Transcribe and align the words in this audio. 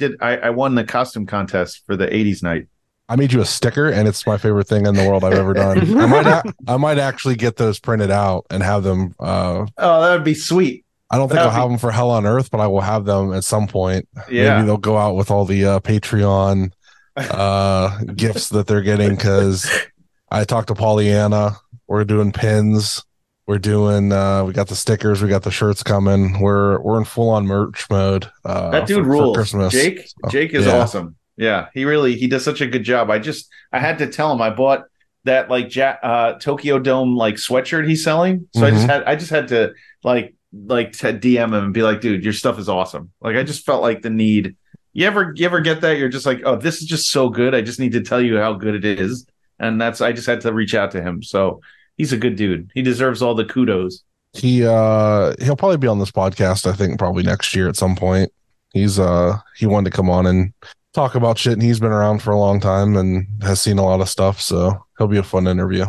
did. 0.00 0.16
I, 0.20 0.36
I 0.38 0.50
won 0.50 0.74
the 0.74 0.82
costume 0.84 1.26
contest 1.26 1.82
for 1.86 1.96
the 1.96 2.06
'80s 2.08 2.42
night. 2.42 2.66
I 3.08 3.16
made 3.16 3.32
you 3.32 3.40
a 3.40 3.44
sticker, 3.44 3.88
and 3.90 4.06
it's 4.08 4.26
my 4.26 4.36
favorite 4.38 4.66
thing 4.68 4.86
in 4.86 4.94
the 4.94 5.04
world 5.06 5.24
I've 5.24 5.32
ever 5.34 5.52
done. 5.52 5.78
I 5.98 6.06
might, 6.06 6.26
a- 6.26 6.54
I 6.68 6.76
might 6.76 6.98
actually 6.98 7.34
get 7.36 7.56
those 7.56 7.80
printed 7.80 8.10
out 8.10 8.46
and 8.50 8.62
have 8.62 8.82
them. 8.84 9.14
Uh, 9.18 9.66
Oh, 9.78 10.00
that 10.00 10.12
would 10.14 10.24
be 10.24 10.34
sweet. 10.34 10.84
I 11.10 11.16
don't 11.16 11.26
think 11.28 11.38
That'd 11.38 11.52
I'll 11.52 11.60
have 11.60 11.68
them 11.70 11.78
for 11.78 11.90
Hell 11.90 12.10
on 12.10 12.24
Earth, 12.24 12.52
but 12.52 12.60
I 12.60 12.68
will 12.68 12.82
have 12.82 13.04
them 13.04 13.32
at 13.32 13.42
some 13.42 13.66
point. 13.66 14.08
Yeah. 14.30 14.56
Maybe 14.56 14.66
they'll 14.66 14.76
go 14.76 14.96
out 14.96 15.16
with 15.16 15.28
all 15.32 15.44
the 15.44 15.64
uh, 15.64 15.80
Patreon 15.80 16.70
uh, 17.16 17.98
gifts 18.14 18.50
that 18.50 18.68
they're 18.68 18.80
getting 18.82 19.16
because 19.16 19.68
I 20.30 20.44
talked 20.44 20.68
to 20.68 20.74
Pollyanna. 20.76 21.56
We're 21.88 22.04
doing 22.04 22.30
pins. 22.30 23.04
We're 23.50 23.58
doing. 23.58 24.12
Uh, 24.12 24.44
we 24.44 24.52
got 24.52 24.68
the 24.68 24.76
stickers. 24.76 25.20
We 25.24 25.28
got 25.28 25.42
the 25.42 25.50
shirts 25.50 25.82
coming. 25.82 26.38
We're 26.40 26.80
we're 26.82 26.98
in 26.98 27.04
full 27.04 27.30
on 27.30 27.48
merch 27.48 27.90
mode. 27.90 28.30
Uh, 28.44 28.70
that 28.70 28.86
dude 28.86 28.98
for- 28.98 29.02
for 29.02 29.08
rules. 29.10 29.36
Christmas. 29.36 29.72
Jake. 29.72 30.06
So, 30.06 30.30
Jake 30.30 30.54
is 30.54 30.66
yeah. 30.66 30.78
awesome. 30.78 31.16
Yeah, 31.36 31.66
he 31.74 31.84
really 31.84 32.14
he 32.14 32.28
does 32.28 32.44
such 32.44 32.60
a 32.60 32.66
good 32.68 32.84
job. 32.84 33.10
I 33.10 33.18
just 33.18 33.48
I 33.72 33.80
had 33.80 33.98
to 33.98 34.06
tell 34.06 34.30
him 34.32 34.40
I 34.40 34.50
bought 34.50 34.84
that 35.24 35.50
like 35.50 35.74
ja- 35.74 35.96
uh, 36.00 36.38
Tokyo 36.38 36.78
Dome 36.78 37.16
like 37.16 37.34
sweatshirt 37.34 37.88
he's 37.88 38.04
selling. 38.04 38.46
So 38.54 38.64
I 38.66 38.70
just 38.70 38.86
Mhm. 38.86 38.88
had 38.90 39.02
I 39.02 39.16
just 39.16 39.30
had 39.32 39.48
to 39.48 39.72
like 40.04 40.32
like 40.52 40.92
to 40.98 41.12
DM 41.12 41.46
him 41.48 41.54
and 41.54 41.74
be 41.74 41.82
like, 41.82 42.00
dude, 42.00 42.22
your 42.22 42.32
stuff 42.32 42.56
is 42.56 42.68
awesome. 42.68 43.10
Like 43.20 43.34
I 43.34 43.42
just 43.42 43.66
felt 43.66 43.82
like 43.82 44.02
the 44.02 44.10
need. 44.10 44.54
You 44.92 45.08
ever 45.08 45.32
you 45.36 45.44
ever 45.44 45.60
get 45.60 45.80
that? 45.80 45.98
You're 45.98 46.08
just 46.08 46.24
like, 46.24 46.42
oh, 46.44 46.54
this 46.54 46.82
is 46.82 46.86
just 46.86 47.10
so 47.10 47.28
good. 47.28 47.52
I 47.56 47.62
just 47.62 47.80
need 47.80 47.92
to 47.94 48.00
tell 48.00 48.20
you 48.20 48.36
how 48.38 48.52
good 48.52 48.76
it 48.76 48.84
is. 49.00 49.26
And 49.58 49.80
that's 49.80 50.00
I 50.00 50.12
just 50.12 50.28
had 50.28 50.40
to 50.42 50.52
reach 50.52 50.76
out 50.76 50.92
to 50.92 51.02
him. 51.02 51.24
So 51.24 51.62
he's 52.00 52.14
a 52.14 52.16
good 52.16 52.34
dude. 52.34 52.70
He 52.72 52.80
deserves 52.80 53.20
all 53.20 53.34
the 53.34 53.44
kudos. 53.44 54.02
He 54.32 54.64
uh 54.66 55.34
he'll 55.38 55.56
probably 55.56 55.76
be 55.76 55.86
on 55.86 55.98
this 55.98 56.10
podcast. 56.10 56.66
I 56.66 56.72
think 56.74 56.98
probably 56.98 57.22
next 57.22 57.54
year 57.54 57.68
at 57.68 57.76
some 57.76 57.94
point. 57.94 58.32
He's 58.72 58.98
uh 58.98 59.38
he 59.56 59.66
wanted 59.66 59.90
to 59.90 59.96
come 59.96 60.08
on 60.08 60.24
and 60.26 60.54
talk 60.94 61.14
about 61.14 61.36
shit, 61.36 61.52
and 61.52 61.62
he's 61.62 61.78
been 61.78 61.92
around 61.92 62.22
for 62.22 62.30
a 62.30 62.38
long 62.38 62.58
time 62.58 62.96
and 62.96 63.26
has 63.42 63.60
seen 63.60 63.78
a 63.78 63.84
lot 63.84 64.00
of 64.00 64.08
stuff. 64.08 64.40
So 64.40 64.82
he'll 64.96 65.08
be 65.08 65.18
a 65.18 65.22
fun 65.22 65.46
interview. 65.46 65.84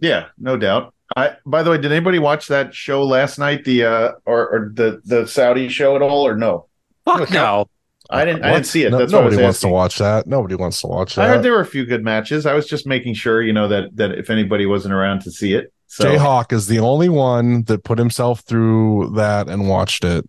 Yeah, 0.00 0.26
no 0.36 0.58
doubt. 0.58 0.92
I 1.16 1.36
by 1.46 1.62
the 1.62 1.70
way, 1.70 1.78
did 1.78 1.92
anybody 1.92 2.18
watch 2.18 2.48
that 2.48 2.74
show 2.74 3.02
last 3.02 3.38
night? 3.38 3.64
The 3.64 3.84
uh 3.84 4.12
or, 4.26 4.48
or 4.48 4.72
the 4.74 5.00
the 5.04 5.26
Saudi 5.26 5.68
show 5.68 5.96
at 5.96 6.02
all 6.02 6.26
or 6.26 6.36
no? 6.36 6.66
Fuck 7.06 7.30
no. 7.30 7.68
I 8.14 8.24
didn't 8.24 8.44
I 8.44 8.52
didn't 8.54 8.66
see 8.66 8.84
it. 8.84 8.90
No- 8.90 8.98
That's 8.98 9.12
what 9.12 9.22
I 9.22 9.24
was 9.24 9.32
nobody 9.32 9.44
wants 9.44 9.60
to 9.60 9.68
watch 9.68 9.98
that. 9.98 10.26
Nobody 10.26 10.54
wants 10.54 10.80
to 10.82 10.86
watch 10.86 11.14
that. 11.16 11.22
I 11.24 11.28
heard 11.28 11.42
there 11.42 11.52
were 11.52 11.60
a 11.60 11.66
few 11.66 11.84
good 11.84 12.04
matches. 12.04 12.46
I 12.46 12.54
was 12.54 12.66
just 12.66 12.86
making 12.86 13.14
sure, 13.14 13.42
you 13.42 13.52
know, 13.52 13.68
that 13.68 13.96
that 13.96 14.12
if 14.12 14.30
anybody 14.30 14.66
wasn't 14.66 14.94
around 14.94 15.20
to 15.22 15.30
see 15.30 15.54
it. 15.54 15.72
So 15.86 16.04
Jayhawk 16.04 16.52
is 16.52 16.66
the 16.66 16.80
only 16.80 17.08
one 17.08 17.62
that 17.64 17.84
put 17.84 17.98
himself 17.98 18.40
through 18.40 19.12
that 19.16 19.48
and 19.48 19.68
watched 19.68 20.04
it. 20.04 20.28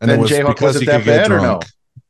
And 0.00 0.10
And 0.10 0.22
Jayhawk, 0.24 0.60
was 0.60 0.76
it 0.76 0.86
that 0.86 1.04
bad 1.04 1.30
or 1.32 1.40
no? 1.40 1.60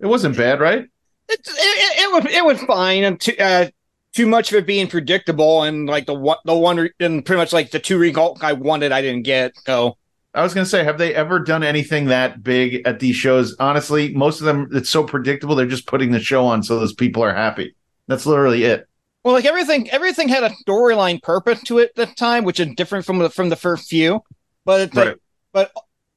it 0.00 0.06
wasn't 0.06 0.36
bad, 0.36 0.60
right? 0.60 0.80
It, 1.28 1.40
it, 1.40 1.40
it, 1.48 2.02
it 2.02 2.12
was 2.24 2.34
it 2.34 2.44
was 2.44 2.62
fine. 2.64 3.04
And 3.04 3.20
too, 3.20 3.34
uh, 3.38 3.68
too 4.12 4.26
much 4.26 4.52
of 4.52 4.58
it 4.58 4.66
being 4.66 4.86
predictable, 4.86 5.62
and 5.62 5.88
like 5.88 6.06
the 6.06 6.14
one 6.14 6.36
the 6.44 6.54
one 6.56 6.90
and 7.00 7.24
pretty 7.24 7.38
much 7.38 7.52
like 7.52 7.70
the 7.70 7.78
two 7.78 7.98
result 7.98 8.42
I 8.44 8.52
wanted, 8.52 8.92
I 8.92 9.00
didn't 9.02 9.22
get. 9.22 9.52
So 9.64 9.96
I 10.34 10.42
was 10.42 10.52
gonna 10.54 10.66
say, 10.66 10.82
have 10.84 10.98
they 10.98 11.14
ever 11.14 11.38
done 11.38 11.62
anything 11.62 12.06
that 12.06 12.42
big 12.42 12.82
at 12.86 12.98
these 13.00 13.16
shows? 13.16 13.54
Honestly, 13.60 14.12
most 14.14 14.40
of 14.40 14.46
them 14.46 14.68
it's 14.72 14.90
so 14.90 15.04
predictable, 15.04 15.54
they're 15.54 15.66
just 15.66 15.86
putting 15.86 16.10
the 16.10 16.20
show 16.20 16.44
on 16.46 16.62
so 16.62 16.78
those 16.78 16.92
people 16.94 17.22
are 17.22 17.34
happy. 17.34 17.74
That's 18.08 18.26
literally 18.26 18.64
it. 18.64 18.88
well, 19.22 19.32
like 19.34 19.44
everything 19.44 19.88
everything 19.90 20.28
had 20.28 20.42
a 20.42 20.50
storyline 20.66 21.22
purpose 21.22 21.62
to 21.64 21.78
it 21.78 21.90
at 21.90 22.08
the 22.08 22.14
time, 22.14 22.44
which 22.44 22.58
is 22.60 22.68
different 22.76 23.04
from 23.06 23.18
the 23.18 23.30
from 23.30 23.48
the 23.48 23.56
first 23.56 23.88
few. 23.88 24.20
But 24.64 24.80
it's 24.80 24.94
like, 24.94 25.16
but 25.52 25.72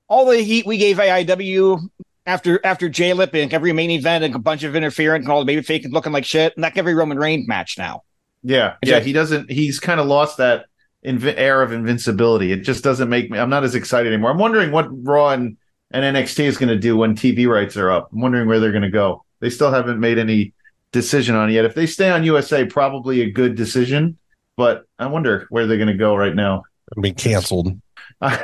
all 0.08 0.25
the 0.25 0.38
heat 0.41 0.66
we 0.66 0.78
gave 0.78 0.97
AIW 0.97 1.80
after 2.25 2.59
after 2.66 2.90
J 2.90 3.14
Lip 3.14 3.34
and 3.34 3.53
every 3.53 3.72
main 3.74 3.91
event 3.91 4.24
and 4.24 4.34
a 4.36 4.40
bunch 4.40 4.64
of 4.64 4.75
interference 4.75 5.25
and 5.25 5.31
all 5.31 5.40
the 5.40 5.46
baby 5.46 5.62
fake 5.62 5.86
looking 5.90 6.12
like 6.12 6.25
shit, 6.25 6.53
and 6.56 6.64
like 6.64 6.78
every 6.78 6.94
Roman 6.96 7.18
Reigns 7.20 7.47
match 7.47 7.78
now. 7.78 8.03
Yeah, 8.44 8.75
It's 8.81 8.90
yeah. 8.90 8.97
like- 8.97 9.06
he 9.06 9.14
doesn't. 9.14 9.52
He's 9.52 9.80
kind 9.80 10.00
of 10.00 10.08
lost 10.08 10.38
that 10.38 10.66
inv- 11.06 11.34
air 11.38 11.62
of 11.62 11.72
invincibility. 11.72 12.52
It 12.52 12.62
just 12.62 12.84
doesn't 12.84 13.09
make 13.09 13.31
me. 13.31 13.40
I'm 13.40 13.50
not 13.50 13.63
as 13.63 13.75
excited 13.75 14.12
anymore. 14.12 14.31
I'm 14.31 14.38
wondering 14.38 14.72
what 14.72 14.88
Raw 15.06 15.30
and, 15.30 15.58
and 15.91 16.16
NXT 16.16 16.44
is 16.46 16.58
going 16.58 16.69
to 16.69 16.78
do 16.78 16.97
when 16.97 17.16
TV 17.16 17.47
rights 17.47 17.78
are 17.78 17.91
up. 17.91 18.09
I'm 18.12 18.22
wondering 18.22 18.47
where 18.47 18.59
they're 18.59 18.72
going 18.72 18.84
to 18.84 18.90
go. 18.90 19.24
They 19.40 19.50
still 19.50 19.72
haven't 19.72 20.00
made 20.00 20.18
any 20.18 20.53
decision 20.91 21.35
on 21.35 21.50
it 21.50 21.53
yet. 21.53 21.66
If 21.66 21.75
they 21.75 21.85
stay 21.85 22.09
on 22.09 22.24
USA, 22.24 22.66
probably 22.66 23.22
a 23.22 23.31
good 23.31 23.56
decision. 23.56 24.18
But 24.56 24.85
I 24.97 25.06
wonder 25.06 25.46
where 25.50 25.68
they're 25.68 25.78
going 25.78 25.88
to 25.88 25.94
go 25.94 26.16
right 26.16 26.34
now. 26.34 26.63
I 26.97 27.00
mean, 27.00 27.16
canceled. 27.16 27.79
Uh, 28.19 28.38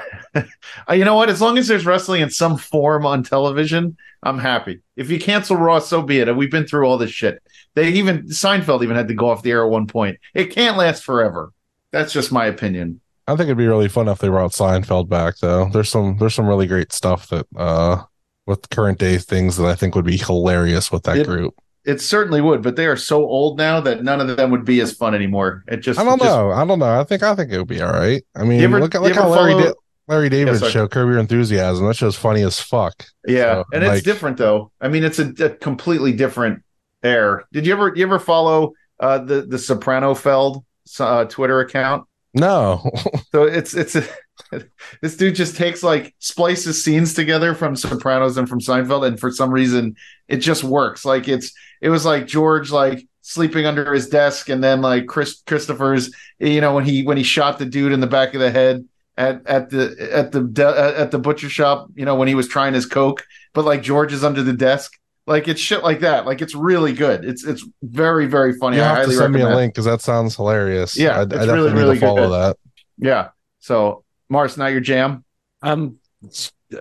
you 0.91 1.03
know 1.03 1.15
what? 1.15 1.29
As 1.29 1.41
long 1.41 1.57
as 1.57 1.67
there's 1.67 1.85
wrestling 1.85 2.21
in 2.21 2.29
some 2.29 2.57
form 2.57 3.05
on 3.05 3.23
television, 3.23 3.97
I'm 4.21 4.37
happy. 4.37 4.81
If 4.95 5.09
you 5.09 5.19
cancel 5.19 5.55
Raw, 5.55 5.79
so 5.79 6.01
be 6.01 6.19
it. 6.19 6.35
We've 6.35 6.51
been 6.51 6.67
through 6.67 6.85
all 6.85 6.97
this 6.97 7.11
shit. 7.11 7.41
They 7.75 7.89
even 7.89 8.27
Seinfeld 8.27 8.83
even 8.83 8.95
had 8.95 9.07
to 9.07 9.15
go 9.15 9.29
off 9.29 9.41
the 9.41 9.51
air 9.51 9.65
at 9.65 9.71
one 9.71 9.87
point. 9.87 10.19
It 10.35 10.51
can't 10.51 10.77
last 10.77 11.03
forever. 11.03 11.51
That's 11.93 12.11
just 12.11 12.31
my 12.33 12.45
opinion. 12.47 12.99
I 13.27 13.31
think 13.37 13.45
it'd 13.47 13.57
be 13.57 13.67
really 13.67 13.87
fun 13.87 14.09
if 14.09 14.19
they 14.19 14.27
brought 14.27 14.51
Seinfeld 14.51 15.07
back 15.07 15.37
though. 15.37 15.69
There's 15.71 15.87
some 15.87 16.17
there's 16.17 16.35
some 16.35 16.47
really 16.47 16.67
great 16.67 16.91
stuff 16.91 17.29
that 17.29 17.45
uh 17.55 18.03
with 18.45 18.69
current 18.69 18.99
day 18.99 19.17
things 19.17 19.55
that 19.55 19.65
I 19.65 19.75
think 19.75 19.95
would 19.95 20.03
be 20.03 20.17
hilarious 20.17 20.91
with 20.91 21.03
that 21.03 21.19
It- 21.19 21.27
group. 21.27 21.53
It 21.85 21.99
certainly 21.99 22.39
would, 22.39 22.61
but 22.61 22.77
they 22.77 22.85
are 22.85 22.95
so 22.95 23.25
old 23.25 23.57
now 23.57 23.81
that 23.81 24.03
none 24.05 24.21
of 24.21 24.37
them 24.37 24.51
would 24.51 24.63
be 24.63 24.79
as 24.79 24.93
fun 24.93 25.13
anymore. 25.13 25.65
It 25.67 25.77
just 25.77 25.99
I 25.99 26.03
don't 26.05 26.17
just- 26.17 26.29
know. 26.29 26.49
I 26.51 26.65
don't 26.65 26.79
know. 26.79 26.99
I 26.99 27.03
think 27.05 27.23
I 27.23 27.35
think 27.35 27.51
it 27.51 27.57
would 27.57 27.67
be 27.67 27.81
all 27.81 27.91
right. 27.91 28.23
I 28.35 28.43
mean, 28.43 28.61
ever- 28.61 28.79
look 28.79 28.95
at 28.95 29.01
look 29.01 29.13
how 29.15 29.27
Larry 29.29 29.51
follow- 29.53 29.63
da- 29.65 29.73
Larry 30.07 30.29
David's 30.29 30.59
sorry. 30.59 30.71
show 30.71 30.87
Curb 30.87 31.09
Your 31.09 31.19
Enthusiasm. 31.19 31.85
That 31.87 31.95
show's 31.95 32.15
funny 32.17 32.41
as 32.41 32.59
fuck. 32.59 33.05
Yeah, 33.27 33.53
So, 33.55 33.63
and 33.73 33.83
it's 33.85 34.01
different 34.03 34.37
though. 34.37 34.71
I 34.81 34.87
mean, 34.89 35.03
it's 35.03 35.19
a, 35.19 35.29
a 35.45 35.49
completely 35.49 36.11
different 36.13 36.61
air. 37.03 37.45
Did 37.53 37.65
you 37.65 37.73
ever 37.73 37.93
you 37.95 38.03
ever 38.05 38.19
follow 38.19 38.73
uh, 38.99 39.19
the 39.19 39.41
the 39.43 39.57
Soprano 39.59 40.13
Feld 40.13 40.63
uh, 40.99 41.25
Twitter 41.25 41.59
account? 41.59 42.05
No, 42.33 42.89
So 43.31 43.43
it's 43.43 43.73
it's 43.73 43.95
a, 43.95 44.03
this 45.01 45.17
dude 45.17 45.35
just 45.35 45.55
takes 45.55 45.83
like 45.83 46.13
splices 46.19 46.83
scenes 46.83 47.13
together 47.13 47.53
from 47.55 47.75
Sopranos 47.75 48.37
and 48.37 48.49
from 48.49 48.59
Seinfeld, 48.59 49.05
and 49.05 49.19
for 49.19 49.31
some 49.31 49.51
reason 49.51 49.95
it 50.27 50.37
just 50.37 50.63
works. 50.63 51.05
Like 51.05 51.27
it's 51.27 51.51
it 51.81 51.89
was 51.89 52.05
like 52.05 52.27
George 52.27 52.71
like 52.71 53.07
sleeping 53.21 53.65
under 53.65 53.93
his 53.93 54.09
desk, 54.09 54.49
and 54.49 54.63
then 54.63 54.81
like 54.81 55.07
Chris 55.07 55.41
Christopher's 55.45 56.13
you 56.39 56.61
know 56.61 56.73
when 56.73 56.85
he 56.85 57.03
when 57.03 57.17
he 57.17 57.23
shot 57.23 57.59
the 57.59 57.65
dude 57.65 57.91
in 57.91 57.99
the 57.99 58.07
back 58.07 58.33
of 58.33 58.39
the 58.39 58.51
head 58.51 58.87
at 59.17 59.45
at 59.45 59.69
the 59.69 60.09
at 60.11 60.31
the 60.31 60.41
de- 60.41 60.97
at 60.97 61.11
the 61.11 61.19
butcher 61.19 61.49
shop, 61.49 61.89
you 61.95 62.05
know 62.05 62.15
when 62.15 62.27
he 62.27 62.35
was 62.35 62.47
trying 62.47 62.73
his 62.73 62.85
coke, 62.85 63.25
but 63.53 63.65
like 63.65 63.81
George 63.83 64.13
is 64.13 64.23
under 64.23 64.43
the 64.43 64.53
desk. 64.53 64.93
Like 65.25 65.47
it's 65.47 65.61
shit 65.61 65.83
like 65.83 66.01
that. 66.01 66.25
Like 66.25 66.41
it's 66.41 66.53
really 66.53 66.93
good. 66.93 67.23
It's 67.23 67.45
it's 67.45 67.65
very 67.81 68.25
very 68.25 68.53
funny. 68.53 68.77
you 68.77 68.83
I 68.83 68.87
have 68.87 68.95
to 68.95 69.01
highly 69.03 69.15
send 69.15 69.33
me 69.33 69.41
a 69.41 69.55
link 69.55 69.73
because 69.73 69.85
that 69.85 70.01
sounds 70.01 70.35
hilarious. 70.35 70.97
Yeah, 70.97 71.17
I, 71.17 71.21
I 71.21 71.25
definitely 71.25 71.71
really, 71.71 71.93
need 71.93 71.99
to 72.01 72.05
follow 72.05 72.27
good. 72.27 72.31
that. 72.31 72.57
Yeah. 72.97 73.29
So 73.59 74.03
Mars, 74.29 74.57
not 74.57 74.71
your 74.71 74.81
jam. 74.81 75.23
Um, 75.61 75.97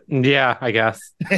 yeah, 0.09 0.57
I 0.61 0.71
guess. 0.73 1.01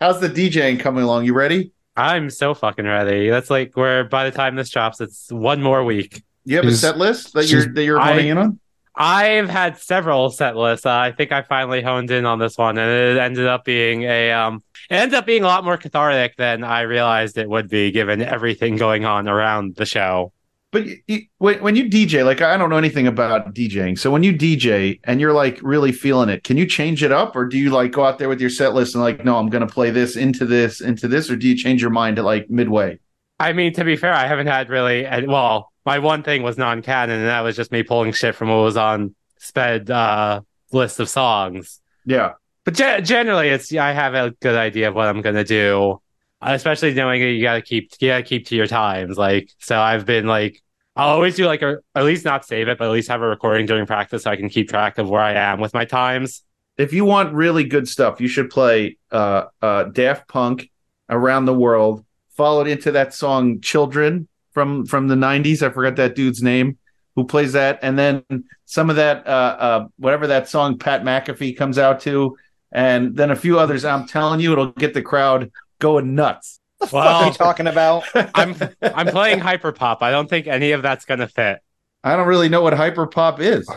How's 0.00 0.20
the 0.20 0.28
DJing 0.28 0.78
coming 0.78 1.02
along? 1.02 1.24
You 1.24 1.34
ready? 1.34 1.72
I'm 1.96 2.30
so 2.30 2.54
fucking 2.54 2.84
ready. 2.84 3.28
That's 3.30 3.50
like 3.50 3.76
where 3.76 4.04
by 4.04 4.30
the 4.30 4.36
time 4.36 4.54
this 4.54 4.70
drops, 4.70 5.00
it's 5.00 5.32
one 5.32 5.60
more 5.60 5.82
week. 5.82 6.22
You 6.44 6.56
have 6.56 6.64
a 6.64 6.72
set 6.72 6.96
list 6.96 7.32
that 7.34 7.50
you're 7.50 7.66
that 7.66 7.84
you're 7.84 7.98
I- 7.98 8.12
honing 8.12 8.28
in 8.28 8.38
on? 8.38 8.60
I've 8.98 9.48
had 9.48 9.78
several 9.78 10.28
set 10.28 10.56
lists. 10.56 10.84
Uh, 10.84 10.90
I 10.90 11.12
think 11.12 11.30
I 11.30 11.42
finally 11.42 11.82
honed 11.82 12.10
in 12.10 12.26
on 12.26 12.40
this 12.40 12.58
one, 12.58 12.76
and 12.78 12.90
it 12.90 13.20
ended 13.20 13.46
up 13.46 13.64
being 13.64 14.02
a 14.02 14.32
um, 14.32 14.60
it 14.90 14.96
ended 14.96 15.14
up 15.14 15.24
being 15.24 15.44
a 15.44 15.46
lot 15.46 15.64
more 15.64 15.76
cathartic 15.76 16.36
than 16.36 16.64
I 16.64 16.80
realized 16.80 17.38
it 17.38 17.48
would 17.48 17.68
be, 17.68 17.92
given 17.92 18.20
everything 18.20 18.74
going 18.76 19.04
on 19.04 19.28
around 19.28 19.76
the 19.76 19.86
show. 19.86 20.32
But 20.72 20.86
you, 20.86 20.96
you, 21.06 21.20
when 21.38 21.62
when 21.62 21.76
you 21.76 21.84
DJ, 21.84 22.24
like 22.24 22.42
I 22.42 22.56
don't 22.56 22.70
know 22.70 22.76
anything 22.76 23.06
about 23.06 23.54
DJing, 23.54 23.96
so 23.96 24.10
when 24.10 24.24
you 24.24 24.32
DJ 24.32 24.98
and 25.04 25.20
you're 25.20 25.32
like 25.32 25.60
really 25.62 25.92
feeling 25.92 26.28
it, 26.28 26.42
can 26.42 26.56
you 26.56 26.66
change 26.66 27.04
it 27.04 27.12
up, 27.12 27.36
or 27.36 27.46
do 27.46 27.56
you 27.56 27.70
like 27.70 27.92
go 27.92 28.04
out 28.04 28.18
there 28.18 28.28
with 28.28 28.40
your 28.40 28.50
set 28.50 28.74
list 28.74 28.96
and 28.96 29.04
like, 29.04 29.24
no, 29.24 29.38
I'm 29.38 29.48
going 29.48 29.66
to 29.66 29.72
play 29.72 29.90
this 29.90 30.16
into 30.16 30.44
this 30.44 30.80
into 30.80 31.06
this, 31.06 31.30
or 31.30 31.36
do 31.36 31.46
you 31.46 31.56
change 31.56 31.80
your 31.80 31.90
mind 31.90 32.18
at 32.18 32.24
like 32.24 32.50
midway? 32.50 32.98
I 33.38 33.52
mean, 33.52 33.72
to 33.74 33.84
be 33.84 33.96
fair, 33.96 34.12
I 34.12 34.26
haven't 34.26 34.48
had 34.48 34.68
really. 34.68 35.06
Well, 35.26 35.72
my 35.88 35.98
one 35.98 36.22
thing 36.22 36.42
was 36.42 36.58
non-canon, 36.58 37.18
and 37.18 37.28
that 37.28 37.40
was 37.40 37.56
just 37.56 37.72
me 37.72 37.82
pulling 37.82 38.12
shit 38.12 38.34
from 38.34 38.48
what 38.50 38.62
was 38.70 38.76
on 38.76 39.14
sped 39.38 39.90
uh, 39.90 40.42
list 40.70 41.00
of 41.00 41.08
songs. 41.08 41.80
Yeah, 42.04 42.32
But 42.64 42.74
ge- 42.74 43.02
generally, 43.14 43.48
it's 43.48 43.72
I 43.72 43.92
have 43.92 44.12
a 44.14 44.26
good 44.46 44.54
idea 44.68 44.88
of 44.88 44.94
what 44.94 45.08
I'm 45.08 45.22
gonna 45.22 45.44
do, 45.44 46.00
especially 46.42 46.92
knowing 46.94 47.20
that 47.22 47.30
you 47.30 47.42
gotta 47.42 47.62
keep 47.62 47.84
you 48.00 48.08
gotta 48.08 48.22
keep 48.22 48.46
to 48.48 48.54
your 48.56 48.66
times. 48.66 49.16
Like, 49.16 49.46
so 49.58 49.74
I've 49.90 50.04
been 50.04 50.26
like, 50.26 50.62
I'll 50.94 51.14
always 51.16 51.36
do 51.36 51.46
like 51.46 51.62
a 51.62 51.78
at 51.94 52.04
least 52.04 52.24
not 52.24 52.44
save 52.44 52.68
it, 52.68 52.76
but 52.78 52.86
at 52.88 52.90
least 52.90 53.08
have 53.08 53.22
a 53.22 53.26
recording 53.26 53.64
during 53.66 53.86
practice 53.86 54.24
so 54.24 54.30
I 54.30 54.36
can 54.36 54.48
keep 54.50 54.68
track 54.68 54.98
of 54.98 55.08
where 55.08 55.22
I 55.22 55.32
am 55.34 55.58
with 55.60 55.72
my 55.72 55.86
times. 55.86 56.42
if 56.76 56.92
you 56.92 57.04
want 57.04 57.32
really 57.34 57.64
good 57.64 57.86
stuff, 57.88 58.20
you 58.20 58.28
should 58.28 58.50
play 58.50 58.98
uh, 59.10 59.44
uh, 59.62 59.84
Daft 59.84 60.28
Punk 60.28 60.70
"Around 61.08 61.46
the 61.46 61.54
World," 61.54 62.04
followed 62.40 62.68
into 62.68 62.92
that 62.92 63.14
song 63.14 63.60
"Children" 63.60 64.28
from 64.58 64.86
from 64.86 65.06
the 65.06 65.14
'90s. 65.14 65.62
I 65.62 65.70
forgot 65.70 65.94
that 65.96 66.16
dude's 66.16 66.42
name 66.42 66.78
who 67.14 67.24
plays 67.24 67.52
that, 67.52 67.78
and 67.82 67.96
then 67.96 68.24
some 68.64 68.90
of 68.90 68.96
that 68.96 69.24
uh, 69.26 69.30
uh, 69.30 69.88
whatever 69.98 70.26
that 70.26 70.48
song 70.48 70.78
Pat 70.78 71.02
McAfee 71.04 71.56
comes 71.56 71.78
out 71.78 72.00
to. 72.00 72.36
and 72.72 73.16
then 73.16 73.30
a 73.30 73.36
few 73.36 73.58
others. 73.58 73.84
I'm 73.84 74.06
telling 74.06 74.40
you, 74.40 74.52
it'll 74.52 74.72
get 74.72 74.92
the 74.94 75.02
crowd 75.02 75.50
going 75.78 76.14
nuts. 76.14 76.60
What 76.90 77.06
are 77.06 77.26
you 77.26 77.32
talking 77.32 77.66
about? 77.66 78.04
I'm 78.34 78.56
I'm 78.82 79.06
playing 79.06 79.40
Hyperpop. 79.40 79.98
I 80.02 80.10
don't 80.10 80.28
think 80.28 80.46
any 80.46 80.72
of 80.72 80.82
that's 80.82 81.04
gonna 81.04 81.28
fit. 81.28 81.60
I 82.04 82.16
don't 82.16 82.28
really 82.28 82.48
know 82.48 82.62
what 82.62 82.74
hyperpop 82.74 83.40
is. 83.40 83.68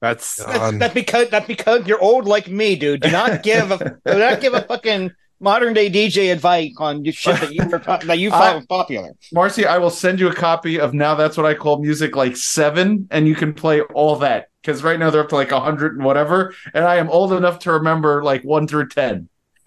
That's 0.00 0.42
God. 0.42 0.78
That's 0.78 0.94
because 0.94 1.28
that's 1.30 1.46
because 1.46 1.86
you're 1.86 2.02
old 2.02 2.26
like 2.26 2.48
me, 2.48 2.76
dude. 2.76 3.02
Do 3.02 3.10
not 3.10 3.42
give 3.42 3.70
a 3.70 3.78
do 3.78 4.18
not 4.18 4.40
give 4.40 4.54
a 4.54 4.62
fucking 4.62 5.12
modern 5.40 5.72
day 5.72 5.90
DJ 5.90 6.32
advice 6.32 6.72
on 6.76 7.04
your 7.04 7.12
shit 7.12 7.40
that 7.40 7.52
you 7.52 7.68
that 8.06 8.18
you 8.18 8.30
found 8.30 8.68
popular. 8.68 9.12
Marcy, 9.32 9.66
I 9.66 9.78
will 9.78 9.90
send 9.90 10.20
you 10.20 10.28
a 10.28 10.34
copy 10.34 10.78
of 10.78 10.94
now. 10.94 11.14
That's 11.14 11.36
what 11.36 11.46
I 11.46 11.54
call 11.54 11.80
music, 11.80 12.14
like 12.14 12.36
seven, 12.36 13.08
and 13.10 13.26
you 13.26 13.34
can 13.34 13.54
play 13.54 13.80
all 13.80 14.16
that 14.16 14.48
because 14.62 14.82
right 14.82 14.98
now 14.98 15.10
they're 15.10 15.22
up 15.22 15.30
to 15.30 15.34
like 15.34 15.52
a 15.52 15.60
hundred 15.60 15.96
and 15.96 16.04
whatever, 16.04 16.54
and 16.74 16.84
I 16.84 16.96
am 16.96 17.08
old 17.08 17.32
enough 17.32 17.60
to 17.60 17.72
remember 17.72 18.22
like 18.22 18.44
one 18.44 18.66
through 18.66 18.88
ten. 18.88 19.28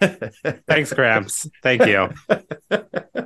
thanks, 0.66 0.92
Gramps. 0.92 1.48
Thank 1.62 1.86
you. 1.86 2.10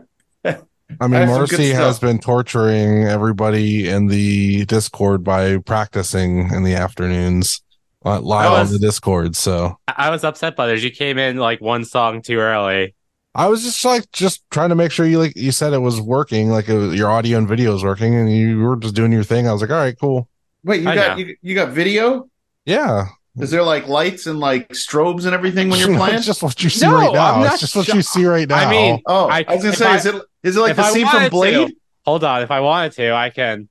I 1.01 1.07
mean, 1.07 1.23
I 1.23 1.27
Marcy 1.27 1.71
has 1.71 1.99
been 1.99 2.19
torturing 2.19 3.05
everybody 3.05 3.89
in 3.89 4.07
the 4.07 4.65
Discord 4.65 5.23
by 5.23 5.59
practicing 5.59 6.51
in 6.53 6.65
the 6.65 6.75
afternoons 6.75 7.61
Uh, 8.09 8.21
live 8.21 8.53
I 8.53 8.61
on 8.61 8.73
the 8.73 8.79
Discord. 8.79 9.37
So 9.37 9.79
I 9.87 9.95
I 10.07 10.11
was 10.11 10.25
upset 10.25 10.57
by 10.57 10.67
this. 10.67 10.83
You 10.83 10.91
came 10.91 11.19
in 11.19 11.37
like 11.37 11.61
one 11.61 11.85
song 11.85 12.23
too 12.23 12.39
early. 12.39 12.95
I 13.35 13.47
was 13.49 13.63
just 13.63 13.85
like 13.85 14.11
just 14.13 14.43
trying 14.51 14.71
to 14.71 14.75
make 14.75 14.91
sure 14.91 15.07
you 15.07 15.19
like 15.19 15.37
you 15.37 15.53
said 15.53 15.73
it 15.73 15.79
was 15.79 16.01
working, 16.01 16.49
like 16.51 16.69
it 16.69 16.77
was, 16.77 16.95
your 16.95 17.11
audio 17.11 17.39
and 17.39 17.47
video 17.47 17.75
is 17.77 17.85
working, 17.85 18.15
and 18.15 18.33
you 18.33 18.59
were 18.61 18.77
just 18.77 18.95
doing 18.95 19.13
your 19.13 19.23
thing. 19.25 19.47
I 19.47 19.53
was 19.53 19.61
like, 19.61 19.71
all 19.71 19.77
right, 19.77 19.97
cool, 20.01 20.29
Wait, 20.65 20.83
you 20.83 20.89
I 20.89 20.95
got 20.95 21.19
you, 21.19 21.37
you 21.43 21.55
got 21.55 21.71
video? 21.71 22.29
yeah. 22.65 23.09
Is 23.41 23.53
there 23.53 23.63
like 23.63 23.87
lights 23.87 24.27
and 24.27 24.41
like 24.41 24.69
strobes 24.71 25.25
and 25.25 25.33
everything 25.33 25.69
when 25.69 25.79
you're 25.79 25.97
playing? 25.97 26.17
it's 26.17 26.27
just 26.27 26.43
what 26.43 26.61
you 26.61 26.69
see 26.69 26.85
No, 26.87 26.95
right 26.95 27.13
now. 27.13 27.35
I'm 27.37 27.43
It's 27.43 27.51
not 27.53 27.61
just 27.61 27.77
what 27.77 27.87
you 27.87 28.03
see 28.03 28.27
right 28.27 28.49
now. 28.49 28.57
I 28.57 28.69
mean, 28.69 29.01
oh, 29.07 29.29
I, 29.29 29.45
I- 29.47 29.55
was 29.55 29.63
gonna 29.63 29.77
say, 29.77 29.87
I- 29.87 29.97
is 29.97 30.07
it 30.07 30.15
is 30.43 30.57
it 30.57 30.61
like 30.61 30.71
if 30.73 30.77
the 30.79 30.91
scene 30.91 31.07
from 31.07 31.29
Blade? 31.29 31.69
to- 31.69 31.77
hold 32.05 32.25
on. 32.25 32.43
If 32.43 32.51
I 32.51 32.59
wanted 32.59 32.93
to, 32.95 33.13
I 33.15 33.31
can. 33.31 33.69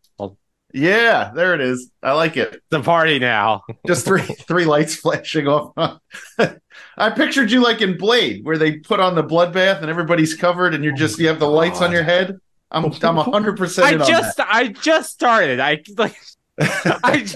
Yeah, 0.77 1.31
there 1.33 1.53
it 1.56 1.62
is. 1.62 1.91
I 2.03 2.13
like 2.13 2.38
it. 2.38 2.62
the 2.69 2.81
party 2.81 3.19
now. 3.19 3.63
Just 3.88 4.06
three 4.06 4.21
three 4.21 4.65
lights 4.65 4.95
flashing 4.95 5.47
off. 5.47 6.00
I 6.97 7.09
pictured 7.09 7.51
you 7.51 7.63
like 7.63 7.81
in 7.81 7.97
Blade, 7.97 8.45
where 8.45 8.57
they 8.57 8.77
put 8.77 9.00
on 9.00 9.15
the 9.15 9.24
bloodbath 9.24 9.81
and 9.81 9.89
everybody's 9.89 10.33
covered, 10.35 10.74
and 10.74 10.83
you're 10.83 10.95
just 10.95 11.19
you 11.19 11.27
have 11.27 11.39
the 11.39 11.47
lights 11.47 11.81
on 11.81 11.91
your 11.91 12.03
head. 12.03 12.39
I'm 12.71 12.85
I'm 12.85 13.18
hundred 13.18 13.57
percent 13.57 13.88
I 13.88 14.06
just 14.06 14.39
I 14.39 14.68
just 14.69 15.12
started. 15.12 15.59
I 15.59 15.83
like 15.97 16.15
I 16.59 17.27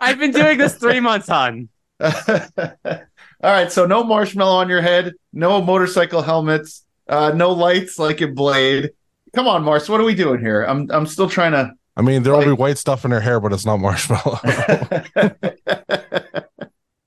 I've 0.00 0.18
been 0.18 0.32
doing 0.32 0.58
this 0.58 0.74
three 0.76 1.00
months, 1.00 1.28
hon. 1.28 1.68
All 2.00 3.50
right, 3.50 3.70
so 3.70 3.86
no 3.86 4.02
marshmallow 4.04 4.56
on 4.56 4.68
your 4.68 4.80
head, 4.80 5.12
no 5.32 5.60
motorcycle 5.60 6.22
helmets, 6.22 6.84
uh, 7.08 7.32
no 7.34 7.52
lights 7.52 7.98
like 7.98 8.22
in 8.22 8.34
Blade. 8.34 8.90
Come 9.34 9.48
on, 9.48 9.62
Mars, 9.64 9.88
what 9.88 10.00
are 10.00 10.04
we 10.04 10.14
doing 10.14 10.40
here? 10.40 10.62
I'm 10.62 10.90
I'm 10.90 11.06
still 11.06 11.28
trying 11.28 11.52
to. 11.52 11.72
I 11.96 12.02
mean, 12.02 12.22
there 12.22 12.32
will 12.32 12.44
be 12.44 12.52
white 12.52 12.78
stuff 12.78 13.04
in 13.04 13.10
her 13.12 13.20
hair, 13.20 13.38
but 13.40 13.52
it's 13.52 13.64
not 13.64 13.78
marshmallow. 13.78 14.40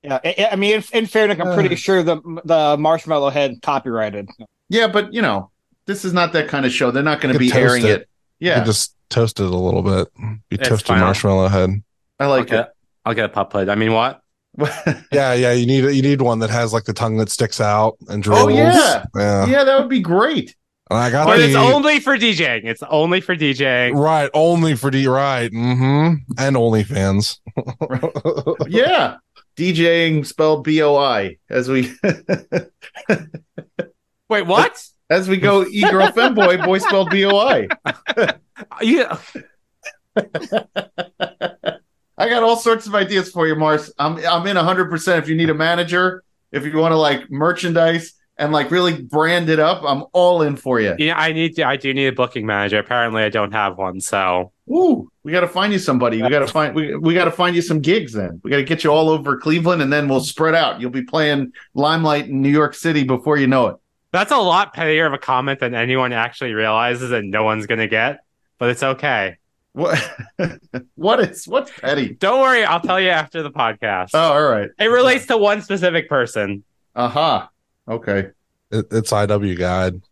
Yeah, 0.02 0.20
I, 0.24 0.48
I 0.52 0.56
mean, 0.56 0.76
in, 0.76 0.84
in 0.92 1.06
fairness, 1.06 1.38
I'm 1.40 1.54
pretty 1.54 1.74
uh. 1.74 1.78
sure 1.78 2.02
the 2.02 2.20
the 2.44 2.76
marshmallow 2.78 3.30
head 3.30 3.60
copyrighted. 3.62 4.28
yeah, 4.68 4.86
but 4.86 5.12
you 5.12 5.20
know, 5.20 5.50
this 5.86 6.04
is 6.04 6.12
not 6.12 6.32
that 6.32 6.48
kind 6.48 6.64
of 6.64 6.72
show. 6.72 6.90
They're 6.90 7.02
not 7.02 7.20
going 7.20 7.32
to 7.32 7.38
be 7.38 7.50
toast 7.50 7.60
airing 7.60 7.84
it. 7.84 8.02
it. 8.02 8.08
You 8.38 8.50
Yeah, 8.50 8.64
just 8.64 8.94
toast 9.10 9.40
it 9.40 9.46
a 9.46 9.56
little 9.56 9.82
bit. 9.82 10.08
You 10.18 10.38
It's 10.50 10.68
toasted 10.68 10.88
fine. 10.88 11.00
marshmallow 11.00 11.48
head. 11.48 11.82
I 12.18 12.26
like 12.26 12.50
I'll 12.52 12.58
get, 12.58 12.72
I'll 13.04 13.14
get 13.14 13.24
a 13.26 13.28
pop 13.28 13.52
hood. 13.52 13.68
I 13.68 13.74
mean, 13.74 13.92
what? 13.92 14.20
Yeah, 15.12 15.34
yeah. 15.34 15.52
You 15.52 15.66
need 15.66 15.84
you 15.94 16.02
need 16.02 16.22
one 16.22 16.38
that 16.40 16.50
has 16.50 16.72
like 16.72 16.84
the 16.84 16.92
tongue 16.92 17.16
that 17.18 17.30
sticks 17.30 17.60
out 17.60 17.96
and 18.08 18.26
oh, 18.26 18.30
drools. 18.30 18.44
Oh, 18.44 18.48
yeah. 18.48 19.04
yeah. 19.14 19.46
yeah, 19.46 19.64
that 19.64 19.78
would 19.80 19.90
be 19.90 20.00
great. 20.00 20.56
And 20.90 20.98
I 20.98 21.10
got 21.10 21.26
But 21.26 21.38
the 21.38 21.46
it's 21.46 21.54
only 21.54 22.00
for 22.00 22.16
DJing. 22.16 22.64
It's 22.64 22.82
only 22.82 23.20
for 23.20 23.36
DJing. 23.36 23.94
right 23.94 24.30
only 24.32 24.74
for 24.74 24.90
D 24.90 25.06
right. 25.06 25.50
Mm-hmm. 25.50 26.32
And 26.38 26.56
OnlyFans. 26.56 27.38
Yeah, 28.68 29.16
DJing 29.56 30.24
spelled 30.24 30.64
B 30.64 30.80
O 30.82 30.96
I 30.96 31.36
as 31.50 31.68
we 31.68 31.92
Wait, 34.28 34.46
what? 34.46 34.82
as 35.10 35.28
we 35.28 35.36
go 35.38 35.66
e 35.66 35.80
girl 35.82 36.08
femboy 36.08 36.64
boy 36.64 36.78
spelled 36.78 37.10
B 37.10 37.24
O 37.24 37.36
I. 37.36 37.68
You, 38.80 39.06
I 40.16 40.24
got 42.28 42.42
all 42.42 42.56
sorts 42.56 42.88
of 42.88 42.94
ideas 42.96 43.30
for 43.30 43.46
you, 43.46 43.54
Mars. 43.54 43.92
I'm 44.00 44.16
I'm 44.26 44.44
in 44.48 44.56
hundred 44.56 44.90
percent. 44.90 45.22
If 45.22 45.28
you 45.28 45.36
need 45.36 45.48
a 45.48 45.54
manager, 45.54 46.24
if 46.50 46.64
you 46.64 46.76
want 46.76 46.90
to 46.90 46.96
like 46.96 47.30
merchandise 47.30 48.14
and 48.38 48.52
like 48.52 48.70
really 48.70 49.02
brand 49.02 49.48
it 49.48 49.58
up, 49.58 49.82
I'm 49.84 50.04
all 50.12 50.42
in 50.42 50.56
for 50.56 50.80
you. 50.80 50.94
yeah, 50.98 51.18
I 51.18 51.32
need 51.32 51.56
to. 51.56 51.66
I 51.66 51.76
do 51.76 51.92
need 51.92 52.06
a 52.06 52.12
booking 52.12 52.46
manager. 52.46 52.78
Apparently, 52.78 53.22
I 53.22 53.28
don't 53.28 53.52
have 53.52 53.76
one. 53.76 54.00
So 54.00 54.52
Ooh, 54.70 55.10
we 55.22 55.32
got 55.32 55.40
to 55.40 55.48
find 55.48 55.72
you 55.72 55.78
somebody. 55.78 56.22
We 56.22 56.28
got 56.28 56.40
to 56.40 56.46
find 56.46 56.74
we, 56.74 56.94
we 56.96 57.14
got 57.14 57.24
to 57.24 57.30
find 57.30 57.56
you 57.56 57.62
some 57.62 57.80
gigs. 57.80 58.12
Then 58.12 58.40
we 58.44 58.50
got 58.50 58.58
to 58.58 58.64
get 58.64 58.84
you 58.84 58.90
all 58.90 59.08
over 59.08 59.36
Cleveland, 59.38 59.82
and 59.82 59.92
then 59.92 60.08
we'll 60.08 60.20
spread 60.20 60.54
out. 60.54 60.80
You'll 60.80 60.90
be 60.90 61.02
playing 61.02 61.52
Limelight 61.74 62.26
in 62.28 62.42
New 62.42 62.50
York 62.50 62.74
City 62.74 63.04
before 63.04 63.38
you 63.38 63.46
know 63.46 63.68
it. 63.68 63.76
that's 64.12 64.32
a 64.32 64.36
lot 64.36 64.74
pettier 64.74 65.06
of 65.06 65.12
a 65.12 65.18
comment 65.18 65.60
than 65.60 65.74
anyone 65.74 66.12
actually 66.12 66.52
realizes, 66.52 67.10
and 67.10 67.30
no 67.30 67.44
one's 67.44 67.66
gonna 67.66 67.88
get. 67.88 68.20
But 68.58 68.70
it's 68.70 68.82
okay. 68.82 69.36
What? 69.72 69.98
what 70.94 71.20
is 71.20 71.46
what's 71.46 71.70
petty? 71.78 72.14
Don't 72.14 72.40
worry. 72.40 72.64
I'll 72.64 72.80
tell 72.80 73.00
you 73.00 73.10
after 73.10 73.42
the 73.42 73.50
podcast. 73.50 74.10
Oh, 74.14 74.32
all 74.32 74.48
right. 74.48 74.70
it 74.78 74.86
relates 74.86 75.26
to 75.26 75.38
one 75.38 75.62
specific 75.62 76.08
person. 76.08 76.64
Aha. 76.94 77.48
Okay. 77.88 78.30
It, 78.70 78.86
it's 78.90 79.12
IW 79.12 79.56
guide. 79.58 80.02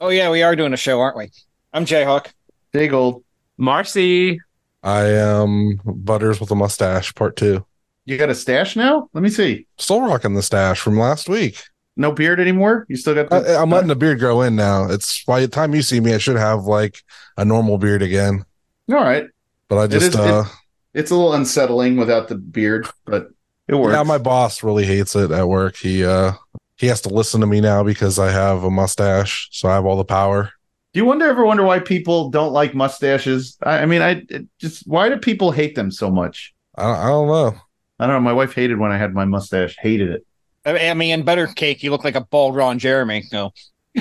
Oh 0.00 0.08
yeah, 0.08 0.30
we 0.30 0.42
are 0.42 0.56
doing 0.56 0.72
a 0.72 0.76
show, 0.78 0.98
aren't 1.00 1.16
we? 1.16 1.30
I'm 1.72 1.84
Jayhawk. 1.84 2.28
Jay 2.74 2.88
Gold. 2.88 3.22
Marcy, 3.56 4.40
I 4.82 5.02
am 5.04 5.80
Butters 5.84 6.40
with 6.40 6.50
a 6.50 6.54
mustache, 6.54 7.14
part 7.14 7.36
two. 7.36 7.64
You 8.06 8.16
got 8.16 8.30
a 8.30 8.34
stash 8.34 8.74
now? 8.76 9.10
Let 9.12 9.22
me 9.22 9.28
see. 9.28 9.66
Still 9.76 10.00
rocking 10.00 10.34
the 10.34 10.42
stash 10.42 10.80
from 10.80 10.98
last 10.98 11.28
week. 11.28 11.62
No 11.96 12.12
beard 12.12 12.40
anymore? 12.40 12.86
You 12.88 12.96
still 12.96 13.14
got 13.14 13.28
the 13.28 13.36
I, 13.56 13.62
I'm 13.62 13.68
letting 13.70 13.88
the 13.88 13.96
beard 13.96 14.18
grow 14.18 14.40
in 14.40 14.56
now. 14.56 14.88
It's 14.90 15.22
by 15.24 15.40
the 15.40 15.48
time 15.48 15.74
you 15.74 15.82
see 15.82 16.00
me, 16.00 16.14
I 16.14 16.18
should 16.18 16.36
have 16.36 16.64
like 16.64 17.02
a 17.36 17.44
normal 17.44 17.76
beard 17.76 18.00
again. 18.00 18.44
All 18.88 18.96
right. 18.96 19.26
But 19.68 19.76
I 19.78 19.84
It 19.84 19.88
just 19.90 20.08
is- 20.08 20.14
it- 20.14 20.20
uh 20.20 20.44
It's 20.94 21.10
a 21.10 21.14
little 21.14 21.34
unsettling 21.34 21.96
without 21.98 22.28
the 22.28 22.36
beard, 22.36 22.88
but 23.04 23.28
it 23.70 23.76
works. 23.76 23.94
yeah, 23.94 24.02
my 24.02 24.18
boss 24.18 24.62
really 24.62 24.84
hates 24.84 25.14
it 25.16 25.30
at 25.30 25.48
work. 25.48 25.76
He 25.76 26.04
uh 26.04 26.32
he 26.76 26.86
has 26.86 27.00
to 27.02 27.08
listen 27.08 27.40
to 27.40 27.46
me 27.46 27.60
now 27.60 27.82
because 27.84 28.18
I 28.18 28.30
have 28.30 28.64
a 28.64 28.70
mustache, 28.70 29.48
so 29.52 29.68
I 29.68 29.74
have 29.74 29.86
all 29.86 29.96
the 29.96 30.04
power. 30.04 30.50
Do 30.92 30.98
you 30.98 31.04
wonder 31.04 31.26
ever 31.26 31.44
wonder 31.44 31.62
why 31.62 31.78
people 31.78 32.30
don't 32.30 32.52
like 32.52 32.74
mustaches? 32.74 33.56
I, 33.62 33.78
I 33.80 33.86
mean, 33.86 34.02
I 34.02 34.24
just 34.58 34.86
why 34.86 35.08
do 35.08 35.16
people 35.16 35.52
hate 35.52 35.74
them 35.74 35.90
so 35.90 36.10
much? 36.10 36.52
I, 36.76 36.90
I 36.90 37.06
don't 37.06 37.28
know. 37.28 37.54
I 38.00 38.06
don't 38.06 38.16
know. 38.16 38.20
My 38.20 38.32
wife 38.32 38.54
hated 38.54 38.78
when 38.78 38.90
I 38.90 38.98
had 38.98 39.14
my 39.14 39.24
mustache. 39.24 39.76
Hated 39.78 40.10
it. 40.10 40.26
I 40.64 40.88
I 40.90 40.94
mean, 40.94 41.12
in 41.12 41.22
Better 41.22 41.46
Cake, 41.46 41.82
you 41.82 41.90
look 41.90 42.02
like 42.04 42.16
a 42.16 42.22
bald 42.22 42.56
Ron 42.56 42.78
Jeremy. 42.78 43.24
No, 43.32 43.52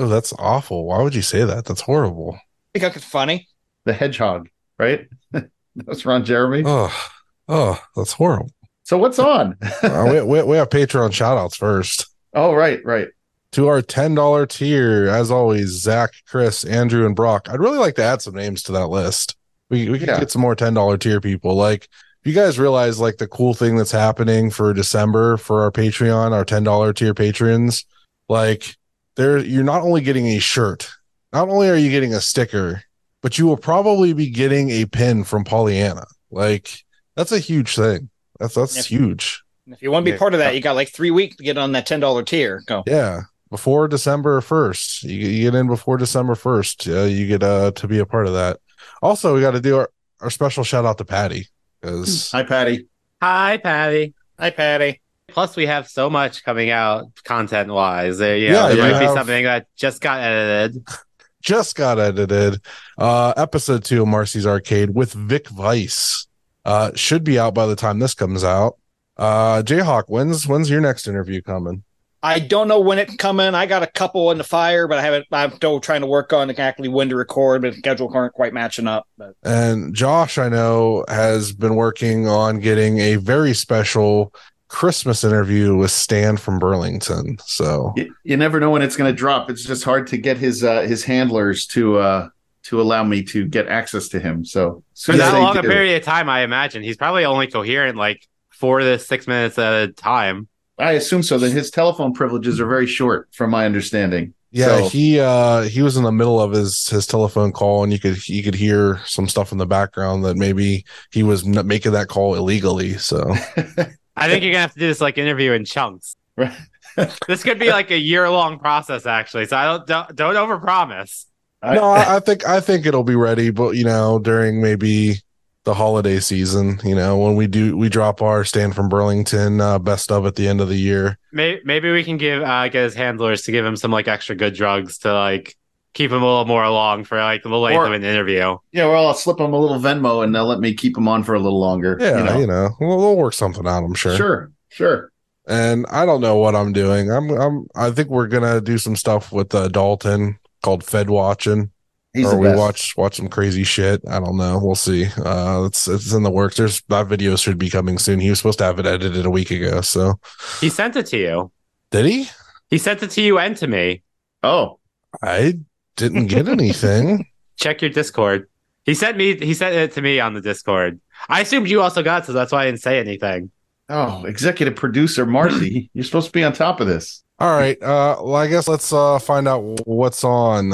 Oh, 0.00 0.06
that's 0.06 0.32
awful. 0.38 0.84
Why 0.86 1.02
would 1.02 1.14
you 1.14 1.22
say 1.22 1.44
that? 1.44 1.64
That's 1.64 1.80
horrible. 1.80 2.38
because 2.72 2.94
it's 2.94 3.04
funny. 3.04 3.48
The 3.84 3.92
hedgehog, 3.94 4.48
right? 4.78 5.08
That's 5.76 6.04
Ron 6.04 6.24
Jeremy. 6.24 6.62
Oh, 6.66 7.10
oh, 7.48 7.80
that's 7.96 8.12
horrible. 8.12 8.50
So 8.88 8.96
what's 8.96 9.18
on? 9.18 9.54
Uh, 9.82 10.06
we, 10.10 10.22
we, 10.22 10.42
we 10.42 10.56
have 10.56 10.70
Patreon 10.70 11.12
shout 11.12 11.36
outs 11.36 11.56
first. 11.56 12.06
oh, 12.32 12.54
right, 12.54 12.82
right. 12.86 13.08
To 13.52 13.68
our 13.68 13.82
$10 13.82 14.48
tier, 14.48 15.08
as 15.08 15.30
always, 15.30 15.68
Zach, 15.82 16.10
Chris, 16.26 16.64
Andrew, 16.64 17.04
and 17.04 17.14
Brock. 17.14 17.48
I'd 17.50 17.60
really 17.60 17.76
like 17.78 17.96
to 17.96 18.02
add 18.02 18.22
some 18.22 18.34
names 18.34 18.62
to 18.62 18.72
that 18.72 18.86
list. 18.86 19.36
We, 19.68 19.90
we 19.90 19.98
could 19.98 20.08
Yeah. 20.08 20.18
get 20.18 20.30
some 20.30 20.40
more 20.40 20.56
$10 20.56 20.98
tier 21.00 21.20
people. 21.20 21.54
Like, 21.54 21.86
you 22.24 22.32
guys 22.32 22.58
realize, 22.58 22.98
like, 22.98 23.18
the 23.18 23.28
cool 23.28 23.52
thing 23.52 23.76
that's 23.76 23.90
happening 23.92 24.50
for 24.50 24.72
December 24.72 25.36
for 25.36 25.62
our 25.62 25.70
Patreon, 25.70 26.32
our 26.32 26.44
$10 26.46 26.94
tier 26.94 27.12
patrons, 27.12 27.84
like, 28.30 28.74
there, 29.16 29.36
you're 29.36 29.64
not 29.64 29.82
only 29.82 30.00
getting 30.00 30.26
a 30.28 30.38
shirt, 30.38 30.90
not 31.32 31.50
only 31.50 31.68
are 31.68 31.76
you 31.76 31.90
getting 31.90 32.14
a 32.14 32.22
sticker, 32.22 32.82
but 33.22 33.38
you 33.38 33.46
will 33.46 33.58
probably 33.58 34.14
be 34.14 34.30
getting 34.30 34.70
a 34.70 34.86
pin 34.86 35.24
from 35.24 35.44
Pollyanna. 35.44 36.06
Like, 36.30 36.84
that's 37.16 37.32
a 37.32 37.38
huge 37.38 37.74
thing. 37.74 38.08
That's, 38.38 38.54
that's 38.54 38.76
Yes. 38.76 38.86
huge. 38.86 39.42
If 39.66 39.82
you 39.82 39.90
want 39.90 40.04
to 40.06 40.10
be 40.10 40.14
Yeah. 40.14 40.18
part 40.18 40.32
of 40.34 40.40
that, 40.40 40.54
you 40.54 40.60
got 40.60 40.76
like 40.76 40.88
three 40.90 41.10
weeks 41.10 41.36
to 41.36 41.42
get 41.44 41.58
on 41.58 41.72
that 41.72 41.86
ten 41.86 42.00
dollar 42.00 42.22
tier. 42.22 42.62
Go. 42.66 42.84
Yeah, 42.86 43.22
before 43.50 43.86
December 43.88 44.40
first, 44.40 45.02
you, 45.02 45.28
you 45.28 45.50
get 45.50 45.58
in 45.58 45.66
before 45.66 45.98
December 45.98 46.34
first. 46.34 46.88
Uh, 46.88 47.02
you 47.02 47.26
get 47.26 47.42
uh 47.42 47.72
to 47.72 47.86
be 47.88 47.98
a 47.98 48.06
part 48.06 48.26
of 48.26 48.32
that. 48.34 48.58
Also, 49.02 49.34
we 49.34 49.40
got 49.42 49.50
to 49.50 49.60
do 49.60 49.76
our, 49.78 49.90
our 50.20 50.30
special 50.30 50.64
shout 50.64 50.84
out 50.86 50.96
to 50.98 51.04
Patty 51.04 51.48
because 51.80 52.30
Hi, 52.32 52.42
Patty. 52.44 52.86
hi 53.20 53.56
Patty. 53.58 54.14
Hi, 54.38 54.50
Patty. 54.50 55.00
Plus, 55.28 55.54
we 55.56 55.66
have 55.66 55.86
so 55.88 56.08
much 56.08 56.42
coming 56.44 56.70
out 56.70 57.04
content 57.24 57.70
wise. 57.70 58.16
There, 58.16 58.38
you 58.38 58.48
know, 58.48 58.68
Yeah, 58.68 58.74
there 58.74 58.86
you 58.86 58.92
might 58.94 59.00
be 59.00 59.14
something 59.14 59.44
that 59.44 59.66
just 59.76 60.00
got 60.00 60.20
edited. 60.20 60.82
just 61.42 61.76
got 61.76 61.98
edited. 61.98 62.62
Uh, 62.96 63.34
episode 63.36 63.84
two 63.84 64.00
of 64.00 64.08
Marcy's 64.08 64.46
Arcade 64.46 64.94
with 64.94 65.12
Vic 65.12 65.48
Vice 65.48 66.26
uh 66.68 66.90
should 66.94 67.24
be 67.24 67.38
out 67.38 67.54
by 67.54 67.66
the 67.66 67.76
time 67.76 67.98
this 67.98 68.14
comes 68.14 68.44
out. 68.44 68.76
Uh, 69.16 69.62
Jayhawk, 69.62 70.04
when's 70.08 70.46
when's 70.46 70.68
your 70.68 70.80
next 70.80 71.08
interview 71.08 71.40
coming? 71.40 71.82
I 72.22 72.40
don't 72.40 72.66
know 72.66 72.80
when 72.80 72.98
it's 72.98 73.14
coming. 73.16 73.54
I 73.54 73.66
got 73.66 73.82
a 73.84 73.86
couple 73.86 74.32
in 74.32 74.38
the 74.38 74.44
fire, 74.44 74.86
but 74.88 74.98
I 74.98 75.02
haven't. 75.02 75.26
I'm 75.32 75.52
still 75.52 75.80
trying 75.80 76.00
to 76.02 76.06
work 76.06 76.32
on 76.32 76.50
exactly 76.50 76.88
when 76.88 77.08
to 77.08 77.16
record, 77.16 77.62
but 77.62 77.74
schedule 77.74 78.10
aren't 78.12 78.34
quite 78.34 78.52
matching 78.52 78.86
up. 78.86 79.06
But 79.16 79.34
And 79.44 79.94
Josh, 79.94 80.36
I 80.36 80.48
know, 80.48 81.04
has 81.08 81.52
been 81.52 81.74
working 81.74 82.28
on 82.28 82.58
getting 82.58 82.98
a 82.98 83.16
very 83.16 83.54
special 83.54 84.34
Christmas 84.68 85.24
interview 85.24 85.76
with 85.76 85.90
Stan 85.90 86.36
from 86.36 86.58
Burlington. 86.58 87.38
So 87.46 87.94
You, 87.96 88.14
you 88.24 88.36
never 88.36 88.60
know 88.60 88.70
when 88.70 88.82
it's 88.82 88.96
going 88.96 89.10
to 89.10 89.16
drop. 89.16 89.48
It's 89.48 89.64
just 89.64 89.84
hard 89.84 90.06
to 90.08 90.18
get 90.18 90.36
his 90.36 90.62
uh, 90.62 90.82
his 90.82 91.04
handlers 91.04 91.66
to 91.68 91.98
uh, 91.98 92.28
to 92.68 92.80
allow 92.80 93.02
me 93.04 93.22
to 93.24 93.46
get 93.46 93.68
access 93.68 94.08
to 94.08 94.20
him. 94.20 94.44
So 94.44 94.82
as 94.94 95.02
For 95.04 95.12
that 95.12 95.32
they 95.32 95.38
long 95.38 95.56
a 95.56 95.62
period 95.62 95.96
of 95.96 96.04
time, 96.04 96.28
I 96.28 96.40
imagine 96.42 96.82
he's 96.82 96.96
probably 96.96 97.24
only 97.24 97.46
coherent 97.46 97.96
like 97.96 98.26
four 98.50 98.80
to 98.80 98.98
six 98.98 99.26
minutes 99.26 99.58
at 99.58 99.72
a 99.88 99.92
time. 99.92 100.48
I 100.78 100.92
assume 100.92 101.22
so. 101.22 101.38
That 101.38 101.50
his 101.50 101.70
telephone 101.70 102.12
privileges 102.12 102.60
are 102.60 102.66
very 102.66 102.86
short, 102.86 103.28
from 103.32 103.50
my 103.50 103.64
understanding. 103.66 104.34
yeah, 104.50 104.66
So- 104.78 104.88
he 104.88 105.18
uh 105.18 105.62
he 105.62 105.82
was 105.82 105.96
in 105.96 106.04
the 106.04 106.12
middle 106.12 106.40
of 106.40 106.52
his 106.52 106.88
his 106.88 107.06
telephone 107.06 107.52
call, 107.52 107.82
and 107.84 107.92
you 107.92 107.98
could 107.98 108.28
you 108.28 108.42
could 108.42 108.54
hear 108.54 109.00
some 109.04 109.28
stuff 109.28 109.50
in 109.52 109.58
the 109.58 109.66
background 109.66 110.24
that 110.24 110.36
maybe 110.36 110.84
he 111.10 111.22
was 111.22 111.46
n- 111.46 111.66
making 111.66 111.92
that 111.92 112.08
call 112.08 112.34
illegally. 112.36 112.94
So 112.98 113.18
I 114.16 114.28
think 114.28 114.42
you're 114.44 114.52
gonna 114.52 114.60
have 114.62 114.74
to 114.74 114.80
do 114.80 114.86
this 114.86 115.00
like 115.00 115.18
interview 115.18 115.52
in 115.52 115.64
chunks. 115.64 116.16
Right. 116.36 116.52
this 117.28 117.42
could 117.42 117.58
be 117.58 117.70
like 117.70 117.90
a 117.90 117.98
year 117.98 118.28
long 118.30 118.58
process, 118.58 119.06
actually. 119.06 119.46
So 119.46 119.56
I 119.56 119.64
don't 119.64 119.86
don't, 119.86 120.16
don't 120.16 120.34
overpromise. 120.34 121.24
I- 121.62 121.74
no, 121.74 121.84
I, 121.84 122.16
I 122.16 122.20
think 122.20 122.46
I 122.46 122.60
think 122.60 122.86
it'll 122.86 123.04
be 123.04 123.16
ready, 123.16 123.50
but 123.50 123.76
you 123.76 123.84
know, 123.84 124.18
during 124.18 124.60
maybe 124.62 125.16
the 125.64 125.74
holiday 125.74 126.18
season, 126.20 126.80
you 126.84 126.94
know, 126.94 127.18
when 127.18 127.34
we 127.36 127.46
do 127.46 127.76
we 127.76 127.88
drop 127.88 128.22
our 128.22 128.44
stand 128.44 128.74
from 128.74 128.88
Burlington 128.88 129.60
uh, 129.60 129.78
best 129.78 130.10
of 130.10 130.24
at 130.26 130.36
the 130.36 130.48
end 130.48 130.60
of 130.60 130.68
the 130.68 130.76
year. 130.76 131.18
Maybe, 131.32 131.60
maybe 131.64 131.90
we 131.92 132.04
can 132.04 132.16
give 132.16 132.42
uh, 132.42 132.68
get 132.68 132.84
his 132.84 132.94
handlers 132.94 133.42
to 133.42 133.52
give 133.52 133.66
him 133.66 133.76
some 133.76 133.90
like 133.90 134.08
extra 134.08 134.34
good 134.34 134.54
drugs 134.54 134.98
to 134.98 135.12
like 135.12 135.56
keep 135.94 136.10
him 136.12 136.22
a 136.22 136.26
little 136.26 136.44
more 136.44 136.62
along 136.62 137.04
for 137.04 137.18
like 137.18 137.42
the 137.42 137.48
length 137.48 137.76
Or- 137.76 137.86
of 137.86 137.92
an 137.92 138.04
interview. 138.04 138.56
Yeah, 138.72 138.86
well, 138.86 139.08
I'll 139.08 139.14
slip 139.14 139.40
him 139.40 139.52
a 139.52 139.58
little 139.58 139.78
Venmo 139.78 140.22
and 140.22 140.34
they'll 140.34 140.46
let 140.46 140.60
me 140.60 140.74
keep 140.74 140.96
him 140.96 141.08
on 141.08 141.22
for 141.24 141.34
a 141.34 141.40
little 141.40 141.60
longer. 141.60 141.98
Yeah, 142.00 142.38
you 142.38 142.46
know. 142.46 142.70
we'll, 142.80 142.96
we'll 142.98 143.16
work 143.16 143.34
something 143.34 143.66
out. 143.66 143.82
I'm 143.84 143.94
sure. 143.94 144.16
sure, 144.16 144.52
sure. 144.68 145.12
And 145.46 145.86
I 145.90 146.06
don't 146.06 146.20
know 146.20 146.36
what 146.36 146.54
I'm 146.54 146.72
doing. 146.72 147.10
I'm 147.10 147.30
I'm 147.30 147.66
I 147.74 147.90
think 147.90 148.10
we're 148.10 148.28
gonna 148.28 148.60
do 148.60 148.78
some 148.78 148.96
stuff 148.96 149.32
with 149.32 149.54
uh, 149.54 149.68
Dalton 149.68 150.38
called 150.62 150.84
Fed 150.84 151.10
watching. 151.10 151.70
He's 152.14 152.26
or 152.32 152.38
we 152.38 152.48
best. 152.48 152.58
watch 152.58 152.96
watch 152.96 153.16
some 153.16 153.28
crazy 153.28 153.64
shit. 153.64 154.00
I 154.08 154.18
don't 154.18 154.36
know. 154.36 154.58
We'll 154.62 154.74
see. 154.74 155.06
Uh, 155.24 155.64
it's 155.66 155.86
it's 155.86 156.12
in 156.12 156.22
the 156.22 156.30
works. 156.30 156.56
There's 156.56 156.80
that 156.88 157.06
video 157.06 157.36
should 157.36 157.58
be 157.58 157.68
coming 157.70 157.98
soon. 157.98 158.18
He 158.18 158.30
was 158.30 158.38
supposed 158.38 158.58
to 158.58 158.64
have 158.64 158.78
it 158.78 158.86
edited 158.86 159.26
a 159.26 159.30
week 159.30 159.50
ago. 159.50 159.82
So 159.82 160.14
He 160.60 160.68
sent 160.70 160.96
it 160.96 161.06
to 161.06 161.18
you. 161.18 161.52
did 161.90 162.06
he? 162.06 162.28
He 162.70 162.78
sent 162.78 163.02
it 163.02 163.10
to 163.12 163.20
you 163.20 163.38
and 163.38 163.56
to 163.58 163.66
me. 163.66 164.02
Oh, 164.42 164.78
I 165.22 165.58
didn't 165.96 166.26
get 166.26 166.48
anything. 166.48 167.26
Check 167.56 167.82
your 167.82 167.90
Discord. 167.90 168.48
He 168.84 168.94
sent 168.94 169.16
me. 169.18 169.36
He 169.38 169.52
sent 169.52 169.74
it 169.74 169.92
to 169.92 170.02
me 170.02 170.18
on 170.18 170.32
the 170.32 170.40
Discord. 170.40 171.00
I 171.28 171.42
assumed 171.42 171.68
you 171.68 171.82
also 171.82 172.02
got, 172.02 172.24
so 172.24 172.32
that's 172.32 172.52
why 172.52 172.62
I 172.62 172.66
didn't 172.66 172.80
say 172.80 172.98
anything. 172.98 173.50
Oh, 173.88 174.24
executive 174.24 174.76
producer 174.76 175.26
Marcy, 175.26 175.90
you're 175.94 176.04
supposed 176.04 176.26
to 176.26 176.32
be 176.32 176.44
on 176.44 176.52
top 176.52 176.80
of 176.80 176.86
this. 176.86 177.22
All 177.38 177.56
right. 177.56 177.80
Uh, 177.82 178.16
well, 178.20 178.36
I 178.36 178.48
guess 178.48 178.68
let's 178.68 178.92
uh 178.92 179.18
find 179.18 179.46
out 179.46 179.60
what's 179.86 180.24
on. 180.24 180.72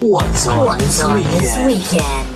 What's 0.00 0.46
on 0.46 0.78
this 0.78 1.56
weekend? 1.66 2.32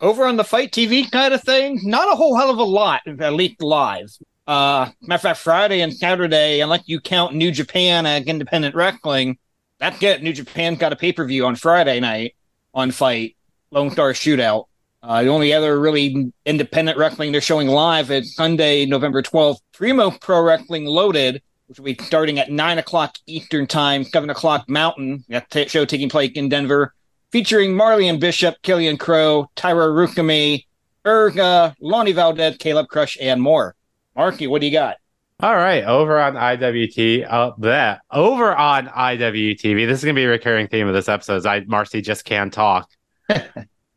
over 0.00 0.26
on 0.26 0.36
the 0.36 0.44
Fight 0.44 0.70
TV 0.70 1.10
kind 1.10 1.32
of 1.32 1.42
thing, 1.42 1.80
not 1.82 2.12
a 2.12 2.14
whole 2.14 2.36
hell 2.36 2.50
of 2.50 2.58
a 2.58 2.62
lot, 2.62 3.00
at 3.06 3.32
least 3.32 3.62
live. 3.62 4.14
Uh, 4.46 4.90
matter 5.00 5.14
of 5.14 5.22
fact, 5.22 5.38
Friday 5.38 5.80
and 5.80 5.94
Saturday, 5.94 6.60
unless 6.60 6.82
you 6.84 7.00
count 7.00 7.34
New 7.34 7.50
Japan 7.50 8.04
and 8.04 8.26
Independent 8.26 8.74
Wrestling, 8.74 9.38
that's 9.78 10.02
it. 10.02 10.22
New 10.22 10.34
Japan 10.34 10.74
got 10.74 10.92
a 10.92 10.96
pay 10.96 11.14
per 11.14 11.24
view 11.24 11.46
on 11.46 11.56
Friday 11.56 12.00
night 12.00 12.34
on 12.74 12.90
Fight 12.90 13.36
Lone 13.70 13.90
Star 13.90 14.12
Shootout. 14.12 14.66
Uh, 15.02 15.22
the 15.22 15.28
only 15.28 15.52
other 15.52 15.78
really 15.78 16.32
independent 16.46 16.96
wrestling 16.96 17.30
they're 17.30 17.40
showing 17.40 17.68
live 17.68 18.10
is 18.10 18.34
Sunday, 18.34 18.86
November 18.86 19.22
12th, 19.22 19.58
Primo 19.72 20.10
Pro 20.10 20.42
Wrestling 20.42 20.86
Loaded, 20.86 21.42
which 21.66 21.78
will 21.78 21.84
be 21.84 21.96
starting 22.02 22.38
at 22.38 22.50
9 22.50 22.78
o'clock 22.78 23.16
Eastern 23.26 23.66
Time, 23.66 24.04
7 24.04 24.30
o'clock 24.30 24.68
Mountain. 24.68 25.24
That 25.28 25.50
t- 25.50 25.68
show 25.68 25.84
taking 25.84 26.08
place 26.08 26.32
in 26.34 26.48
Denver 26.48 26.94
featuring 27.34 27.74
Marley 27.74 28.08
and 28.08 28.20
Bishop, 28.20 28.54
Killian 28.62 28.96
Crow, 28.96 29.50
Tyra 29.56 29.88
Rukami, 29.88 30.64
Erga, 31.04 31.74
Lonnie 31.80 32.12
Valdez, 32.12 32.56
Caleb 32.58 32.86
Crush, 32.88 33.18
and 33.20 33.42
more. 33.42 33.74
Marcy, 34.14 34.46
what 34.46 34.60
do 34.60 34.66
you 34.66 34.72
got? 34.72 34.96
All 35.40 35.54
right, 35.54 35.82
over 35.82 36.18
on 36.18 36.34
IWT, 36.34 37.26
uh, 37.28 37.52
bleh. 37.56 37.98
over 38.12 38.54
on 38.54 38.86
IWTV. 38.86 39.86
This 39.86 39.98
is 39.98 40.04
gonna 40.04 40.14
be 40.14 40.24
a 40.24 40.28
recurring 40.28 40.68
theme 40.68 40.86
of 40.86 40.94
this 40.94 41.08
episode. 41.08 41.36
Is 41.36 41.46
I 41.46 41.60
Marcy 41.66 42.00
just 42.00 42.24
can't 42.24 42.52
talk. 42.52 42.88
uh, 43.28 43.44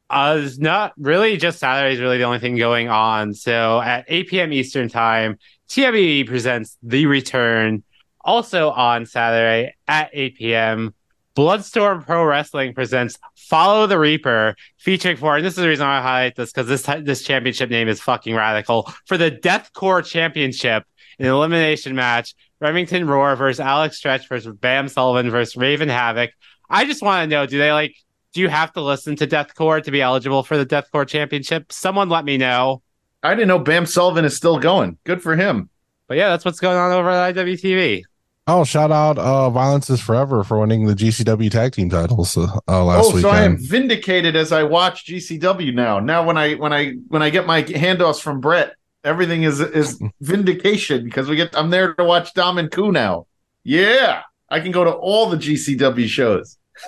it's 0.10 0.58
not 0.58 0.94
really 0.98 1.38
just 1.38 1.60
Saturday 1.60 1.94
is 1.94 2.02
really 2.02 2.18
the 2.18 2.24
only 2.24 2.40
thing 2.40 2.58
going 2.58 2.90
on. 2.90 3.36
So 3.36 3.80
at 3.82 4.06
8 4.08 4.30
p.m. 4.30 4.52
Eastern 4.52 4.90
time, 4.90 5.38
TWE 5.70 6.24
presents 6.26 6.78
The 6.82 7.06
Return. 7.06 7.84
Also 8.22 8.72
on 8.72 9.06
Saturday 9.06 9.76
at 9.88 10.10
8 10.14 10.38
p.m. 10.38 10.96
Bloodstorm 11.36 12.04
Pro 12.04 12.26
Wrestling 12.26 12.74
presents 12.74 13.20
Follow 13.36 13.86
the 13.86 14.00
Reaper, 14.00 14.56
featuring 14.78 15.18
for, 15.18 15.38
and 15.38 15.46
this 15.46 15.54
is 15.54 15.62
the 15.62 15.68
reason 15.68 15.86
why 15.86 16.00
I 16.00 16.02
highlight 16.02 16.36
this 16.36 16.52
because 16.52 16.68
this 16.68 16.82
this 17.06 17.24
championship 17.24 17.70
name 17.70 17.88
is 17.88 18.02
fucking 18.02 18.34
radical 18.34 18.92
for 19.06 19.18
the 19.18 19.30
Deathcore 19.30 20.04
Championship 20.04 20.84
an 21.20 21.26
elimination 21.26 21.96
match. 21.96 22.36
Remington 22.60 23.08
Roar 23.08 23.36
versus 23.36 23.60
Alex 23.60 23.98
Stretch 23.98 24.28
versus 24.28 24.56
Bam 24.56 24.88
Sullivan 24.88 25.30
versus 25.30 25.56
Raven 25.56 25.90
Havoc. 25.90 26.32
I 26.70 26.86
just 26.86 27.02
want 27.02 27.24
to 27.24 27.36
know: 27.36 27.46
Do 27.46 27.58
they 27.58 27.72
like? 27.72 27.96
Do 28.34 28.42
you 28.42 28.50
have 28.50 28.74
to 28.74 28.82
listen 28.82 29.16
to 29.18 29.28
Deathcore 29.28 29.82
to 29.84 29.92
be 29.92 30.02
eligible 30.02 30.44
for 30.44 30.58
the 30.58 30.66
Deathcore 30.66 31.08
Championship? 31.08 31.72
Someone 31.72 32.10
let 32.10 32.26
me 32.26 32.38
know. 32.38 32.82
I 33.24 33.34
didn't 33.34 33.48
know 33.48 33.60
Bam 33.60 33.86
Sullivan 33.86 34.26
is 34.26 34.36
still 34.36 34.60
going. 34.60 34.98
Good 35.04 35.22
for 35.22 35.36
him. 35.36 35.70
But 36.08 36.18
yeah, 36.18 36.30
that's 36.30 36.46
what's 36.46 36.60
going 36.60 36.78
on 36.78 36.92
over 36.92 37.10
at 37.10 37.36
IWTV. 37.36 38.04
Oh, 38.50 38.64
shout 38.64 38.92
out 38.92 39.18
uh 39.18 39.50
Violence 39.50 39.90
is 39.90 40.00
Forever 40.00 40.44
for 40.44 40.58
winning 40.60 40.86
the 40.86 40.94
GCW 40.94 41.52
tag 41.52 41.74
team 41.74 41.90
titles 41.90 42.38
uh, 42.38 42.48
uh, 42.68 42.84
last 42.86 43.06
oh, 43.06 43.08
weekend. 43.08 43.22
so 43.24 43.30
I 43.30 43.44
am 43.44 43.58
vindicated 43.58 44.38
as 44.38 44.54
I 44.54 44.64
watch 44.64 45.06
GCW 45.06 45.74
now. 45.74 46.00
Now 46.00 46.26
when 46.26 46.38
I 46.38 46.54
when 46.56 46.72
I 46.72 46.94
when 47.10 47.22
I 47.22 47.30
get 47.30 47.46
my 47.46 47.64
handoffs 47.64 48.22
from 48.22 48.40
Brett, 48.40 48.76
everything 49.08 49.44
is 49.44 49.60
is 49.60 50.00
vindication 50.22 51.04
because 51.06 51.30
we 51.30 51.36
get 51.36 51.58
I'm 51.58 51.70
there 51.70 51.94
to 51.96 52.04
watch 52.04 52.34
Dom 52.34 52.58
and 52.58 52.70
Ku 52.70 52.92
now. 52.92 53.26
Yeah, 53.64 54.22
I 54.50 54.60
can 54.60 54.72
go 54.72 54.84
to 54.84 54.92
all 54.92 55.30
the 55.30 55.38
GCW 55.38 56.08
shows 56.08 56.58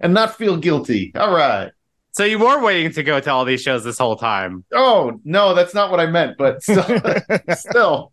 and 0.00 0.14
not 0.14 0.36
feel 0.36 0.56
guilty. 0.56 1.12
All 1.14 1.32
right. 1.34 1.70
So 2.14 2.24
you 2.24 2.38
were 2.38 2.62
waiting 2.62 2.92
to 2.92 3.02
go 3.02 3.20
to 3.20 3.30
all 3.32 3.44
these 3.46 3.62
shows 3.62 3.84
this 3.84 3.98
whole 3.98 4.16
time. 4.16 4.64
Oh 4.72 5.18
no, 5.24 5.54
that's 5.54 5.74
not 5.74 5.90
what 5.90 5.98
I 6.00 6.06
meant. 6.06 6.36
But 6.36 6.62
still, 6.62 6.84
still, 7.54 8.12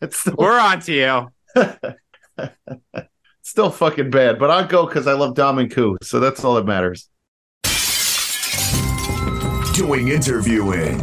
it's 0.00 0.20
still, 0.20 0.34
We're 0.38 0.58
on 0.58 0.80
to 0.80 0.92
you. 0.92 1.64
still 3.42 3.70
fucking 3.70 4.10
bad. 4.10 4.38
But 4.38 4.50
I'll 4.50 4.66
go 4.66 4.86
because 4.86 5.06
I 5.06 5.12
love 5.12 5.34
Dom 5.34 5.58
and 5.58 5.70
Ku, 5.70 5.98
so 6.02 6.18
that's 6.20 6.44
all 6.44 6.54
that 6.54 6.64
matters. 6.66 7.08
Doing 9.76 10.08
interviewing. 10.08 10.96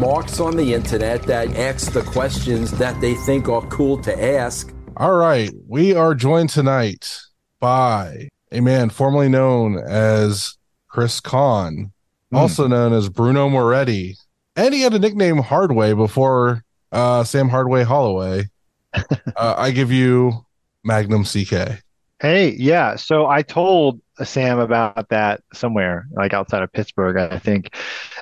marks 0.00 0.40
on 0.40 0.56
the 0.56 0.72
internet 0.72 1.22
that 1.24 1.54
ask 1.54 1.92
the 1.92 2.00
questions 2.02 2.70
that 2.72 2.98
they 3.02 3.12
think 3.14 3.46
are 3.48 3.60
cool 3.68 3.98
to 4.02 4.24
ask. 4.38 4.72
All 4.96 5.14
right, 5.16 5.50
we 5.68 5.94
are 5.94 6.14
joined 6.14 6.48
tonight 6.48 7.20
by 7.60 8.28
a 8.50 8.60
man 8.60 8.88
formerly 8.88 9.28
known 9.28 9.76
as 9.78 10.56
Chris 10.88 11.20
Kahn, 11.20 11.92
Hmm. 12.30 12.36
also 12.36 12.66
known 12.66 12.94
as 12.94 13.10
Bruno 13.10 13.50
Moretti, 13.50 14.16
and 14.56 14.72
he 14.72 14.80
had 14.80 14.94
a 14.94 14.98
nickname 14.98 15.42
Hardway 15.42 15.92
before 15.94 16.62
uh, 16.92 17.22
Sam 17.24 17.50
Hardway 17.50 17.84
Holloway. 17.84 18.44
uh, 18.94 19.54
I 19.58 19.72
give 19.72 19.92
you 19.92 20.46
Magnum 20.82 21.24
CK. 21.24 21.82
Hey, 22.26 22.56
yeah. 22.58 22.96
So 22.96 23.28
I 23.28 23.42
told 23.42 24.00
Sam 24.24 24.58
about 24.58 25.10
that 25.10 25.44
somewhere, 25.54 26.08
like 26.10 26.34
outside 26.34 26.64
of 26.64 26.72
Pittsburgh, 26.72 27.16
I 27.16 27.38
think. 27.38 27.72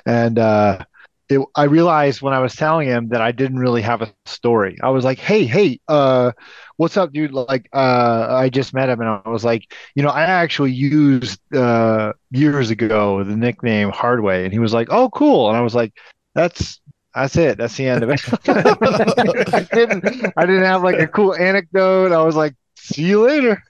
And 0.05 0.37
uh, 0.37 0.85
it, 1.27 1.41
I 1.55 1.63
realized 1.63 2.21
when 2.21 2.31
I 2.31 2.37
was 2.37 2.55
telling 2.55 2.87
him 2.87 3.09
that 3.09 3.21
I 3.21 3.31
didn't 3.31 3.57
really 3.57 3.81
have 3.81 4.03
a 4.03 4.13
story. 4.27 4.77
I 4.83 4.89
was 4.89 5.05
like, 5.05 5.17
"Hey, 5.17 5.45
hey, 5.45 5.79
uh, 5.87 6.33
what's 6.77 6.97
up, 6.97 7.13
dude? 7.13 7.31
Like, 7.31 7.67
uh, 7.73 8.27
I 8.29 8.49
just 8.49 8.75
met 8.75 8.89
him, 8.89 9.01
and 9.01 9.09
I 9.09 9.27
was 9.27 9.43
like, 9.43 9.73
you 9.95 10.03
know, 10.03 10.09
I 10.09 10.21
actually 10.21 10.73
used 10.73 11.39
uh, 11.55 12.13
years 12.29 12.69
ago 12.69 13.23
the 13.23 13.35
nickname 13.35 13.89
Hardway, 13.89 14.43
and 14.43 14.53
he 14.53 14.59
was 14.59 14.71
like, 14.71 14.89
"Oh, 14.91 15.09
cool," 15.09 15.49
and 15.49 15.57
I 15.57 15.61
was 15.61 15.73
like, 15.73 15.93
"That's." 16.35 16.79
That's 17.15 17.37
it. 17.37 17.57
That's 17.57 17.77
the 17.77 17.87
end 17.87 18.03
of 18.03 18.09
it. 18.09 18.21
I 19.53 19.65
didn't. 19.73 20.33
I 20.35 20.45
didn't 20.45 20.65
have 20.65 20.83
like 20.83 20.99
a 20.99 21.07
cool 21.07 21.33
anecdote. 21.33 22.11
I 22.11 22.21
was 22.21 22.35
like, 22.35 22.55
"See 22.75 23.03
you 23.03 23.25
later." 23.25 23.63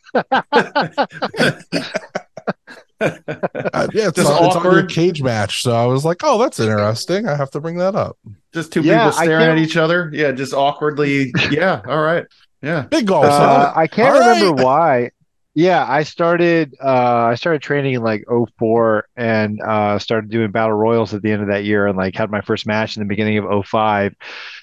Uh, 3.01 3.87
yeah, 3.93 4.07
it's, 4.07 4.15
Just 4.15 4.31
on, 4.31 4.45
it's 4.45 4.55
on 4.55 4.63
your 4.63 4.71
awkward. 4.73 4.89
cage 4.89 5.21
match. 5.21 5.61
So 5.61 5.73
I 5.73 5.85
was 5.85 6.05
like, 6.05 6.21
oh, 6.23 6.37
that's 6.39 6.59
interesting. 6.59 7.27
I 7.27 7.35
have 7.35 7.51
to 7.51 7.59
bring 7.59 7.77
that 7.77 7.93
up. 7.95 8.17
Just 8.53 8.71
two 8.71 8.81
Yeah, 8.81 9.09
people 9.09 9.11
staring 9.23 9.49
at 9.49 9.57
each 9.57 9.75
other. 9.75 10.09
Yeah, 10.13 10.31
just 10.31 10.53
awkwardly. 10.53 11.33
Yeah, 11.51 11.81
all 11.87 12.01
right. 12.01 12.25
Yeah. 12.61 12.83
Big 12.83 13.05
golf. 13.07 13.25
Uh. 13.25 13.73
I 13.75 13.87
can't 13.87 14.13
All 14.15 14.19
remember 14.19 14.53
right. 14.55 14.63
why. 14.63 15.11
Yeah, 15.53 15.85
I 15.87 16.03
started 16.03 16.73
uh 16.83 17.27
I 17.31 17.35
started 17.35 17.61
training 17.61 17.93
in 17.93 18.01
like 18.01 18.25
04 18.57 19.07
and 19.15 19.61
uh 19.61 19.99
started 19.99 20.29
doing 20.29 20.51
battle 20.51 20.73
royals 20.75 21.13
at 21.13 21.21
the 21.21 21.31
end 21.31 21.41
of 21.43 21.47
that 21.49 21.63
year 21.63 21.87
and 21.87 21.97
like 21.97 22.15
had 22.15 22.29
my 22.31 22.41
first 22.41 22.65
match 22.65 22.97
in 22.97 23.01
the 23.03 23.07
beginning 23.07 23.37
of 23.37 23.65
05. 23.65 24.13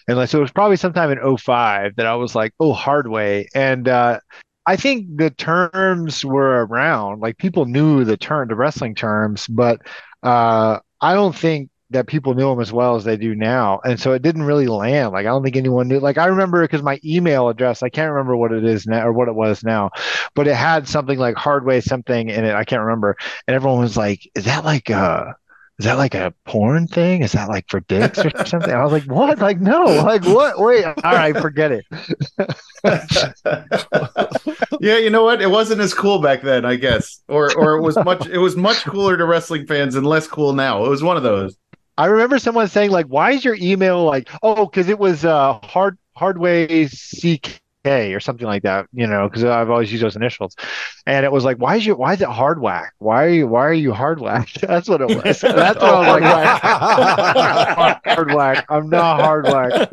And 0.08 0.16
like 0.18 0.28
so 0.28 0.38
it 0.38 0.42
was 0.42 0.52
probably 0.52 0.76
sometime 0.76 1.10
in 1.10 1.36
05 1.38 1.96
that 1.96 2.06
I 2.06 2.14
was 2.16 2.34
like, 2.34 2.52
"Oh, 2.60 2.72
hard 2.72 3.08
way." 3.08 3.48
And 3.54 3.88
uh 3.88 4.20
I 4.66 4.76
think 4.76 5.16
the 5.16 5.30
terms 5.30 6.24
were 6.24 6.64
around, 6.66 7.20
like 7.20 7.38
people 7.38 7.66
knew 7.66 8.04
the 8.04 8.16
term, 8.16 8.48
the 8.48 8.54
wrestling 8.54 8.94
terms, 8.94 9.46
but 9.48 9.80
uh 10.22 10.78
I 11.00 11.14
don't 11.14 11.34
think 11.36 11.68
that 11.90 12.06
people 12.06 12.34
knew 12.34 12.48
them 12.48 12.60
as 12.60 12.72
well 12.72 12.96
as 12.96 13.04
they 13.04 13.16
do 13.18 13.34
now. 13.34 13.80
And 13.84 14.00
so 14.00 14.12
it 14.12 14.22
didn't 14.22 14.44
really 14.44 14.66
land. 14.68 15.12
Like 15.12 15.26
I 15.26 15.30
don't 15.30 15.42
think 15.42 15.56
anyone 15.56 15.88
knew. 15.88 15.98
Like 16.00 16.16
I 16.16 16.26
remember 16.26 16.62
because 16.62 16.82
my 16.82 16.98
email 17.04 17.48
address, 17.48 17.82
I 17.82 17.88
can't 17.90 18.10
remember 18.12 18.36
what 18.36 18.52
it 18.52 18.64
is 18.64 18.86
now 18.86 19.06
or 19.06 19.12
what 19.12 19.28
it 19.28 19.34
was 19.34 19.62
now, 19.64 19.90
but 20.34 20.46
it 20.48 20.54
had 20.54 20.88
something 20.88 21.18
like 21.18 21.34
Hardway 21.36 21.80
something 21.82 22.30
in 22.30 22.44
it. 22.44 22.54
I 22.54 22.64
can't 22.64 22.82
remember. 22.82 23.16
And 23.46 23.54
everyone 23.54 23.80
was 23.80 23.96
like, 23.96 24.28
"Is 24.34 24.44
that 24.46 24.64
like 24.64 24.90
uh 24.90 25.32
is 25.78 25.86
that 25.86 25.98
like 25.98 26.14
a 26.14 26.34
porn 26.44 26.86
thing? 26.86 27.22
Is 27.22 27.32
that 27.32 27.48
like 27.48 27.64
for 27.68 27.80
dicks 27.80 28.18
or 28.18 28.30
something?" 28.46 28.72
I 28.72 28.82
was 28.84 28.92
like, 28.92 29.04
"What? 29.04 29.38
Like 29.38 29.60
no. 29.60 29.84
Like 29.84 30.24
what? 30.24 30.58
Wait. 30.58 30.84
All 30.84 30.94
right, 31.04 31.36
forget 31.36 31.72
it." 31.72 31.84
yeah, 34.80 34.98
you 34.98 35.10
know 35.10 35.24
what? 35.24 35.40
It 35.40 35.50
wasn't 35.50 35.80
as 35.80 35.94
cool 35.94 36.20
back 36.20 36.42
then, 36.42 36.64
I 36.64 36.76
guess. 36.76 37.22
Or 37.28 37.56
or 37.56 37.76
it 37.76 37.82
was 37.82 37.96
much 37.96 38.26
it 38.26 38.38
was 38.38 38.56
much 38.56 38.84
cooler 38.84 39.16
to 39.16 39.24
wrestling 39.24 39.66
fans 39.66 39.94
and 39.94 40.06
less 40.06 40.26
cool 40.26 40.52
now. 40.52 40.84
It 40.84 40.88
was 40.88 41.02
one 41.02 41.16
of 41.16 41.22
those. 41.22 41.56
I 41.96 42.06
remember 42.06 42.38
someone 42.38 42.68
saying 42.68 42.90
like, 42.90 43.06
"Why 43.06 43.32
is 43.32 43.44
your 43.44 43.56
email 43.60 44.04
like 44.04 44.28
oh 44.42 44.66
because 44.66 44.88
it 44.88 44.98
was 44.98 45.24
uh 45.24 45.54
hard 45.62 45.96
Hardway 46.16 46.88
CK 46.88 47.61
or 47.84 48.20
something 48.20 48.46
like 48.46 48.62
that, 48.62 48.86
you 48.92 49.06
know, 49.06 49.28
because 49.28 49.44
I've 49.44 49.70
always 49.70 49.90
used 49.90 50.04
those 50.04 50.16
initials, 50.16 50.54
and 51.06 51.24
it 51.24 51.32
was 51.32 51.44
like, 51.44 51.58
why 51.58 51.76
is 51.76 51.86
you 51.86 51.94
why 51.96 52.14
is 52.14 52.20
it 52.20 52.28
hard 52.28 52.60
whack? 52.60 52.92
Why 52.98 53.24
are 53.24 53.28
you 53.28 53.46
why 53.48 53.66
are 53.66 53.72
you 53.72 53.92
hard 53.92 54.20
whack? 54.20 54.50
That's 54.60 54.88
what 54.88 55.00
it 55.00 55.08
was. 55.08 55.22
That's 55.40 55.80
what 55.80 55.82
I 55.82 56.20
was 56.20 56.22
like. 56.22 58.04
hard 58.16 58.34
whack. 58.34 58.64
I'm 58.68 58.88
not 58.88 59.20
hard 59.20 59.46
whack. 59.46 59.88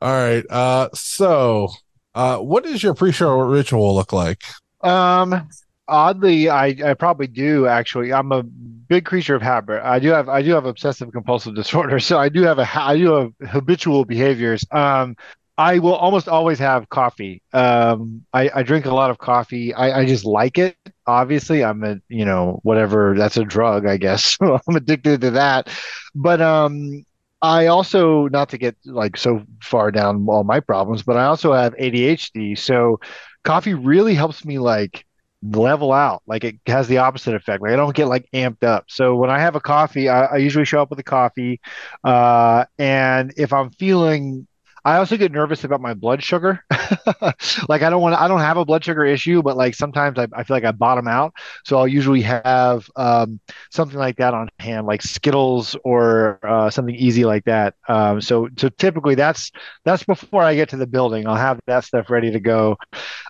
All 0.00 0.10
right. 0.10 0.44
Uh, 0.50 0.88
so, 0.94 1.68
uh, 2.14 2.38
what 2.38 2.64
does 2.64 2.82
your 2.82 2.94
pre-show 2.94 3.38
ritual 3.38 3.94
look 3.94 4.12
like? 4.12 4.42
Um, 4.80 5.48
oddly, 5.92 6.48
I 6.48 6.68
I 6.84 6.94
probably 6.94 7.26
do 7.28 7.66
actually. 7.66 8.12
I'm 8.12 8.32
a 8.32 8.42
big 8.42 9.04
creature 9.06 9.34
of 9.34 9.42
habit. 9.42 9.82
I 9.84 9.98
do 10.00 10.10
have 10.10 10.28
I 10.28 10.42
do 10.42 10.52
have 10.52 10.66
obsessive 10.66 11.12
compulsive 11.12 11.54
disorder, 11.62 12.00
so 12.00 12.18
I 12.18 12.28
do 12.28 12.42
have 12.42 12.58
a 12.58 12.68
I 12.80 12.96
do 12.98 13.12
have 13.12 13.32
habitual 13.50 14.04
behaviors. 14.04 14.64
Um, 14.70 15.16
I 15.58 15.78
will 15.80 15.94
almost 15.94 16.28
always 16.28 16.58
have 16.60 16.88
coffee. 16.88 17.42
Um, 17.52 18.24
I 18.32 18.50
I 18.54 18.62
drink 18.62 18.86
a 18.86 18.94
lot 18.94 19.10
of 19.10 19.18
coffee. 19.18 19.74
I 19.74 20.00
I 20.00 20.06
just 20.06 20.24
like 20.24 20.58
it. 20.58 20.76
Obviously, 21.06 21.64
I'm 21.64 21.84
a 21.84 21.98
you 22.08 22.24
know 22.24 22.60
whatever 22.64 23.14
that's 23.16 23.36
a 23.36 23.44
drug, 23.44 23.86
I 23.86 23.96
guess. 23.98 24.38
I'm 24.42 24.76
addicted 24.76 25.20
to 25.22 25.30
that. 25.32 25.68
But 26.14 26.40
um. 26.40 27.04
I 27.44 27.66
also, 27.66 28.28
not 28.28 28.50
to 28.50 28.58
get 28.58 28.76
like 28.84 29.16
so 29.16 29.42
far 29.62 29.90
down 29.90 30.26
all 30.28 30.44
my 30.44 30.60
problems, 30.60 31.02
but 31.02 31.16
I 31.16 31.24
also 31.24 31.52
have 31.52 31.74
ADHD. 31.76 32.54
So 32.54 33.00
coffee 33.44 33.74
really 33.74 34.14
helps 34.14 34.44
me 34.44 34.60
like 34.60 35.04
level 35.42 35.92
out. 35.92 36.22
Like 36.26 36.44
it 36.44 36.56
has 36.66 36.88
the 36.88 36.98
opposite 36.98 37.34
effect. 37.34 37.62
Like 37.62 37.72
I 37.72 37.76
don't 37.76 37.94
get 37.94 38.06
like 38.06 38.28
amped 38.32 38.62
up. 38.64 38.84
So 38.88 39.14
when 39.16 39.30
I 39.30 39.40
have 39.40 39.56
a 39.56 39.60
coffee, 39.60 40.08
I, 40.08 40.24
I 40.26 40.36
usually 40.36 40.64
show 40.64 40.80
up 40.82 40.90
with 40.90 40.98
a 40.98 41.04
coffee. 41.04 41.60
Uh, 42.04 42.64
and 42.78 43.32
if 43.36 43.52
I'm 43.52 43.70
feeling, 43.70 44.46
I 44.84 44.96
also 44.96 45.16
get 45.16 45.32
nervous 45.32 45.64
about 45.64 45.80
my 45.80 45.94
blood 45.94 46.22
sugar. 46.22 46.64
like 47.68 47.82
I 47.82 47.90
don't 47.90 48.02
want 48.02 48.14
I 48.16 48.28
don't 48.28 48.40
have 48.40 48.56
a 48.56 48.64
blood 48.64 48.84
sugar 48.84 49.04
issue, 49.04 49.42
but 49.42 49.56
like 49.56 49.74
sometimes 49.74 50.18
I, 50.18 50.26
I 50.32 50.44
feel 50.44 50.56
like 50.56 50.64
I 50.64 50.72
bottom 50.72 51.06
out. 51.08 51.32
So 51.64 51.78
I'll 51.78 51.88
usually 51.88 52.22
have 52.22 52.88
um, 52.96 53.40
something 53.70 53.98
like 53.98 54.16
that 54.16 54.34
on 54.34 54.48
hand, 54.58 54.86
like 54.86 55.02
Skittles 55.02 55.76
or 55.84 56.40
uh, 56.42 56.70
something 56.70 56.94
easy 56.94 57.24
like 57.24 57.44
that. 57.44 57.74
Um, 57.88 58.20
so 58.20 58.48
so 58.58 58.68
typically 58.70 59.14
that's 59.14 59.50
that's 59.84 60.04
before 60.04 60.42
I 60.42 60.54
get 60.54 60.68
to 60.70 60.76
the 60.76 60.86
building. 60.86 61.26
I'll 61.26 61.36
have 61.36 61.60
that 61.66 61.84
stuff 61.84 62.10
ready 62.10 62.30
to 62.32 62.40
go. 62.40 62.76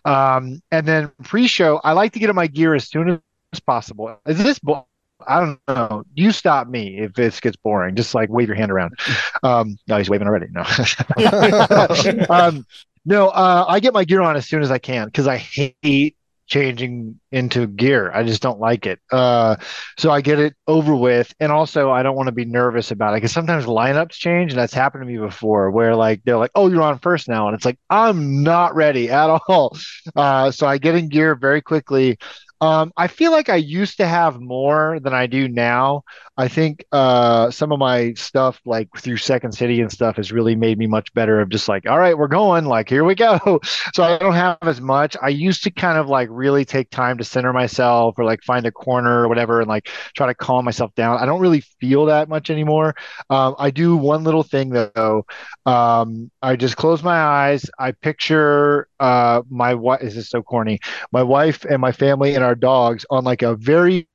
Um, 0.04 0.60
and 0.70 0.86
then 0.86 1.12
pre-show, 1.24 1.80
I 1.84 1.92
like 1.92 2.12
to 2.14 2.18
get 2.18 2.30
in 2.30 2.36
my 2.36 2.46
gear 2.46 2.74
as 2.74 2.88
soon 2.88 3.20
as 3.52 3.60
possible. 3.60 4.18
Is 4.26 4.42
this? 4.42 4.58
Bo- 4.58 4.86
I 5.26 5.40
don't 5.40 5.60
know. 5.68 6.04
You 6.14 6.32
stop 6.32 6.68
me 6.68 7.00
if 7.00 7.14
this 7.14 7.40
gets 7.40 7.56
boring. 7.56 7.96
Just 7.96 8.14
like 8.14 8.28
wave 8.30 8.48
your 8.48 8.56
hand 8.56 8.70
around. 8.70 8.98
Um, 9.42 9.76
no, 9.86 9.98
he's 9.98 10.10
waving 10.10 10.26
already. 10.28 10.46
No. 10.50 10.62
um, 12.30 12.66
no, 13.04 13.28
uh, 13.28 13.64
I 13.68 13.80
get 13.80 13.94
my 13.94 14.04
gear 14.04 14.20
on 14.20 14.36
as 14.36 14.46
soon 14.46 14.62
as 14.62 14.70
I 14.70 14.78
can 14.78 15.06
because 15.06 15.26
I 15.26 15.36
hate 15.36 16.16
changing 16.52 17.18
into 17.30 17.66
gear. 17.66 18.10
I 18.12 18.24
just 18.24 18.42
don't 18.42 18.60
like 18.60 18.86
it. 18.86 19.00
Uh, 19.10 19.56
so 19.98 20.10
I 20.10 20.20
get 20.20 20.38
it 20.38 20.54
over 20.66 20.94
with. 20.94 21.34
And 21.40 21.50
also, 21.50 21.90
I 21.90 22.02
don't 22.02 22.14
want 22.14 22.26
to 22.26 22.32
be 22.32 22.44
nervous 22.44 22.90
about 22.90 23.14
it 23.14 23.16
because 23.16 23.32
sometimes 23.32 23.64
lineups 23.64 24.12
change. 24.12 24.52
And 24.52 24.60
that's 24.60 24.74
happened 24.74 25.02
to 25.02 25.10
me 25.10 25.16
before 25.16 25.70
where 25.70 25.96
like 25.96 26.20
they're 26.24 26.36
like, 26.36 26.50
oh, 26.54 26.68
you're 26.68 26.82
on 26.82 26.98
first 26.98 27.26
now. 27.26 27.48
And 27.48 27.56
it's 27.56 27.64
like, 27.64 27.78
I'm 27.88 28.42
not 28.42 28.74
ready 28.74 29.10
at 29.10 29.30
all. 29.30 29.78
Uh, 30.14 30.50
so 30.50 30.66
I 30.66 30.76
get 30.78 30.94
in 30.94 31.08
gear 31.08 31.34
very 31.34 31.62
quickly. 31.62 32.18
Um, 32.62 32.92
I 32.96 33.08
feel 33.08 33.32
like 33.32 33.48
I 33.48 33.56
used 33.56 33.96
to 33.96 34.06
have 34.06 34.40
more 34.40 35.00
than 35.00 35.12
I 35.12 35.26
do 35.26 35.48
now. 35.48 36.04
I 36.36 36.46
think 36.46 36.84
uh, 36.92 37.50
some 37.50 37.72
of 37.72 37.80
my 37.80 38.12
stuff, 38.14 38.60
like 38.64 38.88
through 38.96 39.16
Second 39.16 39.50
City 39.50 39.80
and 39.80 39.90
stuff, 39.90 40.14
has 40.14 40.30
really 40.30 40.54
made 40.54 40.78
me 40.78 40.86
much 40.86 41.12
better. 41.12 41.40
Of 41.40 41.48
just 41.48 41.68
like, 41.68 41.88
all 41.88 41.98
right, 41.98 42.16
we're 42.16 42.28
going. 42.28 42.64
Like, 42.64 42.88
here 42.88 43.02
we 43.04 43.16
go. 43.16 43.60
So 43.94 44.04
I 44.04 44.16
don't 44.16 44.34
have 44.34 44.58
as 44.62 44.80
much. 44.80 45.16
I 45.20 45.28
used 45.28 45.64
to 45.64 45.70
kind 45.70 45.98
of 45.98 46.08
like 46.08 46.28
really 46.30 46.64
take 46.64 46.88
time 46.90 47.18
to 47.18 47.24
center 47.24 47.52
myself 47.52 48.14
or 48.16 48.24
like 48.24 48.42
find 48.42 48.64
a 48.64 48.70
corner 48.72 49.22
or 49.24 49.28
whatever 49.28 49.60
and 49.60 49.68
like 49.68 49.88
try 50.14 50.26
to 50.28 50.34
calm 50.34 50.64
myself 50.64 50.94
down. 50.94 51.18
I 51.18 51.26
don't 51.26 51.40
really 51.40 51.60
feel 51.80 52.06
that 52.06 52.28
much 52.28 52.48
anymore. 52.48 52.94
Um, 53.28 53.54
I 53.58 53.70
do 53.70 53.96
one 53.96 54.24
little 54.24 54.44
thing 54.44 54.70
though. 54.70 55.26
Um, 55.66 56.30
I 56.40 56.56
just 56.56 56.76
close 56.76 57.02
my 57.02 57.18
eyes. 57.20 57.68
I 57.78 57.92
picture 57.92 58.88
uh, 59.02 59.42
my. 59.50 59.74
This 60.00 60.16
is 60.16 60.30
so 60.30 60.42
corny. 60.42 60.78
My 61.12 61.22
wife 61.22 61.64
and 61.64 61.80
my 61.80 61.92
family 61.92 62.34
and 62.34 62.44
our 62.44 62.54
dogs 62.54 63.04
on 63.10 63.24
like 63.24 63.42
a 63.42 63.56
very 63.56 64.08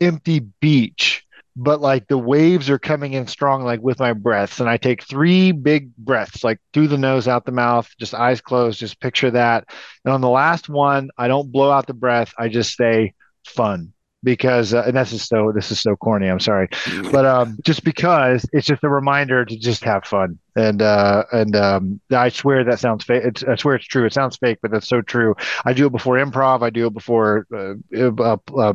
empty 0.00 0.40
beach 0.60 1.24
but 1.56 1.80
like 1.80 2.06
the 2.08 2.18
waves 2.18 2.68
are 2.68 2.78
coming 2.78 3.14
in 3.14 3.26
strong 3.26 3.64
like 3.64 3.80
with 3.80 3.98
my 3.98 4.12
breaths 4.12 4.60
and 4.60 4.68
i 4.68 4.76
take 4.76 5.02
three 5.02 5.52
big 5.52 5.96
breaths 5.96 6.44
like 6.44 6.58
through 6.74 6.86
the 6.86 6.98
nose 6.98 7.26
out 7.26 7.46
the 7.46 7.52
mouth 7.52 7.88
just 7.98 8.14
eyes 8.14 8.42
closed 8.42 8.78
just 8.78 9.00
picture 9.00 9.30
that 9.30 9.64
and 10.04 10.12
on 10.12 10.20
the 10.20 10.28
last 10.28 10.68
one 10.68 11.08
i 11.16 11.28
don't 11.28 11.50
blow 11.50 11.70
out 11.70 11.86
the 11.86 11.94
breath 11.94 12.32
i 12.38 12.48
just 12.48 12.76
say 12.76 13.14
fun 13.46 13.92
because 14.22 14.74
uh, 14.74 14.82
and 14.86 14.96
this 14.96 15.12
is 15.12 15.24
so 15.24 15.52
this 15.54 15.70
is 15.70 15.80
so 15.80 15.94
corny 15.96 16.28
i'm 16.28 16.40
sorry. 16.40 16.68
But 17.12 17.24
um 17.26 17.58
just 17.62 17.84
because 17.84 18.44
it's 18.52 18.66
just 18.66 18.82
a 18.82 18.88
reminder 18.88 19.44
to 19.44 19.56
just 19.56 19.84
have 19.84 20.04
fun. 20.04 20.38
And 20.56 20.82
uh 20.82 21.24
and 21.32 21.54
um 21.54 22.00
i 22.10 22.28
swear 22.28 22.64
that 22.64 22.80
sounds 22.80 23.04
fake 23.04 23.22
it's, 23.24 23.44
i 23.44 23.54
swear 23.56 23.76
it's 23.76 23.86
true 23.86 24.06
it 24.06 24.12
sounds 24.12 24.36
fake 24.36 24.58
but 24.62 24.70
that's 24.70 24.88
so 24.88 25.00
true. 25.02 25.34
I 25.64 25.72
do 25.72 25.86
it 25.86 25.92
before 25.92 26.16
improv 26.16 26.62
i 26.62 26.70
do 26.70 26.86
it 26.86 26.94
before 26.94 27.46
uh, 27.54 27.74
uh, 27.96 28.36
uh, 28.56 28.72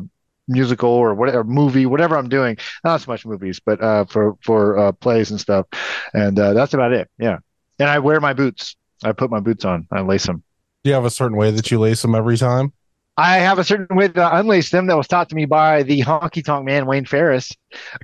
musical 0.48 0.90
or 0.90 1.14
whatever 1.14 1.44
movie 1.44 1.86
whatever 1.86 2.16
i'm 2.16 2.28
doing. 2.28 2.56
Not 2.84 3.00
so 3.00 3.10
much 3.10 3.26
movies 3.26 3.60
but 3.64 3.82
uh 3.82 4.04
for 4.06 4.36
for 4.42 4.78
uh 4.78 4.92
plays 4.92 5.30
and 5.30 5.40
stuff. 5.40 5.66
And 6.14 6.38
uh 6.38 6.52
that's 6.54 6.74
about 6.74 6.92
it 6.92 7.10
yeah. 7.18 7.38
And 7.78 7.88
i 7.90 7.98
wear 7.98 8.20
my 8.20 8.32
boots. 8.32 8.76
I 9.04 9.12
put 9.12 9.30
my 9.30 9.40
boots 9.40 9.64
on. 9.64 9.86
I 9.90 10.00
lace 10.00 10.26
them 10.26 10.44
Do 10.84 10.90
you 10.90 10.94
have 10.94 11.04
a 11.04 11.10
certain 11.10 11.36
way 11.36 11.50
that 11.50 11.70
you 11.70 11.78
lace 11.80 12.02
them 12.02 12.14
every 12.14 12.36
time? 12.38 12.72
I 13.16 13.38
have 13.38 13.58
a 13.58 13.64
certain 13.64 13.94
way 13.96 14.08
to 14.08 14.36
unlace 14.36 14.70
them 14.70 14.86
that 14.86 14.96
was 14.96 15.06
taught 15.08 15.28
to 15.28 15.34
me 15.34 15.44
by 15.44 15.82
the 15.82 16.00
honky 16.00 16.44
tonk 16.44 16.64
man 16.64 16.86
Wayne 16.86 17.04
Farris. 17.04 17.52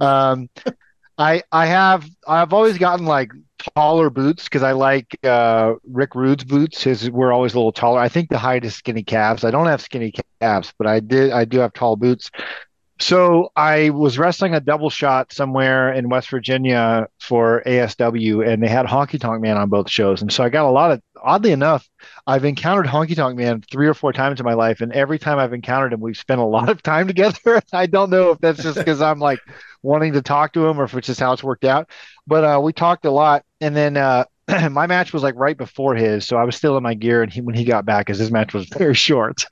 Um, 0.00 0.48
I 1.18 1.42
I 1.50 1.66
have 1.66 2.06
I've 2.26 2.52
always 2.52 2.78
gotten 2.78 3.04
like 3.04 3.32
taller 3.74 4.08
boots 4.08 4.44
because 4.44 4.62
I 4.62 4.72
like 4.72 5.18
uh, 5.24 5.74
Rick 5.84 6.14
Rude's 6.14 6.44
boots. 6.44 6.82
His 6.84 7.10
were 7.10 7.32
always 7.32 7.54
a 7.54 7.58
little 7.58 7.72
taller. 7.72 7.98
I 7.98 8.08
think 8.08 8.28
the 8.28 8.38
height 8.38 8.64
is 8.64 8.76
skinny 8.76 9.02
calves. 9.02 9.42
I 9.44 9.50
don't 9.50 9.66
have 9.66 9.80
skinny 9.80 10.12
calves, 10.40 10.72
but 10.78 10.86
I 10.86 11.00
did 11.00 11.32
I 11.32 11.44
do 11.44 11.58
have 11.58 11.72
tall 11.72 11.96
boots. 11.96 12.30
So 13.00 13.52
I 13.54 13.90
was 13.90 14.18
wrestling 14.18 14.54
a 14.54 14.60
double 14.60 14.90
shot 14.90 15.32
somewhere 15.32 15.92
in 15.92 16.08
West 16.08 16.30
Virginia 16.30 17.06
for 17.20 17.62
ASW, 17.64 18.42
and 18.42 18.60
they 18.60 18.66
had 18.68 18.86
Honky 18.86 19.20
Tonk 19.20 19.40
Man 19.40 19.56
on 19.56 19.68
both 19.68 19.88
shows. 19.88 20.20
And 20.20 20.32
so 20.32 20.42
I 20.42 20.48
got 20.48 20.64
a 20.64 20.70
lot 20.70 20.90
of, 20.90 21.00
oddly 21.22 21.52
enough, 21.52 21.88
I've 22.26 22.44
encountered 22.44 22.86
Honky 22.86 23.14
Tonk 23.14 23.36
Man 23.36 23.62
three 23.70 23.86
or 23.86 23.94
four 23.94 24.12
times 24.12 24.40
in 24.40 24.46
my 24.46 24.54
life, 24.54 24.80
and 24.80 24.92
every 24.92 25.18
time 25.18 25.38
I've 25.38 25.52
encountered 25.52 25.92
him, 25.92 26.00
we've 26.00 26.18
spent 26.18 26.40
a 26.40 26.44
lot 26.44 26.68
of 26.68 26.82
time 26.82 27.06
together. 27.06 27.62
I 27.72 27.86
don't 27.86 28.10
know 28.10 28.30
if 28.32 28.38
that's 28.40 28.62
just 28.62 28.76
because 28.76 29.00
I'm 29.00 29.20
like 29.20 29.38
wanting 29.82 30.14
to 30.14 30.22
talk 30.22 30.52
to 30.54 30.66
him 30.66 30.80
or 30.80 30.84
if 30.84 30.94
it's 30.94 31.06
just 31.06 31.20
how 31.20 31.32
it's 31.32 31.44
worked 31.44 31.64
out, 31.64 31.88
but 32.26 32.42
uh, 32.42 32.60
we 32.60 32.72
talked 32.72 33.04
a 33.04 33.10
lot. 33.12 33.44
And 33.60 33.76
then 33.76 33.96
uh, 33.96 34.24
my 34.70 34.86
match 34.88 35.12
was 35.12 35.22
like 35.22 35.34
right 35.36 35.56
before 35.56 35.94
his, 35.94 36.26
so 36.26 36.36
I 36.36 36.44
was 36.44 36.56
still 36.56 36.76
in 36.76 36.82
my 36.82 36.94
gear, 36.94 37.22
and 37.22 37.32
he 37.32 37.42
when 37.42 37.54
he 37.54 37.64
got 37.64 37.84
back, 37.84 38.06
because 38.06 38.18
his 38.18 38.30
match 38.32 38.54
was 38.54 38.68
very 38.76 38.94
short, 38.94 39.44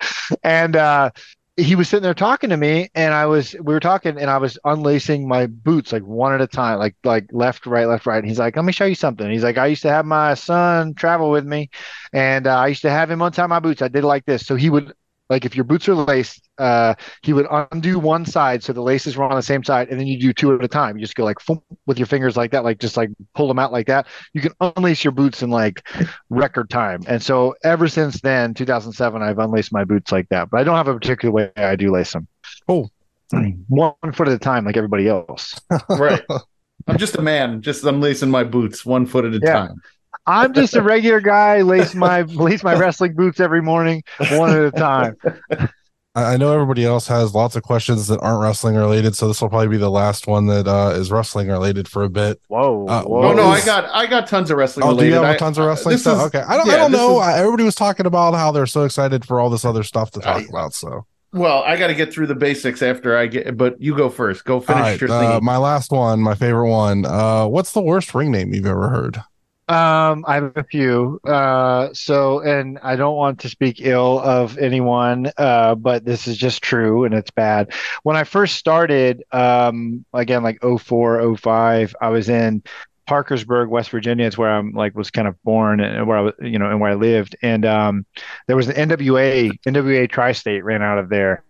and 0.43 0.75
uh, 0.75 1.11
he 1.57 1.75
was 1.75 1.89
sitting 1.89 2.03
there 2.03 2.15
talking 2.15 2.51
to 2.51 2.57
me, 2.57 2.91
and 2.95 3.15
I 3.15 3.27
was 3.27 3.55
we 3.55 3.73
were 3.73 3.81
talking, 3.81 4.19
and 4.19 4.31
I 4.31 4.37
was 4.39 4.59
unlacing 4.65 5.27
my 5.27 5.47
boots 5.47 5.93
like 5.93 6.03
one 6.03 6.35
at 6.35 6.41
a 6.43 6.47
time, 6.47 6.79
like 6.79 6.97
like 7.05 7.27
left, 7.33 7.67
right, 7.67 7.87
left, 7.87 8.07
right. 8.07 8.19
And 8.19 8.27
he's 8.29 8.39
like, 8.39 8.57
"Let 8.57 8.65
me 8.65 8.73
show 8.73 8.85
you 8.85 8.95
something." 8.95 9.31
He's 9.31 9.43
like, 9.45 9.57
"I 9.59 9.67
used 9.67 9.83
to 9.83 9.91
have 9.91 10.05
my 10.05 10.35
son 10.35 10.95
travel 10.95 11.31
with 11.31 11.47
me, 11.47 11.71
and 12.13 12.47
uh, 12.47 12.57
I 12.57 12.69
used 12.69 12.83
to 12.83 12.91
have 12.91 13.11
him 13.11 13.23
untie 13.23 13.47
my 13.47 13.61
boots. 13.61 13.81
I 13.83 13.89
did 13.89 14.05
it 14.05 14.07
like 14.07 14.27
this, 14.27 14.47
so 14.47 14.55
he 14.57 14.71
would." 14.71 14.93
Like 15.29 15.45
if 15.45 15.57
your 15.57 15.65
boots 15.65 15.89
are 15.89 15.95
laced, 15.95 16.49
uh, 16.59 16.95
he 17.23 17.33
would 17.33 17.47
undo 17.73 17.99
one 17.99 18.25
side 18.25 18.63
so 18.63 18.73
the 18.73 18.81
laces 18.83 19.17
were 19.17 19.25
on 19.25 19.35
the 19.35 19.43
same 19.43 19.65
side, 19.65 19.89
and 19.89 19.99
then 19.99 20.07
you 20.07 20.19
do 20.19 20.33
two 20.33 20.55
at 20.55 20.65
a 20.65 20.69
time. 20.69 20.97
You 20.97 21.05
just 21.05 21.17
go 21.17 21.25
like 21.25 21.39
foom, 21.39 21.61
with 21.87 21.99
your 21.99 22.07
fingers 22.07 22.37
like 22.37 22.53
that, 22.53 22.65
like 22.65 22.79
just 22.79 22.97
like 22.97 23.11
pull 23.35 23.49
them 23.49 23.59
out 23.59 23.73
like 23.73 23.87
that. 23.89 24.07
You 24.35 24.41
can 24.41 24.53
unlace 24.61 25.03
your 25.03 25.13
boots 25.13 25.43
in 25.43 25.51
like 25.51 25.87
record 26.31 26.71
time. 26.71 27.03
And 27.09 27.23
so 27.23 27.55
ever 27.65 27.89
since 27.89 28.21
then, 28.21 28.55
2007, 28.55 29.23
I've 29.23 29.39
unlaced 29.39 29.73
my 29.73 29.85
boots 29.85 30.13
like 30.13 30.29
that. 30.29 30.51
But 30.51 30.61
I 30.61 30.65
don't 30.65 30.77
have 30.77 30.89
a 30.89 30.95
particular 30.95 31.33
way 31.33 31.51
I 31.57 31.77
do 31.77 31.91
lace 31.91 32.13
them. 32.13 32.29
Oh, 32.69 32.89
one 33.69 33.95
foot 34.13 34.29
at 34.29 34.35
a 34.35 34.39
time, 34.39 34.65
like 34.65 34.77
everybody 34.77 35.09
else. 35.09 35.61
right. 35.89 36.23
I'm 36.89 36.99
just 36.99 37.17
a 37.17 37.23
man, 37.23 37.63
just 37.63 37.83
unlacing 37.85 38.31
my 38.31 38.45
boots 38.45 38.87
one 38.87 39.07
foot 39.07 39.25
at 39.25 39.35
a 39.35 39.41
Yeah. 39.43 39.53
time. 39.55 39.81
I'm 40.27 40.53
just 40.53 40.75
a 40.75 40.83
regular 40.83 41.21
guy. 41.21 41.63
Lace 41.63 41.95
my 41.95 42.23
lace 42.23 42.63
my 42.65 42.75
wrestling 42.75 43.15
boots 43.15 43.41
every 43.41 43.63
morning, 43.63 44.03
one 44.33 44.51
at 44.51 44.63
a 44.65 44.71
time. 44.73 45.17
I 45.51 45.69
I 46.17 46.37
know 46.39 46.53
everybody 46.55 46.83
else 46.85 47.07
has 47.09 47.35
lots 47.35 47.57
of 47.57 47.63
questions 47.63 48.07
that 48.09 48.19
aren't 48.21 48.41
wrestling 48.43 48.75
related, 48.75 49.15
so 49.15 49.29
this 49.29 49.41
will 49.43 49.51
probably 49.51 49.69
be 49.69 49.77
the 49.77 49.91
last 49.91 50.27
one 50.27 50.47
that 50.47 50.67
uh, 50.67 50.95
is 50.97 51.11
wrestling 51.11 51.49
related 51.49 51.87
for 51.89 52.05
a 52.05 52.09
bit. 52.09 52.41
Whoa, 52.49 52.87
Uh, 52.89 53.03
whoa. 53.03 53.25
Oh 53.31 53.33
no, 53.35 53.43
I 53.45 53.63
got 53.65 53.85
I 53.95 54.07
got 54.07 54.27
tons 54.27 54.51
of 54.51 54.57
wrestling 54.57 54.87
Oh, 54.89 54.97
do 54.97 55.05
you 55.05 55.13
have 55.13 55.25
I- 55.25 55.37
tons 55.37 55.59
of 55.59 55.67
wrestling 55.67 55.99
stuff? 55.99 56.17
is- 56.19 56.25
okay, 56.29 56.41
I 56.41 56.57
don't, 56.57 56.71
I 56.71 56.77
don't 56.79 56.91
know. 56.93 57.21
is- 57.23 57.37
Everybody 57.37 57.65
was 57.65 57.75
talking 57.75 58.07
about 58.07 58.33
how 58.35 58.51
they're 58.51 58.65
so 58.67 58.85
excited 58.85 59.27
for 59.27 59.41
all 59.41 59.51
this 59.51 59.65
other 59.67 59.83
stuff 59.83 60.11
to 60.13 60.21
talk 60.21 60.43
I- 60.43 60.47
about. 60.49 60.73
So, 60.73 61.05
Well, 61.35 61.63
I 61.65 61.77
got 61.77 61.89
to 61.89 61.95
get 61.95 62.15
through 62.15 62.29
the 62.29 62.35
basics 62.35 62.81
after 62.81 63.15
I 63.17 63.27
get. 63.27 63.55
But 63.59 63.79
you 63.83 63.95
go 63.95 64.09
first. 64.09 64.47
Go 64.47 64.59
finish 64.61 64.81
right, 64.83 65.01
your 65.03 65.11
uh, 65.13 65.35
thing. 65.35 65.45
my 65.45 65.59
last 65.59 65.93
one, 65.93 66.21
my 66.23 66.35
favorite 66.35 66.71
one. 66.71 67.05
Uh, 67.05 67.47
what's 67.47 67.73
the 67.73 67.83
worst 67.83 68.15
ring 68.15 68.31
name 68.33 68.55
you've 68.55 68.65
ever 68.65 68.89
heard? 68.89 69.21
Um, 69.69 70.25
I 70.29 70.35
have 70.35 70.57
a 70.57 70.63
few. 70.63 71.21
Uh, 71.25 71.89
so, 71.93 72.41
and 72.41 72.79
I 72.83 72.95
don't 72.95 73.17
want 73.17 73.41
to 73.41 73.49
speak 73.49 73.81
ill 73.81 74.21
of 74.21 74.59
anyone, 74.59 75.33
uh, 75.37 75.75
but 75.75 76.05
this 76.05 76.29
is 76.29 76.37
just 76.37 76.63
true 76.63 77.05
and 77.05 77.13
it's 77.13 77.33
bad. 77.33 77.73
When 78.05 78.17
I 78.17 78.23
first 78.23 78.57
started, 78.57 79.25
um, 79.33 80.05
again, 80.13 80.45
like 80.45 80.61
04, 80.63 81.37
05, 81.37 81.97
I 82.01 82.09
was 82.11 82.29
in 82.29 82.63
Parkersburg, 83.07 83.69
West 83.69 83.91
Virginia. 83.91 84.27
It's 84.27 84.39
where 84.39 84.51
I'm 84.51 84.73
like 84.73 84.95
was 84.95 85.11
kind 85.11 85.27
of 85.27 85.41
born 85.43 85.81
and 85.81 86.07
where 86.07 86.19
I 86.19 86.21
was, 86.21 86.35
you 86.41 86.59
know, 86.59 86.71
and 86.71 86.81
where 86.81 86.93
I 86.93 86.95
lived. 86.95 87.35
And 87.43 87.65
um, 87.65 88.07
there 88.47 88.57
was 88.57 88.69
an 88.69 88.91
NWA, 88.91 89.59
NWA 89.67 90.09
Tri-State 90.09 90.65
ran 90.65 90.83
out 90.83 90.99
of 90.99 91.09
there. 91.09 91.43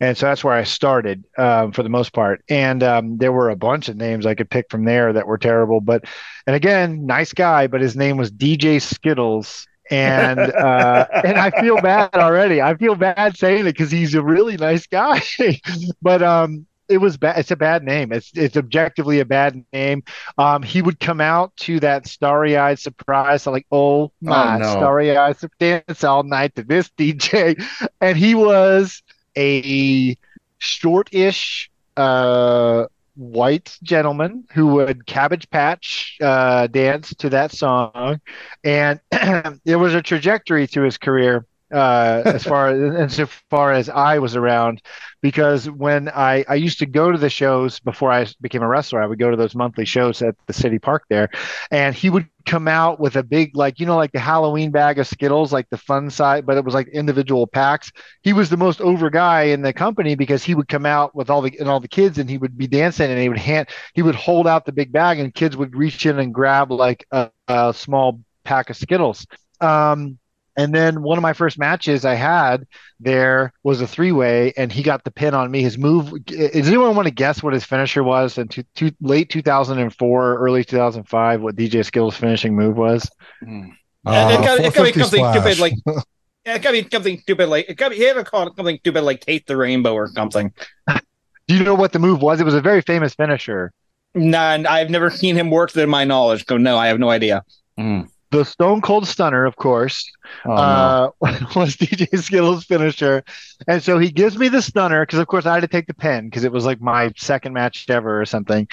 And 0.00 0.16
so 0.16 0.26
that's 0.26 0.44
where 0.44 0.54
I 0.54 0.64
started 0.64 1.24
um, 1.38 1.72
for 1.72 1.82
the 1.82 1.88
most 1.88 2.12
part. 2.12 2.42
And 2.48 2.82
um, 2.82 3.18
there 3.18 3.32
were 3.32 3.50
a 3.50 3.56
bunch 3.56 3.88
of 3.88 3.96
names 3.96 4.26
I 4.26 4.34
could 4.34 4.50
pick 4.50 4.70
from 4.70 4.84
there 4.84 5.12
that 5.12 5.26
were 5.26 5.38
terrible. 5.38 5.80
But, 5.80 6.04
and 6.46 6.56
again, 6.56 7.06
nice 7.06 7.32
guy, 7.32 7.66
but 7.66 7.80
his 7.80 7.96
name 7.96 8.16
was 8.16 8.30
DJ 8.30 8.80
Skittles. 8.80 9.66
And 9.90 10.38
uh, 10.38 11.06
and 11.24 11.36
I 11.36 11.50
feel 11.50 11.80
bad 11.80 12.14
already. 12.14 12.62
I 12.62 12.76
feel 12.76 12.94
bad 12.94 13.36
saying 13.36 13.62
it 13.66 13.72
because 13.72 13.90
he's 13.90 14.14
a 14.14 14.22
really 14.22 14.56
nice 14.56 14.86
guy. 14.86 15.20
but 16.02 16.22
um, 16.22 16.66
it 16.90 16.98
was 16.98 17.16
bad. 17.16 17.38
It's 17.38 17.52
a 17.52 17.56
bad 17.56 17.84
name. 17.84 18.12
It's 18.12 18.30
it's 18.34 18.56
objectively 18.56 19.20
a 19.20 19.24
bad 19.24 19.64
name. 19.72 20.02
Um, 20.36 20.62
he 20.62 20.82
would 20.82 20.98
come 20.98 21.20
out 21.20 21.56
to 21.58 21.78
that 21.80 22.06
starry-eyed 22.06 22.80
surprise, 22.80 23.44
so 23.44 23.52
like, 23.52 23.66
oh 23.70 24.10
my, 24.20 24.58
no. 24.58 24.70
starry-eyed 24.72 25.38
sur- 25.38 25.50
dance 25.58 26.04
all 26.04 26.24
night 26.24 26.56
to 26.56 26.64
this 26.64 26.90
DJ, 26.98 27.62
and 28.00 28.18
he 28.18 28.34
was 28.34 29.02
a 29.40 30.16
short-ish 30.58 31.70
uh 31.96 32.86
white 33.16 33.76
gentleman 33.82 34.44
who 34.54 34.68
would 34.68 35.06
cabbage 35.06 35.50
patch 35.50 36.16
uh 36.22 36.66
dance 36.68 37.14
to 37.16 37.30
that 37.30 37.52
song. 37.52 38.20
And 38.64 39.00
there 39.64 39.78
was 39.78 39.94
a 39.94 40.02
trajectory 40.02 40.66
to 40.68 40.82
his 40.82 40.98
career 40.98 41.46
uh 41.72 42.22
as 42.26 42.44
far 42.44 42.68
as 42.68 42.94
and 42.96 43.12
so 43.12 43.26
far 43.26 43.72
as 43.72 43.88
I 43.88 44.18
was 44.18 44.36
around 44.36 44.82
because 45.22 45.70
when 45.70 46.08
I 46.08 46.44
I 46.48 46.54
used 46.56 46.80
to 46.80 46.86
go 46.86 47.10
to 47.12 47.18
the 47.18 47.30
shows 47.30 47.78
before 47.80 48.12
I 48.12 48.26
became 48.40 48.62
a 48.62 48.68
wrestler 48.68 49.02
I 49.02 49.06
would 49.06 49.18
go 49.18 49.30
to 49.30 49.36
those 49.36 49.54
monthly 49.54 49.84
shows 49.84 50.22
at 50.22 50.34
the 50.46 50.52
city 50.52 50.78
park 50.78 51.04
there 51.08 51.30
and 51.70 51.94
he 51.94 52.10
would 52.10 52.26
come 52.46 52.68
out 52.68 52.98
with 53.00 53.16
a 53.16 53.22
big 53.22 53.56
like 53.56 53.80
you 53.80 53.86
know 53.86 53.96
like 53.96 54.12
the 54.12 54.18
Halloween 54.20 54.70
bag 54.70 54.98
of 54.98 55.06
Skittles 55.06 55.52
like 55.52 55.68
the 55.70 55.76
fun 55.78 56.10
side 56.10 56.46
but 56.46 56.56
it 56.56 56.64
was 56.64 56.74
like 56.74 56.88
individual 56.88 57.46
packs. 57.46 57.92
He 58.22 58.32
was 58.32 58.50
the 58.50 58.56
most 58.56 58.80
over 58.80 59.10
guy 59.10 59.44
in 59.44 59.62
the 59.62 59.72
company 59.72 60.14
because 60.14 60.42
he 60.44 60.54
would 60.54 60.68
come 60.68 60.86
out 60.86 61.14
with 61.14 61.30
all 61.30 61.42
the 61.42 61.56
and 61.60 61.68
all 61.68 61.80
the 61.80 61.88
kids 61.88 62.18
and 62.18 62.28
he 62.30 62.38
would 62.38 62.56
be 62.56 62.66
dancing 62.66 63.10
and 63.10 63.20
he 63.20 63.28
would 63.28 63.38
hand 63.38 63.68
he 63.94 64.02
would 64.02 64.14
hold 64.14 64.46
out 64.46 64.64
the 64.64 64.72
big 64.72 64.92
bag 64.92 65.18
and 65.18 65.34
kids 65.34 65.56
would 65.56 65.76
reach 65.76 66.06
in 66.06 66.18
and 66.18 66.34
grab 66.34 66.70
like 66.72 67.06
a, 67.12 67.30
a 67.48 67.74
small 67.74 68.20
pack 68.44 68.70
of 68.70 68.76
Skittles. 68.76 69.26
Um 69.60 70.19
and 70.56 70.74
then 70.74 71.02
one 71.02 71.18
of 71.18 71.22
my 71.22 71.32
first 71.32 71.58
matches 71.58 72.04
I 72.04 72.14
had 72.14 72.66
there 72.98 73.52
was 73.62 73.80
a 73.80 73.86
three 73.86 74.12
way, 74.12 74.52
and 74.56 74.70
he 74.70 74.82
got 74.82 75.04
the 75.04 75.10
pin 75.10 75.34
on 75.34 75.50
me. 75.50 75.62
His 75.62 75.78
move. 75.78 76.12
Does 76.26 76.68
anyone 76.68 76.94
want 76.96 77.06
to 77.06 77.14
guess 77.14 77.42
what 77.42 77.54
his 77.54 77.64
finisher 77.64 78.02
was 78.02 78.36
in 78.38 78.48
two, 78.48 78.64
two, 78.74 78.90
late 79.00 79.30
2004, 79.30 80.38
early 80.38 80.64
2005? 80.64 81.40
What 81.42 81.56
DJ 81.56 81.84
Skills' 81.84 82.16
finishing 82.16 82.54
move 82.54 82.76
was? 82.76 83.10
Uh, 83.46 83.50
Uh, 84.06 84.30
it 84.32 84.44
got 84.44 84.58
it 84.64 84.74
got 84.74 84.84
be 84.84 84.92
something 84.92 85.24
stupid 85.32 85.58
like 85.58 85.74
it 86.44 86.62
got 86.62 86.70
to 86.70 86.82
be 86.82 86.88
something 86.90 87.18
stupid 87.18 87.48
like 87.48 87.68
it 87.68 87.74
got 87.74 87.90
to 87.90 87.94
be, 87.94 88.02
you 88.02 88.08
ever 88.08 88.24
call 88.24 88.46
it 88.46 88.56
something 88.56 88.78
stupid 88.78 89.02
like 89.02 89.24
Kate 89.24 89.46
the 89.46 89.56
Rainbow 89.56 89.94
or 89.94 90.08
something. 90.08 90.52
Do 91.48 91.56
you 91.56 91.64
know 91.64 91.74
what 91.74 91.92
the 91.92 91.98
move 91.98 92.22
was? 92.22 92.40
It 92.40 92.44
was 92.44 92.54
a 92.54 92.60
very 92.60 92.80
famous 92.80 93.14
finisher. 93.14 93.72
Nah, 94.14 94.62
I've 94.68 94.90
never 94.90 95.10
seen 95.10 95.36
him 95.36 95.50
work 95.50 95.70
to 95.72 95.86
my 95.86 96.04
knowledge. 96.04 96.46
So 96.46 96.56
no, 96.56 96.76
I 96.78 96.88
have 96.88 96.98
no 96.98 97.10
idea. 97.10 97.44
The 98.30 98.44
Stone 98.44 98.80
Cold 98.82 99.06
Stunner, 99.08 99.44
of 99.44 99.56
course, 99.56 100.10
Oh, 100.44 100.64
no. 100.64 100.90
uh, 100.90 101.10
was 101.56 101.76
DJ 101.76 102.16
Skittles' 102.18 102.64
finisher. 102.64 103.24
And 103.66 103.82
so 103.82 103.98
he 103.98 104.10
gives 104.10 104.38
me 104.38 104.48
the 104.48 104.62
stunner 104.62 105.02
because, 105.04 105.18
of 105.18 105.26
course, 105.26 105.46
I 105.46 105.54
had 105.54 105.60
to 105.62 105.68
take 105.68 105.86
the 105.86 105.94
pin 105.94 106.26
because 106.26 106.44
it 106.44 106.52
was 106.52 106.64
like 106.64 106.80
my 106.80 107.12
second 107.16 107.54
match 107.54 107.88
ever 107.90 108.20
or 108.20 108.26
something. 108.26 108.68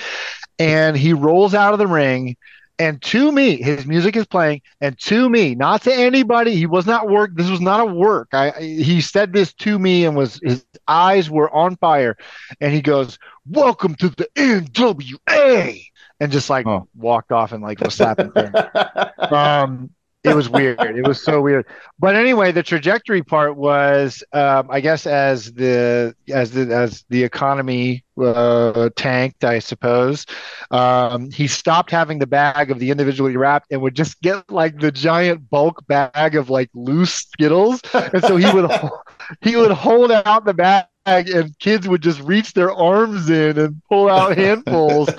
And 0.59 0.95
he 0.95 1.13
rolls 1.13 1.53
out 1.55 1.73
of 1.73 1.79
the 1.79 1.87
ring. 1.87 2.35
And 2.79 3.01
to 3.03 3.31
me, 3.31 3.55
his 3.61 3.87
music 3.87 4.15
is 4.15 4.27
playing. 4.27 4.61
And 4.81 4.97
to 4.99 5.27
me, 5.29 5.55
not 5.55 5.81
to 5.83 5.93
anybody, 5.93 6.55
he 6.55 6.67
was 6.67 6.85
not 6.85 7.09
work. 7.09 7.31
This 7.33 7.49
was 7.49 7.61
not 7.61 7.79
a 7.79 7.85
work. 7.85 8.29
I 8.33 8.51
I- 8.51 8.61
he 8.61 9.01
said 9.01 9.33
this 9.33 9.53
to 9.55 9.79
me 9.79 10.05
and 10.05 10.15
was 10.15 10.39
his 10.43 10.63
eyes 10.87 11.29
were 11.29 11.49
on 11.53 11.75
fire. 11.77 12.17
And 12.61 12.73
he 12.73 12.81
goes, 12.81 13.17
"Welcome 13.47 13.95
to 13.95 14.09
the 14.09 14.27
NWA," 14.35 15.86
and 16.19 16.31
just 16.31 16.49
like 16.49 16.65
Oh. 16.67 16.87
walked 16.95 17.31
off 17.31 17.51
and 17.51 17.61
like 17.63 17.79
was 17.81 17.95
slapping. 17.95 18.31
things 18.31 18.53
um 19.31 19.89
it 20.23 20.35
was 20.35 20.49
weird 20.49 20.79
it 20.81 21.07
was 21.07 21.23
so 21.23 21.41
weird 21.41 21.65
but 21.99 22.15
anyway 22.15 22.51
the 22.51 22.63
trajectory 22.63 23.21
part 23.23 23.55
was 23.55 24.23
um 24.33 24.67
i 24.69 24.81
guess 24.81 25.05
as 25.07 25.53
the 25.53 26.13
as 26.33 26.51
the 26.51 26.73
as 26.75 27.05
the 27.09 27.23
economy 27.23 28.03
uh 28.21 28.89
tanked 28.97 29.43
i 29.45 29.59
suppose 29.59 30.25
um 30.71 31.29
he 31.31 31.47
stopped 31.47 31.91
having 31.91 32.19
the 32.19 32.27
bag 32.27 32.71
of 32.71 32.79
the 32.79 32.89
individually 32.91 33.37
wrapped 33.37 33.71
and 33.71 33.81
would 33.81 33.95
just 33.95 34.19
get 34.21 34.49
like 34.51 34.77
the 34.79 34.91
giant 34.91 35.49
bulk 35.49 35.85
bag 35.87 36.35
of 36.35 36.49
like 36.49 36.69
loose 36.73 37.13
skittles 37.13 37.79
and 37.93 38.21
so 38.23 38.35
he 38.35 38.51
would 38.53 38.69
he 39.41 39.55
would 39.55 39.71
hold 39.71 40.11
out 40.11 40.43
the 40.45 40.53
bag 40.53 40.85
and 41.07 41.57
kids 41.59 41.87
would 41.87 42.01
just 42.01 42.21
reach 42.21 42.53
their 42.53 42.71
arms 42.71 43.29
in 43.29 43.57
and 43.57 43.81
pull 43.89 44.09
out 44.09 44.37
handfuls 44.37 45.09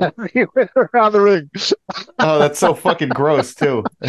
as 0.00 0.12
he 0.32 0.44
went 0.54 0.70
around 0.76 1.12
the 1.12 1.20
ring 1.20 1.50
oh, 2.18 2.38
that's 2.38 2.58
so 2.58 2.74
fucking 2.74 3.10
gross 3.10 3.54
too. 3.54 3.84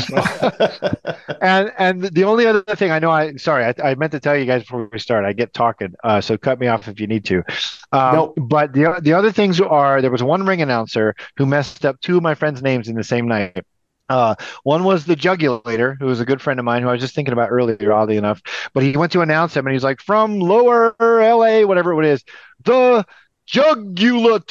and 1.41 1.71
and 1.77 2.03
the 2.03 2.23
only 2.23 2.45
other 2.45 2.63
thing 2.75 2.91
I 2.91 2.99
know, 2.99 3.11
I 3.11 3.35
sorry, 3.35 3.65
I, 3.65 3.91
I 3.91 3.95
meant 3.95 4.11
to 4.13 4.19
tell 4.19 4.37
you 4.37 4.45
guys 4.45 4.63
before 4.63 4.89
we 4.91 4.99
start. 4.99 5.25
I 5.25 5.33
get 5.33 5.53
talking, 5.53 5.93
uh, 6.03 6.21
so 6.21 6.37
cut 6.37 6.59
me 6.59 6.67
off 6.67 6.87
if 6.87 6.99
you 6.99 7.07
need 7.07 7.25
to. 7.25 7.43
Um, 7.91 8.15
Nope. 8.15 8.33
But 8.37 8.73
the 8.73 8.99
the 9.01 9.13
other 9.13 9.31
things 9.31 9.59
are 9.61 10.01
there 10.01 10.11
was 10.11 10.23
one 10.23 10.45
ring 10.45 10.61
announcer 10.61 11.15
who 11.37 11.45
messed 11.45 11.85
up 11.85 11.99
two 12.01 12.17
of 12.17 12.23
my 12.23 12.35
friends' 12.35 12.61
names 12.61 12.87
in 12.87 12.95
the 12.95 13.03
same 13.03 13.27
night. 13.27 13.65
Uh, 14.07 14.35
one 14.63 14.83
was 14.83 15.05
the 15.05 15.15
Jugulator, 15.15 15.95
who 15.99 16.05
was 16.05 16.19
a 16.19 16.25
good 16.25 16.41
friend 16.41 16.59
of 16.59 16.65
mine, 16.65 16.81
who 16.83 16.89
I 16.89 16.93
was 16.93 17.01
just 17.01 17.15
thinking 17.15 17.33
about 17.33 17.51
earlier, 17.51 17.91
oddly 17.91 18.17
enough. 18.17 18.41
But 18.73 18.83
he 18.83 18.95
went 18.95 19.11
to 19.13 19.21
announce 19.21 19.55
him, 19.55 19.65
and 19.65 19.73
he's 19.73 19.83
like, 19.83 19.99
"From 20.01 20.39
Lower 20.39 20.95
LA, 20.99 21.61
whatever 21.65 21.99
it 22.01 22.07
is, 22.07 22.23
the 22.63 23.03
Jugulator," 23.51 24.43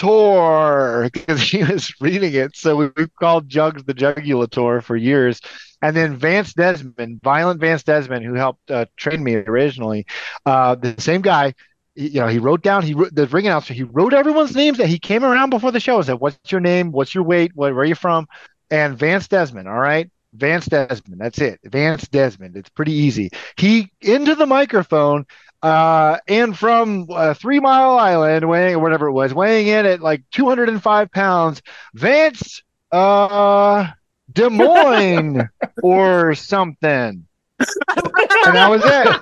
because 1.13 1.41
he 1.41 1.63
was 1.63 1.93
reading 2.01 2.35
it. 2.35 2.57
So 2.57 2.77
we, 2.77 2.91
we've 2.97 3.15
called 3.17 3.49
Jugs 3.49 3.85
the 3.85 3.95
Jugulator 3.95 4.83
for 4.83 4.97
years. 4.97 5.41
And 5.83 5.95
then 5.95 6.17
Vance 6.17 6.55
Desmond, 6.55 7.21
Violent 7.23 7.61
Vance 7.61 7.83
Desmond, 7.83 8.25
who 8.25 8.35
helped 8.35 8.71
uh, 8.71 8.87
train 8.97 9.23
me 9.23 9.35
originally, 9.37 10.07
uh, 10.47 10.75
the 10.77 10.95
same 10.99 11.21
guy. 11.21 11.55
You 11.95 12.21
know, 12.21 12.27
he 12.27 12.39
wrote 12.39 12.63
down. 12.63 12.83
He 12.83 12.95
wrote 12.95 13.15
the 13.15 13.27
ring 13.29 13.47
announcer. 13.47 13.73
He 13.75 13.85
wrote 13.85 14.15
everyone's 14.15 14.57
names 14.57 14.79
that 14.79 14.89
he 14.89 14.99
came 14.99 15.23
around 15.25 15.51
before 15.51 15.71
the 15.71 15.79
show 15.79 15.97
and 15.99 16.07
said, 16.07 16.19
"What's 16.19 16.51
your 16.51 16.61
name? 16.61 16.91
What's 16.91 17.15
your 17.15 17.23
weight? 17.23 17.53
What, 17.55 17.73
where 17.73 17.83
are 17.83 17.85
you 17.85 17.95
from?" 17.95 18.27
And 18.71 18.99
Vance 18.99 19.29
Desmond. 19.29 19.69
All 19.69 19.79
right. 19.79 20.11
Vance 20.33 20.67
Desmond. 20.67 21.21
That's 21.21 21.39
it. 21.39 21.61
Vance 21.65 22.09
Desmond. 22.09 22.57
It's 22.57 22.69
pretty 22.71 22.93
easy. 22.93 23.31
He 23.57 23.93
into 24.01 24.35
the 24.35 24.47
microphone 24.47 25.27
uh, 25.63 26.19
and 26.29 26.59
from 26.59 27.07
uh, 27.11 27.35
Three 27.35 27.61
Mile 27.61 27.99
Island, 27.99 28.49
weighing 28.49 28.81
whatever 28.81 29.07
it 29.07 29.13
was, 29.13 29.33
weighing 29.33 29.69
in 29.69 29.87
at 29.87 30.01
like 30.01 30.23
205 30.33 31.11
pounds, 31.11 31.63
Vance 31.95 32.63
uh, 32.93 33.87
Des 34.33 34.51
Moines 34.51 35.49
or 35.83 36.35
something. 36.35 37.27
and 37.59 38.57
that 38.57 38.69
was 38.69 38.83
it. 38.85 39.21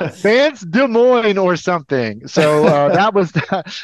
Vance 0.00 0.62
Des 0.62 0.86
Moines 0.86 1.38
or 1.38 1.56
something. 1.56 2.26
So 2.26 2.66
uh, 2.66 2.88
that 2.94 3.14
was 3.14 3.32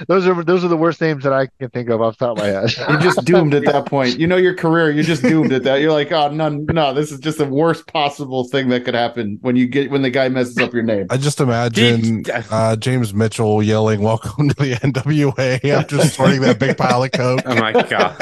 those 0.08 0.26
are 0.26 0.42
those 0.44 0.64
are 0.64 0.68
the 0.68 0.76
worst 0.76 1.00
names 1.00 1.24
that 1.24 1.32
I 1.32 1.48
can 1.58 1.70
think 1.70 1.88
of 1.90 2.00
off 2.00 2.18
the 2.18 2.26
top 2.26 2.38
of 2.38 2.44
my 2.44 2.48
head. 2.48 2.74
You're 2.88 3.00
just 3.00 3.24
doomed 3.24 3.54
at 3.54 3.64
that 3.64 3.86
point. 3.86 4.18
You 4.18 4.26
know 4.26 4.36
your 4.36 4.54
career. 4.54 4.90
You're 4.90 5.04
just 5.04 5.22
doomed 5.22 5.52
at 5.52 5.62
that. 5.64 5.80
You're 5.80 5.92
like, 5.92 6.12
oh 6.12 6.30
no, 6.30 6.48
no, 6.48 6.94
this 6.94 7.12
is 7.12 7.20
just 7.20 7.38
the 7.38 7.44
worst 7.44 7.86
possible 7.86 8.44
thing 8.44 8.68
that 8.70 8.84
could 8.84 8.94
happen 8.94 9.38
when 9.40 9.56
you 9.56 9.66
get 9.66 9.90
when 9.90 10.02
the 10.02 10.10
guy 10.10 10.28
messes 10.28 10.58
up 10.58 10.72
your 10.72 10.82
name. 10.82 11.06
I 11.10 11.16
just 11.16 11.40
imagine 11.40 12.24
uh, 12.50 12.76
James 12.76 13.14
Mitchell 13.14 13.62
yelling, 13.62 14.02
"Welcome 14.02 14.48
to 14.48 14.54
the 14.54 14.74
NWA!" 14.82 15.64
after 15.70 16.00
snorting 16.02 16.40
that 16.42 16.58
big 16.58 16.76
pile 16.76 17.04
of 17.04 17.12
coke. 17.12 17.42
Oh 17.44 17.54
my 17.54 17.72
god! 17.72 18.16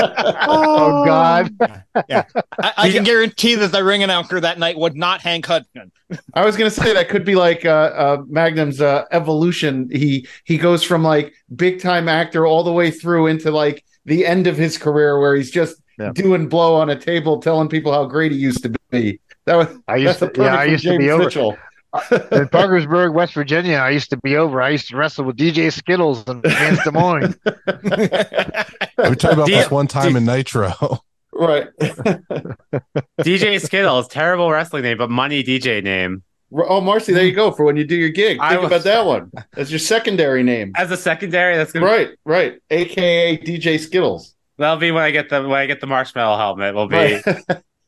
oh 0.49 1.05
God! 1.05 1.51
yeah, 2.09 2.25
I, 2.59 2.73
I 2.77 2.91
can 2.91 3.05
guarantee 3.05 3.55
that 3.57 3.73
the 3.73 3.83
ring 3.85 4.03
announcer 4.03 4.41
that 4.41 4.59
night 4.59 4.79
would 4.79 4.97
not 4.97 5.21
Hank 5.21 5.47
Hudson. 5.47 5.93
I 6.35 6.45
was 6.45 6.57
gonna 6.57 6.71
say 6.71 6.95
that 6.95 7.09
could 7.09 7.25
be 7.25 7.35
like 7.35 7.65
uh, 7.65 7.78
uh, 7.87 8.23
Magnum's 8.27 8.81
uh, 8.81 9.05
evolution. 9.13 9.89
He 9.93 10.27
he 10.45 10.59
goes 10.59 10.83
from 10.85 11.03
like 11.03 11.33
big 11.55 11.81
time 11.81 12.09
actor 12.09 12.47
all 12.47 12.63
the 12.65 12.73
way 12.73 12.91
through 12.91 13.27
into 13.29 13.51
like 13.51 13.85
the 14.05 14.27
end 14.27 14.47
of 14.47 14.57
his 14.57 14.79
career 14.79 15.19
where 15.21 15.35
he's 15.37 15.51
just 15.51 15.81
Yeah. 15.99 16.13
doing 16.15 16.49
blow 16.49 16.75
on 16.77 16.91
a 16.91 16.97
table, 16.99 17.41
telling 17.41 17.69
people 17.69 17.93
how 17.93 18.05
great 18.07 18.33
he 18.33 18.39
used 18.39 18.63
to 18.63 18.73
be. 18.91 19.21
That 19.47 19.57
was 19.57 19.69
I 19.89 19.97
used 19.97 20.19
to, 20.21 20.27
a 20.27 20.45
yeah, 20.45 20.55
I 20.57 20.65
from 20.65 20.73
used 20.73 20.85
to 20.85 20.99
be 20.99 21.11
over 21.11 21.25
Mitchell. 21.25 21.57
in 22.33 22.49
Parkersburg, 22.49 23.15
West 23.15 23.33
Virginia. 23.33 23.77
I 23.77 23.91
used 23.91 24.11
to 24.11 24.19
be 24.19 24.37
over. 24.37 24.61
I 24.61 24.69
used 24.69 24.89
to 24.89 24.97
wrestle 24.97 25.25
with 25.25 25.37
DJ 25.39 25.73
Skittles 25.73 26.23
and 26.29 26.43
Vance 26.43 26.85
Des 26.85 26.91
Moines. 26.91 27.35
We 28.99 29.15
talked 29.17 29.35
about 29.35 29.47
Do 29.47 29.55
this 29.55 29.71
one 29.71 29.87
time 29.87 30.13
do- 30.13 30.19
in 30.19 30.25
Nitro. 30.27 30.73
Right. 31.33 31.69
DJ 33.21 33.61
Skittles, 33.65 34.09
terrible 34.09 34.51
wrestling 34.51 34.83
name, 34.83 34.99
but 34.99 35.09
money 35.09 35.45
DJ 35.45 35.83
name. 35.85 36.23
Oh, 36.53 36.81
Marcy, 36.81 37.13
there 37.13 37.25
you 37.25 37.33
go 37.35 37.51
for 37.51 37.65
when 37.65 37.77
you 37.77 37.85
do 37.85 37.95
your 37.97 38.09
gig. 38.09 38.39
Think 38.39 38.43
I 38.43 38.57
was- 38.57 38.67
about 38.69 38.85
that 38.85 39.05
one. 39.05 39.31
That's 39.55 39.71
your 39.71 39.79
secondary 39.79 40.43
name. 40.43 40.73
As 40.77 40.91
a 40.91 40.97
secondary, 40.97 41.57
that's 41.57 41.73
gonna 41.73 41.85
Right, 41.87 42.11
right. 42.25 42.55
AKA 42.71 43.39
DJ 43.39 43.79
Skittles. 43.79 44.35
that'll 44.57 44.77
be 44.79 44.91
when 44.91 45.03
I 45.03 45.11
get 45.11 45.29
the 45.29 45.43
when 45.43 45.59
I 45.59 45.67
get 45.67 45.81
the 45.81 45.87
marshmallow 45.87 46.37
helmet. 46.39 46.75
Will 46.75 46.89
be 46.89 46.97
Right. 46.97 47.23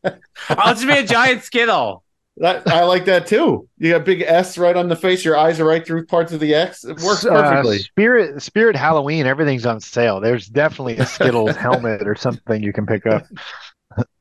I'll 0.50 0.74
just 0.74 0.86
be 0.86 0.92
a 0.92 1.04
giant 1.06 1.42
Skittle. 1.42 2.02
that 2.38 2.66
I 2.68 2.84
like 2.84 3.04
that 3.06 3.26
too. 3.26 3.68
You 3.78 3.92
got 3.92 4.04
big 4.04 4.22
S 4.22 4.56
right 4.56 4.76
on 4.76 4.88
the 4.88 4.96
face. 4.96 5.24
Your 5.24 5.36
eyes 5.36 5.58
are 5.60 5.64
right 5.66 5.84
through 5.86 6.06
parts 6.06 6.32
of 6.32 6.40
the 6.40 6.54
X. 6.54 6.84
It 6.84 7.00
works 7.00 7.24
Uh, 7.26 7.30
perfectly. 7.30 7.78
Spirit 7.78 8.40
Spirit 8.42 8.76
Halloween, 8.76 9.26
everything's 9.26 9.66
on 9.66 9.80
sale. 9.80 10.20
There's 10.20 10.46
definitely 10.46 10.96
a 10.98 11.06
Skittles 11.06 11.56
helmet 11.56 12.06
or 12.06 12.14
something 12.14 12.62
you 12.62 12.72
can 12.72 12.86
pick 12.86 13.06
up. 13.06 13.24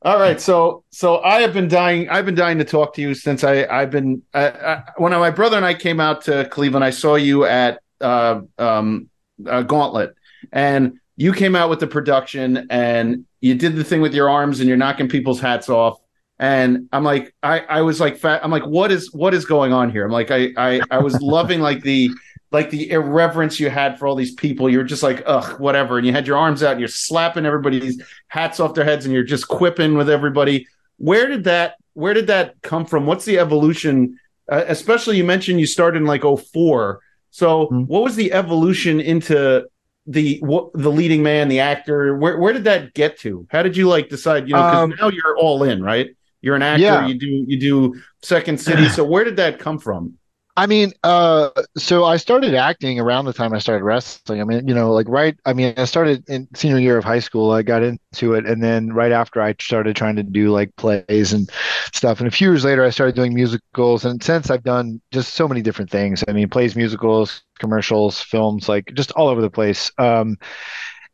All 0.02 0.18
right, 0.18 0.40
so 0.40 0.84
so 0.90 1.20
I 1.20 1.42
have 1.42 1.52
been 1.52 1.68
dying. 1.68 2.08
I've 2.08 2.24
been 2.24 2.34
dying 2.34 2.58
to 2.58 2.64
talk 2.64 2.94
to 2.94 3.02
you 3.02 3.14
since 3.14 3.44
I 3.44 3.66
I've 3.66 3.90
been 3.90 4.22
I, 4.34 4.48
I, 4.48 4.82
when 4.96 5.12
my 5.12 5.30
brother 5.30 5.56
and 5.56 5.64
I 5.64 5.74
came 5.74 6.00
out 6.00 6.22
to 6.22 6.48
Cleveland. 6.48 6.84
I 6.84 6.90
saw 6.90 7.14
you 7.14 7.44
at 7.44 7.80
uh, 8.00 8.40
um, 8.58 9.08
uh, 9.46 9.62
Gauntlet, 9.62 10.14
and 10.52 10.98
you 11.16 11.32
came 11.32 11.54
out 11.54 11.70
with 11.70 11.80
the 11.80 11.86
production, 11.86 12.66
and 12.70 13.26
you 13.40 13.54
did 13.54 13.76
the 13.76 13.84
thing 13.84 14.00
with 14.00 14.14
your 14.14 14.28
arms, 14.28 14.60
and 14.60 14.68
you're 14.68 14.78
knocking 14.78 15.08
people's 15.08 15.40
hats 15.40 15.68
off. 15.68 16.00
And 16.38 16.88
I'm 16.92 17.04
like, 17.04 17.34
I 17.42 17.60
I 17.60 17.82
was 17.82 18.00
like, 18.00 18.16
fat. 18.16 18.42
I'm 18.42 18.50
like, 18.50 18.66
what 18.66 18.90
is 18.90 19.12
what 19.12 19.34
is 19.34 19.44
going 19.44 19.72
on 19.72 19.90
here? 19.90 20.04
I'm 20.04 20.10
like, 20.10 20.30
I 20.30 20.52
I 20.56 20.80
I 20.90 20.98
was 20.98 21.20
loving 21.20 21.60
like 21.60 21.82
the 21.82 22.10
like 22.52 22.70
the 22.70 22.90
irreverence 22.90 23.60
you 23.60 23.70
had 23.70 23.98
for 23.98 24.06
all 24.08 24.16
these 24.16 24.34
people. 24.34 24.68
You're 24.68 24.82
just 24.84 25.02
like, 25.02 25.22
ugh, 25.26 25.60
whatever. 25.60 25.98
And 25.98 26.06
you 26.06 26.12
had 26.12 26.26
your 26.26 26.36
arms 26.36 26.62
out, 26.62 26.72
and 26.72 26.80
you're 26.80 26.88
slapping 26.88 27.46
everybody's 27.46 28.02
hats 28.28 28.58
off 28.60 28.74
their 28.74 28.84
heads 28.84 29.04
and 29.04 29.14
you're 29.14 29.22
just 29.24 29.46
quipping 29.48 29.96
with 29.96 30.10
everybody. 30.10 30.66
Where 30.98 31.26
did 31.28 31.44
that 31.44 31.76
where 31.94 32.14
did 32.14 32.28
that 32.28 32.54
come 32.62 32.86
from? 32.86 33.06
What's 33.06 33.24
the 33.24 33.38
evolution? 33.38 34.18
Uh, 34.50 34.64
especially 34.68 35.16
you 35.16 35.24
mentioned 35.24 35.60
you 35.60 35.66
started 35.66 35.98
in 35.98 36.06
like 36.06 36.22
04 36.24 37.00
so 37.32 37.68
Mhm. 37.68 37.86
what 37.86 38.02
was 38.02 38.16
the 38.16 38.32
evolution 38.32 39.00
into 39.00 39.64
the 40.06 40.38
what, 40.40 40.72
the 40.74 40.90
leading 40.90 41.22
man 41.22 41.48
the 41.48 41.60
actor? 41.60 42.16
Where 42.16 42.38
where 42.38 42.52
did 42.52 42.64
that 42.64 42.94
get 42.94 43.18
to? 43.20 43.46
How 43.50 43.62
did 43.62 43.76
you 43.76 43.86
like 43.88 44.08
decide 44.08 44.48
you 44.48 44.54
know 44.54 44.62
because 44.62 44.82
Um, 44.84 44.94
now 45.00 45.08
you're 45.08 45.36
all 45.38 45.62
in 45.62 45.82
right? 45.82 46.08
You're 46.42 46.56
an 46.56 46.62
actor 46.62 46.82
Yeah. 46.82 47.06
you 47.06 47.14
do 47.18 47.44
you 47.46 47.60
do 47.60 47.94
second 48.22 48.58
city. 48.60 48.88
So 48.96 49.04
where 49.04 49.22
did 49.24 49.36
that 49.36 49.58
come 49.60 49.78
from 49.78 50.14
I 50.56 50.66
mean, 50.66 50.92
uh, 51.04 51.50
so 51.78 52.04
I 52.04 52.16
started 52.16 52.54
acting 52.54 52.98
around 53.00 53.24
the 53.24 53.32
time 53.32 53.52
I 53.54 53.58
started 53.58 53.84
wrestling. 53.84 54.40
I 54.40 54.44
mean, 54.44 54.66
you 54.68 54.74
know, 54.74 54.92
like 54.92 55.08
right. 55.08 55.36
I 55.46 55.52
mean, 55.52 55.72
I 55.76 55.84
started 55.84 56.28
in 56.28 56.48
senior 56.54 56.78
year 56.78 56.98
of 56.98 57.04
high 57.04 57.20
school. 57.20 57.52
I 57.52 57.62
got 57.62 57.82
into 57.82 58.34
it, 58.34 58.46
and 58.46 58.62
then 58.62 58.92
right 58.92 59.12
after, 59.12 59.40
I 59.40 59.54
started 59.60 59.96
trying 59.96 60.16
to 60.16 60.22
do 60.22 60.50
like 60.50 60.74
plays 60.76 61.32
and 61.32 61.48
stuff. 61.92 62.18
And 62.18 62.28
a 62.28 62.30
few 62.30 62.50
years 62.50 62.64
later, 62.64 62.84
I 62.84 62.90
started 62.90 63.14
doing 63.14 63.32
musicals. 63.32 64.04
And 64.04 64.22
since 64.22 64.50
I've 64.50 64.64
done 64.64 65.00
just 65.12 65.34
so 65.34 65.46
many 65.48 65.62
different 65.62 65.90
things. 65.90 66.24
I 66.28 66.32
mean, 66.32 66.48
plays, 66.48 66.76
musicals, 66.76 67.42
commercials, 67.58 68.20
films, 68.20 68.68
like 68.68 68.92
just 68.94 69.12
all 69.12 69.28
over 69.28 69.40
the 69.40 69.50
place. 69.50 69.90
Um, 69.98 70.36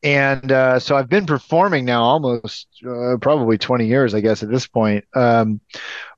and 0.02 0.52
uh, 0.52 0.78
so 0.78 0.96
I've 0.96 1.08
been 1.08 1.26
performing 1.26 1.84
now 1.84 2.02
almost 2.02 2.68
uh, 2.88 3.16
probably 3.20 3.58
20 3.58 3.86
years, 3.86 4.14
I 4.14 4.20
guess, 4.20 4.42
at 4.42 4.50
this 4.50 4.66
point. 4.66 5.04
Um, 5.14 5.60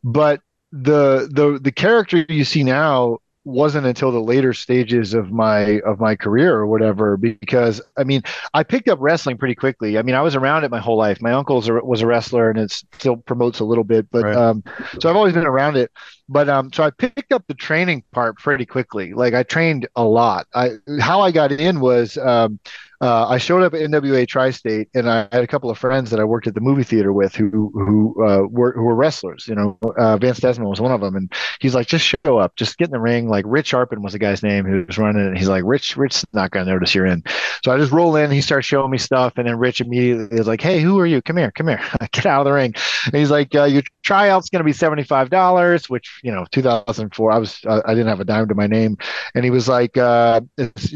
but 0.04 0.40
the 0.72 1.28
the 1.32 1.58
the 1.62 1.72
character 1.72 2.24
you 2.28 2.44
see 2.44 2.62
now 2.62 3.18
wasn't 3.44 3.86
until 3.86 4.12
the 4.12 4.20
later 4.20 4.52
stages 4.52 5.14
of 5.14 5.30
my 5.32 5.80
of 5.80 5.98
my 5.98 6.14
career 6.14 6.54
or 6.54 6.66
whatever 6.66 7.16
because 7.16 7.80
i 7.96 8.04
mean 8.04 8.20
i 8.52 8.62
picked 8.62 8.88
up 8.88 8.98
wrestling 9.00 9.38
pretty 9.38 9.54
quickly. 9.54 9.96
I 9.96 10.02
mean 10.02 10.14
i 10.14 10.20
was 10.20 10.34
around 10.36 10.64
it 10.64 10.70
my 10.70 10.80
whole 10.80 10.98
life. 10.98 11.22
My 11.22 11.32
uncle 11.32 11.56
was 11.56 12.02
a 12.02 12.06
wrestler 12.06 12.50
and 12.50 12.58
it 12.58 12.70
still 12.70 13.16
promotes 13.16 13.60
a 13.60 13.64
little 13.64 13.84
bit 13.84 14.06
but 14.10 14.26
Right. 14.26 14.36
um 14.36 14.62
so 15.00 15.08
i've 15.08 15.16
always 15.16 15.32
been 15.32 15.46
around 15.46 15.76
it. 15.78 15.90
But 16.28 16.50
um 16.50 16.70
so 16.74 16.82
i 16.84 16.90
picked 16.90 17.32
up 17.32 17.44
the 17.48 17.54
training 17.54 18.04
part 18.12 18.36
pretty 18.36 18.66
quickly. 18.66 19.14
Like 19.14 19.32
i 19.32 19.42
trained 19.44 19.88
a 19.96 20.04
lot. 20.04 20.46
I 20.54 20.72
how 21.00 21.22
i 21.22 21.30
got 21.30 21.50
in 21.52 21.80
was 21.80 22.18
um 22.18 22.60
uh, 23.00 23.28
I 23.28 23.38
showed 23.38 23.62
up 23.62 23.74
at 23.74 23.80
NWA 23.80 24.26
Tri-State, 24.26 24.88
and 24.94 25.08
I 25.08 25.28
had 25.30 25.44
a 25.44 25.46
couple 25.46 25.70
of 25.70 25.78
friends 25.78 26.10
that 26.10 26.18
I 26.18 26.24
worked 26.24 26.48
at 26.48 26.54
the 26.54 26.60
movie 26.60 26.82
theater 26.82 27.12
with 27.12 27.34
who 27.34 27.70
who 27.72 28.24
uh, 28.24 28.42
were 28.48 28.72
who 28.72 28.82
were 28.82 28.94
wrestlers. 28.94 29.46
You 29.46 29.54
know, 29.54 29.78
uh, 29.96 30.16
Vance 30.16 30.40
Desmond 30.40 30.68
was 30.68 30.80
one 30.80 30.90
of 30.90 31.00
them, 31.00 31.14
and 31.14 31.32
he's 31.60 31.74
like, 31.74 31.86
"Just 31.86 32.04
show 32.24 32.38
up, 32.38 32.56
just 32.56 32.76
get 32.76 32.88
in 32.88 32.92
the 32.92 33.00
ring." 33.00 33.28
Like 33.28 33.44
Rich 33.46 33.72
Arpin 33.72 34.02
was 34.02 34.14
the 34.14 34.18
guy's 34.18 34.42
name 34.42 34.64
who 34.64 34.84
was 34.84 34.98
running 34.98 35.22
it. 35.22 35.28
And 35.28 35.38
he's 35.38 35.48
like, 35.48 35.62
"Rich, 35.64 35.96
Rich's 35.96 36.24
not 36.32 36.50
going 36.50 36.66
to 36.66 36.72
notice 36.72 36.94
you're 36.94 37.06
in." 37.06 37.22
So 37.64 37.72
I 37.72 37.78
just 37.78 37.92
roll 37.92 38.16
in. 38.16 38.32
He 38.32 38.40
starts 38.40 38.66
showing 38.66 38.90
me 38.90 38.98
stuff, 38.98 39.34
and 39.36 39.46
then 39.46 39.58
Rich 39.58 39.80
immediately 39.80 40.36
is 40.36 40.48
like, 40.48 40.60
"Hey, 40.60 40.80
who 40.80 40.98
are 40.98 41.06
you? 41.06 41.22
Come 41.22 41.36
here, 41.36 41.52
come 41.52 41.68
here, 41.68 41.80
get 42.12 42.26
out 42.26 42.40
of 42.40 42.44
the 42.46 42.52
ring." 42.52 42.74
And 43.06 43.14
he's 43.14 43.30
like, 43.30 43.54
uh, 43.54 43.64
"Your 43.64 43.82
tryout's 44.02 44.50
going 44.50 44.60
to 44.60 44.64
be 44.64 44.72
seventy 44.72 45.04
five 45.04 45.30
dollars," 45.30 45.88
which 45.88 46.18
you 46.24 46.32
know, 46.32 46.46
two 46.50 46.62
thousand 46.62 47.14
four. 47.14 47.30
I 47.30 47.38
was 47.38 47.60
I 47.64 47.94
didn't 47.94 48.08
have 48.08 48.20
a 48.20 48.24
dime 48.24 48.48
to 48.48 48.56
my 48.56 48.66
name, 48.66 48.96
and 49.36 49.44
he 49.44 49.52
was 49.52 49.68
like, 49.68 49.96
uh, 49.96 50.40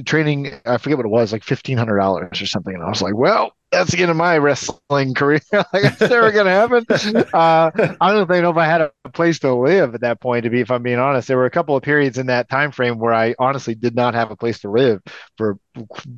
training. 0.04 0.52
I 0.66 0.78
forget 0.78 0.96
what 0.96 1.06
it 1.06 1.10
was, 1.10 1.32
like 1.32 1.44
fifteen 1.44 1.78
hundred 1.78 1.91
dollars 1.96 2.40
or 2.40 2.46
something. 2.46 2.74
And 2.74 2.82
I 2.82 2.88
was 2.88 3.02
like, 3.02 3.14
well, 3.14 3.52
that's 3.70 3.90
the 3.90 4.02
end 4.02 4.10
of 4.10 4.16
my 4.16 4.38
wrestling 4.38 5.14
career. 5.14 5.40
like, 5.52 5.66
it's 5.72 6.00
never 6.00 6.30
gonna 6.30 6.50
happen. 6.50 6.86
Uh, 7.32 7.70
I 8.00 8.12
don't 8.12 8.28
know 8.28 8.50
if 8.50 8.56
I 8.56 8.66
had 8.66 8.80
a 8.82 8.92
place 9.10 9.38
to 9.40 9.54
live 9.54 9.94
at 9.94 10.02
that 10.02 10.20
point. 10.20 10.44
To 10.44 10.50
be, 10.50 10.60
if 10.60 10.70
I'm 10.70 10.82
being 10.82 10.98
honest, 10.98 11.28
there 11.28 11.36
were 11.36 11.46
a 11.46 11.50
couple 11.50 11.76
of 11.76 11.82
periods 11.82 12.18
in 12.18 12.26
that 12.26 12.48
time 12.48 12.70
frame 12.72 12.98
where 12.98 13.14
I 13.14 13.34
honestly 13.38 13.74
did 13.74 13.94
not 13.94 14.14
have 14.14 14.30
a 14.30 14.36
place 14.36 14.60
to 14.60 14.70
live 14.70 15.00
for 15.38 15.58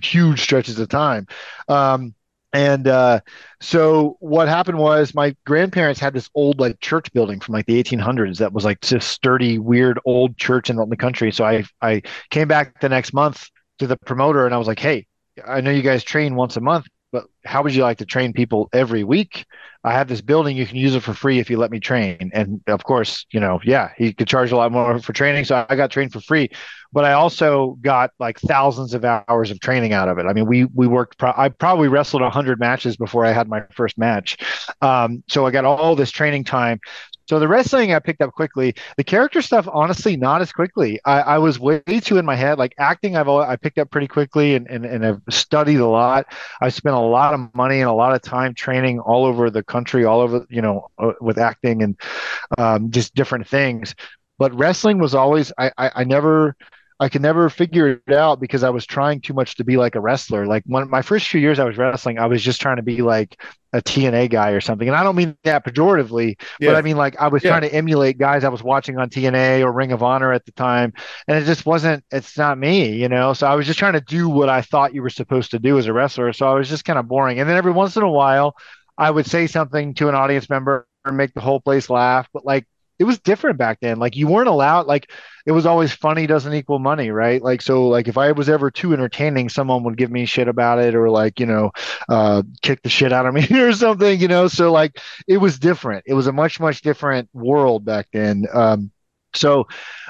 huge 0.03 0.41
stretches 0.41 0.79
of 0.79 0.89
time. 0.89 1.27
Um, 1.69 2.15
and 2.55 2.87
uh, 2.87 3.21
so 3.61 4.17
what 4.21 4.47
happened 4.47 4.79
was 4.79 5.13
my 5.13 5.35
grandparents 5.45 6.01
had 6.01 6.15
this 6.15 6.31
old 6.35 6.61
like 6.61 6.81
church 6.81 7.13
building 7.13 7.41
from 7.41 7.53
like 7.53 7.67
the 7.67 7.83
1800s 7.83 8.39
that 8.39 8.53
was 8.53 8.65
like 8.65 8.81
this 8.81 9.05
sturdy, 9.05 9.59
weird 9.59 9.99
old 10.05 10.37
church 10.37 10.71
in 10.71 10.77
the 10.77 10.97
country. 10.97 11.33
So 11.33 11.45
I 11.45 11.65
I 11.83 12.03
came 12.31 12.47
back 12.47 12.81
the 12.81 12.89
next 12.89 13.13
month 13.13 13.51
to 13.81 13.89
the 13.89 13.97
promoter 13.97 14.47
and 14.47 14.55
I 14.55 14.59
was 14.59 14.69
like, 14.69 14.79
hey, 14.79 15.07
I 15.47 15.61
know 15.61 15.71
you 15.71 15.83
guys 15.83 16.05
train 16.05 16.35
once 16.35 16.57
a 16.57 16.61
month, 16.61 16.87
but 17.13 17.25
how 17.45 17.63
would 17.63 17.75
you 17.75 17.83
like 17.83 17.99
to 17.99 18.05
train 18.05 18.33
people 18.33 18.69
every 18.73 19.05
week? 19.05 19.47
I 19.83 19.93
have 19.93 20.09
this 20.09 20.21
building. 20.21 20.57
You 20.57 20.67
can 20.67 20.77
use 20.77 20.95
it 20.95 21.03
for 21.03 21.13
free 21.13 21.39
if 21.39 21.51
you 21.51 21.59
let 21.59 21.71
me 21.71 21.79
train. 21.79 22.31
And 22.33 22.61
of 22.67 22.85
course, 22.85 23.27
you 23.31 23.41
know, 23.41 23.61
yeah, 23.65 23.91
he 23.97 24.13
could 24.13 24.27
charge 24.27 24.51
a 24.51 24.57
lot 24.57 24.73
more 24.73 24.99
for 24.99 25.13
training. 25.13 25.45
So 25.45 25.67
I 25.69 25.77
got 25.77 25.91
trained 25.91 26.13
for 26.13 26.21
free, 26.21 26.51
but 26.93 27.05
I 27.05 27.13
also 27.13 27.77
got 27.83 28.11
like 28.19 28.41
thousands 28.41 28.95
of 28.95 29.05
hours 29.05 29.51
of 29.51 29.61
training 29.61 29.93
out 29.93 30.09
of 30.09 30.19
it. 30.19 30.27
I 30.27 30.33
mean, 30.33 30.47
we, 30.47 30.65
we 30.65 30.87
worked, 30.87 31.19
pro- 31.19 31.35
I 31.37 31.51
probably 31.51 31.89
wrestled 31.89 32.23
hundred 32.23 32.59
matches 32.59 32.97
before 32.97 33.27
I 33.27 33.33
had 33.33 33.49
my 33.49 33.63
first 33.73 33.99
match. 33.99 34.39
Um, 34.81 35.23
so 35.29 35.47
I 35.47 35.51
got 35.51 35.65
all 35.65 35.95
this 35.97 36.11
training 36.11 36.45
time. 36.45 36.81
So 37.27 37.39
the 37.39 37.49
wrestling 37.49 37.93
I 37.95 37.99
picked 38.01 38.21
up 38.21 38.33
quickly. 38.33 38.75
The 38.97 39.05
character 39.05 39.41
stuff, 39.43 39.67
honestly, 39.73 40.17
not 40.17 40.43
as 40.43 40.53
quickly. 40.53 41.01
I, 41.05 41.21
I 41.21 41.39
was 41.39 41.59
way 41.59 41.81
too 41.81 42.19
in 42.19 42.25
my 42.25 42.37
head. 42.37 42.59
Like 42.59 42.75
acting, 42.79 43.17
I've 43.17 43.29
always, 43.29 43.49
I 43.49 43.57
picked 43.57 43.79
up 43.79 43.91
pretty 43.91 44.09
quickly 44.09 44.55
and, 44.55 44.67
and, 44.69 44.85
and 44.85 45.05
I've 45.07 45.23
studied 45.31 45.81
a 45.81 45.87
lot. 45.87 46.27
I 46.61 46.69
spent 46.69 46.95
a 46.95 47.01
lot 47.01 47.35
of 47.35 47.55
money 47.55 47.81
and 47.81 47.89
a 47.89 47.95
lot 47.95 48.15
of 48.15 48.23
time 48.23 48.55
training 48.55 49.01
all 49.01 49.25
over 49.25 49.51
the 49.51 49.63
country, 49.63 50.05
all 50.05 50.21
over 50.21 50.47
you 50.51 50.63
know, 50.63 50.89
uh, 50.99 51.13
with 51.21 51.39
acting 51.39 51.83
and 51.83 51.97
um, 52.59 52.91
just 52.91 53.15
different 53.15 53.49
things. 53.49 53.95
But 54.39 54.53
wrestling 54.55 54.99
was 54.99 55.15
always 55.15 55.53
I, 55.59 55.71
I, 55.79 55.91
I 55.97 56.05
never 56.05 56.57
I 57.01 57.09
could 57.09 57.23
never 57.23 57.51
figure 57.51 58.01
it 58.07 58.15
out 58.15 58.41
because 58.41 58.63
I 58.63 58.71
was 58.71 58.87
trying 58.87 59.21
too 59.21 59.35
much 59.35 59.57
to 59.57 59.65
be 59.65 59.77
like 59.77 59.97
a 59.97 60.01
wrestler. 60.01 60.47
Like 60.47 60.63
when 60.67 60.89
my 60.89 61.03
first 61.03 61.27
few 61.29 61.41
years 61.41 61.59
I 61.59 61.65
was 61.65 61.77
wrestling, 61.77 62.19
I 62.21 62.27
was 62.27 62.41
just 62.43 62.61
trying 62.61 62.77
to 62.77 62.83
be 62.83 63.03
like 63.03 63.41
a 63.73 63.83
TNA 63.83 64.29
guy 64.29 64.51
or 64.51 64.61
something. 64.61 64.87
And 64.87 64.97
I 64.97 65.03
don't 65.03 65.17
mean 65.17 65.37
that 65.43 65.65
pejoratively, 65.67 66.41
Yeah. 66.61 66.71
but 66.71 66.77
I 66.77 66.83
mean 66.83 66.97
like 66.97 67.17
I 67.21 67.27
was 67.27 67.43
Yeah. 67.43 67.51
trying 67.51 67.63
to 67.63 67.75
emulate 67.75 68.17
guys 68.17 68.45
I 68.45 68.49
was 68.49 68.63
watching 68.63 68.97
on 68.99 69.11
TNA 69.11 69.63
or 69.63 69.73
Ring 69.73 69.91
of 69.91 70.05
Honor 70.05 70.33
at 70.33 70.45
the 70.47 70.53
time. 70.53 70.93
And 71.27 71.37
it 71.37 71.47
just 71.47 71.67
wasn't 71.67 72.05
it's 72.13 72.39
not 72.39 72.59
me, 72.59 72.93
you 72.95 73.09
know. 73.09 73.33
So 73.33 73.49
I 73.49 73.57
was 73.57 73.67
just 73.67 73.79
trying 73.81 73.95
to 73.95 74.01
do 74.01 74.29
what 74.29 74.49
I 74.49 74.63
thought 74.63 74.95
you 74.95 75.03
were 75.03 75.11
supposed 75.11 75.51
to 75.51 75.59
do 75.59 75.77
as 75.79 75.87
a 75.87 75.93
wrestler. 75.93 76.33
So 76.33 76.47
I 76.47 76.55
was 76.55 76.69
just 76.69 76.85
kind 76.85 76.99
of 76.99 77.09
boring. 77.09 77.41
And 77.41 77.49
then 77.49 77.57
every 77.57 77.73
once 77.73 77.97
in 77.97 78.05
a 78.05 78.11
while 78.11 78.55
I 78.97 79.11
would 79.11 79.27
say 79.27 79.49
something 79.49 79.95
to 79.95 80.09
an 80.09 80.15
audience 80.15 80.49
member 80.49 80.87
and 81.05 81.17
make 81.17 81.35
the 81.35 81.41
whole 81.41 81.61
place 81.61 81.91
laugh. 81.91 82.29
But 82.33 82.45
like 82.47 82.67
it 83.01 83.05
was 83.05 83.19
different 83.19 83.59
back 83.59 83.79
then. 83.81 83.99
Like 83.99 84.15
you 84.17 84.29
weren't 84.29 84.49
allowed 84.49 84.87
like 84.87 85.11
it 85.47 85.53
was 85.53 85.67
always 85.67 85.93
funny 85.93 86.27
doesn't 86.27 86.55
equal 86.55 86.79
money, 86.79 87.11
right? 87.11 87.43
Like 87.43 87.61
so 87.63 87.89
like 87.89 88.09
if 88.09 88.17
I 88.17 88.33
was 88.33 88.49
ever 88.49 88.71
too 88.71 88.93
entertaining, 88.93 89.49
someone 89.49 89.83
would 89.85 89.97
give 89.97 90.11
me 90.11 90.25
shit 90.25 90.49
about 90.49 90.79
it 90.79 90.95
or 90.95 91.11
like, 91.11 91.39
you 91.39 91.47
know, 91.47 91.71
uh 92.09 92.43
kick 92.63 92.83
the 92.83 92.89
shit 92.89 93.13
out 93.13 93.27
of 93.27 93.35
me 93.51 93.61
or 93.61 93.73
something, 93.73 94.19
you 94.21 94.29
know. 94.29 94.49
So 94.49 94.73
like 94.73 95.01
it 95.27 95.39
was 95.39 95.59
different. 95.59 96.05
It 96.07 96.15
was 96.15 96.27
a 96.27 96.33
much, 96.33 96.61
much 96.61 96.83
different 96.83 97.29
world 97.33 97.85
back 97.85 98.09
then. 98.13 98.47
Um 98.53 98.91
so 99.35 99.67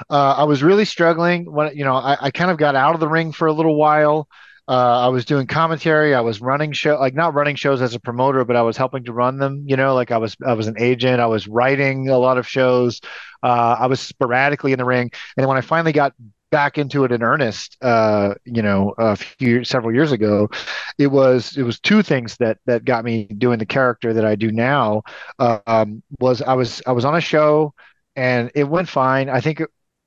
uh, 0.09 0.35
I 0.37 0.43
was 0.43 0.61
really 0.61 0.85
struggling 0.85 1.51
when 1.51 1.75
you 1.75 1.83
know 1.83 1.95
I, 1.95 2.17
I 2.25 2.31
kind 2.31 2.51
of 2.51 2.57
got 2.57 2.75
out 2.75 2.93
of 2.93 2.99
the 2.99 3.07
ring 3.07 3.31
for 3.31 3.47
a 3.47 3.53
little 3.53 3.75
while. 3.75 4.27
Uh, 4.67 5.05
I 5.05 5.07
was 5.09 5.25
doing 5.25 5.45
commentary. 5.45 6.15
I 6.15 6.21
was 6.21 6.41
running 6.41 6.71
show, 6.71 6.97
like 6.99 7.13
not 7.13 7.35
running 7.35 7.55
shows 7.55 7.81
as 7.83 7.93
a 7.93 7.99
promoter, 7.99 8.43
but 8.45 8.55
I 8.55 8.63
was 8.63 8.77
helping 8.77 9.03
to 9.03 9.13
run 9.13 9.37
them. 9.37 9.63
You 9.67 9.75
know, 9.77 9.93
like 9.93 10.11
I 10.11 10.17
was 10.17 10.35
I 10.45 10.53
was 10.53 10.65
an 10.67 10.75
agent. 10.79 11.19
I 11.19 11.27
was 11.27 11.47
writing 11.47 12.09
a 12.09 12.17
lot 12.17 12.39
of 12.39 12.47
shows. 12.47 12.99
Uh, 13.43 13.75
I 13.79 13.85
was 13.85 13.99
sporadically 13.99 14.71
in 14.71 14.79
the 14.79 14.85
ring, 14.85 15.11
and 15.37 15.47
when 15.47 15.57
I 15.57 15.61
finally 15.61 15.91
got 15.91 16.13
back 16.51 16.77
into 16.77 17.03
it 17.03 17.11
in 17.11 17.21
earnest, 17.21 17.77
uh, 17.81 18.33
you 18.45 18.61
know, 18.63 18.93
a 18.97 19.15
few 19.15 19.63
several 19.63 19.93
years 19.93 20.11
ago, 20.11 20.49
it 20.97 21.07
was 21.07 21.55
it 21.57 21.63
was 21.63 21.79
two 21.79 22.01
things 22.01 22.37
that 22.37 22.57
that 22.65 22.85
got 22.85 23.03
me 23.05 23.25
doing 23.25 23.59
the 23.59 23.65
character 23.67 24.13
that 24.13 24.25
I 24.25 24.35
do 24.35 24.51
now. 24.51 25.03
Um, 25.37 26.01
was 26.19 26.41
I 26.41 26.53
was 26.53 26.81
I 26.87 26.91
was 26.91 27.05
on 27.05 27.15
a 27.15 27.21
show, 27.21 27.73
and 28.15 28.51
it 28.55 28.63
went 28.63 28.89
fine. 28.89 29.29
I 29.29 29.41
think 29.41 29.61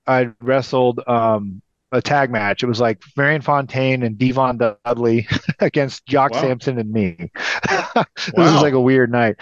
I 0.06 0.30
wrestled 0.40 1.00
um, 1.06 1.62
a 1.92 2.02
tag 2.02 2.30
match. 2.30 2.62
It 2.62 2.66
was 2.66 2.80
like 2.80 3.02
Marion 3.16 3.40
Fontaine 3.42 4.02
and 4.02 4.18
Devon 4.18 4.58
Dudley 4.58 5.26
against 5.60 6.06
Jock 6.06 6.32
Wow. 6.32 6.40
Sampson 6.42 6.78
and 6.78 6.92
me. 6.92 7.16
this 7.68 8.32
Wow. 8.34 8.52
was 8.52 8.62
like 8.62 8.74
a 8.74 8.80
weird 8.80 9.10
night. 9.10 9.36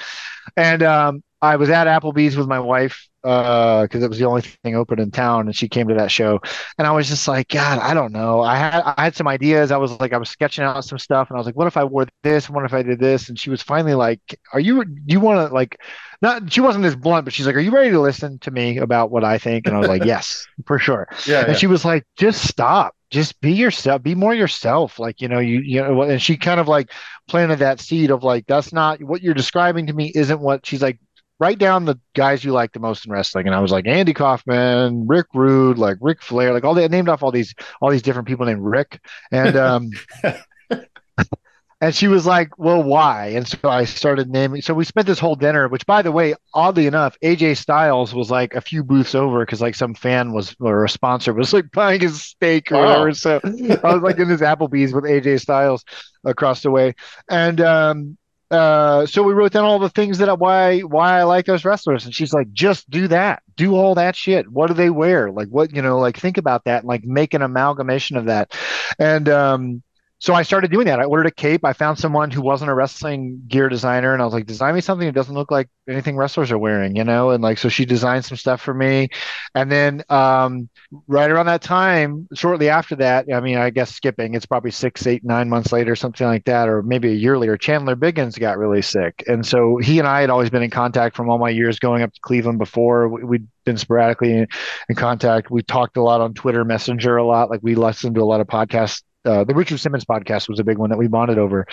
And 0.57 0.83
um, 0.83 1.23
I 1.43 1.57
was 1.57 1.69
at 1.69 1.87
Applebee's 1.87 2.37
with 2.37 2.49
my 2.49 2.59
wife 2.61 3.09
uh, 3.23 3.83
because 3.83 4.03
it 4.03 4.09
was 4.09 4.19
the 4.19 4.25
only 4.25 4.43
thing 4.43 4.75
open 4.75 4.99
in 4.99 5.11
town, 5.11 5.47
and 5.47 5.55
she 5.55 5.69
came 5.69 5.89
to 5.89 5.95
that 5.95 6.11
show. 6.11 6.41
And 6.79 6.87
I 6.87 6.93
was 6.93 7.09
just 7.09 7.29
like, 7.29 7.49
God, 7.49 7.79
I 7.79 7.93
don't 7.93 8.13
know. 8.13 8.41
I 8.41 8.57
had 8.57 8.83
I 8.97 9.05
had 9.05 9.15
some 9.17 9.29
ideas. 9.29 9.71
I 9.71 9.77
was 9.77 9.93
like, 10.01 10.13
I 10.13 10.19
was 10.19 10.31
sketching 10.31 10.65
out 10.65 10.85
some 10.85 10.99
stuff, 10.99 11.29
and 11.29 11.37
I 11.37 11.41
was 11.41 11.47
like, 11.47 11.57
what 11.57 11.67
if 11.67 11.77
I 11.77 11.85
wore 11.85 12.07
this? 12.23 12.49
What 12.49 12.65
if 12.65 12.73
I 12.73 12.83
did 12.83 12.99
this? 12.99 13.29
And 13.29 13.39
she 13.39 13.51
was 13.51 13.63
finally 13.63 13.95
like, 13.95 14.21
Are 14.53 14.61
you? 14.61 14.85
Do 14.85 15.01
you 15.07 15.21
want 15.21 15.49
to 15.49 15.55
like? 15.55 15.79
Not 16.23 16.51
she 16.53 16.61
wasn't 16.61 16.85
as 16.87 16.97
blunt, 16.97 17.25
but 17.25 17.35
she's 17.35 17.47
like, 17.47 17.57
Are 17.57 17.61
you 17.61 17.71
ready 17.71 17.91
to 17.91 18.01
listen 18.01 18.39
to 18.41 18.51
me 18.51 18.79
about 18.79 19.11
what 19.11 19.25
I 19.25 19.39
think? 19.39 19.67
And 19.67 19.77
I 19.77 19.79
was 19.79 19.89
like, 19.89 20.05
Yes, 20.05 20.49
for 20.67 20.79
sure. 20.79 21.09
Yeah, 21.25 21.45
And 21.45 21.53
yeah. 21.53 21.55
she 21.55 21.67
was 21.67 21.85
like, 21.85 22.05
just 22.17 22.47
stop. 22.47 22.95
Just 23.11 23.41
be 23.41 23.53
yourself. 23.53 24.03
Be 24.03 24.15
more 24.15 24.35
yourself. 24.35 24.99
Like, 24.99 25.21
you 25.21 25.29
know, 25.29 25.39
you, 25.39 25.61
you 25.61 25.81
know, 25.81 26.03
and 26.03 26.21
she 26.21 26.37
kind 26.37 26.59
of 26.59 26.67
like 26.69 26.91
planted 27.29 27.61
that 27.61 27.81
seed 27.81 28.11
of 28.11 28.25
like, 28.25 28.47
that's 28.47 28.73
not 28.73 29.03
what 29.03 29.23
you're 29.23 29.35
describing 29.35 29.87
to 29.87 29.93
me, 29.93 30.11
isn't 30.15 30.41
what 30.41 30.67
she's 30.67 30.83
like, 30.83 30.99
write 31.39 31.59
down 31.59 31.85
the 31.85 31.99
guys 32.15 32.45
you 32.45 32.53
like 32.53 32.73
the 32.73 32.81
most 32.81 33.07
in 33.07 33.13
wrestling. 33.13 33.47
And 33.47 33.55
I 33.55 33.61
was 33.61 33.71
like, 33.73 33.87
Andy 33.87 34.15
Kaufman, 34.15 35.07
Rick 35.07 35.27
Rude, 35.35 35.79
like 35.79 35.99
Ric 36.01 36.23
Flair, 36.23 36.53
like 36.53 36.65
all 36.65 36.75
they 36.75 36.85
I 36.85 36.89
named 36.89 37.09
off 37.09 37.23
all 37.23 37.33
these, 37.33 37.55
all 37.81 37.91
these 37.91 38.03
different 38.03 38.29
people 38.29 38.47
named 38.47 38.63
Rick. 38.63 39.01
And, 39.31 39.57
um, 39.57 39.91
and 41.81 41.95
she 41.95 42.09
was 42.09 42.25
like, 42.25 42.59
well, 42.59 42.83
why? 42.83 43.29
And 43.29 43.47
so 43.47 43.59
I 43.65 43.85
started 43.85 44.31
naming. 44.31 44.63
So 44.63 44.73
we 44.73 44.85
spent 44.85 45.07
this 45.07 45.19
whole 45.19 45.37
dinner, 45.37 45.69
which 45.69 45.85
by 45.85 46.01
the 46.01 46.11
way, 46.11 46.35
oddly 46.55 46.87
enough, 46.87 47.19
AJ 47.23 47.59
Styles 47.59 48.15
was 48.15 48.31
like 48.31 48.55
a 48.55 48.63
few 48.63 48.83
booths 48.83 49.15
over 49.15 49.45
because 49.45 49.61
like 49.61 49.75
some 49.75 49.95
fan 49.95 50.33
was 50.33 50.57
or 50.59 50.85
a 50.85 50.89
sponsor 50.89 51.35
was 51.35 51.53
like 51.53 51.71
buying 51.73 52.01
his 52.01 52.23
steak 52.23 52.73
or 52.73 52.79
Wow. 52.79 52.81
whatever. 52.81 53.13
So 53.13 53.41
I 53.85 53.95
was 53.95 54.03
like 54.03 54.19
in 54.19 54.29
this 54.29 54.41
Applebee's 54.41 54.95
with 54.95 55.05
AJ 55.05 55.41
Styles 55.43 55.85
across 56.25 56.63
the 56.63 56.71
way. 56.71 56.95
And 57.29 57.61
um 57.61 58.17
uh 58.51 59.07
so 59.07 59.23
we 59.23 59.33
wrote 59.33 59.53
down 59.53 59.65
all 59.65 59.79
the 59.79 59.89
things 59.89 60.19
that 60.19 60.29
I, 60.29 60.35
why 60.35 60.81
why 60.81 61.19
I 61.19 61.25
like 61.25 61.47
those 61.47 61.65
wrestlers. 61.65 62.05
And 62.05 62.15
she's 62.15 62.33
like 62.33 62.53
just 62.53 62.89
do 62.89 63.09
that. 63.09 63.43
Do 63.57 63.75
all 63.75 63.97
that 63.97 64.15
shit. 64.15 64.51
What 64.51 64.69
do 64.69 64.75
they 64.75 64.91
wear? 64.91 65.31
Like 65.31 65.49
what 65.49 65.75
you 65.75 65.83
know 65.83 65.99
like 65.99 66.17
think 66.17 66.39
about 66.39 66.65
that 66.65 66.81
and 66.81 66.89
like 66.89 67.05
make 67.05 67.35
an 67.35 67.43
amalgamation 67.43 68.17
of 68.17 68.27
that. 68.27 68.55
And 68.99 69.29
um 69.29 69.83
so 70.19 70.33
I 70.33 70.43
started 70.43 70.71
doing 70.71 70.87
that. 70.87 70.99
I 70.99 71.05
ordered 71.05 71.27
a 71.27 71.31
cape. 71.31 71.65
I 71.65 71.75
found 71.75 71.99
someone 71.99 72.31
who 72.31 72.41
wasn't 72.41 72.71
a 72.71 72.75
wrestling 72.75 73.43
gear 73.49 73.69
designer, 73.69 74.15
and 74.15 74.23
I 74.23 74.25
was 74.25 74.33
like, 74.33 74.47
design 74.47 74.75
me 74.75 74.81
something 74.81 75.07
that 75.07 75.15
doesn't 75.15 75.35
look 75.35 75.51
like 75.51 75.69
anything 75.89 76.17
wrestlers 76.17 76.51
are 76.51 76.59
wearing, 76.59 76.97
you 76.97 77.05
know? 77.05 77.31
And 77.31 77.43
like, 77.43 77.59
so 77.59 77.69
she 77.69 77.85
designed 77.85 78.25
some 78.25 78.37
stuff 78.39 78.61
for 78.63 78.73
me. 78.73 79.09
And 79.55 79.71
then 79.71 80.03
um, 80.09 80.69
right 81.07 81.31
around 81.31 81.47
that 81.47 81.63
time, 81.63 82.29
shortly 82.35 82.69
after 82.69 82.97
that, 82.97 83.27
I 83.33 83.41
mean, 83.41 83.59
I 83.59 83.71
guess 83.71 83.95
skipping, 83.95 84.35
it's 84.35 84.47
probably 84.47 84.71
six, 84.71 85.07
eight, 85.07 85.25
nine 85.25 85.49
months 85.49 85.73
later, 85.73 85.95
something 85.95 86.27
like 86.27 86.45
that, 86.47 86.69
or 86.69 86.83
maybe 86.83 87.11
a 87.11 87.15
year 87.15 87.39
later, 87.39 87.57
Chandler 87.57 87.95
Biggins 87.97 88.39
got 88.39 88.59
really 88.59 88.83
sick. 88.83 89.23
And 89.27 89.45
so 89.45 89.77
he 89.79 89.99
and 89.99 90.09
I 90.09 90.23
had 90.23 90.31
always 90.31 90.51
been 90.51 90.63
in 90.63 90.71
contact 90.71 91.15
from 91.17 91.29
all 91.29 91.39
my 91.39 91.51
years 91.51 91.79
going 91.79 92.03
up 92.03 92.13
to 92.13 92.21
Cleveland 92.21 92.59
before. 92.59 93.09
We- 93.09 93.25
We'd 93.25 93.49
been 93.65 93.77
sporadically 93.77 94.33
in, 94.33 94.47
in 94.89 94.95
contact. 94.95 95.51
We 95.51 95.63
talked 95.63 95.97
a 95.97 96.03
lot 96.03 96.21
on 96.21 96.33
Twitter 96.35 96.65
Messenger 96.65 97.17
a 97.17 97.27
lot. 97.27 97.51
Like 97.51 97.61
we 97.63 97.75
listened 97.75 98.15
to 98.15 98.23
a 98.23 98.25
lot 98.25 98.41
of 98.41 98.47
podcasts 98.47 99.03
uh, 99.27 99.45
the 99.45 99.55
Richard 99.55 99.79
Simmons 99.79 100.05
podcast 100.05 100.49
was 100.49 100.61
a 100.61 100.65
big 100.65 100.79
one 100.79 100.91
that 100.91 100.99
we 100.99 101.09
bonded 101.09 101.39
over, 101.39 101.67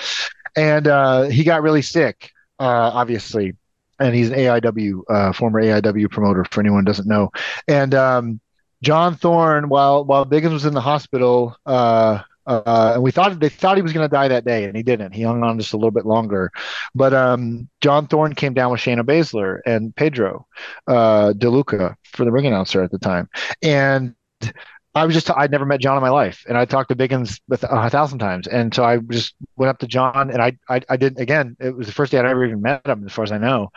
and 0.56 0.88
uh, 0.88 1.24
he 1.24 1.44
got 1.44 1.62
really 1.62 1.82
sick, 1.82 2.32
uh, 2.60 2.92
obviously, 2.94 3.56
and 4.00 4.16
he's 4.16 4.30
an 4.30 4.36
AIW 4.38 5.02
uh, 5.10 5.34
former 5.34 5.62
AIW 5.62 6.10
promoter 6.10 6.46
for 6.46 6.62
anyone 6.62 6.80
who 6.80 6.86
doesn't 6.86 7.08
know, 7.08 7.32
and 7.68 7.94
um, 7.94 8.42
John 8.82 9.16
Thorne, 9.16 9.70
while 9.70 10.04
while 10.04 10.26
Biggins 10.26 10.54
was 10.54 10.66
in 10.66 10.74
the 10.74 10.82
hospital. 10.82 11.56
Uh, 11.66 12.22
uh, 12.46 12.92
and 12.96 13.04
we 13.04 13.10
thought 13.10 13.40
they 13.40 13.48
thought 13.48 13.78
he 13.78 13.82
was 13.82 13.94
going 13.94 14.04
to 14.04 14.14
die 14.14 14.28
that 14.28 14.44
day, 14.44 14.66
and 14.66 14.76
he 14.76 14.84
didn't. 14.84 15.14
He 15.14 15.22
hung 15.22 15.42
on 15.44 15.58
just 15.58 15.72
a 15.72 15.78
little 15.78 15.92
bit 15.92 16.06
longer. 16.06 16.52
But 16.94 17.14
um, 17.14 17.70
John 17.80 18.08
Thorne 18.08 18.36
came 18.36 18.54
down 18.54 18.70
with 18.70 18.82
Shayna 18.82 19.04
Baszler 19.04 19.62
and 19.66 19.96
Pedro 19.96 20.46
DeLuca 20.90 21.96
for 22.04 22.26
the 22.26 22.34
ring 22.34 22.46
announcer 22.46 22.84
at 22.84 22.92
the 22.92 23.00
time, 23.00 23.30
and 23.62 24.14
I 24.96 25.06
was 25.06 25.16
just 25.16 25.30
I'd 25.32 25.52
never 25.52 25.66
met 25.66 25.80
John 25.80 25.98
in 25.98 26.04
my 26.04 26.10
life, 26.10 26.46
and 26.48 26.58
I 26.58 26.66
talked 26.66 26.90
to 26.90 26.96
Biggins 26.96 27.40
a 27.50 27.90
thousand 27.90 28.20
times, 28.20 28.48
and 28.48 28.74
so 28.74 28.84
I 28.84 28.98
just 28.98 29.34
went 29.56 29.70
up 29.70 29.80
to 29.80 29.88
John, 29.88 30.30
and 30.30 30.42
I 30.42 30.58
I, 30.70 30.82
I 30.90 30.98
didn't 30.98 31.20
again. 31.20 31.58
It 31.60 31.76
was 31.76 31.88
the 31.88 31.94
first 31.94 32.12
day 32.12 32.20
I'd 32.20 32.26
ever 32.26 32.46
even 32.46 32.62
met 32.62 32.86
him, 32.86 33.04
as 33.06 33.12
far 33.12 33.24
as 33.24 33.32
I 33.32 33.40
know, 33.40 33.70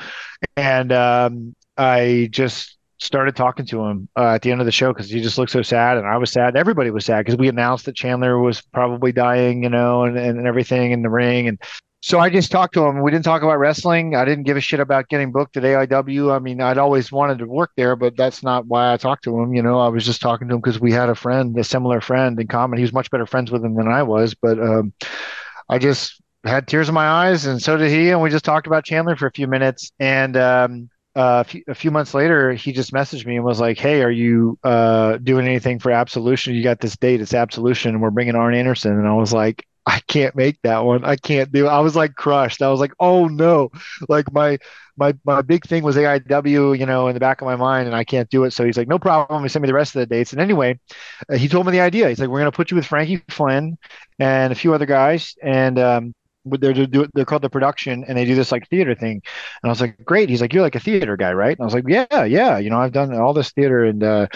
and 0.56 0.92
um, 0.92 1.54
I 1.76 2.28
just 2.30 2.76
started 2.98 3.36
talking 3.36 3.66
to 3.66 3.84
him 3.84 4.08
uh, 4.16 4.34
at 4.34 4.42
the 4.42 4.50
end 4.50 4.60
of 4.60 4.66
the 4.66 4.72
show 4.72 4.92
because 4.92 5.10
he 5.10 5.20
just 5.20 5.38
looked 5.38 5.52
so 5.52 5.62
sad, 5.62 5.96
and 5.96 6.06
I 6.06 6.18
was 6.18 6.30
sad. 6.32 6.56
Everybody 6.56 6.90
was 6.90 7.06
sad 7.06 7.24
because 7.24 7.38
we 7.38 7.48
announced 7.48 7.86
that 7.86 7.96
Chandler 7.96 8.38
was 8.38 8.60
probably 8.60 9.12
dying, 9.12 9.62
you 9.62 9.70
know, 9.70 10.04
and, 10.04 10.18
and 10.18 10.46
everything 10.46 10.92
in 10.92 11.02
the 11.02 11.10
ring, 11.10 11.48
and 11.48 11.58
so 12.00 12.20
I 12.20 12.30
just 12.30 12.50
talked 12.52 12.74
to 12.74 12.84
him. 12.84 13.02
We 13.02 13.10
didn't 13.10 13.24
talk 13.24 13.42
about 13.42 13.58
wrestling. 13.58 14.14
I 14.14 14.24
didn't 14.24 14.44
give 14.44 14.56
a 14.56 14.60
shit 14.60 14.80
about 14.80 15.08
getting 15.08 15.32
booked 15.32 15.56
at 15.56 15.62
AIW. 15.62 16.34
I 16.34 16.38
mean, 16.38 16.60
I'd 16.60 16.78
always 16.78 17.10
wanted 17.10 17.38
to 17.38 17.46
work 17.46 17.72
there, 17.76 17.96
but 17.96 18.16
that's 18.16 18.42
not 18.42 18.66
why 18.66 18.92
I 18.92 18.96
talked 18.96 19.24
to 19.24 19.40
him. 19.40 19.54
You 19.54 19.62
know, 19.62 19.80
I 19.80 19.88
was 19.88 20.04
just 20.04 20.20
talking 20.20 20.48
to 20.48 20.54
him 20.54 20.60
because 20.60 20.78
we 20.78 20.92
had 20.92 21.08
a 21.08 21.14
friend, 21.14 21.58
a 21.58 21.64
similar 21.64 22.00
friend 22.00 22.38
in 22.38 22.46
common. 22.46 22.78
He 22.78 22.82
was 22.82 22.92
much 22.92 23.10
better 23.10 23.26
friends 23.26 23.50
with 23.50 23.64
him 23.64 23.74
than 23.74 23.88
I 23.88 24.02
was, 24.02 24.34
but 24.34 24.58
um, 24.60 24.92
I 25.68 25.78
just 25.78 26.20
had 26.44 26.68
tears 26.68 26.88
in 26.88 26.94
my 26.94 27.08
eyes, 27.08 27.46
and 27.46 27.60
so 27.60 27.76
did 27.76 27.90
he. 27.90 28.10
And 28.10 28.22
we 28.22 28.30
just 28.30 28.44
talked 28.44 28.66
about 28.66 28.84
Chandler 28.84 29.16
for 29.16 29.26
a 29.26 29.32
few 29.32 29.46
minutes. 29.46 29.90
And 29.98 30.36
um, 30.36 30.90
uh, 31.16 31.42
a, 31.44 31.44
few, 31.44 31.64
a 31.66 31.74
few 31.74 31.90
months 31.90 32.14
later, 32.14 32.52
he 32.52 32.72
just 32.72 32.92
messaged 32.92 33.26
me 33.26 33.36
and 33.36 33.44
was 33.44 33.58
like, 33.58 33.78
"Hey, 33.78 34.02
are 34.02 34.10
you 34.10 34.58
uh, 34.62 35.16
doing 35.16 35.46
anything 35.46 35.78
for 35.78 35.90
Absolution? 35.90 36.54
You 36.54 36.62
got 36.62 36.80
this 36.80 36.96
date. 36.96 37.20
It's 37.20 37.34
Absolution, 37.34 37.94
and 37.94 38.02
we're 38.02 38.10
bringing 38.10 38.36
Arn 38.36 38.54
Anderson." 38.54 38.92
And 38.92 39.08
I 39.08 39.14
was 39.14 39.32
like, 39.32 39.66
I 39.86 40.00
can't 40.08 40.34
make 40.34 40.60
that 40.62 40.84
one. 40.84 41.04
I 41.04 41.16
can't 41.16 41.52
do. 41.52 41.66
It. 41.66 41.70
I 41.70 41.80
was 41.80 41.94
like 41.94 42.14
crushed. 42.16 42.60
I 42.60 42.68
was 42.70 42.80
like, 42.80 42.92
oh 42.98 43.28
no, 43.28 43.70
like 44.08 44.32
my 44.32 44.58
my 44.96 45.14
my 45.24 45.42
big 45.42 45.64
thing 45.64 45.84
was 45.84 45.96
AIW, 45.96 46.74
you 46.74 46.86
know, 46.86 47.08
in 47.08 47.14
the 47.14 47.20
back 47.20 47.40
of 47.40 47.46
my 47.46 47.56
mind, 47.56 47.86
and 47.86 47.94
I 47.94 48.02
can't 48.04 48.28
do 48.28 48.44
it. 48.44 48.52
So 48.52 48.64
he's 48.64 48.76
like, 48.76 48.88
no 48.88 48.98
problem. 48.98 49.42
He 49.42 49.48
sent 49.48 49.62
me 49.62 49.68
the 49.68 49.74
rest 49.74 49.94
of 49.94 50.00
the 50.00 50.06
dates. 50.06 50.32
And 50.32 50.40
anyway, 50.40 50.80
uh, 51.30 51.36
he 51.36 51.48
told 51.48 51.66
me 51.66 51.72
the 51.72 51.80
idea. 51.80 52.08
He's 52.08 52.18
like, 52.18 52.28
we're 52.28 52.40
gonna 52.40 52.52
put 52.52 52.70
you 52.70 52.76
with 52.76 52.86
Frankie 52.86 53.22
Flynn 53.28 53.78
and 54.18 54.52
a 54.52 54.56
few 54.56 54.74
other 54.74 54.86
guys, 54.86 55.34
and 55.42 55.78
um, 55.78 56.14
they're 56.44 56.72
do 56.72 57.06
they're 57.14 57.24
called 57.24 57.42
the 57.42 57.50
production, 57.50 58.04
and 58.08 58.18
they 58.18 58.24
do 58.24 58.34
this 58.34 58.50
like 58.52 58.68
theater 58.68 58.94
thing. 58.94 59.22
And 59.62 59.68
I 59.68 59.68
was 59.68 59.80
like, 59.80 60.04
great. 60.04 60.28
He's 60.28 60.40
like, 60.40 60.52
you're 60.52 60.62
like 60.62 60.74
a 60.74 60.80
theater 60.80 61.16
guy, 61.16 61.32
right? 61.32 61.56
And 61.56 61.60
I 61.60 61.64
was 61.64 61.74
like, 61.74 61.84
yeah, 61.86 62.24
yeah. 62.24 62.58
You 62.58 62.70
know, 62.70 62.78
I've 62.78 62.92
done 62.92 63.14
all 63.14 63.34
this 63.34 63.52
theater, 63.52 63.84
and 63.84 64.02
uh, 64.02 64.26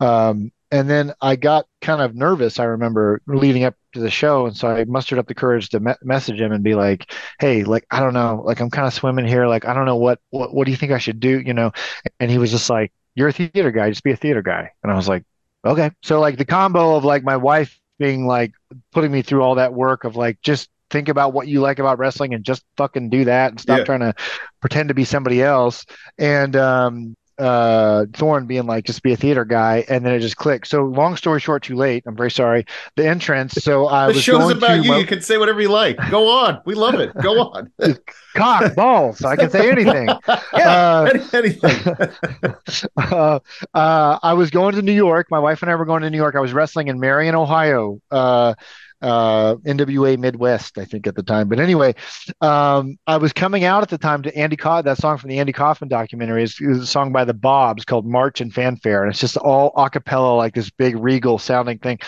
um, 0.00 0.50
and 0.70 0.88
then 0.90 1.14
I 1.20 1.36
got 1.36 1.66
kind 1.80 2.02
of 2.02 2.14
nervous. 2.14 2.58
I 2.58 2.64
remember 2.64 3.20
leading 3.26 3.64
up 3.64 3.74
to 3.94 4.00
the 4.00 4.10
show, 4.10 4.46
and 4.46 4.56
so 4.56 4.68
I 4.68 4.84
mustered 4.84 5.18
up 5.18 5.26
the 5.26 5.34
courage 5.34 5.68
to 5.70 5.80
me- 5.80 5.94
message 6.02 6.40
him 6.40 6.52
and 6.52 6.64
be 6.64 6.74
like, 6.74 7.12
"Hey, 7.38 7.64
like 7.64 7.86
I 7.90 8.00
don't 8.00 8.14
know, 8.14 8.42
like 8.44 8.60
I'm 8.60 8.70
kind 8.70 8.86
of 8.86 8.94
swimming 8.94 9.26
here. 9.26 9.46
Like 9.46 9.64
I 9.66 9.74
don't 9.74 9.86
know 9.86 9.96
what 9.96 10.20
what 10.30 10.52
what 10.54 10.64
do 10.64 10.70
you 10.70 10.76
think 10.76 10.92
I 10.92 10.98
should 10.98 11.20
do? 11.20 11.40
You 11.40 11.54
know?" 11.54 11.72
And 12.20 12.30
he 12.30 12.38
was 12.38 12.50
just 12.50 12.68
like, 12.70 12.92
"You're 13.14 13.28
a 13.28 13.32
theater 13.32 13.70
guy. 13.70 13.90
Just 13.90 14.04
be 14.04 14.12
a 14.12 14.16
theater 14.16 14.42
guy." 14.42 14.70
And 14.82 14.90
I 14.92 14.96
was 14.96 15.08
like, 15.08 15.24
"Okay." 15.64 15.90
So 16.02 16.20
like 16.20 16.36
the 16.38 16.44
combo 16.44 16.96
of 16.96 17.04
like 17.04 17.22
my 17.24 17.36
wife 17.36 17.78
being 17.98 18.26
like 18.26 18.52
putting 18.92 19.10
me 19.12 19.22
through 19.22 19.42
all 19.42 19.54
that 19.56 19.72
work 19.72 20.04
of 20.04 20.16
like 20.16 20.40
just 20.42 20.68
think 20.90 21.08
about 21.08 21.32
what 21.32 21.48
you 21.48 21.60
like 21.60 21.78
about 21.78 21.98
wrestling 21.98 22.34
and 22.34 22.44
just 22.44 22.62
fucking 22.76 23.10
do 23.10 23.24
that 23.24 23.50
and 23.50 23.60
stop 23.60 23.78
Yeah. 23.78 23.84
trying 23.84 24.00
to 24.00 24.14
pretend 24.60 24.88
to 24.88 24.94
be 24.94 25.04
somebody 25.04 25.42
else 25.42 25.84
and 26.18 26.54
um 26.54 27.16
uh 27.38 28.06
Thorne 28.14 28.46
being 28.46 28.66
like 28.66 28.84
just 28.84 29.02
be 29.02 29.12
a 29.12 29.16
theater 29.16 29.44
guy 29.44 29.84
and 29.88 30.04
then 30.06 30.14
it 30.14 30.20
just 30.20 30.36
clicked. 30.36 30.68
So 30.68 30.84
long 30.84 31.16
story 31.16 31.40
short, 31.40 31.62
too 31.64 31.74
late. 31.76 32.04
I'm 32.06 32.16
very 32.16 32.30
sorry. 32.30 32.64
The 32.96 33.06
entrance. 33.06 33.52
So 33.62 33.88
I 33.88 34.06
The 34.06 34.14
was 34.14 34.22
show's 34.22 34.38
going 34.38 34.56
about 34.56 34.68
to 34.68 34.82
you. 34.82 34.90
my- 34.90 34.98
You 34.98 35.06
can 35.06 35.20
say 35.20 35.36
whatever 35.38 35.60
you 35.60 35.68
like. 35.68 35.98
Go 36.10 36.28
on. 36.28 36.60
We 36.64 36.74
love 36.74 36.94
it. 36.94 37.12
Go 37.22 37.40
on. 37.40 37.70
cock 38.34 38.74
balls. 38.74 39.22
I 39.24 39.36
can 39.36 39.50
say 39.50 39.70
anything. 39.70 40.08
Uh, 40.56 41.10
anything. 41.32 41.60
uh, 42.96 43.38
uh, 43.74 44.18
I 44.22 44.32
was 44.34 44.50
going 44.50 44.74
to 44.74 44.82
New 44.82 44.92
York. 44.92 45.28
My 45.30 45.38
wife 45.38 45.62
and 45.62 45.70
I 45.70 45.74
were 45.74 45.84
going 45.84 46.02
to 46.02 46.10
New 46.10 46.16
York. 46.16 46.34
I 46.34 46.40
was 46.40 46.52
wrestling 46.52 46.88
in 46.88 46.98
Marion, 46.98 47.34
Ohio. 47.34 48.00
Uh, 48.10 48.54
uh, 49.02 49.56
NWA 49.56 50.18
Midwest, 50.18 50.78
I 50.78 50.84
think 50.84 51.06
at 51.06 51.14
the 51.14 51.22
time. 51.22 51.48
But 51.48 51.60
anyway, 51.60 51.94
um, 52.40 52.98
I 53.06 53.16
was 53.18 53.32
coming 53.32 53.64
out 53.64 53.82
at 53.82 53.88
the 53.88 53.98
time 53.98 54.22
to 54.22 54.36
Andy 54.36 54.56
Co- 54.56 54.82
that 54.82 54.98
song 54.98 55.18
from 55.18 55.30
the 55.30 55.38
Andy 55.38 55.52
Kaufman 55.52 55.88
documentary 55.88 56.42
is, 56.42 56.56
is 56.60 56.78
a 56.78 56.86
song 56.86 57.12
by 57.12 57.24
the 57.24 57.34
Bobs 57.34 57.84
called 57.84 58.06
March 58.06 58.40
and 58.40 58.52
Fanfare, 58.52 59.02
and 59.04 59.10
it's 59.10 59.20
just 59.20 59.36
all 59.36 59.72
a 59.76 59.90
cappella, 59.90 60.34
like 60.36 60.54
this 60.54 60.70
big 60.70 60.96
regal 60.96 61.38
sounding 61.38 61.78
thing. 61.78 61.98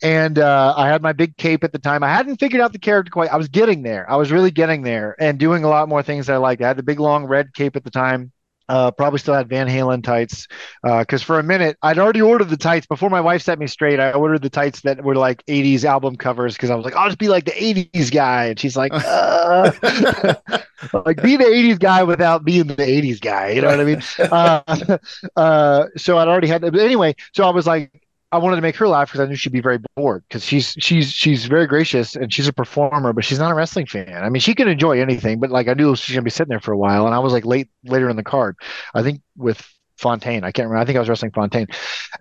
And 0.00 0.38
uh, 0.38 0.74
I 0.76 0.88
had 0.88 1.02
my 1.02 1.12
big 1.12 1.36
cape 1.36 1.64
at 1.64 1.72
the 1.72 1.78
time. 1.78 2.04
I 2.04 2.08
hadn't 2.08 2.38
figured 2.38 2.60
out 2.60 2.72
the 2.72 2.78
character 2.78 3.10
quite. 3.10 3.30
I 3.30 3.36
was 3.36 3.48
getting 3.48 3.82
there. 3.82 4.08
I 4.08 4.14
was 4.14 4.30
really 4.30 4.52
getting 4.52 4.82
there 4.82 5.16
and 5.18 5.38
doing 5.38 5.64
a 5.64 5.68
lot 5.68 5.88
more 5.88 6.04
things 6.04 6.28
I 6.28 6.36
liked. 6.36 6.62
I 6.62 6.68
had 6.68 6.76
the 6.76 6.84
big 6.84 7.00
long 7.00 7.24
red 7.24 7.52
cape 7.52 7.74
at 7.74 7.82
the 7.82 7.90
time. 7.90 8.30
Uh, 8.72 8.90
probably 8.90 9.18
still 9.18 9.34
had 9.34 9.50
Van 9.50 9.68
Halen 9.68 10.02
tights 10.02 10.48
because 10.82 11.22
for 11.22 11.38
a 11.38 11.42
minute 11.42 11.76
I'd 11.82 11.98
already 11.98 12.22
ordered 12.22 12.48
the 12.48 12.56
tights 12.56 12.86
before 12.86 13.10
my 13.10 13.20
wife 13.20 13.42
set 13.42 13.58
me 13.58 13.66
straight. 13.66 14.00
I 14.00 14.12
ordered 14.12 14.40
the 14.40 14.48
tights 14.48 14.80
that 14.80 15.04
were 15.04 15.14
like 15.14 15.44
80s 15.44 15.84
album 15.84 16.16
covers 16.16 16.54
because 16.54 16.70
I 16.70 16.74
was 16.74 16.86
like, 16.86 16.96
I'll 16.96 17.08
just 17.08 17.18
be 17.18 17.28
like 17.28 17.44
the 17.44 17.50
80s 17.50 18.10
guy. 18.10 18.46
And 18.46 18.58
she's 18.58 18.74
like, 18.74 18.92
uh, 18.94 19.72
like 21.04 21.22
be 21.22 21.36
the 21.36 21.44
80s 21.44 21.78
guy 21.78 22.02
without 22.02 22.46
being 22.46 22.66
the 22.66 22.76
80s 22.76 23.20
guy. 23.20 23.50
You 23.50 23.60
know 23.60 23.68
what 23.68 23.80
I 23.80 23.84
mean? 23.84 24.02
Uh, 24.32 24.98
uh, 25.36 25.84
so 25.98 26.16
I'd 26.16 26.28
already 26.28 26.48
had 26.48 26.62
that. 26.62 26.72
But 26.72 26.80
anyway, 26.80 27.14
so 27.34 27.44
I 27.44 27.50
was 27.50 27.66
like, 27.66 27.90
I 28.32 28.38
wanted 28.38 28.56
to 28.56 28.62
make 28.62 28.76
her 28.76 28.88
laugh 28.88 29.08
because 29.08 29.20
I 29.20 29.26
knew 29.26 29.36
she'd 29.36 29.52
be 29.52 29.60
very 29.60 29.78
bored 29.94 30.24
because 30.26 30.42
she's 30.42 30.74
she's 30.78 31.12
she's 31.12 31.44
very 31.44 31.66
gracious 31.66 32.16
and 32.16 32.32
she's 32.32 32.48
a 32.48 32.52
performer, 32.52 33.12
but 33.12 33.26
she's 33.26 33.38
not 33.38 33.52
a 33.52 33.54
wrestling 33.54 33.84
fan. 33.84 34.24
I 34.24 34.30
mean, 34.30 34.40
she 34.40 34.54
can 34.54 34.68
enjoy 34.68 35.00
anything, 35.00 35.38
but 35.38 35.50
like 35.50 35.68
I 35.68 35.74
knew 35.74 35.94
she's 35.94 36.14
gonna 36.14 36.24
be 36.24 36.30
sitting 36.30 36.48
there 36.48 36.60
for 36.60 36.72
a 36.72 36.78
while, 36.78 37.04
and 37.04 37.14
I 37.14 37.18
was 37.18 37.34
like 37.34 37.44
late 37.44 37.68
later 37.84 38.08
in 38.08 38.16
the 38.16 38.22
card. 38.22 38.56
I 38.94 39.02
think 39.02 39.20
with 39.36 39.62
Fontaine, 39.98 40.44
I 40.44 40.50
can't 40.50 40.66
remember. 40.66 40.82
I 40.82 40.86
think 40.86 40.96
I 40.96 41.00
was 41.00 41.10
wrestling 41.10 41.32
Fontaine, 41.32 41.66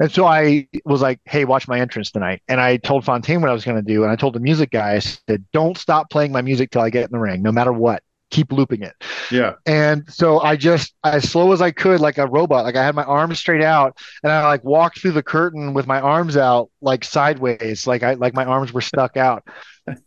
and 0.01 0.12
so 0.12 0.26
I 0.26 0.68
was 0.84 1.01
like, 1.01 1.22
"Hey, 1.24 1.45
watch 1.45 1.70
my 1.70 1.80
entrance 1.80 2.12
tonight." 2.12 2.41
And 2.49 2.59
I 2.59 2.76
told 2.76 3.05
Fontaine 3.05 3.39
what 3.39 3.49
I 3.49 3.53
was 3.53 3.64
gonna 3.64 3.82
do, 3.82 4.03
and 4.03 4.12
I 4.12 4.18
told 4.18 4.36
the 4.36 4.41
music 4.41 4.72
guy, 4.72 4.95
I 4.95 4.99
said, 4.99 5.45
"Don't 5.53 5.78
stop 5.78 6.09
playing 6.09 6.34
my 6.34 6.41
music 6.41 6.72
till 6.72 6.82
I 6.82 6.89
get 6.89 7.05
in 7.05 7.12
the 7.12 7.20
ring, 7.20 7.41
no 7.41 7.53
matter 7.53 7.72
what. 7.72 8.03
Keep 8.32 8.52
looping 8.52 8.82
it." 8.82 8.94
Yeah. 9.30 9.54
And 9.66 10.04
so 10.12 10.40
I 10.42 10.56
just, 10.56 10.94
as 11.04 11.30
slow 11.30 11.52
as 11.52 11.62
I 11.62 11.72
could, 11.72 12.02
like 12.02 12.18
a 12.18 12.28
robot, 12.28 12.66
like 12.66 12.76
I 12.76 12.84
had 12.84 12.96
my 12.96 13.04
arms 13.04 13.40
straight 13.40 13.64
out 13.64 13.98
and 14.24 14.32
I 14.32 14.46
like 14.48 14.64
walked 14.64 15.00
through 15.00 15.12
the 15.12 15.24
curtain 15.24 15.74
with 15.74 15.88
my 15.88 16.00
arms 16.00 16.38
out, 16.38 16.70
like 16.82 17.04
sideways, 17.04 17.88
like 17.88 18.04
I, 18.04 18.14
like 18.16 18.34
my 18.34 18.46
arms 18.46 18.74
were 18.74 18.82
stuck 18.82 19.18
out. 19.18 19.44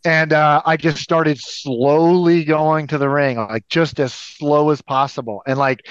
And 0.05 0.31
uh, 0.31 0.61
I 0.65 0.77
just 0.77 0.99
started 0.99 1.37
slowly 1.37 2.45
going 2.45 2.87
to 2.87 2.97
the 2.97 3.09
ring, 3.09 3.35
like 3.35 3.67
just 3.67 3.99
as 3.99 4.13
slow 4.13 4.69
as 4.69 4.81
possible. 4.81 5.43
And 5.45 5.59
like 5.59 5.85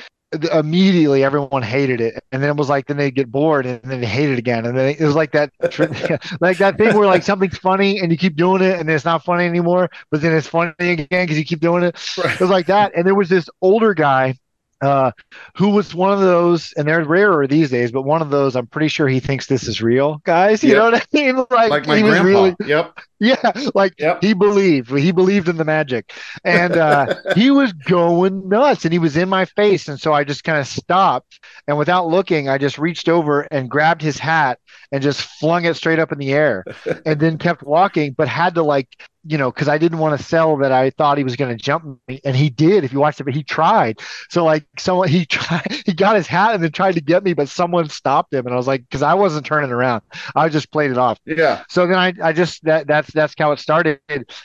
immediately 0.53 1.25
everyone 1.25 1.63
hated 1.63 2.01
it. 2.01 2.23
And 2.33 2.43
then 2.43 2.51
it 2.51 2.57
was 2.57 2.69
like, 2.69 2.87
then 2.87 2.97
they 2.97 3.11
get 3.11 3.31
bored 3.31 3.67
and 3.67 3.81
then 3.83 4.01
they 4.01 4.07
hate 4.07 4.31
it 4.31 4.39
again. 4.39 4.67
And 4.67 4.77
then 4.77 4.89
it 4.99 5.01
was 5.05 5.15
like 5.15 5.33
that, 5.33 5.51
like 6.41 6.59
that 6.59 6.77
thing 6.79 6.95
where 6.95 7.07
like 7.07 7.23
something's 7.23 7.59
funny 7.59 8.01
and 8.01 8.11
you 8.11 8.19
keep 8.19 8.37
doing 8.37 8.63
it 8.63 8.79
and 8.81 8.89
it's 8.91 9.05
not 9.05 9.25
funny 9.25 9.45
anymore, 9.45 9.91
but 10.11 10.21
then 10.21 10.33
it's 10.35 10.47
funny 10.49 10.73
again 10.79 11.07
because 11.11 11.39
you 11.39 11.45
keep 11.45 11.61
doing 11.61 11.83
it. 11.85 11.97
It 12.39 12.41
was 12.41 12.51
like 12.51 12.67
that. 12.67 12.93
And 12.97 13.07
there 13.07 13.15
was 13.15 13.29
this 13.29 13.49
older 13.63 13.95
guy 13.95 14.35
uh, 14.83 15.13
who 15.57 15.71
was 15.71 15.95
one 15.95 16.13
of 16.13 16.21
those, 16.21 16.73
and 16.77 16.87
they're 16.87 17.03
rarer 17.05 17.47
these 17.47 17.71
days, 17.71 17.91
but 17.91 18.03
one 18.03 18.21
of 18.21 18.31
those, 18.31 18.55
I'm 18.55 18.67
pretty 18.67 18.89
sure 18.89 19.09
he 19.09 19.21
thinks 19.21 19.47
this 19.47 19.67
is 19.67 19.81
real, 19.81 20.19
guys. 20.25 20.63
You 20.63 20.75
Yep. 20.75 20.79
know 20.79 20.91
what 20.91 20.95
I 20.95 21.17
mean? 21.17 21.37
Like, 21.51 21.71
Like 21.71 21.87
my 21.87 21.97
he 21.97 22.03
was 22.03 22.17
grandpa. 22.17 22.29
really, 22.29 22.55
Yep. 22.65 22.93
yeah, 23.45 23.53
like 23.75 23.95
Yep. 23.99 24.23
he 24.23 24.35
believed, 24.35 24.91
he 24.91 25.13
believed 25.13 25.49
in 25.49 25.57
the 25.57 25.65
magic, 25.65 26.13
and 26.45 26.77
uh, 26.77 27.07
he 27.35 27.51
was 27.51 27.73
going 27.73 28.49
nuts, 28.49 28.85
and 28.85 28.93
he 28.93 28.99
was 28.99 29.17
in 29.17 29.29
my 29.29 29.45
face, 29.45 29.89
and 29.89 30.01
so 30.01 30.13
I 30.13 30.25
just 30.25 30.45
kind 30.45 30.59
of 30.59 30.67
stopped, 30.67 31.41
and 31.67 31.79
without 31.79 32.07
looking, 32.09 32.49
I 32.49 32.59
just 32.59 32.79
reached 32.79 33.09
over 33.09 33.43
and 33.51 33.71
grabbed 33.71 34.03
his 34.03 34.19
hat 34.19 34.59
and 34.93 35.03
just 35.03 35.23
flung 35.23 35.65
it 35.65 35.75
straight 35.77 35.99
up 35.99 36.13
in 36.13 36.19
the 36.19 36.33
air, 36.33 36.65
and 37.07 37.21
then 37.21 37.39
kept 37.39 37.63
walking, 37.63 38.13
but 38.13 38.29
had 38.29 38.55
to 38.57 38.63
like 38.63 38.89
you 39.27 39.39
know, 39.39 39.51
because 39.51 39.69
I 39.69 39.79
didn't 39.79 39.99
want 39.99 40.19
to 40.19 40.25
sell 40.25 40.57
that 40.59 40.71
I 40.71 40.91
thought 40.91 41.17
he 41.17 41.25
was 41.25 41.37
going 41.37 41.57
to 41.57 41.63
jump 41.63 41.99
me, 42.09 42.21
and 42.25 42.37
he 42.37 42.51
did. 42.51 42.85
If 42.85 42.93
you 42.93 43.01
watched 43.01 43.21
it, 43.21 43.25
but 43.25 43.35
he 43.35 43.43
tried. 43.43 44.01
So 44.29 44.45
like 44.45 44.67
someone 44.79 45.09
he 45.09 45.25
tried, 45.27 45.67
he 45.87 45.95
got 45.95 46.17
his 46.17 46.27
hat 46.27 46.55
and 46.55 46.63
then 46.63 46.73
tried 46.73 46.93
to 46.97 47.01
get 47.01 47.25
me, 47.25 47.33
but 47.33 47.49
someone 47.49 47.89
stopped 47.89 48.35
him, 48.35 48.47
and 48.47 48.53
I 48.55 48.57
was 48.57 48.67
like, 48.67 48.83
because 48.83 49.03
I 49.03 49.15
wasn't 49.15 49.47
turning 49.47 49.71
around, 49.71 50.03
I 50.35 50.49
just 50.49 50.71
played 50.71 50.91
it 50.91 50.99
off. 50.99 51.19
Yeah. 51.25 51.65
So 51.69 51.87
then 51.87 51.97
I, 51.99 52.13
I 52.23 52.33
just 52.33 52.63
that 52.65 52.87
that's 52.87 53.11
that's 53.15 53.35
how 53.39 53.53
it 53.53 53.59
started. 53.59 54.01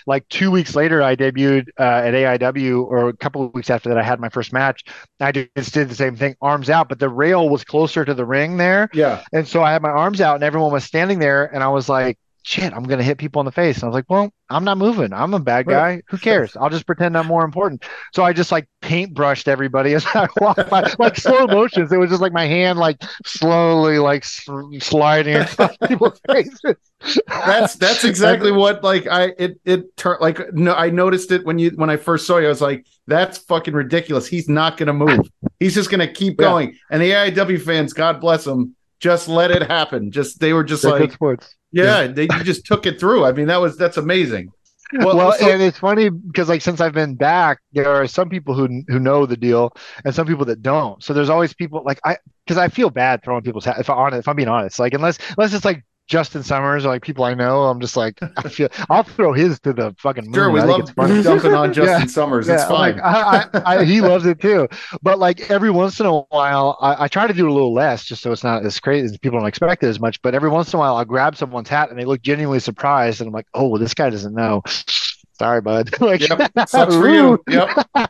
Like 0.08 0.28
two 0.30 0.52
weeks 0.52 0.76
later, 0.76 1.02
I 1.02 1.16
debuted 1.16 1.68
uh, 1.80 1.84
at 2.06 2.14
AIW, 2.14 2.86
or 2.86 3.10
a 3.10 3.18
couple 3.18 3.44
of 3.46 3.54
weeks 3.54 3.70
after 3.70 3.90
that, 3.90 3.98
I 3.98 4.04
had 4.04 4.20
my 4.20 4.30
first 4.30 4.54
match. 4.54 4.84
I 5.20 5.32
just 5.32 5.74
did 5.74 5.90
the 5.90 5.96
same 5.96 6.16
thing, 6.16 6.36
arms 6.42 6.70
out, 6.70 6.90
but 6.90 7.00
the 7.00 7.10
rail 7.10 7.50
was 7.50 7.64
closer 7.64 8.06
to 8.06 8.14
the 8.14 8.26
ring 8.26 8.58
there, 8.58 8.90
Yeah. 8.94 9.24
and 9.34 9.48
so 9.48 9.64
I 9.64 9.72
had 9.74 9.82
my 9.82 9.90
arms 9.90 10.22
out, 10.22 10.36
and 10.36 10.44
everyone 10.44 10.72
was 10.72 10.84
standing 10.84 11.20
there, 11.20 11.46
and 11.54 11.64
I 11.64 11.70
was 11.70 11.90
like, 11.90 12.18
"Shit, 12.44 12.74
I'm 12.74 12.84
gonna 12.84 13.04
hit 13.04 13.18
people 13.18 13.42
in 13.42 13.46
the 13.46 13.52
face." 13.52 13.78
And 13.78 13.84
I 13.84 13.88
was 13.88 13.94
like, 13.96 14.10
"Well, 14.10 14.32
I'm 14.50 14.64
not 14.64 14.78
moving. 14.78 15.14
I'm 15.14 15.34
a 15.34 15.40
bad 15.40 15.68
guy. 15.68 16.02
Who 16.10 16.18
cares? 16.18 16.56
I'll 16.58 16.70
just 16.70 16.86
pretend 16.86 17.18
I'm 17.18 17.28
more 17.28 17.44
important." 17.46 17.84
So 18.14 18.24
I 18.24 18.34
just 18.34 18.52
like 18.52 18.68
paintbrushed 18.82 19.48
everybody 19.48 19.94
as 19.96 20.06
I 20.08 20.28
walked 20.40 20.70
by, 20.70 20.92
like 21.00 21.18
slow 21.18 21.48
motions. 21.48 21.92
It 21.92 21.98
was 21.98 22.10
just 22.10 22.22
like 22.22 22.34
my 22.34 22.46
hand, 22.46 22.80
like 22.80 23.02
slowly, 23.26 24.00
like 24.00 24.24
sliding 24.24 25.36
across 25.36 25.76
people's 25.88 26.20
faces. 26.28 26.76
That's 27.28 27.76
that's 27.76 28.04
exactly 28.04 28.52
what 28.52 28.84
like 28.84 29.08
I 29.08 29.34
it 29.38 29.60
it 29.66 29.96
turned 29.98 30.22
like 30.22 30.54
no 30.54 30.74
I 30.74 30.90
noticed 30.90 31.32
it 31.32 31.46
when 31.46 31.60
you 31.60 31.72
when 31.72 31.90
I 31.90 31.98
first 31.98 32.28
saw 32.28 32.38
you 32.38 32.46
I 32.48 32.50
was 32.50 32.62
like 32.62 32.86
that's 33.08 33.38
fucking 33.38 33.74
ridiculous 33.74 34.28
he's 34.28 34.50
not 34.50 34.76
gonna 34.78 34.94
move 34.94 35.30
he's 35.60 35.74
just 35.76 35.90
gonna 35.90 36.12
keep 36.12 36.40
Yeah. 36.40 36.48
going 36.48 36.78
and 36.92 37.02
the 37.02 37.12
AIW 37.12 37.62
fans 37.62 37.94
God 37.94 38.20
bless 38.20 38.44
them 38.44 38.76
just 39.00 39.30
let 39.30 39.50
it 39.50 39.64
happen 39.64 40.12
just 40.12 40.42
they 40.42 40.52
were 40.52 40.64
just 40.66 40.84
They're 40.84 40.92
like 41.00 41.18
sports. 41.74 41.88
yeah 41.88 42.08
they 42.08 42.24
you 42.24 42.44
just 42.44 42.66
took 42.66 42.86
it 42.86 43.00
through 43.00 43.26
I 43.26 43.32
mean 43.32 43.48
that 43.48 43.62
was 43.62 43.78
that's 43.78 43.98
amazing 43.98 44.52
Well, 44.92 45.34
so- 45.34 45.48
and 45.52 45.62
it's 45.62 45.78
funny 45.78 46.10
because 46.10 46.50
like 46.50 46.64
since 46.64 46.82
I've 46.82 46.94
been 46.96 47.14
back, 47.14 47.60
there 47.74 47.88
are 47.90 48.08
some 48.08 48.28
people 48.28 48.56
who 48.56 48.82
who 48.88 48.98
know 49.00 49.28
the 49.28 49.38
deal 49.38 49.72
and 50.04 50.16
some 50.16 50.26
people 50.26 50.46
that 50.46 50.64
don't. 50.64 51.04
So 51.04 51.14
there's 51.14 51.30
always 51.30 51.54
people 51.54 51.84
like 51.86 52.00
I 52.04 52.18
because 52.46 52.58
I 52.58 52.70
feel 52.70 52.90
bad 52.90 53.24
throwing 53.24 53.44
people's 53.44 53.66
hat 53.66 53.78
if 53.80 53.88
I'm 53.88 54.00
honest, 54.00 54.20
if 54.22 54.28
I'm 54.28 54.36
being 54.36 54.48
honest. 54.50 54.80
Like 54.80 54.96
unless 54.96 55.20
unless 55.38 55.54
it's 55.54 55.64
like 55.64 55.84
Justin 56.10 56.44
Summers 56.44 56.86
or 56.86 56.90
like 56.90 57.04
people 57.04 57.24
I 57.24 57.36
know, 57.36 57.64
I'm 57.66 57.80
just 57.80 57.96
like 57.96 58.20
I 58.38 58.50
feel 58.50 58.68
I'll 58.90 59.04
throw 59.04 59.32
his 59.32 59.60
to 59.62 59.72
the 59.72 59.96
fucking 60.00 60.26
moon. 60.26 60.34
sure 60.34 60.50
we 60.52 60.60
I 60.60 60.66
love 60.66 60.94
dumping 60.96 61.54
on 61.54 61.72
Justin 61.72 62.02
Yeah. 62.02 62.06
Summers 62.08 62.48
Yeah, 62.48 62.56
it's 62.56 62.64
fine 62.66 62.98
like, 62.98 63.06
I, 63.06 63.48
I, 63.66 63.86
he 63.86 64.02
loves 64.02 64.26
it 64.26 64.42
too. 64.42 64.68
But 65.02 65.20
like 65.20 65.50
every 65.52 65.70
once 65.70 66.00
in 66.00 66.08
a 66.08 66.20
while, 66.22 66.78
I, 66.82 67.04
I 67.04 67.08
try 67.08 67.28
to 67.28 67.34
do 67.34 67.48
a 67.48 67.54
little 67.54 67.74
less 67.74 68.04
just 68.04 68.22
so 68.24 68.32
it's 68.32 68.44
not 68.44 68.66
as 68.66 68.80
crazy 68.80 69.18
people 69.20 69.40
don't 69.40 69.48
expect 69.48 69.84
it 69.84 69.88
as 69.88 70.00
much. 70.00 70.22
But 70.22 70.34
every 70.34 70.50
once 70.50 70.74
in 70.74 70.78
a 70.78 70.80
while, 70.80 70.98
I'll 70.98 71.06
grab 71.06 71.38
someone's 71.38 71.70
hat 71.70 71.90
and 71.92 72.00
they 72.00 72.06
look 72.06 72.22
genuinely 72.24 72.60
surprised, 72.60 73.22
and 73.22 73.28
I'm 73.28 73.34
like, 73.34 73.48
oh, 73.54 73.68
well, 73.68 73.80
this 73.80 73.94
guy 73.94 74.10
doesn't 74.10 74.34
know. 74.34 74.64
Sorry, 75.40 75.62
bud. 75.62 75.90
like, 76.02 76.28
Yep, 76.28 76.52
sucks 76.68 76.96
for 76.96 77.08
you. 77.08 77.42
Yep. 77.48 77.70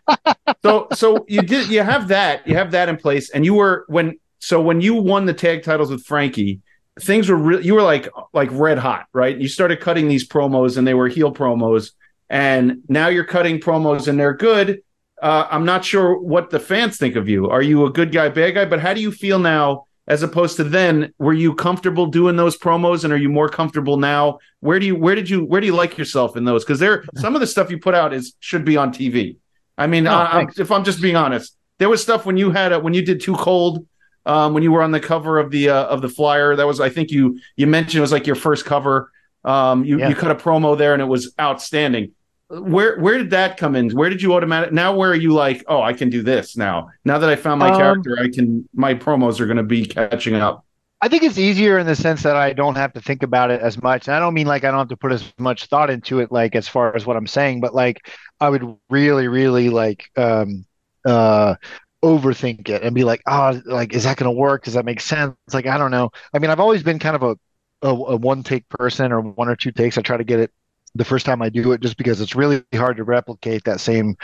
So 0.63 0.87
so 0.93 1.25
you 1.29 1.41
did 1.41 1.69
you 1.69 1.83
have 1.83 2.09
that 2.09 2.45
you 2.47 2.55
have 2.55 2.71
that 2.71 2.89
in 2.89 2.97
place, 2.97 3.29
and 3.29 3.45
you 3.45 3.53
were 3.53 3.85
when 3.87 4.17
so 4.39 4.59
when 4.61 4.81
you 4.81 4.95
won 4.95 5.25
the 5.25 5.33
tag 5.33 5.63
titles 5.63 5.89
with 5.91 6.03
Frankie, 6.05 6.59
things 6.99 7.29
were 7.29 7.35
real. 7.35 7.61
You 7.65 7.75
were 7.75 7.81
like 7.81 8.09
like 8.33 8.49
red 8.51 8.77
hot, 8.77 9.07
right? 9.13 9.37
You 9.37 9.47
started 9.47 9.79
cutting 9.79 10.07
these 10.07 10.27
promos, 10.27 10.77
and 10.77 10.87
they 10.87 10.93
were 10.93 11.07
heel 11.07 11.33
promos, 11.33 11.91
and 12.29 12.83
now 12.87 13.07
you're 13.07 13.25
cutting 13.25 13.59
promos, 13.59 14.07
and 14.07 14.19
they're 14.19 14.35
good. 14.35 14.81
Uh, 15.21 15.47
I'm 15.51 15.65
not 15.65 15.83
sure 15.83 16.17
what 16.17 16.49
the 16.49 16.59
fans 16.59 16.97
think 16.97 17.15
of 17.15 17.27
you. 17.27 17.49
Are 17.49 17.61
you 17.61 17.85
a 17.85 17.91
good 17.91 18.11
guy, 18.11 18.29
bad 18.29 18.51
guy? 18.55 18.65
But 18.65 18.79
how 18.79 18.93
do 18.93 19.01
you 19.01 19.11
feel 19.11 19.39
now 19.39 19.83
as 20.09 20.23
opposed 20.23 20.57
to 20.57 20.63
then 20.63 21.13
were 21.19 21.33
you 21.33 21.53
comfortable 21.53 22.07
doing 22.07 22.35
those 22.35 22.57
promos 22.57 23.03
and 23.03 23.13
are 23.13 23.17
you 23.17 23.29
more 23.29 23.47
comfortable 23.47 23.95
now 23.97 24.39
where 24.59 24.79
do 24.79 24.85
you 24.87 24.95
where 24.95 25.15
did 25.15 25.29
you 25.29 25.45
where 25.45 25.61
do 25.61 25.67
you 25.67 25.75
like 25.75 25.97
yourself 25.97 26.35
in 26.35 26.43
those 26.43 26.65
because 26.65 26.79
there 26.79 27.05
some 27.15 27.35
of 27.35 27.41
the 27.41 27.47
stuff 27.47 27.69
you 27.69 27.77
put 27.77 27.93
out 27.93 28.11
is 28.11 28.33
should 28.39 28.65
be 28.65 28.75
on 28.75 28.91
tv 28.91 29.37
i 29.77 29.87
mean 29.87 30.07
Oh, 30.07 30.11
I, 30.11 30.47
if 30.57 30.71
i'm 30.71 30.83
just 30.83 31.01
being 31.01 31.15
honest 31.15 31.55
there 31.77 31.87
was 31.87 32.01
stuff 32.01 32.25
when 32.25 32.35
you 32.35 32.51
had 32.51 32.73
a, 32.73 32.79
when 32.79 32.93
you 32.93 33.05
did 33.05 33.21
too 33.21 33.35
cold 33.35 33.85
um, 34.25 34.53
when 34.53 34.63
you 34.63 34.71
were 34.71 34.81
on 34.81 34.91
the 34.91 34.99
cover 34.99 35.39
of 35.39 35.51
the 35.51 35.69
uh, 35.69 35.85
of 35.85 36.01
the 36.01 36.09
flyer 36.09 36.55
that 36.55 36.67
was 36.67 36.79
i 36.79 36.89
think 36.89 37.11
you 37.11 37.39
you 37.55 37.67
mentioned 37.67 37.99
it 37.99 38.01
was 38.01 38.11
like 38.11 38.27
your 38.27 38.35
first 38.35 38.65
cover. 38.65 39.11
Um, 39.45 39.85
you, 39.85 39.99
Yeah. 39.99 40.09
you 40.09 40.15
cut 40.15 40.31
a 40.31 40.35
promo 40.35 40.77
there 40.77 40.91
and 40.93 41.01
it 41.01 41.05
was 41.05 41.33
outstanding. 41.39 42.11
Where 42.49 42.99
where 42.99 43.17
did 43.17 43.29
that 43.29 43.57
come 43.57 43.75
in? 43.75 43.89
Where 43.91 44.09
did 44.09 44.21
you 44.21 44.33
automatic 44.33 44.73
now 44.73 44.95
where 44.95 45.11
are 45.11 45.15
you 45.15 45.31
like 45.33 45.63
oh 45.67 45.81
i 45.81 45.93
can 45.93 46.09
do 46.09 46.21
this 46.23 46.57
now? 46.57 46.89
Now 47.05 47.19
that 47.19 47.29
i 47.29 47.35
found 47.35 47.59
my 47.59 47.69
Um, 47.69 47.71
character 47.71 48.17
i 48.19 48.27
can 48.29 48.67
my 48.73 48.93
promos 48.95 49.39
are 49.39 49.45
going 49.45 49.57
to 49.57 49.63
be 49.63 49.85
catching 49.85 50.35
up. 50.35 50.65
I 51.01 51.07
think 51.07 51.23
it's 51.23 51.37
easier 51.37 51.77
in 51.79 51.87
the 51.87 51.95
sense 51.95 52.23
that 52.23 52.35
I 52.35 52.51
don't 52.51 52.75
have 52.75 52.91
to 52.93 53.01
think 53.01 53.23
about 53.23 53.51
it 53.51 53.61
as 53.61 53.81
much. 53.81 54.07
And 54.07 54.15
I 54.15 54.19
don't 54.19 54.33
mean 54.33 54.47
like 54.47 54.65
I 54.65 54.69
don't 54.71 54.79
have 54.79 54.89
to 54.89 54.97
put 54.97 55.13
as 55.13 55.31
much 55.37 55.65
thought 55.67 55.89
into 55.89 56.19
it, 56.19 56.31
like 56.31 56.55
as 56.55 56.67
far 56.67 56.93
as 56.95 57.05
what 57.05 57.15
I'm 57.15 57.27
saying, 57.27 57.61
but 57.61 57.73
like 57.73 58.05
I 58.41 58.49
would 58.49 58.75
really, 58.89 59.27
really 59.29 59.69
like 59.69 60.03
um 60.17 60.65
uh 61.05 61.55
overthink 62.03 62.69
it 62.69 62.83
and 62.83 62.95
be 62.95 63.03
like, 63.03 63.21
oh, 63.27 63.61
like 63.65 63.93
is 63.93 64.03
that 64.05 64.17
gonna 64.17 64.31
work? 64.31 64.63
Does 64.63 64.73
that 64.75 64.85
make 64.85 65.01
sense? 65.01 65.35
Like 65.53 65.65
I 65.67 65.77
don't 65.77 65.91
know. 65.91 66.11
I 66.33 66.39
mean, 66.39 66.49
I've 66.51 66.59
always 66.59 66.83
been 66.83 66.99
kind 66.99 67.15
of 67.15 67.23
a 67.23 67.37
a, 67.81 67.89
a 67.89 68.15
one 68.17 68.43
take 68.43 68.67
person 68.69 69.11
or 69.11 69.21
one 69.21 69.47
or 69.49 69.55
two 69.55 69.71
takes. 69.71 69.97
I 69.97 70.01
try 70.01 70.17
to 70.17 70.23
get 70.23 70.39
it 70.39 70.51
the 70.95 71.05
first 71.05 71.25
time 71.25 71.41
I 71.41 71.49
do 71.49 71.71
it 71.71 71.81
just 71.81 71.97
because 71.97 72.19
it's 72.21 72.35
really 72.35 72.63
hard 72.73 72.97
to 72.97 73.03
replicate 73.03 73.63
that 73.65 73.79
same 73.79 74.15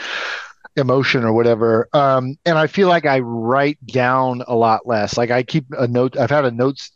emotion 0.76 1.24
or 1.24 1.32
whatever. 1.32 1.88
Um, 1.92 2.36
and 2.44 2.58
I 2.58 2.66
feel 2.66 2.88
like 2.88 3.06
I 3.06 3.20
write 3.20 3.84
down 3.86 4.42
a 4.46 4.54
lot 4.54 4.86
less. 4.86 5.16
Like 5.16 5.30
I 5.30 5.42
keep 5.42 5.66
a 5.78 5.86
note. 5.88 6.16
I've 6.18 6.30
had 6.30 6.44
a 6.44 6.50
notes 6.50 6.92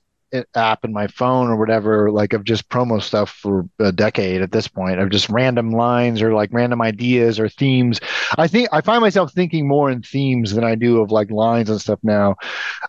app 0.55 0.85
in 0.85 0.93
my 0.93 1.07
phone 1.07 1.49
or 1.49 1.57
whatever, 1.57 2.11
like 2.11 2.33
of 2.33 2.45
just 2.45 2.69
promo 2.69 3.03
stuff 3.03 3.31
for 3.31 3.69
a 3.79 3.93
decade 3.93 4.43
at 4.43 4.53
this 4.53 4.69
point, 4.69 5.01
of 5.01 5.11
just 5.11 5.29
random 5.29 5.73
lines 5.73 6.23
or 6.23 6.35
like 6.35 6.51
random 6.53 6.81
ideas 6.83 7.39
or 7.41 7.49
themes. 7.49 8.01
I 8.39 8.49
think 8.49 8.69
I 8.73 8.81
find 8.81 9.01
myself 9.01 9.33
thinking 9.33 9.67
more 9.67 9.91
in 9.91 10.03
themes 10.03 10.55
than 10.55 10.65
I 10.65 10.75
do 10.75 11.01
of 11.01 11.11
like 11.11 11.31
lines 11.31 11.71
and 11.71 11.81
stuff 11.81 11.99
now. 12.03 12.37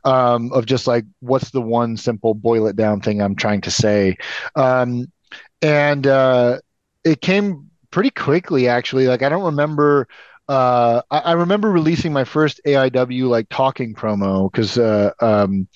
Um, 0.04 0.52
of 0.54 0.66
just 0.66 0.88
like 0.88 1.06
what's 1.20 1.52
the 1.52 1.62
one 1.62 1.98
simple 1.98 2.34
boil 2.34 2.68
it 2.68 2.76
down 2.76 3.02
thing 3.02 3.22
I'm 3.22 3.36
trying 3.36 3.62
to 3.62 3.72
say. 3.72 4.18
Um, 4.56 5.12
and 5.62 6.08
uh, 6.08 6.60
it 7.04 7.22
came 7.22 7.70
pretty 7.92 8.10
quickly 8.10 8.68
actually. 8.68 9.08
Like 9.08 9.22
I 9.22 9.30
don't 9.30 9.44
remember 9.44 10.08
uh, 10.52 11.02
I, 11.12 11.20
I 11.20 11.32
remember 11.34 11.72
releasing 11.72 12.14
my 12.14 12.26
first 12.26 12.62
AIW 12.66 13.30
like 13.30 13.48
talking 13.50 13.94
promo 13.96 14.52
because 14.52 14.78
uh, 14.78 15.12
um, 15.22 15.68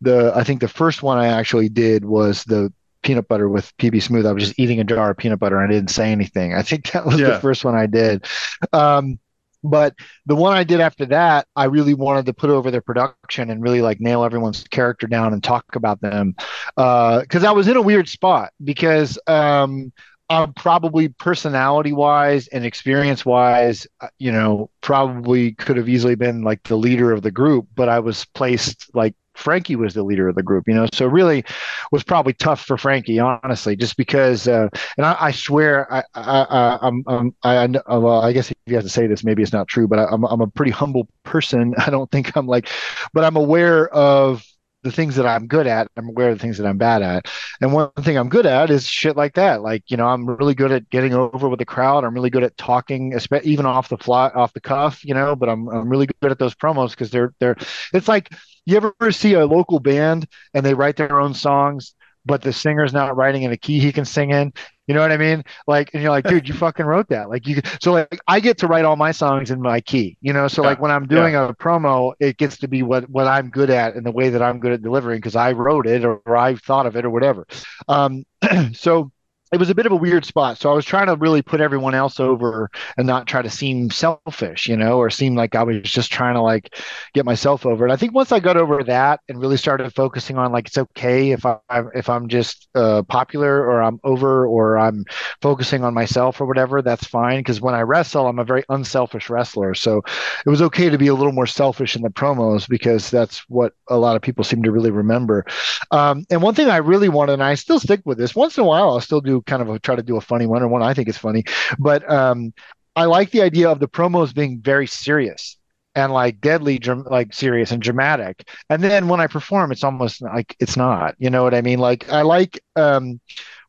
the 0.00 0.32
I 0.34 0.44
think 0.44 0.60
the 0.60 0.68
first 0.68 1.02
one 1.02 1.18
I 1.18 1.28
actually 1.28 1.68
did 1.68 2.04
was 2.04 2.44
the 2.44 2.72
peanut 3.02 3.28
butter 3.28 3.48
with 3.48 3.76
PB 3.78 4.02
Smooth. 4.02 4.26
I 4.26 4.32
was 4.32 4.44
just 4.44 4.58
eating 4.58 4.80
a 4.80 4.84
jar 4.84 5.10
of 5.10 5.18
peanut 5.18 5.38
butter 5.40 5.58
and 5.60 5.70
I 5.70 5.74
didn't 5.74 5.90
say 5.90 6.12
anything. 6.12 6.54
I 6.54 6.62
think 6.62 6.90
that 6.92 7.06
was 7.06 7.20
Yeah. 7.20 7.26
the 7.26 7.34
first 7.34 7.64
one 7.64 7.74
I 7.76 7.86
did. 7.86 8.26
Um, 8.72 9.18
but 9.62 9.94
the 10.26 10.36
one 10.36 10.56
I 10.56 10.64
did 10.64 10.80
after 10.80 11.06
that, 11.06 11.46
I 11.56 11.64
really 11.64 11.94
wanted 11.94 12.26
to 12.26 12.34
put 12.34 12.50
over 12.50 12.70
the 12.70 12.82
production 12.82 13.50
and 13.50 13.62
really 13.62 13.80
like 13.82 14.00
nail 14.00 14.24
everyone's 14.24 14.62
character 14.64 15.06
down 15.06 15.32
and 15.32 15.42
talk 15.42 15.64
about 15.74 16.00
them. 16.02 16.34
Because 16.76 17.44
I 17.44 17.52
was 17.52 17.68
in 17.68 17.76
a 17.76 17.82
weird 17.82 18.08
spot 18.08 18.52
because 18.62 19.18
um, 19.26 19.92
I'm 20.30 20.54
probably 20.54 21.08
personality 21.08 21.92
wise 21.92 22.48
and 22.48 22.64
experience 22.64 23.26
wise, 23.26 23.86
uh, 24.00 24.08
you 24.18 24.32
know, 24.32 24.70
probably 24.80 25.52
could 25.52 25.76
have 25.76 25.88
easily 25.88 26.14
been 26.14 26.42
like 26.42 26.62
the 26.62 26.76
leader 26.76 27.12
of 27.12 27.22
the 27.22 27.30
group, 27.30 27.66
but 27.74 27.88
I 27.88 28.00
was 28.00 28.24
placed 28.34 28.90
like 28.94 29.14
Frankie 29.34 29.76
was 29.76 29.94
the 29.94 30.02
leader 30.02 30.28
of 30.28 30.36
the 30.36 30.42
group, 30.42 30.64
you 30.66 30.74
know, 30.74 30.86
so 30.92 31.06
really 31.06 31.44
was 31.92 32.04
probably 32.04 32.32
tough 32.32 32.64
for 32.64 32.78
Frankie, 32.78 33.18
honestly, 33.18 33.76
just 33.76 33.96
because. 33.96 34.48
Uh, 34.48 34.68
and 34.96 35.04
I, 35.04 35.16
I 35.20 35.30
swear, 35.32 35.92
I, 35.92 36.04
I, 36.14 36.42
I, 36.42 36.78
I'm, 36.80 37.04
I'm, 37.06 37.34
I, 37.42 37.56
I, 37.86 37.98
well, 37.98 38.22
I 38.22 38.32
guess 38.32 38.50
if 38.50 38.56
you 38.66 38.76
have 38.76 38.84
to 38.84 38.90
say 38.90 39.06
this, 39.06 39.24
maybe 39.24 39.42
it's 39.42 39.52
not 39.52 39.68
true, 39.68 39.88
but 39.88 39.98
I, 39.98 40.06
I'm, 40.06 40.24
I'm 40.24 40.40
a 40.40 40.46
pretty 40.46 40.70
humble 40.70 41.08
person. 41.24 41.74
I 41.78 41.90
don't 41.90 42.10
think 42.10 42.36
I'm 42.36 42.46
like, 42.46 42.68
but 43.12 43.24
I'm 43.24 43.36
aware 43.36 43.88
of 43.88 44.44
the 44.84 44.92
things 44.92 45.16
that 45.16 45.26
I'm 45.26 45.46
good 45.46 45.66
at. 45.66 45.88
I'm 45.96 46.08
aware 46.08 46.30
of 46.30 46.38
the 46.38 46.42
things 46.42 46.58
that 46.58 46.66
I'm 46.66 46.78
bad 46.78 47.02
at. 47.02 47.26
And 47.60 47.72
one 47.72 47.90
thing 48.00 48.16
I'm 48.16 48.28
good 48.28 48.46
at 48.46 48.70
is 48.70 48.86
shit 48.86 49.16
like 49.16 49.34
that. 49.34 49.62
Like, 49.62 49.82
you 49.90 49.96
know, 49.96 50.06
I'm 50.06 50.26
really 50.26 50.54
good 50.54 50.70
at 50.70 50.88
getting 50.90 51.14
over 51.14 51.48
with 51.48 51.58
the 51.58 51.64
crowd. 51.64 52.04
I'm 52.04 52.14
really 52.14 52.30
good 52.30 52.44
at 52.44 52.56
talking, 52.56 53.18
even 53.42 53.66
off 53.66 53.88
the 53.88 53.98
fly, 53.98 54.28
off 54.28 54.52
the 54.52 54.60
cuff, 54.60 55.04
you 55.04 55.14
know, 55.14 55.34
but 55.34 55.48
I'm, 55.48 55.68
I'm 55.68 55.88
really 55.88 56.06
good 56.20 56.30
at 56.30 56.38
those 56.38 56.54
promos 56.54 56.90
because 56.90 57.10
they're, 57.10 57.32
they're, 57.40 57.56
it's 57.92 58.08
like 58.08 58.32
you 58.66 58.76
ever 58.76 59.10
see 59.10 59.34
a 59.34 59.46
local 59.46 59.80
band 59.80 60.28
and 60.52 60.64
they 60.64 60.74
write 60.74 60.96
their 60.96 61.20
own 61.20 61.34
songs, 61.34 61.94
but 62.24 62.42
the 62.42 62.52
singer's 62.52 62.92
not 62.92 63.16
writing 63.16 63.42
in 63.42 63.52
a 63.52 63.56
key 63.56 63.80
he 63.80 63.92
can 63.92 64.04
sing 64.04 64.30
in. 64.30 64.52
You 64.86 64.94
know 64.94 65.00
what 65.00 65.12
I 65.12 65.16
mean? 65.16 65.42
Like, 65.66 65.90
and 65.94 66.02
you're 66.02 66.10
like, 66.10 66.26
dude, 66.26 66.48
you 66.48 66.54
fucking 66.54 66.84
wrote 66.86 67.08
that. 67.08 67.30
Like, 67.30 67.46
you. 67.46 67.60
So 67.80 67.92
like, 67.92 68.20
I 68.28 68.40
get 68.40 68.58
to 68.58 68.66
write 68.66 68.84
all 68.84 68.96
my 68.96 69.12
songs 69.12 69.50
in 69.50 69.60
my 69.62 69.80
key. 69.80 70.18
You 70.20 70.32
know, 70.32 70.48
so 70.48 70.62
Yeah, 70.62 70.74
like 70.74 70.80
when 70.80 70.90
I'm 70.90 71.06
doing 71.06 71.34
a 71.34 71.54
promo, 71.54 72.14
it 72.20 72.36
gets 72.36 72.58
to 72.58 72.68
be 72.68 72.82
what 72.82 73.08
what 73.08 73.26
I'm 73.26 73.50
good 73.50 73.70
at 73.70 73.94
and 73.94 74.04
the 74.04 74.12
way 74.12 74.30
that 74.30 74.42
I'm 74.42 74.60
good 74.60 74.72
at 74.72 74.82
delivering 74.82 75.18
because 75.18 75.36
I 75.36 75.52
wrote 75.52 75.86
it 75.86 76.04
or, 76.04 76.20
or 76.26 76.36
I 76.36 76.56
thought 76.56 76.86
of 76.86 76.96
it 76.96 77.04
or 77.04 77.10
whatever. 77.10 77.46
Um, 77.88 78.24
so 78.74 79.10
it 79.54 79.60
was 79.60 79.70
a 79.70 79.74
bit 79.74 79.86
of 79.86 79.92
a 79.92 79.96
weird 79.96 80.24
spot. 80.24 80.58
So 80.58 80.68
I 80.68 80.74
was 80.74 80.84
trying 80.84 81.06
to 81.06 81.14
really 81.14 81.40
put 81.40 81.60
everyone 81.60 81.94
else 81.94 82.18
over 82.18 82.68
and 82.96 83.06
not 83.06 83.28
try 83.28 83.40
to 83.40 83.48
seem 83.48 83.88
selfish, 83.88 84.66
you 84.66 84.76
know, 84.76 84.98
or 84.98 85.10
seem 85.10 85.36
like 85.36 85.54
I 85.54 85.62
was 85.62 85.80
just 85.82 86.10
trying 86.10 86.34
to 86.34 86.40
like 86.40 86.74
get 87.14 87.24
myself 87.24 87.64
over. 87.64 87.84
And 87.84 87.92
I 87.92 87.96
think 87.96 88.14
once 88.14 88.32
I 88.32 88.40
got 88.40 88.56
over 88.56 88.82
that 88.82 89.20
and 89.28 89.40
really 89.40 89.56
started 89.56 89.94
focusing 89.94 90.38
on 90.38 90.50
like 90.50 90.66
it's 90.66 90.76
okay 90.76 91.30
if 91.30 91.46
I 91.46 91.60
if 91.94 92.08
I'm 92.08 92.26
just 92.26 92.68
uh, 92.74 93.04
popular 93.04 93.62
or 93.62 93.80
I'm 93.80 94.00
over 94.02 94.44
or 94.44 94.76
I'm 94.76 95.04
focusing 95.40 95.84
on 95.84 95.94
myself 95.94 96.40
or 96.40 96.46
whatever, 96.46 96.82
that's 96.82 97.06
fine. 97.06 97.38
Because 97.38 97.60
when 97.60 97.76
I 97.76 97.82
wrestle, 97.82 98.26
I'm 98.26 98.40
a 98.40 98.44
very 98.44 98.64
unselfish 98.70 99.30
wrestler. 99.30 99.74
So 99.74 100.02
it 100.44 100.50
was 100.50 100.62
okay 100.62 100.90
to 100.90 100.98
be 100.98 101.06
a 101.06 101.14
little 101.14 101.32
more 101.32 101.46
selfish 101.46 101.94
in 101.94 102.02
the 102.02 102.10
promos 102.10 102.68
because 102.68 103.08
that's 103.08 103.48
what 103.48 103.74
a 103.88 103.96
lot 103.96 104.16
of 104.16 104.22
people 104.22 104.42
seem 104.42 104.64
to 104.64 104.72
really 104.72 104.90
remember. 104.90 105.46
Um, 105.92 106.24
and 106.28 106.42
one 106.42 106.54
thing 106.54 106.68
I 106.68 106.78
really 106.78 107.08
wanted, 107.08 107.34
and 107.34 107.42
I 107.44 107.54
still 107.54 107.78
stick 107.78 108.00
with 108.04 108.18
this 108.18 108.34
once 108.34 108.58
in 108.58 108.64
a 108.64 108.66
while, 108.66 108.90
I'll 108.90 109.00
still 109.00 109.20
do 109.20 109.43
kind 109.46 109.62
of 109.62 109.68
a, 109.68 109.78
try 109.78 109.96
to 109.96 110.02
do 110.02 110.16
a 110.16 110.20
funny 110.20 110.46
one 110.46 110.62
or 110.62 110.68
one 110.68 110.82
I 110.82 110.94
think 110.94 111.08
is 111.08 111.18
funny, 111.18 111.44
but 111.78 112.08
um, 112.10 112.52
I 112.96 113.06
like 113.06 113.30
the 113.30 113.42
idea 113.42 113.70
of 113.70 113.80
the 113.80 113.88
promos 113.88 114.34
being 114.34 114.60
very 114.60 114.86
serious 114.86 115.56
and 115.94 116.12
like 116.12 116.40
deadly 116.40 116.80
like 117.06 117.32
serious 117.32 117.70
and 117.70 117.82
dramatic. 117.82 118.48
And 118.70 118.82
then 118.82 119.08
when 119.08 119.20
i 119.20 119.26
perform 119.26 119.72
it's 119.72 119.84
almost 119.84 120.22
like 120.22 120.56
it's 120.58 120.76
not 120.76 121.14
you 121.18 121.30
know 121.30 121.42
what 121.42 121.54
i 121.54 121.60
mean? 121.60 121.78
Like 121.78 122.10
i 122.10 122.22
like 122.22 122.60
um 122.76 123.20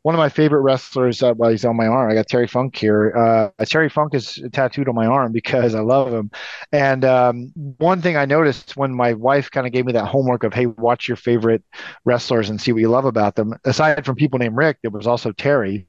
one 0.05 0.13
of 0.13 0.19
my 0.19 0.29
favorite 0.29 0.61
wrestlers 0.61 1.23
uh, 1.23 1.33
he's 1.49 1.65
on 1.65 1.75
my 1.75 1.87
arm 1.87 2.11
i 2.11 2.13
got 2.13 2.27
terry 2.27 2.47
funk 2.47 2.75
here 2.75 3.11
uh 3.15 3.65
terry 3.65 3.89
funk 3.89 4.13
is 4.13 4.39
tattooed 4.51 4.87
on 4.87 4.95
my 4.95 5.05
arm 5.05 5.31
because 5.31 5.73
i 5.73 5.79
love 5.79 6.13
him 6.13 6.29
and 6.71 7.03
um 7.03 7.51
one 7.77 8.01
thing 8.01 8.15
i 8.15 8.25
noticed 8.25 8.77
when 8.77 8.93
my 8.93 9.13
wife 9.13 9.49
kind 9.49 9.65
of 9.65 9.73
gave 9.73 9.85
me 9.85 9.93
that 9.93 10.05
homework 10.05 10.43
of 10.43 10.53
hey 10.53 10.67
watch 10.67 11.07
your 11.07 11.17
favorite 11.17 11.63
wrestlers 12.05 12.49
and 12.49 12.61
see 12.61 12.71
what 12.71 12.81
you 12.81 12.89
love 12.89 13.05
about 13.05 13.35
them 13.35 13.53
aside 13.65 14.05
from 14.05 14.15
people 14.15 14.37
named 14.37 14.55
rick 14.55 14.77
there 14.81 14.91
was 14.91 15.07
also 15.07 15.31
terry 15.31 15.85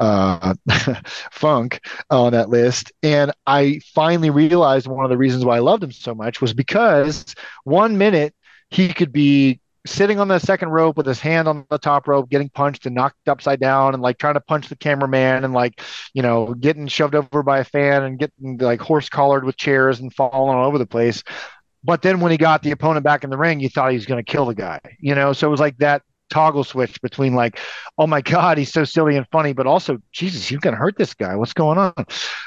uh 0.00 0.54
funk 1.30 1.80
on 2.10 2.32
that 2.32 2.48
list. 2.48 2.92
And 3.02 3.32
I 3.46 3.80
finally 3.94 4.30
realized 4.30 4.86
one 4.86 5.04
of 5.04 5.10
the 5.10 5.18
reasons 5.18 5.44
why 5.44 5.56
I 5.56 5.60
loved 5.60 5.82
him 5.82 5.92
so 5.92 6.14
much 6.14 6.40
was 6.40 6.52
because 6.52 7.34
one 7.64 7.98
minute 7.98 8.34
he 8.70 8.92
could 8.92 9.12
be 9.12 9.60
sitting 9.86 10.20
on 10.20 10.28
the 10.28 10.38
second 10.38 10.68
rope 10.68 10.96
with 10.96 11.06
his 11.06 11.20
hand 11.20 11.48
on 11.48 11.64
the 11.70 11.78
top 11.78 12.06
rope, 12.06 12.28
getting 12.28 12.50
punched 12.50 12.86
and 12.86 12.94
knocked 12.94 13.28
upside 13.28 13.60
down 13.60 13.94
and 13.94 14.02
like 14.02 14.18
trying 14.18 14.34
to 14.34 14.40
punch 14.40 14.68
the 14.68 14.76
cameraman 14.76 15.44
and 15.44 15.54
like, 15.54 15.80
you 16.12 16.22
know, 16.22 16.54
getting 16.54 16.86
shoved 16.86 17.14
over 17.14 17.42
by 17.42 17.58
a 17.60 17.64
fan 17.64 18.02
and 18.02 18.18
getting 18.18 18.58
like 18.58 18.80
horse 18.80 19.08
collared 19.08 19.44
with 19.44 19.56
chairs 19.56 20.00
and 20.00 20.14
falling 20.14 20.56
all 20.56 20.66
over 20.66 20.78
the 20.78 20.86
place. 20.86 21.22
But 21.82 22.02
then 22.02 22.20
when 22.20 22.30
he 22.30 22.36
got 22.36 22.62
the 22.62 22.72
opponent 22.72 23.04
back 23.04 23.24
in 23.24 23.30
the 23.30 23.38
ring, 23.38 23.58
you 23.58 23.70
thought 23.70 23.90
he 23.90 23.96
was 23.96 24.06
going 24.06 24.22
to 24.22 24.30
kill 24.30 24.44
the 24.44 24.54
guy, 24.54 24.80
you 24.98 25.14
know? 25.14 25.32
So 25.32 25.46
it 25.48 25.50
was 25.50 25.60
like 25.60 25.78
that 25.78 26.02
toggle 26.30 26.64
switch 26.64 27.00
between 27.02 27.34
like, 27.34 27.58
oh 27.98 28.06
my 28.06 28.20
God, 28.20 28.56
he's 28.58 28.72
so 28.72 28.84
silly 28.84 29.16
and 29.16 29.26
funny, 29.30 29.52
but 29.52 29.66
also, 29.66 29.98
Jesus, 30.12 30.46
he's 30.46 30.58
going 30.58 30.74
to 30.74 30.80
hurt 30.80 30.96
this 30.96 31.14
guy. 31.14 31.36
What's 31.36 31.52
going 31.52 31.78
on? 31.78 31.92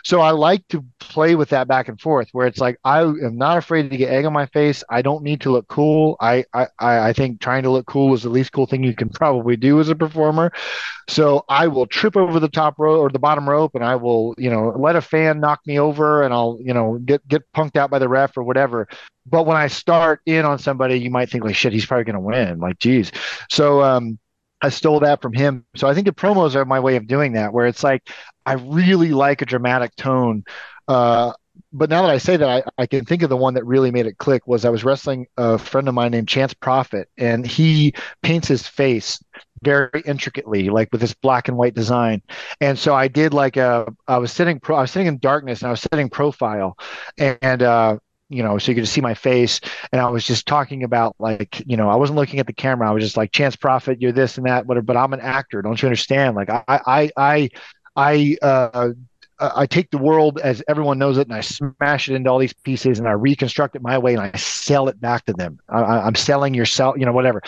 So 0.03 0.21
I 0.21 0.31
like 0.31 0.67
to 0.69 0.83
play 0.99 1.35
with 1.35 1.49
that 1.49 1.67
back 1.67 1.87
and 1.89 1.99
forth 1.99 2.29
where 2.31 2.47
it's 2.47 2.59
like, 2.59 2.77
I 2.83 3.01
am 3.01 3.37
not 3.37 3.57
afraid 3.57 3.89
to 3.89 3.97
get 3.97 4.09
egg 4.09 4.25
on 4.25 4.33
my 4.33 4.47
face. 4.47 4.83
I 4.89 5.01
don't 5.01 5.23
need 5.23 5.41
to 5.41 5.51
look 5.51 5.67
cool. 5.67 6.17
I, 6.19 6.45
I, 6.53 6.67
I 6.79 7.03
I 7.09 7.13
think 7.13 7.41
trying 7.41 7.63
to 7.63 7.69
look 7.69 7.85
cool 7.85 8.13
is 8.13 8.23
the 8.23 8.29
least 8.29 8.51
cool 8.51 8.65
thing 8.65 8.83
you 8.83 8.95
can 8.95 9.09
probably 9.09 9.55
do 9.55 9.79
as 9.79 9.89
a 9.89 9.95
performer. 9.95 10.51
So 11.09 11.43
I 11.49 11.67
will 11.67 11.85
trip 11.85 12.15
over 12.15 12.39
the 12.39 12.47
top 12.47 12.75
rope 12.79 12.99
or 12.99 13.09
the 13.09 13.19
bottom 13.19 13.47
rope 13.47 13.75
and 13.75 13.83
I 13.83 13.95
will, 13.97 14.33
you 14.37 14.49
know, 14.49 14.73
let 14.77 14.95
a 14.95 15.01
fan 15.01 15.39
knock 15.39 15.59
me 15.67 15.79
over 15.79 16.23
and 16.23 16.33
I'll, 16.33 16.57
you 16.61 16.73
know, 16.73 16.97
get, 17.05 17.27
get 17.27 17.43
punked 17.55 17.75
out 17.75 17.91
by 17.91 17.99
the 17.99 18.07
ref 18.07 18.37
or 18.37 18.43
whatever. 18.43 18.87
But 19.25 19.45
when 19.45 19.57
I 19.57 19.67
start 19.67 20.21
in 20.25 20.45
on 20.45 20.59
somebody, 20.59 20.99
you 20.99 21.09
might 21.09 21.29
think 21.29 21.43
like, 21.43 21.55
shit, 21.55 21.73
he's 21.73 21.85
probably 21.85 22.03
going 22.03 22.15
to 22.15 22.19
win. 22.19 22.59
Like, 22.59 22.79
geez. 22.79 23.11
So, 23.49 23.81
um, 23.81 24.19
I 24.61 24.69
stole 24.69 25.01
that 25.01 25.21
from 25.21 25.33
him. 25.33 25.65
So 25.75 25.89
I 25.89 25.93
think 25.93 26.05
the 26.05 26.13
promos 26.13 26.55
are 26.55 26.63
my 26.63 26.79
way 26.79 26.95
of 26.95 27.05
doing 27.05 27.33
that, 27.33 27.51
where 27.51 27.67
it's 27.67 27.83
like 27.83 28.07
I 28.45 28.53
really 28.53 29.09
like 29.09 29.41
a 29.41 29.45
dramatic 29.45 29.93
tone. 29.97 30.45
Uh, 30.87 31.33
but 31.73 31.89
now 31.89 32.03
that 32.03 32.11
I 32.11 32.17
say 32.17 32.37
that, 32.37 32.47
I, 32.49 32.63
I 32.81 32.85
can 32.85 33.03
think 33.03 33.23
of 33.23 33.29
the 33.29 33.35
one 33.35 33.55
that 33.55 33.65
really 33.65 33.91
made 33.91 34.05
it 34.05 34.17
click 34.17 34.47
was 34.47 34.63
I 34.63 34.69
was 34.69 34.85
wrestling 34.85 35.27
a 35.37 35.57
friend 35.57 35.89
of 35.89 35.93
mine 35.93 36.11
named 36.11 36.29
Chance 36.29 36.53
Prophet, 36.53 37.09
and 37.17 37.45
he 37.45 37.93
paints 38.21 38.47
his 38.47 38.65
face 38.65 39.21
very 39.63 40.01
intricately, 40.05 40.69
like 40.69 40.89
with 40.91 41.01
this 41.01 41.13
black 41.13 41.49
and 41.49 41.57
white 41.57 41.75
design. 41.75 42.21
And 42.61 42.79
so 42.79 42.95
I 42.95 43.09
did 43.09 43.33
like 43.33 43.57
a, 43.57 43.93
I 44.07 44.17
was 44.17 44.31
sitting, 44.31 44.59
pro, 44.61 44.77
I 44.77 44.81
was 44.81 44.91
sitting 44.91 45.07
in 45.07 45.17
darkness 45.17 45.61
and 45.61 45.67
I 45.67 45.71
was 45.71 45.81
sitting 45.81 46.09
profile, 46.09 46.77
and 47.17 47.61
uh, 47.61 47.97
you 48.33 48.43
know, 48.43 48.57
so 48.57 48.71
you 48.71 48.75
could 48.75 48.87
see 48.87 49.01
my 49.01 49.13
face. 49.13 49.59
And 49.91 50.01
I 50.01 50.09
was 50.09 50.25
just 50.25 50.45
talking 50.47 50.83
about 50.83 51.15
like, 51.19 51.61
you 51.65 51.77
know, 51.77 51.89
I 51.89 51.95
wasn't 51.95 52.17
looking 52.17 52.39
at 52.39 52.47
the 52.47 52.53
camera. 52.53 52.89
I 52.89 52.93
was 52.93 53.03
just 53.03 53.17
like, 53.17 53.31
Chance 53.31 53.55
Prophet, 53.55 54.01
you're 54.01 54.11
this 54.11 54.37
and 54.37 54.47
that, 54.47 54.65
whatever. 54.65 54.85
But 54.85 54.97
I'm 54.97 55.13
an 55.13 55.21
actor. 55.21 55.61
Don't 55.61 55.81
you 55.81 55.87
understand? 55.87 56.35
Like, 56.35 56.49
I, 56.49 56.63
I, 56.67 57.11
I, 57.15 57.49
I, 57.95 58.37
uh, 58.41 58.89
I 59.39 59.65
take 59.65 59.89
the 59.89 59.97
world 59.97 60.39
as 60.41 60.63
everyone 60.67 60.99
knows 60.99 61.17
it 61.17 61.27
and 61.27 61.35
I 61.35 61.41
smash 61.41 62.07
it 62.07 62.15
into 62.15 62.29
all 62.29 62.39
these 62.39 62.53
pieces 62.53 62.99
and 62.99 63.07
I 63.07 63.11
reconstruct 63.11 63.75
it 63.75 63.81
my 63.81 63.97
way 63.97 64.13
and 64.13 64.21
I 64.21 64.31
sell 64.37 64.87
it 64.87 65.01
back 65.01 65.25
to 65.25 65.33
them. 65.33 65.59
I, 65.69 66.07
am 66.07 66.15
selling 66.15 66.53
yourself, 66.53 66.95
you 66.97 67.05
know, 67.05 67.11
whatever. 67.11 67.41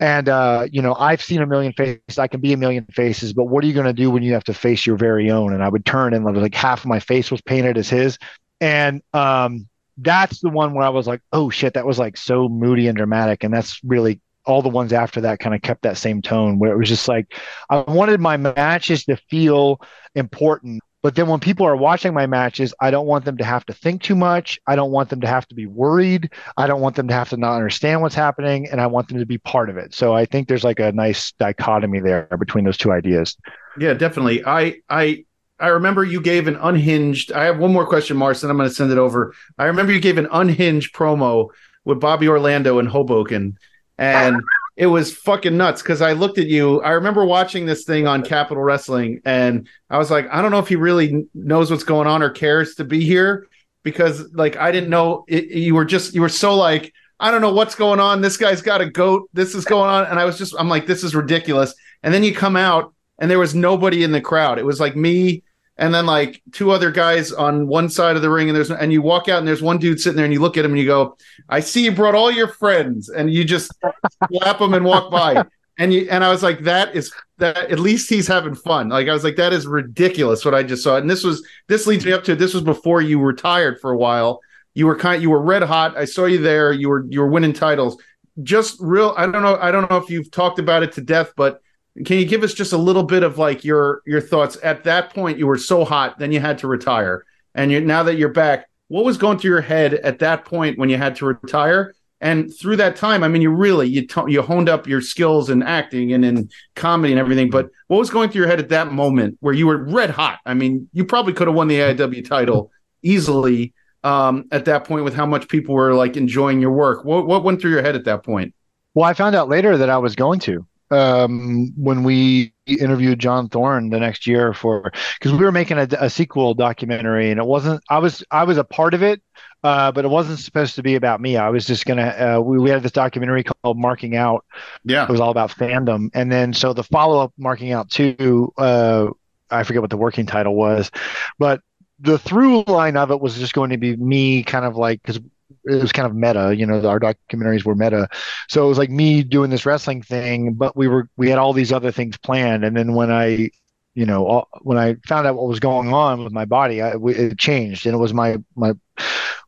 And, 0.00 0.28
uh, 0.28 0.66
you 0.70 0.80
know, 0.80 0.94
I've 0.94 1.22
seen 1.22 1.42
a 1.42 1.46
million 1.46 1.72
faces. 1.72 2.18
I 2.18 2.28
can 2.28 2.40
be 2.40 2.52
a 2.52 2.56
million 2.56 2.86
faces, 2.86 3.32
but 3.32 3.44
what 3.44 3.62
are 3.64 3.66
you 3.66 3.74
going 3.74 3.86
to 3.86 3.92
do 3.92 4.10
when 4.10 4.22
you 4.22 4.32
have 4.32 4.44
to 4.44 4.54
face 4.54 4.86
your 4.86 4.96
very 4.96 5.30
own? 5.30 5.52
And 5.52 5.62
I 5.62 5.68
would 5.68 5.84
turn 5.84 6.14
and 6.14 6.24
like 6.24 6.54
half 6.54 6.80
of 6.80 6.86
my 6.86 7.00
face 7.00 7.30
was 7.30 7.42
painted 7.42 7.76
as 7.76 7.90
his. 7.90 8.18
And, 8.60 9.02
um, 9.12 9.68
that's 9.98 10.40
the 10.40 10.50
one 10.50 10.74
where 10.74 10.84
I 10.84 10.90
was 10.90 11.06
like, 11.06 11.20
oh 11.32 11.50
shit, 11.50 11.74
that 11.74 11.86
was 11.86 11.98
like 11.98 12.16
so 12.16 12.48
moody 12.48 12.88
and 12.88 12.96
dramatic. 12.96 13.44
And 13.44 13.52
that's 13.52 13.80
really 13.84 14.20
all 14.46 14.62
the 14.62 14.68
ones 14.68 14.92
after 14.92 15.22
that 15.22 15.38
kind 15.38 15.54
of 15.54 15.62
kept 15.62 15.82
that 15.82 15.96
same 15.96 16.20
tone 16.20 16.58
where 16.58 16.72
it 16.72 16.76
was 16.76 16.88
just 16.88 17.08
like, 17.08 17.34
I 17.70 17.80
wanted 17.80 18.20
my 18.20 18.36
matches 18.36 19.04
to 19.04 19.16
feel 19.30 19.80
important. 20.14 20.82
But 21.02 21.14
then 21.14 21.28
when 21.28 21.38
people 21.38 21.66
are 21.66 21.76
watching 21.76 22.14
my 22.14 22.26
matches, 22.26 22.72
I 22.80 22.90
don't 22.90 23.06
want 23.06 23.26
them 23.26 23.36
to 23.36 23.44
have 23.44 23.66
to 23.66 23.74
think 23.74 24.02
too 24.02 24.16
much. 24.16 24.58
I 24.66 24.74
don't 24.74 24.90
want 24.90 25.10
them 25.10 25.20
to 25.20 25.26
have 25.26 25.46
to 25.48 25.54
be 25.54 25.66
worried. 25.66 26.32
I 26.56 26.66
don't 26.66 26.80
want 26.80 26.96
them 26.96 27.08
to 27.08 27.14
have 27.14 27.28
to 27.30 27.36
not 27.36 27.56
understand 27.56 28.00
what's 28.00 28.14
happening. 28.14 28.68
And 28.70 28.80
I 28.80 28.86
want 28.86 29.08
them 29.08 29.18
to 29.18 29.26
be 29.26 29.36
part 29.36 29.68
of 29.68 29.76
it. 29.76 29.94
So 29.94 30.14
I 30.14 30.24
think 30.24 30.48
there's 30.48 30.64
like 30.64 30.80
a 30.80 30.92
nice 30.92 31.32
dichotomy 31.32 32.00
there 32.00 32.26
between 32.38 32.64
those 32.64 32.78
two 32.78 32.90
ideas. 32.90 33.36
Yeah, 33.78 33.92
definitely. 33.92 34.44
I, 34.46 34.76
I, 34.88 35.26
I 35.60 35.68
remember 35.68 36.04
you 36.04 36.20
gave 36.20 36.48
an 36.48 36.56
unhinged. 36.56 37.32
I 37.32 37.44
have 37.44 37.58
one 37.58 37.72
more 37.72 37.86
question, 37.86 38.16
Mars, 38.16 38.42
and 38.42 38.50
I'm 38.50 38.56
going 38.56 38.68
to 38.68 38.74
send 38.74 38.90
it 38.90 38.98
over. 38.98 39.34
I 39.56 39.66
remember 39.66 39.92
you 39.92 40.00
gave 40.00 40.18
an 40.18 40.28
unhinged 40.32 40.94
promo 40.94 41.48
with 41.84 42.00
Bobby 42.00 42.28
Orlando 42.28 42.78
in 42.78 42.86
Hoboken, 42.86 43.56
and 43.96 44.42
it 44.76 44.86
was 44.86 45.14
fucking 45.14 45.56
nuts 45.56 45.80
because 45.80 46.02
I 46.02 46.12
looked 46.12 46.38
at 46.38 46.48
you. 46.48 46.82
I 46.82 46.90
remember 46.90 47.24
watching 47.24 47.66
this 47.66 47.84
thing 47.84 48.06
on 48.06 48.24
Capital 48.24 48.62
Wrestling, 48.62 49.20
and 49.24 49.68
I 49.88 49.98
was 49.98 50.10
like, 50.10 50.28
I 50.30 50.42
don't 50.42 50.50
know 50.50 50.58
if 50.58 50.68
he 50.68 50.76
really 50.76 51.26
knows 51.34 51.70
what's 51.70 51.84
going 51.84 52.08
on 52.08 52.22
or 52.22 52.30
cares 52.30 52.74
to 52.76 52.84
be 52.84 53.04
here 53.04 53.46
because, 53.84 54.32
like, 54.32 54.56
I 54.56 54.72
didn't 54.72 54.90
know 54.90 55.24
it, 55.28 55.46
you 55.50 55.76
were 55.76 55.84
just 55.84 56.14
you 56.14 56.20
were 56.20 56.28
so 56.28 56.56
like. 56.56 56.92
I 57.20 57.30
don't 57.30 57.40
know 57.40 57.52
what's 57.54 57.76
going 57.76 58.00
on. 58.00 58.20
This 58.20 58.36
guy's 58.36 58.60
got 58.60 58.80
a 58.80 58.90
goat. 58.90 59.30
This 59.32 59.54
is 59.54 59.64
going 59.64 59.88
on. 59.88 60.04
And 60.06 60.18
I 60.18 60.24
was 60.24 60.36
just, 60.36 60.52
I'm 60.58 60.68
like, 60.68 60.84
this 60.84 61.04
is 61.04 61.14
ridiculous. 61.14 61.72
And 62.02 62.12
then 62.12 62.24
you 62.24 62.34
come 62.34 62.56
out 62.56 62.92
and 63.18 63.30
there 63.30 63.38
was 63.38 63.54
nobody 63.54 64.02
in 64.02 64.10
the 64.10 64.20
crowd. 64.20 64.58
It 64.58 64.66
was 64.66 64.80
like 64.80 64.96
me 64.96 65.43
and 65.76 65.92
then 65.92 66.06
like 66.06 66.40
two 66.52 66.70
other 66.70 66.90
guys 66.90 67.32
on 67.32 67.66
one 67.66 67.88
side 67.88 68.16
of 68.16 68.22
the 68.22 68.30
ring, 68.30 68.48
and 68.48 68.56
there's 68.56 68.70
and 68.70 68.92
you 68.92 69.02
walk 69.02 69.28
out 69.28 69.38
and 69.38 69.48
there's 69.48 69.62
one 69.62 69.78
dude 69.78 70.00
sitting 70.00 70.16
there, 70.16 70.24
and 70.24 70.32
you 70.32 70.40
look 70.40 70.56
at 70.56 70.64
him 70.64 70.72
and 70.72 70.80
you 70.80 70.86
go, 70.86 71.16
"I 71.48 71.60
see 71.60 71.84
you 71.84 71.92
brought 71.92 72.14
all 72.14 72.30
your 72.30 72.48
friends," 72.48 73.08
and 73.08 73.32
you 73.32 73.44
just 73.44 73.72
slap 74.30 74.58
them 74.58 74.74
and 74.74 74.84
walk 74.84 75.10
by. 75.10 75.44
And 75.78 75.92
you 75.92 76.06
and 76.10 76.22
I 76.22 76.30
was 76.30 76.42
like, 76.42 76.60
"That 76.60 76.94
is 76.94 77.12
that. 77.38 77.56
At 77.70 77.80
least 77.80 78.08
he's 78.08 78.28
having 78.28 78.54
fun." 78.54 78.90
Like 78.90 79.08
I 79.08 79.12
was 79.12 79.24
like, 79.24 79.36
"That 79.36 79.52
is 79.52 79.66
ridiculous." 79.66 80.44
What 80.44 80.54
I 80.54 80.62
just 80.62 80.84
saw, 80.84 80.96
and 80.96 81.10
this 81.10 81.24
was 81.24 81.44
this 81.66 81.86
leads 81.88 82.06
me 82.06 82.12
up 82.12 82.22
to 82.24 82.36
this 82.36 82.54
was 82.54 82.62
before 82.62 83.02
you 83.02 83.20
retired 83.20 83.80
for 83.80 83.90
a 83.90 83.96
while. 83.96 84.40
You 84.74 84.86
were 84.86 84.96
kind, 84.96 85.22
you 85.22 85.30
were 85.30 85.40
red 85.42 85.62
hot. 85.62 85.96
I 85.96 86.04
saw 86.04 86.26
you 86.26 86.38
there. 86.38 86.72
You 86.72 86.88
were 86.88 87.04
you 87.08 87.20
were 87.20 87.28
winning 87.28 87.52
titles. 87.52 88.00
Just 88.44 88.76
real. 88.80 89.14
I 89.16 89.26
don't 89.26 89.42
know. 89.42 89.56
I 89.60 89.72
don't 89.72 89.90
know 89.90 89.96
if 89.96 90.08
you've 90.08 90.30
talked 90.30 90.60
about 90.60 90.84
it 90.84 90.92
to 90.92 91.00
death, 91.00 91.32
but 91.36 91.60
can 92.04 92.18
you 92.18 92.24
give 92.24 92.42
us 92.42 92.54
just 92.54 92.72
a 92.72 92.78
little 92.78 93.04
bit 93.04 93.22
of 93.22 93.38
like 93.38 93.64
your 93.64 94.02
your 94.06 94.20
thoughts 94.20 94.58
at 94.62 94.84
that 94.84 95.14
point? 95.14 95.38
You 95.38 95.46
were 95.46 95.58
so 95.58 95.84
hot, 95.84 96.18
then 96.18 96.32
you 96.32 96.40
had 96.40 96.58
to 96.58 96.66
retire, 96.66 97.24
and 97.54 97.70
you 97.70 97.80
now 97.80 98.02
that 98.02 98.16
you're 98.16 98.30
back, 98.30 98.68
what 98.88 99.04
was 99.04 99.16
going 99.16 99.38
through 99.38 99.50
your 99.50 99.60
head 99.60 99.94
at 99.94 100.18
that 100.18 100.44
point 100.44 100.78
when 100.78 100.88
you 100.88 100.96
had 100.96 101.16
to 101.16 101.26
retire? 101.26 101.94
And 102.20 102.52
through 102.54 102.76
that 102.76 102.96
time, 102.96 103.22
I 103.22 103.28
mean, 103.28 103.42
you 103.42 103.50
really 103.50 103.86
you 103.86 104.06
t- 104.06 104.22
you 104.28 104.42
honed 104.42 104.68
up 104.68 104.88
your 104.88 105.00
skills 105.00 105.50
in 105.50 105.62
acting 105.62 106.12
and 106.12 106.24
in 106.24 106.48
comedy 106.74 107.12
and 107.12 107.20
everything. 107.20 107.50
But 107.50 107.68
what 107.88 107.98
was 107.98 108.10
going 108.10 108.30
through 108.30 108.40
your 108.40 108.48
head 108.48 108.60
at 108.60 108.70
that 108.70 108.92
moment 108.92 109.36
where 109.40 109.54
you 109.54 109.66
were 109.66 109.84
red 109.84 110.10
hot? 110.10 110.38
I 110.46 110.54
mean, 110.54 110.88
you 110.92 111.04
probably 111.04 111.32
could 111.32 111.46
have 111.46 111.54
won 111.54 111.68
the 111.68 111.78
AIW 111.78 112.26
title 112.26 112.72
easily 113.02 113.72
um, 114.02 114.46
at 114.50 114.64
that 114.64 114.84
point 114.84 115.04
with 115.04 115.14
how 115.14 115.26
much 115.26 115.48
people 115.48 115.74
were 115.74 115.94
like 115.94 116.16
enjoying 116.16 116.60
your 116.60 116.72
work. 116.72 117.04
What 117.04 117.26
what 117.26 117.44
went 117.44 117.60
through 117.60 117.72
your 117.72 117.82
head 117.82 117.94
at 117.94 118.04
that 118.04 118.24
point? 118.24 118.54
Well, 118.94 119.04
I 119.04 119.12
found 119.12 119.36
out 119.36 119.48
later 119.48 119.76
that 119.76 119.90
I 119.90 119.98
was 119.98 120.16
going 120.16 120.40
to 120.40 120.66
um, 120.90 121.72
when 121.76 122.02
we 122.02 122.52
interviewed 122.66 123.18
John 123.18 123.48
Thorne 123.48 123.90
the 123.90 124.00
next 124.00 124.26
year 124.26 124.52
for 124.52 124.92
because 125.18 125.32
we 125.32 125.44
were 125.44 125.52
making 125.52 125.78
a, 125.78 125.88
a, 125.98 126.10
sequel 126.10 126.54
documentary 126.54 127.30
and 127.30 127.38
it 127.38 127.46
wasn't 127.46 127.82
I 127.90 127.98
was 127.98 128.24
I 128.30 128.44
was 128.44 128.58
a 128.58 128.64
part 128.64 128.94
of 128.94 129.02
it 129.02 129.22
uh, 129.62 129.92
but 129.92 130.04
it 130.04 130.08
wasn't 130.08 130.38
supposed 130.38 130.74
to 130.74 130.82
be 130.82 130.94
about 130.94 131.22
me. 131.22 131.38
I 131.38 131.48
was 131.48 131.66
just 131.66 131.86
gonna 131.86 132.36
uh, 132.36 132.40
we, 132.40 132.58
we 132.58 132.70
had 132.70 132.82
this 132.82 132.92
documentary 132.92 133.44
called 133.44 133.78
Marking 133.78 134.14
Out. 134.14 134.44
Yeah. 134.84 135.04
It 135.04 135.10
was 135.10 135.20
all 135.20 135.30
about 135.30 135.50
fandom. 135.50 136.10
And 136.14 136.30
then 136.30 136.52
so 136.52 136.72
the 136.72 136.84
follow 136.84 137.18
up 137.20 137.32
Marking 137.38 137.72
Out 137.72 137.90
two 137.90 138.52
uh, 138.58 139.08
I 139.50 139.62
forget 139.62 139.82
what 139.82 139.90
the 139.90 139.96
working 139.96 140.26
title 140.26 140.54
was 140.54 140.90
but 141.38 141.60
the 142.00 142.18
through 142.18 142.64
line 142.64 142.96
of 142.96 143.10
it 143.10 143.20
was 143.20 143.38
just 143.38 143.54
going 143.54 143.70
to 143.70 143.78
be 143.78 143.96
me 143.96 144.42
kind 144.42 144.64
of 144.64 144.76
like 144.76 145.00
because 145.02 145.20
it 145.64 145.80
was 145.80 145.92
kind 145.92 146.06
of 146.06 146.14
meta 146.14 146.54
you 146.56 146.66
know 146.66 146.86
our 146.86 147.00
documentaries 147.00 147.64
were 147.64 147.74
meta. 147.74 148.08
So 148.48 148.64
it 148.64 148.68
was 148.68 148.78
like 148.78 148.90
me 148.90 149.22
doing 149.22 149.50
this 149.50 149.66
wrestling 149.66 150.02
thing 150.02 150.54
but 150.54 150.76
we 150.76 150.88
were 150.88 151.08
we 151.16 151.30
had 151.30 151.38
all 151.38 151.52
these 151.52 151.72
other 151.72 151.90
things 151.90 152.16
planned. 152.16 152.64
And 152.64 152.76
then 152.76 152.94
when 152.94 153.10
i 153.10 153.50
you 153.94 154.06
know 154.06 154.26
all, 154.26 154.48
when 154.62 154.78
i 154.78 154.96
found 155.06 155.26
out 155.26 155.36
what 155.36 155.46
was 155.46 155.60
going 155.60 155.92
on 155.92 156.24
with 156.24 156.32
my 156.32 156.44
body 156.44 156.82
I, 156.82 156.94
it 156.96 157.38
changed. 157.38 157.86
And 157.86 157.94
it 157.94 157.98
was 157.98 158.14
my 158.14 158.38
my 158.56 158.72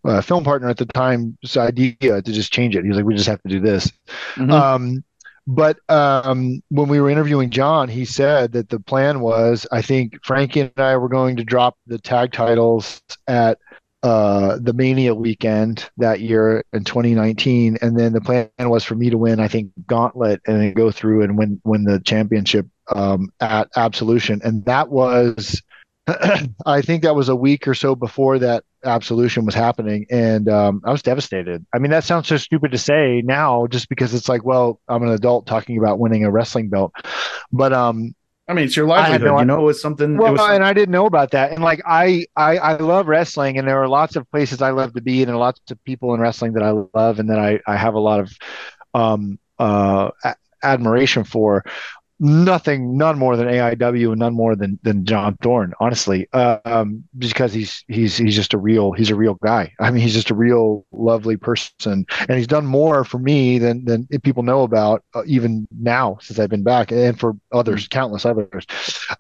uh, 0.05 0.21
film 0.21 0.45
partner 0.45 0.69
at 0.69 0.77
the 0.77 0.87
time's 0.87 1.57
idea 1.57 2.23
to 2.23 2.33
just 2.33 2.53
change 2.53 2.77
it. 2.77 2.85
He 2.85 2.89
was 2.89 2.97
like 2.97 3.07
we 3.07 3.15
just 3.15 3.29
have 3.29 3.43
to 3.43 3.49
do 3.49 3.61
this. 3.61 3.91
Mm-hmm. 4.37 4.51
um 4.53 5.05
but 5.47 5.79
um, 5.89 6.61
when 6.71 6.89
we 6.89 7.01
were 7.01 7.09
interviewing 7.09 7.51
John, 7.51 7.89
he 7.89 8.05
said 8.05 8.53
that 8.53 8.69
the 8.69 8.81
plan 8.81 9.21
was 9.21 9.67
I 9.71 9.81
think 9.81 10.19
Frankie 10.25 10.61
and 10.61 10.73
I 10.77 10.97
were 10.97 11.09
going 11.09 11.37
to 11.37 11.45
drop 11.45 11.79
the 11.87 11.99
tag 11.99 12.33
titles 12.33 13.01
at 13.29 13.59
uh, 14.07 14.57
the 14.61 14.73
Mania 14.73 15.17
weekend 15.17 15.91
that 15.97 16.21
year 16.21 16.65
in 16.73 16.85
2019, 16.85 17.79
and 17.83 17.99
then 17.99 18.13
the 18.13 18.21
plan 18.21 18.49
was 18.61 18.85
for 18.85 18.95
me 18.95 19.11
to 19.11 19.19
win, 19.19 19.41
I 19.41 19.49
think, 19.49 19.73
Gauntlet, 19.85 20.41
and 20.47 20.61
then 20.61 20.75
go 20.75 20.93
through 20.93 21.23
and 21.23 21.37
win 21.37 21.61
win 21.65 21.83
the 21.83 21.99
championship 21.99 22.69
um, 22.95 23.33
at 23.41 23.69
Absolution, 23.75 24.41
and 24.45 24.65
that 24.67 24.91
was, 24.91 25.61
I 26.07 26.83
think, 26.83 27.03
that 27.03 27.17
was 27.17 27.29
a 27.29 27.35
week 27.35 27.67
or 27.67 27.75
so 27.75 27.97
before 27.97 28.39
that 28.39 28.63
Absolution 28.85 29.45
was 29.45 29.57
happening, 29.57 30.07
and 30.09 30.49
um, 30.49 30.83
I 30.85 30.93
was 30.93 31.03
devastated. 31.03 31.67
I 31.75 31.81
mean, 31.81 31.91
that 31.91 32.05
sounds 32.05 32.29
so 32.29 32.37
stupid 32.37 32.71
to 32.71 32.79
say 32.79 33.23
now, 33.25 33.67
just 33.67 33.89
because 33.89 34.15
it's 34.15 34.29
like, 34.29 34.45
well, 34.45 34.81
I'm 34.87 35.03
an 35.03 35.09
adult 35.09 35.49
talking 35.49 35.79
about 35.79 35.99
winning 35.99 36.25
a 36.25 36.31
wrestling 36.31 36.69
belt, 36.69 36.93
but 37.51 37.73
um, 37.73 38.15
I 38.49 38.55
mean, 38.55 38.67
it's 38.67 38.77
your 38.77 38.87
livelihood. 38.87 39.23
No, 39.23 39.39
you 39.41 39.45
know, 39.45 39.61
it 39.61 39.65
was 39.65 39.81
something. 39.83 40.17
Well, 40.17 40.33
was... 40.33 40.41
and 40.41 40.65
I 40.65 40.73
didn't 40.73 40.93
know 40.93 41.07
about 41.07 41.33
that. 41.33 41.51
And 41.53 41.63
like, 41.63 41.83
I, 41.85 42.27
I, 42.37 42.59
I 42.59 42.77
love 42.77 43.09
wrestling, 43.09 43.59
and 43.59 43.67
there 43.67 43.83
are 43.83 43.89
lots 43.89 44.15
of 44.15 44.31
places 44.31 44.63
I 44.63 44.71
love 44.71 44.95
to 44.95 45.01
be, 45.01 45.23
and 45.23 45.37
lots 45.37 45.61
of 45.71 45.83
people 45.85 46.15
in 46.15 46.21
wrestling 46.21 46.53
that 46.53 46.63
I 46.63 46.71
love, 46.71 47.19
and 47.19 47.31
that 47.31 47.41
I, 47.41 47.61
I 47.67 47.77
have 47.77 47.95
a 47.95 48.01
lot 48.01 48.21
of, 48.21 48.33
um, 48.95 49.39
uh, 49.59 50.11
admiration 50.63 51.25
for 51.25 51.65
nothing, 52.19 52.97
none 52.97 53.19
more 53.19 53.37
than 53.37 53.47
AIW 53.47 54.11
and 54.11 54.19
none 54.19 54.35
more 54.35 54.57
than 54.57 54.79
than 54.83 55.05
John 55.05 55.37
Thorne, 55.43 55.75
honestly, 55.81 56.29
uh, 56.33 56.59
um, 56.65 57.05
because 57.19 57.53
he's 57.53 57.85
he's 57.89 58.17
he's 58.17 58.35
just 58.35 58.55
a 58.55 58.59
real 58.59 58.93
he's 58.93 59.11
a 59.11 59.15
real 59.15 59.35
guy. 59.35 59.73
I 59.81 59.91
mean, 59.91 60.03
he's 60.03 60.15
just 60.15 60.31
a 60.31 60.35
real 60.35 60.87
lovely 60.93 61.37
person, 61.37 62.07
and 62.29 62.39
he's 62.39 62.47
done 62.47 62.67
more 62.67 63.05
for 63.05 63.19
me 63.19 63.59
than 63.59 63.85
than 63.85 64.07
people 64.23 64.43
know 64.43 64.63
about 64.63 65.05
uh, 65.15 65.23
even 65.27 65.67
now 65.79 66.19
since 66.21 66.39
I've 66.39 66.51
been 66.51 66.65
back, 66.65 66.91
and 66.91 67.19
for 67.19 67.37
others, 67.53 67.85
mm-hmm. 67.85 67.99
countless 67.99 68.25
others. 68.25 68.67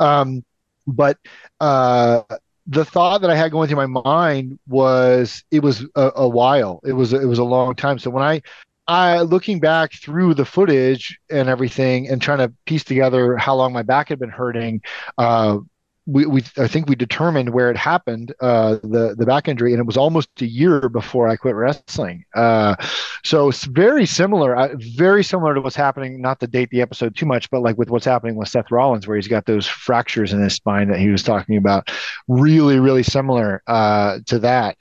Um, 0.01 0.45
but 0.87 1.19
uh, 1.61 2.23
the 2.67 2.85
thought 2.85 3.21
that 3.21 3.31
I 3.31 3.37
had 3.37 3.53
going 3.53 3.69
through 3.69 3.87
my 3.87 4.03
mind 4.03 4.59
was 4.67 5.45
it 5.51 5.63
was 5.63 5.85
a, 5.95 6.13
a 6.17 6.29
while. 6.29 6.81
It 6.85 6.93
was 6.93 7.13
it 7.13 7.27
was 7.27 7.39
a 7.39 7.45
long 7.45 7.75
time. 7.75 7.99
So 7.99 8.11
when 8.11 8.23
I 8.23 8.43
I 8.89 9.21
looking 9.21 9.61
back 9.61 9.93
through 9.95 10.35
the 10.35 10.45
footage 10.45 11.19
and 11.31 11.49
everything 11.49 12.09
and 12.09 12.21
trying 12.23 12.39
to 12.39 12.53
piece 12.67 12.85
together 12.85 13.37
how 13.37 13.55
long 13.57 13.73
my 13.73 13.83
back 13.83 14.09
had 14.09 14.19
been 14.19 14.31
hurting, 14.31 14.81
uh, 15.19 15.59
we, 16.07 16.25
we 16.25 16.43
I 16.57 16.69
think 16.69 16.89
we 16.89 16.95
determined 16.95 17.51
where 17.51 17.69
it 17.69 17.77
happened, 17.77 18.33
uh, 18.41 18.77
the 18.85 19.17
the 19.19 19.27
back 19.27 19.49
injury, 19.49 19.73
and 19.73 19.81
it 19.81 19.87
was 19.87 19.97
almost 19.97 20.29
a 20.41 20.47
year 20.47 20.89
before 20.89 21.29
I 21.29 21.35
quit 21.35 21.57
wrestling. 21.57 22.25
Uh, 22.33 22.77
so 23.25 23.49
it's 23.49 23.65
very 23.65 24.07
similar, 24.07 24.57
uh, 24.57 24.69
very 24.79 25.25
similar 25.25 25.55
to 25.55 25.61
what's 25.61 25.75
happening. 25.75 26.21
Not 26.21 26.39
to 26.41 26.47
date 26.47 26.71
the 26.71 26.81
episode 26.81 27.17
too 27.17 27.27
much, 27.27 27.51
but 27.51 27.63
like 27.63 27.77
with 27.77 27.91
what's 27.91 28.05
happening 28.05 28.37
with 28.37 28.49
Seth 28.49 28.71
Rollins, 28.71 29.09
where 29.09 29.17
he's 29.17 29.27
got 29.27 29.47
those 29.47 29.67
fractures 29.67 30.33
in 30.33 30.41
his 30.41 30.55
spine 30.55 30.89
that 30.89 31.01
he 31.01 31.09
was 31.09 31.25
talking 31.25 31.57
about. 31.57 31.91
Really, 32.29 32.79
really 32.79 33.03
similar 33.03 33.63
uh, 33.67 34.19
to 34.27 34.39
that, 34.39 34.77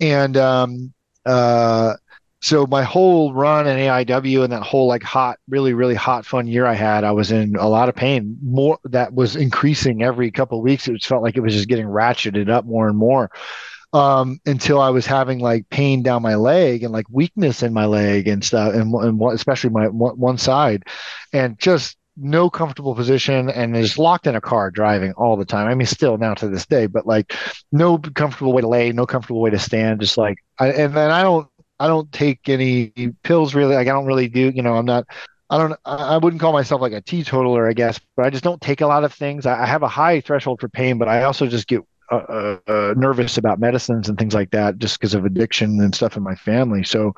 and 0.00 0.36
um, 0.36 0.94
uh, 1.26 1.94
so 2.40 2.66
my 2.66 2.82
whole 2.82 3.32
run 3.32 3.66
in 3.66 3.76
AIW 3.76 4.44
and 4.44 4.52
that 4.52 4.62
whole 4.62 4.86
like 4.86 5.02
hot, 5.02 5.38
really, 5.48 5.74
really 5.74 5.94
hot, 5.94 6.24
fun 6.24 6.46
year 6.46 6.66
I 6.66 6.74
had, 6.74 7.02
I 7.04 7.10
was 7.10 7.32
in 7.32 7.56
a 7.56 7.68
lot 7.68 7.88
of 7.88 7.96
pain. 7.96 8.38
More 8.42 8.78
that 8.84 9.12
was 9.12 9.34
increasing 9.34 10.02
every 10.02 10.30
couple 10.30 10.58
of 10.58 10.64
weeks. 10.64 10.86
It 10.86 11.02
felt 11.02 11.22
like 11.22 11.36
it 11.36 11.40
was 11.40 11.54
just 11.54 11.68
getting 11.68 11.86
ratcheted 11.86 12.48
up 12.48 12.64
more 12.64 12.88
and 12.88 12.96
more 12.96 13.30
um, 13.92 14.40
until 14.46 14.80
I 14.80 14.90
was 14.90 15.06
having 15.06 15.38
like 15.38 15.68
pain 15.70 16.02
down 16.02 16.22
my 16.22 16.34
leg 16.34 16.82
and 16.82 16.92
like 16.92 17.06
weakness 17.10 17.62
in 17.62 17.72
my 17.72 17.86
leg 17.86 18.28
and 18.28 18.44
stuff, 18.44 18.74
and, 18.74 18.92
and 18.94 19.22
especially 19.32 19.70
my 19.70 19.88
one, 19.88 20.18
one 20.18 20.38
side, 20.38 20.84
and 21.32 21.58
just 21.58 21.96
no 22.16 22.50
comfortable 22.50 22.94
position 22.94 23.48
and 23.48 23.76
is 23.76 23.96
locked 23.96 24.26
in 24.26 24.34
a 24.34 24.40
car 24.40 24.70
driving 24.70 25.12
all 25.12 25.36
the 25.36 25.44
time. 25.44 25.68
I 25.68 25.74
mean, 25.74 25.86
still 25.86 26.18
now 26.18 26.34
to 26.34 26.48
this 26.48 26.66
day, 26.66 26.86
but 26.86 27.06
like 27.06 27.34
no 27.70 27.98
comfortable 27.98 28.52
way 28.52 28.62
to 28.62 28.68
lay, 28.68 28.92
no 28.92 29.06
comfortable 29.06 29.40
way 29.40 29.50
to 29.50 29.58
stand. 29.58 30.00
Just 30.00 30.18
like, 30.18 30.38
I, 30.58 30.68
and 30.70 30.94
then 30.94 31.10
I 31.10 31.22
don't 31.22 31.48
I 31.80 31.86
don't 31.86 32.10
take 32.12 32.48
any 32.48 32.92
pills 33.22 33.54
really. 33.54 33.74
Like 33.74 33.88
I 33.88 33.92
don't 33.92 34.06
really 34.06 34.28
do. 34.28 34.50
You 34.54 34.62
know, 34.62 34.74
I'm 34.74 34.86
not. 34.86 35.06
I 35.50 35.58
don't. 35.58 35.78
I 35.84 36.18
wouldn't 36.18 36.40
call 36.40 36.52
myself 36.52 36.80
like 36.80 36.92
a 36.92 37.00
teetotaler, 37.00 37.68
I 37.68 37.72
guess, 37.72 37.98
but 38.16 38.26
I 38.26 38.30
just 38.30 38.44
don't 38.44 38.60
take 38.60 38.80
a 38.80 38.86
lot 38.86 39.04
of 39.04 39.12
things. 39.12 39.46
I, 39.46 39.64
have 39.64 39.82
a 39.82 39.88
high 39.88 40.20
threshold 40.20 40.60
for 40.60 40.68
pain, 40.68 40.98
but 40.98 41.08
I 41.08 41.22
also 41.22 41.46
just 41.46 41.66
get 41.66 41.80
uh, 42.10 42.16
uh, 42.16 42.58
uh 42.66 42.94
nervous 42.96 43.38
about 43.38 43.58
medicines 43.58 44.08
and 44.08 44.18
things 44.18 44.34
like 44.34 44.50
that, 44.50 44.78
just 44.78 44.98
because 44.98 45.14
of 45.14 45.24
addiction 45.24 45.80
and 45.80 45.94
stuff 45.94 46.16
in 46.16 46.22
my 46.22 46.34
family. 46.34 46.82
So, 46.82 47.14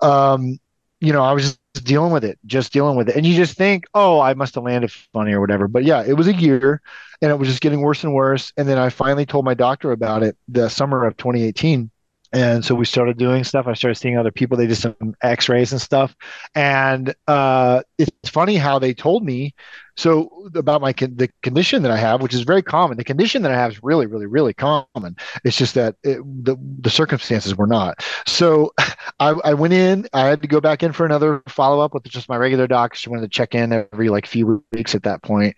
um, 0.00 0.58
you 1.00 1.12
know, 1.12 1.22
I 1.22 1.32
was 1.32 1.58
just 1.74 1.84
dealing 1.84 2.12
with 2.12 2.24
it, 2.24 2.38
just 2.46 2.72
dealing 2.72 2.96
with 2.96 3.08
it, 3.08 3.16
and 3.16 3.26
you 3.26 3.34
just 3.34 3.56
think, 3.56 3.86
oh, 3.94 4.20
I 4.20 4.34
must 4.34 4.54
have 4.54 4.64
landed 4.64 4.92
funny 4.92 5.32
or 5.32 5.40
whatever. 5.40 5.66
But 5.66 5.84
yeah, 5.84 6.04
it 6.06 6.12
was 6.12 6.28
a 6.28 6.34
year, 6.34 6.80
and 7.22 7.30
it 7.32 7.38
was 7.40 7.48
just 7.48 7.60
getting 7.60 7.80
worse 7.80 8.04
and 8.04 8.14
worse. 8.14 8.52
And 8.56 8.68
then 8.68 8.78
I 8.78 8.90
finally 8.90 9.26
told 9.26 9.44
my 9.44 9.54
doctor 9.54 9.90
about 9.90 10.22
it 10.22 10.36
the 10.46 10.68
summer 10.68 11.04
of 11.06 11.16
2018 11.16 11.90
and 12.32 12.64
so 12.64 12.74
we 12.74 12.84
started 12.84 13.16
doing 13.16 13.42
stuff. 13.44 13.66
I 13.66 13.72
started 13.72 13.94
seeing 13.94 14.18
other 14.18 14.30
people. 14.30 14.56
They 14.56 14.66
did 14.66 14.76
some 14.76 15.14
x-rays 15.22 15.72
and 15.72 15.80
stuff. 15.80 16.14
And 16.54 17.14
uh, 17.26 17.82
it's 17.96 18.28
funny 18.28 18.56
how 18.56 18.78
they 18.78 18.92
told 18.92 19.24
me 19.24 19.54
so 19.96 20.48
about 20.54 20.80
my 20.80 20.92
con- 20.92 21.16
the 21.16 21.28
condition 21.42 21.82
that 21.82 21.90
i 21.90 21.96
have 21.96 22.22
which 22.22 22.32
is 22.32 22.42
very 22.42 22.62
common. 22.62 22.96
The 22.96 23.04
condition 23.04 23.42
that 23.42 23.50
i 23.50 23.56
have 23.56 23.72
is 23.72 23.82
really 23.82 24.06
really 24.06 24.26
really 24.26 24.54
common. 24.54 25.16
It's 25.42 25.56
just 25.56 25.74
that 25.74 25.96
it, 26.04 26.18
the, 26.44 26.56
the 26.80 26.90
circumstances 26.90 27.56
were 27.56 27.66
not. 27.66 28.04
So 28.26 28.72
I, 29.20 29.30
I 29.30 29.54
went 29.54 29.74
in. 29.74 30.06
I 30.12 30.26
had 30.26 30.42
to 30.42 30.48
go 30.48 30.60
back 30.60 30.82
in 30.84 30.92
for 30.92 31.04
another 31.04 31.42
follow-up 31.48 31.94
with 31.94 32.04
just 32.04 32.28
my 32.28 32.36
regular 32.36 32.68
doc. 32.68 32.94
She 32.94 33.10
wanted 33.10 33.22
to 33.22 33.28
check 33.28 33.54
in 33.54 33.72
every 33.72 34.08
like 34.08 34.26
few 34.26 34.64
weeks 34.72 34.94
at 34.94 35.02
that 35.02 35.22
point. 35.22 35.56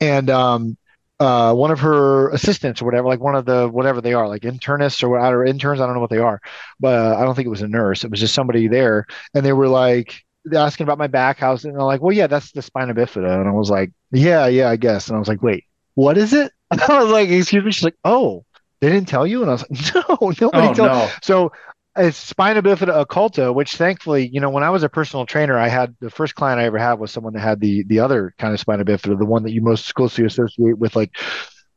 And 0.00 0.28
um 0.28 0.76
uh, 1.20 1.54
one 1.54 1.70
of 1.70 1.80
her 1.80 2.30
assistants 2.30 2.82
or 2.82 2.86
whatever, 2.86 3.08
like 3.08 3.20
one 3.20 3.36
of 3.36 3.44
the 3.44 3.68
whatever 3.68 4.00
they 4.00 4.14
are, 4.14 4.28
like 4.28 4.42
internists 4.42 5.02
or 5.06 5.18
or 5.20 5.44
interns. 5.44 5.80
I 5.80 5.86
don't 5.86 5.94
know 5.94 6.00
what 6.00 6.10
they 6.10 6.18
are, 6.18 6.40
but 6.80 6.94
uh, 6.94 7.16
I 7.18 7.24
don't 7.24 7.34
think 7.34 7.46
it 7.46 7.50
was 7.50 7.62
a 7.62 7.68
nurse. 7.68 8.04
It 8.04 8.10
was 8.10 8.20
just 8.20 8.34
somebody 8.34 8.68
there, 8.68 9.06
and 9.34 9.44
they 9.44 9.52
were 9.52 9.68
like 9.68 10.24
asking 10.54 10.84
about 10.84 10.98
my 10.98 11.06
back 11.08 11.38
house, 11.38 11.64
and 11.64 11.74
they're 11.74 11.82
like, 11.82 12.00
"Well, 12.02 12.14
yeah, 12.16 12.26
that's 12.26 12.52
the 12.52 12.62
spina 12.62 12.94
bifida," 12.94 13.38
and 13.40 13.48
I 13.48 13.52
was 13.52 13.70
like, 13.70 13.92
"Yeah, 14.12 14.46
yeah, 14.46 14.70
I 14.70 14.76
guess," 14.76 15.08
and 15.08 15.16
I 15.16 15.18
was 15.18 15.28
like, 15.28 15.42
"Wait, 15.42 15.64
what 15.94 16.16
is 16.18 16.32
it?" 16.32 16.52
I 16.70 17.02
was 17.02 17.10
like, 17.12 17.28
"Excuse 17.28 17.64
me." 17.64 17.72
She's 17.72 17.84
like, 17.84 17.96
"Oh." 18.04 18.44
They 18.80 18.88
didn't 18.88 19.08
tell 19.08 19.26
you, 19.26 19.42
and 19.42 19.50
I 19.50 19.52
was 19.52 19.64
like, 19.70 19.94
"No, 20.08 20.32
nobody 20.40 20.70
Oh, 20.70 20.72
told." 20.72 20.92
no. 20.92 21.18
So 21.22 21.52
it's 21.96 22.16
spina 22.16 22.62
bifida 22.62 23.04
occulta, 23.04 23.54
which 23.54 23.76
thankfully, 23.76 24.28
you 24.32 24.40
know, 24.40 24.50
when 24.50 24.62
I 24.62 24.70
was 24.70 24.82
a 24.82 24.88
personal 24.88 25.26
trainer, 25.26 25.58
I 25.58 25.68
had 25.68 25.96
the 26.00 26.10
first 26.10 26.34
client 26.34 26.60
I 26.60 26.64
ever 26.64 26.78
had 26.78 26.94
was 26.94 27.10
someone 27.10 27.32
that 27.34 27.40
had 27.40 27.60
the 27.60 27.82
the 27.84 27.98
other 28.00 28.32
kind 28.38 28.54
of 28.54 28.60
spina 28.60 28.84
bifida, 28.84 29.18
the 29.18 29.24
one 29.26 29.42
that 29.42 29.52
you 29.52 29.60
most 29.60 29.94
closely 29.94 30.24
associate 30.24 30.78
with 30.78 30.94
like 30.94 31.12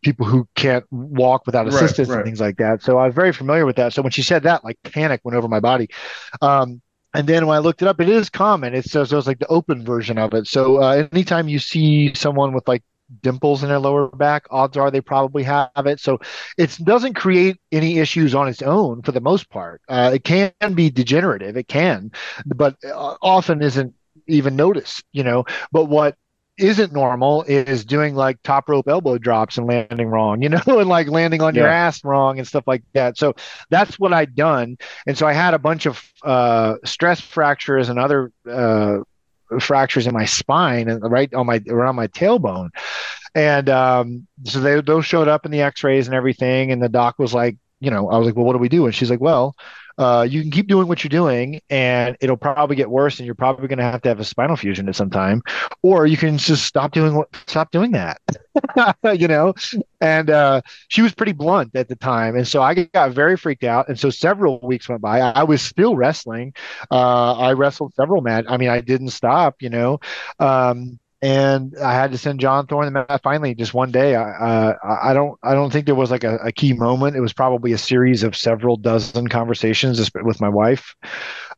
people 0.03 0.25
who 0.25 0.47
can't 0.55 0.85
walk 0.91 1.45
without 1.45 1.67
Right, 1.67 1.73
assistance 1.73 2.09
right. 2.09 2.19
and 2.19 2.23
things 2.25 2.41
like 2.41 2.57
that. 2.57 2.83
So 2.83 2.97
I 2.97 3.07
was 3.07 3.15
very 3.15 3.33
familiar 3.33 3.65
with 3.65 3.77
that. 3.77 3.93
So 3.93 4.01
when 4.01 4.11
she 4.11 4.23
said 4.23 4.43
that, 4.43 4.63
like 4.63 4.77
panic 4.83 5.21
went 5.23 5.37
over 5.37 5.47
my 5.47 5.59
body. 5.61 5.89
Um, 6.41 6.81
and 7.13 7.27
then 7.27 7.45
when 7.47 7.55
I 7.55 7.59
looked 7.59 7.81
it 7.81 7.87
up, 7.87 8.01
it 8.01 8.09
is 8.09 8.29
common. 8.29 8.73
It's 8.73 8.91
so, 8.91 9.03
so 9.05 9.17
it's 9.17 9.27
like 9.27 9.39
the 9.39 9.47
open 9.47 9.85
version 9.85 10.17
of 10.17 10.33
it. 10.33 10.47
So 10.47 10.81
uh, 10.81 11.07
anytime 11.11 11.47
you 11.47 11.59
see 11.59 12.13
someone 12.15 12.53
with 12.53 12.67
like 12.67 12.83
dimples 13.21 13.63
in 13.63 13.69
their 13.69 13.79
lower 13.79 14.07
back, 14.07 14.45
odds 14.49 14.77
are 14.77 14.91
they 14.91 15.01
probably 15.01 15.43
have 15.43 15.69
it. 15.85 15.99
So 15.99 16.19
it 16.57 16.77
doesn't 16.83 17.13
create 17.13 17.59
any 17.71 17.99
issues 17.99 18.35
on 18.35 18.47
its 18.47 18.61
own 18.61 19.01
for 19.01 19.11
the 19.11 19.21
most 19.21 19.49
part. 19.49 19.81
Uh, 19.87 20.11
it 20.13 20.23
can 20.23 20.53
be 20.73 20.89
degenerative, 20.89 21.57
it 21.57 21.67
can, 21.67 22.11
but 22.45 22.75
uh, 22.83 23.15
often 23.21 23.61
isn't 23.61 23.93
even 24.27 24.55
noticed, 24.55 25.03
you 25.11 25.23
know. 25.23 25.45
But 25.71 25.85
what 25.85 26.15
isn't 26.57 26.93
normal 26.93 27.43
is 27.43 27.83
doing 27.83 28.13
like 28.13 28.37
top 28.43 28.69
rope 28.69 28.87
elbow 28.87 29.17
drops 29.17 29.57
and 29.57 29.67
landing 29.67 30.07
wrong, 30.07 30.41
you 30.41 30.49
know, 30.49 30.61
and 30.67 30.87
like 30.89 31.07
landing 31.07 31.41
on 31.41 31.55
your 31.55 31.67
ass 31.67 32.03
wrong 32.03 32.37
and 32.37 32.47
stuff 32.47 32.63
like 32.67 32.83
that. 32.93 33.17
So 33.17 33.33
that's 33.69 33.99
what 33.99 34.13
I'd 34.13 34.35
done. 34.35 34.77
And 35.07 35.17
so 35.17 35.25
I 35.27 35.33
had 35.33 35.53
a 35.53 35.59
bunch 35.59 35.85
of 35.85 36.01
uh, 36.23 36.75
stress 36.85 37.19
fractures 37.19 37.89
and 37.89 37.99
other 37.99 38.31
uh, 38.49 38.99
fractures 39.59 40.07
in 40.07 40.13
my 40.13 40.25
spine 40.25 40.89
and 40.89 41.01
right 41.11 41.33
on 41.33 41.45
my 41.45 41.61
around 41.69 41.95
my 41.95 42.07
tailbone. 42.07 42.69
And 43.35 43.69
um, 43.69 44.27
so 44.43 44.59
they 44.59 44.81
those 44.81 45.05
showed 45.05 45.27
up 45.27 45.45
in 45.45 45.51
the 45.51 45.61
X-rays 45.61 46.07
and 46.07 46.15
everything. 46.15 46.71
And 46.71 46.81
the 46.81 46.89
doc 46.89 47.17
was 47.17 47.33
like, 47.33 47.57
you 47.83 47.91
know, 47.91 48.09
I 48.09 48.17
was 48.17 48.25
like, 48.25 48.35
well, 48.35 48.45
what 48.45 48.53
do 48.53 48.59
we 48.59 48.69
do? 48.69 48.85
And 48.85 48.95
she's 48.95 49.09
like, 49.09 49.21
well, 49.21 49.55
uh, 49.97 50.25
you 50.27 50.41
can 50.41 50.49
keep 50.49 50.67
doing 50.67 50.87
what 50.87 51.03
you're 51.03 51.09
doing, 51.09 51.61
and 51.69 52.17
it'll 52.19 52.37
probably 52.37 52.75
get 52.75 52.89
worse, 52.89 53.19
and 53.19 53.25
you're 53.25 53.35
probably 53.35 53.67
going 53.67 53.77
to 53.77 53.83
have 53.83 54.01
to 54.01 54.09
have 54.09 54.19
a 54.19 54.23
spinal 54.23 54.55
fusion 54.55 54.89
at 54.89 54.95
some 54.95 55.09
time, 55.09 55.41
or 55.83 56.07
you 56.07 56.17
can 56.17 56.37
just 56.37 56.65
stop 56.65 56.91
doing 56.93 57.15
what 57.15 57.29
stop 57.45 57.71
doing 57.71 57.91
that, 57.91 58.19
you 59.19 59.27
know. 59.27 59.53
And 60.01 60.29
uh, 60.29 60.61
she 60.87 61.01
was 61.01 61.13
pretty 61.13 61.31
blunt 61.33 61.75
at 61.75 61.89
the 61.89 61.95
time, 61.95 62.35
and 62.35 62.47
so 62.47 62.61
I 62.61 62.73
got 62.73 63.11
very 63.11 63.37
freaked 63.37 63.63
out. 63.63 63.87
And 63.87 63.99
so 63.99 64.09
several 64.09 64.59
weeks 64.61 64.89
went 64.89 65.01
by. 65.01 65.19
I, 65.19 65.43
was 65.43 65.61
still 65.61 65.95
wrestling. 65.95 66.53
Uh, 66.89 67.33
I 67.33 67.53
wrestled 67.53 67.93
several 67.93 68.21
matches. 68.21 68.47
I 68.49 68.57
mean, 68.57 68.69
I 68.69 68.81
didn't 68.81 69.09
stop, 69.09 69.61
you 69.61 69.69
know. 69.69 69.99
Um, 70.39 70.99
and 71.23 71.73
I 71.81 71.93
had 71.93 72.11
to 72.11 72.17
send 72.17 72.41
John 72.41 72.67
Thorne. 72.67 72.91
the 72.91 73.05
ma- 73.09 73.17
Finally, 73.23 73.55
just 73.55 73.73
one 73.73 73.91
day, 73.91 74.13
I, 74.15 74.73
I 74.73 75.11
I 75.11 75.13
don't, 75.13 75.39
I 75.41 75.53
don't 75.53 75.71
think 75.71 75.85
there 75.85 75.95
was 75.95 76.11
like 76.11 76.25
a, 76.25 76.35
a 76.43 76.51
key 76.51 76.73
moment. 76.73 77.15
It 77.15 77.21
was 77.21 77.31
probably 77.31 77.71
a 77.71 77.77
series 77.77 78.23
of 78.23 78.35
several 78.35 78.75
dozen 78.75 79.29
conversations 79.29 80.11
with 80.13 80.41
my 80.41 80.49
wife, 80.49 80.93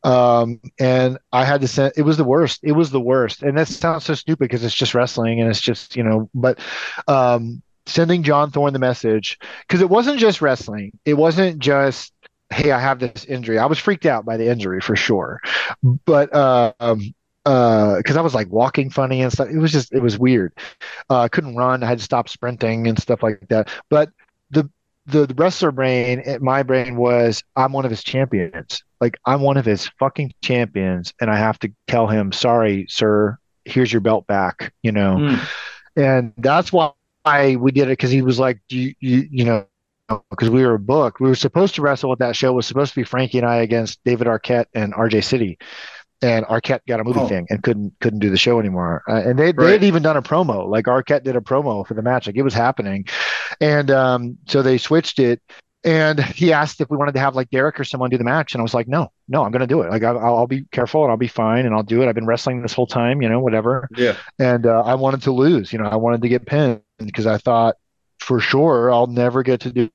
um, 0.03 0.61
and 0.79 1.17
I 1.33 1.45
had 1.45 1.61
to 1.61 1.67
send. 1.67 1.93
It 1.97 2.03
was 2.03 2.15
the 2.15 2.23
worst. 2.23 2.59
It 2.63 2.73
was 2.73 2.91
the 2.91 3.01
worst. 3.01 3.41
And 3.41 3.57
that 3.57 3.67
sounds 3.67 4.05
so 4.05 4.13
stupid 4.13 4.37
because 4.47 4.63
it's 4.63 4.75
just 4.75 4.93
wrestling 4.93 5.41
and 5.41 5.49
it's 5.49 5.61
just 5.61 5.95
you 5.95 6.03
know, 6.03 6.29
but 6.35 6.59
um, 7.07 7.63
sending 7.87 8.21
John 8.21 8.51
Thorne 8.51 8.73
the 8.73 8.79
message 8.79 9.39
because 9.67 9.81
it 9.81 9.89
wasn't 9.89 10.19
just 10.19 10.43
wrestling. 10.43 10.91
It 11.05 11.15
wasn't 11.15 11.57
just 11.57 12.13
hey, 12.51 12.71
I 12.71 12.79
have 12.79 12.99
this 12.99 13.25
injury. 13.25 13.57
I 13.57 13.65
was 13.65 13.79
freaked 13.79 14.05
out 14.05 14.25
by 14.25 14.37
the 14.37 14.47
injury 14.47 14.79
for 14.79 14.95
sure, 14.95 15.41
but 16.05 16.31
uh, 16.35 16.73
um, 16.79 17.15
because 17.45 18.17
I 18.17 18.21
was 18.21 18.33
like 18.33 18.49
walking 18.49 18.89
funny 18.89 19.21
and 19.21 19.31
stuff. 19.31 19.49
It 19.49 19.57
was 19.59 19.71
just 19.71 19.93
it 19.93 20.01
was 20.01 20.17
weird. 20.17 20.51
Uh, 21.09 21.19
I 21.21 21.27
couldn't 21.27 21.55
run. 21.55 21.83
I 21.83 21.87
had 21.87 21.99
to 21.99 22.03
stop 22.03 22.27
sprinting 22.27 22.87
and 22.87 22.99
stuff 22.99 23.21
like 23.23 23.47
that. 23.49 23.69
But 23.89 24.09
the 24.49 24.69
the, 25.05 25.27
the 25.27 25.35
wrestler 25.35 25.71
brain, 25.71 26.23
eh, 26.25 26.39
my 26.41 26.63
brain 26.63 26.95
was 26.95 27.43
I'm 27.55 27.71
one 27.71 27.85
of 27.85 27.91
his 27.91 28.03
champions. 28.03 28.83
Like 28.99 29.15
I'm 29.25 29.41
one 29.41 29.57
of 29.57 29.65
his 29.65 29.87
fucking 29.99 30.33
champions, 30.41 31.13
and 31.21 31.29
I 31.29 31.37
have 31.37 31.59
to 31.59 31.71
tell 31.87 32.07
him, 32.07 32.31
sorry, 32.31 32.87
sir. 32.89 33.37
Here's 33.65 33.93
your 33.93 34.01
belt 34.01 34.25
back. 34.27 34.73
You 34.81 34.91
know, 34.91 35.17
Mm. 35.17 35.47
and 35.95 36.33
that's 36.37 36.73
why 36.73 36.93
we 37.55 37.71
did 37.71 37.83
it 37.83 37.89
because 37.97 38.11
he 38.11 38.21
was 38.23 38.39
like, 38.39 38.59
you, 38.69 38.93
you, 38.99 39.27
you 39.31 39.45
know. 39.45 39.67
Because 40.29 40.51
we 40.51 40.63
were 40.63 40.77
booked, 40.77 41.19
we 41.19 41.27
were 41.27 41.33
supposed 41.33 41.73
to 41.75 41.81
wrestle 41.81 42.11
with 42.11 42.19
that 42.19 42.35
show. 42.35 42.53
Was 42.53 42.67
supposed 42.67 42.93
to 42.93 42.99
be 42.99 43.03
Frankie 43.03 43.39
and 43.39 43.47
I 43.47 43.55
against 43.57 43.99
David 44.05 44.27
Arquette 44.27 44.67
and 44.75 44.93
RJ 44.93 45.23
City, 45.23 45.57
and 46.21 46.45
Arquette 46.45 46.79
got 46.87 46.99
a 46.99 47.03
movie 47.03 47.19
Oh. 47.19 47.27
thing 47.27 47.45
and 47.49 47.61
couldn't 47.63 47.93
couldn't 48.01 48.19
do 48.19 48.29
the 48.29 48.37
show 48.37 48.59
anymore. 48.59 49.03
Uh, 49.07 49.21
and 49.25 49.37
they 49.39 49.51
they 49.51 49.71
had 49.73 49.83
even 49.83 50.01
done 50.03 50.17
a 50.17 50.21
promo. 50.21 50.67
Like 50.67 50.85
Arquette 50.85 51.23
did 51.23 51.35
a 51.35 51.41
promo 51.41 51.85
for 51.85 51.93
the 51.93 52.01
match. 52.01 52.27
Like 52.27 52.35
it 52.37 52.41
was 52.43 52.53
happening, 52.53 53.05
and 53.61 53.91
um, 53.91 54.37
so 54.47 54.61
they 54.61 54.77
switched 54.77 55.19
it. 55.19 55.41
And 55.83 56.19
he 56.19 56.51
asked 56.51 56.81
if 56.81 56.89
we 56.89 56.97
wanted 56.97 57.13
to 57.13 57.19
have 57.19 57.35
like 57.35 57.51
Derek 57.51 57.79
or 57.79 57.83
someone 57.83 58.09
do 58.09 58.17
the 58.17 58.23
match, 58.23 58.55
and 58.55 58.59
I 58.61 58.63
was 58.63 58.73
like, 58.73 58.87
no, 58.87 59.11
no, 59.27 59.43
I'm 59.43 59.51
going 59.51 59.59
to 59.59 59.67
do 59.67 59.83
it. 59.83 59.91
Like 59.91 60.01
I'll, 60.03 60.17
I'll 60.17 60.47
be 60.47 60.65
careful 60.71 61.03
and 61.03 61.11
I'll 61.11 61.17
be 61.17 61.27
fine 61.27 61.67
and 61.67 61.75
I'll 61.75 61.83
do 61.83 62.01
it. 62.01 62.07
I've 62.07 62.15
been 62.15 62.25
wrestling 62.25 62.63
this 62.63 62.73
whole 62.73 62.87
time, 62.87 63.21
you 63.21 63.29
know, 63.29 63.39
whatever. 63.39 63.87
Yeah. 63.95 64.15
And 64.39 64.65
uh, 64.65 64.81
I 64.81 64.95
wanted 64.95 65.21
to 65.23 65.31
lose. 65.31 65.71
You 65.71 65.77
know, 65.77 65.85
I 65.85 65.97
wanted 65.97 66.23
to 66.23 66.27
get 66.29 66.47
pinned 66.47 66.81
because 66.97 67.27
I 67.27 67.37
thought 67.37 67.75
for 68.19 68.39
sure 68.39 68.91
I'll 68.91 69.05
never 69.05 69.43
get 69.43 69.59
to 69.61 69.71
do 69.71 69.89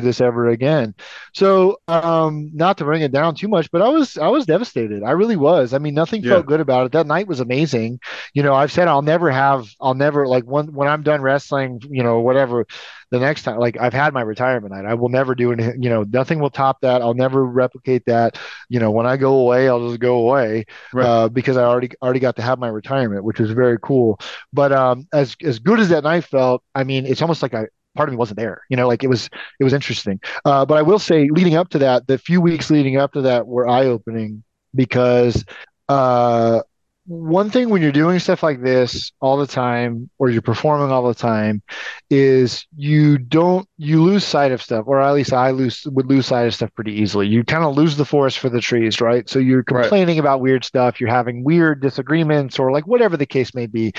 this 0.00 0.20
ever 0.20 0.48
again. 0.48 0.94
So, 1.34 1.78
um, 1.88 2.50
not 2.54 2.78
to 2.78 2.84
bring 2.84 3.02
it 3.02 3.12
down 3.12 3.34
too 3.34 3.48
much, 3.48 3.70
but 3.70 3.82
I 3.82 3.88
was 3.88 4.16
I 4.16 4.28
was 4.28 4.46
devastated. 4.46 5.02
I 5.02 5.12
really 5.12 5.36
was. 5.36 5.72
I 5.74 5.78
mean, 5.78 5.94
nothing 5.94 6.22
Yeah. 6.22 6.30
felt 6.30 6.46
good 6.46 6.60
about 6.60 6.86
it. 6.86 6.92
That 6.92 7.06
night 7.06 7.26
was 7.26 7.40
amazing. 7.40 7.98
You 8.34 8.42
know, 8.42 8.54
I've 8.54 8.72
said 8.72 8.88
I'll 8.88 9.02
never 9.02 9.30
have, 9.30 9.66
I'll 9.80 9.94
never 9.94 10.26
like 10.26 10.44
when 10.44 10.72
when 10.72 10.88
I'm 10.88 11.02
done 11.02 11.20
wrestling, 11.22 11.80
you 11.90 12.02
know, 12.02 12.20
whatever. 12.20 12.66
The 13.10 13.20
next 13.20 13.42
time, 13.44 13.58
like 13.58 13.76
I've 13.80 13.92
had 13.92 14.12
my 14.12 14.22
retirement 14.22 14.72
night, 14.74 14.86
I 14.86 14.94
will 14.94 15.08
never 15.08 15.34
do 15.34 15.52
anything. 15.52 15.82
You 15.82 15.90
know, 15.90 16.02
nothing 16.04 16.40
will 16.40 16.50
top 16.50 16.80
that. 16.80 17.00
I'll 17.02 17.14
never 17.14 17.44
replicate 17.44 18.04
that. 18.06 18.38
You 18.68 18.80
know, 18.80 18.90
when 18.90 19.06
I 19.06 19.16
go 19.16 19.34
away, 19.38 19.68
I'll 19.68 19.88
just 19.88 20.00
go 20.00 20.16
away 20.16 20.64
Right. 20.92 21.04
uh, 21.06 21.28
because 21.28 21.56
I 21.56 21.62
already 21.64 21.90
already 22.02 22.20
got 22.20 22.36
to 22.36 22.42
have 22.42 22.58
my 22.58 22.68
retirement, 22.68 23.24
which 23.24 23.38
was 23.38 23.52
very 23.52 23.78
cool. 23.82 24.18
But 24.52 24.72
um, 24.72 25.06
as 25.12 25.36
as 25.42 25.58
good 25.60 25.78
as 25.80 25.90
that 25.90 26.04
night 26.04 26.24
felt, 26.24 26.62
I 26.74 26.84
mean, 26.84 27.06
it's 27.06 27.22
almost 27.22 27.42
like 27.42 27.54
I 27.54 27.66
part 27.94 28.08
of 28.08 28.12
me 28.12 28.16
wasn't 28.16 28.38
there. 28.38 28.62
You 28.68 28.76
know, 28.76 28.86
like 28.88 29.04
it 29.04 29.08
was 29.08 29.28
it 29.60 29.64
was 29.64 29.72
interesting. 29.72 30.20
Uh, 30.44 30.64
but 30.64 30.76
I 30.78 30.82
will 30.82 30.98
say, 30.98 31.28
leading 31.30 31.54
up 31.56 31.68
to 31.70 31.78
that, 31.78 32.06
the 32.06 32.18
few 32.18 32.40
weeks 32.40 32.70
leading 32.70 32.96
up 32.96 33.12
to 33.12 33.22
that 33.22 33.46
were 33.46 33.68
eye 33.68 33.86
opening 33.86 34.42
because 34.74 35.44
uh, 35.88 36.60
one 37.06 37.50
thing 37.50 37.68
when 37.68 37.82
you're 37.82 37.92
doing 37.92 38.18
stuff 38.18 38.42
like 38.42 38.62
this 38.62 39.12
all 39.20 39.36
the 39.36 39.46
time 39.46 40.08
or 40.18 40.30
you're 40.30 40.40
performing 40.40 40.90
all 40.90 41.06
the 41.06 41.14
time 41.14 41.62
is 42.08 42.66
you 42.74 43.18
don't 43.18 43.68
you 43.76 44.02
lose 44.02 44.24
sight 44.24 44.52
of 44.52 44.62
stuff 44.62 44.84
or 44.86 45.02
at 45.02 45.12
least 45.12 45.32
i 45.34 45.50
lose 45.50 45.82
would 45.86 46.06
lose 46.06 46.24
sight 46.26 46.46
of 46.46 46.54
stuff 46.54 46.72
pretty 46.74 46.92
easily. 46.92 47.26
You 47.26 47.44
kind 47.44 47.62
of 47.64 47.76
lose 47.76 47.96
the 47.96 48.06
forest 48.06 48.38
for 48.38 48.48
the 48.48 48.60
trees 48.60 49.02
right? 49.02 49.28
So 49.28 49.38
you're 49.38 49.62
Right. 49.68 49.92
complaining 49.92 50.18
about 50.18 50.40
weird 50.40 50.64
stuff 50.64 50.98
you're 50.98 51.10
having 51.10 51.44
weird 51.44 51.82
disagreements 51.82 52.58
or 52.58 52.72
like 52.72 52.86
whatever 52.86 53.18
the 53.18 53.26
case 53.26 53.54
may 53.54 53.66
be 53.66 53.92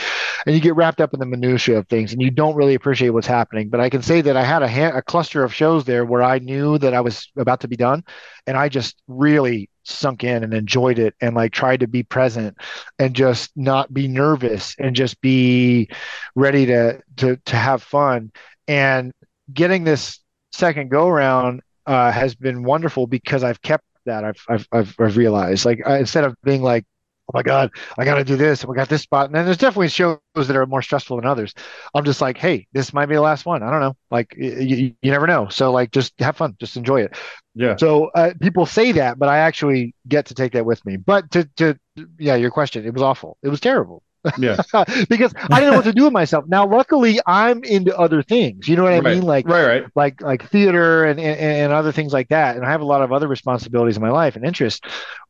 and 0.45 0.55
you 0.55 0.61
get 0.61 0.75
wrapped 0.75 0.99
up 1.01 1.13
in 1.13 1.19
the 1.19 1.25
minutia 1.27 1.77
of 1.77 1.87
things 1.87 2.11
and 2.11 2.21
you 2.21 2.31
don't 2.31 2.55
really 2.55 2.75
appreciate 2.75 3.09
what's 3.09 3.27
happening. 3.27 3.69
But 3.69 3.81
i 3.81 3.89
can 3.89 4.01
say 4.01 4.21
that 4.21 4.35
i 4.37 4.43
had 4.43 4.63
a, 4.63 4.67
ha- 4.67 4.97
a 4.97 5.01
cluster 5.03 5.43
of 5.43 5.53
shows 5.53 5.85
there 5.85 6.05
where 6.05 6.23
i 6.23 6.39
knew 6.39 6.77
that 6.79 6.93
i 6.95 7.01
was 7.01 7.29
about 7.37 7.61
to 7.61 7.67
be 7.67 7.75
done 7.75 8.03
and 8.47 8.57
i 8.57 8.69
just 8.69 8.95
really 9.07 9.69
sunk 9.85 10.23
in 10.23 10.43
and 10.43 10.53
enjoyed 10.53 10.99
it 10.99 11.15
and 11.21 11.35
like 11.35 11.51
tried 11.51 11.79
to 11.81 11.87
be 11.87 12.03
present 12.03 12.57
and 12.99 13.15
just 13.15 13.51
not 13.55 13.93
be 13.93 14.07
nervous 14.07 14.75
and 14.79 14.95
just 14.95 15.19
be 15.21 15.89
ready 16.35 16.65
to 16.65 17.01
to 17.17 17.37
to 17.45 17.55
have 17.55 17.83
fun. 17.83 18.31
And 18.67 19.11
getting 19.53 19.83
this 19.83 20.19
second 20.51 20.89
go 20.89 21.07
around 21.07 21.61
uh, 21.85 22.11
has 22.11 22.35
been 22.35 22.63
wonderful 22.63 23.07
because 23.07 23.43
I've 23.43 23.61
kept 23.61 23.85
that. 24.05 24.23
I've 24.23 24.43
I've 24.47 24.67
I've, 24.71 24.95
I've 24.99 25.17
realized 25.17 25.65
like 25.65 25.81
I, 25.85 25.99
instead 25.99 26.23
of 26.23 26.35
being 26.43 26.61
like 26.61 26.85
oh 27.27 27.31
my 27.33 27.43
god 27.43 27.71
I 27.97 28.05
got 28.05 28.15
to 28.15 28.23
do 28.23 28.35
this 28.35 28.61
and 28.61 28.69
we 28.69 28.75
got 28.75 28.89
this 28.89 29.01
spot 29.01 29.27
and 29.27 29.35
then 29.35 29.45
there's 29.45 29.57
definitely 29.57 29.89
shows 29.89 30.19
that 30.35 30.55
are 30.55 30.65
more 30.65 30.81
stressful 30.81 31.17
than 31.17 31.25
others 31.25 31.53
I'm 31.93 32.05
just 32.05 32.21
like 32.21 32.37
hey 32.37 32.67
this 32.73 32.93
might 32.93 33.07
be 33.07 33.15
the 33.15 33.21
last 33.21 33.45
one 33.45 33.63
I 33.63 33.71
don't 33.71 33.81
know 33.81 33.95
like 34.11 34.33
you, 34.37 34.95
you 35.01 35.11
never 35.11 35.27
know 35.27 35.47
so 35.49 35.71
like 35.71 35.91
just 35.91 36.13
have 36.19 36.37
fun 36.37 36.55
just 36.59 36.77
enjoy 36.77 37.01
it 37.01 37.15
Yeah. 37.55 37.79
so 37.79 38.07
uh, 38.15 38.31
people 38.41 38.65
say 38.65 38.91
that, 38.93 39.19
but 39.19 39.29
I 39.29 39.39
actually 39.39 39.93
get 40.07 40.25
to 40.27 40.33
take 40.33 40.53
that 40.53 40.65
with 40.65 40.85
me. 40.85 40.97
But 40.97 41.29
to 41.31 41.45
to 41.57 41.77
yeah, 42.17 42.35
your 42.35 42.51
question, 42.51 42.85
it 42.85 42.93
was 42.93 43.01
awful. 43.01 43.37
It 43.43 43.49
was 43.49 43.59
terrible. 43.59 44.03
Yeah. 44.35 44.57
because 45.09 45.33
I 45.51 45.59
didn't 45.59 45.69
know 45.69 45.73
what 45.75 45.85
to 45.85 45.93
do 45.93 46.03
with 46.05 46.13
myself. 46.13 46.45
Now, 46.47 46.67
luckily, 46.67 47.19
I'm 47.25 47.63
into 47.63 47.97
other 47.97 48.21
things. 48.23 48.67
You 48.67 48.75
know 48.75 48.83
what 48.83 48.93
I 48.93 48.99
Right. 48.99 49.03
mean? 49.15 49.23
Like 49.23 49.47
Right. 49.47 49.63
Right. 49.65 49.83
like 49.95 50.21
like 50.21 50.49
theater 50.49 51.05
and, 51.05 51.19
and 51.19 51.39
and 51.39 51.73
other 51.73 51.91
things 51.91 52.13
like 52.13 52.29
that. 52.29 52.55
And 52.55 52.65
I 52.65 52.71
have 52.71 52.81
a 52.81 52.85
lot 52.85 53.01
of 53.01 53.11
other 53.11 53.27
responsibilities 53.27 53.97
in 53.97 54.01
my 54.03 54.11
life 54.11 54.35
and 54.35 54.45
interests. 54.45 54.81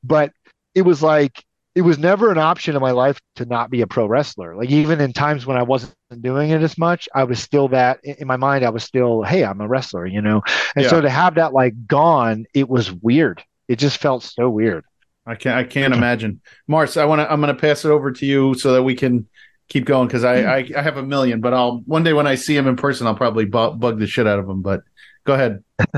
But 0.04 0.32
it 0.76 0.84
was 0.84 1.02
like 1.04 1.44
it 1.76 1.82
was 1.82 1.98
never 2.00 2.32
an 2.32 2.38
option 2.38 2.76
in 2.76 2.82
my 2.82 2.92
life 2.92 3.20
to 3.36 3.46
not 3.46 3.70
be 3.70 3.82
a 3.82 3.88
pro 3.88 4.06
wrestler. 4.06 4.56
Like 4.56 4.70
even 4.70 5.02
in 5.02 5.12
times 5.14 5.46
when 5.46 5.58
I 5.58 5.64
wasn't 5.64 5.94
doing 6.22 6.50
it 6.52 6.62
as 6.62 6.78
much, 6.78 7.10
I 7.14 7.26
was 7.26 7.40
still 7.40 7.68
that 7.70 8.00
in 8.04 8.26
my 8.28 8.38
mind. 8.38 8.64
I 8.66 8.70
was 8.70 8.84
still, 8.84 9.24
hey, 9.24 9.44
I'm 9.44 9.60
a 9.62 9.68
wrestler, 9.68 10.06
you 10.06 10.22
know. 10.22 10.42
And 10.76 10.84
Yeah. 10.86 10.90
so 10.90 11.02
to 11.02 11.10
have 11.10 11.36
that 11.36 11.54
like 11.54 11.86
gone, 11.86 12.46
it 12.54 12.70
was 12.70 12.92
weird. 12.92 13.44
It 13.68 13.78
just 13.78 13.98
felt 13.98 14.24
so 14.24 14.50
weird. 14.50 14.86
I 15.28 15.36
can't. 15.36 15.58
I 15.58 15.64
can't 15.64 15.94
imagine. 15.94 16.40
Mars, 16.68 16.98
I 16.98 17.06
want 17.06 17.20
to. 17.20 17.32
I'm 17.32 17.42
going 17.42 17.54
to 17.54 17.60
pass 17.60 17.84
it 17.84 17.90
over 17.90 18.12
to 18.12 18.26
you 18.26 18.54
so 18.54 18.74
that 18.74 18.84
we 18.84 18.94
can 18.96 19.28
keep 19.70 19.84
going 19.86 20.08
because 20.08 20.24
I, 20.24 20.44
I 20.58 20.70
I 20.78 20.82
have 20.84 20.98
a 20.98 21.04
million, 21.04 21.42
but 21.42 21.52
I'll 21.54 21.80
one 21.88 22.04
day 22.04 22.14
when 22.14 22.28
I 22.28 22.36
see 22.36 22.56
him 22.56 22.68
in 22.68 22.76
person, 22.76 23.08
I'll 23.08 23.16
probably 23.16 23.46
bu- 23.46 23.72
bug 23.74 23.98
the 24.00 24.06
shit 24.06 24.28
out 24.28 24.38
of 24.38 24.48
him. 24.48 24.62
But 24.62 24.82
go 25.26 25.34
ahead. 25.34 25.64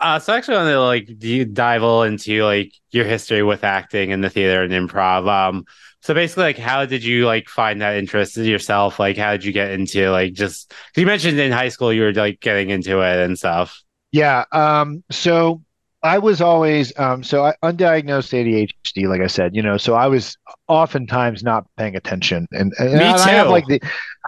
Uh, 0.00 0.18
so 0.18 0.32
I 0.32 0.36
actually 0.36 0.56
want 0.56 0.68
to 0.68 0.80
like 0.80 1.18
do 1.18 1.28
you 1.28 1.44
dive 1.44 1.82
a 1.82 1.84
little 1.84 2.02
into 2.04 2.44
like 2.44 2.72
your 2.90 3.04
history 3.04 3.42
with 3.42 3.64
acting 3.64 4.12
and 4.12 4.22
the 4.22 4.30
theater 4.30 4.62
and 4.62 4.72
improv. 4.72 5.28
Um, 5.28 5.64
so 6.00 6.14
basically, 6.14 6.44
like, 6.44 6.58
how 6.58 6.86
did 6.86 7.02
you 7.02 7.26
like 7.26 7.48
find 7.48 7.82
that 7.82 7.96
interest 7.96 8.36
in 8.36 8.44
yourself? 8.44 8.98
Like, 9.00 9.16
how 9.16 9.32
did 9.32 9.44
you 9.44 9.52
get 9.52 9.72
into 9.72 10.10
like 10.10 10.32
just? 10.34 10.72
you 10.96 11.06
mentioned 11.06 11.38
in 11.38 11.50
high 11.50 11.68
school 11.68 11.92
you 11.92 12.02
were 12.02 12.12
like 12.12 12.40
getting 12.40 12.70
into 12.70 13.00
it 13.00 13.18
and 13.18 13.36
stuff. 13.36 13.82
Yeah. 14.12 14.44
Um, 14.52 15.02
so 15.10 15.62
I 16.02 16.18
was 16.18 16.40
always 16.40 16.96
um, 16.98 17.24
so 17.24 17.44
I 17.44 17.54
undiagnosed 17.62 18.32
ADHD, 18.32 19.08
like 19.08 19.20
I 19.20 19.26
said, 19.26 19.56
you 19.56 19.62
know, 19.62 19.76
so 19.76 19.94
I 19.94 20.06
was 20.06 20.36
oftentimes 20.68 21.42
not 21.42 21.66
paying 21.76 21.96
attention. 21.96 22.46
And, 22.52 22.72
and, 22.78 22.92
Me 22.92 23.00
and 23.00 23.16
I 23.20 23.30
have 23.30 23.48
too. 23.48 23.52
like 23.52 23.66
the 23.66 23.80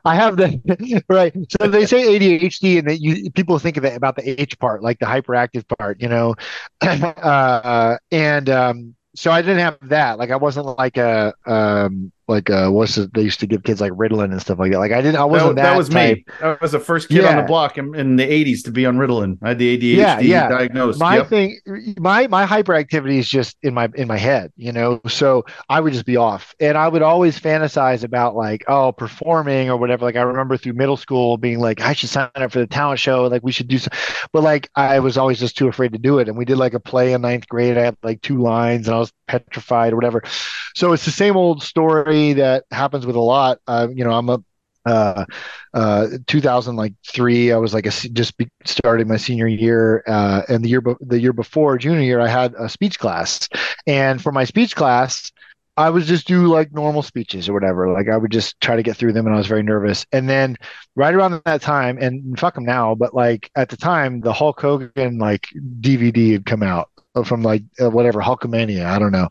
I 0.05 0.15
have 0.15 0.37
the 0.37 1.03
right. 1.09 1.35
So 1.61 1.69
they 1.69 1.87
say 1.87 2.19
ADHD 2.19 2.79
and 2.79 2.89
that 2.89 3.01
you 3.01 3.31
people 3.31 3.59
think 3.59 3.77
of 3.77 3.85
it 3.85 3.97
about 3.97 4.17
the 4.17 4.41
H 4.41 4.59
part, 4.59 4.83
like 4.83 4.99
the 4.99 5.07
hyperactive 5.07 5.65
part, 5.79 6.01
you 6.01 6.09
know. 6.09 6.35
uh, 6.81 7.97
and 8.11 8.51
um 8.51 8.95
so 9.15 9.31
I 9.31 9.43
didn't 9.43 9.59
have 9.59 9.79
that. 9.89 10.19
Like 10.19 10.31
I 10.31 10.37
wasn't 10.37 10.67
like 10.79 10.97
a 10.97 11.35
um 11.47 12.13
like 12.31 12.51
uh 12.51 12.71
what's 12.71 12.97
it, 12.99 13.13
they 13.15 13.23
used 13.23 13.41
to 13.41 13.47
give 13.47 13.63
kids 13.65 13.81
like 13.81 13.93
Ritalin 13.93 14.33
and 14.33 14.41
stuff 14.41 14.59
like 14.59 14.73
that. 14.73 14.79
Like 14.79 14.93
I 14.93 15.03
didn't 15.03 15.17
I 15.17 15.25
wasn't 15.25 15.57
that, 15.57 15.75
that 15.75 15.77
was 15.77 15.91
type. 15.91 16.19
me. 16.19 16.25
I 16.41 16.57
was 16.63 16.73
the 16.73 16.81
first 16.81 17.11
kid 17.11 17.25
on 17.25 17.37
the 17.37 17.43
block 17.43 17.79
in, 17.79 17.95
in 17.95 18.17
the 18.17 18.25
80s 18.25 18.63
to 18.65 18.73
be 18.73 18.87
on 18.87 18.97
Ritalin. 18.99 19.39
I 19.43 19.49
had 19.51 19.59
the 19.59 19.77
ADHD 19.77 19.97
Yeah, 19.97 20.19
yeah. 20.21 20.49
diagnosed. 20.49 20.99
my 20.99 21.19
Yep. 21.19 21.29
thing 21.29 21.59
my 21.99 22.27
my 22.29 22.47
hyperactivity 22.47 23.19
is 23.19 23.29
just 23.29 23.57
in 23.63 23.75
my 23.75 23.89
in 23.95 24.09
my 24.09 24.17
head 24.19 24.53
you 24.57 24.73
know 24.73 25.01
so 25.09 25.45
i 25.69 25.81
would 25.81 25.93
just 25.93 26.07
be 26.07 26.17
off 26.17 26.55
and 26.61 26.77
i 26.77 26.89
would 26.89 27.03
always 27.03 27.39
fantasize 27.39 28.05
about 28.05 28.35
like 28.37 28.65
oh 28.69 28.93
performing 28.93 29.71
or 29.71 29.77
whatever 29.77 30.05
like 30.05 30.17
i 30.17 30.23
remember 30.23 30.57
through 30.57 30.73
middle 30.73 30.97
school 30.97 31.37
being 31.37 31.59
like 31.61 31.81
i 31.81 31.93
should 31.93 32.09
sign 32.09 32.29
up 32.35 32.53
for 32.53 32.59
the 32.59 32.67
talent 32.67 32.99
show 33.01 33.25
like 33.27 33.43
we 33.43 33.53
should 33.53 33.69
do 33.69 33.79
some 33.79 33.93
but 34.33 34.43
like 34.43 34.69
i 34.77 34.99
was 35.01 35.17
always 35.17 35.39
just 35.39 35.57
too 35.57 35.69
afraid 35.69 35.93
to 35.93 35.99
do 35.99 36.19
it 36.19 36.29
and 36.29 36.37
we 36.37 36.45
did 36.45 36.59
like 36.59 36.75
a 36.75 36.81
play 36.81 37.13
in 37.13 37.21
ninth 37.23 37.49
grade 37.49 37.79
i 37.79 37.83
had 37.85 37.97
like 38.03 38.21
two 38.23 38.39
lines 38.43 38.87
and 38.89 38.95
i 38.97 38.99
was 38.99 39.13
petrified 39.29 39.93
or 39.93 39.97
whatever 39.97 40.23
so 40.75 40.93
it's 40.93 41.05
the 41.05 41.11
same 41.11 41.37
old 41.37 41.63
story 41.63 42.20
that 42.29 42.65
happens 42.71 43.07
with 43.07 43.17
a 43.17 43.21
lot 43.21 43.59
uh, 43.67 43.89
you 43.93 44.05
know 44.05 44.13
i'm 44.13 44.29
a 44.29 44.39
uh 44.87 45.25
uh 45.75 46.07
2003 46.27 47.53
i 47.53 47.57
was 47.57 47.75
like 47.75 47.87
a, 47.87 47.91
just 47.91 48.37
be, 48.39 48.49
started 48.65 49.07
my 49.07 49.17
senior 49.19 49.47
year 49.47 50.03
uh 50.07 50.43
and 50.49 50.65
the 50.65 50.69
year 50.69 50.81
be- 50.81 50.95
the 51.01 51.21
year 51.21 51.35
before 51.35 51.77
junior 51.77 52.01
year 52.01 52.21
i 52.21 52.29
had 52.29 52.55
a 52.55 52.69
speech 52.69 52.99
class. 52.99 53.49
And 53.87 54.23
for 54.23 54.33
my 54.33 54.45
speech 54.45 54.75
class 54.75 55.33
i 55.77 55.91
would 55.91 56.05
just 56.05 56.27
do 56.27 56.47
like 56.47 56.73
normal 56.73 57.03
speeches 57.03 57.49
or 57.49 57.53
whatever. 57.53 57.93
Like 57.93 58.09
i 58.09 58.17
would 58.17 58.33
just 58.33 58.59
try 58.61 58.77
to 58.77 58.83
get 58.83 58.97
through 58.97 59.13
them 59.13 59.27
and 59.27 59.35
i 59.35 59.39
was 59.39 59.47
very 59.47 59.63
nervous. 59.63 60.07
And 60.13 60.29
then 60.29 60.57
right 60.97 61.15
around 61.15 61.41
that 61.45 61.63
time 61.63 61.99
and 62.01 62.39
fuck 62.39 62.55
them 62.55 62.65
now 62.65 62.95
but 62.95 63.15
like 63.15 63.51
at 63.57 63.69
the 63.69 63.77
time 63.77 64.21
the 64.21 64.33
hulk 64.33 64.61
hogan 64.61 65.19
like 65.19 65.47
dvd 65.81 66.33
had 66.33 66.47
come 66.47 66.63
out 66.63 66.89
from 67.25 67.43
like 67.43 67.63
uh, 67.81 67.91
whatever 67.91 68.21
hulkamania 68.21 68.87
i 68.87 68.99
don't 68.99 69.13
know 69.13 69.29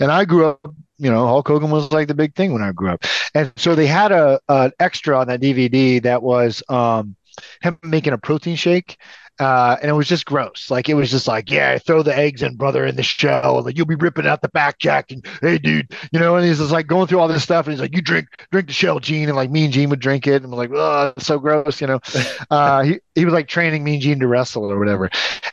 and 0.00 0.10
i 0.10 0.24
grew 0.24 0.46
up 0.46 0.60
you 0.98 1.10
know 1.10 1.26
hulk 1.26 1.48
hogan 1.48 1.70
was 1.70 1.90
like 1.92 2.08
the 2.08 2.14
big 2.14 2.34
thing 2.34 2.52
when 2.52 2.62
i 2.62 2.72
grew 2.72 2.90
up 2.90 3.04
and 3.34 3.52
so 3.56 3.74
they 3.74 3.86
had 3.86 4.12
a 4.12 4.40
an 4.48 4.72
extra 4.78 5.18
on 5.18 5.28
that 5.28 5.40
DVD 5.40 6.02
that 6.02 6.22
was 6.22 6.62
um, 6.68 7.16
him 7.60 7.78
making 7.82 8.12
a 8.12 8.18
protein 8.18 8.56
shake. 8.56 8.98
Uh, 9.40 9.76
and 9.80 9.90
it 9.90 9.94
was 9.94 10.06
just 10.06 10.26
gross. 10.26 10.70
Like 10.70 10.90
it 10.90 10.94
was 10.94 11.10
just 11.10 11.26
like, 11.26 11.50
yeah, 11.50 11.78
throw 11.78 12.02
the 12.02 12.16
eggs 12.16 12.42
in, 12.42 12.54
brother, 12.56 12.84
in 12.84 12.96
the 12.96 13.02
shell. 13.02 13.56
And 13.56 13.66
like 13.66 13.76
you'll 13.76 13.86
be 13.86 13.94
ripping 13.94 14.26
out 14.26 14.42
the 14.42 14.50
back 14.50 14.78
jack, 14.78 15.10
and 15.10 15.26
hey, 15.40 15.56
dude, 15.56 15.90
you 16.12 16.20
know. 16.20 16.36
And 16.36 16.46
he's 16.46 16.58
just 16.58 16.70
like 16.70 16.86
going 16.86 17.08
through 17.08 17.18
all 17.18 17.28
this 17.28 17.42
stuff, 17.42 17.66
and 17.66 17.72
he's 17.72 17.80
like, 17.80 17.96
you 17.96 18.02
drink, 18.02 18.28
drink 18.52 18.66
the 18.66 18.74
shell, 18.74 19.00
Gene, 19.00 19.28
and 19.28 19.36
like 19.36 19.50
me 19.50 19.64
and 19.64 19.72
Gene 19.72 19.88
would 19.88 20.00
drink 20.00 20.26
it, 20.26 20.42
and 20.42 20.44
I'm 20.44 20.50
like, 20.52 20.70
oh, 20.72 21.14
so 21.18 21.38
gross, 21.38 21.80
you 21.80 21.86
know. 21.86 22.00
Uh, 22.50 22.82
he 22.82 23.00
he 23.14 23.24
was 23.24 23.32
like 23.32 23.48
training 23.48 23.82
me 23.82 23.94
and 23.94 24.02
Gene 24.02 24.20
to 24.20 24.26
wrestle 24.26 24.70
or 24.70 24.78
whatever, 24.78 25.08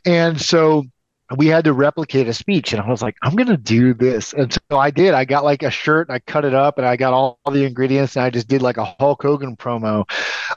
and 0.06 0.40
so 0.40 0.84
we 1.38 1.48
had 1.48 1.64
to 1.64 1.74
replicate 1.74 2.28
a 2.28 2.34
speech 2.34 2.74
and 2.74 2.82
i 2.82 2.90
was 2.90 3.02
like 3.02 3.16
i'm 3.22 3.36
gonna 3.36 3.58
do 3.58 3.94
this. 3.94 4.34
And 4.34 4.52
so 4.52 4.78
i 4.78 4.92
did. 4.92 5.14
I 5.14 5.26
got 5.26 5.44
like 5.44 5.64
a 5.64 5.72
shirt 5.72 6.08
and 6.08 6.16
i 6.16 6.20
cut 6.20 6.46
it 6.46 6.54
up 6.54 6.78
and 6.78 6.88
i 6.88 6.96
got 6.96 7.14
all, 7.14 7.40
the 7.52 7.66
ingredients 7.66 8.16
and 8.16 8.24
i 8.24 8.30
just 8.30 8.48
did 8.48 8.62
like 8.62 8.78
a 8.78 8.86
hulk 8.86 9.24
hogan 9.24 9.56
promo 9.56 10.06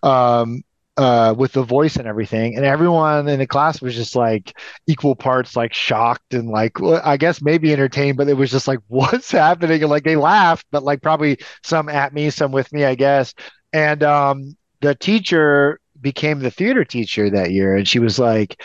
um 0.02 0.62
uh 0.98 1.34
with 1.36 1.52
the 1.52 1.62
voice 1.62 1.96
and 1.96 2.06
everything. 2.06 2.56
And 2.56 2.66
everyone 2.66 3.26
in 3.28 3.38
the 3.38 3.46
class 3.46 3.80
was 3.80 3.94
just 3.94 4.14
like 4.14 4.58
equal 4.86 5.16
parts 5.16 5.56
like 5.56 5.72
shocked 5.72 6.34
and 6.34 6.48
like 6.48 6.80
i 6.82 7.16
guess 7.16 7.40
maybe 7.40 7.72
entertained 7.72 8.18
but 8.18 8.28
it 8.28 8.34
was 8.34 8.50
just 8.50 8.68
like 8.68 8.80
what's 8.88 9.30
happening? 9.30 9.82
And 9.82 9.90
like 9.90 10.04
they 10.04 10.16
laughed 10.16 10.66
but 10.70 10.82
like 10.82 11.02
probably 11.02 11.38
some 11.62 11.88
at 11.88 12.12
me 12.12 12.30
some 12.30 12.52
with 12.52 12.72
me 12.72 12.84
i 12.84 12.94
guess. 12.94 13.34
And 13.72 14.02
um 14.02 14.56
the 14.80 14.94
teacher 14.94 15.78
became 16.00 16.40
the 16.40 16.50
theater 16.50 16.84
teacher 16.84 17.30
that 17.30 17.52
year 17.52 17.76
and 17.76 17.86
she 17.86 17.98
was 17.98 18.18
like 18.18 18.60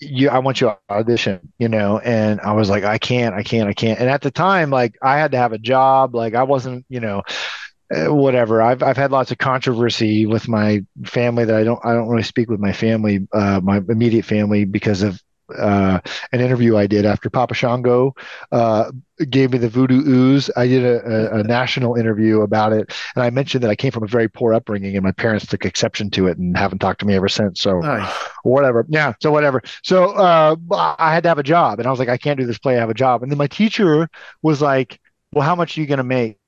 you 0.00 0.28
I 0.28 0.38
want 0.38 0.60
you 0.60 0.68
to 0.68 0.78
audition, 0.90 1.52
you 1.58 1.68
know, 1.68 1.98
and 1.98 2.40
I 2.40 2.52
was 2.52 2.68
like, 2.68 2.84
I 2.84 2.98
can't, 2.98 3.34
I 3.34 3.42
can't, 3.42 3.68
I 3.68 3.72
can't. 3.72 3.98
And 4.00 4.10
at 4.10 4.22
the 4.22 4.30
time, 4.30 4.70
like 4.70 4.96
I 5.02 5.18
had 5.18 5.32
to 5.32 5.38
have 5.38 5.52
a 5.52 5.58
job, 5.58 6.14
like 6.14 6.34
I 6.34 6.42
wasn't, 6.42 6.84
you 6.88 7.00
know, 7.00 7.22
uh, 7.94 8.12
whatever. 8.14 8.60
I've 8.62 8.82
I've 8.82 8.96
had 8.96 9.12
lots 9.12 9.30
of 9.30 9.38
controversy 9.38 10.26
with 10.26 10.48
my 10.48 10.82
family 11.04 11.44
that 11.44 11.54
I 11.54 11.64
don't 11.64 11.80
I 11.84 11.94
don't 11.94 12.08
really 12.08 12.22
speak 12.24 12.50
with 12.50 12.60
my 12.60 12.72
family, 12.72 13.26
uh, 13.32 13.60
my 13.62 13.80
immediate 13.88 14.24
family, 14.24 14.64
because 14.64 15.02
of 15.02 15.22
uh, 15.56 16.00
an 16.32 16.40
interview 16.40 16.76
I 16.76 16.86
did 16.86 17.04
after 17.04 17.30
Papa 17.30 17.54
Shango 17.54 18.14
uh, 18.52 18.90
gave 19.30 19.52
me 19.52 19.58
the 19.58 19.68
voodoo 19.68 20.02
ooze. 20.06 20.50
I 20.56 20.66
did 20.66 20.84
a, 20.84 21.36
a, 21.36 21.40
a, 21.40 21.42
national 21.42 21.94
interview 21.94 22.42
about 22.42 22.72
it, 22.72 22.92
and 23.14 23.22
I 23.22 23.30
mentioned 23.30 23.62
that 23.62 23.70
I 23.70 23.76
came 23.76 23.92
from 23.92 24.02
a 24.02 24.08
very 24.08 24.28
poor 24.28 24.54
upbringing, 24.54 24.96
and 24.96 25.04
my 25.04 25.12
parents 25.12 25.46
took 25.46 25.64
exception 25.64 26.10
to 26.10 26.26
it 26.26 26.38
and 26.38 26.56
haven't 26.56 26.80
talked 26.80 27.00
to 27.00 27.06
me 27.06 27.14
ever 27.14 27.28
since. 27.28 27.60
So 27.60 27.80
nice. 27.80 28.10
whatever, 28.42 28.84
yeah. 28.88 29.14
So 29.20 29.30
whatever. 29.30 29.62
So 29.82 30.12
uh, 30.12 30.56
I 30.98 31.14
had 31.14 31.22
to 31.22 31.28
have 31.28 31.38
a 31.38 31.44
job, 31.44 31.78
and 31.78 31.86
I 31.86 31.90
was 31.90 31.98
like, 31.98 32.08
I 32.08 32.18
can't 32.18 32.38
do 32.38 32.46
this 32.46 32.58
play. 32.58 32.76
I 32.76 32.80
have 32.80 32.90
a 32.90 32.94
job, 32.94 33.22
and 33.22 33.30
then 33.30 33.38
my 33.38 33.48
teacher 33.48 34.08
was 34.42 34.60
like, 34.60 35.00
Well, 35.32 35.44
how 35.44 35.54
much 35.54 35.76
are 35.76 35.80
you 35.80 35.86
going 35.86 35.98
to 35.98 36.04
make? 36.04 36.38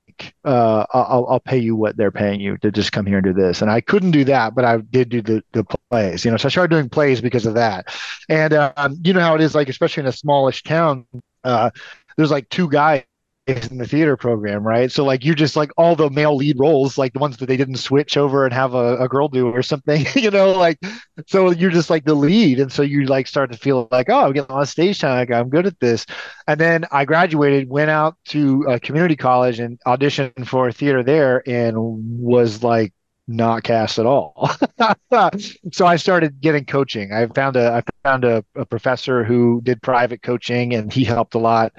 uh, 0.45 0.85
I'll, 0.93 1.27
I'll 1.29 1.41
pay 1.41 1.59
you 1.59 1.77
what 1.77 1.97
they're 1.97 2.11
paying 2.11 2.41
you 2.41 2.57
to 2.59 2.71
just 2.71 2.93
come 2.93 3.07
here 3.07 3.19
and 3.19 3.25
do 3.25 3.33
this. 3.33 3.63
And 3.63 3.71
I 3.71 3.81
couldn't 3.81 4.11
do 4.11 4.25
that, 4.25 4.55
but 4.55 4.65
I 4.65 4.79
did 4.79 5.09
do 5.09 5.23
the, 5.23 5.43
the 5.53 5.65
plays, 5.91 6.25
you 6.25 6.31
know, 6.31 6.37
so 6.37 6.47
I 6.47 6.51
started 6.51 6.71
doing 6.75 6.89
plays 6.89 7.21
because 7.21 7.47
of 7.47 7.55
that. 7.55 7.87
And, 8.29 8.53
um, 8.55 8.97
you 9.05 9.13
know 9.13 9.21
how 9.21 9.35
it 9.35 9.41
is, 9.41 9.55
like, 9.55 9.69
especially 9.69 10.03
in 10.03 10.09
a 10.09 10.13
smallish 10.13 10.63
town, 10.63 11.07
uh, 11.45 11.71
there's 12.17 12.31
like 12.31 12.49
two 12.49 12.69
guys 12.69 13.05
in 13.47 13.79
the 13.79 13.87
theater 13.87 14.15
program, 14.15 14.63
right? 14.63 14.93
So 14.93 15.05
like 15.05 15.25
you're 15.25 15.35
just 15.35 15.57
like 15.57 15.71
all 15.79 15.97
the 15.97 16.11
male 16.11 16.37
lead 16.37 16.59
roles, 16.59 16.99
like 16.99 17.15
the 17.15 17.19
ones 17.19 17.39
that 17.39 17.47
they 17.47 17.57
didn't 17.57 17.77
switch 17.77 18.19
over 18.19 18.45
and 18.45 18.53
have 18.53 18.75
a, 18.75 18.97
a 18.99 19.09
girl 19.09 19.29
do 19.29 19.49
or 19.49 19.63
something, 19.63 20.05
you 20.15 20.31
know, 20.31 20.53
like 20.53 20.79
so 21.27 21.51
you're 21.51 21.71
just 21.71 21.89
like 21.89 22.05
the 22.05 22.15
lead, 22.15 22.61
and 22.61 22.71
so 22.71 22.83
you 22.83 23.07
like 23.07 23.27
start 23.27 23.51
to 23.53 23.57
feel 23.57 23.89
like, 23.91 24.11
oh, 24.11 24.27
I'm 24.27 24.33
getting 24.33 24.51
a 24.51 24.55
lot 24.55 24.63
of 24.63 24.69
stage 24.69 25.01
time, 25.01 25.17
like, 25.17 25.31
I'm 25.31 25.49
good 25.49 25.67
at 25.67 25.81
this. 25.81 26.05
And 26.47 26.61
then 26.61 26.85
I 26.93 27.07
graduated, 27.07 27.71
went 27.71 27.91
out 27.91 28.17
to 28.29 28.65
a 28.69 28.79
community 28.81 29.17
college 29.17 29.61
and 29.61 29.79
auditioned 29.87 30.47
for 30.47 30.71
theater 30.71 31.03
there, 31.03 31.43
and 31.49 31.75
was 31.79 32.63
like 32.63 32.93
not 33.29 33.63
cast 33.63 33.99
at 33.99 34.07
all. 34.07 34.51
so 35.73 35.87
I 35.87 35.97
started 35.97 36.41
getting 36.41 36.65
coaching. 36.65 37.13
I 37.13 37.27
found 37.27 37.57
a 37.57 37.71
I 37.73 37.83
found 38.03 38.25
a, 38.25 38.43
a, 38.57 38.65
professor 38.65 39.23
who 39.23 39.61
did 39.63 39.83
private 39.83 40.23
coaching, 40.23 40.75
and 40.75 40.91
he 40.91 41.05
helped 41.05 41.35
a 41.35 41.39
lot. 41.39 41.73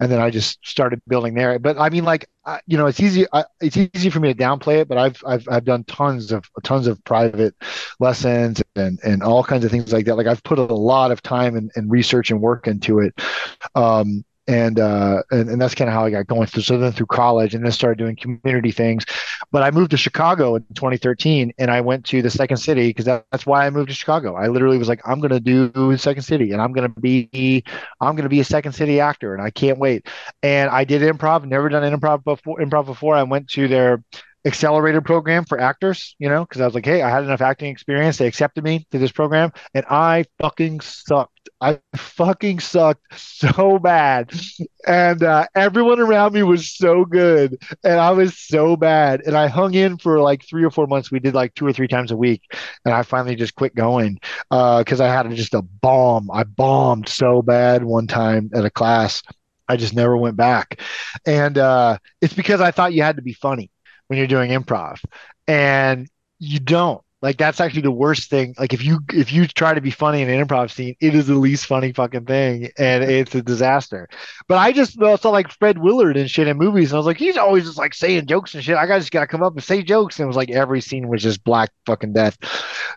And 0.00 0.10
then 0.10 0.20
I 0.20 0.30
just 0.30 0.58
started 0.66 1.00
building 1.06 1.34
there. 1.34 1.58
But 1.60 1.78
I 1.78 1.90
mean, 1.90 2.04
like 2.04 2.28
I, 2.44 2.60
you 2.66 2.76
know, 2.76 2.86
it's 2.86 2.98
easy. 2.98 3.24
I, 3.32 3.44
it's 3.60 3.76
easy 3.76 4.10
for 4.10 4.18
me 4.18 4.34
to 4.34 4.38
downplay 4.38 4.80
it, 4.80 4.88
but 4.88 4.98
I've 4.98 5.22
I've 5.24 5.46
I've 5.48 5.64
done 5.64 5.84
tons 5.84 6.32
of 6.32 6.44
tons 6.64 6.88
of 6.88 7.02
private 7.04 7.54
lessons 8.00 8.60
and 8.74 8.98
and 9.04 9.22
all 9.22 9.44
kinds 9.44 9.64
of 9.64 9.70
things 9.70 9.92
like 9.92 10.06
that. 10.06 10.16
Like 10.16 10.26
I've 10.26 10.42
put 10.42 10.58
a 10.58 10.64
lot 10.64 11.12
of 11.12 11.22
time 11.22 11.56
and, 11.56 11.70
and 11.76 11.88
research 11.88 12.32
and 12.32 12.40
work 12.40 12.66
into 12.66 12.98
it. 12.98 13.14
Um, 13.76 14.24
and 14.48 14.78
uh, 14.78 15.22
and, 15.30 15.48
and 15.48 15.60
that's 15.60 15.74
kind 15.74 15.88
of 15.88 15.94
how 15.94 16.04
I 16.04 16.10
got 16.10 16.26
going. 16.26 16.46
So, 16.46 16.78
then 16.78 16.92
through 16.92 17.06
college, 17.06 17.54
and 17.54 17.64
then 17.64 17.72
started 17.72 17.98
doing 17.98 18.16
community 18.16 18.70
things. 18.70 19.04
But 19.50 19.62
I 19.62 19.70
moved 19.70 19.90
to 19.92 19.96
Chicago 19.96 20.56
in 20.56 20.62
2013, 20.74 21.52
and 21.58 21.70
I 21.70 21.80
went 21.80 22.04
to 22.06 22.22
the 22.22 22.30
Second 22.30 22.58
City 22.58 22.88
because 22.88 23.04
that, 23.06 23.24
that's 23.32 23.46
why 23.46 23.66
I 23.66 23.70
moved 23.70 23.88
to 23.88 23.94
Chicago. 23.94 24.34
I 24.34 24.48
literally 24.48 24.78
was 24.78 24.88
like, 24.88 25.00
I'm 25.06 25.20
going 25.20 25.30
to 25.30 25.40
do 25.40 25.96
Second 25.96 26.22
City, 26.22 26.52
and 26.52 26.60
I'm 26.60 26.72
going 26.72 26.92
to 26.92 27.00
be 27.00 27.64
I'm 28.00 28.16
to 28.16 28.28
be 28.28 28.40
a 28.40 28.44
Second 28.44 28.72
City 28.72 29.00
actor, 29.00 29.34
and 29.34 29.42
I 29.42 29.50
can't 29.50 29.78
wait. 29.78 30.06
And 30.42 30.70
I 30.70 30.84
did 30.84 31.02
improv, 31.02 31.44
never 31.44 31.68
done 31.68 31.82
improv 31.98 32.24
before. 32.24 32.58
Improv 32.58 32.86
before. 32.86 33.14
I 33.14 33.22
went 33.22 33.48
to 33.50 33.68
their 33.68 34.02
accelerator 34.46 35.00
program 35.00 35.44
for 35.44 35.60
actors, 35.60 36.14
you 36.18 36.28
know, 36.28 36.44
because 36.44 36.60
I 36.60 36.64
was 36.64 36.74
like, 36.74 36.86
hey, 36.86 37.02
I 37.02 37.10
had 37.10 37.24
enough 37.24 37.40
acting 37.40 37.70
experience. 37.70 38.16
They 38.16 38.26
accepted 38.26 38.64
me 38.64 38.86
to 38.92 38.98
this 38.98 39.12
program, 39.12 39.52
and 39.74 39.84
I 39.90 40.24
fucking 40.40 40.80
sucked. 40.80 41.32
I 41.60 41.80
fucking 41.96 42.60
sucked 42.60 43.18
so 43.18 43.78
bad. 43.78 44.30
And 44.86 45.22
uh, 45.22 45.46
everyone 45.54 46.00
around 46.00 46.34
me 46.34 46.42
was 46.42 46.70
so 46.70 47.04
good. 47.04 47.60
And 47.82 47.98
I 47.98 48.10
was 48.10 48.38
so 48.38 48.76
bad. 48.76 49.22
And 49.26 49.36
I 49.36 49.48
hung 49.48 49.74
in 49.74 49.96
for 49.96 50.20
like 50.20 50.44
three 50.44 50.64
or 50.64 50.70
four 50.70 50.86
months. 50.86 51.10
We 51.10 51.18
did 51.18 51.34
like 51.34 51.54
two 51.54 51.66
or 51.66 51.72
three 51.72 51.88
times 51.88 52.10
a 52.10 52.16
week. 52.16 52.42
And 52.84 52.92
I 52.92 53.02
finally 53.02 53.36
just 53.36 53.54
quit 53.54 53.74
going 53.74 54.20
because 54.50 55.00
uh, 55.00 55.04
I 55.04 55.08
had 55.08 55.30
just 55.34 55.54
a 55.54 55.62
bomb. 55.62 56.30
I 56.30 56.44
bombed 56.44 57.08
so 57.08 57.42
bad 57.42 57.84
one 57.84 58.06
time 58.06 58.50
at 58.54 58.64
a 58.64 58.70
class. 58.70 59.22
I 59.68 59.76
just 59.76 59.94
never 59.94 60.16
went 60.16 60.36
back. 60.36 60.80
And 61.26 61.58
uh, 61.58 61.98
it's 62.20 62.34
because 62.34 62.60
I 62.60 62.70
thought 62.70 62.92
you 62.92 63.02
had 63.02 63.16
to 63.16 63.22
be 63.22 63.32
funny 63.32 63.70
when 64.06 64.18
you're 64.18 64.26
doing 64.26 64.50
improv. 64.50 64.98
And 65.46 66.08
you 66.38 66.58
don't 66.58 67.00
like 67.22 67.38
that's 67.38 67.60
actually 67.60 67.82
the 67.82 67.90
worst 67.90 68.28
thing. 68.28 68.54
Like 68.58 68.74
if 68.74 68.84
you 68.84 69.00
if 69.12 69.32
you 69.32 69.46
try 69.46 69.72
to 69.72 69.80
be 69.80 69.90
funny 69.90 70.20
in 70.20 70.28
an 70.28 70.46
improv 70.46 70.70
scene, 70.70 70.94
it 71.00 71.14
is 71.14 71.26
the 71.26 71.34
least 71.34 71.66
funny 71.66 71.92
fucking 71.92 72.26
thing, 72.26 72.70
and 72.78 73.02
it's 73.02 73.34
a 73.34 73.42
disaster. 73.42 74.08
But 74.48 74.58
I 74.58 74.70
just 74.72 74.92
saw 74.92 75.30
like 75.30 75.50
Fred 75.50 75.78
Willard 75.78 76.16
and 76.16 76.30
shit 76.30 76.46
in 76.46 76.58
movies, 76.58 76.90
and 76.90 76.96
I 76.96 76.98
was 76.98 77.06
like, 77.06 77.16
he's 77.16 77.38
always 77.38 77.64
just 77.64 77.78
like 77.78 77.94
saying 77.94 78.26
jokes 78.26 78.54
and 78.54 78.62
shit. 78.62 78.76
I 78.76 78.86
got 78.86 78.98
just 78.98 79.12
gotta 79.12 79.26
come 79.26 79.42
up 79.42 79.54
and 79.54 79.64
say 79.64 79.82
jokes, 79.82 80.18
and 80.18 80.24
it 80.24 80.28
was 80.28 80.36
like 80.36 80.50
every 80.50 80.82
scene 80.82 81.08
was 81.08 81.22
just 81.22 81.42
black 81.42 81.70
fucking 81.86 82.12
death. 82.12 82.36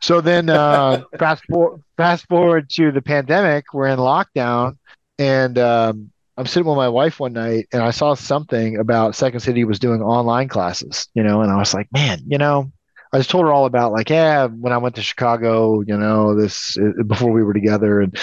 So 0.02 0.20
then 0.20 0.50
uh, 0.50 1.04
fast 1.18 1.46
forward 1.46 1.82
fast 1.96 2.28
forward 2.28 2.70
to 2.72 2.92
the 2.92 3.02
pandemic, 3.02 3.74
we're 3.74 3.88
in 3.88 4.00
lockdown, 4.00 4.78
and 5.18 5.58
um, 5.58 6.12
I'm 6.40 6.46
sitting 6.46 6.70
with 6.70 6.78
my 6.78 6.88
wife 6.88 7.20
one 7.20 7.34
night 7.34 7.68
and 7.74 7.84
I 7.84 7.92
saw 7.92 8.14
something 8.14 8.78
about 8.78 9.14
Second 9.14 9.42
City 9.42 9.66
was 9.66 9.78
doing 9.78 10.02
online 10.02 10.48
classes, 10.48 11.10
you 11.14 11.22
know, 11.22 11.42
and 11.42 11.52
I 11.52 11.58
was 11.58 11.74
like, 11.74 11.90
man, 11.92 12.22
you 12.26 12.38
know, 12.38 12.72
I 13.12 13.18
just 13.18 13.30
told 13.30 13.44
her 13.44 13.52
all 13.52 13.66
about 13.66 13.92
like, 13.92 14.10
yeah, 14.10 14.46
when 14.46 14.72
I 14.72 14.78
went 14.78 14.96
to 14.96 15.02
Chicago, 15.02 15.82
you 15.82 15.98
know, 15.98 16.36
this 16.40 16.78
uh, 16.78 17.04
before 17.04 17.32
we 17.34 17.44
were 17.44 17.54
together, 17.54 18.00
and 18.00 18.18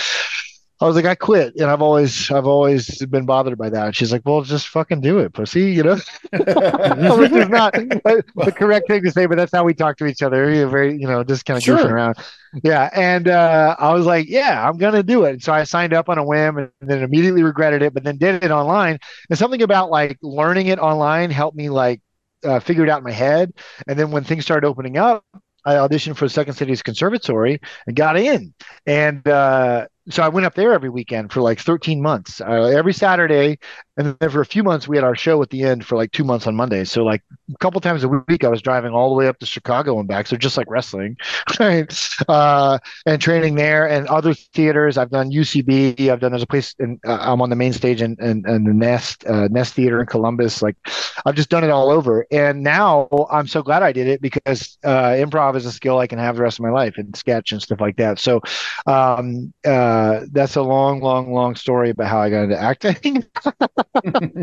I 0.80 0.86
was 0.86 0.94
like, 0.94 1.06
I 1.06 1.14
quit, 1.14 1.54
and 1.56 1.70
I've 1.70 1.80
always, 1.80 2.30
I've 2.30 2.46
always 2.46 3.02
been 3.06 3.24
bothered 3.24 3.56
by 3.56 3.70
that. 3.70 3.86
And 3.86 3.96
she's 3.96 4.12
like, 4.12 4.22
well, 4.26 4.42
just 4.42 4.68
fucking 4.68 5.00
do 5.00 5.18
it, 5.20 5.32
pussy, 5.32 5.72
you 5.72 5.82
know, 5.82 5.94
which 6.32 7.32
is 7.32 7.48
not 7.48 7.72
the 7.72 8.54
correct 8.54 8.88
thing 8.88 9.02
to 9.02 9.10
say, 9.10 9.24
but 9.24 9.38
that's 9.38 9.52
how 9.52 9.64
we 9.64 9.72
talk 9.72 9.96
to 9.98 10.06
each 10.06 10.22
other. 10.22 10.52
You're 10.52 10.68
very, 10.68 10.92
you 10.92 11.06
know, 11.06 11.24
just 11.24 11.46
kind 11.46 11.56
of 11.56 11.62
sure. 11.62 11.78
goofing 11.78 11.90
around. 11.90 12.16
Yeah, 12.62 12.90
and 12.92 13.28
uh, 13.28 13.76
I 13.78 13.94
was 13.94 14.04
like, 14.04 14.28
yeah, 14.28 14.68
I'm 14.68 14.76
gonna 14.76 15.02
do 15.02 15.24
it. 15.24 15.30
And 15.30 15.42
so 15.42 15.52
I 15.52 15.64
signed 15.64 15.94
up 15.94 16.10
on 16.10 16.18
a 16.18 16.24
whim, 16.24 16.58
and 16.58 16.70
then 16.80 17.02
immediately 17.02 17.42
regretted 17.42 17.80
it, 17.82 17.94
but 17.94 18.04
then 18.04 18.18
did 18.18 18.44
it 18.44 18.50
online. 18.50 18.98
And 19.30 19.38
something 19.38 19.62
about 19.62 19.90
like 19.90 20.18
learning 20.22 20.66
it 20.66 20.78
online 20.78 21.30
helped 21.30 21.56
me 21.56 21.70
like 21.70 22.02
uh, 22.44 22.60
figure 22.60 22.84
it 22.84 22.90
out 22.90 22.98
in 22.98 23.04
my 23.04 23.12
head. 23.12 23.52
And 23.86 23.98
then 23.98 24.10
when 24.10 24.24
things 24.24 24.44
started 24.44 24.66
opening 24.66 24.98
up, 24.98 25.24
I 25.64 25.74
auditioned 25.74 26.16
for 26.16 26.26
the 26.26 26.30
Second 26.30 26.54
City's 26.54 26.82
Conservatory 26.82 27.60
and 27.86 27.96
got 27.96 28.16
in. 28.16 28.54
And 28.86 29.26
uh, 29.26 29.86
so 30.10 30.22
I 30.22 30.28
went 30.28 30.46
up 30.46 30.54
there 30.54 30.72
every 30.72 30.88
weekend 30.88 31.32
for 31.32 31.40
like 31.40 31.60
13 31.60 32.00
months, 32.00 32.40
uh, 32.40 32.44
every 32.76 32.92
Saturday, 32.92 33.58
and 33.96 34.16
then 34.20 34.30
for 34.30 34.40
a 34.40 34.46
few 34.46 34.62
months 34.62 34.86
we 34.86 34.96
had 34.96 35.04
our 35.04 35.14
show 35.14 35.40
at 35.42 35.50
the 35.50 35.62
end 35.62 35.86
for 35.86 35.96
like 35.96 36.12
two 36.12 36.24
months 36.24 36.46
on 36.46 36.54
Mondays. 36.54 36.90
So 36.90 37.04
like 37.04 37.22
a 37.52 37.58
couple 37.58 37.80
times 37.80 38.04
a 38.04 38.08
week 38.08 38.44
I 38.44 38.48
was 38.48 38.60
driving 38.60 38.92
all 38.92 39.08
the 39.08 39.14
way 39.14 39.28
up 39.28 39.38
to 39.38 39.46
Chicago 39.46 39.98
and 39.98 40.08
back. 40.08 40.26
So 40.26 40.36
just 40.36 40.56
like 40.56 40.66
wrestling, 40.70 41.16
right? 41.60 42.08
Uh, 42.28 42.78
and 43.06 43.20
training 43.20 43.54
there 43.54 43.88
and 43.88 44.06
other 44.08 44.34
theaters. 44.34 44.98
I've 44.98 45.10
done 45.10 45.30
UCB. 45.30 46.10
I've 46.10 46.20
done 46.20 46.32
there's 46.32 46.42
a 46.42 46.46
place 46.46 46.74
and 46.78 47.00
uh, 47.06 47.18
I'm 47.20 47.40
on 47.40 47.50
the 47.50 47.56
main 47.56 47.72
stage 47.72 48.00
and 48.02 48.18
and, 48.18 48.44
and 48.46 48.66
the 48.66 48.74
Nest 48.74 49.24
uh, 49.26 49.48
Nest 49.48 49.74
Theater 49.74 50.00
in 50.00 50.06
Columbus. 50.06 50.62
Like 50.62 50.76
I've 51.24 51.34
just 51.34 51.48
done 51.48 51.64
it 51.64 51.70
all 51.70 51.90
over. 51.90 52.26
And 52.30 52.62
now 52.62 53.08
I'm 53.30 53.46
so 53.46 53.62
glad 53.62 53.82
I 53.82 53.92
did 53.92 54.08
it 54.08 54.20
because 54.20 54.78
uh, 54.84 55.10
improv 55.12 55.56
is 55.56 55.66
a 55.66 55.72
skill 55.72 55.98
I 55.98 56.06
can 56.06 56.18
have 56.18 56.36
the 56.36 56.42
rest 56.42 56.58
of 56.58 56.64
my 56.64 56.70
life 56.70 56.94
and 56.98 57.16
sketch 57.16 57.52
and 57.52 57.62
stuff 57.62 57.80
like 57.80 57.96
that. 57.96 58.18
So. 58.18 58.40
Um, 58.86 59.52
uh, 59.64 60.20
that's 60.32 60.56
a 60.56 60.62
long, 60.62 61.00
long, 61.00 61.32
long 61.32 61.54
story 61.56 61.90
about 61.90 62.08
how 62.08 62.20
I 62.20 62.30
got 62.30 62.44
into 62.44 62.60
acting. 62.60 63.24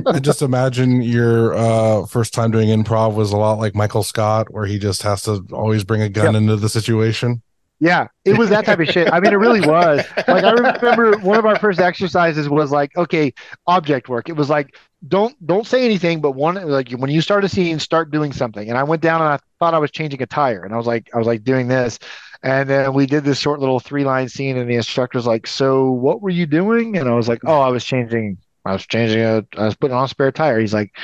I 0.05 0.19
just 0.19 0.41
imagine 0.41 1.01
your 1.01 1.53
uh, 1.53 2.05
first 2.05 2.33
time 2.33 2.51
doing 2.51 2.69
improv 2.69 3.15
was 3.15 3.31
a 3.31 3.37
lot 3.37 3.59
like 3.59 3.75
Michael 3.75 4.03
Scott, 4.03 4.51
where 4.51 4.65
he 4.65 4.79
just 4.79 5.03
has 5.03 5.23
to 5.23 5.45
always 5.51 5.83
bring 5.83 6.01
a 6.01 6.09
gun 6.09 6.33
yep. 6.33 6.35
into 6.35 6.55
the 6.55 6.69
situation. 6.69 7.41
Yeah, 7.79 8.07
it 8.23 8.37
was 8.37 8.49
that 8.49 8.65
type 8.65 8.79
of 8.79 8.87
shit. 8.87 9.11
I 9.11 9.19
mean, 9.19 9.33
it 9.33 9.37
really 9.37 9.59
was. 9.59 10.05
Like 10.25 10.45
I 10.45 10.51
remember 10.51 11.17
one 11.17 11.37
of 11.37 11.45
our 11.45 11.59
first 11.59 11.81
exercises 11.81 12.47
was 12.47 12.71
like, 12.71 12.95
okay, 12.95 13.33
object 13.67 14.07
work. 14.07 14.29
It 14.29 14.37
was 14.37 14.49
like, 14.49 14.77
don't 15.07 15.35
don't 15.45 15.67
say 15.67 15.83
anything, 15.83 16.21
but 16.21 16.31
one 16.31 16.55
like 16.69 16.91
when 16.91 17.11
you 17.11 17.19
start 17.19 17.43
a 17.43 17.49
scene, 17.49 17.79
start 17.79 18.09
doing 18.09 18.31
something. 18.31 18.69
And 18.69 18.77
I 18.77 18.83
went 18.83 19.01
down 19.01 19.21
and 19.21 19.31
I 19.31 19.39
thought 19.59 19.73
I 19.73 19.79
was 19.79 19.91
changing 19.91 20.21
a 20.21 20.25
tire, 20.25 20.63
and 20.63 20.73
I 20.73 20.77
was 20.77 20.87
like, 20.87 21.09
I 21.13 21.17
was 21.17 21.27
like 21.27 21.43
doing 21.43 21.67
this, 21.67 21.99
and 22.41 22.69
then 22.69 22.93
we 22.93 23.05
did 23.05 23.25
this 23.25 23.39
short 23.39 23.59
little 23.59 23.81
three 23.81 24.05
line 24.05 24.29
scene, 24.29 24.57
and 24.57 24.69
the 24.69 24.75
instructor 24.75 25.17
was 25.17 25.27
like, 25.27 25.45
"So 25.45 25.91
what 25.91 26.21
were 26.21 26.29
you 26.29 26.45
doing?" 26.45 26.97
And 26.97 27.09
I 27.09 27.15
was 27.15 27.27
like, 27.27 27.41
"Oh, 27.45 27.59
I 27.59 27.69
was 27.69 27.83
changing. 27.83 28.37
I 28.65 28.73
was 28.73 28.85
changing 28.87 29.21
a. 29.21 29.45
I 29.57 29.65
was 29.65 29.75
putting 29.75 29.95
on 29.95 30.05
a 30.05 30.07
spare 30.07 30.31
tire." 30.31 30.59
He's 30.59 30.73
like, 30.73 30.95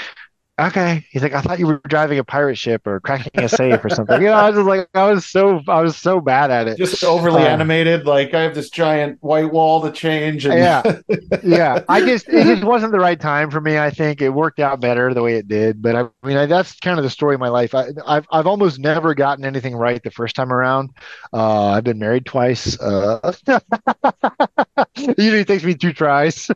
okay. 0.67 1.05
He's 1.09 1.21
like, 1.21 1.33
I 1.33 1.41
thought 1.41 1.59
you 1.59 1.67
were 1.67 1.81
driving 1.87 2.19
a 2.19 2.23
pirate 2.23 2.57
ship 2.57 2.85
or 2.85 2.99
cracking 2.99 3.43
a 3.43 3.49
safe 3.49 3.83
or 3.83 3.89
something. 3.89 4.21
You 4.21 4.27
know, 4.27 4.33
I 4.33 4.49
was 4.49 4.65
like, 4.65 4.87
I 4.93 5.11
was 5.11 5.25
so, 5.25 5.61
I 5.67 5.81
was 5.81 5.95
so 5.95 6.19
bad 6.21 6.51
at 6.51 6.67
it. 6.67 6.77
Just 6.77 7.03
overly 7.03 7.41
um, 7.43 7.47
animated. 7.47 8.05
Like 8.05 8.33
I 8.33 8.41
have 8.41 8.55
this 8.55 8.69
giant 8.69 9.17
white 9.21 9.51
wall 9.51 9.81
to 9.81 9.91
change. 9.91 10.45
And... 10.45 10.53
yeah, 10.55 10.99
yeah. 11.43 11.83
I 11.87 12.01
just, 12.01 12.27
it 12.29 12.43
just 12.43 12.63
wasn't 12.63 12.91
the 12.91 12.99
right 12.99 13.19
time 13.19 13.51
for 13.51 13.61
me. 13.61 13.77
I 13.77 13.89
think 13.89 14.21
it 14.21 14.29
worked 14.29 14.59
out 14.59 14.79
better 14.79 15.13
the 15.13 15.21
way 15.21 15.35
it 15.35 15.47
did. 15.47 15.81
But 15.81 15.95
I, 15.95 16.01
I 16.01 16.27
mean, 16.27 16.37
I, 16.37 16.45
that's 16.45 16.79
kind 16.79 16.99
of 16.99 17.03
the 17.03 17.09
story 17.09 17.35
of 17.35 17.39
my 17.39 17.49
life. 17.49 17.73
I, 17.73 17.85
have 18.07 18.27
I've 18.31 18.47
almost 18.47 18.79
never 18.79 19.13
gotten 19.13 19.45
anything 19.45 19.75
right 19.75 20.01
the 20.03 20.11
first 20.11 20.35
time 20.35 20.51
around. 20.51 20.91
Uh, 21.33 21.67
I've 21.67 21.83
been 21.83 21.99
married 21.99 22.25
twice. 22.25 22.79
Uh, 22.79 23.33
usually 24.97 25.41
it 25.41 25.47
takes 25.47 25.63
me 25.63 25.75
two 25.75 25.93
tries. 25.93 26.49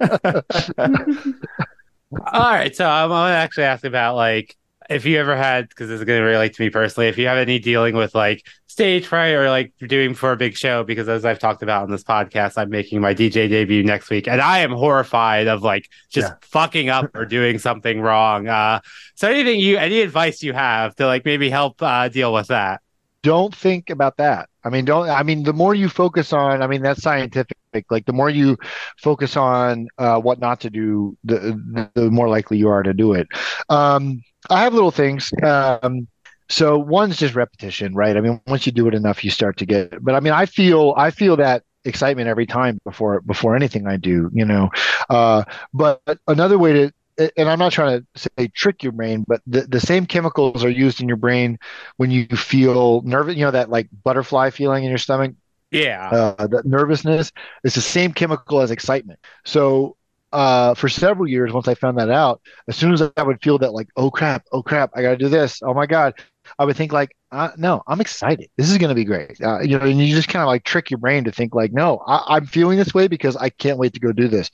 All 2.12 2.20
right, 2.50 2.74
so 2.74 2.86
I'm 2.88 3.08
gonna 3.08 3.34
actually 3.34 3.64
ask 3.64 3.84
about 3.84 4.14
like 4.16 4.56
if 4.90 5.06
you 5.06 5.18
ever 5.18 5.34
had, 5.34 5.68
because 5.68 5.88
this 5.88 5.98
is 5.98 6.04
going 6.04 6.20
to 6.20 6.26
relate 6.26 6.52
to 6.54 6.62
me 6.62 6.68
personally, 6.68 7.08
if 7.08 7.16
you 7.16 7.26
have 7.26 7.38
any 7.38 7.58
dealing 7.58 7.96
with 7.96 8.14
like 8.14 8.46
stage 8.66 9.06
fright 9.06 9.30
or 9.32 9.48
like 9.48 9.72
doing 9.78 10.12
for 10.14 10.30
a 10.32 10.36
big 10.36 10.54
show, 10.58 10.84
because 10.84 11.08
as 11.08 11.24
I've 11.24 11.38
talked 11.38 11.62
about 11.62 11.84
on 11.84 11.90
this 11.90 12.04
podcast, 12.04 12.58
I'm 12.58 12.68
making 12.68 13.00
my 13.00 13.14
DJ 13.14 13.48
debut 13.48 13.82
next 13.82 14.10
week, 14.10 14.28
and 14.28 14.42
I 14.42 14.58
am 14.58 14.72
horrified 14.72 15.46
of 15.46 15.62
like 15.62 15.88
just 16.10 16.28
Yeah. 16.28 16.34
fucking 16.42 16.90
up 16.90 17.10
or 17.14 17.24
doing 17.24 17.58
something 17.58 18.00
wrong. 18.02 18.46
Uh, 18.46 18.80
so 19.14 19.28
anything 19.30 19.58
you, 19.58 19.78
any 19.78 20.02
advice 20.02 20.42
you 20.42 20.52
have 20.52 20.94
to 20.96 21.06
like 21.06 21.24
maybe 21.24 21.48
help 21.48 21.80
uh, 21.80 22.08
deal 22.10 22.32
with 22.34 22.48
that? 22.48 22.82
Don't 23.24 23.54
think 23.54 23.88
about 23.88 24.18
that. 24.18 24.50
I 24.64 24.68
mean, 24.68 24.84
don't. 24.84 25.08
I 25.08 25.22
mean, 25.22 25.42
the 25.42 25.52
more 25.52 25.74
you 25.74 25.88
focus 25.88 26.32
on, 26.32 26.62
I 26.62 26.66
mean, 26.66 26.82
that's 26.82 27.02
scientific. 27.02 27.56
Like 27.90 28.04
the 28.06 28.12
more 28.12 28.30
you 28.30 28.56
focus 29.02 29.36
on 29.36 29.88
uh, 29.98 30.20
what 30.20 30.38
not 30.38 30.60
to 30.60 30.70
do, 30.70 31.16
the 31.24 31.90
the 31.94 32.10
more 32.10 32.28
likely 32.28 32.58
you 32.58 32.68
are 32.68 32.82
to 32.82 32.92
do 32.92 33.14
it. 33.14 33.26
Um, 33.68 34.22
I 34.50 34.62
have 34.62 34.74
little 34.74 34.92
things. 34.92 35.32
Um, 35.42 36.06
so 36.48 36.78
one's 36.78 37.16
just 37.16 37.34
repetition, 37.34 37.94
right? 37.94 38.16
I 38.16 38.20
mean, 38.20 38.40
once 38.46 38.66
you 38.66 38.72
do 38.72 38.86
it 38.86 38.94
enough, 38.94 39.24
you 39.24 39.30
start 39.30 39.56
to 39.56 39.66
get. 39.66 39.94
It. 39.94 40.04
But 40.04 40.14
I 40.14 40.20
mean, 40.20 40.34
I 40.34 40.46
feel 40.46 40.94
I 40.96 41.10
feel 41.10 41.36
that 41.38 41.64
excitement 41.86 42.28
every 42.28 42.46
time 42.46 42.78
before 42.84 43.22
before 43.22 43.56
anything 43.56 43.86
I 43.86 43.96
do. 43.96 44.30
You 44.32 44.44
know, 44.44 44.68
uh, 45.08 45.44
but 45.72 46.02
another 46.28 46.58
way 46.58 46.72
to 46.74 46.92
and 47.18 47.48
I'm 47.48 47.58
not 47.58 47.72
trying 47.72 48.00
to 48.00 48.30
say 48.38 48.48
trick 48.48 48.82
your 48.82 48.92
brain, 48.92 49.24
but 49.26 49.40
the, 49.46 49.62
the 49.62 49.80
same 49.80 50.06
chemicals 50.06 50.64
are 50.64 50.70
used 50.70 51.00
in 51.00 51.08
your 51.08 51.16
brain 51.16 51.58
when 51.96 52.10
you 52.10 52.26
feel 52.26 53.02
nervous, 53.02 53.36
you 53.36 53.44
know, 53.44 53.50
that 53.52 53.70
like 53.70 53.88
butterfly 54.04 54.50
feeling 54.50 54.84
in 54.84 54.90
your 54.90 54.98
stomach, 54.98 55.34
Yeah. 55.70 56.12
uh, 56.12 56.46
that 56.46 56.66
nervousness. 56.66 57.32
It's 57.62 57.74
the 57.74 57.80
same 57.80 58.12
chemical 58.12 58.60
as 58.60 58.70
excitement. 58.70 59.20
So, 59.44 59.96
uh, 60.32 60.74
for 60.74 60.88
several 60.88 61.28
years, 61.28 61.52
once 61.52 61.68
I 61.68 61.74
found 61.74 61.98
that 61.98 62.10
out, 62.10 62.40
as 62.66 62.74
soon 62.76 62.92
as 62.92 63.02
I 63.16 63.22
would 63.22 63.40
feel 63.40 63.58
that, 63.58 63.72
like, 63.72 63.88
oh 63.96 64.10
crap, 64.10 64.44
oh 64.50 64.62
crap, 64.64 64.90
I 64.94 65.02
got 65.02 65.10
to 65.10 65.16
do 65.16 65.28
this. 65.28 65.60
Oh 65.62 65.74
my 65.74 65.86
God. 65.86 66.14
I 66.58 66.64
would 66.64 66.76
think 66.76 66.92
like, 66.92 67.16
uh, 67.30 67.50
no, 67.56 67.82
I'm 67.86 68.00
excited. 68.00 68.50
This 68.56 68.70
is 68.70 68.76
going 68.78 68.90
to 68.90 68.94
be 68.94 69.04
great. 69.04 69.40
Uh, 69.40 69.60
you 69.60 69.78
know, 69.78 69.86
and 69.86 69.98
you 69.98 70.14
just 70.14 70.28
kind 70.28 70.42
of 70.42 70.48
like 70.48 70.64
trick 70.64 70.90
your 70.90 70.98
brain 70.98 71.24
to 71.24 71.32
think 71.32 71.54
like, 71.54 71.72
no, 71.72 72.02
I, 72.06 72.36
I'm 72.36 72.46
feeling 72.46 72.78
this 72.78 72.92
way 72.92 73.08
because 73.08 73.36
I 73.36 73.48
can't 73.48 73.78
wait 73.78 73.94
to 73.94 74.00
go 74.00 74.12
do 74.12 74.28
this. 74.28 74.50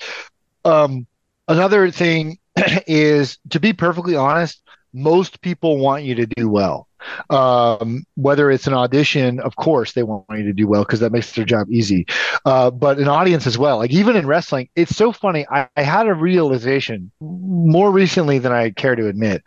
Um, 0.65 1.07
another 1.49 1.91
thing 1.91 2.39
is 2.87 3.39
to 3.51 3.61
be 3.61 3.73
perfectly 3.73 4.17
honest, 4.17 4.63
most 4.93 5.41
people 5.41 5.79
want 5.79 6.05
you 6.05 6.15
to 6.17 6.27
do 6.27 6.49
well. 6.49 6.87
Um, 7.31 8.05
whether 8.17 8.51
it's 8.51 8.67
an 8.67 8.75
audition, 8.75 9.41
of 9.41 9.57
course, 9.57 9.93
they 9.93 10.03
want 10.03 10.27
you 10.31 10.45
to 10.45 10.53
do 10.53 10.67
well 10.67 10.83
because 10.83 11.01
that 11.01 11.13
makes 11.13 11.33
their 11.33 11.47
job 11.47 11.69
easy. 11.71 12.07
Uh, 12.45 12.71
but 12.71 12.99
an 12.99 13.09
audience 13.09 13.47
as 13.47 13.57
well. 13.57 13.79
Like 13.79 13.91
even 13.91 14.17
in 14.17 14.27
wrestling, 14.27 14.69
it's 14.77 14.95
so 14.95 15.13
funny. 15.13 15.47
I, 15.51 15.69
I 15.77 15.83
had 15.83 16.07
a 16.07 16.15
realization 16.15 17.11
more 17.21 17.91
recently 17.91 18.39
than 18.39 18.53
I 18.53 18.71
care 18.71 18.97
to 18.97 19.09
admit 19.09 19.43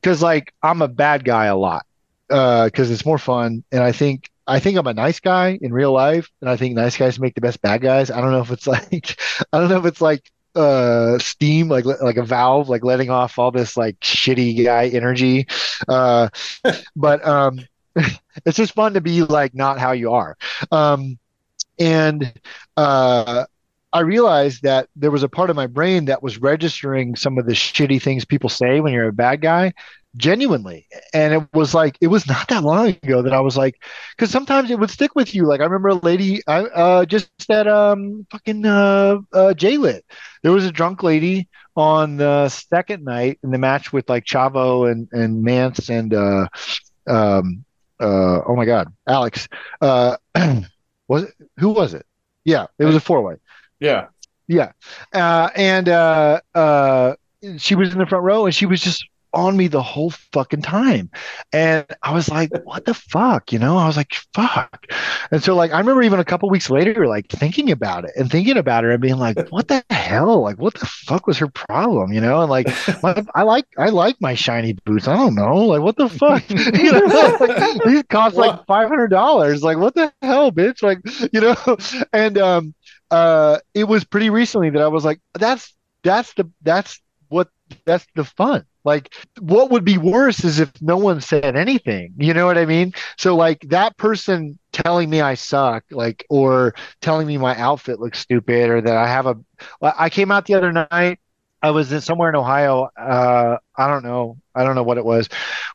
because 0.00 0.22
like 0.22 0.54
I'm 0.62 0.82
a 0.82 0.88
bad 0.88 1.24
guy 1.24 1.46
a 1.46 1.56
lot 1.56 1.84
because 2.28 2.90
it's 2.90 3.06
more 3.06 3.18
fun, 3.18 3.64
and 3.72 3.82
I 3.82 3.92
think 3.92 4.30
I 4.46 4.60
think 4.60 4.78
I'm 4.78 4.86
a 4.86 4.94
nice 4.94 5.20
guy 5.20 5.58
in 5.60 5.72
real 5.72 5.92
life, 5.92 6.30
and 6.40 6.48
I 6.48 6.56
think 6.56 6.74
nice 6.74 6.96
guys 6.96 7.20
make 7.20 7.34
the 7.34 7.40
best 7.40 7.60
bad 7.60 7.82
guys. 7.82 8.10
I 8.10 8.20
don't 8.20 8.32
know 8.32 8.40
if 8.40 8.50
it's 8.50 8.66
like 8.66 9.20
I 9.52 9.60
don't 9.60 9.68
know 9.68 9.78
if 9.78 9.86
it's 9.86 10.00
like 10.00 10.30
uh 10.58 11.18
steam 11.18 11.68
like 11.68 11.84
like 11.84 12.16
a 12.16 12.24
valve 12.24 12.68
like 12.68 12.84
letting 12.84 13.10
off 13.10 13.38
all 13.38 13.50
this 13.50 13.76
like 13.76 13.98
shitty 14.00 14.64
guy 14.64 14.88
energy. 14.88 15.46
Uh 15.88 16.28
but 16.96 17.26
um 17.26 17.60
it's 18.46 18.56
just 18.56 18.74
fun 18.74 18.94
to 18.94 19.00
be 19.00 19.22
like 19.22 19.54
not 19.54 19.78
how 19.78 19.92
you 19.92 20.12
are. 20.12 20.36
Um 20.72 21.18
and 21.78 22.32
uh 22.76 23.46
I 23.92 24.00
realized 24.00 24.62
that 24.62 24.88
there 24.96 25.10
was 25.10 25.22
a 25.22 25.28
part 25.28 25.50
of 25.50 25.56
my 25.56 25.66
brain 25.66 26.06
that 26.06 26.22
was 26.22 26.38
registering 26.38 27.16
some 27.16 27.38
of 27.38 27.46
the 27.46 27.52
shitty 27.52 28.02
things 28.02 28.24
people 28.24 28.50
say 28.50 28.80
when 28.80 28.92
you're 28.92 29.08
a 29.08 29.12
bad 29.12 29.40
guy 29.40 29.72
genuinely. 30.16 30.86
And 31.14 31.32
it 31.34 31.48
was 31.54 31.74
like 31.74 31.96
it 32.00 32.08
was 32.08 32.26
not 32.28 32.48
that 32.48 32.64
long 32.64 32.88
ago 32.88 33.22
that 33.22 33.32
I 33.32 33.40
was 33.40 33.56
like 33.56 33.82
because 34.16 34.30
sometimes 34.30 34.70
it 34.70 34.78
would 34.78 34.90
stick 34.90 35.14
with 35.14 35.34
you. 35.34 35.46
Like 35.46 35.60
I 35.60 35.64
remember 35.64 35.88
a 35.88 35.94
lady 35.94 36.42
I 36.46 36.62
uh 36.64 37.04
just 37.06 37.30
at 37.50 37.66
um 37.66 38.26
fucking 38.30 38.66
uh 38.66 39.18
uh 39.32 39.54
J-Lit. 39.54 40.04
There 40.42 40.52
was 40.52 40.66
a 40.66 40.72
drunk 40.72 41.02
lady 41.02 41.48
on 41.74 42.16
the 42.16 42.48
second 42.48 43.04
night 43.04 43.38
in 43.42 43.50
the 43.50 43.58
match 43.58 43.92
with 43.92 44.08
like 44.08 44.24
Chavo 44.24 44.90
and 44.90 45.08
and 45.12 45.42
Mance 45.42 45.88
and 45.88 46.12
uh 46.12 46.48
um 47.06 47.64
uh 48.00 48.40
oh 48.46 48.54
my 48.54 48.66
god 48.66 48.92
Alex. 49.06 49.48
Uh 49.80 50.16
was 51.08 51.24
it 51.24 51.34
who 51.58 51.70
was 51.70 51.94
it? 51.94 52.04
Yeah 52.44 52.66
it 52.78 52.84
was 52.84 52.96
a 52.96 53.00
four 53.00 53.22
way 53.22 53.36
Yeah. 53.80 54.08
yeah. 54.46 54.72
Uh 55.12 55.50
and 55.54 55.88
uh 55.88 56.40
uh 56.54 57.14
she 57.58 57.74
was 57.74 57.92
in 57.92 57.98
the 57.98 58.06
front 58.06 58.24
row 58.24 58.46
and 58.46 58.54
she 58.54 58.66
was 58.66 58.80
just 58.80 59.04
on 59.34 59.56
me 59.56 59.68
the 59.68 59.82
whole 59.82 60.10
fucking 60.32 60.62
time. 60.62 61.10
And 61.52 61.84
I 62.02 62.12
was 62.12 62.28
like 62.28 62.50
what 62.64 62.86
the 62.86 62.94
fuck? 62.94 63.52
You 63.52 63.58
know 63.58 63.76
I 63.76 63.86
was 63.86 63.96
like 63.96 64.14
fuck. 64.34 64.86
And 65.30 65.42
so 65.42 65.54
like 65.54 65.72
I 65.72 65.78
remember 65.78 66.02
even 66.02 66.18
a 66.18 66.24
couple 66.24 66.48
weeks 66.48 66.70
later 66.70 67.06
like 67.06 67.28
thinking 67.28 67.70
about 67.70 68.04
it 68.04 68.12
and 68.16 68.30
thinking 68.30 68.56
about 68.56 68.84
her 68.84 68.90
and 68.90 69.02
being 69.02 69.18
like 69.18 69.48
what 69.50 69.68
the 69.68 69.84
hell? 69.90 70.40
Like 70.40 70.58
what 70.58 70.74
the 70.74 70.86
fuck 70.86 71.26
was 71.26 71.38
her 71.38 71.48
problem? 71.48 72.12
You 72.12 72.20
know 72.20 72.40
and 72.40 72.50
like 72.50 72.66
my, 73.02 73.22
I 73.34 73.42
like 73.42 73.66
I 73.76 73.90
like 73.90 74.16
my 74.20 74.34
shiny 74.34 74.72
boots. 74.84 75.06
I 75.06 75.16
don't 75.16 75.34
know. 75.34 75.56
Like 75.56 75.82
what 75.82 75.96
the 75.96 76.08
fuck? 76.08 76.42
You 76.78 76.92
know 76.92 77.36
like, 77.40 77.82
these 77.84 78.02
cost 78.04 78.36
like 78.36 78.64
five 78.66 78.88
hundred 78.88 79.08
dollars. 79.08 79.62
Like 79.62 79.76
what 79.76 79.94
the 79.94 80.12
hell 80.22 80.50
bitch? 80.50 80.82
Like 80.82 81.00
you 81.32 81.40
know 81.40 81.76
and 82.12 82.38
um 82.38 82.74
uh 83.10 83.58
it 83.74 83.84
was 83.84 84.04
pretty 84.04 84.30
recently 84.30 84.70
that 84.70 84.82
I 84.82 84.88
was 84.88 85.04
like 85.04 85.20
that's 85.34 85.74
that's 86.02 86.32
the 86.34 86.50
that's 86.62 87.00
what 87.28 87.48
that's 87.84 88.06
the 88.14 88.24
fun. 88.24 88.64
Like 88.84 89.14
what 89.40 89.70
would 89.70 89.84
be 89.84 89.98
worse 89.98 90.44
is 90.44 90.60
if 90.60 90.70
no 90.80 90.96
one 90.96 91.20
said 91.20 91.56
anything. 91.56 92.14
You 92.18 92.32
know 92.34 92.46
what 92.46 92.58
i 92.58 92.64
mean? 92.64 92.92
So 93.18 93.36
like 93.36 93.60
that 93.68 93.96
person 93.96 94.58
telling 94.72 95.10
me 95.10 95.20
i 95.20 95.34
suck 95.34 95.84
like 95.90 96.24
or 96.30 96.74
telling 97.00 97.26
me 97.26 97.36
my 97.38 97.56
outfit 97.56 97.98
looks 98.00 98.18
stupid 98.20 98.70
or 98.70 98.80
that 98.80 98.96
i 98.96 99.06
have 99.08 99.26
a 99.26 99.36
i 99.82 100.08
came 100.10 100.30
out 100.30 100.46
the 100.46 100.54
other 100.54 100.72
night. 100.72 101.18
I 101.60 101.70
was 101.72 101.90
in 101.92 102.00
somewhere 102.00 102.28
in 102.28 102.36
ohio. 102.36 102.88
Uh 102.96 103.58
i 103.76 103.88
don't 103.88 104.04
know. 104.04 104.38
I 104.54 104.64
don't 104.64 104.74
know 104.76 104.82
what 104.84 104.98
it 104.98 105.04
was. 105.04 105.28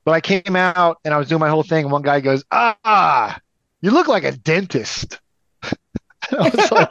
But 0.05 0.11
i 0.13 0.21
came 0.21 0.55
out 0.55 0.97
and 1.05 1.13
i 1.13 1.17
was 1.17 1.27
doing 1.27 1.39
my 1.39 1.49
whole 1.49 1.63
thing. 1.63 1.86
And 1.86 1.91
one 1.91 2.01
guy 2.03 2.19
goes 2.21 2.43
ah 2.51 3.39
you 3.81 3.91
look 3.91 4.07
like 4.07 4.23
a 4.23 4.31
dentist 4.31 5.19
like, 6.71 6.89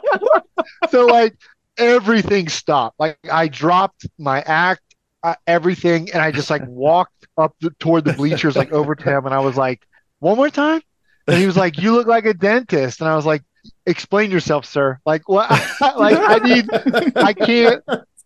so 0.89 1.05
like 1.05 1.35
everything 1.77 2.49
stopped. 2.49 2.99
Like 2.99 3.17
I 3.31 3.47
dropped 3.47 4.07
my 4.17 4.41
act, 4.41 4.81
uh, 5.23 5.35
everything, 5.47 6.11
and 6.11 6.21
I 6.21 6.31
just 6.31 6.49
like 6.49 6.63
walked 6.67 7.27
up 7.37 7.55
the, 7.61 7.71
toward 7.79 8.05
the 8.05 8.13
bleachers, 8.13 8.55
like 8.55 8.71
over 8.71 8.95
to 8.95 9.03
him, 9.03 9.25
and 9.25 9.33
I 9.33 9.39
was 9.39 9.57
like, 9.57 9.81
"One 10.19 10.37
more 10.37 10.49
time." 10.49 10.81
And 11.27 11.37
he 11.37 11.45
was 11.45 11.57
like, 11.57 11.77
"You 11.77 11.93
look 11.93 12.07
like 12.07 12.25
a 12.25 12.33
dentist," 12.33 13.01
and 13.01 13.09
I 13.09 13.15
was 13.15 13.25
like, 13.25 13.43
"Explain 13.85 14.31
yourself, 14.31 14.65
sir." 14.65 14.99
Like 15.05 15.27
what? 15.27 15.49
like 15.81 16.17
I 16.17 16.37
need, 16.39 16.67
I 17.15 17.33
can't. 17.33 17.83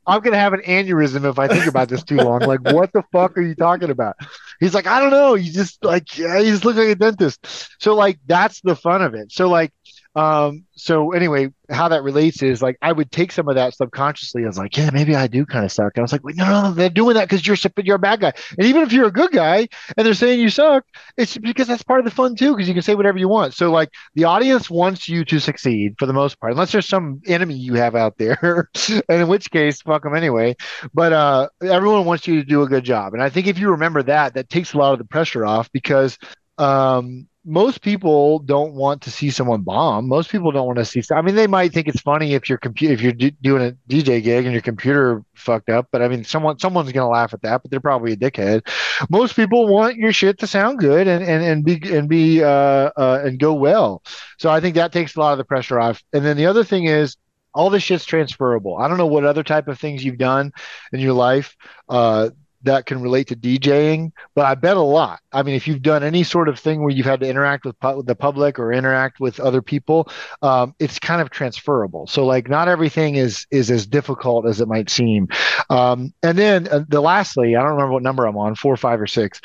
I'm 0.08 0.22
gonna 0.22 0.38
have 0.38 0.54
an 0.54 0.62
aneurysm 0.62 1.30
if 1.30 1.38
I 1.38 1.50
think 1.50 1.68
about 1.68 1.90
this 1.90 2.02
too 2.02 2.16
long. 2.16 2.40
Like, 2.40 2.62
what 2.62 2.94
the 2.94 3.04
fuck 3.12 3.38
are 3.38 3.42
you 3.42 3.56
talking 3.56 3.90
about? 3.90 4.16
He's 4.60 4.74
like, 4.74 4.88
I 4.88 5.02
don't 5.02 5.12
know. 5.12 5.36
You 5.36 5.52
just 5.52 5.84
like, 5.84 6.18
yeah, 6.18 6.40
you 6.40 6.52
just 6.52 6.64
look 6.64 6.78
like 6.78 6.88
a 6.88 6.96
dentist. 6.96 7.46
So 7.80 7.94
like, 7.94 8.18
that's 8.26 8.62
the 8.62 8.76
fun 8.76 9.02
of 9.02 9.14
it. 9.14 9.34
So 9.34 9.50
like, 9.50 9.74
um, 10.18 10.66
so 10.72 11.12
anyway, 11.12 11.54
how 11.70 11.90
that 11.90 12.02
relates 12.02 12.42
is 12.42 12.60
like 12.60 12.76
I 12.82 12.92
would 12.92 13.12
take 13.12 13.32
some 13.32 13.48
of 13.50 13.54
that 13.54 13.76
subconsciously. 13.76 14.44
I 14.44 14.48
was 14.48 14.58
like, 14.58 14.76
yeah, 14.76 14.90
maybe 14.92 15.16
I 15.16 15.28
do 15.28 15.46
kind 15.46 15.64
of 15.64 15.72
suck. 15.72 15.92
And 15.94 16.00
I 16.00 16.02
was 16.02 16.12
like, 16.12 16.24
wait, 16.24 16.36
no, 16.36 16.46
no, 16.46 16.72
they're 16.72 16.90
doing 16.90 17.14
that 17.14 17.30
because 17.30 17.46
you're 17.46 17.56
you're 17.84 17.98
a 17.98 18.00
bad 18.00 18.22
guy. 18.22 18.34
And 18.58 18.66
even 18.66 18.82
if 18.82 18.92
you're 18.92 19.06
a 19.06 19.12
good 19.12 19.32
guy 19.32 19.68
and 19.96 20.08
they're 20.08 20.16
saying 20.16 20.40
you 20.40 20.50
suck, 20.50 20.86
it's 21.18 21.38
because 21.38 21.68
that's 21.68 21.84
part 21.84 22.00
of 22.00 22.06
the 22.06 22.10
fun 22.10 22.36
too, 22.36 22.56
because 22.56 22.68
you 22.68 22.74
can 22.74 22.82
say 22.82 22.96
whatever 22.96 23.20
you 23.20 23.28
want. 23.28 23.54
So 23.54 23.70
like 23.70 23.90
the 24.16 24.24
audience 24.24 24.72
wants 24.72 25.08
you 25.08 25.24
to 25.26 25.40
succeed 25.40 25.94
for 26.00 26.08
the 26.08 26.14
most 26.14 26.40
part, 26.40 26.54
unless 26.54 26.72
there's 26.72 26.88
some 26.88 27.22
enemy 27.28 27.54
you 27.54 27.76
have 27.76 27.96
out 27.96 28.18
there, 28.18 28.72
and 28.90 29.04
in 29.22 29.28
which 29.28 29.52
case, 29.52 29.84
fuck 29.84 30.02
them 30.02 30.16
anyway. 30.16 30.56
But 30.96 31.14
uh, 31.14 31.50
everyone 31.62 32.06
wants 32.06 32.28
you 32.28 32.42
to 32.42 32.44
do 32.44 32.64
a 32.64 32.68
good 32.68 32.86
job, 32.86 33.14
and 33.14 33.22
I 33.22 33.30
think 33.30 33.46
if 33.46 33.60
you 33.60 33.70
remember 33.70 34.02
that, 34.02 34.34
that 34.34 34.50
takes 34.50 34.74
a 34.74 34.80
lot 34.80 34.94
of 34.94 34.98
the 34.98 35.06
pressure 35.06 35.46
off 35.46 35.72
because 35.72 36.18
um 36.58 37.28
most 37.48 37.82
people 37.82 38.40
don't 38.40 38.74
want 38.74 39.02
to 39.04 39.10
see 39.10 39.30
someone 39.30 39.62
bomb. 39.62 40.10
Most 40.10 40.30
people 40.30 40.52
don't 40.52 40.68
want 40.68 40.80
to 40.80 40.86
see. 40.86 41.02
I 41.16 41.22
mean, 41.22 41.34
they 41.34 41.48
might 41.48 41.72
think 41.72 41.88
it's 41.88 42.02
funny 42.02 42.34
if 42.34 42.50
your 42.50 42.58
computer, 42.58 42.94
if 42.94 43.02
you're 43.02 43.14
do, 43.14 43.32
doing 43.32 43.66
a 43.66 43.72
DJ 43.90 44.22
gig 44.22 44.44
and 44.44 44.52
your 44.52 44.62
computer 44.62 45.24
fucked 45.34 45.70
up. 45.70 45.88
But 45.90 46.02
I 46.02 46.10
mean, 46.10 46.26
someone, 46.26 46.60
someone's 46.60 46.92
gonna 46.92 47.10
laugh 47.10 47.34
at 47.34 47.42
that. 47.44 47.62
But 47.62 47.72
they're 47.72 47.80
probably 47.80 48.12
a 48.12 48.18
dickhead. 48.18 48.68
Most 49.10 49.38
people 49.38 49.66
want 49.66 49.96
your 49.96 50.12
shit 50.12 50.40
to 50.40 50.48
sound 50.48 50.80
good 50.80 51.08
and 51.08 51.24
and 51.24 51.42
and 51.42 51.64
be 51.64 51.80
and 51.96 52.10
be 52.10 52.44
uh, 52.44 52.92
uh 52.98 53.22
and 53.24 53.40
go 53.40 53.54
well. 53.54 54.04
So 54.38 54.50
I 54.50 54.60
think 54.60 54.76
that 54.76 54.92
takes 54.92 55.16
a 55.16 55.20
lot 55.22 55.32
of 55.32 55.38
the 55.38 55.46
pressure 55.46 55.80
off. 55.80 56.04
And 56.12 56.26
then 56.26 56.36
the 56.38 56.46
other 56.46 56.66
thing 56.66 56.86
is. 56.86 57.16
All 57.54 57.72
this 57.72 57.82
shit's 57.82 58.06
transferable. 58.06 58.78
I 58.78 58.88
don't 58.88 59.00
know 59.00 59.08
what 59.08 59.26
other 59.26 59.42
type 59.42 59.68
of 59.68 59.80
things 59.80 60.06
you've 60.06 60.20
done 60.20 60.52
in 60.94 61.00
your 61.00 61.14
life 61.14 61.56
uh, 61.90 62.30
that 62.68 62.86
can 62.86 63.02
relate 63.02 63.28
to 63.28 63.36
DJing, 63.36 64.12
but 64.36 64.46
I 64.46 64.56
bet 64.56 64.78
a 64.78 64.82
lot. 64.82 65.20
I 65.34 65.44
mean, 65.44 65.56
if 65.56 65.68
you've 65.68 65.82
done 65.82 66.04
any 66.04 66.24
sort 66.24 66.48
of 66.48 66.60
thing 66.60 66.82
where 66.82 66.92
you've 66.92 67.06
had 67.06 67.20
to 67.22 67.28
interact 67.28 67.66
with, 67.66 67.80
pu- 67.80 67.98
with 67.98 68.06
the 68.06 68.16
public 68.16 68.60
or 68.60 68.72
interact 68.72 69.20
with 69.20 69.40
other 69.40 69.62
people, 69.62 70.10
um, 70.42 70.76
it's 70.80 71.00
kind 71.00 71.22
of 71.22 71.30
transferable. 71.30 72.08
So 72.08 72.26
like, 72.26 72.50
not 72.50 72.68
everything 72.68 73.16
is 73.16 73.46
is 73.52 73.72
as 73.72 73.86
difficult 73.86 74.46
as 74.46 74.62
it 74.62 74.68
might 74.68 74.90
seem. 74.90 75.28
Um, 75.70 76.14
and 76.24 76.38
then 76.38 76.68
uh, 76.68 76.86
the 76.88 77.02
lastly, 77.02 77.56
I 77.56 77.62
don't 77.62 77.72
remember 77.72 77.94
what 77.94 78.04
number 78.04 78.26
I'm 78.26 78.38
on, 78.38 78.56
four, 78.56 78.78
five, 78.78 79.02
or 79.02 79.08
six. 79.08 79.42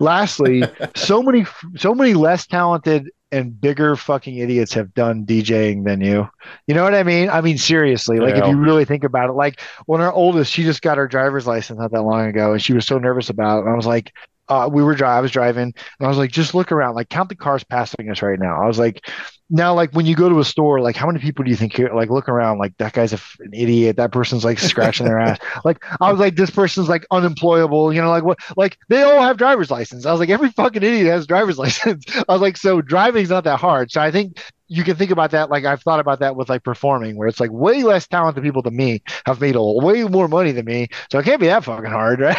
Lastly, 0.00 0.64
so 0.96 1.22
many 1.22 1.46
so 1.76 1.94
many 1.94 2.14
less 2.14 2.46
talented 2.46 3.10
and 3.32 3.60
bigger 3.60 3.96
fucking 3.96 4.36
idiots 4.36 4.74
have 4.74 4.94
done 4.94 5.26
DJing 5.26 5.84
than 5.84 6.00
you. 6.00 6.28
You 6.66 6.74
know 6.74 6.84
what 6.84 6.94
I 6.94 7.02
mean? 7.02 7.28
I 7.28 7.40
mean 7.40 7.58
seriously. 7.58 8.18
Like 8.18 8.36
if 8.36 8.46
you 8.46 8.56
really 8.56 8.84
think 8.84 9.04
about 9.04 9.30
it, 9.30 9.32
like 9.32 9.60
when 9.86 10.00
our 10.00 10.12
oldest, 10.12 10.52
she 10.52 10.62
just 10.62 10.82
got 10.82 10.98
her 10.98 11.08
driver's 11.08 11.46
license 11.46 11.78
not 11.78 11.90
that 11.92 12.02
long 12.02 12.26
ago, 12.26 12.52
and 12.52 12.62
she 12.62 12.72
was 12.72 12.86
so 12.86 12.98
nervous 12.98 13.28
about 13.30 13.58
it. 13.58 13.60
And 13.62 13.70
I 13.70 13.76
was 13.76 13.86
like, 13.86 14.12
uh, 14.48 14.68
we 14.72 14.82
were 14.82 14.94
driving, 14.94 15.18
I 15.18 15.20
was 15.20 15.32
driving, 15.32 15.62
and 15.62 15.74
I 16.00 16.06
was 16.06 16.18
like, 16.18 16.30
just 16.30 16.54
look 16.54 16.70
around, 16.70 16.94
like 16.94 17.08
count 17.08 17.28
the 17.28 17.34
cars 17.34 17.64
passing 17.64 18.08
us 18.10 18.22
right 18.22 18.38
now. 18.38 18.62
I 18.62 18.66
was 18.66 18.78
like, 18.78 19.08
now, 19.48 19.74
like 19.74 19.92
when 19.92 20.06
you 20.06 20.16
go 20.16 20.28
to 20.28 20.40
a 20.40 20.44
store, 20.44 20.80
like 20.80 20.96
how 20.96 21.06
many 21.06 21.20
people 21.20 21.44
do 21.44 21.50
you 21.50 21.56
think 21.56 21.74
here? 21.74 21.90
Like 21.94 22.10
look 22.10 22.28
around, 22.28 22.58
like 22.58 22.76
that 22.78 22.92
guy's 22.92 23.12
a 23.12 23.20
an 23.40 23.54
idiot. 23.54 23.96
That 23.96 24.10
person's 24.10 24.44
like 24.44 24.58
scratching 24.58 25.06
their 25.06 25.18
ass. 25.18 25.38
Like 25.64 25.84
I 26.00 26.10
was 26.10 26.20
like, 26.20 26.36
this 26.36 26.50
person's 26.50 26.88
like 26.88 27.06
unemployable. 27.10 27.92
You 27.92 28.02
know, 28.02 28.10
like 28.10 28.24
what? 28.24 28.38
Like 28.56 28.76
they 28.88 29.02
all 29.02 29.22
have 29.22 29.36
driver's 29.36 29.70
license. 29.70 30.04
I 30.04 30.10
was 30.10 30.20
like, 30.20 30.28
every 30.30 30.50
fucking 30.50 30.82
idiot 30.82 31.06
has 31.06 31.26
driver's 31.26 31.58
license. 31.66 32.04
I 32.28 32.32
was 32.32 32.40
like, 32.40 32.56
so 32.56 32.80
driving's 32.80 33.30
not 33.30 33.44
that 33.44 33.60
hard. 33.60 33.90
So 33.90 34.00
I 34.00 34.10
think 34.10 34.40
you 34.68 34.84
can 34.84 34.96
think 34.96 35.10
about 35.10 35.30
that. 35.30 35.50
Like 35.50 35.64
I've 35.64 35.82
thought 35.82 36.00
about 36.00 36.20
that 36.20 36.36
with 36.36 36.48
like 36.48 36.64
performing, 36.64 37.16
where 37.16 37.28
it's 37.28 37.40
like 37.40 37.50
way 37.52 37.82
less 37.82 38.06
talented 38.06 38.42
people 38.42 38.62
than 38.62 38.76
me 38.76 39.02
have 39.26 39.40
made 39.40 39.54
a 39.56 39.62
way 39.62 40.04
more 40.04 40.28
money 40.28 40.52
than 40.52 40.64
me. 40.64 40.88
So 41.10 41.18
it 41.18 41.24
can't 41.24 41.40
be 41.40 41.46
that 41.46 41.64
fucking 41.64 41.90
hard, 41.90 42.20
right? 42.20 42.36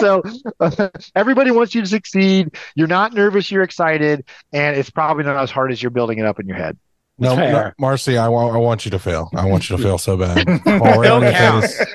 so 0.00 0.22
everybody 1.14 1.50
wants 1.50 1.74
you 1.74 1.82
to 1.82 1.86
succeed. 1.88 2.56
You're 2.74 2.88
not 2.88 3.12
nervous. 3.14 3.50
You're 3.50 3.62
excited, 3.62 4.24
and 4.52 4.76
it's 4.76 4.90
probably 4.90 5.24
not 5.24 5.36
as 5.42 5.50
hard 5.50 5.72
as 5.72 5.82
you're 5.82 5.90
building 5.90 6.18
it 6.18 6.26
up 6.26 6.38
in 6.40 6.46
your 6.46 6.56
head. 6.56 6.78
No, 7.18 7.34
no 7.34 7.72
Marcy, 7.78 8.18
I 8.18 8.28
want 8.28 8.54
I 8.54 8.58
want 8.58 8.84
you 8.84 8.90
to 8.90 8.98
fail. 8.98 9.30
I 9.34 9.46
want 9.46 9.70
you 9.70 9.76
to 9.76 9.82
fail 9.82 9.96
so 9.98 10.16
bad. 10.16 10.44
Fall 10.64 11.02
Don't 11.02 11.22
count. 11.22 11.64
face. 11.64 11.86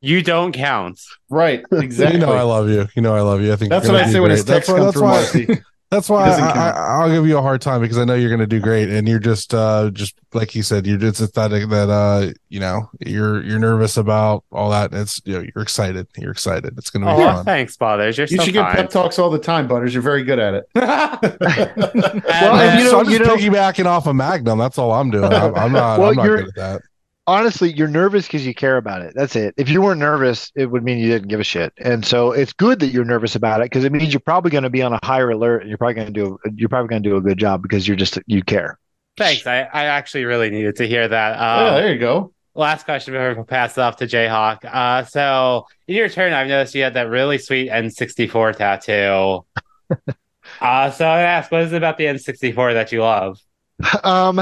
You 0.00 0.22
don't 0.22 0.52
count. 0.52 1.00
Right. 1.28 1.62
Exactly. 1.72 2.20
You 2.20 2.24
know 2.26 2.32
I 2.32 2.42
love 2.42 2.68
you. 2.70 2.86
You 2.94 3.02
know 3.02 3.14
I 3.14 3.20
love 3.20 3.42
you. 3.42 3.52
I 3.52 3.56
think 3.56 3.70
That's 3.70 3.86
what 3.86 3.96
I 3.96 4.04
do 4.06 4.12
say 4.12 4.20
when 4.20 4.28
great. 4.28 4.36
his 4.36 4.44
text 4.46 4.68
that's 4.68 4.68
why, 4.68 4.76
come 4.76 4.84
that's 4.86 5.32
through, 5.32 5.46
why, 5.46 5.48
Marcy. 5.56 5.62
That's 5.90 6.08
why 6.08 6.28
I, 6.30 6.50
I, 6.50 6.70
I'll 7.02 7.10
give 7.10 7.26
you 7.26 7.36
a 7.36 7.42
hard 7.42 7.60
time 7.60 7.80
because 7.80 7.98
I 7.98 8.04
know 8.04 8.14
you're 8.14 8.28
going 8.30 8.38
to 8.40 8.46
do 8.46 8.60
great, 8.60 8.88
and 8.90 9.08
you're 9.08 9.18
just, 9.18 9.52
uh, 9.52 9.90
just 9.90 10.14
like 10.32 10.54
you 10.54 10.62
said, 10.62 10.86
you're 10.86 10.98
just 10.98 11.18
pathetic 11.20 11.68
that, 11.70 11.90
uh, 11.90 12.30
you 12.48 12.60
know, 12.60 12.88
you're 13.04 13.42
you're 13.42 13.58
nervous 13.58 13.96
about 13.96 14.44
all 14.52 14.70
that. 14.70 14.92
And 14.92 15.00
it's 15.00 15.20
you 15.24 15.32
know, 15.32 15.40
you're 15.52 15.62
excited. 15.64 16.06
You're 16.16 16.30
excited. 16.30 16.74
It's 16.78 16.90
going 16.90 17.04
to 17.04 17.08
be 17.16 17.22
Oh, 17.22 17.26
fun. 17.34 17.44
thanks, 17.44 17.76
Butters. 17.76 18.16
You're 18.18 18.28
You 18.28 18.36
so 18.38 18.44
should 18.44 18.52
get 18.54 18.66
kind. 18.66 18.76
pep 18.76 18.90
talks 18.90 19.18
all 19.18 19.30
the 19.30 19.38
time, 19.40 19.66
Butters. 19.66 19.92
You're 19.92 20.02
very 20.04 20.22
good 20.22 20.38
at 20.38 20.54
it. 20.54 20.68
Well, 20.74 22.54
And, 22.54 22.70
and 22.70 22.80
you 22.80 22.88
So 22.90 23.00
I'm 23.00 23.06
just 23.06 23.18
you 23.18 23.26
know- 23.26 23.36
piggybacking 23.36 23.86
off 23.86 24.06
of 24.06 24.14
Magnum. 24.14 24.58
That's 24.58 24.78
all 24.78 24.92
I'm 24.92 25.10
doing. 25.10 25.24
I'm, 25.32 25.54
I'm 25.56 25.72
not. 25.72 25.98
Well, 25.98 26.10
I'm 26.10 26.16
not 26.16 26.24
you're- 26.24 26.38
good 26.44 26.48
at 26.50 26.54
that. 26.56 26.82
Honestly, 27.30 27.72
you're 27.72 27.88
nervous 27.88 28.26
because 28.26 28.46
you 28.46 28.54
care 28.54 28.76
about 28.76 29.02
it. 29.02 29.12
That's 29.14 29.36
it. 29.36 29.54
If 29.56 29.68
you 29.68 29.80
weren't 29.82 30.00
nervous, 30.00 30.50
it 30.54 30.66
would 30.66 30.82
mean 30.84 30.98
you 30.98 31.08
didn't 31.08 31.28
give 31.28 31.40
a 31.40 31.44
shit. 31.44 31.72
And 31.78 32.04
so 32.04 32.32
it's 32.32 32.52
good 32.52 32.80
that 32.80 32.88
you're 32.88 33.04
nervous 33.04 33.34
about 33.36 33.60
it 33.60 33.66
because 33.66 33.84
it 33.84 33.92
means 33.92 34.12
you're 34.12 34.20
probably 34.20 34.50
going 34.50 34.64
to 34.64 34.70
be 34.70 34.82
on 34.82 34.92
a 34.92 34.98
higher 35.04 35.30
alert 35.30 35.60
and 35.62 35.68
you're 35.68 35.78
probably 35.78 35.94
going 35.94 36.12
to 36.12 36.12
do 36.12 36.38
you're 36.56 36.68
probably 36.68 36.88
going 36.88 37.02
to 37.02 37.08
do 37.08 37.16
a 37.16 37.20
good 37.20 37.38
job 37.38 37.62
because 37.62 37.86
you're 37.88 37.96
just 37.96 38.18
you 38.26 38.42
care. 38.42 38.78
thanks. 39.16 39.46
I, 39.46 39.60
I 39.72 39.84
actually 39.84 40.24
really 40.24 40.50
needed 40.50 40.76
to 40.76 40.86
hear 40.88 41.06
that. 41.08 41.36
yeah, 41.38 41.66
Um, 41.68 41.74
there 41.82 41.92
you 41.92 41.98
go. 41.98 42.32
last 42.54 42.84
question 42.84 43.14
before 43.14 43.34
we 43.34 43.42
pass 43.44 43.76
it 43.78 43.80
off 43.80 43.96
to 43.98 44.06
Jayhawk. 44.06 44.64
Uh, 44.64 45.04
so 45.04 45.66
in 45.88 45.94
your 45.96 46.08
turn, 46.08 46.32
I've 46.32 46.48
noticed 46.48 46.74
you 46.74 46.82
had 46.82 46.94
that 46.94 47.08
really 47.08 47.38
sweet 47.38 47.70
N64 47.70 48.56
tattoo. 48.56 49.44
uh, 50.60 50.90
so 50.90 51.06
I 51.06 51.20
asked, 51.22 51.50
what 51.52 51.62
is 51.62 51.72
it 51.72 51.76
about 51.76 51.96
the 51.98 52.04
N64 52.04 52.74
that 52.74 52.92
you 52.92 53.02
love? 53.02 53.38
Um, 54.04 54.40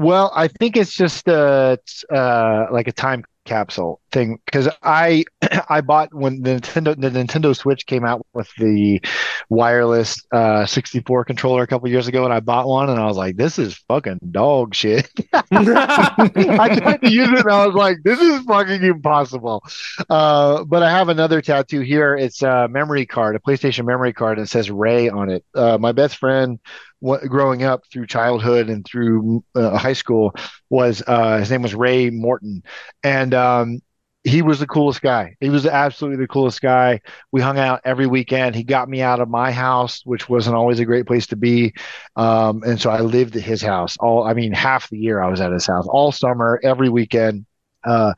well, 0.00 0.32
I 0.34 0.48
think 0.48 0.76
it's 0.76 0.94
just 0.94 1.28
it's, 1.28 2.04
uh, 2.10 2.66
like 2.72 2.88
a 2.88 2.92
time 2.92 3.24
capsule 3.44 3.99
thing 4.10 4.38
because 4.44 4.68
I 4.82 5.24
I 5.68 5.80
bought 5.80 6.12
when 6.14 6.42
the 6.42 6.56
Nintendo 6.56 7.00
the 7.00 7.10
Nintendo 7.10 7.56
Switch 7.56 7.86
came 7.86 8.04
out 8.04 8.26
with 8.32 8.50
the 8.58 9.00
wireless 9.48 10.24
uh 10.32 10.66
64 10.66 11.24
controller 11.24 11.62
a 11.62 11.66
couple 11.66 11.88
years 11.88 12.08
ago, 12.08 12.24
and 12.24 12.32
I 12.32 12.40
bought 12.40 12.66
one, 12.66 12.90
and 12.90 12.98
I 13.00 13.06
was 13.06 13.16
like, 13.16 13.36
this 13.36 13.58
is 13.58 13.74
fucking 13.88 14.20
dog 14.30 14.74
shit. 14.74 15.10
I 15.52 16.78
tried 16.78 17.00
to 17.02 17.10
use 17.10 17.28
it 17.28 17.40
and 17.40 17.50
I 17.50 17.66
was 17.66 17.74
like, 17.74 17.98
this 18.04 18.20
is 18.20 18.42
fucking 18.44 18.82
impossible. 18.82 19.64
Uh, 20.08 20.64
but 20.64 20.82
I 20.82 20.90
have 20.90 21.08
another 21.08 21.40
tattoo 21.40 21.80
here. 21.80 22.16
It's 22.16 22.42
a 22.42 22.68
memory 22.68 23.06
card, 23.06 23.36
a 23.36 23.38
PlayStation 23.38 23.84
memory 23.86 24.12
card, 24.12 24.38
and 24.38 24.46
it 24.46 24.50
says 24.50 24.70
Ray 24.70 25.08
on 25.08 25.30
it. 25.30 25.44
Uh, 25.54 25.78
my 25.78 25.92
best 25.92 26.16
friend 26.16 26.58
growing 27.02 27.62
up 27.62 27.82
through 27.90 28.06
childhood 28.06 28.68
and 28.68 28.84
through 28.84 29.42
uh, 29.54 29.76
high 29.76 29.94
school 29.94 30.34
was 30.68 31.02
uh, 31.06 31.38
his 31.38 31.50
name 31.50 31.62
was 31.62 31.74
Ray 31.74 32.10
Morton. 32.10 32.62
And 33.02 33.34
um, 33.34 33.80
he 34.22 34.42
was 34.42 34.58
the 34.58 34.66
coolest 34.66 35.00
guy. 35.00 35.34
He 35.40 35.48
was 35.48 35.64
absolutely 35.66 36.22
the 36.22 36.28
coolest 36.28 36.60
guy. 36.60 37.00
We 37.32 37.40
hung 37.40 37.58
out 37.58 37.80
every 37.84 38.06
weekend. 38.06 38.54
He 38.54 38.64
got 38.64 38.88
me 38.88 39.00
out 39.00 39.20
of 39.20 39.30
my 39.30 39.50
house, 39.50 40.02
which 40.04 40.28
wasn't 40.28 40.56
always 40.56 40.78
a 40.78 40.84
great 40.84 41.06
place 41.06 41.26
to 41.28 41.36
be. 41.36 41.72
Um, 42.16 42.62
and 42.62 42.78
so 42.78 42.90
I 42.90 43.00
lived 43.00 43.36
at 43.36 43.42
his 43.42 43.62
house 43.62 43.96
all, 43.98 44.24
I 44.24 44.34
mean, 44.34 44.52
half 44.52 44.90
the 44.90 44.98
year 44.98 45.22
I 45.22 45.30
was 45.30 45.40
at 45.40 45.52
his 45.52 45.66
house 45.66 45.86
all 45.88 46.12
summer, 46.12 46.60
every 46.62 46.90
weekend. 46.90 47.46
Uh, 47.84 48.14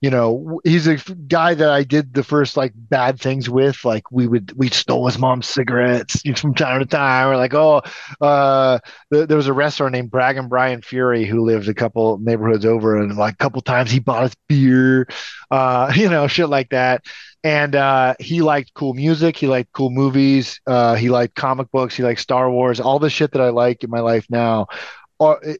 you 0.00 0.10
know, 0.10 0.60
he's 0.64 0.86
a 0.86 0.96
guy 0.96 1.54
that 1.54 1.70
I 1.70 1.84
did 1.84 2.14
the 2.14 2.22
first 2.22 2.56
like 2.56 2.72
bad 2.74 3.20
things 3.20 3.48
with. 3.48 3.84
Like 3.84 4.10
we 4.10 4.26
would, 4.26 4.52
we 4.56 4.68
stole 4.68 5.06
his 5.06 5.18
mom's 5.18 5.46
cigarettes 5.46 6.22
from 6.40 6.54
time 6.54 6.80
to 6.80 6.86
time. 6.86 7.28
We're 7.28 7.36
like, 7.36 7.54
oh, 7.54 7.82
uh, 8.20 8.78
th- 9.12 9.28
there 9.28 9.36
was 9.36 9.48
a 9.48 9.52
restaurant 9.52 9.92
named 9.92 10.10
Bragg 10.10 10.36
and 10.36 10.48
Brian 10.48 10.82
Fury 10.82 11.24
who 11.24 11.44
lived 11.44 11.68
a 11.68 11.74
couple 11.74 12.18
neighborhoods 12.18 12.64
over, 12.64 13.00
and 13.00 13.16
like 13.16 13.34
a 13.34 13.38
couple 13.38 13.60
times 13.62 13.90
he 13.90 14.00
bought 14.00 14.24
us 14.24 14.36
beer, 14.48 15.06
uh, 15.50 15.92
you 15.96 16.08
know, 16.08 16.26
shit 16.26 16.48
like 16.48 16.70
that. 16.70 17.04
And 17.44 17.74
uh, 17.74 18.14
he 18.20 18.40
liked 18.40 18.72
cool 18.74 18.94
music. 18.94 19.36
He 19.36 19.48
liked 19.48 19.72
cool 19.72 19.90
movies. 19.90 20.60
Uh, 20.64 20.94
he 20.94 21.08
liked 21.08 21.34
comic 21.34 21.70
books. 21.72 21.96
He 21.96 22.04
liked 22.04 22.20
Star 22.20 22.48
Wars. 22.48 22.78
All 22.78 23.00
the 23.00 23.10
shit 23.10 23.32
that 23.32 23.42
I 23.42 23.48
like 23.48 23.82
in 23.82 23.90
my 23.90 23.98
life 23.98 24.26
now, 24.30 24.68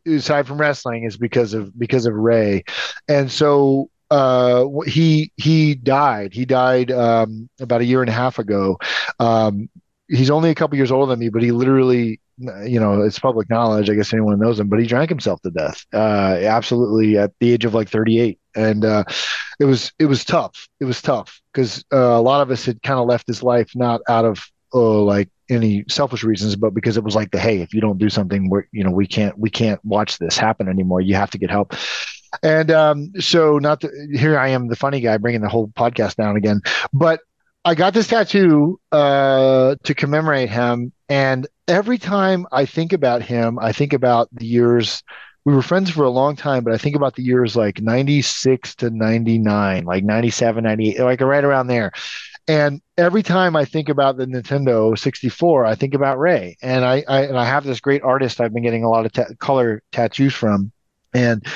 aside 0.07 0.47
from 0.47 0.59
wrestling, 0.59 1.05
is 1.05 1.17
because 1.17 1.55
of 1.55 1.79
because 1.79 2.07
of 2.07 2.15
Ray. 2.15 2.65
And 3.09 3.31
so 3.31 3.91
uh, 4.13 4.67
he 4.87 5.33
he 5.37 5.75
died. 5.75 6.35
He 6.35 6.45
died 6.45 6.91
um, 6.91 7.49
about 7.61 7.81
a 7.81 7.85
year 7.85 8.03
and 8.03 8.11
a 8.11 8.13
half 8.13 8.39
ago. 8.39 8.79
Um, 9.19 9.71
he's 10.09 10.31
only 10.31 10.51
a 10.51 10.55
couple 10.55 10.77
years 10.77 10.93
older 10.93 11.11
than 11.11 11.19
me, 11.19 11.31
but 11.31 11.43
he 11.43 11.51
literally, 11.51 12.21
you 12.39 12.79
know, 12.79 13.01
it's 13.01 13.19
public 13.19 13.49
knowledge. 13.49 13.89
I 13.89 13.95
guess 13.95 14.13
anyone 14.13 14.39
knows 14.39 14.61
him, 14.61 14.69
but 14.69 14.81
he 14.81 14.87
drank 14.87 15.09
himself 15.09 15.41
to 15.43 15.51
death. 15.51 15.87
Uh, 15.95 16.39
absolutely 16.43 17.17
at 17.17 17.33
the 17.41 17.53
age 17.53 17.65
of 17.65 17.73
like 17.73 17.89
38, 17.89 18.39
and 18.55 18.85
uh, 18.85 19.05
it 19.59 19.65
was 19.65 19.93
it 19.99 20.07
was 20.07 20.27
tough. 20.27 20.69
It 20.79 20.85
was 20.85 21.01
tough 21.01 21.41
because 21.53 21.83
uh, 21.91 21.97
a 21.97 22.21
lot 22.21 22.43
of 22.43 22.51
us 22.51 22.67
had 22.67 22.83
kind 22.83 23.01
of 23.01 23.07
left 23.07 23.27
his 23.27 23.43
life 23.43 23.71
not 23.75 24.03
out 24.09 24.27
of 24.27 24.45
oh 24.75 25.05
like 25.05 25.31
any 25.55 25.85
selfish 25.89 26.25
reasons, 26.25 26.57
but 26.57 26.75
because 26.75 26.97
it 26.97 27.05
was 27.05 27.15
like 27.15 27.31
the 27.31 27.39
hey, 27.39 27.61
if 27.61 27.75
you 27.75 27.81
don't 27.81 27.99
do 27.99 28.09
something, 28.09 28.49
we're 28.49 28.65
you 28.73 28.85
know 28.85 28.91
we 28.91 29.07
can't 29.07 29.37
we 29.39 29.51
can't 29.51 29.85
watch 29.85 30.19
this 30.19 30.37
happen 30.37 30.69
anymore. 30.69 31.01
You 31.01 31.15
have 31.15 31.31
to 31.31 31.39
get 31.39 31.51
help. 31.51 31.75
And 32.43 32.71
um, 32.71 33.13
so, 33.21 33.59
not 33.59 33.83
here 34.13 34.39
I 34.39 34.49
am, 34.49 34.69
the 34.69 34.77
funny 34.77 35.01
guy, 35.01 35.19
bringing 35.19 35.43
the 35.43 35.49
whole 35.49 35.69
podcast 35.69 36.17
down 36.17 36.37
again. 36.37 36.61
But 36.93 37.21
I 37.65 37.75
got 37.75 37.95
this 37.95 38.09
tattoo 38.09 38.81
uh, 38.91 39.77
to 39.85 39.95
commemorate 39.95 40.49
him, 40.49 40.93
and 41.09 41.47
every 41.69 41.99
time 41.99 42.47
I 42.51 42.65
think 42.65 42.93
about 42.93 43.23
him, 43.23 43.59
I 43.59 43.73
think 43.73 43.93
about 43.93 44.29
the 44.33 44.47
years. 44.47 45.03
We 45.45 45.55
were 45.55 45.63
friends 45.63 45.91
for 45.91 46.05
a 46.05 46.11
long 46.11 46.37
time, 46.37 46.63
but 46.63 46.73
I 46.73 46.79
think 46.79 46.95
about 46.95 47.17
the 47.17 47.25
years 47.25 47.57
like 47.57 47.81
96 47.81 48.77
to 48.77 48.91
99, 48.91 49.85
like 49.85 50.05
97, 50.05 50.63
98, 50.63 51.01
like 51.01 51.21
right 51.21 51.43
around 51.43 51.67
there. 51.67 51.91
And 52.49 52.81
every 52.99 53.23
time 53.23 53.55
I 53.55 53.65
think 53.65 53.89
about 53.89 54.17
the 54.17 54.27
Nintendo 54.27 54.99
64, 54.99 55.65
I 55.65 55.75
think 55.75 55.95
about 55.95 56.19
Ray. 56.19 56.57
And 56.61 56.85
I, 56.85 57.05
I 57.09 57.23
and 57.23 57.39
I 57.39 57.45
have 57.45 57.65
this 57.65 57.81
great 57.81 58.03
artist 58.03 58.41
I've 58.41 58.53
been 58.53 58.65
getting 58.65 58.85
a 58.85 58.91
lot 58.91 59.07
of 59.07 59.13
ta- 59.13 59.35
color 59.39 59.83
tattoos 59.93 60.35
from. 60.35 60.73
And 61.15 61.47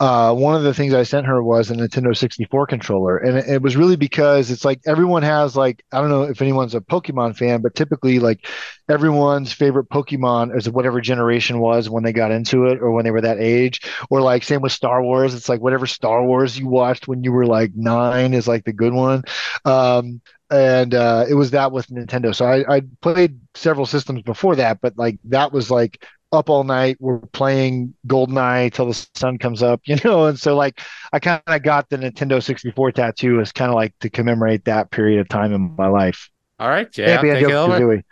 uh, 0.00 0.34
one 0.34 0.56
of 0.56 0.62
the 0.62 0.74
things 0.74 0.94
I 0.94 1.04
sent 1.04 1.26
her 1.26 1.42
was 1.42 1.70
a 1.70 1.74
Nintendo 1.74 2.16
64 2.16 2.66
controller. 2.66 3.18
And 3.18 3.38
it, 3.38 3.48
it 3.48 3.62
was 3.62 3.76
really 3.76 3.96
because 3.96 4.50
it's 4.50 4.64
like 4.64 4.80
everyone 4.86 5.22
has 5.22 5.54
like, 5.54 5.84
I 5.92 6.00
don't 6.00 6.10
know 6.10 6.24
if 6.24 6.42
anyone's 6.42 6.74
a 6.74 6.80
Pokemon 6.80 7.36
fan, 7.36 7.60
but 7.62 7.74
typically 7.74 8.18
like 8.18 8.46
everyone's 8.88 9.52
favorite 9.52 9.88
Pokemon 9.90 10.56
is 10.56 10.68
whatever 10.68 11.00
generation 11.00 11.60
was 11.60 11.88
when 11.88 12.02
they 12.02 12.12
got 12.12 12.32
into 12.32 12.66
it 12.66 12.80
or 12.80 12.90
when 12.90 13.04
they 13.04 13.10
were 13.10 13.20
that 13.20 13.38
age. 13.38 13.82
Or 14.10 14.20
like 14.20 14.42
same 14.44 14.60
with 14.60 14.72
Star 14.72 15.02
Wars. 15.02 15.34
It's 15.34 15.48
like 15.48 15.60
whatever 15.60 15.86
Star 15.86 16.24
Wars 16.24 16.58
you 16.58 16.66
watched 16.66 17.06
when 17.06 17.22
you 17.22 17.32
were 17.32 17.46
like 17.46 17.72
nine 17.76 18.34
is 18.34 18.48
like 18.48 18.64
the 18.64 18.72
good 18.72 18.92
one. 18.92 19.22
Um, 19.64 20.20
and 20.50 20.94
uh, 20.94 21.24
it 21.28 21.34
was 21.34 21.52
that 21.52 21.72
with 21.72 21.86
Nintendo. 21.88 22.34
So 22.34 22.44
I, 22.44 22.76
I 22.76 22.82
played 23.00 23.40
several 23.54 23.86
systems 23.86 24.22
before 24.22 24.56
that, 24.56 24.80
but 24.82 24.98
like 24.98 25.18
that 25.24 25.52
was 25.52 25.70
like 25.70 26.04
up 26.32 26.48
all 26.50 26.64
night. 26.64 26.96
We're 27.00 27.18
playing 27.18 27.94
Goldeneye 28.06 28.72
till 28.72 28.86
the 28.86 29.06
sun 29.14 29.38
comes 29.38 29.62
up, 29.62 29.80
you 29.86 29.96
know. 30.04 30.26
And 30.26 30.38
so 30.38 30.56
like 30.56 30.80
I 31.12 31.18
kind 31.18 31.42
of 31.46 31.62
got 31.62 31.88
the 31.88 31.98
Nintendo 31.98 32.42
64 32.42 32.92
tattoo 32.92 33.40
as 33.40 33.52
kind 33.52 33.70
of 33.70 33.74
like 33.74 33.98
to 34.00 34.10
commemorate 34.10 34.64
that 34.64 34.90
period 34.90 35.20
of 35.20 35.28
time 35.28 35.52
in 35.52 35.74
my 35.76 35.88
life. 35.88 36.30
All 36.58 36.68
right, 36.68 36.90
Jay, 36.90 37.06
Yeah, 37.08 37.16
I'll 37.16 37.22
take 37.22 37.42
it 37.42 37.50
over. 37.50 37.78
Banjo-Kazooie. 37.78 38.02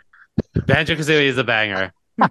Banjo 0.67 0.95
Kazooie 0.95 1.23
is 1.23 1.37
a 1.37 1.43
banger. 1.43 1.93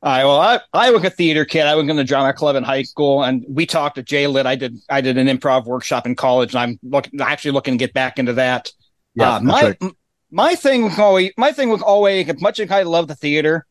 All 0.00 0.12
right. 0.12 0.24
Well, 0.24 0.40
I, 0.40 0.60
I 0.72 0.90
was 0.92 1.02
a 1.04 1.10
theater 1.10 1.44
kid. 1.44 1.66
I 1.66 1.74
was 1.74 1.88
in 1.88 1.96
the 1.96 2.04
drama 2.04 2.32
club 2.32 2.54
in 2.54 2.62
high 2.62 2.84
school, 2.84 3.24
and 3.24 3.44
we 3.48 3.66
talked 3.66 3.96
to 3.96 4.02
Jay 4.02 4.26
Lit. 4.28 4.46
I 4.46 4.54
did 4.54 4.78
I 4.88 5.00
did 5.00 5.18
an 5.18 5.26
improv 5.26 5.64
workshop 5.64 6.06
in 6.06 6.14
college, 6.14 6.54
and 6.54 6.60
I'm 6.60 6.78
looking 6.82 7.20
actually 7.20 7.50
looking 7.50 7.74
to 7.74 7.78
get 7.78 7.92
back 7.94 8.18
into 8.18 8.34
that. 8.34 8.70
Yeah, 9.14 9.34
Uh, 9.34 9.40
my 9.40 9.62
right. 9.62 9.92
My 10.30 10.54
thing 10.54 10.84
was 10.84 10.98
always 10.98 11.32
my 11.36 11.52
thing 11.52 11.68
was 11.70 11.82
always 11.82 12.28
as 12.28 12.40
much 12.40 12.60
as 12.60 12.70
I 12.70 12.82
love 12.82 13.08
the 13.08 13.14
theater, 13.14 13.66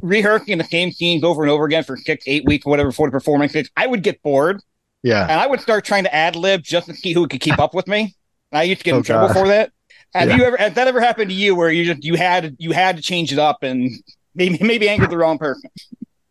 rehearsing 0.00 0.58
the 0.58 0.64
same 0.64 0.90
scenes 0.92 1.24
over 1.24 1.42
and 1.42 1.50
over 1.50 1.64
again 1.64 1.84
for 1.84 1.96
six, 1.96 2.24
eight 2.26 2.44
weeks, 2.44 2.64
whatever 2.66 2.92
for 2.92 3.06
the 3.06 3.12
performance, 3.12 3.54
I 3.76 3.86
would 3.86 4.02
get 4.02 4.22
bored, 4.22 4.60
Yeah. 5.02 5.22
and 5.22 5.32
I 5.40 5.46
would 5.46 5.60
start 5.60 5.84
trying 5.84 6.04
to 6.04 6.14
ad 6.14 6.36
lib 6.36 6.62
just 6.62 6.86
to 6.86 6.94
see 6.94 7.12
who 7.12 7.26
could 7.28 7.40
keep 7.40 7.58
up 7.58 7.74
with 7.74 7.86
me. 7.88 8.14
And 8.50 8.58
I 8.58 8.62
used 8.64 8.80
to 8.80 8.84
get 8.84 8.92
oh, 8.94 8.96
in 8.96 9.00
Oh, 9.00 9.04
trouble 9.04 9.28
God. 9.28 9.36
for 9.36 9.48
that. 9.48 9.72
Have 10.14 10.28
Yeah. 10.28 10.36
you 10.36 10.44
ever? 10.44 10.56
Has 10.56 10.74
that 10.74 10.88
ever 10.88 11.00
happened 11.00 11.30
to 11.30 11.34
you, 11.36 11.54
where 11.54 11.70
you 11.70 11.84
just 11.84 12.04
you 12.04 12.16
had 12.16 12.54
you 12.58 12.72
had 12.72 12.96
to 12.96 13.02
change 13.02 13.32
it 13.32 13.38
up 13.38 13.62
and 13.62 13.90
maybe 14.34 14.58
maybe 14.62 14.88
angered 14.88 15.10
the 15.10 15.16
wrong 15.16 15.38
person? 15.38 15.70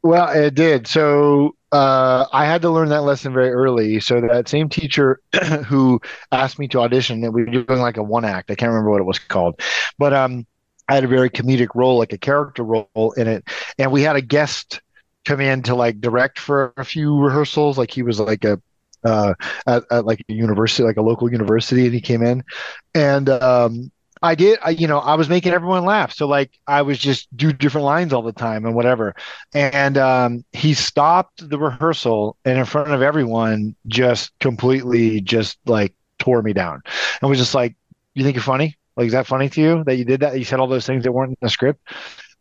Well, 0.03 0.29
it 0.29 0.53
did. 0.55 0.87
So 0.87 1.55
uh, 1.71 2.25
I 2.33 2.45
had 2.45 2.61
to 2.63 2.69
learn 2.69 2.89
that 2.89 3.03
lesson 3.03 3.33
very 3.33 3.51
early. 3.51 3.99
So 3.99 4.19
that 4.21 4.49
same 4.49 4.69
teacher 4.69 5.21
who 5.65 5.99
asked 6.31 6.59
me 6.59 6.67
to 6.69 6.81
audition, 6.81 7.23
and 7.23 7.33
we 7.33 7.43
were 7.43 7.63
doing 7.63 7.79
like 7.79 7.97
a 7.97 8.03
one 8.03 8.25
act. 8.25 8.51
I 8.51 8.55
can't 8.55 8.69
remember 8.69 8.91
what 8.91 9.01
it 9.01 9.05
was 9.05 9.19
called, 9.19 9.59
but 9.97 10.13
um, 10.13 10.45
I 10.87 10.95
had 10.95 11.03
a 11.05 11.07
very 11.07 11.29
comedic 11.29 11.69
role, 11.75 11.97
like 11.97 12.13
a 12.13 12.17
character 12.17 12.63
role 12.63 13.13
in 13.17 13.27
it, 13.27 13.43
and 13.77 13.91
we 13.91 14.01
had 14.01 14.15
a 14.15 14.21
guest 14.21 14.81
come 15.25 15.39
in 15.39 15.61
to 15.63 15.75
like 15.75 16.01
direct 16.01 16.39
for 16.39 16.73
a 16.77 16.83
few 16.83 17.17
rehearsals. 17.19 17.77
Like 17.77 17.91
he 17.91 18.03
was 18.03 18.19
like 18.19 18.43
a 18.43 18.61
uh, 19.03 19.33
at, 19.65 19.83
at 19.91 20.05
like 20.05 20.21
a 20.29 20.33
university, 20.33 20.83
like 20.83 20.97
a 20.97 21.01
local 21.01 21.31
university, 21.31 21.85
and 21.85 21.93
he 21.93 22.01
came 22.01 22.21
in, 22.21 22.43
and 22.93 23.29
um, 23.29 23.91
I 24.21 24.35
did, 24.35 24.59
I, 24.63 24.69
you 24.71 24.87
know, 24.87 24.99
I 24.99 25.15
was 25.15 25.29
making 25.29 25.53
everyone 25.53 25.83
laugh. 25.85 26.13
So 26.13 26.27
like 26.27 26.51
I 26.67 26.83
was 26.83 26.99
just 26.99 27.35
do 27.35 27.51
different 27.51 27.85
lines 27.85 28.13
all 28.13 28.21
the 28.21 28.31
time 28.31 28.65
and 28.65 28.75
whatever. 28.75 29.15
And 29.53 29.97
um, 29.97 30.45
he 30.51 30.73
stopped 30.73 31.47
the 31.49 31.57
rehearsal 31.57 32.37
and 32.45 32.59
in 32.59 32.65
front 32.65 32.91
of 32.91 33.01
everyone, 33.01 33.75
just 33.87 34.37
completely 34.39 35.21
just 35.21 35.57
like 35.65 35.93
tore 36.19 36.41
me 36.41 36.53
down 36.53 36.81
and 37.21 37.29
was 37.29 37.39
just 37.39 37.55
like, 37.55 37.75
"You 38.13 38.23
think 38.23 38.35
you're 38.35 38.43
funny? 38.43 38.77
Like, 38.95 39.07
is 39.07 39.13
that 39.13 39.25
funny 39.27 39.49
to 39.49 39.61
you 39.61 39.83
that 39.85 39.95
you 39.95 40.05
did 40.05 40.19
that? 40.19 40.37
You 40.37 40.45
said 40.45 40.59
all 40.59 40.67
those 40.67 40.85
things 40.85 41.03
that 41.03 41.11
weren't 41.11 41.31
in 41.31 41.37
the 41.41 41.49
script." 41.49 41.79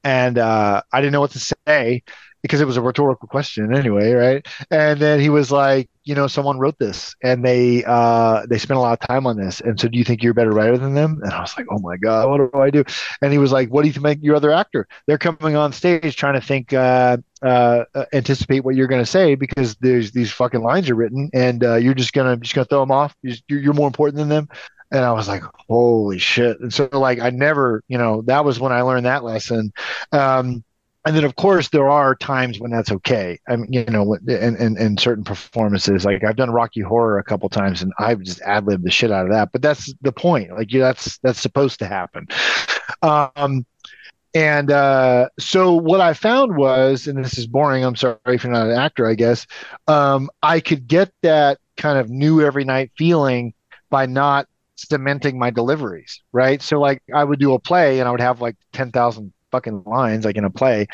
And 0.05 0.39
uh, 0.39 0.83
I 0.93 1.01
didn't 1.01 1.13
know 1.13 1.21
what 1.21 1.33
to 1.33 1.55
say 1.67 2.03
because 2.43 2.61
it 2.61 2.67
was 2.67 2.77
a 2.77 2.83
rhetorical 2.83 3.29
question 3.29 3.75
anyway, 3.75 4.13
right? 4.13 4.47
And 4.71 4.99
then 4.99 5.21
he 5.21 5.29
was 5.29 5.51
like, 5.53 5.91
you 6.11 6.17
know, 6.17 6.27
someone 6.27 6.59
wrote 6.59 6.77
this 6.81 7.15
and 7.23 7.45
they 7.45 7.85
uh 7.87 8.45
they 8.51 8.59
spent 8.59 8.79
a 8.79 8.81
lot 8.81 9.01
of 9.01 9.07
time 9.07 9.29
on 9.29 9.37
this. 9.37 9.61
And 9.61 9.79
so 9.79 9.87
do 9.87 9.97
you 9.97 10.03
think 10.03 10.25
you're 10.25 10.33
a 10.33 10.35
better 10.35 10.51
writer 10.51 10.77
than 10.77 10.93
them? 10.93 11.21
And 11.23 11.33
I 11.33 11.41
was 11.41 11.57
like, 11.57 11.67
oh 11.71 11.79
my 11.79 11.97
God, 11.99 12.29
what 12.29 12.53
do 12.53 12.59
I 12.59 12.69
do? 12.69 12.83
And 13.23 13.31
he 13.31 13.39
was 13.39 13.53
like, 13.53 13.69
what 13.69 13.83
do 13.83 13.89
you 13.89 13.95
think 13.95 14.19
your 14.21 14.35
other 14.35 14.51
actor? 14.51 14.89
They're 15.07 15.19
coming 15.19 15.55
on 15.55 15.73
stage 15.73 16.17
trying 16.17 16.35
to 16.35 16.45
think 16.45 16.73
uh 16.73 17.19
uh 17.43 17.85
uh, 17.95 18.07
anticipate 18.13 18.65
what 18.65 18.75
you're 18.75 18.89
going 18.89 19.01
to 19.01 19.07
say 19.07 19.37
because 19.37 19.77
there's 19.77 20.11
these 20.11 20.33
fucking 20.33 20.63
lines 20.63 20.91
are 20.91 20.97
written 20.97 21.31
and 21.33 21.63
uh, 21.63 21.77
you're 21.77 21.95
just 21.95 22.13
gonna 22.13 22.37
just 22.39 22.57
gonna 22.57 22.65
throw 22.65 22.81
them 22.81 22.91
off. 22.91 23.15
You're, 23.23 23.61
you're 23.61 23.73
more 23.73 23.87
important 23.87 24.17
than 24.17 24.29
them. 24.29 24.49
And 24.91 25.05
I 25.05 25.13
was 25.13 25.29
like, 25.29 25.45
holy 25.69 26.19
shit. 26.19 26.59
And 26.59 26.75
so 26.75 26.89
like 26.93 27.21
I 27.21 27.31
never, 27.31 27.85
you 27.87 27.99
know, 27.99 28.23
that 28.23 28.45
was 28.45 28.59
when 28.59 28.73
I 28.73 28.83
learned 28.83 29.07
that 29.07 29.23
lesson. 29.23 29.73
Um 30.11 30.65
and 31.07 31.17
then 31.17 31.25
of 31.25 31.37
course 31.37 31.69
there 31.69 31.89
are 31.89 32.15
times 32.15 32.61
when 32.61 32.71
that's 32.71 32.93
okay. 32.93 33.39
I 33.49 33.57
mean, 33.57 33.73
you 33.73 33.85
know, 33.87 34.15
in, 34.15 34.57
in, 34.57 34.77
in 34.77 34.99
certain 34.99 35.25
performances, 35.25 36.05
like 36.05 36.23
I've 36.25 36.37
done 36.37 36.51
Rocky 36.51 36.81
Horror 36.81 37.19
a 37.19 37.25
couple 37.25 37.49
times, 37.49 37.83
and 37.83 37.93
I've 37.99 38.21
just 38.21 38.41
ad 38.43 38.67
libbed 38.67 38.85
the 38.85 38.91
shit 38.91 39.11
out 39.11 39.27
of 39.27 39.33
that. 39.33 39.51
But 39.53 39.63
that's 39.63 39.93
the 40.03 40.13
point. 40.13 40.51
Like, 40.53 40.73
yeah, 40.73 40.81
that's 40.81 41.19
that's 41.19 41.41
supposed 41.41 41.79
to 41.81 41.87
happen. 41.87 42.27
Um, 43.03 43.65
and 44.35 44.71
uh, 44.71 45.29
so 45.39 45.75
what 45.75 46.01
I 46.01 46.13
found 46.13 46.57
was, 46.57 47.07
and 47.07 47.25
this 47.25 47.39
is 47.39 47.47
boring. 47.47 47.85
I'm 47.85 47.97
sorry 47.97 48.19
if 48.27 48.45
you're 48.45 48.53
not 48.53 48.69
an 48.69 48.77
actor, 48.77 49.07
I 49.07 49.15
guess. 49.15 49.47
Um, 49.89 50.31
I 50.43 50.61
could 50.61 50.87
get 50.87 51.13
that 51.23 51.59
kind 51.77 51.99
of 51.99 52.11
new 52.11 52.41
every 52.43 52.65
night 52.65 52.93
feeling 52.97 53.55
by 53.89 54.07
not 54.07 54.47
cementing 54.77 55.39
my 55.39 55.51
deliveries, 55.51 56.23
right? 56.33 56.63
So 56.63 56.79
like 56.79 57.03
I 57.13 57.25
would 57.25 57.41
do 57.41 57.55
a 57.55 57.59
play 57.59 57.99
and 57.99 58.09
I 58.09 58.13
would 58.13 58.21
have 58.21 58.41
like 58.41 58.57
10,000 58.73 59.33
fucking 59.51 59.85
lines 59.85 60.25
like 60.25 60.37
in 60.37 60.45
a 60.45 60.51
play, 60.51 60.87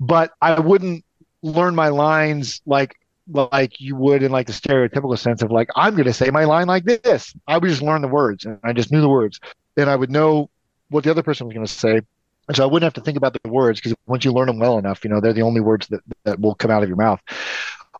but 0.00 0.32
I 0.40 0.60
wouldn't 0.60 1.04
learn 1.42 1.74
my 1.74 1.88
lines 1.88 2.60
like 2.66 2.96
like 3.28 3.80
you 3.80 3.96
would 3.96 4.22
in 4.22 4.30
like 4.30 4.46
the 4.46 4.52
stereotypical 4.52 5.18
sense 5.18 5.42
of 5.42 5.50
like 5.50 5.68
I'm 5.74 5.94
going 5.94 6.04
to 6.04 6.12
say 6.12 6.30
my 6.30 6.44
line 6.44 6.66
like 6.66 6.84
this. 6.84 7.34
I 7.46 7.58
would 7.58 7.68
just 7.68 7.82
learn 7.82 8.02
the 8.02 8.08
words 8.08 8.44
and 8.44 8.58
I 8.62 8.72
just 8.72 8.92
knew 8.92 9.00
the 9.00 9.08
words 9.08 9.40
and 9.76 9.90
I 9.90 9.96
would 9.96 10.10
know 10.10 10.50
what 10.90 11.04
the 11.04 11.10
other 11.10 11.22
person 11.22 11.46
was 11.46 11.54
going 11.54 11.66
to 11.66 11.72
say. 11.72 12.00
And 12.48 12.56
so 12.56 12.62
I 12.62 12.66
wouldn't 12.66 12.84
have 12.84 12.94
to 12.94 13.00
think 13.00 13.16
about 13.16 13.36
the 13.42 13.50
words 13.50 13.80
because 13.80 13.96
once 14.06 14.24
you 14.24 14.32
learn 14.32 14.46
them 14.46 14.60
well 14.60 14.78
enough, 14.78 15.02
you 15.02 15.10
know, 15.10 15.20
they're 15.20 15.32
the 15.32 15.42
only 15.42 15.60
words 15.60 15.88
that, 15.88 16.00
that 16.24 16.40
will 16.40 16.54
come 16.54 16.70
out 16.70 16.84
of 16.84 16.88
your 16.88 16.96
mouth. 16.96 17.20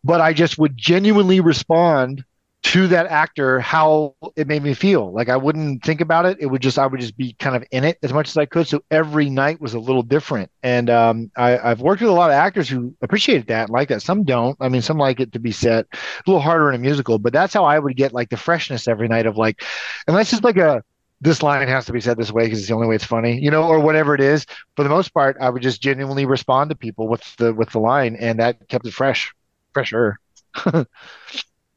But 0.03 0.21
I 0.21 0.31
just 0.31 0.57
would 0.57 0.77
genuinely 0.77 1.41
respond 1.41 2.23
to 2.67 2.85
that 2.85 3.07
actor 3.07 3.61
how 3.61 4.13
it 4.35 4.45
made 4.45 4.61
me 4.61 4.73
feel. 4.73 5.13
Like 5.13 5.29
I 5.29 5.37
wouldn't 5.37 5.85
think 5.85 6.01
about 6.01 6.25
it. 6.25 6.35
It 6.41 6.47
would 6.47 6.61
just 6.61 6.77
I 6.77 6.85
would 6.85 6.99
just 6.99 7.15
be 7.15 7.31
kind 7.39 7.55
of 7.55 7.63
in 7.71 7.85
it 7.85 7.97
as 8.03 8.11
much 8.11 8.27
as 8.27 8.35
I 8.35 8.45
could. 8.45 8.67
So 8.67 8.83
every 8.91 9.29
night 9.29 9.61
was 9.61 9.73
a 9.73 9.79
little 9.79 10.03
different. 10.03 10.51
And 10.63 10.89
um, 10.89 11.31
I, 11.37 11.57
I've 11.57 11.79
worked 11.79 12.01
with 12.01 12.11
a 12.11 12.13
lot 12.13 12.29
of 12.29 12.33
actors 12.33 12.67
who 12.67 12.93
appreciated 13.01 13.47
that 13.47 13.69
like 13.69 13.87
that. 13.87 14.01
Some 14.01 14.25
don't. 14.25 14.57
I 14.59 14.67
mean, 14.67 14.81
some 14.81 14.97
like 14.97 15.21
it 15.21 15.31
to 15.31 15.39
be 15.39 15.53
set 15.53 15.85
a 15.93 15.97
little 16.27 16.41
harder 16.41 16.67
in 16.67 16.75
a 16.75 16.77
musical, 16.77 17.19
but 17.19 17.31
that's 17.31 17.53
how 17.53 17.63
I 17.63 17.79
would 17.79 17.95
get 17.95 18.11
like 18.11 18.29
the 18.29 18.35
freshness 18.35 18.89
every 18.89 19.07
night 19.07 19.27
of 19.27 19.37
like, 19.37 19.63
unless 20.05 20.33
it's 20.33 20.43
like 20.43 20.57
a 20.57 20.83
this 21.21 21.41
line 21.41 21.65
has 21.69 21.85
to 21.85 21.93
be 21.93 22.01
said 22.01 22.17
this 22.17 22.33
way 22.33 22.43
because 22.43 22.59
it's 22.59 22.67
the 22.67 22.75
only 22.75 22.87
way 22.87 22.95
it's 22.95 23.05
funny, 23.05 23.39
you 23.39 23.49
know, 23.49 23.63
or 23.63 23.79
whatever 23.79 24.13
it 24.13 24.21
is. 24.21 24.45
For 24.75 24.83
the 24.83 24.89
most 24.89 25.13
part, 25.13 25.37
I 25.39 25.49
would 25.49 25.63
just 25.63 25.81
genuinely 25.81 26.25
respond 26.25 26.69
to 26.71 26.75
people 26.75 27.07
with 27.07 27.23
the 27.37 27.53
with 27.53 27.69
the 27.69 27.79
line, 27.79 28.17
and 28.19 28.39
that 28.39 28.67
kept 28.67 28.85
it 28.85 28.93
fresh, 28.93 29.33
fresher. 29.73 30.19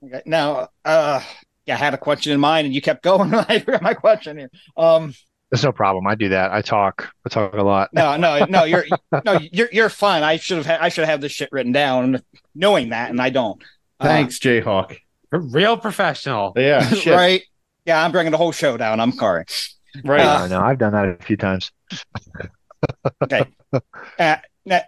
Okay, 0.05 0.23
Now, 0.27 0.69
uh, 0.85 1.23
yeah, 1.67 1.75
I 1.75 1.79
had 1.79 1.95
a 1.95 1.99
question 1.99 2.33
in 2.33 2.41
mind, 2.41 2.67
and 2.67 2.75
you 2.75 2.81
kept 2.81 3.03
going. 3.03 3.35
I 3.49 3.59
forgot 3.61 3.83
my 3.83 3.95
question 3.95 4.39
here. 4.39 4.51
Um, 4.77 5.15
There's 5.51 5.65
no 5.65 5.73
problem. 5.73 6.07
I 6.07 6.15
do 6.15 6.31
that. 6.31 6.53
I 6.53 6.63
talk. 6.63 7.13
I 7.27 7.29
talk 7.29 7.55
a 7.55 7.63
lot. 7.63 7.91
no, 7.93 8.17
no, 8.17 8.45
no, 8.49 8.65
you're 8.71 8.87
no, 9.25 9.39
you're 9.53 9.69
you're 9.73 9.89
fine. 9.89 10.23
I 10.23 10.37
should 10.37 10.57
have 10.59 10.67
had, 10.67 10.81
I 10.81 10.89
should 10.89 11.05
have 11.07 11.21
this 11.21 11.33
shit 11.33 11.51
written 11.53 11.73
down, 11.73 12.23
knowing 12.55 12.91
that, 12.91 13.11
and 13.11 13.21
I 13.21 13.31
don't. 13.31 13.63
Uh, 13.99 14.05
Thanks, 14.07 14.39
Jayhawk. 14.39 14.97
Real 15.31 15.77
professional. 15.77 16.53
Yeah, 16.57 16.87
shit. 16.95 17.15
right? 17.15 17.43
Yeah, 17.85 18.03
I'm 18.05 18.13
bringing 18.13 18.33
the 18.33 18.39
whole 18.39 18.53
show 18.53 18.77
down. 18.77 19.01
I'm 19.01 19.13
sorry. 19.13 19.45
Right. 20.05 20.21
Uh, 20.21 20.45
I 20.45 20.49
know. 20.49 20.61
I've 20.61 20.79
done 20.79 20.93
that 20.93 21.09
a 21.21 21.25
few 21.25 21.37
times. 21.37 21.73
Okay. 23.23 23.45
Uh, 24.19 24.37
now, 24.65 24.81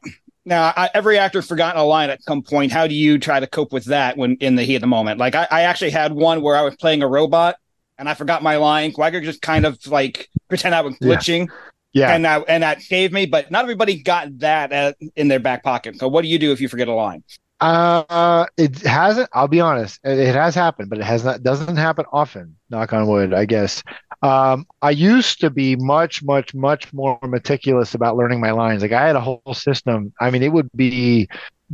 now 0.44 0.72
I, 0.76 0.90
every 0.94 1.18
actor's 1.18 1.46
forgotten 1.46 1.80
a 1.80 1.84
line 1.84 2.10
at 2.10 2.22
some 2.22 2.42
point. 2.42 2.72
How 2.72 2.86
do 2.86 2.94
you 2.94 3.18
try 3.18 3.40
to 3.40 3.46
cope 3.46 3.72
with 3.72 3.84
that 3.86 4.16
when 4.16 4.36
in 4.36 4.56
the 4.56 4.62
heat 4.62 4.76
of 4.76 4.80
the 4.80 4.86
moment? 4.86 5.18
Like 5.20 5.34
I, 5.34 5.46
I 5.50 5.62
actually 5.62 5.90
had 5.90 6.12
one 6.12 6.42
where 6.42 6.56
I 6.56 6.62
was 6.62 6.76
playing 6.76 7.02
a 7.02 7.08
robot 7.08 7.56
and 7.98 8.08
I 8.08 8.14
forgot 8.14 8.42
my 8.42 8.56
line. 8.56 8.92
So 8.92 9.02
I 9.02 9.10
could 9.10 9.22
just 9.22 9.42
kind 9.42 9.64
of 9.66 9.84
like 9.86 10.28
pretend 10.48 10.74
I 10.74 10.80
was 10.80 10.94
glitching, 10.98 11.48
Yeah. 11.92 12.12
and 12.12 12.24
that 12.24 12.44
and 12.48 12.62
that 12.62 12.82
saved 12.82 13.12
me. 13.12 13.26
But 13.26 13.50
not 13.50 13.64
everybody 13.64 14.02
got 14.02 14.38
that 14.38 14.72
uh, 14.72 14.92
in 15.14 15.28
their 15.28 15.40
back 15.40 15.62
pocket. 15.62 15.96
So 15.98 16.08
what 16.08 16.22
do 16.22 16.28
you 16.28 16.38
do 16.38 16.52
if 16.52 16.60
you 16.60 16.68
forget 16.68 16.88
a 16.88 16.94
line? 16.94 17.22
Uh, 17.62 18.44
it 18.56 18.80
hasn't. 18.80 19.28
I'll 19.32 19.46
be 19.46 19.60
honest. 19.60 20.00
It, 20.02 20.34
has 20.34 20.52
happened, 20.56 20.90
but 20.90 20.98
it 20.98 21.04
has 21.04 21.24
not. 21.24 21.44
Doesn't 21.44 21.76
happen 21.76 22.04
often. 22.12 22.56
Knock 22.70 22.92
on 22.92 23.06
wood, 23.06 23.32
I 23.32 23.44
guess. 23.44 23.84
Um, 24.20 24.66
I 24.82 24.90
used 24.90 25.40
to 25.42 25.50
be 25.50 25.76
much, 25.76 26.24
much, 26.24 26.54
much 26.54 26.92
more 26.92 27.20
meticulous 27.22 27.94
about 27.94 28.16
learning 28.16 28.40
my 28.40 28.50
lines. 28.50 28.82
Like 28.82 28.90
I 28.90 29.06
had 29.06 29.14
a 29.14 29.20
whole 29.20 29.54
system. 29.54 30.12
I 30.20 30.32
mean, 30.32 30.42
it 30.42 30.52
would 30.52 30.70
be 30.74 31.28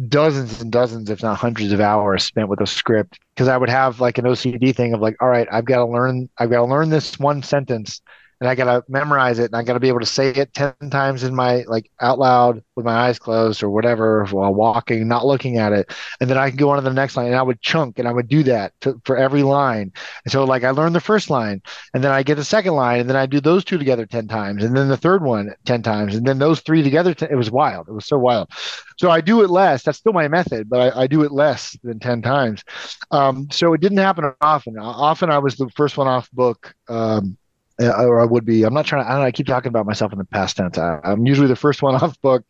dozens 0.08 0.60
and 0.60 0.70
dozens, 0.70 1.08
if 1.08 1.22
not 1.22 1.38
hundreds 1.38 1.72
of 1.72 1.80
hours 1.80 2.22
spent 2.22 2.50
with 2.50 2.60
a 2.60 2.66
script 2.66 3.18
because 3.34 3.48
I 3.48 3.56
would 3.56 3.70
have 3.70 3.98
like 3.98 4.18
an 4.18 4.26
OCD 4.26 4.76
thing 4.76 4.92
of 4.92 5.00
like, 5.00 5.16
all 5.22 5.28
right, 5.28 5.48
I've 5.50 5.64
got 5.64 5.78
to 5.78 5.86
learn. 5.86 6.28
I've 6.36 6.50
got 6.50 6.58
to 6.58 6.70
learn 6.70 6.90
this 6.90 7.18
one 7.18 7.42
sentence 7.42 8.02
and 8.40 8.48
I 8.48 8.54
gotta 8.54 8.84
memorize 8.88 9.38
it 9.38 9.46
and 9.46 9.56
I 9.56 9.62
gotta 9.62 9.80
be 9.80 9.88
able 9.88 10.00
to 10.00 10.06
say 10.06 10.28
it 10.30 10.54
10 10.54 10.74
times 10.90 11.24
in 11.24 11.34
my 11.34 11.64
like 11.66 11.90
out 12.00 12.18
loud 12.18 12.62
with 12.76 12.84
my 12.86 12.94
eyes 12.94 13.18
closed 13.18 13.62
or 13.62 13.70
whatever 13.70 14.24
while 14.26 14.54
walking, 14.54 15.08
not 15.08 15.26
looking 15.26 15.58
at 15.58 15.72
it. 15.72 15.92
And 16.20 16.30
then 16.30 16.38
I 16.38 16.50
can 16.50 16.56
go 16.56 16.70
on 16.70 16.76
to 16.76 16.82
the 16.82 16.92
next 16.92 17.16
line 17.16 17.26
and 17.26 17.36
I 17.36 17.42
would 17.42 17.60
chunk 17.60 17.98
and 17.98 18.06
I 18.06 18.12
would 18.12 18.28
do 18.28 18.42
that 18.44 18.72
to, 18.82 19.00
for 19.04 19.16
every 19.16 19.42
line. 19.42 19.92
And 20.24 20.32
so 20.32 20.44
like 20.44 20.62
I 20.64 20.70
learned 20.70 20.94
the 20.94 21.00
first 21.00 21.30
line 21.30 21.62
and 21.94 22.04
then 22.04 22.12
I 22.12 22.22
get 22.22 22.36
the 22.36 22.44
second 22.44 22.74
line 22.74 23.00
and 23.00 23.08
then 23.08 23.16
I 23.16 23.26
do 23.26 23.40
those 23.40 23.64
two 23.64 23.78
together 23.78 24.06
10 24.06 24.28
times 24.28 24.62
and 24.62 24.76
then 24.76 24.88
the 24.88 24.96
third 24.96 25.22
one 25.22 25.54
10 25.64 25.82
times 25.82 26.14
and 26.14 26.26
then 26.26 26.38
those 26.38 26.60
three 26.60 26.82
together. 26.82 27.14
10, 27.14 27.30
it 27.30 27.36
was 27.36 27.50
wild. 27.50 27.88
It 27.88 27.92
was 27.92 28.06
so 28.06 28.18
wild. 28.18 28.50
So 28.98 29.10
I 29.10 29.20
do 29.20 29.42
it 29.42 29.50
less. 29.50 29.82
That's 29.82 29.98
still 29.98 30.12
my 30.12 30.28
method, 30.28 30.68
but 30.68 30.96
I, 30.96 31.02
I 31.02 31.06
do 31.06 31.22
it 31.22 31.32
less 31.32 31.76
than 31.82 31.98
10 31.98 32.22
times. 32.22 32.62
Um, 33.10 33.48
so 33.50 33.72
it 33.72 33.80
didn't 33.80 33.98
happen 33.98 34.32
often. 34.40 34.78
Often 34.78 35.30
I 35.30 35.38
was 35.38 35.56
the 35.56 35.70
first 35.70 35.96
one 35.96 36.06
off 36.06 36.30
book. 36.32 36.74
Um, 36.88 37.37
or 37.80 38.20
I 38.20 38.24
would 38.24 38.44
be. 38.44 38.64
I'm 38.64 38.74
not 38.74 38.86
trying 38.86 39.04
to. 39.04 39.10
I, 39.10 39.18
know, 39.18 39.24
I 39.24 39.32
keep 39.32 39.46
talking 39.46 39.68
about 39.68 39.86
myself 39.86 40.12
in 40.12 40.18
the 40.18 40.24
past 40.24 40.56
tense. 40.56 40.78
I, 40.78 41.00
I'm 41.04 41.26
usually 41.26 41.48
the 41.48 41.56
first 41.56 41.82
one 41.82 41.94
off 42.02 42.20
book, 42.20 42.44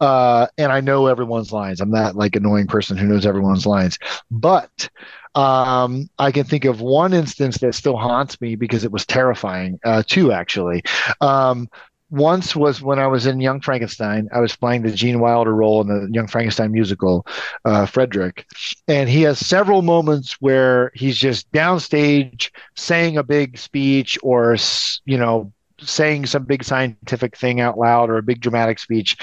uh, 0.00 0.46
and 0.58 0.72
I 0.72 0.80
know 0.80 1.06
everyone's 1.06 1.52
lines. 1.52 1.80
I'm 1.80 1.92
that 1.92 2.16
like 2.16 2.36
annoying 2.36 2.66
person 2.66 2.96
who 2.96 3.06
knows 3.06 3.26
everyone's 3.26 3.66
lines. 3.66 3.98
But 4.30 4.88
um, 5.34 6.08
I 6.18 6.32
can 6.32 6.44
think 6.44 6.64
of 6.64 6.80
one 6.80 7.12
instance 7.12 7.58
that 7.58 7.74
still 7.74 7.96
haunts 7.96 8.40
me 8.40 8.56
because 8.56 8.84
it 8.84 8.92
was 8.92 9.06
terrifying. 9.06 9.78
Uh, 9.84 10.02
two 10.06 10.32
actually. 10.32 10.82
Um, 11.20 11.68
once 12.10 12.56
was 12.56 12.82
when 12.82 12.98
I 12.98 13.06
was 13.06 13.26
in 13.26 13.40
Young 13.40 13.60
Frankenstein. 13.60 14.28
I 14.32 14.40
was 14.40 14.56
playing 14.56 14.82
the 14.82 14.90
Gene 14.90 15.20
Wilder 15.20 15.54
role 15.54 15.80
in 15.80 15.88
the 15.88 16.08
Young 16.12 16.26
Frankenstein 16.26 16.72
musical, 16.72 17.26
uh, 17.64 17.86
Frederick, 17.86 18.46
and 18.88 19.08
he 19.08 19.22
has 19.22 19.38
several 19.38 19.82
moments 19.82 20.36
where 20.40 20.90
he's 20.94 21.16
just 21.16 21.50
downstage 21.52 22.50
saying 22.76 23.16
a 23.16 23.22
big 23.22 23.58
speech 23.58 24.18
or 24.22 24.56
you 25.04 25.18
know 25.18 25.52
saying 25.82 26.26
some 26.26 26.44
big 26.44 26.64
scientific 26.64 27.36
thing 27.36 27.60
out 27.60 27.78
loud 27.78 28.10
or 28.10 28.18
a 28.18 28.22
big 28.22 28.40
dramatic 28.40 28.78
speech. 28.78 29.16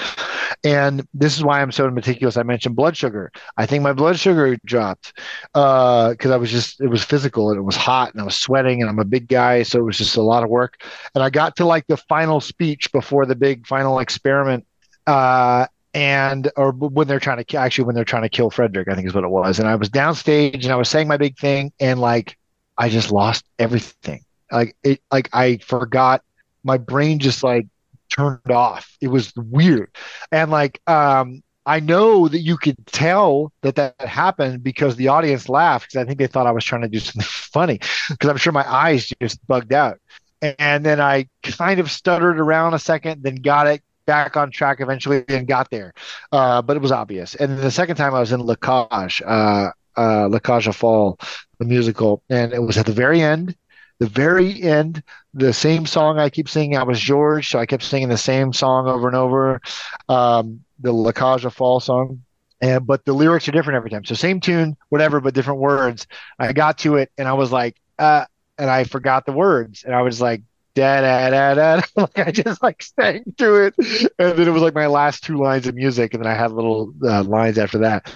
And 0.64 1.06
this 1.14 1.36
is 1.36 1.44
why 1.44 1.60
I'm 1.60 1.72
so 1.72 1.90
meticulous. 1.90 2.36
I 2.36 2.42
mentioned 2.42 2.74
blood 2.74 2.96
sugar. 2.96 3.30
I 3.56 3.66
think 3.66 3.82
my 3.82 3.92
blood 3.92 4.18
sugar 4.18 4.56
dropped 4.64 5.12
because 5.52 6.26
uh, 6.26 6.34
I 6.34 6.36
was 6.36 6.50
just, 6.50 6.80
it 6.80 6.88
was 6.88 7.04
physical 7.04 7.50
and 7.50 7.58
it 7.58 7.62
was 7.62 7.76
hot 7.76 8.12
and 8.12 8.20
I 8.20 8.24
was 8.24 8.36
sweating 8.36 8.80
and 8.80 8.90
I'm 8.90 8.98
a 8.98 9.04
big 9.04 9.28
guy. 9.28 9.62
So 9.62 9.78
it 9.78 9.84
was 9.84 9.98
just 9.98 10.16
a 10.16 10.22
lot 10.22 10.42
of 10.42 10.50
work. 10.50 10.82
And 11.14 11.22
I 11.22 11.30
got 11.30 11.56
to 11.56 11.64
like 11.64 11.86
the 11.86 11.96
final 11.96 12.40
speech 12.40 12.90
before 12.92 13.26
the 13.26 13.36
big 13.36 13.66
final 13.66 13.98
experiment. 13.98 14.66
Uh, 15.06 15.66
and 15.94 16.50
or 16.56 16.72
when 16.72 17.08
they're 17.08 17.18
trying 17.18 17.42
to 17.42 17.56
actually 17.56 17.84
when 17.84 17.94
they're 17.94 18.04
trying 18.04 18.22
to 18.22 18.28
kill 18.28 18.50
Frederick, 18.50 18.88
I 18.88 18.94
think 18.94 19.06
is 19.06 19.14
what 19.14 19.24
it 19.24 19.30
was. 19.30 19.58
And 19.58 19.68
I 19.68 19.74
was 19.74 19.88
downstage 19.88 20.64
and 20.64 20.72
I 20.72 20.76
was 20.76 20.88
saying 20.88 21.08
my 21.08 21.16
big 21.16 21.38
thing, 21.38 21.72
and 21.80 21.98
like 21.98 22.36
I 22.76 22.88
just 22.88 23.10
lost 23.10 23.44
everything. 23.58 24.24
Like 24.50 24.76
it, 24.82 25.02
like 25.10 25.28
I 25.32 25.58
forgot 25.58 26.22
my 26.68 26.78
brain 26.78 27.18
just 27.18 27.42
like 27.42 27.66
turned 28.10 28.50
off. 28.50 28.96
It 29.00 29.08
was 29.08 29.32
weird. 29.34 29.90
And 30.30 30.50
like, 30.50 30.80
um, 30.86 31.42
I 31.66 31.80
know 31.80 32.28
that 32.28 32.40
you 32.40 32.56
could 32.56 32.76
tell 32.86 33.52
that 33.62 33.74
that 33.76 34.00
happened 34.00 34.62
because 34.62 34.96
the 34.96 35.08
audience 35.08 35.48
laughed 35.48 35.88
because 35.88 36.02
I 36.02 36.06
think 36.06 36.18
they 36.18 36.26
thought 36.26 36.46
I 36.46 36.52
was 36.52 36.64
trying 36.64 36.82
to 36.82 36.88
do 36.88 36.98
something 36.98 37.22
funny 37.26 37.80
because 38.10 38.30
I'm 38.30 38.36
sure 38.36 38.52
my 38.52 38.70
eyes 38.70 39.12
just 39.20 39.44
bugged 39.46 39.72
out. 39.72 39.98
And 40.40 40.86
then 40.86 41.00
I 41.00 41.28
kind 41.42 41.80
of 41.80 41.90
stuttered 41.90 42.38
around 42.38 42.74
a 42.74 42.78
second, 42.78 43.22
then 43.22 43.36
got 43.36 43.66
it 43.66 43.82
back 44.06 44.36
on 44.36 44.50
track 44.50 44.80
eventually 44.80 45.24
and 45.28 45.46
got 45.46 45.70
there. 45.70 45.92
Uh, 46.30 46.62
but 46.62 46.76
it 46.76 46.80
was 46.80 46.92
obvious. 46.92 47.34
And 47.34 47.58
the 47.58 47.70
second 47.70 47.96
time 47.96 48.14
I 48.14 48.20
was 48.20 48.32
in 48.32 48.40
La 48.40 48.54
Cage, 48.54 49.20
uh, 49.26 49.70
uh, 49.96 50.38
Cage 50.38 50.68
aux 50.68 50.72
Folles, 50.72 51.16
the 51.58 51.64
musical, 51.64 52.22
and 52.30 52.52
it 52.52 52.62
was 52.62 52.78
at 52.78 52.86
the 52.86 52.92
very 52.92 53.20
end 53.20 53.56
the 53.98 54.06
very 54.06 54.62
end, 54.62 55.02
the 55.34 55.52
same 55.52 55.86
song 55.86 56.18
I 56.18 56.30
keep 56.30 56.48
singing. 56.48 56.76
I 56.76 56.84
was 56.84 57.00
George, 57.00 57.48
so 57.48 57.58
I 57.58 57.66
kept 57.66 57.82
singing 57.82 58.08
the 58.08 58.16
same 58.16 58.52
song 58.52 58.88
over 58.88 59.08
and 59.08 59.16
over, 59.16 59.60
um, 60.08 60.64
the 60.80 60.92
La 60.92 61.12
aux 61.16 61.50
Folles 61.50 61.84
song. 61.84 62.22
And 62.60 62.86
but 62.86 63.04
the 63.04 63.12
lyrics 63.12 63.48
are 63.48 63.52
different 63.52 63.76
every 63.76 63.90
time. 63.90 64.04
So 64.04 64.14
same 64.14 64.40
tune, 64.40 64.76
whatever, 64.88 65.20
but 65.20 65.34
different 65.34 65.60
words. 65.60 66.06
I 66.38 66.52
got 66.52 66.78
to 66.78 66.96
it 66.96 67.10
and 67.16 67.28
I 67.28 67.34
was 67.34 67.52
like, 67.52 67.76
uh, 67.98 68.24
and 68.58 68.68
I 68.68 68.84
forgot 68.84 69.26
the 69.26 69.32
words, 69.32 69.84
and 69.84 69.94
I 69.94 70.02
was 70.02 70.20
like, 70.20 70.42
da 70.74 71.00
da 71.00 71.30
da 71.30 71.54
da. 71.54 71.82
like 71.96 72.18
I 72.18 72.30
just 72.30 72.62
like 72.62 72.82
sang 72.82 73.22
to 73.38 73.66
it, 73.66 73.74
and 74.18 74.38
then 74.38 74.48
it 74.48 74.50
was 74.50 74.62
like 74.62 74.74
my 74.74 74.86
last 74.86 75.24
two 75.24 75.36
lines 75.36 75.66
of 75.66 75.74
music, 75.74 76.14
and 76.14 76.22
then 76.22 76.30
I 76.30 76.34
had 76.34 76.52
little 76.52 76.92
uh, 77.04 77.22
lines 77.22 77.58
after 77.58 77.78
that. 77.78 78.12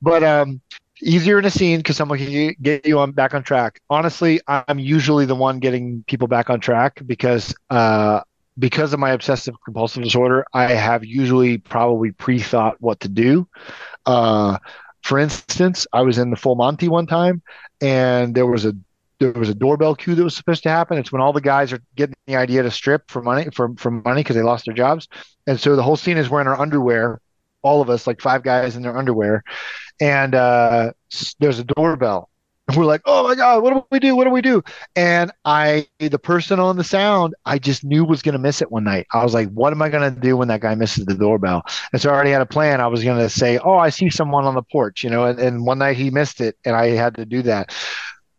But 0.00 0.22
um, 0.22 0.60
easier 1.02 1.38
in 1.38 1.44
a 1.44 1.50
scene 1.50 1.78
because 1.78 1.96
someone 1.96 2.18
can 2.18 2.54
get 2.62 2.86
you 2.86 2.98
on 2.98 3.12
back 3.12 3.34
on 3.34 3.42
track. 3.42 3.80
Honestly, 3.90 4.40
I'm 4.46 4.78
usually 4.78 5.26
the 5.26 5.34
one 5.34 5.58
getting 5.58 6.04
people 6.06 6.28
back 6.28 6.48
on 6.50 6.60
track 6.60 7.00
because 7.06 7.54
uh, 7.70 8.20
because 8.58 8.92
of 8.92 9.00
my 9.00 9.10
obsessive 9.10 9.54
compulsive 9.64 10.02
disorder, 10.02 10.44
I 10.52 10.72
have 10.72 11.04
usually 11.04 11.58
probably 11.58 12.12
pre-thought 12.12 12.76
what 12.80 13.00
to 13.00 13.08
do. 13.08 13.48
Uh, 14.06 14.58
for 15.02 15.18
instance, 15.18 15.86
I 15.92 16.02
was 16.02 16.18
in 16.18 16.30
the 16.30 16.36
Full 16.36 16.54
Monty 16.54 16.88
one 16.88 17.06
time, 17.06 17.42
and 17.80 18.34
there 18.34 18.46
was 18.46 18.64
a 18.64 18.74
there 19.18 19.32
was 19.32 19.48
a 19.48 19.54
doorbell 19.54 19.94
cue 19.94 20.16
that 20.16 20.24
was 20.24 20.34
supposed 20.34 20.64
to 20.64 20.68
happen. 20.68 20.98
It's 20.98 21.12
when 21.12 21.22
all 21.22 21.32
the 21.32 21.40
guys 21.40 21.72
are 21.72 21.80
getting 21.94 22.16
the 22.26 22.36
idea 22.36 22.62
to 22.62 22.70
strip 22.70 23.10
for 23.10 23.22
money 23.22 23.48
for 23.52 23.74
for 23.76 23.90
money 23.90 24.22
because 24.22 24.36
they 24.36 24.42
lost 24.42 24.66
their 24.66 24.74
jobs, 24.74 25.08
and 25.46 25.58
so 25.58 25.76
the 25.76 25.82
whole 25.82 25.96
scene 25.96 26.18
is 26.18 26.28
we're 26.30 26.42
our 26.42 26.60
underwear, 26.60 27.20
all 27.62 27.80
of 27.80 27.90
us 27.90 28.06
like 28.06 28.20
five 28.20 28.42
guys 28.42 28.76
in 28.76 28.82
their 28.82 28.96
underwear, 28.96 29.42
and 30.00 30.34
uh, 30.34 30.92
there's 31.38 31.58
a 31.58 31.64
doorbell. 31.64 32.28
We're 32.76 32.84
like, 32.84 33.02
oh 33.06 33.24
my 33.24 33.34
god, 33.34 33.62
what 33.62 33.74
do 33.74 33.84
we 33.90 33.98
do? 33.98 34.14
What 34.14 34.24
do 34.24 34.30
we 34.30 34.40
do? 34.40 34.62
And 34.94 35.32
I, 35.44 35.88
the 35.98 36.18
person 36.18 36.60
on 36.60 36.76
the 36.76 36.84
sound, 36.84 37.34
I 37.44 37.58
just 37.58 37.82
knew 37.82 38.04
was 38.04 38.22
going 38.22 38.34
to 38.34 38.38
miss 38.38 38.62
it 38.62 38.70
one 38.70 38.84
night. 38.84 39.06
I 39.12 39.24
was 39.24 39.34
like, 39.34 39.50
what 39.50 39.72
am 39.72 39.82
I 39.82 39.88
going 39.88 40.14
to 40.14 40.20
do 40.20 40.36
when 40.36 40.48
that 40.48 40.60
guy 40.60 40.74
misses 40.76 41.04
the 41.04 41.14
doorbell? 41.14 41.62
And 41.92 42.00
so 42.00 42.08
I 42.08 42.14
already 42.14 42.30
had 42.30 42.40
a 42.40 42.46
plan. 42.46 42.80
I 42.80 42.86
was 42.86 43.02
going 43.02 43.18
to 43.18 43.28
say, 43.28 43.58
oh, 43.58 43.76
I 43.76 43.90
see 43.90 44.10
someone 44.10 44.44
on 44.44 44.54
the 44.54 44.62
porch, 44.62 45.02
you 45.02 45.10
know. 45.10 45.24
And, 45.24 45.40
and 45.40 45.66
one 45.66 45.78
night 45.78 45.96
he 45.96 46.10
missed 46.10 46.40
it, 46.40 46.56
and 46.64 46.76
I 46.76 46.90
had 46.90 47.16
to 47.16 47.26
do 47.26 47.42
that. 47.42 47.74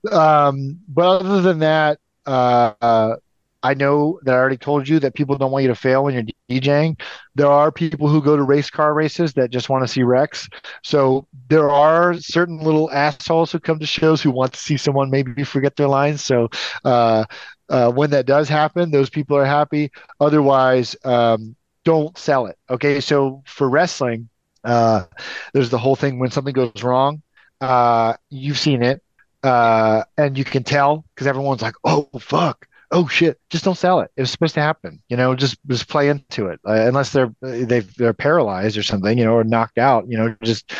Um, 0.09 0.79
but 0.87 1.21
other 1.21 1.41
than 1.41 1.59
that, 1.59 1.99
uh, 2.25 2.73
uh, 2.81 3.15
I 3.63 3.73
know 3.73 4.19
that 4.23 4.35
I 4.35 4.37
already 4.37 4.57
told 4.57 4.87
you 4.89 4.99
that 4.99 5.15
people 5.15 5.37
don't 5.37 5.51
want 5.51 5.63
you 5.63 5.69
to 5.69 5.75
fail 5.75 6.03
when 6.03 6.13
you're 6.13 6.25
DJing. 6.51 6.99
There 7.35 7.47
are 7.47 7.71
people 7.71 8.09
who 8.09 8.21
go 8.21 8.35
to 8.35 8.43
race 8.43 8.69
car 8.69 8.93
races 8.93 9.33
that 9.33 9.51
just 9.51 9.69
want 9.69 9.83
to 9.83 9.87
see 9.87 10.03
wrecks. 10.03 10.49
So 10.83 11.27
there 11.49 11.69
are 11.69 12.13
certain 12.15 12.59
little 12.59 12.91
assholes 12.91 13.51
who 13.51 13.59
come 13.59 13.79
to 13.79 13.85
shows 13.85 14.21
who 14.21 14.31
want 14.31 14.53
to 14.53 14.59
see 14.59 14.77
someone 14.77 15.09
maybe 15.09 15.43
forget 15.43 15.75
their 15.77 15.87
lines. 15.87 16.23
So 16.23 16.49
uh, 16.83 17.23
uh, 17.69 17.91
when 17.91 18.09
that 18.11 18.25
does 18.25 18.49
happen, 18.49 18.91
those 18.91 19.09
people 19.09 19.37
are 19.37 19.45
happy. 19.45 19.91
Otherwise, 20.19 20.95
um, 21.05 21.55
don't 21.85 22.17
sell 22.17 22.47
it. 22.47 22.57
Okay. 22.69 22.99
So 22.99 23.43
for 23.45 23.69
wrestling, 23.69 24.29
uh, 24.63 25.05
there's 25.53 25.69
the 25.69 25.77
whole 25.77 25.95
thing 25.95 26.19
when 26.19 26.31
something 26.31 26.53
goes 26.53 26.83
wrong. 26.83 27.21
Uh, 27.61 28.15
you've 28.29 28.59
seen 28.59 28.83
it. 28.83 29.01
Uh, 29.41 30.03
and 30.17 30.37
you 30.37 30.45
can 30.45 30.63
tell 30.63 31.03
because 31.13 31.27
everyone's 31.27 31.61
like, 31.61 31.75
"Oh 31.83 32.09
fuck, 32.17 32.65
oh 32.93 33.07
shit, 33.07 33.37
just 33.49 33.65
don't 33.65 33.77
sell 33.77 33.99
it. 33.99 34.11
It 34.15 34.21
was 34.21 34.31
supposed 34.31 34.53
to 34.53 34.61
happen. 34.61 35.01
You 35.09 35.17
know, 35.17 35.35
just 35.35 35.57
just 35.67 35.89
play 35.89 36.07
into 36.07 36.47
it. 36.47 36.61
Uh, 36.65 36.73
unless 36.73 37.11
they're 37.11 37.33
they 37.41 37.81
they're 37.81 38.13
paralyzed 38.13 38.77
or 38.77 38.83
something, 38.83 39.17
you 39.17 39.25
know, 39.25 39.33
or 39.33 39.43
knocked 39.43 39.77
out. 39.77 40.05
You 40.07 40.17
know, 40.17 40.35
just 40.43 40.71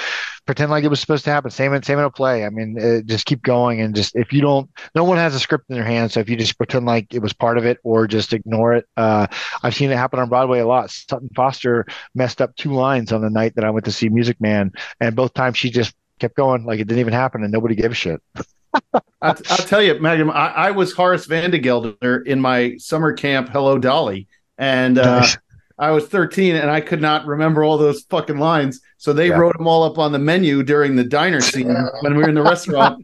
pretend 0.46 0.72
like 0.72 0.84
it 0.84 0.90
was 0.90 1.00
supposed 1.00 1.26
to 1.26 1.32
happen. 1.32 1.52
Same 1.52 1.74
in 1.74 1.84
same 1.84 2.00
in 2.00 2.06
a 2.06 2.10
play. 2.10 2.46
I 2.46 2.50
mean, 2.50 2.80
uh, 2.80 3.02
just 3.02 3.26
keep 3.26 3.42
going 3.42 3.82
and 3.82 3.96
just 3.96 4.16
if 4.16 4.32
you 4.32 4.42
don't, 4.42 4.70
no 4.96 5.04
one 5.04 5.18
has 5.18 5.36
a 5.36 5.40
script 5.40 5.66
in 5.70 5.76
their 5.76 5.84
hands. 5.84 6.14
So 6.14 6.20
if 6.20 6.30
you 6.30 6.38
just 6.38 6.58
pretend 6.58 6.86
like 6.86 7.14
it 7.14 7.22
was 7.22 7.34
part 7.34 7.58
of 7.58 7.66
it 7.66 7.80
or 7.84 8.08
just 8.08 8.32
ignore 8.32 8.74
it, 8.74 8.86
uh, 8.96 9.28
I've 9.64 9.76
seen 9.76 9.92
it 9.92 9.98
happen 9.98 10.20
on 10.20 10.30
Broadway 10.30 10.60
a 10.60 10.68
lot. 10.68 10.92
Sutton 10.92 11.30
Foster 11.36 11.86
messed 12.16 12.42
up 12.42 12.56
two 12.56 12.74
lines 12.74 13.12
on 13.12 13.22
the 13.22 13.30
night 13.30 13.56
that 13.56 13.66
I 13.66 13.72
went 13.72 13.86
to 13.86 13.92
see 13.92 14.10
Music 14.10 14.40
Man, 14.40 14.72
and 15.00 15.16
both 15.16 15.34
times 15.34 15.58
she 15.58 15.70
just 15.70 15.96
kept 16.20 16.36
going 16.36 16.64
like 16.64 16.80
it 16.80 16.88
didn't 16.88 17.00
even 17.00 17.14
happen 17.14 17.44
and 17.44 17.52
nobody 17.52 17.76
gave 17.76 17.92
a 17.92 17.96
shit. 17.96 18.22
I'll, 18.94 19.04
I'll, 19.22 19.58
tell 19.58 19.82
you, 19.82 20.00
Magnum, 20.00 20.30
I, 20.30 20.48
I, 20.48 20.72
was 20.72 20.92
Horace 20.92 21.28
Vandergelder 21.28 22.26
in 22.26 22.40
my 22.40 22.76
summer 22.78 23.14
camp, 23.14 23.50
Hello 23.50 23.78
Dolly. 23.78 24.28
And 24.58 24.98
uh, 24.98 25.22
nice. 25.22 25.38
I 25.78 25.92
was 25.92 26.08
13 26.08 26.56
and 26.56 26.70
I 26.70 26.82
could 26.82 27.02
not 27.02 27.26
remember 27.26 27.64
all 27.64 27.78
those 27.78 28.04
fucking 28.04 28.38
lines. 28.38 28.82
So 28.98 29.14
they 29.14 29.30
yeah. 29.30 29.36
wrote 29.36 29.58
them 29.58 29.68
all 29.68 29.84
up 29.84 29.98
on 29.98 30.12
the 30.12 30.20
menu 30.20 30.64
during 30.64 30.96
the 30.96 31.04
diner 31.04 31.42
scene 31.42 31.76
when 32.02 32.16
we 32.16 32.24
were 32.24 32.30
in 32.30 32.36
the 32.36 32.44
restaurant. 32.44 33.04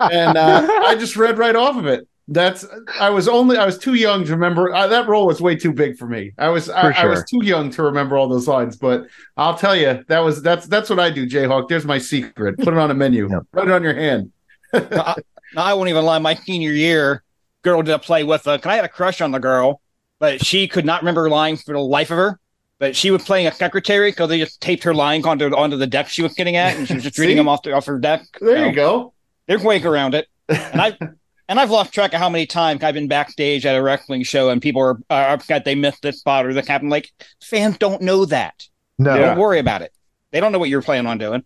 and 0.00 0.38
uh, 0.38 0.66
I 0.86 0.94
just 0.94 1.16
read 1.16 1.38
right 1.38 1.56
off 1.56 1.76
of 1.76 1.86
it. 1.86 2.06
That's 2.26 2.64
I 2.98 3.10
was 3.10 3.28
only 3.28 3.58
I 3.58 3.66
was 3.66 3.76
too 3.76 3.94
young 3.94 4.24
to 4.24 4.30
remember 4.30 4.72
uh, 4.72 4.86
that 4.86 5.06
role 5.06 5.26
was 5.26 5.42
way 5.42 5.56
too 5.56 5.74
big 5.74 5.98
for 5.98 6.06
me. 6.06 6.32
I 6.38 6.48
was 6.48 6.70
I, 6.70 6.90
sure. 6.92 6.94
I, 6.94 7.06
was 7.06 7.22
too 7.24 7.44
young 7.44 7.68
to 7.72 7.82
remember 7.82 8.16
all 8.16 8.28
those 8.28 8.48
lines, 8.48 8.76
but 8.76 9.06
I'll 9.36 9.58
tell 9.58 9.76
you 9.76 10.02
that 10.08 10.20
was 10.20 10.40
that's 10.40 10.66
that's 10.66 10.88
what 10.88 10.98
I 10.98 11.10
do, 11.10 11.28
Jayhawk. 11.28 11.68
There's 11.68 11.84
my 11.84 11.98
secret. 11.98 12.56
Put 12.56 12.72
it 12.72 12.80
on 12.80 12.90
a 12.90 12.94
menu. 12.94 13.28
Yeah. 13.30 13.40
Write 13.52 13.68
it 13.68 13.72
on 13.72 13.82
your 13.82 13.94
hand. 13.94 14.32
I, 14.74 15.14
I, 15.56 15.74
won't 15.74 15.88
even 15.88 16.04
lie. 16.04 16.18
My 16.18 16.34
senior 16.34 16.72
year, 16.72 17.22
girl 17.62 17.82
did 17.82 17.94
a 17.94 17.98
play 17.98 18.24
with 18.24 18.44
her. 18.44 18.58
I 18.64 18.76
had 18.76 18.84
a 18.84 18.88
crush 18.88 19.20
on 19.20 19.30
the 19.30 19.38
girl, 19.38 19.80
but 20.18 20.44
she 20.44 20.68
could 20.68 20.84
not 20.84 21.02
remember 21.02 21.28
lines 21.28 21.62
for 21.62 21.72
the 21.72 21.80
life 21.80 22.10
of 22.10 22.16
her. 22.16 22.40
But 22.78 22.96
she 22.96 23.10
was 23.10 23.24
playing 23.24 23.46
a 23.46 23.52
secretary 23.52 24.10
because 24.10 24.28
they 24.28 24.38
just 24.38 24.60
taped 24.60 24.82
her 24.82 24.94
lines 24.94 25.24
onto 25.24 25.54
onto 25.54 25.76
the 25.76 25.86
deck 25.86 26.08
she 26.08 26.22
was 26.22 26.34
getting 26.34 26.56
at, 26.56 26.76
and 26.76 26.86
she 26.86 26.94
was 26.94 27.04
just 27.04 27.18
reading 27.20 27.36
them 27.36 27.48
off 27.48 27.62
the, 27.62 27.72
off 27.72 27.86
her 27.86 27.98
deck. 27.98 28.22
There 28.40 28.56
so, 28.56 28.64
you 28.64 28.72
go. 28.72 29.12
There's 29.46 29.62
way 29.62 29.82
around 29.82 30.14
it, 30.14 30.28
and 30.48 30.80
I. 30.80 30.98
And 31.46 31.60
I've 31.60 31.70
lost 31.70 31.92
track 31.92 32.14
of 32.14 32.20
how 32.20 32.30
many 32.30 32.46
times 32.46 32.82
I've 32.82 32.94
been 32.94 33.06
backstage 33.06 33.66
at 33.66 33.76
a 33.76 33.82
wrestling 33.82 34.22
show 34.22 34.48
and 34.48 34.62
people 34.62 34.80
are, 34.80 34.98
are 35.10 35.28
upset 35.34 35.66
they 35.66 35.74
missed 35.74 36.00
this 36.00 36.18
spot 36.18 36.46
or 36.46 36.54
the 36.54 36.62
captain. 36.62 36.88
Like 36.88 37.12
fans 37.42 37.76
don't 37.76 38.00
know 38.00 38.24
that. 38.24 38.66
No, 38.98 39.14
don't 39.18 39.38
worry 39.38 39.58
about 39.58 39.82
it. 39.82 39.92
They 40.30 40.40
don't 40.40 40.52
know 40.52 40.58
what 40.58 40.70
you're 40.70 40.82
planning 40.82 41.06
on 41.06 41.18
doing. 41.18 41.44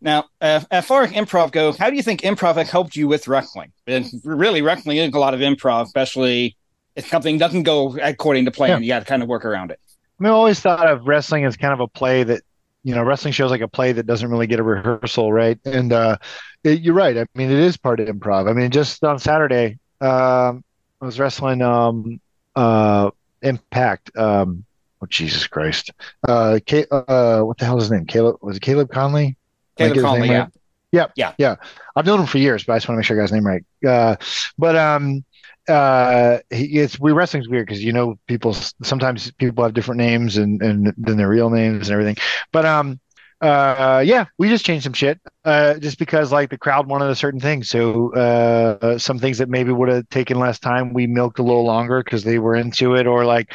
Now, 0.00 0.24
uh, 0.40 0.60
as 0.70 0.86
far 0.86 1.02
as 1.02 1.12
improv 1.12 1.52
goes, 1.52 1.76
how 1.76 1.90
do 1.90 1.96
you 1.96 2.02
think 2.02 2.22
improv 2.22 2.54
has 2.54 2.70
helped 2.70 2.96
you 2.96 3.06
with 3.06 3.28
wrestling? 3.28 3.72
And 3.86 4.06
really, 4.24 4.62
wrestling 4.62 4.96
is 4.96 5.12
a 5.12 5.18
lot 5.18 5.34
of 5.34 5.40
improv, 5.40 5.84
especially 5.84 6.56
if 6.96 7.06
something 7.06 7.38
doesn't 7.38 7.64
go 7.64 7.98
according 7.98 8.46
to 8.46 8.50
plan. 8.50 8.70
Yeah. 8.70 8.78
You 8.78 8.88
got 8.88 8.98
to 9.00 9.04
kind 9.04 9.22
of 9.22 9.28
work 9.28 9.44
around 9.44 9.70
it. 9.70 9.78
I 10.18 10.22
mean, 10.22 10.32
I 10.32 10.34
always 10.34 10.60
thought 10.60 10.86
of 10.86 11.06
wrestling 11.06 11.44
as 11.44 11.56
kind 11.56 11.72
of 11.72 11.80
a 11.80 11.88
play 11.88 12.22
that, 12.24 12.42
you 12.82 12.94
know, 12.94 13.02
wrestling 13.02 13.32
shows 13.32 13.50
like 13.50 13.60
a 13.60 13.68
play 13.68 13.92
that 13.92 14.06
doesn't 14.06 14.30
really 14.30 14.46
get 14.46 14.60
a 14.60 14.62
rehearsal, 14.62 15.32
right? 15.32 15.58
And 15.64 15.92
uh, 15.92 16.16
it, 16.64 16.80
you're 16.80 16.94
right. 16.94 17.16
I 17.16 17.26
mean, 17.34 17.50
it 17.50 17.58
is 17.58 17.76
part 17.76 18.00
of 18.00 18.08
improv. 18.08 18.48
I 18.48 18.52
mean, 18.52 18.70
just 18.70 19.04
on 19.04 19.18
Saturday, 19.18 19.78
um, 20.00 20.64
I 21.00 21.06
was 21.06 21.18
wrestling 21.18 21.62
um 21.62 22.20
uh 22.56 23.10
Impact. 23.42 24.14
Um, 24.18 24.64
oh 25.00 25.06
Jesus 25.06 25.46
Christ. 25.46 25.90
Uh, 26.28 26.58
Ca- 26.68 26.84
uh, 26.90 27.40
what 27.40 27.56
the 27.56 27.64
hell 27.64 27.78
is 27.78 27.84
his 27.84 27.92
name? 27.92 28.04
Caleb 28.04 28.36
was 28.42 28.58
it 28.58 28.60
Caleb 28.60 28.90
Conley? 28.90 29.36
Did 29.80 29.92
I 29.92 29.94
Caleb 29.94 29.94
get 29.94 29.94
his 29.94 30.04
Conley, 30.04 30.28
yeah. 30.28 30.38
right? 30.40 30.48
Yeah, 30.92 31.06
Yeah. 31.16 31.32
yeah. 31.38 31.56
I've 31.96 32.06
known 32.06 32.20
him 32.20 32.26
for 32.26 32.38
years, 32.38 32.64
but 32.64 32.74
I 32.74 32.76
just 32.76 32.88
want 32.88 32.96
to 32.96 32.98
make 32.98 33.06
sure 33.06 33.16
I 33.16 33.18
got 33.18 33.22
his 33.22 33.32
name 33.32 33.46
right. 33.46 33.64
Uh, 33.86 34.16
but 34.58 34.76
um, 34.76 35.24
uh, 35.68 36.38
he, 36.50 36.78
it's 36.80 36.98
we 36.98 37.12
wrestling's 37.12 37.48
weird 37.48 37.66
because 37.66 37.82
you 37.82 37.92
know 37.92 38.18
people 38.26 38.54
sometimes 38.82 39.30
people 39.32 39.62
have 39.64 39.74
different 39.74 39.98
names 39.98 40.36
and 40.36 40.60
and 40.62 40.92
than 40.96 41.16
their 41.16 41.28
real 41.28 41.50
names 41.50 41.88
and 41.88 41.92
everything. 41.92 42.16
But 42.52 42.66
um, 42.66 42.98
uh, 43.40 44.02
yeah, 44.04 44.26
we 44.38 44.48
just 44.48 44.64
changed 44.64 44.84
some 44.84 44.92
shit. 44.92 45.20
Uh, 45.44 45.74
just 45.78 45.98
because 45.98 46.32
like 46.32 46.50
the 46.50 46.58
crowd 46.58 46.88
wanted 46.88 47.08
a 47.08 47.14
certain 47.14 47.40
thing, 47.40 47.62
so 47.62 48.12
uh, 48.14 48.98
some 48.98 49.18
things 49.18 49.38
that 49.38 49.48
maybe 49.48 49.72
would 49.72 49.88
have 49.88 50.08
taken 50.08 50.38
less 50.38 50.58
time, 50.58 50.92
we 50.92 51.06
milked 51.06 51.38
a 51.38 51.42
little 51.42 51.64
longer 51.64 52.02
because 52.02 52.24
they 52.24 52.38
were 52.38 52.56
into 52.56 52.96
it, 52.96 53.06
or 53.06 53.24
like 53.24 53.52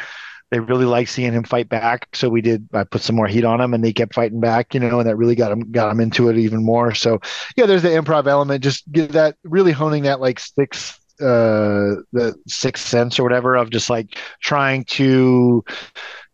they 0.51 0.59
really 0.59 0.85
like 0.85 1.07
seeing 1.07 1.33
him 1.33 1.43
fight 1.43 1.69
back. 1.69 2.07
So 2.15 2.29
we 2.29 2.41
did. 2.41 2.67
I 2.73 2.83
put 2.83 3.01
some 3.01 3.15
more 3.15 3.27
heat 3.27 3.43
on 3.43 3.59
him, 3.59 3.73
and 3.73 3.83
they 3.83 3.93
kept 3.93 4.13
fighting 4.13 4.39
back. 4.39 4.73
You 4.73 4.79
know, 4.79 4.99
and 4.99 5.09
that 5.09 5.15
really 5.15 5.35
got 5.35 5.51
him 5.51 5.71
got 5.71 5.91
him 5.91 5.99
into 5.99 6.29
it 6.29 6.37
even 6.37 6.63
more. 6.63 6.93
So 6.93 7.19
yeah, 7.57 7.65
there's 7.65 7.83
the 7.83 7.89
improv 7.89 8.27
element. 8.27 8.63
Just 8.63 8.89
get 8.91 9.11
that 9.13 9.35
really 9.43 9.71
honing 9.71 10.03
that 10.03 10.21
like 10.21 10.39
sixth 10.39 10.99
uh 11.21 11.95
the 12.11 12.35
sixth 12.45 12.85
sense 12.85 13.17
or 13.17 13.23
whatever 13.23 13.55
of 13.55 13.69
just 13.69 13.89
like 13.89 14.17
trying 14.41 14.83
to 14.83 15.63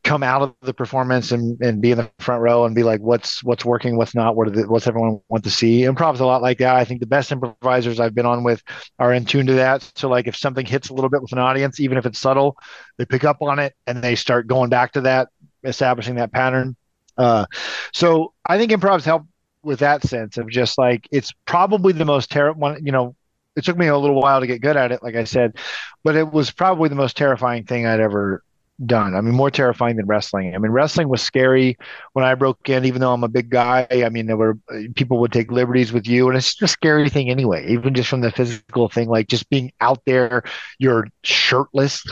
come 0.03 0.23
out 0.23 0.41
of 0.41 0.56
the 0.61 0.73
performance 0.73 1.32
and, 1.32 1.60
and 1.61 1.82
be 1.82 1.91
in 1.91 1.98
the 1.98 2.10
front 2.19 2.41
row 2.41 2.65
and 2.65 2.73
be 2.73 2.84
like 2.84 2.99
what's 3.02 3.44
what's 3.44 3.64
working 3.64 3.98
what's 3.98 4.15
not 4.15 4.36
what 4.36 4.53
the, 4.53 4.68
what's 4.68 4.88
everyone 4.88 5.22
want 5.30 5.44
to 5.44 5.52
see? 5.52 5.84
Improv's 5.84 6.19
a 6.19 6.26
lot 6.26 6.41
like 6.41 6.57
that. 6.57 6.76
I 6.76 6.86
think 6.86 6.99
the 6.99 7.07
best 7.07 7.32
improvisers 7.32 7.99
i've 7.99 8.15
been 8.15 8.26
on 8.26 8.44
with 8.44 8.64
are 8.99 9.14
in 9.14 9.26
tune 9.26 9.48
to 9.48 9.53
that. 9.53 9.90
So 9.95 10.10
like 10.10 10.28
if 10.28 10.36
something 10.36 10.65
hits 10.65 10.90
a 10.90 10.94
little 10.94 11.10
bit 11.10 11.22
with 11.22 11.32
an 11.32 11.40
audience 11.40 11.80
even 11.80 11.98
if 11.98 12.06
it's 12.06 12.19
subtle 12.19 12.57
they 12.98 13.06
pick 13.06 13.23
up 13.23 13.41
on 13.41 13.60
it 13.60 13.76
and 13.88 14.03
they 14.03 14.15
start 14.15 14.48
going 14.48 14.69
back 14.69 14.94
to 14.94 15.02
that 15.02 15.30
establishing 15.64 16.15
that 16.15 16.32
pattern. 16.32 16.76
Uh 17.18 17.45
so 17.94 18.34
i 18.45 18.57
think 18.57 18.72
improv's 18.72 19.06
help 19.06 19.23
with 19.64 19.80
that 19.80 20.02
sense 20.03 20.38
of 20.38 20.49
just 20.49 20.78
like 20.78 21.07
it's 21.11 21.32
probably 21.45 21.94
the 21.94 22.06
most 22.06 22.32
terrible 22.32 22.60
one 22.60 22.84
you 22.84 22.91
know 22.91 23.15
it 23.56 23.64
took 23.64 23.78
me 23.78 23.88
a 23.88 23.98
little 23.98 24.19
while 24.19 24.40
to 24.40 24.48
get 24.48 24.61
good 24.61 24.78
at 24.78 24.91
it 24.91 25.03
like 25.03 25.15
i 25.15 25.23
said 25.23 25.56
but 26.03 26.15
it 26.15 26.32
was 26.32 26.52
probably 26.52 26.90
the 26.90 26.95
most 26.95 27.18
terrifying 27.18 27.64
thing 27.64 27.86
i'd 27.86 27.99
ever 27.99 28.44
done. 28.86 29.16
I 29.16 29.22
mean, 29.22 29.34
more 29.34 29.52
terrifying 29.52 29.95
than 29.95 30.06
wrestling. 30.06 30.56
I 30.56 30.58
mean, 30.58 30.72
wrestling 30.72 31.10
was 31.10 31.22
scary 31.22 31.78
when 32.14 32.26
I 32.26 32.36
broke 32.36 32.70
in, 32.70 32.86
even 32.86 33.02
though 33.02 33.14
I'm 33.14 33.24
a 33.24 33.30
big 33.30 33.49
guy. 33.49 33.88
I 33.91 34.10
mean, 34.10 34.28
there 34.28 34.38
were 34.38 34.58
people 34.95 35.20
would 35.20 35.32
take 35.32 35.52
liberties 35.52 35.91
with 35.91 36.08
you, 36.08 36.28
and 36.28 36.38
it's 36.38 36.48
just 36.48 36.62
a 36.62 36.68
scary 36.68 37.10
thing 37.10 37.30
anyway, 37.30 37.68
even 37.68 37.94
just 37.94 38.10
from 38.10 38.22
the 38.22 38.32
physical 38.32 38.90
thing, 38.90 39.10
like 39.10 39.28
just 39.28 39.49
being 39.49 39.72
out 39.82 40.02
there, 40.06 40.44
you're 40.80 41.08
shirtless, 41.24 42.03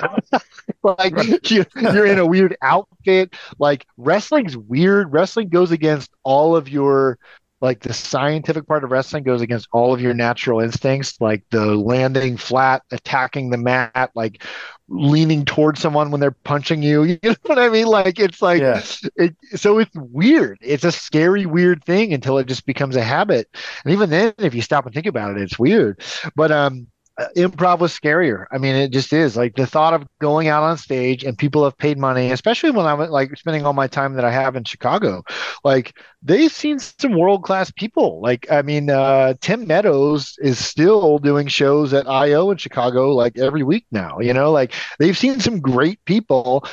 like 0.84 1.14
you, 1.50 1.66
you're 1.76 2.06
in 2.06 2.20
a 2.20 2.26
weird 2.26 2.56
outfit. 2.62 3.34
Like 3.58 3.86
wrestling's 3.98 4.58
weird. 4.58 5.12
Wrestling 5.12 5.50
goes 5.50 5.72
against 5.72 6.12
all 6.24 6.56
of 6.56 6.70
your 6.70 7.18
like 7.62 7.82
the 7.82 7.94
scientific 7.94 8.66
part 8.68 8.84
of 8.84 8.92
wrestling 8.92 9.24
goes 9.24 9.42
against 9.42 9.68
all 9.72 9.94
of 9.94 10.02
your 10.02 10.14
natural 10.14 10.60
instincts 10.62 11.20
like 11.20 11.44
the 11.52 11.66
landing 11.76 12.38
flat 12.38 12.84
attacking 12.92 13.50
the 13.50 13.58
mat 13.58 14.12
like 14.16 14.44
leaning 14.88 15.46
towards 15.46 15.80
someone 15.80 16.10
when 16.12 16.20
they're 16.20 16.32
punching 16.32 16.82
you. 16.82 17.04
You 17.04 17.20
know 17.24 17.36
what 17.44 17.60
i 17.60 17.70
mean? 17.70 17.88
Like 17.88 18.20
it's 18.20 18.42
like 18.42 18.62
Yeah. 18.62 18.82
it, 19.16 19.36
so 19.56 19.80
it's 19.80 19.96
weird. 19.96 20.58
It's 20.62 20.84
a 20.84 20.92
scary 20.92 21.46
weird 21.46 21.84
thing 21.84 22.14
until 22.14 22.38
it 22.38 22.48
just 22.48 22.66
becomes 22.66 22.96
a 22.96 23.04
habit. 23.04 23.48
And 23.84 23.94
even 23.94 24.10
then 24.10 24.34
if 24.38 24.56
you 24.56 24.62
stop 24.62 24.86
and 24.86 24.94
think 24.94 25.06
about 25.06 25.36
it 25.38 25.42
it's 25.42 25.60
weird. 25.60 26.02
But 26.36 26.52
um 26.52 26.88
improv 27.36 27.80
was 27.80 27.98
scarier 27.98 28.46
i 28.52 28.58
mean 28.58 28.76
it 28.76 28.92
just 28.92 29.12
is 29.14 29.36
like 29.36 29.56
the 29.56 29.68
thought 29.68 29.94
of 29.94 30.08
going 30.20 30.48
out 30.48 30.64
on 30.64 30.78
stage 30.78 31.24
and 31.24 31.38
people 31.38 31.64
have 31.64 31.78
paid 31.78 31.98
money 31.98 32.32
especially 32.32 32.72
when 32.72 32.86
i'm 32.86 33.00
like 33.10 33.36
spending 33.38 33.66
all 33.66 33.74
my 33.74 33.88
time 33.88 34.14
that 34.14 34.26
i 34.26 34.32
have 34.32 34.56
in 34.56 34.64
chicago 34.64 35.24
like 35.64 35.94
they've 36.22 36.52
seen 36.52 36.80
some 36.80 37.18
world 37.18 37.44
class 37.44 37.72
people. 37.72 38.22
Like, 38.22 38.50
I 38.52 38.62
mean, 38.62 38.90
uh, 38.90 39.36
Tim 39.42 39.68
Meadows 39.68 40.38
is 40.42 40.64
still 40.64 41.20
doing 41.20 41.48
shows 41.48 41.94
at 41.94 42.08
IO 42.08 42.52
in 42.52 42.58
Chicago 42.58 43.14
like 43.14 43.38
every 43.38 43.64
week 43.64 43.86
now. 43.92 44.20
You 44.20 44.34
know, 44.34 44.52
like 44.52 44.74
they've 45.00 45.18
seen 45.18 45.40
some 45.40 45.60
great 45.60 46.04
people, 46.06 46.66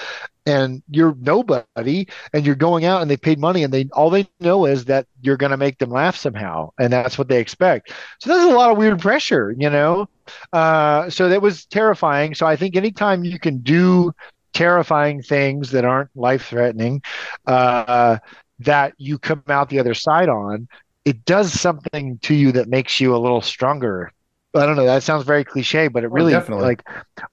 and 0.47 0.83
you're 0.91 1.15
nobody, 1.21 2.07
and 2.33 2.47
you're 2.47 2.55
going 2.55 2.85
out 2.85 3.03
and 3.03 3.11
they 3.11 3.17
paid 3.17 3.39
money, 3.41 3.65
and 3.65 3.73
they 3.75 3.87
all 3.93 4.11
they 4.11 4.29
know 4.41 4.67
is 4.67 4.85
that 4.87 5.07
you're 5.21 5.37
going 5.37 5.51
to 5.51 5.57
make 5.57 5.79
them 5.79 5.91
laugh 5.91 6.17
somehow, 6.17 6.71
and 6.79 6.93
that's 6.93 7.19
what 7.19 7.29
they 7.29 7.41
expect. 7.41 7.93
So 8.21 8.31
there's 8.31 8.45
a 8.53 8.57
lot 8.57 8.71
of 8.71 8.79
weird 8.79 9.01
pressure, 9.01 9.55
you 9.59 9.71
know. 9.71 10.09
Uh, 10.53 11.11
so 11.11 11.29
that 11.29 11.43
was 11.43 11.67
terrifying. 11.67 12.35
So 12.35 12.47
I 12.47 12.57
think 12.57 12.77
anytime 12.77 13.25
you 13.25 13.39
can 13.39 13.59
do 13.59 14.13
terrifying 14.55 15.23
things 15.23 15.71
that 15.73 15.85
aren't 15.85 16.11
life 16.17 16.47
threatening, 16.47 17.03
uh, 17.47 18.19
that 18.61 18.95
you 18.99 19.19
come 19.19 19.43
out 19.49 19.69
the 19.69 19.79
other 19.81 19.95
side 19.95 20.29
on, 20.29 20.69
it 21.05 21.25
does 21.25 21.53
something 21.53 22.19
to 22.23 22.35
you 22.35 22.53
that 22.53 22.69
makes 22.69 23.01
you 23.01 23.15
a 23.15 23.19
little 23.19 23.43
stronger. 23.43 24.11
I 24.55 24.65
don't 24.67 24.77
know. 24.77 24.87
That 24.87 25.03
sounds 25.03 25.25
very 25.25 25.45
cliche, 25.45 25.89
but 25.89 26.05
it 26.05 26.11
Oh, 26.17 26.25
really 26.25 26.25
definitely. 26.25 26.59
like 26.59 26.83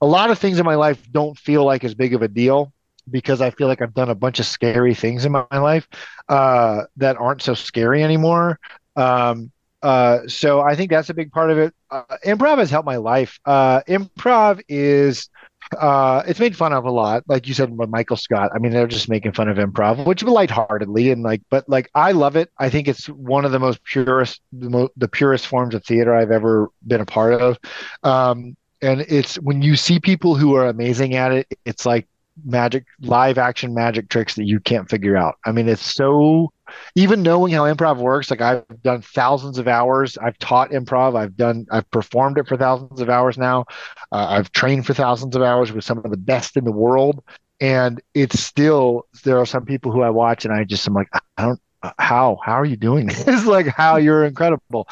a 0.01 0.05
lot 0.05 0.29
of 0.31 0.39
things 0.39 0.59
in 0.59 0.65
my 0.65 0.75
life 0.75 1.01
don't 1.11 1.37
feel 1.37 1.63
like 1.65 1.83
as 1.85 1.95
big 1.95 2.13
of 2.13 2.21
a 2.21 2.27
deal 2.27 2.72
because 3.09 3.41
I 3.41 3.49
feel 3.51 3.67
like 3.67 3.81
I've 3.81 3.93
done 3.93 4.09
a 4.09 4.15
bunch 4.15 4.39
of 4.39 4.45
scary 4.45 4.93
things 4.93 5.25
in 5.25 5.31
my 5.31 5.45
life 5.51 5.87
uh, 6.29 6.83
that 6.97 7.17
aren't 7.17 7.41
so 7.41 7.53
scary 7.53 8.03
anymore. 8.03 8.59
Um, 8.95 9.51
uh, 9.81 10.19
so 10.27 10.61
I 10.61 10.75
think 10.75 10.89
that's 10.89 11.09
a 11.09 11.13
big 11.13 11.31
part 11.31 11.51
of 11.51 11.57
it. 11.57 11.73
Uh, 11.91 12.03
improv 12.25 12.57
has 12.57 12.69
helped 12.69 12.85
my 12.85 12.95
life. 12.95 13.37
Uh, 13.45 13.81
improv 13.81 14.61
is 14.69 15.29
uh, 15.77 16.23
it's 16.27 16.39
made 16.39 16.55
fun 16.55 16.71
of 16.73 16.85
a 16.85 16.91
lot, 16.91 17.23
like 17.27 17.47
you 17.47 17.53
said 17.53 17.75
with 17.77 17.89
Michael 17.89 18.15
Scott. 18.15 18.51
I 18.53 18.59
mean, 18.59 18.71
they're 18.71 18.87
just 18.87 19.09
making 19.09 19.33
fun 19.33 19.49
of 19.49 19.57
improv, 19.57 20.05
which 20.05 20.23
lightheartedly 20.23 21.11
and 21.11 21.23
like, 21.23 21.41
but 21.49 21.67
like 21.67 21.89
I 21.95 22.11
love 22.13 22.35
it. 22.35 22.49
I 22.57 22.69
think 22.69 22.87
it's 22.87 23.07
one 23.07 23.43
of 23.43 23.51
the 23.51 23.59
most 23.59 23.83
purest, 23.83 24.41
the, 24.53 24.69
mo- 24.69 24.89
the 24.95 25.07
purest 25.07 25.47
forms 25.47 25.75
of 25.75 25.83
theater 25.83 26.15
I've 26.15 26.31
ever 26.31 26.69
been 26.87 27.01
a 27.01 27.05
part 27.05 27.33
of. 27.33 27.57
Um, 28.03 28.55
and 28.81 29.01
it's 29.01 29.35
when 29.35 29.61
you 29.61 29.75
see 29.75 29.99
people 29.99 30.35
who 30.35 30.55
are 30.55 30.67
amazing 30.67 31.15
at 31.15 31.31
it, 31.31 31.47
it's 31.65 31.85
like 31.85 32.07
magic, 32.45 32.85
live 33.01 33.37
action 33.37 33.73
magic 33.73 34.09
tricks 34.09 34.35
that 34.35 34.45
you 34.45 34.59
can't 34.59 34.89
figure 34.89 35.15
out. 35.15 35.35
I 35.45 35.51
mean, 35.51 35.67
it's 35.67 35.93
so 35.93 36.51
even 36.95 37.21
knowing 37.23 37.53
how 37.53 37.63
improv 37.63 37.97
works, 37.97 38.31
like 38.31 38.41
I've 38.41 38.65
done 38.81 39.01
thousands 39.01 39.57
of 39.57 39.67
hours. 39.67 40.17
I've 40.17 40.37
taught 40.39 40.71
improv. 40.71 41.17
I've 41.17 41.35
done, 41.35 41.65
I've 41.71 41.89
performed 41.91 42.37
it 42.37 42.47
for 42.47 42.57
thousands 42.57 43.01
of 43.01 43.09
hours 43.09 43.37
now. 43.37 43.65
Uh, 44.11 44.27
I've 44.29 44.51
trained 44.51 44.85
for 44.85 44.93
thousands 44.93 45.35
of 45.35 45.41
hours 45.41 45.71
with 45.71 45.83
some 45.83 45.97
of 45.99 46.09
the 46.09 46.17
best 46.17 46.57
in 46.57 46.63
the 46.63 46.71
world. 46.71 47.23
And 47.59 48.01
it's 48.13 48.39
still, 48.39 49.05
there 49.23 49.37
are 49.39 49.45
some 49.45 49.65
people 49.65 49.91
who 49.91 50.01
I 50.01 50.09
watch 50.09 50.45
and 50.45 50.53
I 50.53 50.63
just, 50.63 50.85
I'm 50.87 50.93
like, 50.93 51.09
I 51.37 51.45
don't, 51.45 51.59
how, 51.99 52.39
how 52.43 52.53
are 52.53 52.65
you 52.65 52.77
doing 52.77 53.07
this? 53.25 53.45
like 53.45 53.67
how 53.67 53.97
you're 53.97 54.25
incredible. 54.25 54.87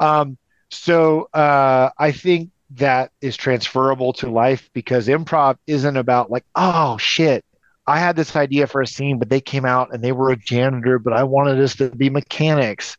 Um, 0.00 0.38
so 0.70 1.28
uh, 1.32 1.90
I 1.98 2.12
think 2.12 2.50
that 2.70 3.10
is 3.20 3.36
transferable 3.36 4.12
to 4.14 4.30
life 4.30 4.70
because 4.72 5.08
improv 5.08 5.56
isn't 5.66 5.96
about 5.96 6.30
like, 6.30 6.44
oh 6.54 6.98
shit, 6.98 7.44
I 7.86 7.98
had 7.98 8.16
this 8.16 8.34
idea 8.34 8.66
for 8.66 8.80
a 8.80 8.86
scene, 8.86 9.18
but 9.18 9.28
they 9.28 9.40
came 9.40 9.64
out 9.64 9.92
and 9.92 10.02
they 10.02 10.12
were 10.12 10.30
a 10.30 10.36
janitor, 10.36 10.98
but 10.98 11.12
I 11.12 11.24
wanted 11.24 11.60
us 11.60 11.76
to 11.76 11.90
be 11.90 12.10
mechanics. 12.10 12.96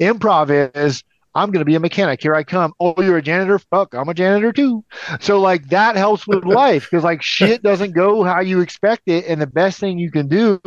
Improv 0.00 0.76
is 0.76 1.04
I'm 1.34 1.50
going 1.50 1.60
to 1.60 1.64
be 1.64 1.74
a 1.74 1.80
mechanic. 1.80 2.22
Here 2.22 2.34
I 2.34 2.44
come. 2.44 2.72
Oh, 2.78 2.94
you're 2.98 3.16
a 3.16 3.22
janitor? 3.22 3.58
Fuck, 3.58 3.94
I'm 3.94 4.08
a 4.08 4.14
janitor 4.14 4.52
too. 4.52 4.84
So 5.20 5.40
like 5.40 5.68
that 5.70 5.96
helps 5.96 6.26
with 6.26 6.44
life 6.44 6.88
because 6.88 7.02
like 7.02 7.22
shit 7.22 7.62
doesn't 7.62 7.92
go 7.92 8.22
how 8.22 8.40
you 8.40 8.60
expect 8.60 9.02
it, 9.06 9.26
and 9.26 9.40
the 9.40 9.46
best 9.46 9.80
thing 9.80 9.98
you 9.98 10.10
can 10.10 10.28
do 10.28 10.60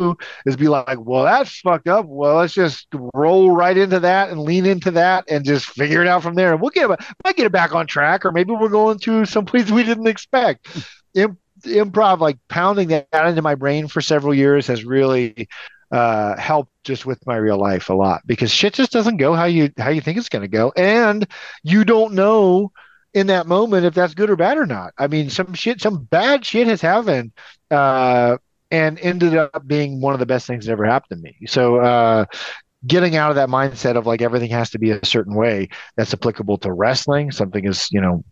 is 0.44 0.56
be 0.56 0.68
like, 0.68 0.98
well, 1.00 1.24
that's 1.24 1.58
fucked 1.60 1.88
up. 1.88 2.06
Well, 2.06 2.36
let's 2.36 2.54
just 2.54 2.86
roll 3.14 3.50
right 3.52 3.76
into 3.76 4.00
that 4.00 4.30
and 4.30 4.40
lean 4.40 4.66
into 4.66 4.90
that 4.92 5.24
and 5.28 5.44
just 5.44 5.66
figure 5.66 6.02
it 6.02 6.08
out 6.08 6.22
from 6.22 6.34
there. 6.34 6.52
And 6.52 6.60
we'll 6.60 6.70
get 6.70 6.90
it, 6.90 7.00
might 7.24 7.36
get 7.36 7.46
it 7.46 7.52
back 7.52 7.74
on 7.74 7.86
track, 7.86 8.26
or 8.26 8.32
maybe 8.32 8.52
we're 8.52 8.68
going 8.68 8.98
to 9.00 9.24
some 9.24 9.46
place 9.46 9.70
we 9.70 9.84
didn't 9.84 10.06
expect. 10.06 10.68
Im- 11.14 11.38
improv, 11.62 12.20
like 12.20 12.38
pounding 12.48 12.88
that 12.88 13.08
into 13.12 13.42
my 13.42 13.54
brain 13.54 13.88
for 13.88 14.00
several 14.00 14.34
years, 14.34 14.66
has 14.66 14.84
really 14.84 15.48
uh, 15.90 16.36
helped 16.36 16.72
just 16.84 17.06
with 17.06 17.24
my 17.26 17.36
real 17.36 17.58
life 17.58 17.88
a 17.88 17.94
lot 17.94 18.22
because 18.26 18.50
shit 18.50 18.74
just 18.74 18.92
doesn't 18.92 19.16
go 19.16 19.34
how 19.34 19.44
you 19.44 19.70
how 19.78 19.90
you 19.90 20.00
think 20.00 20.18
it's 20.18 20.28
going 20.28 20.42
to 20.42 20.48
go, 20.48 20.72
and 20.76 21.26
you 21.62 21.84
don't 21.84 22.14
know 22.14 22.72
in 23.14 23.28
that 23.28 23.46
moment 23.46 23.86
if 23.86 23.94
that's 23.94 24.14
good 24.14 24.30
or 24.30 24.36
bad 24.36 24.58
or 24.58 24.66
not. 24.66 24.92
I 24.98 25.06
mean, 25.06 25.30
some 25.30 25.54
shit, 25.54 25.80
some 25.80 26.04
bad 26.04 26.44
shit 26.44 26.66
has 26.66 26.80
happened, 26.80 27.32
uh, 27.70 28.38
and 28.70 28.98
ended 29.00 29.34
up 29.34 29.66
being 29.66 30.00
one 30.00 30.14
of 30.14 30.20
the 30.20 30.26
best 30.26 30.46
things 30.46 30.66
that 30.66 30.72
ever 30.72 30.84
happened 30.84 31.22
to 31.22 31.22
me. 31.22 31.46
So. 31.46 31.76
Uh, 31.76 32.24
getting 32.86 33.16
out 33.16 33.28
of 33.28 33.34
that 33.34 33.48
mindset 33.48 33.96
of 33.96 34.06
like 34.06 34.22
everything 34.22 34.50
has 34.50 34.70
to 34.70 34.78
be 34.78 34.92
a 34.92 35.04
certain 35.04 35.34
way 35.34 35.68
that's 35.96 36.14
applicable 36.14 36.56
to 36.56 36.72
wrestling 36.72 37.32
something 37.32 37.64
is 37.64 37.88
you 37.90 38.00
know 38.00 38.22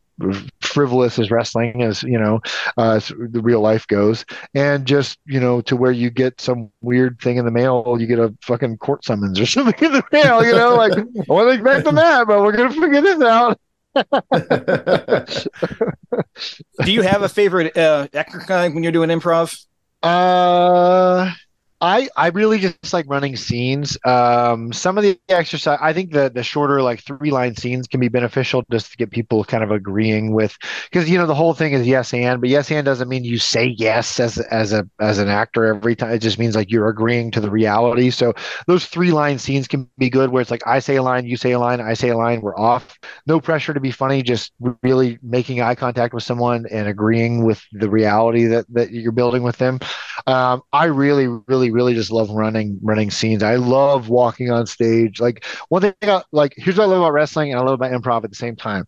frivolous 0.60 1.18
as 1.18 1.30
wrestling 1.30 1.82
as 1.82 2.02
you 2.02 2.18
know 2.18 2.40
uh, 2.78 2.92
as 2.92 3.08
the 3.08 3.40
real 3.42 3.60
life 3.60 3.86
goes 3.86 4.24
and 4.54 4.86
just 4.86 5.18
you 5.26 5.38
know 5.38 5.60
to 5.60 5.76
where 5.76 5.92
you 5.92 6.08
get 6.08 6.40
some 6.40 6.70
weird 6.80 7.20
thing 7.20 7.36
in 7.36 7.44
the 7.44 7.50
mail 7.50 7.96
you 7.98 8.06
get 8.06 8.18
a 8.18 8.34
fucking 8.42 8.78
court 8.78 9.04
summons 9.04 9.38
or 9.38 9.44
something 9.46 9.86
in 9.86 9.92
the 9.92 10.02
mail 10.12 10.44
you 10.44 10.52
know 10.52 10.74
like 10.74 10.92
i 10.92 11.04
wasn't 11.28 11.60
expecting 11.60 11.94
that 11.96 12.26
but 12.26 12.42
we're 12.42 12.56
gonna 12.56 12.72
figure 12.72 13.02
this 13.02 13.20
out 13.20 13.60
Do 16.84 16.92
you 16.92 17.02
have 17.02 17.22
a 17.22 17.28
favorite 17.28 17.76
uh, 17.76 18.08
exercise 18.12 18.72
when 18.72 18.82
you're 18.82 18.92
doing 18.92 19.08
improv? 19.08 19.64
Uh, 20.02 21.32
I 21.78 22.08
I 22.16 22.28
really 22.28 22.58
just 22.58 22.94
like 22.94 23.04
running 23.06 23.36
scenes. 23.36 23.98
Um, 24.06 24.72
some 24.72 24.96
of 24.96 25.04
the 25.04 25.18
exercise, 25.28 25.78
I 25.82 25.92
think 25.92 26.10
the 26.10 26.30
the 26.34 26.42
shorter 26.42 26.80
like 26.80 27.02
three 27.02 27.30
line 27.30 27.54
scenes 27.54 27.86
can 27.86 28.00
be 28.00 28.08
beneficial 28.08 28.64
just 28.72 28.92
to 28.92 28.96
get 28.96 29.10
people 29.10 29.44
kind 29.44 29.62
of 29.62 29.70
agreeing 29.70 30.32
with 30.32 30.56
because 30.90 31.10
you 31.10 31.18
know 31.18 31.26
the 31.26 31.34
whole 31.34 31.52
thing 31.52 31.74
is 31.74 31.86
yes 31.86 32.14
and, 32.14 32.40
but 32.40 32.48
yes 32.48 32.70
and 32.70 32.86
doesn't 32.86 33.10
mean 33.10 33.24
you 33.24 33.36
say 33.36 33.74
yes 33.76 34.18
as 34.18 34.38
as 34.38 34.72
a 34.72 34.88
as 35.00 35.18
an 35.18 35.28
actor 35.28 35.66
every 35.66 35.94
time. 35.94 36.12
It 36.12 36.20
just 36.20 36.38
means 36.38 36.56
like 36.56 36.70
you're 36.70 36.88
agreeing 36.88 37.30
to 37.32 37.40
the 37.40 37.50
reality. 37.50 38.10
So 38.10 38.32
those 38.66 38.86
three 38.86 39.10
line 39.10 39.38
scenes 39.38 39.68
can 39.68 39.86
be 39.98 40.08
good 40.08 40.30
where 40.30 40.40
it's 40.40 40.50
like 40.50 40.66
I 40.66 40.78
say 40.78 40.96
a 40.96 41.02
line, 41.02 41.26
you 41.26 41.36
say 41.36 41.52
a 41.52 41.58
line, 41.58 41.82
I 41.82 41.92
say 41.92 42.08
a 42.08 42.16
line, 42.16 42.40
we're 42.40 42.56
off. 42.56 42.98
No 43.26 43.38
pressure 43.38 43.74
to 43.74 43.80
be 43.80 43.90
funny, 43.90 44.22
just 44.22 44.52
really 44.82 45.18
making 45.22 45.60
eye 45.60 45.74
contact 45.74 46.14
with 46.14 46.22
someone 46.22 46.64
and 46.70 46.88
agreeing 46.88 47.44
with 47.44 47.62
the 47.72 47.90
reality 47.90 48.44
that 48.46 48.64
that 48.70 48.92
you're 48.92 49.12
building 49.12 49.42
with 49.42 49.58
them. 49.58 49.78
Um, 50.26 50.62
I 50.72 50.86
really, 50.86 51.28
really, 51.46 51.70
really 51.70 51.94
just 51.94 52.10
love 52.10 52.30
running 52.30 52.78
running 52.82 53.10
scenes. 53.10 53.42
I 53.42 53.56
love 53.56 54.08
walking 54.08 54.50
on 54.50 54.66
stage. 54.66 55.20
Like 55.20 55.44
one 55.68 55.82
thing, 55.82 55.94
I, 56.02 56.22
like 56.32 56.54
here's 56.56 56.78
what 56.78 56.84
I 56.84 56.86
love 56.88 56.98
about 56.98 57.12
wrestling 57.12 57.50
and 57.52 57.60
I 57.60 57.62
love 57.62 57.74
about 57.74 57.92
improv 57.92 58.24
at 58.24 58.30
the 58.30 58.36
same 58.36 58.56
time. 58.56 58.84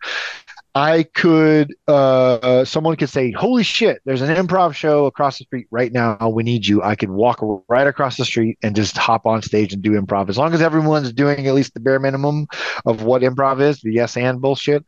I 0.74 1.04
could, 1.14 1.74
uh, 1.88 2.64
someone 2.64 2.94
could 2.96 3.08
say, 3.08 3.32
"Holy 3.32 3.64
shit! 3.64 4.00
There's 4.04 4.20
an 4.20 4.34
improv 4.34 4.74
show 4.74 5.06
across 5.06 5.38
the 5.38 5.44
street 5.44 5.66
right 5.70 5.92
now. 5.92 6.28
We 6.28 6.42
need 6.44 6.66
you." 6.66 6.82
I 6.82 6.94
could 6.94 7.10
walk 7.10 7.40
right 7.68 7.86
across 7.86 8.16
the 8.16 8.24
street 8.24 8.58
and 8.62 8.76
just 8.76 8.96
hop 8.96 9.26
on 9.26 9.42
stage 9.42 9.72
and 9.72 9.82
do 9.82 10.00
improv. 10.00 10.28
As 10.28 10.38
long 10.38 10.54
as 10.54 10.62
everyone's 10.62 11.12
doing 11.12 11.46
at 11.46 11.54
least 11.54 11.74
the 11.74 11.80
bare 11.80 11.98
minimum 11.98 12.46
of 12.86 13.02
what 13.02 13.22
improv 13.22 13.60
is, 13.60 13.80
the 13.80 13.92
yes 13.92 14.16
and 14.16 14.40
bullshit. 14.40 14.84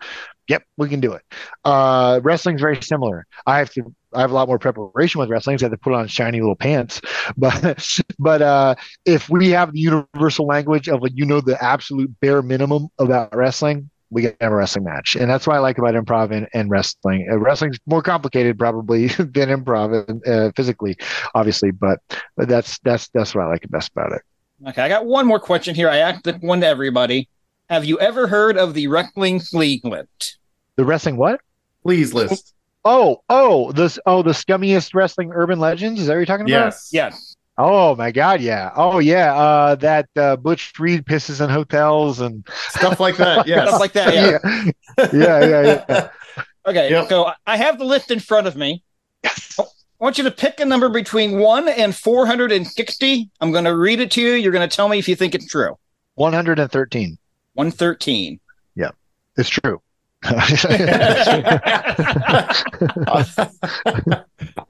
Yep, 0.51 0.65
we 0.79 0.89
can 0.89 0.99
do 0.99 1.13
it. 1.13 1.23
Uh, 1.65 2.19
wrestling's 2.25 2.61
very 2.61 2.83
similar. 2.83 3.25
I 3.47 3.59
have 3.59 3.71
to 3.75 3.95
I 4.13 4.21
have 4.21 4.33
a 4.33 4.35
lot 4.35 4.49
more 4.49 4.59
preparation 4.59 5.21
with 5.21 5.31
wrestling. 5.31 5.57
So 5.59 5.67
I 5.67 5.69
have 5.69 5.79
to 5.79 5.81
put 5.81 5.93
on 5.93 6.09
shiny 6.09 6.41
little 6.41 6.57
pants. 6.57 7.01
But 7.37 8.01
but 8.19 8.43
uh, 8.43 8.75
if 9.05 9.31
we 9.31 9.51
have 9.51 9.73
the 9.73 9.79
universal 9.79 10.47
language 10.47 10.89
of 10.89 11.03
like 11.03 11.13
you 11.15 11.25
know 11.25 11.41
the 11.41 11.63
absolute 11.63 12.11
bare 12.21 12.43
minimum 12.43 12.89
about 12.99 13.35
wrestling, 13.35 13.89
we 14.11 14.23
get 14.23 14.37
a 14.41 14.53
wrestling 14.53 14.85
match, 14.85 15.15
and 15.15 15.31
that's 15.31 15.47
what 15.47 15.55
I 15.55 15.61
like 15.61 15.79
about 15.79 15.95
improv 15.95 16.33
and, 16.33 16.49
and 16.53 16.69
wrestling. 16.69 17.29
Uh, 17.31 17.39
wrestling's 17.39 17.79
more 17.87 18.03
complicated 18.03 18.59
probably 18.59 19.07
than 19.19 19.51
improv 19.51 20.27
uh, 20.27 20.51
physically, 20.57 20.97
obviously, 21.37 21.71
but, 21.71 22.01
but 22.37 22.49
that's 22.49 22.81
that's 22.81 23.09
that's 23.15 23.37
what 23.37 23.45
I 23.45 23.47
like 23.47 23.71
best 23.71 23.93
about 23.93 24.13
it. 24.13 24.23
Okay, 24.67 24.83
I 24.83 24.89
got 24.89 25.07
one 25.07 25.27
more 25.27 25.39
question 25.39 25.77
here. 25.77 25.89
I 25.89 25.99
asked 25.99 26.27
one 26.41 26.61
to 26.63 26.67
everybody. 26.67 27.29
Have 27.71 27.85
you 27.85 28.01
ever 28.01 28.27
heard 28.27 28.59
of 28.59 28.75
the 28.75 28.89
wrestling 28.89 29.39
flea 29.39 29.81
list? 29.85 30.40
The 30.81 30.87
wrestling 30.87 31.19
what? 31.19 31.43
Please 31.83 32.15
list. 32.15 32.55
Oh, 32.87 33.23
oh, 33.29 33.71
this 33.73 33.99
oh 34.07 34.23
the 34.23 34.31
scummiest 34.31 34.95
wrestling 34.95 35.31
urban 35.31 35.61
legends. 35.61 36.01
Is 36.01 36.07
that 36.07 36.15
what 36.15 36.21
you're 36.21 36.25
talking 36.25 36.47
about? 36.47 36.65
Yes. 36.65 36.89
Yes. 36.91 37.37
Oh 37.59 37.95
my 37.97 38.11
God, 38.11 38.41
yeah. 38.41 38.71
Oh 38.75 38.99
yeah. 38.99 39.35
Uh, 39.35 39.75
that 39.75 40.09
uh, 40.17 40.37
Butch 40.37 40.73
Reed 40.79 41.05
pisses 41.05 41.45
in 41.45 41.51
hotels 41.51 42.23
and 42.23 42.49
Stuff 42.71 42.99
like 42.99 43.19
that. 43.19 43.47
Yeah. 43.47 43.67
Stuff 43.67 43.81
like 43.81 43.93
that. 43.93 44.15
Yeah. 44.15 44.71
yeah, 45.13 45.45
yeah, 45.45 45.63
yeah. 45.63 45.85
yeah. 45.87 46.09
Okay. 46.67 46.91
Yep. 46.91 47.11
So 47.11 47.31
I 47.47 47.59
have 47.59 47.79
the 47.79 47.85
list 47.85 48.11
in 48.11 48.19
front 48.19 48.47
of 48.47 48.57
me. 48.57 48.83
Yes. 49.23 49.61
I 49.61 49.65
want 49.99 50.17
you 50.17 50.25
to 50.25 50.31
pick 50.31 50.61
a 50.61 50.65
number 50.65 50.89
between 50.89 51.39
one 51.41 51.69
and 51.69 51.95
460. 51.95 53.31
I'm 53.39 53.53
going 53.53 53.65
to 53.65 53.77
read 53.77 54.01
it 54.01 54.11
to 54.13 54.23
you. 54.23 54.33
You're 54.33 54.53
going 54.53 54.67
to 54.67 54.75
tell 54.75 54.89
me 54.89 54.99
if 54.99 55.09
you 55.09 55.15
think 55.15 55.35
it's 55.35 55.47
true. 55.47 55.77
113. 56.15 57.19
113. 57.53 58.41
Yeah. 58.77 58.93
It's 59.37 59.51
true. 59.51 59.83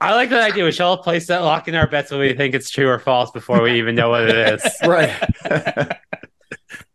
I 0.01 0.13
like 0.15 0.29
that 0.29 0.51
idea. 0.51 0.63
We 0.65 0.71
shall 0.71 0.97
place 0.97 1.27
that 1.27 1.39
lock 1.39 1.67
in 1.67 1.75
our 1.75 1.87
bets 1.87 2.11
when 2.11 2.19
we 2.19 2.33
think 2.33 2.55
it's 2.55 2.69
true 2.69 2.87
or 2.87 2.99
false 2.99 3.31
before 3.31 3.61
we 3.61 3.73
even 3.77 3.95
know 3.95 4.09
what 4.09 4.29
it 4.29 4.35
is. 4.53 4.63
right. 4.85 5.13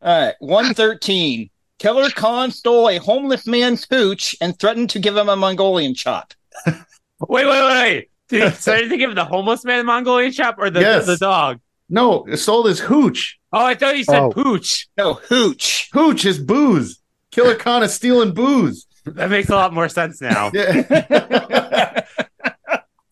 All 0.01 0.24
right. 0.27 0.35
113. 0.41 1.51
Killer 1.78 2.09
Khan 2.11 2.51
stole 2.51 2.89
a 2.89 2.97
homeless 2.99 3.47
man's 3.47 3.87
hooch 3.91 4.35
and 4.41 4.59
threatened 4.59 4.89
to 4.91 4.99
give 4.99 5.16
him 5.16 5.28
a 5.28 5.37
Mongolian 5.37 5.95
chop. 5.95 6.33
Wait, 6.66 7.47
wait, 7.47 7.47
wait. 7.47 8.11
Did 8.28 8.43
he 8.53 8.57
say 8.59 8.89
to 8.89 8.97
give 8.99 9.15
the 9.15 9.24
homeless 9.24 9.65
man 9.65 9.81
a 9.81 9.85
Mongolian 9.85 10.33
chop 10.33 10.57
or 10.59 10.69
the, 10.69 10.81
Yes. 10.81 11.07
the 11.07 11.16
dog? 11.16 11.61
no, 11.89 12.24
it 12.27 12.37
stole 12.37 12.65
his 12.66 12.78
hooch. 12.78 13.39
Oh, 13.55 13.65
I 13.65 13.74
thought 13.74 13.97
you 13.97 14.05
said 14.05 14.20
Oh. 14.20 14.31
pooch. 14.33 14.87
No, 14.99 15.15
hooch. 15.15 15.89
Hooch 15.95 16.27
is 16.27 16.39
booze. 16.39 16.99
Killer 17.37 17.55
Khan 17.55 17.83
is 17.83 17.93
stealing 17.93 18.33
booze. 18.33 18.87
That 19.05 19.29
makes 19.29 19.51
a 19.51 19.55
lot 19.55 19.75
more 19.75 19.91
sense 19.91 20.23
now. 20.23 20.51
Yeah. 20.55 22.03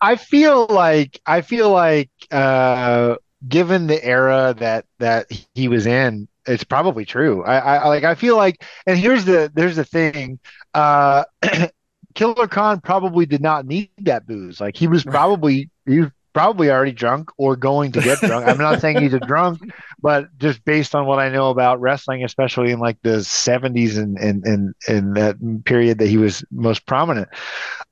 I 0.01 0.17
feel 0.17 0.67
like 0.67 1.21
I 1.25 1.41
feel 1.41 1.71
like 1.71 2.11
uh, 2.31 3.17
given 3.49 3.87
the 3.87 4.03
era 4.05 4.55
that 4.59 4.85
that 4.99 5.27
he 5.55 5.69
was 5.69 5.87
in, 5.87 6.29
it's 6.47 6.65
probably 6.65 7.05
true. 7.05 7.43
I, 7.45 7.59
I 7.59 7.89
like 7.89 8.05
I 8.05 8.15
feel 8.15 8.37
like, 8.37 8.63
and 8.87 8.99
here's 8.99 9.25
the 9.25 9.51
there's 9.55 9.77
the 9.77 9.85
thing. 9.85 10.39
Uh, 10.75 11.25
Killer 12.15 12.49
Khan 12.49 12.81
probably 12.81 13.25
did 13.27 13.41
not 13.41 13.67
need 13.67 13.91
that 14.03 14.27
booze. 14.27 14.61
Like 14.61 14.77
he 14.77 14.89
was 14.89 15.05
probably 15.05 15.71
he 15.87 16.01
was 16.01 16.11
probably 16.35 16.71
already 16.71 16.93
drunk 16.93 17.31
or 17.39 17.57
going 17.57 17.93
to 17.93 18.01
get 18.01 18.23
drunk. 18.25 18.47
I'm 18.47 18.59
not 18.59 18.81
saying 18.81 18.99
he's 18.99 19.15
a 19.15 19.21
drunk, 19.21 19.63
but 20.03 20.27
just 20.39 20.65
based 20.65 20.95
on 20.95 21.07
what 21.07 21.19
I 21.21 21.31
know 21.31 21.51
about 21.51 21.81
wrestling, 21.81 22.25
especially 22.25 22.73
in 22.73 22.81
like 22.81 22.99
the 23.03 23.23
70s 23.25 23.97
and 23.99 24.19
and 24.19 24.45
and 24.45 24.75
in 24.89 25.15
that 25.15 25.37
period 25.65 25.99
that 25.99 26.09
he 26.09 26.19
was 26.19 26.45
most 26.51 26.87
prominent. 26.87 27.29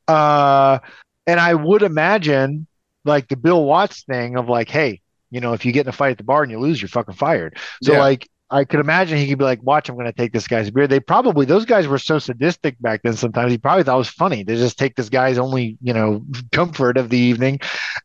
Uh, 0.08 0.78
and 1.26 1.40
I 1.40 1.54
would 1.54 1.82
imagine 1.82 2.66
like 3.04 3.28
the 3.28 3.36
Bill 3.36 3.64
Watts 3.64 4.04
thing 4.04 4.36
of 4.36 4.48
like, 4.48 4.68
hey, 4.68 5.00
you 5.30 5.40
know, 5.40 5.52
if 5.54 5.64
you 5.64 5.72
get 5.72 5.86
in 5.86 5.88
a 5.88 5.92
fight 5.92 6.12
at 6.12 6.18
the 6.18 6.24
bar 6.24 6.42
and 6.42 6.52
you 6.52 6.58
lose, 6.58 6.80
you're 6.80 6.88
fucking 6.88 7.14
fired. 7.14 7.56
So 7.82 7.92
Yeah. 7.92 8.00
like 8.00 8.28
I 8.52 8.64
could 8.64 8.80
imagine 8.80 9.16
he 9.16 9.26
could 9.28 9.38
be 9.38 9.44
like, 9.44 9.62
watch, 9.62 9.88
I'm 9.88 9.94
going 9.94 10.06
to 10.06 10.12
take 10.12 10.32
this 10.32 10.46
guy's 10.46 10.70
beer. 10.70 10.86
They 10.86 11.00
probably, 11.00 11.46
those 11.46 11.64
guys 11.64 11.88
were 11.88 11.98
so 11.98 12.18
sadistic 12.18 12.80
back 12.80 13.00
then. 13.02 13.14
Sometimes 13.14 13.50
he 13.50 13.56
probably 13.56 13.82
thought 13.82 13.94
it 13.94 13.98
was 13.98 14.10
funny 14.10 14.44
to 14.44 14.56
just 14.56 14.78
take 14.78 14.94
this 14.94 15.08
guy's 15.08 15.38
only, 15.38 15.78
you 15.80 15.94
know, 15.94 16.22
comfort 16.52 16.98
of 16.98 17.08
the 17.08 17.16
evening 17.16 17.60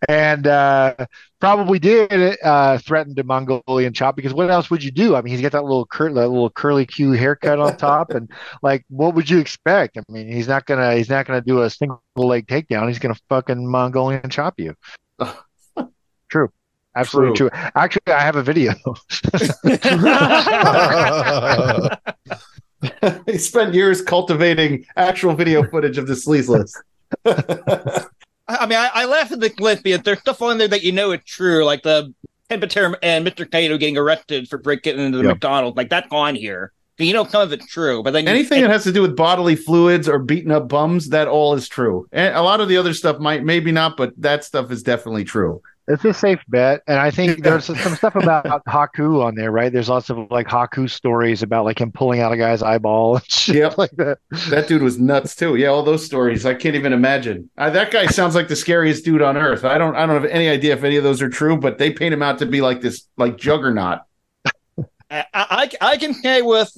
and, 0.08 0.48
uh, 0.48 0.96
probably 1.42 1.80
did, 1.80 2.38
uh, 2.42 2.78
threaten 2.78 3.14
to 3.16 3.24
Mongolian 3.26 3.94
chop 3.94 4.16
because 4.16 4.34
what 4.34 4.50
else 4.50 4.72
would 4.72 4.84
you 4.84 4.92
do? 4.92 5.16
I 5.16 5.22
mean, 5.22 5.34
he's 5.34 5.42
got 5.42 5.52
that 5.52 5.64
little 5.64 5.86
cur- 5.86 6.14
that 6.14 6.30
little 6.30 6.50
curly 6.50 6.86
Q 6.86 7.12
haircut 7.12 7.60
on 7.60 7.76
top. 7.76 8.12
And 8.12 8.32
like, 8.64 8.86
what 8.88 9.16
would 9.16 9.30
you 9.30 9.40
expect? 9.40 9.98
I 9.98 10.04
mean, 10.10 10.32
he's 10.32 10.48
not 10.48 10.66
going 10.66 10.80
to, 10.80 10.96
he's 10.96 11.10
not 11.10 11.26
going 11.28 11.42
to 11.42 11.46
do 11.46 11.62
a 11.62 11.70
single 11.70 12.02
leg 12.16 12.48
takedown. 12.48 12.88
He's 12.88 13.00
going 13.00 13.14
to 13.14 13.22
fucking 13.28 13.70
Mongolian 13.70 14.30
chop 14.30 14.60
you. 14.60 14.76
True. 16.30 16.50
Absolutely 16.98 17.38
true. 17.38 17.50
Actually, 17.76 18.14
I 18.14 18.22
have 18.22 18.36
a 18.36 18.44
video. 18.44 18.74
he 23.28 23.38
spent 23.38 23.74
years 23.74 24.02
cultivating 24.02 24.86
actual 24.96 25.34
video 25.36 25.68
footage 25.70 25.98
of 25.98 26.08
the 26.08 26.14
sleaze 26.14 26.48
list. 26.50 26.78
I 27.26 28.06
I 28.50 28.66
mean, 28.66 28.78
I, 28.78 28.90
I 28.94 29.06
laugh 29.06 29.32
at 29.32 29.40
the 29.40 29.54
list 29.60 29.84
because 29.84 30.02
there's 30.04 30.20
stuff 30.20 30.42
on 30.42 30.58
there 30.58 30.68
that 30.70 30.84
you 30.84 30.92
know 30.92 31.12
is 31.12 31.22
true, 31.26 31.66
like 31.66 31.84
the 31.84 32.14
Ted 32.50 32.62
Pater 32.62 32.98
and 33.04 33.28
Mr. 33.28 33.50
Kato 33.50 33.78
getting 33.78 33.98
arrested 33.98 34.48
for 34.48 34.58
breaking 34.58 35.00
into 35.00 35.18
the 35.18 35.24
Yep. 35.26 35.34
McDonald's. 35.36 35.78
Like 35.78 35.90
that's 35.90 36.08
on 36.12 36.36
here. 36.36 36.72
So 36.98 37.04
you 37.04 37.14
know 37.14 37.26
some 37.26 37.44
of 37.44 37.54
it's 37.54 37.68
true, 37.68 38.02
but 38.02 38.14
then 38.14 38.24
you- 38.24 38.30
Anything 38.32 38.62
that 38.62 38.72
has 38.72 38.84
to 38.86 38.92
do 38.92 39.02
with 39.02 39.16
bodily 39.16 39.56
fluids 39.56 40.08
or 40.10 40.18
beating 40.18 40.52
up 40.52 40.68
bums, 40.70 41.10
that 41.10 41.28
all 41.28 41.54
is 41.54 41.68
true. 41.68 42.08
And 42.12 42.36
a 42.36 42.42
lot 42.42 42.60
of 42.62 42.70
the 42.70 42.78
other 42.78 42.94
stuff 42.94 43.20
might, 43.20 43.44
maybe 43.44 43.72
not, 43.72 43.98
but 43.98 44.14
that 44.18 44.44
stuff 44.44 44.72
is 44.72 44.82
definitely 44.82 45.26
true. 45.26 45.62
It's 45.90 46.04
a 46.04 46.14
safe 46.14 46.42
bet, 46.50 46.82
and 46.86 47.00
I 47.00 47.12
think 47.12 47.44
there's 47.44 47.64
some 47.66 47.78
stuff 47.96 48.16
about 48.16 48.44
Haku 48.68 49.24
on 49.24 49.36
there, 49.36 49.52
right? 49.52 49.72
There's 49.72 49.88
lots 49.88 50.10
of 50.10 50.30
like 50.30 50.48
Haku 50.48 50.90
stories 50.90 51.42
about 51.44 51.64
like 51.64 51.80
him 51.80 51.94
pulling 51.94 52.20
out 52.20 52.34
a 52.34 52.38
guy's 52.38 52.62
eyeball 52.62 53.16
and 53.16 53.26
shit 53.32 53.56
Yep. 53.56 53.78
like 53.78 53.92
that. 53.92 54.18
That 54.50 54.68
dude 54.68 54.82
was 54.82 55.00
nuts 55.00 55.34
too. 55.36 55.56
Yeah, 55.56 55.68
all 55.70 55.84
those 55.84 56.06
stories. 56.06 56.46
I 56.46 56.56
can't 56.56 56.76
even 56.76 56.92
imagine. 56.92 57.50
Uh, 57.58 57.70
that 57.70 57.92
guy 57.92 58.08
sounds 58.08 58.36
like 58.36 58.50
the 58.50 58.56
scariest 58.56 59.06
dude 59.06 59.22
on 59.22 59.38
earth. 59.38 59.64
I 59.64 59.78
don't. 59.78 59.96
I 59.96 60.06
don't 60.06 60.22
have 60.22 60.30
any 60.30 60.50
idea 60.50 60.74
if 60.74 60.84
any 60.84 60.98
of 60.98 61.06
those 61.06 61.22
are 61.22 61.30
true, 61.30 61.56
but 61.58 61.78
they 61.78 61.92
paint 61.92 62.14
him 62.14 62.22
out 62.22 62.40
to 62.40 62.46
be 62.46 62.60
like 62.60 62.82
this, 62.82 63.08
like 63.16 63.38
juggernaut. 63.38 64.00
I, 65.10 65.26
I, 65.34 65.70
I 65.80 65.98
can 65.98 66.14
say 66.14 66.42
with 66.42 66.70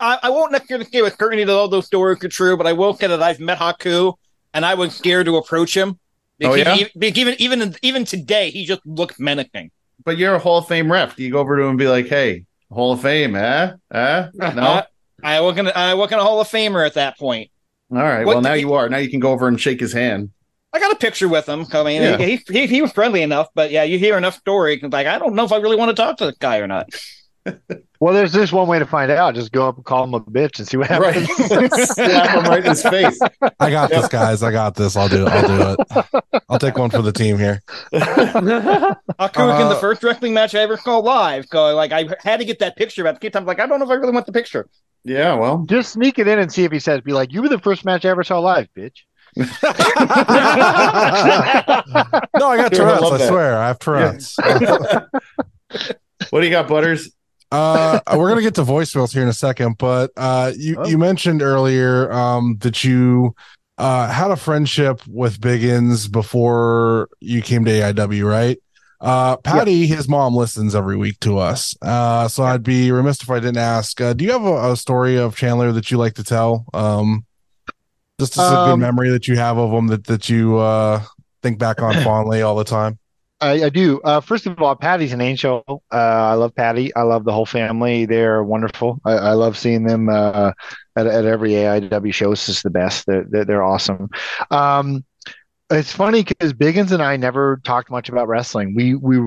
I, 0.00 0.18
I 0.24 0.30
won't 0.30 0.50
necessarily 0.50 0.86
say 0.86 1.00
with 1.02 1.16
certainty 1.16 1.44
that 1.44 1.54
all 1.54 1.68
those 1.68 1.86
stories 1.86 2.22
are 2.24 2.28
true, 2.28 2.56
but 2.56 2.66
I 2.66 2.72
will 2.72 2.94
say 2.94 3.06
that 3.06 3.22
I've 3.22 3.38
met 3.38 3.58
Haku 3.58 4.14
and 4.52 4.66
I 4.66 4.74
was 4.74 4.96
scared 4.96 5.26
to 5.26 5.36
approach 5.36 5.76
him. 5.76 5.98
Oh, 6.42 6.54
yeah? 6.54 6.74
he- 6.74 6.86
because 6.98 7.18
even 7.18 7.34
even 7.38 7.74
even 7.82 8.04
today 8.04 8.50
he 8.50 8.64
just 8.64 8.80
looked 8.86 9.18
menacing. 9.18 9.70
But 10.04 10.18
you're 10.18 10.34
a 10.34 10.38
Hall 10.38 10.58
of 10.58 10.68
Fame 10.68 10.90
ref. 10.90 11.16
Do 11.16 11.22
you 11.24 11.32
go 11.32 11.38
over 11.40 11.56
to 11.56 11.62
him 11.64 11.70
and 11.70 11.78
be 11.78 11.88
like, 11.88 12.06
"Hey, 12.06 12.44
Hall 12.70 12.92
of 12.92 13.00
Fame, 13.02 13.34
eh? 13.34 13.72
Eh? 13.92 14.26
No. 14.34 14.46
Uh, 14.46 14.82
I 15.22 15.40
wasn't 15.40 15.68
I 15.76 15.94
wasn't 15.94 16.20
a 16.20 16.24
Hall 16.24 16.40
of 16.40 16.48
Famer 16.48 16.86
at 16.86 16.94
that 16.94 17.18
point. 17.18 17.50
all 17.90 17.98
right. 17.98 18.24
what 18.24 18.36
Well, 18.36 18.42
now 18.42 18.54
did- 18.54 18.60
you 18.60 18.72
are. 18.74 18.88
Now 18.88 18.98
you 18.98 19.10
can 19.10 19.20
go 19.20 19.32
over 19.32 19.48
and 19.48 19.60
shake 19.60 19.80
his 19.80 19.92
hand. 19.92 20.30
I 20.72 20.78
got 20.80 20.92
a 20.92 20.96
picture 20.96 21.28
with 21.28 21.48
him. 21.48 21.66
I 21.72 21.82
mean, 21.82 22.02
Yeah. 22.02 22.16
he, 22.18 22.40
he 22.50 22.66
he 22.66 22.82
was 22.82 22.92
friendly 22.92 23.22
enough, 23.22 23.48
but 23.54 23.70
yeah, 23.70 23.82
you 23.84 23.98
hear 23.98 24.16
enough 24.18 24.36
stories, 24.36 24.80
and 24.82 24.92
like 24.92 25.06
I 25.06 25.18
don't 25.18 25.34
know 25.34 25.44
if 25.44 25.50
I 25.52 25.56
really 25.56 25.76
want 25.76 25.88
to 25.90 25.94
talk 25.94 26.18
to 26.18 26.26
this 26.26 26.36
guy 26.38 26.58
or 26.58 26.66
not. 26.68 26.88
Well, 28.00 28.14
there's 28.14 28.32
just 28.32 28.52
one 28.52 28.68
way 28.68 28.78
to 28.78 28.86
find 28.86 29.10
out. 29.10 29.34
Just 29.34 29.50
go 29.50 29.68
up 29.68 29.74
and 29.76 29.84
call 29.84 30.04
him 30.04 30.14
a 30.14 30.20
bitch 30.20 30.58
and 30.60 30.68
see 30.68 30.76
what 30.76 30.88
Right. 30.88 31.14
happens. 31.16 31.88
Slap 31.94 32.30
him 32.30 32.44
right 32.44 32.60
in 32.64 32.70
his 32.70 32.82
face. 32.82 33.18
I 33.58 33.70
got 33.70 33.90
this, 33.90 34.06
guys. 34.06 34.42
I 34.44 34.52
got 34.52 34.76
this. 34.76 34.96
I'll 34.96 35.08
do 35.08 35.26
it. 35.26 35.28
I'll 35.28 35.46
do 35.48 35.82
it. 36.22 36.42
I'll 36.48 36.58
take 36.60 36.78
one 36.78 36.90
for 36.90 37.02
the 37.02 37.12
team 37.12 37.36
here. 37.38 37.60
Hakuik 37.92 38.38
in 38.38 38.44
the 39.68 39.74
Uh, 39.76 39.80
first 39.80 40.04
wrestling 40.04 40.32
match 40.32 40.54
I 40.54 40.60
ever 40.60 40.76
saw 40.76 40.98
live. 40.98 41.48
Go 41.48 41.74
like 41.74 41.90
I 41.92 42.06
had 42.22 42.38
to 42.38 42.44
get 42.44 42.60
that 42.60 42.76
picture, 42.76 43.02
about 43.02 43.16
at 43.16 43.20
the 43.20 43.24
same 43.26 43.32
time, 43.32 43.46
like 43.46 43.58
I 43.58 43.66
don't 43.66 43.80
know 43.80 43.84
if 43.84 43.90
I 43.90 43.94
really 43.94 44.12
want 44.12 44.26
the 44.26 44.32
picture. 44.32 44.68
Yeah, 45.04 45.34
well, 45.34 45.64
Just 45.68 45.92
sneak 45.92 46.18
it 46.20 46.28
in 46.28 46.38
and 46.38 46.52
see 46.52 46.64
if 46.64 46.72
he 46.72 46.78
says, 46.78 47.00
"Be 47.00 47.12
like, 47.12 47.32
you 47.32 47.42
were 47.42 47.48
the 47.48 47.58
first 47.58 47.84
match 47.84 48.04
I 48.04 48.10
ever 48.10 48.22
saw 48.24 48.38
live, 48.38 48.68
bitch." 48.76 48.98
No, 49.36 49.46
I 52.48 52.56
got 52.56 52.74
Sure, 52.74 52.88
I 52.88 52.98
Tourette's. 52.98 53.02
love 53.02 53.20
I 53.20 53.26
swear, 53.28 53.58
I 53.58 53.66
have 53.68 53.78
Tourette's. 53.78 54.36
what 56.30 56.40
do 56.40 56.44
you 56.46 56.50
got, 56.50 56.68
Butters? 56.68 57.10
Uh, 57.50 58.00
we're 58.16 58.28
gonna 58.28 58.42
get 58.42 58.54
to 58.56 58.62
voicemails 58.64 59.12
here 59.12 59.22
in 59.22 59.28
a 59.28 59.32
second, 59.32 59.78
but 59.78 60.10
uh, 60.16 60.52
you 60.56 60.76
Oh. 60.78 60.86
you 60.86 60.98
mentioned 60.98 61.42
earlier 61.42 62.10
um, 62.12 62.56
that 62.60 62.84
you 62.84 63.34
uh, 63.78 64.08
had 64.10 64.30
a 64.30 64.36
friendship 64.36 65.00
with 65.06 65.40
Biggins 65.40 66.10
before 66.10 67.08
you 67.20 67.42
came 67.42 67.64
to 67.64 67.70
AIW, 67.70 68.24
right? 68.28 68.58
Uh, 69.00 69.36
Patty, 69.36 69.86
his 69.86 70.08
mom 70.08 70.34
listens 70.34 70.74
every 70.74 70.96
week 70.96 71.20
to 71.20 71.38
us, 71.38 71.76
uh, 71.82 72.26
so 72.26 72.42
I'd 72.42 72.64
be 72.64 72.90
remiss 72.90 73.22
if 73.22 73.30
I 73.30 73.38
didn't 73.38 73.58
ask. 73.58 74.00
Uh, 74.00 74.12
do 74.12 74.24
you 74.24 74.32
have 74.32 74.44
a, 74.44 74.72
a 74.72 74.76
story 74.76 75.16
of 75.16 75.36
Chandler 75.36 75.70
that 75.72 75.90
you 75.92 75.98
like 75.98 76.14
to 76.14 76.24
tell? 76.24 76.64
Um, 76.74 77.24
just 78.18 78.36
a 78.36 78.40
good 78.40 78.72
Um, 78.72 78.80
memory 78.80 79.10
that 79.10 79.28
you 79.28 79.36
have 79.36 79.56
of 79.56 79.70
him 79.70 79.86
that 79.86 80.04
that 80.08 80.28
you 80.28 80.58
uh, 80.58 81.00
think 81.44 81.60
back 81.60 81.80
on 81.80 81.94
fondly 82.02 82.42
all 82.42 82.56
the 82.56 82.64
time. 82.64 82.98
I, 83.40 83.64
I 83.64 83.68
do. 83.68 84.00
Uh, 84.02 84.20
first 84.20 84.46
of 84.46 84.60
all, 84.60 84.74
Patty's 84.74 85.12
an 85.12 85.20
angel. 85.20 85.62
Uh, 85.92 85.96
I 85.96 86.34
love 86.34 86.54
Patty. 86.54 86.94
I 86.94 87.02
love 87.02 87.24
the 87.24 87.32
whole 87.32 87.46
family. 87.46 88.04
They're 88.04 88.42
wonderful. 88.42 89.00
I, 89.04 89.12
I 89.12 89.32
love 89.34 89.56
seeing 89.56 89.84
them 89.84 90.08
uh, 90.08 90.52
at, 90.96 91.06
at 91.06 91.24
every 91.24 91.50
AIW 91.52 92.12
show. 92.12 92.32
It's 92.32 92.46
just 92.46 92.64
the 92.64 92.70
best. 92.70 93.06
They're, 93.06 93.24
they're, 93.28 93.44
they're 93.44 93.62
awesome. 93.62 94.08
Um, 94.50 95.04
it's 95.70 95.92
funny 95.92 96.24
because 96.24 96.52
Biggins 96.52 96.92
and 96.92 97.02
I 97.02 97.16
never 97.16 97.60
talked 97.62 97.90
much 97.90 98.08
about 98.08 98.26
wrestling. 98.26 98.74
We 98.74 98.94
we 98.94 99.18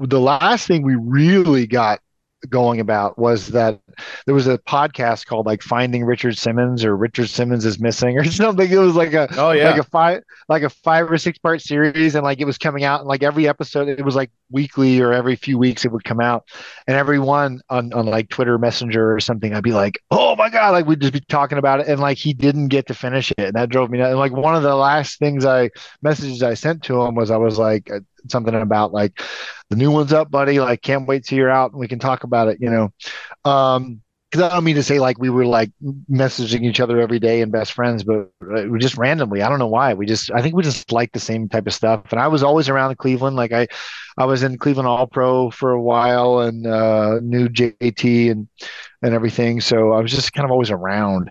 the 0.00 0.20
last 0.20 0.66
thing 0.66 0.82
we 0.82 0.96
really 0.96 1.66
got 1.66 2.00
going 2.48 2.80
about 2.80 3.18
was 3.18 3.48
that 3.48 3.80
there 4.26 4.34
was 4.34 4.46
a 4.46 4.58
podcast 4.58 5.26
called 5.26 5.46
like 5.46 5.62
Finding 5.62 6.04
Richard 6.04 6.36
Simmons 6.36 6.84
or 6.84 6.96
Richard 6.96 7.28
Simmons 7.28 7.64
is 7.64 7.80
missing 7.80 8.18
or 8.18 8.24
something. 8.30 8.70
It 8.70 8.78
was 8.78 8.94
like 8.94 9.12
a 9.12 9.28
Oh 9.36 9.52
yeah, 9.52 9.70
like 9.70 9.80
a 9.80 9.84
five 9.84 10.22
like 10.48 10.62
a 10.62 10.70
five 10.70 11.10
or 11.10 11.18
six 11.18 11.38
part 11.38 11.60
series 11.60 12.14
and 12.14 12.24
like 12.24 12.40
it 12.40 12.44
was 12.44 12.58
coming 12.58 12.84
out 12.84 13.00
and 13.00 13.08
like 13.08 13.22
every 13.22 13.48
episode 13.48 13.88
it 13.88 14.04
was 14.04 14.14
like 14.14 14.30
weekly 14.50 15.00
or 15.00 15.12
every 15.12 15.34
few 15.36 15.58
weeks 15.58 15.84
it 15.84 15.90
would 15.92 16.04
come 16.04 16.20
out 16.20 16.48
and 16.86 16.96
every 16.96 17.18
one 17.18 17.60
on, 17.68 17.92
on 17.92 18.06
like 18.06 18.28
twitter 18.28 18.58
messenger 18.58 19.12
or 19.12 19.18
something 19.18 19.54
i'd 19.54 19.64
be 19.64 19.72
like 19.72 20.00
oh 20.10 20.36
my 20.36 20.48
god 20.48 20.70
like 20.70 20.86
we'd 20.86 21.00
just 21.00 21.12
be 21.12 21.20
talking 21.20 21.58
about 21.58 21.80
it 21.80 21.88
and 21.88 22.00
like 22.00 22.16
he 22.16 22.32
didn't 22.32 22.68
get 22.68 22.86
to 22.86 22.94
finish 22.94 23.32
it 23.32 23.40
and 23.40 23.54
that 23.54 23.68
drove 23.68 23.90
me 23.90 23.98
nuts. 23.98 24.10
and 24.10 24.18
like 24.18 24.32
one 24.32 24.54
of 24.54 24.62
the 24.62 24.74
last 24.74 25.18
things 25.18 25.44
i 25.44 25.68
messages 26.02 26.42
i 26.42 26.54
sent 26.54 26.82
to 26.82 27.02
him 27.02 27.14
was 27.14 27.30
i 27.30 27.36
was 27.36 27.58
like 27.58 27.90
something 28.28 28.54
about 28.54 28.92
like 28.92 29.20
the 29.70 29.76
new 29.76 29.90
one's 29.90 30.12
up 30.12 30.30
buddy 30.30 30.60
like 30.60 30.82
can't 30.82 31.06
wait 31.06 31.24
till 31.24 31.38
you're 31.38 31.50
out 31.50 31.72
and 31.72 31.80
we 31.80 31.88
can 31.88 31.98
talk 31.98 32.24
about 32.24 32.48
it 32.48 32.58
you 32.60 32.70
know 32.70 32.92
um 33.50 34.00
because 34.30 34.50
I 34.50 34.54
don't 34.54 34.64
mean 34.64 34.74
to 34.76 34.82
say 34.82 34.98
like 34.98 35.18
we 35.18 35.30
were 35.30 35.46
like 35.46 35.70
messaging 36.10 36.64
each 36.64 36.80
other 36.80 37.00
every 37.00 37.18
day 37.18 37.40
and 37.40 37.52
best 37.52 37.72
friends, 37.72 38.02
but 38.02 38.30
uh, 38.42 38.64
we 38.68 38.78
just 38.78 38.96
randomly. 38.96 39.42
I 39.42 39.48
don't 39.48 39.58
know 39.58 39.68
why. 39.68 39.94
We 39.94 40.04
just 40.04 40.30
I 40.32 40.42
think 40.42 40.54
we 40.54 40.62
just 40.62 40.92
like 40.92 41.12
the 41.12 41.20
same 41.20 41.48
type 41.48 41.66
of 41.66 41.74
stuff. 41.74 42.02
And 42.10 42.20
I 42.20 42.28
was 42.28 42.42
always 42.42 42.68
around 42.68 42.98
Cleveland. 42.98 43.36
Like 43.36 43.52
I, 43.52 43.68
I 44.18 44.24
was 44.24 44.42
in 44.42 44.58
Cleveland 44.58 44.88
All 44.88 45.06
Pro 45.06 45.50
for 45.50 45.70
a 45.72 45.80
while 45.80 46.40
and 46.40 46.66
uh, 46.66 47.20
knew 47.22 47.48
JT 47.48 48.30
and 48.30 48.48
and 49.02 49.14
everything. 49.14 49.60
So 49.60 49.92
I 49.92 50.00
was 50.00 50.10
just 50.10 50.32
kind 50.32 50.44
of 50.44 50.50
always 50.50 50.70
around 50.70 51.30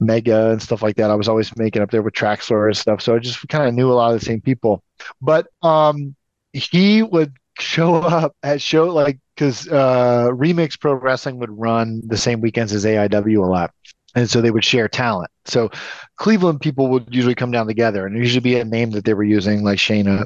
Mega 0.00 0.50
and 0.50 0.62
stuff 0.62 0.82
like 0.82 0.96
that. 0.96 1.10
I 1.10 1.14
was 1.14 1.28
always 1.28 1.54
making 1.56 1.82
up 1.82 1.90
there 1.90 2.02
with 2.02 2.14
Traxler 2.14 2.66
and 2.66 2.76
stuff. 2.76 3.02
So 3.02 3.16
I 3.16 3.18
just 3.18 3.46
kind 3.48 3.66
of 3.66 3.74
knew 3.74 3.90
a 3.90 3.94
lot 3.94 4.14
of 4.14 4.20
the 4.20 4.24
same 4.24 4.40
people. 4.40 4.82
But 5.20 5.48
um, 5.62 6.14
he 6.56 7.02
would 7.02 7.36
show 7.58 7.96
up 7.96 8.34
at 8.42 8.60
show 8.60 8.86
like 8.86 9.18
because 9.34 9.68
uh, 9.68 10.28
Remix 10.30 10.78
Pro 10.80 10.94
Wrestling 10.94 11.38
would 11.38 11.50
run 11.50 12.02
the 12.06 12.16
same 12.16 12.40
weekends 12.40 12.72
as 12.72 12.84
AIW 12.84 13.44
a 13.44 13.46
lot. 13.46 13.70
And 14.14 14.30
so 14.30 14.40
they 14.40 14.50
would 14.50 14.64
share 14.64 14.88
talent. 14.88 15.30
So 15.44 15.70
Cleveland 16.16 16.62
people 16.62 16.88
would 16.88 17.14
usually 17.14 17.34
come 17.34 17.50
down 17.50 17.66
together 17.66 18.06
and 18.06 18.16
it 18.16 18.20
usually 18.20 18.40
be 18.40 18.58
a 18.58 18.64
name 18.64 18.90
that 18.92 19.04
they 19.04 19.12
were 19.12 19.24
using, 19.24 19.62
like 19.62 19.78
Shayna 19.78 20.24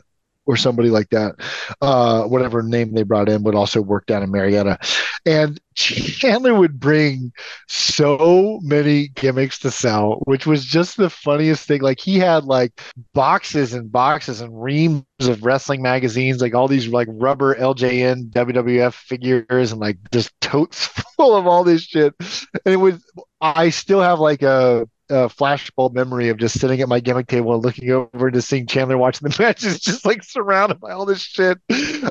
or 0.51 0.57
somebody 0.57 0.91
like 0.91 1.09
that. 1.11 1.37
Uh, 1.81 2.25
whatever 2.25 2.61
name 2.61 2.93
they 2.93 3.05
brought 3.05 3.29
in 3.29 3.45
would 3.45 3.55
also 3.55 3.81
work 3.81 4.05
down 4.07 4.23
in 4.23 4.31
Marietta. 4.33 4.79
And 5.25 5.61
Chandler 5.75 6.55
would 6.55 6.81
bring 6.81 7.33
so 7.69 8.59
many 8.63 9.09
gimmicks 9.09 9.61
to 9.61 9.71
sell, 9.71 10.23
which 10.25 10.47
was 10.47 10.65
just 10.65 10.97
the 10.97 11.09
funniest 11.09 11.69
thing. 11.69 11.83
Like 11.83 12.01
he 12.01 12.19
had 12.19 12.45
like 12.45 12.81
boxes 13.15 13.75
and 13.75 13.93
boxes 13.93 14.41
and 14.41 14.61
reams 14.61 15.05
of 15.21 15.45
wrestling 15.45 15.83
magazines, 15.83 16.41
like 16.41 16.55
all 16.55 16.67
these 16.67 16.89
like 16.89 17.09
rubber 17.11 17.55
LJN 17.55 18.31
WWF 18.31 18.95
figures 18.95 19.71
and 19.71 19.81
like 19.81 19.99
just 20.11 20.33
totes 20.41 20.87
full 21.17 21.37
of 21.37 21.47
all 21.47 21.63
this 21.63 21.83
shit. 21.83 22.13
And 22.19 22.75
it 22.75 22.79
was 22.79 23.01
I 23.41 23.71
still 23.71 24.01
have 24.01 24.19
like 24.19 24.43
a 24.43 24.89
a 25.11 25.29
flashbulb 25.29 25.93
memory 25.93 26.29
of 26.29 26.39
just 26.39 26.59
sitting 26.59 26.81
at 26.81 26.89
my 26.89 27.01
gimmick 27.01 27.27
table 27.27 27.53
and 27.55 27.63
looking 27.65 27.91
over 27.91 28.31
just 28.31 28.49
seeing 28.49 28.67
Chandler 28.67 28.97
watching 28.97 29.29
the 29.29 29.37
matches, 29.43 29.81
just 29.81 30.07
like 30.07 30.23
surrounded 30.23 30.81
by 30.81 30.93
all 30.93 31.05
this 31.05 31.21
shit. 31.21 31.59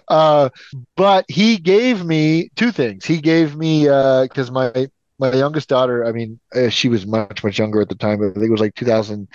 Uh, 0.07 0.49
but 0.95 1.26
he 1.27 1.57
gave 1.57 2.03
me 2.05 2.49
two 2.55 2.71
things. 2.71 3.05
He 3.05 3.21
gave 3.21 3.55
me 3.55 3.84
because 3.84 4.51
my 4.51 4.89
my 5.17 5.34
youngest 5.34 5.69
daughter, 5.69 6.05
I 6.05 6.11
mean, 6.11 6.39
uh, 6.55 6.69
she 6.69 6.89
was 6.89 7.05
much 7.05 7.43
much 7.43 7.59
younger 7.59 7.81
at 7.81 7.89
the 7.89 7.95
time. 7.95 8.21
I 8.21 8.31
think 8.34 8.45
it 8.45 8.51
was 8.51 8.61
like 8.61 8.76
2000. 8.76 9.27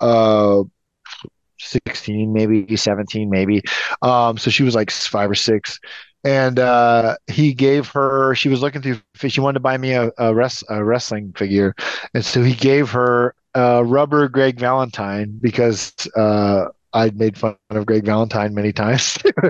Uh, 0.00 0.64
16 1.60 2.32
maybe 2.32 2.76
17 2.76 3.30
maybe 3.30 3.62
um 4.02 4.36
so 4.36 4.50
she 4.50 4.64
was 4.64 4.74
like 4.74 4.90
five 4.90 5.30
or 5.30 5.34
six 5.36 5.78
and 6.24 6.58
uh 6.58 7.16
he 7.26 7.52
gave 7.52 7.88
her 7.88 8.34
she 8.34 8.48
was 8.48 8.60
looking 8.60 8.82
through 8.82 9.00
she 9.28 9.40
wanted 9.40 9.54
to 9.54 9.60
buy 9.60 9.76
me 9.76 9.92
a, 9.92 10.10
a, 10.18 10.34
res, 10.34 10.62
a 10.68 10.84
wrestling 10.84 11.32
figure 11.36 11.74
and 12.14 12.24
so 12.24 12.42
he 12.42 12.54
gave 12.54 12.90
her 12.90 13.34
a 13.54 13.84
rubber 13.84 14.28
greg 14.28 14.58
valentine 14.58 15.38
because 15.40 15.92
uh 16.16 16.66
I'd 16.94 17.18
made 17.18 17.38
fun 17.38 17.56
of 17.70 17.86
Greg 17.86 18.04
Valentine 18.04 18.54
many 18.54 18.72
times. 18.72 19.16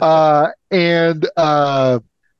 Uh, 0.00 0.48
and 0.70 1.28
uh, 1.36 1.98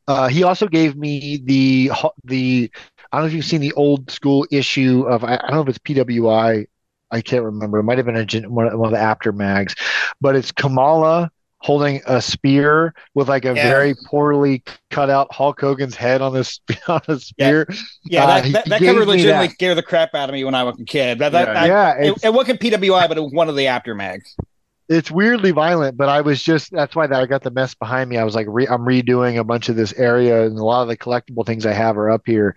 uh, 0.08 0.28
he 0.28 0.42
also 0.42 0.66
gave 0.66 0.96
me 0.96 1.42
the 1.44 1.90
the 2.24 2.70
I 3.12 3.18
don't 3.18 3.22
know 3.24 3.28
if 3.28 3.32
you've 3.34 3.44
seen 3.44 3.60
the 3.60 3.72
old 3.72 4.10
school 4.10 4.46
issue 4.50 5.04
of 5.06 5.24
I, 5.24 5.34
I 5.34 5.36
don't 5.48 5.52
know 5.52 5.60
if 5.62 5.68
it's 5.68 5.78
PWI 5.78 6.66
I 7.10 7.20
can't 7.20 7.44
remember. 7.44 7.78
It 7.78 7.84
might 7.84 7.98
have 7.98 8.06
been 8.06 8.16
a 8.16 8.48
one 8.48 8.66
of 8.66 8.90
the 8.90 8.98
Apter 8.98 9.32
mags, 9.32 9.74
but 10.20 10.34
it's 10.36 10.50
Kamala 10.52 11.30
holding 11.64 12.02
a 12.06 12.20
spear 12.20 12.92
with 13.14 13.26
like 13.26 13.46
a 13.46 13.54
Yeah. 13.54 13.68
very 13.70 13.94
poorly 14.06 14.62
cut 14.90 15.08
out 15.08 15.32
Hulk 15.32 15.58
Hogan's 15.58 15.94
head 15.94 16.20
on 16.20 16.34
this 16.34 16.60
on 16.88 17.00
a 17.08 17.18
spear. 17.18 17.66
Yeah, 18.04 18.24
Uh, 18.24 18.26
that, 18.26 18.44
he- 18.44 18.52
that, 18.52 18.64
that 18.66 18.80
cover 18.82 19.06
legitimately 19.06 19.46
that. 19.46 19.50
scared 19.52 19.78
the 19.78 19.82
crap 19.82 20.14
out 20.14 20.28
of 20.28 20.34
me 20.34 20.44
when 20.44 20.54
I 20.54 20.62
was 20.62 20.78
a 20.78 20.84
kid. 20.84 21.20
That, 21.20 21.32
that, 21.32 21.48
Yeah. 21.48 21.54
that- 21.54 21.66
yeah, 22.02 22.10
it, 22.12 22.24
it 22.24 22.34
wasn't 22.34 22.60
PWI, 22.60 23.08
but 23.08 23.16
it 23.16 23.22
was 23.22 23.32
one 23.32 23.48
of 23.48 23.56
the 23.56 23.66
Apter 23.68 23.94
mags. 23.94 24.36
it's 24.90 25.10
weirdly 25.10 25.52
violent, 25.52 25.96
but 25.96 26.10
I 26.10 26.20
was 26.20 26.42
just 26.42 26.70
that's 26.70 26.94
why 26.94 27.06
that 27.06 27.18
I 27.18 27.24
got 27.24 27.42
the 27.42 27.50
mess 27.50 27.74
behind 27.74 28.10
me. 28.10 28.18
I 28.18 28.24
was 28.24 28.34
like, 28.34 28.46
re- 28.50 28.68
I'm 28.68 28.82
redoing 28.82 29.38
a 29.38 29.44
bunch 29.44 29.70
of 29.70 29.76
this 29.76 29.94
area, 29.94 30.44
and 30.44 30.58
a 30.58 30.62
lot 30.64 30.82
of 30.82 30.88
the 30.88 30.96
collectible 30.98 31.46
things 31.46 31.64
I 31.64 31.72
have 31.72 31.96
are 31.96 32.10
up 32.10 32.24
here. 32.26 32.54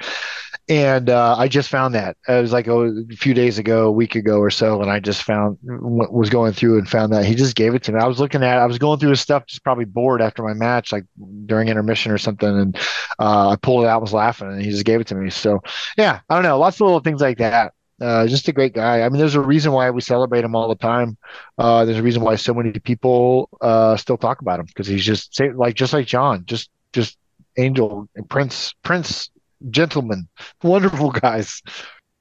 And 0.69 1.09
uh, 1.09 1.35
I 1.37 1.47
just 1.47 1.69
found 1.69 1.95
that 1.95 2.17
it 2.27 2.41
was 2.41 2.51
like 2.51 2.67
oh, 2.67 2.93
a 3.09 3.15
few 3.15 3.33
days 3.33 3.57
ago, 3.57 3.87
a 3.87 3.91
week 3.91 4.15
ago 4.15 4.37
or 4.37 4.49
so, 4.49 4.81
and 4.81 4.91
I 4.91 4.99
just 4.99 5.23
found 5.23 5.57
was 5.63 6.29
going 6.29 6.51
through 6.51 6.77
and 6.77 6.89
found 6.89 7.13
that 7.13 7.23
he 7.23 7.35
just 7.35 7.55
gave 7.55 7.73
it 7.73 7.83
to 7.83 7.93
me. 7.93 8.01
I 8.01 8.07
was 8.07 8.19
looking 8.19 8.43
at, 8.43 8.57
I 8.57 8.65
was 8.65 8.77
going 8.77 8.99
through 8.99 9.11
his 9.11 9.21
stuff, 9.21 9.45
just 9.45 9.63
probably 9.63 9.85
bored 9.85 10.21
after 10.21 10.43
my 10.43 10.53
match, 10.53 10.91
like 10.91 11.05
during 11.45 11.69
intermission 11.69 12.11
or 12.11 12.17
something, 12.17 12.49
and 12.49 12.77
uh, 13.17 13.49
I 13.49 13.55
pulled 13.55 13.85
it 13.85 13.87
out, 13.87 14.01
was 14.01 14.11
laughing, 14.11 14.49
and 14.49 14.61
he 14.61 14.69
just 14.69 14.83
gave 14.83 14.99
it 14.99 15.07
to 15.07 15.15
me. 15.15 15.29
So 15.29 15.61
yeah, 15.97 16.19
I 16.29 16.33
don't 16.33 16.43
know, 16.43 16.59
lots 16.59 16.77
of 16.77 16.81
little 16.81 16.99
things 16.99 17.21
like 17.21 17.37
that. 17.37 17.73
Uh, 18.01 18.27
just 18.27 18.47
a 18.49 18.51
great 18.51 18.73
guy. 18.73 19.01
I 19.01 19.09
mean, 19.09 19.19
there's 19.19 19.35
a 19.35 19.41
reason 19.41 19.71
why 19.71 19.89
we 19.89 20.01
celebrate 20.01 20.43
him 20.43 20.55
all 20.55 20.67
the 20.67 20.75
time. 20.75 21.17
Uh, 21.57 21.85
there's 21.85 21.97
a 21.97 22.03
reason 22.03 22.21
why 22.21 22.35
so 22.35 22.53
many 22.53 22.71
people 22.73 23.49
uh, 23.61 23.95
still 23.95 24.17
talk 24.17 24.41
about 24.41 24.59
him 24.59 24.65
because 24.65 24.85
he's 24.85 25.05
just 25.05 25.39
like 25.55 25.75
just 25.75 25.93
like 25.93 26.05
John, 26.07 26.43
just 26.45 26.69
just 26.91 27.17
angel 27.57 28.07
and 28.15 28.29
prince, 28.29 28.73
prince, 28.83 29.31
gentleman, 29.69 30.27
wonderful 30.63 31.11
guys. 31.11 31.61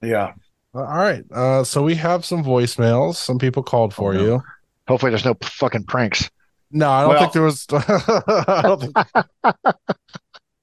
Yeah. 0.02 0.32
All 0.74 0.82
right. 0.82 1.24
Uh, 1.32 1.64
so 1.64 1.82
we 1.82 1.94
have 1.94 2.24
some 2.24 2.44
voicemails. 2.44 3.14
Some 3.16 3.38
people 3.38 3.62
called 3.62 3.94
for 3.94 4.12
Oh, 4.12 4.16
no. 4.16 4.24
you. 4.24 4.42
Hopefully, 4.88 5.10
there's 5.10 5.24
no 5.24 5.34
p- 5.34 5.48
fucking 5.48 5.84
pranks. 5.84 6.30
No, 6.70 6.90
I 6.90 7.00
don't 7.02 7.10
Well- 7.10 7.20
think 7.20 7.32
there 7.32 7.42
was. 7.42 7.66
I 7.72 8.60
don't 8.62 8.80
think. 8.82 8.94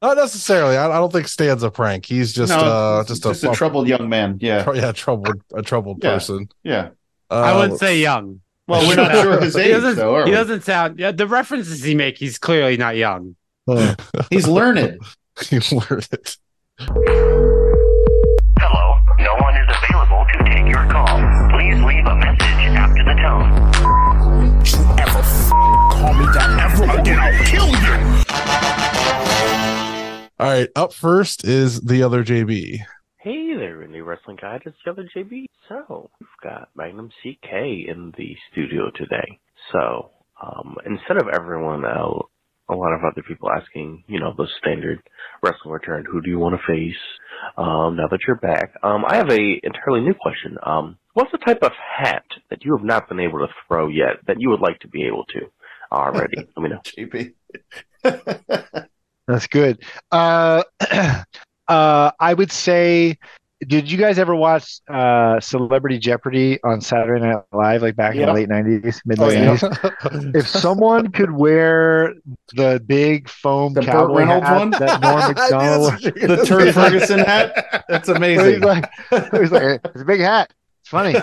Not 0.01 0.17
necessarily. 0.17 0.75
I, 0.77 0.85
I 0.87 0.97
don't 0.99 1.11
think 1.13 1.27
Stan's 1.29 1.63
a 1.63 1.71
prank. 1.71 2.05
He's 2.05 2.33
just 2.33 2.49
No, 2.51 2.57
uh 2.59 3.03
just, 3.05 3.23
just 3.23 3.43
a, 3.43 3.51
a 3.51 3.55
troubled 3.55 3.87
young 3.87 4.09
man. 4.09 4.37
Yeah. 4.41 4.63
tr- 4.63 4.75
yeah 4.75 4.91
troubled 4.91 5.41
a 5.55 5.61
troubled 5.61 6.03
Yeah. 6.03 6.13
person. 6.13 6.49
Yeah. 6.63 6.89
Uh, 7.31 7.35
I 7.35 7.55
wouldn't 7.57 7.79
say 7.79 7.99
young. 7.99 8.41
Well, 8.67 8.85
we're 8.87 8.95
not 8.95 9.11
sure 9.13 9.39
his 9.41 9.55
He 9.55 9.61
age 9.61 9.71
doesn't, 9.71 9.95
though. 9.95 10.15
Are 10.15 10.25
he 10.25 10.31
doesn't 10.31 10.63
sound. 10.63 10.99
Yeah, 10.99 11.11
the 11.11 11.25
references 11.27 11.81
he 11.83 11.95
make, 11.95 12.17
he's 12.17 12.37
clearly 12.37 12.75
not 12.77 12.95
young. 12.97 13.35
Uh, 13.67 13.95
He's 14.29 14.45
learned. 14.47 14.99
you 15.49 15.61
learned 15.71 16.07
it. 16.11 16.37
Hello, 16.79 16.97
no 19.19 19.35
one 19.41 19.55
is 19.57 19.67
available 19.69 20.25
to 20.33 20.43
take 20.49 20.65
your 20.67 20.89
call. 20.89 21.19
Please 21.51 21.79
leave 21.83 22.05
a 22.07 22.15
message 22.15 22.65
after 22.73 23.03
the 23.03 23.13
tone. 23.21 23.53
You 24.65 24.79
ever 24.97 25.19
f- 25.19 25.49
call 25.51 26.13
me 26.15 26.25
that 26.33 26.49
ever 26.59 26.99
again, 26.99 27.19
I'll 27.19 27.45
kill 27.45 27.67
you. 27.67 27.93
All 30.39 30.47
right, 30.49 30.69
up 30.75 30.93
first 30.93 31.45
is 31.45 31.81
the 31.81 32.01
other 32.01 32.23
JB. 32.23 32.79
Hey 33.19 33.53
there, 33.55 33.85
Indie 33.87 34.03
Wrestling 34.03 34.37
Guide. 34.41 34.63
It's 34.65 34.75
the 34.83 34.91
other 34.91 35.07
JB. 35.15 35.45
So, 35.69 36.09
we've 36.19 36.27
got 36.43 36.69
Magnum 36.75 37.09
CK 37.21 37.53
in 37.87 38.11
the 38.17 38.35
studio 38.51 38.89
today. 38.95 39.39
So, 39.71 40.09
um, 40.41 40.75
instead 40.87 41.17
of 41.17 41.27
everyone 41.31 41.85
else, 41.85 42.25
a 42.69 42.73
lot 42.75 42.93
of 42.93 43.01
other 43.03 43.21
people 43.27 43.49
asking, 43.51 44.03
you 44.07 44.19
know, 44.19 44.33
the 44.35 44.47
standard 44.59 44.99
wrestling 45.43 45.73
return, 45.73 46.05
who 46.09 46.21
do 46.21 46.29
you 46.29 46.39
want 46.39 46.59
to 46.59 46.65
face, 46.65 46.95
um, 47.57 47.97
now 47.97 48.07
that 48.07 48.21
you're 48.25 48.37
back? 48.37 48.73
Um, 48.81 49.03
I 49.05 49.15
have 49.17 49.29
a 49.29 49.59
entirely 49.63 50.01
new 50.01 50.13
question. 50.13 50.57
Um, 50.63 50.97
what's 51.13 51.31
the 51.31 51.37
type 51.37 51.61
of 51.61 51.71
hat 51.73 52.23
that 52.49 52.63
you 52.63 52.75
have 52.75 52.85
not 52.85 53.09
been 53.09 53.19
able 53.19 53.39
to 53.39 53.47
throw 53.67 53.87
yet 53.89 54.17
that 54.25 54.39
you 54.39 54.49
would 54.49 54.61
like 54.61 54.79
to 54.79 54.87
be 54.87 55.05
able 55.05 55.25
to 55.25 55.41
already? 55.91 56.37
Let 56.57 56.63
me 56.63 56.69
know. 56.69 56.81
JB. 56.85 57.33
That's 59.27 59.47
good. 59.47 59.83
Uh, 60.11 60.63
uh, 61.67 62.11
I 62.19 62.33
would 62.33 62.51
say, 62.51 63.17
did 63.67 63.91
you 63.91 63.97
guys 63.97 64.17
ever 64.19 64.35
watch 64.35 64.79
uh, 64.89 65.39
Celebrity 65.39 65.97
Jeopardy 65.99 66.59
on 66.63 66.81
Saturday 66.81 67.25
Night 67.25 67.43
Live, 67.51 67.81
like 67.81 67.95
back 67.95 68.15
in 68.15 68.25
the 68.25 68.33
late 68.33 68.49
'90s, 68.49 69.01
mid 69.05 69.19
Oh, 69.19 69.27
late 69.27 69.39
yeah. 69.39 69.55
'90s? 69.57 70.35
If 70.35 70.47
someone 70.47 71.11
could 71.11 71.31
wear 71.31 72.13
the 72.53 72.81
big 72.85 73.29
foam 73.29 73.73
The 73.73 73.81
Burt 73.81 73.89
cowboy 73.91 74.19
Reynolds 74.19 74.47
hat 74.47 74.57
one? 74.59 74.69
that 74.71 75.01
Norm 75.01 75.15
Macdonald, 75.15 75.33
knew 75.33 75.33
that's 75.33 75.51
Macdonald, 75.51 75.93
what 75.93 76.01
you 76.03 76.11
were 76.21 76.27
the 76.27 76.35
gonna 76.35 76.45
Turd. 76.45 76.73
Ferguson 76.73 77.19
hat. 77.19 77.83
That's 77.89 78.07
he's 78.07 78.15
amazing. 78.17 78.61
like, 78.61 78.89
he's 79.09 79.51
like, 79.51 79.81
it's 79.85 80.01
a 80.01 80.05
big 80.05 80.21
hat. 80.21 80.53
It's 80.81 80.89
funny. 80.89 81.13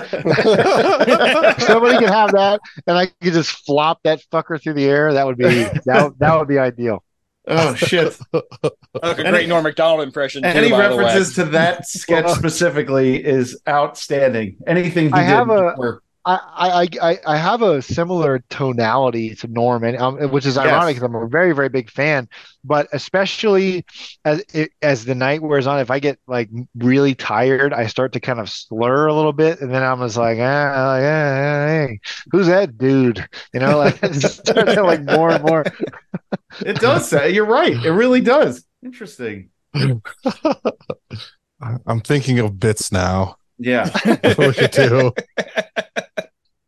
Somebody 1.64 1.98
could 1.98 2.08
have 2.10 2.32
that, 2.32 2.60
and 2.86 2.96
I 2.96 3.06
could 3.06 3.32
just 3.34 3.50
flop 3.66 4.00
that 4.04 4.22
fucker 4.32 4.60
through 4.62 4.74
the 4.74 4.84
air. 4.86 5.12
That 5.12 5.26
would 5.26 5.36
be 5.36 5.44
that. 5.84 6.14
That 6.18 6.38
would 6.38 6.48
be 6.48 6.58
ideal. 6.58 7.04
Oh 7.48 7.74
shit! 7.74 8.18
Like 9.02 9.18
a 9.18 9.22
great 9.30 9.48
Norm 9.48 9.62
Macdonald 9.62 10.02
impression. 10.02 10.42
Too, 10.42 10.48
Any 10.48 10.70
by 10.70 10.88
the 10.88 10.96
way. 10.96 11.04
references 11.04 11.34
to 11.36 11.44
that 11.46 11.86
sketch 11.86 12.28
specifically 12.36 13.24
is 13.24 13.58
outstanding. 13.68 14.56
Anything 14.66 15.06
he 15.06 15.12
I 15.12 15.20
did 15.22 15.26
have 15.28 15.48
a- 15.50 15.70
before- 15.70 16.02
I, 16.24 16.38
I, 16.54 16.88
I, 17.00 17.18
I 17.26 17.36
have 17.38 17.62
a 17.62 17.80
similar 17.80 18.44
tonality 18.50 19.34
to 19.36 19.46
Norm, 19.46 19.84
and 19.84 19.96
um, 19.96 20.18
which 20.30 20.44
is 20.44 20.58
ironic 20.58 20.96
because 20.96 21.06
I'm 21.06 21.14
a 21.14 21.26
very, 21.26 21.54
very 21.54 21.70
big 21.70 21.88
fan. 21.90 22.28
But 22.62 22.88
especially 22.92 23.86
as 24.24 24.44
it, 24.52 24.72
as 24.82 25.06
the 25.06 25.14
night 25.14 25.40
wears 25.40 25.66
on, 25.66 25.80
if 25.80 25.90
I 25.90 25.98
get 25.98 26.18
like 26.26 26.50
really 26.76 27.14
tired, 27.14 27.72
I 27.72 27.86
start 27.86 28.12
to 28.12 28.20
kind 28.20 28.38
of 28.38 28.50
slur 28.50 29.06
a 29.06 29.14
little 29.14 29.32
bit, 29.32 29.62
and 29.62 29.72
then 29.72 29.82
I'm 29.82 30.00
just 30.00 30.18
like, 30.18 30.36
ah, 30.38 30.98
yeah, 30.98 31.00
yeah, 31.00 31.86
hey, 31.86 32.00
who's 32.30 32.48
that 32.48 32.76
dude? 32.76 33.26
You 33.54 33.60
know, 33.60 33.78
like 33.78 34.02
it 34.02 34.12
just 34.20 34.46
starts 34.46 34.74
to 34.74 34.82
like 34.82 35.02
more 35.02 35.30
and 35.30 35.42
more. 35.42 35.64
It 36.60 36.80
does 36.80 37.08
say 37.08 37.30
you're 37.30 37.46
right. 37.46 37.82
It 37.82 37.92
really 37.92 38.20
does. 38.20 38.62
Interesting. 38.84 39.48
I'm 39.74 40.02
thinking 42.02 42.40
of 42.40 42.60
bits 42.60 42.92
now. 42.92 43.36
Yeah. 43.58 43.88
Look 44.38 44.58
at 44.58 44.76
you. 44.76 45.14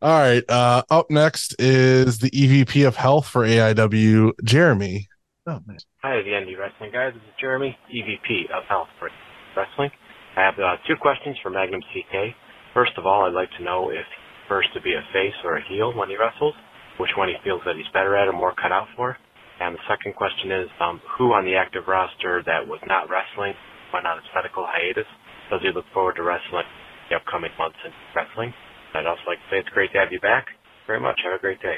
All 0.03 0.19
right. 0.19 0.43
Uh, 0.51 0.83
up 0.91 1.07
next 1.09 1.55
is 1.59 2.19
the 2.19 2.29
EVP 2.29 2.85
of 2.85 2.97
Health 2.97 3.25
for 3.25 3.47
AIW, 3.47 4.35
Jeremy. 4.43 5.07
Oh, 5.47 5.63
nice. 5.65 5.87
Hi, 6.03 6.19
the 6.19 6.35
Indie 6.35 6.59
Wrestling 6.59 6.91
Guys. 6.91 7.15
This 7.15 7.23
is 7.23 7.35
Jeremy, 7.39 7.71
EVP 7.87 8.51
of 8.51 8.67
Health 8.67 8.91
for 8.99 9.07
Wrestling. 9.55 9.91
I 10.35 10.43
have 10.43 10.59
uh, 10.59 10.75
two 10.85 10.99
questions 10.99 11.37
for 11.41 11.49
Magnum 11.49 11.79
CK. 11.95 12.35
First 12.73 12.91
of 12.97 13.07
all, 13.07 13.23
I'd 13.23 13.31
like 13.31 13.47
to 13.55 13.63
know 13.63 13.91
if 13.95 14.03
he 14.03 14.19
prefers 14.43 14.67
to 14.75 14.81
be 14.81 14.91
a 14.91 14.99
face 15.15 15.39
or 15.45 15.55
a 15.55 15.63
heel 15.71 15.95
when 15.95 16.09
he 16.09 16.19
wrestles, 16.19 16.53
which 16.99 17.15
one 17.15 17.29
he 17.29 17.39
feels 17.39 17.61
that 17.63 17.79
he's 17.79 17.87
better 17.95 18.17
at 18.19 18.27
or 18.27 18.35
more 18.35 18.51
cut 18.59 18.75
out 18.75 18.91
for. 18.97 19.15
And 19.61 19.73
the 19.73 19.87
second 19.87 20.19
question 20.19 20.51
is, 20.51 20.67
um, 20.83 20.99
who 21.15 21.31
on 21.31 21.45
the 21.45 21.55
active 21.55 21.87
roster 21.87 22.43
that 22.43 22.67
was 22.67 22.83
not 22.91 23.07
wrestling 23.07 23.55
went 23.95 24.03
on 24.03 24.17
its 24.19 24.27
medical 24.35 24.67
hiatus? 24.67 25.07
Does 25.47 25.63
he 25.63 25.71
look 25.71 25.87
forward 25.93 26.19
to 26.19 26.27
wrestling 26.27 26.67
the 27.07 27.15
upcoming 27.15 27.55
months 27.55 27.79
in 27.87 27.91
wrestling? 28.11 28.51
I'd 28.93 29.05
also 29.05 29.21
like 29.27 29.39
to 29.39 29.43
say 29.49 29.59
it's 29.59 29.69
great 29.69 29.91
to 29.93 29.99
have 29.99 30.11
you 30.11 30.19
back. 30.19 30.47
Very 30.87 30.99
much. 30.99 31.19
Have 31.23 31.33
a 31.33 31.39
great 31.39 31.59
day. 31.61 31.77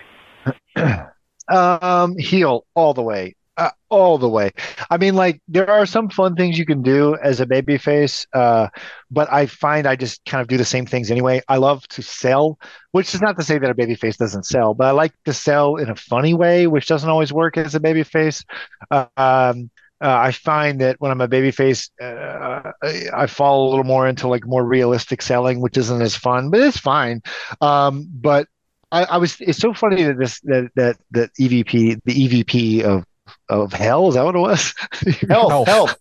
Um, 1.48 2.18
heel 2.18 2.66
all 2.74 2.96
the 2.96 3.04
way. 3.04 3.36
Uh, 3.58 3.70
all 3.90 4.18
the 4.18 4.28
way. 4.28 4.52
I 4.90 4.98
mean, 4.98 5.16
like 5.16 5.42
there 5.48 5.70
are 5.70 5.86
some 5.86 6.10
fun 6.10 6.36
things 6.36 6.58
you 6.58 6.66
can 6.66 6.82
do 6.82 7.16
as 7.24 7.40
a 7.40 7.46
baby 7.46 7.78
face, 7.78 8.26
uh, 8.34 8.68
but 9.10 9.32
I 9.32 9.46
find 9.46 9.88
I 9.88 9.96
just 9.96 10.26
kind 10.26 10.42
of 10.42 10.48
do 10.50 10.58
the 10.58 10.66
same 10.66 10.86
things 10.86 11.10
anyway. 11.10 11.42
I 11.48 11.58
love 11.58 11.88
to 11.90 12.02
sell, 12.02 12.60
which 12.92 13.14
is 13.16 13.22
not 13.22 13.38
to 13.38 13.46
say 13.46 13.58
that 13.58 13.70
a 13.70 13.76
baby 13.76 13.96
face 13.96 14.18
doesn't 14.18 14.46
sell, 14.46 14.74
but 14.74 14.88
I 14.88 14.92
like 14.92 15.14
to 15.24 15.32
sell 15.32 15.78
in 15.78 15.90
a 15.90 15.96
funny 15.96 16.34
way, 16.34 16.68
which 16.68 16.88
doesn't 16.88 17.10
always 17.10 17.32
work 17.32 17.58
as 17.58 17.76
a 17.76 17.80
baby 17.80 18.04
face. 18.04 18.44
Uh, 18.92 19.06
um, 19.16 19.70
uh, 20.02 20.18
I 20.18 20.32
find 20.32 20.82
that 20.82 20.98
when 21.00 21.12
I'm 21.12 21.22
a 21.22 21.28
baby 21.28 21.52
face, 21.52 21.90
uh, 22.02 22.72
I, 22.82 23.06
I 23.14 23.28
fall 23.28 23.68
a 23.68 23.70
little 23.70 23.86
more 23.86 24.08
into 24.08 24.28
like 24.28 24.46
more 24.46 24.64
realistic 24.64 25.22
selling, 25.22 25.62
which 25.62 25.78
isn't 25.78 26.02
as 26.02 26.16
fun, 26.16 26.50
but 26.50 26.60
it's 26.60 26.78
fine. 26.78 27.22
Um, 27.62 28.08
but 28.12 28.48
I, 28.92 29.04
I 29.06 29.18
was 29.18 29.38
it's 29.40 29.60
so 29.60 29.74
funny 29.74 30.04
that 30.04 30.18
this 30.18 30.40
that 30.42 30.70
that 30.76 30.98
that 31.12 31.32
EVP 31.40 32.02
the 32.04 32.44
EVP 32.44 32.84
of 32.84 33.06
of 33.50 33.74
hell 33.74 34.10
is 34.10 34.16
that 34.16 34.26
what 34.26 34.36
it 34.36 34.40
was? 34.40 34.74
Health, 35.30 35.68
health. 35.68 35.96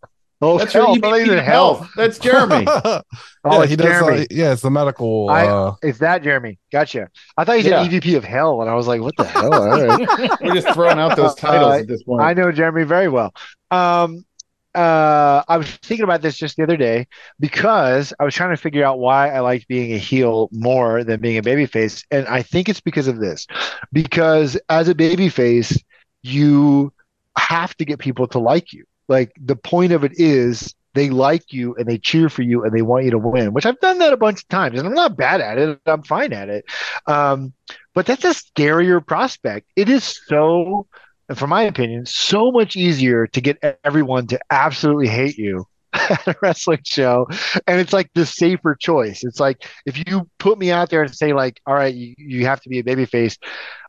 Oh, 0.46 0.58
That's 0.58 0.74
your 0.74 0.84
health. 0.84 0.98
I 0.98 1.00
thought 1.00 1.14
you 1.16 1.24
EVP 1.24 1.26
said 1.28 1.38
of 1.38 1.44
health. 1.44 1.88
That's 1.96 2.18
Jeremy. 2.18 2.66
Oh, 3.46 3.58
yeah, 3.58 3.60
it's 3.60 3.70
he 3.70 3.76
does. 3.76 3.86
Jeremy. 3.86 4.22
Uh, 4.22 4.26
yeah, 4.30 4.52
it's 4.54 4.62
the 4.62 4.70
medical. 4.70 5.28
I- 5.28 5.46
uh, 5.46 5.74
Is 5.82 5.98
that 5.98 6.22
Jeremy? 6.22 6.58
Gotcha. 6.72 7.10
I 7.36 7.44
thought 7.44 7.58
you 7.58 7.62
said 7.64 7.90
Yeah. 7.92 7.98
EVP 8.00 8.16
of 8.16 8.24
hell, 8.24 8.62
and 8.62 8.70
I 8.70 8.74
was 8.74 8.86
like, 8.86 9.02
what 9.02 9.14
the 9.18 9.24
hell? 9.24 9.52
All 9.52 9.68
right. 9.86 10.30
We're 10.40 10.54
just 10.54 10.72
throwing 10.72 10.98
out 10.98 11.14
those 11.14 11.34
titles 11.46 11.74
Uh, 11.74 11.78
at 11.80 11.86
this 11.86 12.02
point. 12.04 12.22
I 12.22 12.32
know 12.32 12.50
Jeremy 12.52 12.84
very 12.84 13.08
well. 13.10 13.34
Um, 13.70 14.24
uh, 14.74 15.42
I 15.46 15.58
was 15.58 15.70
thinking 15.82 16.04
about 16.04 16.22
this 16.22 16.36
just 16.38 16.56
the 16.56 16.62
other 16.62 16.78
day 16.78 17.06
because 17.38 18.14
I 18.18 18.24
was 18.24 18.34
trying 18.34 18.50
to 18.50 18.56
figure 18.56 18.82
out 18.84 18.98
why 18.98 19.28
I 19.30 19.40
liked 19.40 19.68
being 19.68 19.92
a 19.92 19.98
heel 19.98 20.48
more 20.50 21.04
than 21.04 21.20
being 21.20 21.36
a 21.36 21.42
babyface, 21.42 22.02
and 22.10 22.26
I 22.26 22.40
think 22.42 22.70
it's 22.70 22.80
because 22.80 23.08
of 23.08 23.20
this. 23.20 23.46
Because 23.92 24.58
as 24.70 24.88
a 24.88 24.94
babyface, 24.94 25.78
you 26.22 26.92
have 27.36 27.76
to 27.76 27.84
get 27.84 27.98
people 27.98 28.26
to 28.28 28.38
like 28.38 28.72
you. 28.72 28.84
Like 29.08 29.32
the 29.40 29.56
point 29.56 29.92
of 29.92 30.04
it 30.04 30.12
is 30.14 30.74
they 30.94 31.10
like 31.10 31.52
you 31.52 31.74
and 31.74 31.86
they 31.86 31.98
cheer 31.98 32.28
for 32.28 32.42
you 32.42 32.64
and 32.64 32.72
they 32.72 32.82
want 32.82 33.04
you 33.04 33.10
to 33.10 33.18
win, 33.18 33.52
which 33.52 33.66
I've 33.66 33.80
done 33.80 33.98
that 33.98 34.12
a 34.12 34.16
bunch 34.16 34.40
of 34.40 34.48
times 34.48 34.78
and 34.78 34.88
I'm 34.88 34.94
not 34.94 35.16
bad 35.16 35.40
at 35.40 35.58
it. 35.58 35.80
I'm 35.86 36.02
fine 36.02 36.32
at 36.32 36.48
it. 36.48 36.64
Um, 37.06 37.52
but 37.94 38.06
that's 38.06 38.24
a 38.24 38.28
scarier 38.28 39.04
prospect. 39.04 39.68
It 39.76 39.88
is 39.88 40.20
so, 40.26 40.86
for 41.34 41.46
my 41.46 41.62
opinion, 41.62 42.06
so 42.06 42.50
much 42.52 42.76
easier 42.76 43.26
to 43.28 43.40
get 43.40 43.78
everyone 43.84 44.28
to 44.28 44.40
absolutely 44.50 45.08
hate 45.08 45.36
you 45.36 45.66
at 45.92 46.26
a 46.28 46.36
wrestling 46.40 46.82
show. 46.84 47.26
And 47.66 47.80
it's 47.80 47.92
like 47.92 48.10
the 48.14 48.24
safer 48.26 48.74
choice. 48.74 49.24
It's 49.24 49.40
like 49.40 49.64
if 49.86 49.98
you 50.08 50.28
put 50.38 50.58
me 50.58 50.70
out 50.70 50.90
there 50.90 51.02
and 51.02 51.14
say, 51.14 51.32
like, 51.32 51.60
all 51.66 51.74
right, 51.74 51.94
you, 51.94 52.14
you 52.18 52.46
have 52.46 52.60
to 52.62 52.68
be 52.68 52.78
a 52.78 52.84
babyface, 52.84 53.36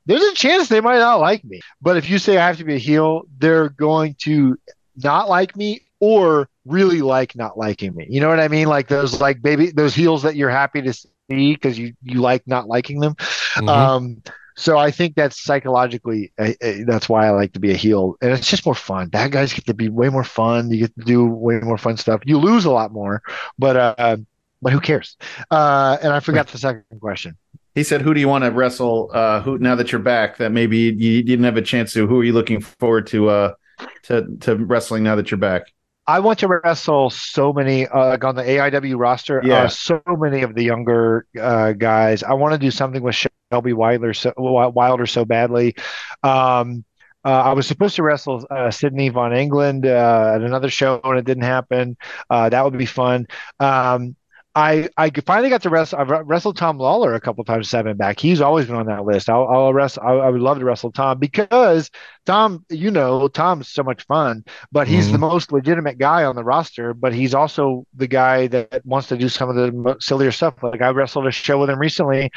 there's 0.08 0.24
a 0.24 0.36
chance 0.36 0.70
they 0.70 0.82
might 0.82 1.00
not 1.00 1.20
like 1.20 1.44
me. 1.44 1.62
But 1.82 1.98
if 1.98 2.10
you 2.10 2.20
say 2.20 2.38
I 2.38 2.48
have 2.48 2.58
to 2.58 2.64
be 2.64 2.76
a 2.76 2.80
heel, 2.80 3.24
they're 3.38 3.70
going 3.70 4.16
to 4.20 4.58
not 5.04 5.30
like 5.30 5.56
me 5.56 5.82
or 6.00 6.50
really 6.66 7.02
like 7.02 7.36
not 7.36 7.58
liking 7.58 7.96
me. 7.96 8.06
You 8.10 8.20
know 8.22 8.30
what 8.30 8.40
I 8.40 8.48
mean? 8.48 8.68
Like 8.68 8.88
those 8.88 9.22
like 9.22 9.42
baby 9.42 9.72
those 9.72 9.96
heels 9.96 10.24
that 10.24 10.36
you're 10.36 10.50
happy 10.50 10.82
to 10.82 10.94
see 10.94 11.08
because 11.30 11.78
you 11.78 11.94
you 12.04 12.22
like 12.22 12.46
not 12.48 12.68
liking 12.68 13.00
them. 13.00 13.16
Mhm. 13.56 13.70
Um 13.70 14.24
so 14.58 14.78
I 14.78 14.90
think 14.90 15.16
that's 15.16 15.44
psychologically 15.44 16.32
uh, 16.40 16.54
uh, 16.64 16.74
that's 16.86 17.10
why 17.10 17.28
I 17.28 17.32
like 17.32 17.54
to 17.54 17.60
be 17.60 17.72
a 17.72 17.76
heel 17.76 18.16
and 18.22 18.32
it's 18.32 18.50
just 18.50 18.66
more 18.66 18.76
fun. 18.76 19.10
Bad 19.10 19.32
guys 19.32 19.54
get 19.54 19.66
to 19.66 19.74
be 19.74 19.90
way 19.90 20.10
more 20.10 20.24
fun. 20.24 20.70
You 20.72 20.80
get 20.80 20.96
to 20.98 21.06
do 21.06 21.26
way 21.26 21.60
more 21.60 21.78
fun 21.78 21.98
stuff. 21.98 22.22
You 22.26 22.38
lose 22.38 22.66
a 22.66 22.72
lot 22.72 22.92
more, 22.92 23.22
but 23.60 23.76
uh 24.00 24.18
but 24.62 24.74
who 24.74 24.80
cares? 24.80 25.18
Uh 25.52 25.98
and 26.02 26.14
I 26.14 26.20
forgot 26.20 26.48
the 26.48 26.58
second 26.58 26.84
question. 27.00 27.38
He 27.76 27.84
said, 27.84 28.02
"Who 28.02 28.14
do 28.14 28.22
you 28.22 28.30
want 28.30 28.46
to 28.46 28.52
wrestle? 28.52 29.12
Uh, 29.14 29.42
who 29.42 29.58
now 29.58 29.76
that 29.76 29.92
you're 29.92 30.00
back? 30.00 30.38
That 30.38 30.54
maybe 30.54 30.78
you, 30.78 30.92
you 30.94 31.24
didn't 31.24 31.44
have 31.44 31.58
a 31.58 31.62
chance 31.62 31.92
to. 31.92 32.08
Who 32.08 32.22
are 32.22 32.24
you 32.24 32.32
looking 32.32 32.62
forward 32.62 33.06
to? 33.08 33.28
Uh, 33.28 33.54
to 34.03 34.38
to 34.41 34.56
wrestling 34.56 35.03
now 35.03 35.15
that 35.15 35.31
you're 35.31 35.38
back? 35.38 35.64
I 36.07 36.19
want 36.19 36.39
to 36.39 36.47
wrestle 36.47 37.10
so 37.10 37.52
many 37.52 37.88
uh, 37.88 38.10
like 38.10 38.23
on 38.23 38.35
the 38.35 38.43
AIW 38.43 38.97
roster. 38.97 39.41
Yeah. 39.43 39.64
Uh, 39.64 39.68
so 39.68 40.02
many 40.07 40.43
of 40.43 40.53
the 40.53 40.64
younger 40.64 41.26
uh, 41.39 41.72
guys. 41.72 42.22
I 42.22 42.34
want 42.34 42.53
to 42.53 42.60
do 42.60 42.69
something 42.69 43.02
with 43.02 43.15
Shelby 43.52 43.73
Wilder 43.73 44.14
so 44.14 44.34
Wilder 44.38 45.07
so 45.07 45.26
badly. 45.26 45.76
Um, 46.22 46.85
uh, 47.26 47.41
I 47.41 47.53
was 47.53 47.65
supposed 47.65 47.95
to 47.95 48.03
wrestle 48.03 48.45
uh, 48.52 48.69
Sydney 48.69 49.10
Von 49.10 49.35
England 49.35 49.88
uh, 49.88 50.34
at 50.35 50.41
another 50.41 50.69
show, 50.69 51.02
and 51.03 51.18
it 51.18 51.26
didn't 51.26 51.43
happen. 51.43 51.97
Uh, 52.30 52.49
that 52.49 52.64
would 52.64 52.77
be 52.77 52.85
fun. 52.85 53.26
Um, 53.60 54.15
I 54.57 54.88
I 54.95 55.10
finally 55.26 55.49
got 55.49 55.64
to 55.64 55.69
wrestle. 55.69 55.99
I've 55.99 56.10
wrestled 56.10 56.56
Tom 56.56 56.77
Lawlor 56.77 57.14
a 57.14 57.19
couple 57.19 57.44
times 57.44 57.69
seven 57.69 57.98
back. 57.98 58.19
He's 58.22 58.40
always 58.40 58.68
been 58.68 58.76
on 58.77 58.86
that 58.86 59.03
list. 59.03 59.30
I'll, 59.30 59.45
I'll 59.49 59.73
wrestle. 59.73 60.02
I, 60.02 60.14
I 60.14 60.30
would 60.30 60.40
love 60.40 60.60
to 60.60 60.65
wrestle 60.65 60.94
Tom 60.94 61.19
because 61.19 61.91
Tom, 62.26 62.65
you 62.69 62.90
know, 62.90 63.27
Tom's 63.27 63.68
so 63.68 63.84
much 63.84 64.06
fun, 64.06 64.45
but 64.72 64.88
he's 64.88 65.10
Mhm. 65.10 65.11
the 65.11 65.18
most 65.18 65.52
legitimate 65.52 65.98
guy 65.98 66.23
on 66.23 66.38
the 66.38 66.44
roster. 66.44 66.94
But 66.94 67.14
he's 67.14 67.34
also 67.34 67.86
the 67.95 68.07
guy 68.07 68.48
that 68.48 68.86
wants 68.86 69.10
to 69.10 69.18
do 69.18 69.27
some 69.27 69.49
of 69.49 69.56
the 69.57 69.98
sillier 69.99 70.32
stuff. 70.32 70.56
Like 70.64 70.82
I 70.82 70.90
wrestled 70.90 71.27
a 71.27 71.32
show 71.32 71.60
with 71.60 71.69
him 71.69 71.80
recently, 71.80 72.32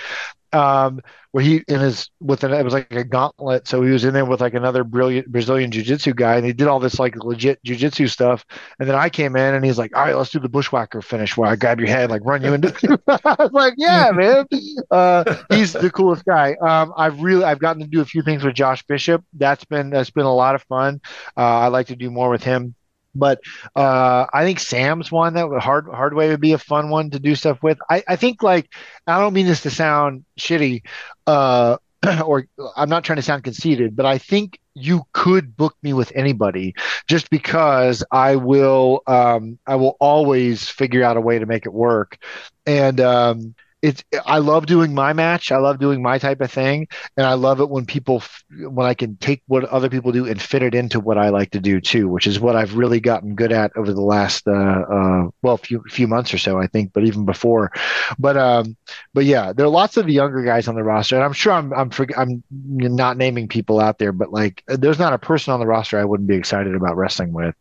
um, 0.53 1.01
where 1.33 1.45
he 1.45 1.63
in 1.69 1.81
his 1.81 2.11
with 2.21 2.43
an 2.45 2.53
it 2.53 2.63
was 2.63 2.73
like 2.73 2.91
a 2.93 3.05
gauntlet. 3.05 3.69
So 3.69 3.83
he 3.83 3.91
was 3.91 4.05
in 4.05 4.15
there 4.15 4.25
with 4.25 4.41
like 4.41 4.55
another 4.55 4.85
brilliant 4.85 5.31
Brazilian 5.31 5.71
jiu-jitsu 5.71 6.15
guy, 6.15 6.37
and 6.37 6.47
he 6.47 6.53
did 6.53 6.69
all 6.69 6.81
this 6.81 6.99
like 6.99 7.17
legit 7.17 7.63
jiu-jitsu 7.65 8.07
stuff. 8.07 8.45
And 8.79 8.89
then 8.89 8.97
I 8.97 9.09
came 9.09 9.37
in, 9.37 9.55
and 9.55 9.65
he's 9.65 9.79
like, 9.79 9.97
"All 9.97 10.05
right, 10.05 10.17
let's 10.17 10.31
do 10.31 10.39
the 10.39 10.49
bushwhacker 10.49 11.03
finish, 11.03 11.37
where 11.37 11.51
I 11.51 11.57
grab 11.57 11.79
your 11.79 11.89
head, 11.89 12.11
like 12.11 12.23
run 12.25 12.43
you 12.43 12.55
into." 12.55 12.99
I 13.09 13.37
was 13.39 13.53
like, 13.53 13.75
"Yeah, 13.77 14.11
man." 14.15 14.47
Uh, 14.91 15.37
he's 15.51 15.73
the 15.73 15.91
coolest 15.91 16.25
guy. 16.25 16.57
Um, 16.61 16.93
I've 16.97 17.21
really 17.21 17.45
I've 17.45 17.59
gotten 17.59 17.83
to 17.83 17.89
do 17.89 18.01
a 18.01 18.07
few 18.07 18.23
things 18.23 18.45
with 18.45 18.55
Josh 18.55 18.83
Bishop. 18.85 19.25
That's 19.35 19.65
been 19.65 19.91
that's 19.91 20.11
been 20.11 20.27
a 20.27 20.35
lot 20.35 20.55
of 20.55 20.63
fun. 20.63 21.01
Uh, 21.37 21.41
I 21.41 21.69
like 21.69 21.89
to 21.89 21.97
do 21.97 22.11
more 22.11 22.31
with 22.31 22.43
him. 22.43 22.75
But 23.19 23.41
uh, 23.77 24.27
I 24.33 24.45
think 24.45 24.61
Sam's 24.61 25.11
one 25.13 25.35
that 25.35 25.49
would- 25.49 25.61
hard 25.61 25.87
Hardway 25.87 26.29
would 26.29 26.41
be 26.41 26.53
a 26.53 26.59
fun 26.59 26.91
one 26.91 27.11
to 27.11 27.19
do 27.19 27.35
stuff 27.35 27.63
with. 27.63 27.79
I, 27.91 28.03
I 28.09 28.17
think 28.17 28.43
like 28.43 28.73
I 29.07 29.19
don't 29.21 29.35
mean 29.35 29.47
this 29.47 29.63
to 29.63 29.71
sound 29.71 30.25
shitty, 30.39 30.83
uh, 31.27 31.77
or 32.25 32.47
I'm 32.77 32.89
not 32.89 33.05
trying 33.05 33.17
to 33.17 33.23
sound 33.23 33.45
conceited, 33.45 33.97
but 33.97 34.07
I 34.07 34.19
think 34.19 34.59
you 34.75 35.03
could 35.13 35.57
book 35.57 35.75
me 35.83 35.93
with 35.93 36.13
anybody 36.15 36.75
just 37.09 37.31
because 37.31 38.05
I 38.13 38.37
will 38.37 39.03
um, 39.07 39.59
I 39.67 39.77
will 39.77 39.97
always 40.01 40.69
figure 40.69 41.03
out 41.03 41.17
a 41.17 41.21
way 41.21 41.39
to 41.39 41.47
make 41.47 41.67
it 41.67 41.73
work. 41.73 42.19
And 42.67 43.01
um, 43.01 43.55
it's 43.81 44.03
I 44.27 44.39
love 44.39 44.67
doing 44.67 44.93
my 44.93 45.13
match. 45.13 45.53
I 45.53 45.59
love 45.59 45.79
doing 45.79 46.03
my 46.03 46.19
type 46.19 46.41
of 46.41 46.51
thing, 46.51 46.89
and 47.17 47.25
I 47.25 47.35
love 47.35 47.61
it 47.61 47.71
when 47.71 47.87
people 47.87 48.23
when 48.51 48.87
I 48.87 48.95
can 48.95 49.17
take 49.17 49.43
what 49.47 49.65
other 49.67 49.89
people 49.89 50.11
do 50.11 50.27
and 50.27 50.41
fit 50.41 50.63
it 50.63 50.75
into 50.75 50.99
what 50.99 51.17
I 51.17 51.29
like 51.29 51.53
to 51.53 51.61
do 51.61 51.81
too, 51.81 52.09
which 52.09 52.27
is 52.27 52.41
what 52.41 52.57
I've 52.57 52.75
really 52.75 52.99
gotten 52.99 53.37
good 53.37 53.53
at 53.53 53.71
over 53.77 53.93
the 53.93 54.01
last 54.01 54.49
uh, 54.49 54.53
uh 54.53 55.31
well 55.43 55.59
few 55.59 55.83
few 55.89 56.09
months 56.09 56.35
or 56.35 56.39
so, 56.39 56.59
I 56.59 56.67
think, 56.67 56.93
but 56.93 57.05
even 57.05 57.25
before. 57.25 57.71
But 58.19 58.37
um 58.37 58.77
but 59.15 59.27
yeah, 59.27 59.53
there 59.53 59.67
are 59.67 59.71
lots 59.71 59.97
of 59.97 60.07
the 60.07 60.13
younger 60.13 60.43
guys 60.43 60.67
on 60.67 60.75
the 60.75 60.83
roster, 60.83 61.15
and 61.15 61.25
I'm 61.25 61.33
sure 61.33 61.53
I'm 61.53 61.73
I'm 61.73 61.91
I'm 62.17 62.43
not 62.51 63.17
naming 63.17 63.47
people 63.47 63.79
out 63.79 63.99
there, 63.99 64.13
but 64.13 64.33
like 64.33 64.65
there's 64.67 64.99
not 64.99 65.13
a 65.13 65.19
person 65.19 65.53
on 65.55 65.61
the 65.61 65.67
roster 65.67 65.99
I 66.01 66.05
wouldn't 66.05 66.29
be 66.29 66.37
excited 66.37 66.75
about 66.75 66.97
wrestling 66.97 67.33
with. 67.33 67.55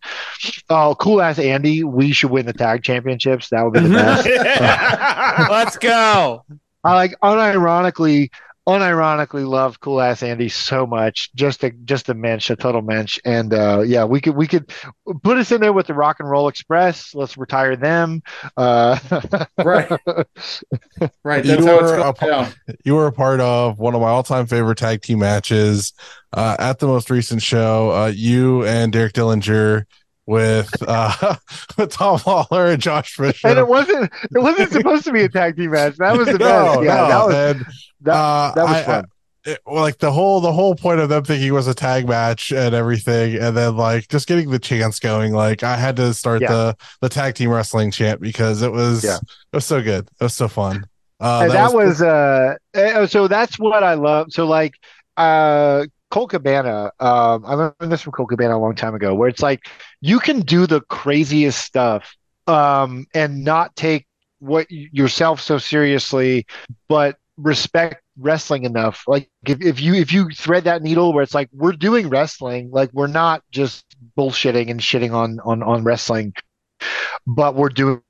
Oh, 0.69 0.95
cool 0.99 1.22
ass 1.22 1.38
Andy, 1.38 1.84
we 1.84 2.11
should 2.11 2.31
win 2.31 2.48
the 2.48 2.53
tag 2.53 2.81
championships. 2.81 3.49
That 3.49 3.64
would 3.64 3.73
be 3.73 3.81
the 3.81 3.89
best. 3.89 5.49
Let's 5.49 5.77
go. 5.77 6.06
I 6.84 6.93
like 6.93 7.15
unironically, 7.23 8.29
unironically 8.67 9.47
love 9.47 9.79
cool 9.79 10.01
ass 10.01 10.23
Andy 10.23 10.49
so 10.49 10.85
much. 10.85 11.34
Just 11.35 11.63
a 11.63 11.71
just 11.71 12.09
a 12.09 12.13
mensch, 12.13 12.49
a 12.49 12.55
total 12.55 12.81
mensch. 12.81 13.19
And 13.25 13.53
uh 13.53 13.81
yeah, 13.85 14.03
we 14.05 14.21
could 14.21 14.35
we 14.35 14.47
could 14.47 14.71
put 15.23 15.38
us 15.38 15.51
in 15.51 15.61
there 15.61 15.73
with 15.73 15.88
the 15.88 15.93
Rock 15.93 16.17
and 16.19 16.29
Roll 16.29 16.47
Express. 16.47 17.13
Let's 17.15 17.38
retire 17.38 17.75
them. 17.75 18.21
Uh 18.55 18.97
Right. 19.63 19.89
Right. 21.23 21.45
You 21.45 21.51
That's 21.57 21.65
how 21.65 21.79
it's 21.79 21.81
were, 21.91 21.93
a, 21.95 21.97
going 22.01 22.13
par- 22.13 22.29
down. 22.29 22.53
you 22.85 22.95
were 22.95 23.07
a 23.07 23.11
part 23.11 23.39
of 23.39 23.79
one 23.79 23.95
of 23.95 24.01
my 24.01 24.07
all-time 24.07 24.47
favorite 24.47 24.77
tag 24.77 25.01
team 25.01 25.19
matches 25.19 25.93
uh, 26.34 26.55
at 26.59 26.79
the 26.79 26.88
most 26.88 27.09
recent 27.09 27.41
show. 27.41 27.91
Uh, 27.91 28.07
you 28.13 28.65
and 28.65 28.91
Derek 28.91 29.13
Dillinger 29.13 29.85
with 30.27 30.69
uh, 30.87 31.35
with 31.77 31.91
Tom 31.91 32.19
Lawlor 32.19 32.73
and 32.73 32.81
Josh 32.81 33.17
Bishop. 33.17 33.49
and 33.49 33.57
it 33.57 33.67
wasn't 33.67 34.11
it 34.35 34.39
wasn't 34.39 34.71
supposed 34.71 35.05
to 35.05 35.11
be 35.11 35.23
a 35.23 35.29
tag 35.29 35.55
team 35.57 35.71
match. 35.71 35.95
That 35.97 36.15
was 36.17 36.27
the 36.27 36.33
No, 36.37 36.75
best. 36.75 36.83
Yeah, 36.83 36.95
no, 36.95 37.07
that 37.07 37.25
was 37.25 37.35
and, 37.55 37.65
that, 38.01 38.13
uh, 38.13 38.51
that 38.55 38.63
was 38.63 38.71
I- 38.77 38.83
fun. 38.83 39.05
it, 39.45 39.59
like 39.65 39.97
the 39.99 40.11
whole 40.11 40.41
the 40.41 40.51
whole 40.51 40.75
point 40.75 40.99
of 40.99 41.07
them 41.09 41.23
thinking 41.23 41.47
it 41.47 41.51
was 41.51 41.67
a 41.67 41.73
tag 41.73 42.07
match 42.07 42.51
and 42.51 42.75
everything, 42.75 43.37
and 43.37 43.55
then 43.55 43.75
like 43.77 44.07
just 44.09 44.27
getting 44.27 44.49
the 44.51 44.59
chance 44.59 44.99
going. 44.99 45.31
Like 45.33 45.63
I 45.63 45.77
had 45.77 45.95
to 45.95 46.13
start 46.13 46.41
Yeah. 46.41 46.51
the 46.51 46.77
the 47.01 47.09
tag 47.09 47.35
team 47.35 47.49
wrestling 47.49 47.89
chant 47.91 48.19
because 48.21 48.61
it 48.61 48.71
was 48.71 49.03
Yeah. 49.05 49.15
it 49.17 49.55
was 49.55 49.65
so 49.65 49.81
good. 49.81 50.07
It 50.19 50.23
was 50.23 50.33
so 50.35 50.47
fun. 50.47 50.85
Uh, 51.19 51.39
and 51.45 51.51
that, 51.51 51.73
was, 51.73 51.99
uh 51.99 52.53
uh, 52.75 53.07
so 53.07 53.27
that's 53.27 53.57
what 53.57 53.81
I 53.83 53.95
love. 53.95 54.27
So 54.31 54.45
like 54.45 54.73
uh 55.15 55.85
Colt 56.09 56.29
Cabana, 56.31 56.91
um 56.99 57.45
I 57.45 57.53
learned 57.53 57.91
this 57.91 58.01
from 58.01 58.13
Colt 58.13 58.29
Cabana 58.29 58.57
a 58.57 58.59
long 58.59 58.75
time 58.75 58.95
ago, 58.95 59.13
where 59.13 59.29
it's 59.29 59.41
like 59.41 59.67
you 60.01 60.19
can 60.19 60.41
do 60.41 60.67
the 60.67 60.81
craziest 60.81 61.59
stuff 61.59 62.15
um 62.47 63.05
and 63.13 63.43
not 63.43 63.75
take 63.75 64.07
what 64.39 64.69
yourself 64.69 65.41
so 65.41 65.57
seriously, 65.57 66.45
but 66.88 67.17
respect 67.38 68.01
wrestling 68.19 68.63
enough. 68.65 69.03
Like 69.07 69.29
if, 69.47 69.61
if 69.61 69.81
you 69.81 69.93
if 69.95 70.11
you 70.11 70.29
thread 70.29 70.63
that 70.65 70.81
needle 70.81 71.13
where 71.13 71.23
it's 71.23 71.34
like 71.35 71.49
we're 71.53 71.73
doing 71.73 72.09
wrestling, 72.09 72.69
like 72.71 72.91
we're 72.93 73.07
not 73.07 73.43
just 73.51 73.85
bullshitting 74.17 74.69
and 74.71 74.79
shitting 74.79 75.13
on 75.13 75.39
on 75.41 75.63
on 75.63 75.84
wrestling, 75.84 76.34
but 77.25 77.55
we're 77.55 77.69
doing 77.69 78.01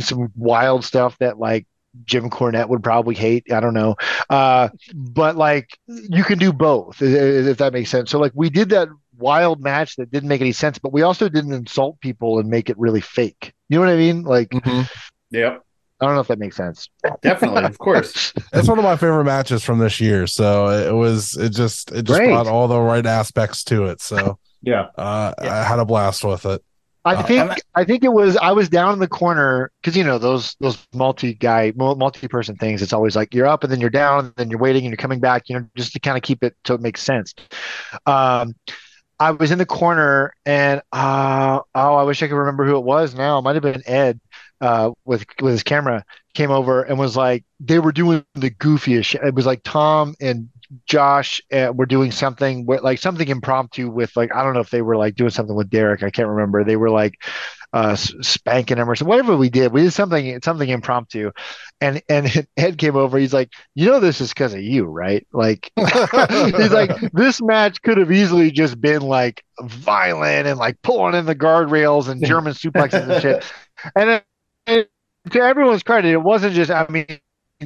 some 0.00 0.32
wild 0.36 0.84
stuff 0.84 1.16
that 1.18 1.38
like 1.38 1.66
Jim 2.04 2.28
Cornette 2.30 2.68
would 2.68 2.82
probably 2.82 3.14
hate. 3.14 3.52
I 3.52 3.60
don't 3.60 3.74
know. 3.74 3.96
Uh, 4.28 4.68
but 4.94 5.36
like 5.36 5.78
you 5.88 6.24
can 6.24 6.38
do 6.38 6.52
both, 6.52 7.00
i- 7.02 7.06
i- 7.06 7.08
if 7.48 7.58
that 7.58 7.72
makes 7.72 7.90
sense. 7.90 8.10
So 8.10 8.18
like 8.18 8.32
we 8.34 8.50
did 8.50 8.70
that 8.70 8.88
wild 9.16 9.60
match 9.60 9.96
that 9.96 10.10
didn't 10.10 10.28
make 10.28 10.40
any 10.40 10.52
sense, 10.52 10.78
but 10.78 10.92
we 10.92 11.02
also 11.02 11.28
didn't 11.28 11.52
insult 11.52 12.00
people 12.00 12.38
and 12.38 12.48
make 12.48 12.68
it 12.68 12.78
really 12.78 13.00
fake. 13.00 13.52
You 13.68 13.78
know 13.78 13.86
what 13.86 13.92
I 13.92 13.96
mean? 13.96 14.22
Like 14.24 14.52
yeah. 15.30 15.58
I 16.00 16.06
don't 16.06 16.16
know 16.16 16.20
if 16.20 16.26
that 16.28 16.40
makes 16.40 16.56
sense. 16.56 16.88
Definitely. 17.22 17.62
Of 17.64 17.78
course. 17.78 18.32
it's 18.52 18.68
one 18.68 18.78
of 18.78 18.84
my 18.84 18.96
favorite 18.96 19.24
matches 19.24 19.62
from 19.62 19.78
this 19.78 20.00
year. 20.00 20.26
So 20.26 20.68
it 20.68 20.92
was 20.92 21.36
it 21.36 21.50
just 21.50 21.92
it 21.92 22.02
just 22.04 22.18
Great. 22.18 22.28
brought 22.30 22.48
all 22.48 22.66
the 22.68 22.80
right 22.80 23.06
aspects 23.06 23.62
to 23.64 23.84
it. 23.86 24.02
So 24.02 24.38
Yeah. 24.60 24.88
uh, 24.98 25.32
I 25.38 25.62
had 25.62 25.78
a 25.78 25.84
blast 25.84 26.24
with 26.24 26.44
it. 26.46 26.62
I 27.06 27.16
Uh, 27.16 27.22
think 27.22 27.60
I 27.74 27.84
think 27.84 28.02
it 28.02 28.12
was 28.12 28.36
I 28.38 28.52
was 28.52 28.70
down 28.70 28.94
in 28.94 28.98
the 28.98 29.08
corner 29.08 29.70
because 29.82 29.94
you 29.96 30.04
know 30.04 30.18
those 30.18 30.56
those 30.60 30.86
multi 30.94 31.34
guy 31.34 31.72
multi 31.76 32.28
person 32.28 32.56
things. 32.56 32.80
It's 32.80 32.94
always 32.94 33.14
like 33.14 33.34
you're 33.34 33.46
up 33.46 33.62
and 33.62 33.70
then 33.70 33.80
you're 33.80 33.90
down 33.90 34.26
and 34.26 34.34
then 34.36 34.50
you're 34.50 34.58
waiting 34.58 34.84
and 34.84 34.90
you're 34.90 34.96
coming 34.96 35.20
back. 35.20 35.48
You 35.48 35.58
know, 35.60 35.66
just 35.76 35.92
to 35.92 36.00
kind 36.00 36.16
of 36.16 36.22
keep 36.22 36.42
it 36.42 36.56
so 36.66 36.74
it 36.74 36.80
makes 36.80 37.02
sense. 37.02 37.34
Um, 38.06 38.54
I 39.20 39.32
was 39.32 39.50
in 39.50 39.58
the 39.58 39.66
corner 39.66 40.34
and 40.46 40.82
uh, 40.92 41.60
oh, 41.74 41.94
I 41.96 42.02
wish 42.04 42.22
I 42.22 42.28
could 42.28 42.36
remember 42.36 42.66
who 42.66 42.76
it 42.76 42.84
was. 42.84 43.14
Now 43.14 43.38
it 43.38 43.42
might 43.42 43.56
have 43.56 43.62
been 43.62 43.82
Ed 43.86 44.20
uh, 44.60 44.90
with 45.04 45.26
with 45.42 45.52
his 45.52 45.62
camera 45.62 46.04
came 46.34 46.50
over 46.50 46.82
and 46.82 46.98
was 46.98 47.16
like 47.16 47.44
they 47.60 47.78
were 47.78 47.92
doing 47.92 48.24
the 48.34 48.50
goofiest. 48.50 49.04
Shit. 49.06 49.22
It 49.24 49.34
was 49.34 49.46
like 49.46 49.62
Tom 49.64 50.14
and 50.20 50.48
Josh 50.86 51.40
uh, 51.52 51.72
were 51.74 51.86
doing 51.86 52.10
something 52.12 52.66
with 52.66 52.82
like 52.82 52.98
something 52.98 53.28
impromptu 53.28 53.90
with 53.90 54.16
like 54.16 54.34
I 54.34 54.42
don't 54.42 54.54
know 54.54 54.60
if 54.60 54.70
they 54.70 54.82
were 54.82 54.96
like 54.96 55.14
doing 55.14 55.30
something 55.30 55.56
with 55.56 55.70
Derek. 55.70 56.02
I 56.02 56.10
can't 56.10 56.28
remember. 56.28 56.64
They 56.64 56.76
were 56.76 56.90
like 56.90 57.14
uh, 57.72 57.96
spanking 57.96 58.78
him 58.78 58.88
or 58.88 58.94
something. 58.94 59.08
Whatever 59.08 59.36
we 59.36 59.50
did, 59.50 59.72
we 59.72 59.82
did 59.82 59.92
something 59.92 60.40
something 60.42 60.68
impromptu. 60.68 61.30
And 61.80 62.02
and 62.08 62.46
Ed 62.56 62.78
came 62.78 62.96
over. 62.96 63.18
He's 63.18 63.34
like, 63.34 63.52
you 63.74 63.86
know, 63.86 64.00
this 64.00 64.20
is 64.20 64.30
because 64.30 64.54
of 64.54 64.60
you, 64.62 64.84
right? 64.84 65.26
Like 65.32 65.70
he's 65.76 66.72
like, 66.72 66.90
this 67.12 67.42
match 67.42 67.82
could 67.82 67.98
have 67.98 68.12
easily 68.12 68.50
just 68.50 68.80
been 68.80 69.02
like 69.02 69.44
violent 69.60 70.46
and 70.46 70.58
like 70.58 70.80
pulling 70.82 71.14
in 71.14 71.26
the 71.26 71.36
guardrails 71.36 72.08
and 72.08 72.24
German 72.24 72.52
suplexes 72.54 73.08
and 73.08 73.22
shit. 73.22 73.44
And, 73.96 74.22
it- 74.66 74.90
to 75.30 75.40
everyone's 75.40 75.82
credit, 75.82 76.10
it 76.12 76.22
wasn't 76.22 76.54
just. 76.54 76.70
I 76.70 76.86
mean. 76.90 77.06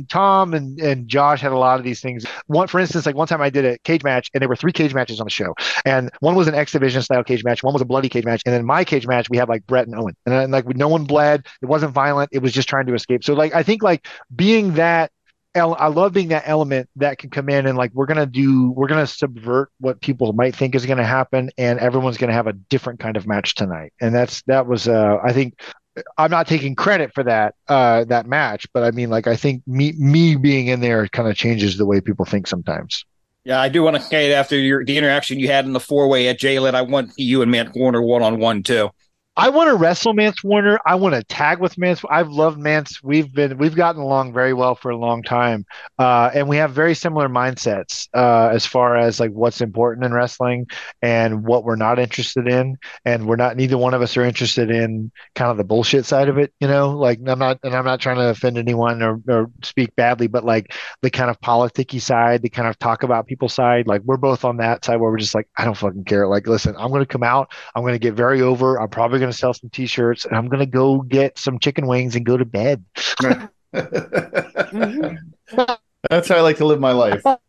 Tom 0.07 0.55
and, 0.55 0.79
and 0.81 1.09
Josh 1.09 1.41
had 1.41 1.53
a 1.53 1.59
lot 1.59 1.79
of 1.79 1.85
these 1.85 2.01
things. 2.01 2.25
One, 2.47 2.69
for 2.69 2.81
instance, 2.81 3.07
like 3.07 3.15
one 3.15 3.27
time 3.27 3.41
I 3.41 3.51
did 3.51 3.65
a 3.65 3.79
cage 3.79 4.05
match, 4.05 4.31
and 4.35 4.41
there 4.41 4.49
were 4.49 4.57
three 4.57 4.73
cage 4.73 4.95
matches 4.95 5.21
on 5.21 5.27
the 5.27 5.31
show, 5.31 5.55
and 5.85 6.11
one 6.21 6.35
was 6.35 6.49
an 6.49 6.55
X 6.55 6.73
Division 6.73 7.03
style 7.03 7.25
cage 7.25 7.45
match, 7.45 7.63
one 7.63 7.73
was 7.73 7.83
a 7.83 7.87
bloody 7.87 8.09
cage 8.09 8.25
match, 8.25 8.43
and 8.47 8.55
then 8.55 8.65
my 8.65 8.85
cage 8.85 9.07
match 9.07 9.29
we 9.31 9.37
had 9.37 9.49
like 9.49 9.67
Brett 9.67 9.87
and 9.87 9.97
Owen, 9.97 10.17
and 10.27 10.35
then 10.35 10.51
like 10.51 10.67
no 10.77 10.89
one 10.89 11.05
bled, 11.05 11.47
it 11.63 11.67
wasn't 11.67 11.93
violent, 11.93 12.31
it 12.33 12.41
was 12.41 12.53
just 12.53 12.69
trying 12.69 12.87
to 12.87 12.95
escape. 12.95 13.25
So 13.25 13.35
like 13.35 13.55
I 13.55 13.63
think 13.63 13.83
like 13.83 14.07
being 14.35 14.75
that 14.75 15.11
I 15.55 15.89
love 15.89 16.13
being 16.13 16.29
that 16.29 16.45
element 16.47 16.89
that 16.97 17.19
can 17.19 17.31
come 17.31 17.49
in 17.49 17.67
and 17.67 17.77
like 17.77 17.93
we're 17.95 18.07
gonna 18.07 18.27
do 18.27 18.71
we're 18.71 18.87
gonna 18.87 19.07
subvert 19.07 19.71
what 19.81 20.01
people 20.01 20.33
might 20.33 20.55
think 20.55 20.75
is 20.75 20.87
gonna 20.87 21.05
happen, 21.05 21.51
and 21.59 21.79
everyone's 21.79 22.19
gonna 22.19 22.33
have 22.33 22.47
a 22.47 22.53
different 22.53 23.01
kind 23.01 23.17
of 23.17 23.27
match 23.27 23.55
tonight, 23.55 23.93
and 24.01 24.15
that's 24.15 24.43
that 24.43 24.67
was 24.67 24.89
uh 24.89 25.19
I 25.23 25.33
think 25.33 25.61
I'm 26.17 26.31
not 26.31 26.47
taking 26.47 26.75
credit 26.75 27.13
for 27.15 27.25
that 27.25 27.55
uh 27.69 28.05
that 28.05 28.27
match, 28.27 28.67
but 28.73 28.85
I 28.85 28.91
mean 28.91 29.11
like 29.11 29.27
I 29.27 29.37
think 29.37 29.63
me 29.67 29.93
me 29.99 30.37
being 30.37 30.69
in 30.69 30.81
there 30.81 31.07
kind 31.09 31.29
of 31.29 31.37
changes 31.37 31.77
the 31.77 31.87
way 31.87 32.01
people 32.01 32.25
think 32.25 32.47
sometimes. 32.47 33.05
Yeah, 33.45 33.61
I 33.61 33.69
do 33.69 33.83
want 33.83 33.97
to 33.97 34.03
say 34.03 34.33
after 34.33 34.59
your 34.59 34.85
the 34.85 34.99
interaction 34.99 35.39
you 35.39 35.49
had 35.49 35.65
in 35.65 35.73
the 35.73 35.81
four 35.81 36.09
way 36.09 36.29
at 36.29 36.39
Jaylit, 36.39 36.75
I 36.75 36.83
want 36.83 37.13
you 37.17 37.43
and 37.43 37.51
Mance 37.51 37.71
Warner 37.75 38.03
one 38.03 38.23
on 38.23 38.39
one 38.39 38.63
too. 38.63 38.91
I 39.39 39.51
want 39.51 39.69
to 39.69 39.77
wrestle 39.77 40.15
Mance 40.15 40.43
Warner. 40.43 40.81
I 40.85 40.97
want 40.97 41.15
to 41.15 41.23
tag 41.23 41.61
with 41.61 41.79
Mance. 41.79 42.03
I've 42.11 42.29
loved 42.29 42.59
Mance. 42.59 43.01
We've 43.05 43.33
been 43.33 43.57
we've 43.57 43.77
gotten 43.77 44.03
along 44.03 44.33
very 44.33 44.53
well 44.53 44.75
for 44.75 44.91
a 44.91 44.97
long 44.97 45.23
time, 45.23 45.65
uh, 45.97 46.33
and 46.35 46.49
we 46.49 46.57
have 46.57 46.73
very 46.73 46.93
similar 46.97 47.29
mindsets 47.29 48.09
uh, 48.15 48.49
as 48.53 48.67
far 48.67 48.97
as 48.97 49.21
like 49.21 49.31
what's 49.31 49.61
important 49.61 50.05
in 50.05 50.13
wrestling 50.13 50.67
and 51.03 51.45
what 51.45 51.63
we're 51.63 51.77
not 51.77 52.01
interested 52.01 52.49
in. 52.49 52.79
And 53.05 53.29
we're 53.29 53.37
not 53.37 53.57
neither 53.57 53.79
one 53.79 53.95
of 53.95 54.03
us 54.03 54.17
are 54.17 54.25
interested 54.25 54.73
in 54.73 55.13
kind 55.37 55.53
of 55.53 55.57
the 55.57 55.63
bullshit 55.63 56.05
side 56.05 56.29
of 56.29 56.37
it. 56.37 56.53
You 56.59 56.67
know, 56.67 56.91
like 56.91 57.21
I'm 57.25 57.39
not 57.39 57.61
and 57.63 57.77
I'm 57.77 57.85
not 57.85 58.01
trying 58.01 58.17
to 58.17 58.31
offend 58.31 58.59
anyone 58.59 59.05
or, 59.05 59.21
or 59.29 59.53
speak 59.63 59.95
badly, 59.95 60.27
but 60.27 60.45
like 60.45 60.75
the 61.03 61.11
kind 61.11 61.31
of 61.31 61.41
politicky 61.41 62.03
side, 62.03 62.43
the 62.43 62.51
kind 62.51 62.67
of 62.67 62.77
talk 62.81 63.05
about 63.05 63.29
people 63.29 63.49
side. 63.49 63.87
Like 63.87 64.03
we're 64.03 64.17
both 64.17 64.45
on 64.45 64.57
that 64.57 64.85
side 64.85 64.97
where 64.97 65.13
we're 65.13 65.19
just 65.19 65.37
like 65.37 65.49
I 65.57 65.65
don't 65.65 65.77
fucking 65.77 66.07
care. 66.07 66.27
Like 66.27 66.49
listen, 66.49 66.75
I'm 66.77 66.91
going 66.91 67.03
to 67.03 67.07
come 67.07 67.23
out. 67.23 67.53
I'm 67.77 67.85
going 67.85 67.95
to 67.95 68.01
get 68.01 68.15
very 68.15 68.43
over. 68.43 68.81
I'm 68.81 68.89
probably 68.89 69.21
going 69.21 69.28
to 69.33 69.39
sell 69.39 69.55
some 69.55 69.71
t-shirts 69.71 70.25
and 70.25 70.37
I'm 70.37 70.49
going 70.49 70.61
to 70.61 70.67
go 70.67 71.01
get 71.03 71.39
some 71.39 71.59
chicken 71.59 71.87
wings 71.87 72.17
and 72.17 72.25
go 72.27 72.37
to 72.37 72.45
bed. 72.45 72.85
That's 76.11 76.29
how 76.29 76.37
I 76.37 76.41
like 76.43 76.59
to 76.59 76.65
live 76.67 76.79
my 76.81 76.93
life. 76.93 77.23
All 77.27 77.41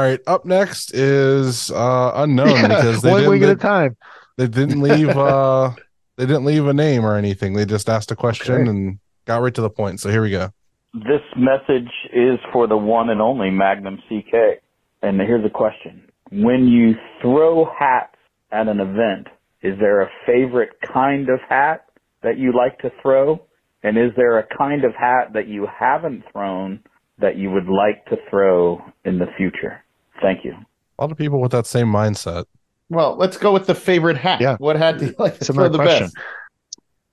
right, 0.00 0.18
up 0.26 0.44
next 0.46 0.94
is 0.94 1.70
uh 1.70 2.12
unknown 2.16 2.48
Yeah, 2.48 2.68
because 2.68 3.02
they 3.02 3.10
one 3.10 3.20
didn't, 3.20 3.30
wing 3.30 3.42
at 3.44 3.50
a 3.50 3.56
time. 3.56 3.94
they 4.38 4.46
didn't 4.46 4.80
leave 4.80 5.10
uh 5.10 5.72
they 6.16 6.24
didn't 6.26 6.44
leave 6.46 6.66
a 6.66 6.72
name 6.72 7.04
or 7.04 7.16
anything. 7.16 7.52
They 7.54 7.66
just 7.66 7.88
asked 7.90 8.10
a 8.10 8.16
question 8.16 8.54
Okay. 8.54 8.70
and 8.70 8.98
got 9.26 9.42
right 9.42 9.54
to 9.54 9.60
the 9.60 9.70
point. 9.70 10.00
So 10.00 10.08
here 10.10 10.22
we 10.22 10.30
go. 10.30 10.50
This 10.94 11.20
message 11.36 11.90
is 12.12 12.38
for 12.52 12.66
the 12.66 12.76
one 12.76 13.10
and 13.10 13.20
only 13.20 13.50
Magnum 13.50 13.98
CK. 14.08 14.60
And 15.02 15.20
here's 15.20 15.44
a 15.44 15.50
question. 15.50 16.08
When 16.30 16.66
you 16.68 16.94
throw 17.20 17.66
hats 17.78 18.13
at 18.54 18.68
an 18.68 18.80
event, 18.80 19.26
is 19.62 19.78
there 19.80 20.02
a 20.02 20.08
favorite 20.26 20.70
kind 20.92 21.28
of 21.28 21.40
hat 21.48 21.86
that 22.22 22.38
you 22.38 22.52
like 22.56 22.78
to 22.80 22.90
throw? 23.02 23.40
And 23.82 23.98
is 23.98 24.12
there 24.16 24.38
a 24.38 24.46
kind 24.56 24.84
of 24.84 24.94
hat 24.94 25.32
that 25.34 25.48
you 25.48 25.66
haven't 25.78 26.22
thrown 26.32 26.80
that 27.18 27.36
you 27.36 27.50
would 27.50 27.66
like 27.66 28.06
to 28.06 28.16
throw 28.30 28.80
in 29.04 29.18
the 29.18 29.26
future? 29.36 29.82
Thank 30.22 30.44
you. 30.44 30.52
A 30.98 31.02
lot 31.02 31.10
of 31.10 31.18
people 31.18 31.40
with 31.40 31.52
that 31.52 31.66
same 31.66 31.88
mindset. 31.88 32.44
Well, 32.88 33.16
let's 33.16 33.36
go 33.36 33.52
with 33.52 33.66
the 33.66 33.74
favorite 33.74 34.16
hat. 34.16 34.40
Yeah. 34.40 34.56
What 34.58 34.76
hat 34.76 34.98
do 34.98 35.06
you 35.06 35.14
like 35.18 35.38
to 35.38 35.44
Similar 35.44 35.68
throw 35.68 35.78
the 35.78 35.82
question. 35.82 36.10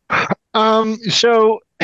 best? 0.09 0.31
Um, 0.53 0.95
so 0.97 1.59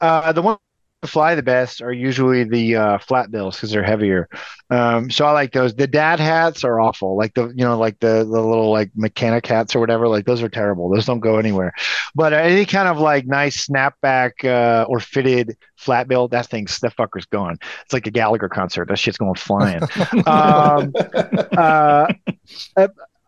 uh, 0.00 0.32
the 0.32 0.42
ones 0.42 0.58
that 0.58 0.69
fly 1.06 1.34
the 1.34 1.42
best 1.42 1.80
are 1.80 1.92
usually 1.92 2.44
the 2.44 2.76
uh, 2.76 2.98
flat 2.98 3.30
bills 3.30 3.56
because 3.56 3.70
they're 3.70 3.82
heavier. 3.82 4.28
Um, 4.68 5.10
so 5.10 5.24
I 5.26 5.32
like 5.32 5.52
those. 5.52 5.74
The 5.74 5.86
dad 5.86 6.20
hats 6.20 6.62
are 6.62 6.78
awful, 6.80 7.16
like 7.16 7.34
the 7.34 7.48
you 7.48 7.64
know 7.64 7.78
like 7.78 7.98
the 8.00 8.18
the 8.18 8.40
little 8.40 8.70
like 8.70 8.90
mechanic 8.94 9.46
hats 9.46 9.74
or 9.74 9.80
whatever. 9.80 10.08
Like 10.08 10.26
those 10.26 10.42
are 10.42 10.48
terrible. 10.48 10.90
Those 10.90 11.06
don't 11.06 11.20
go 11.20 11.38
anywhere. 11.38 11.72
But 12.14 12.32
any 12.32 12.66
kind 12.66 12.88
of 12.88 12.98
like 12.98 13.26
nice 13.26 13.66
snapback 13.66 14.44
uh, 14.44 14.84
or 14.88 15.00
fitted 15.00 15.56
flat 15.76 16.08
bill, 16.08 16.28
that 16.28 16.46
thing's 16.46 16.78
that 16.80 16.96
fucker's 16.96 17.26
gone. 17.26 17.58
It's 17.84 17.92
like 17.92 18.06
a 18.06 18.10
Gallagher 18.10 18.48
concert. 18.48 18.88
That 18.88 18.98
shit's 18.98 19.18
going 19.18 19.34
flying. 19.34 19.82
um, 20.26 20.92
uh, 21.56 22.12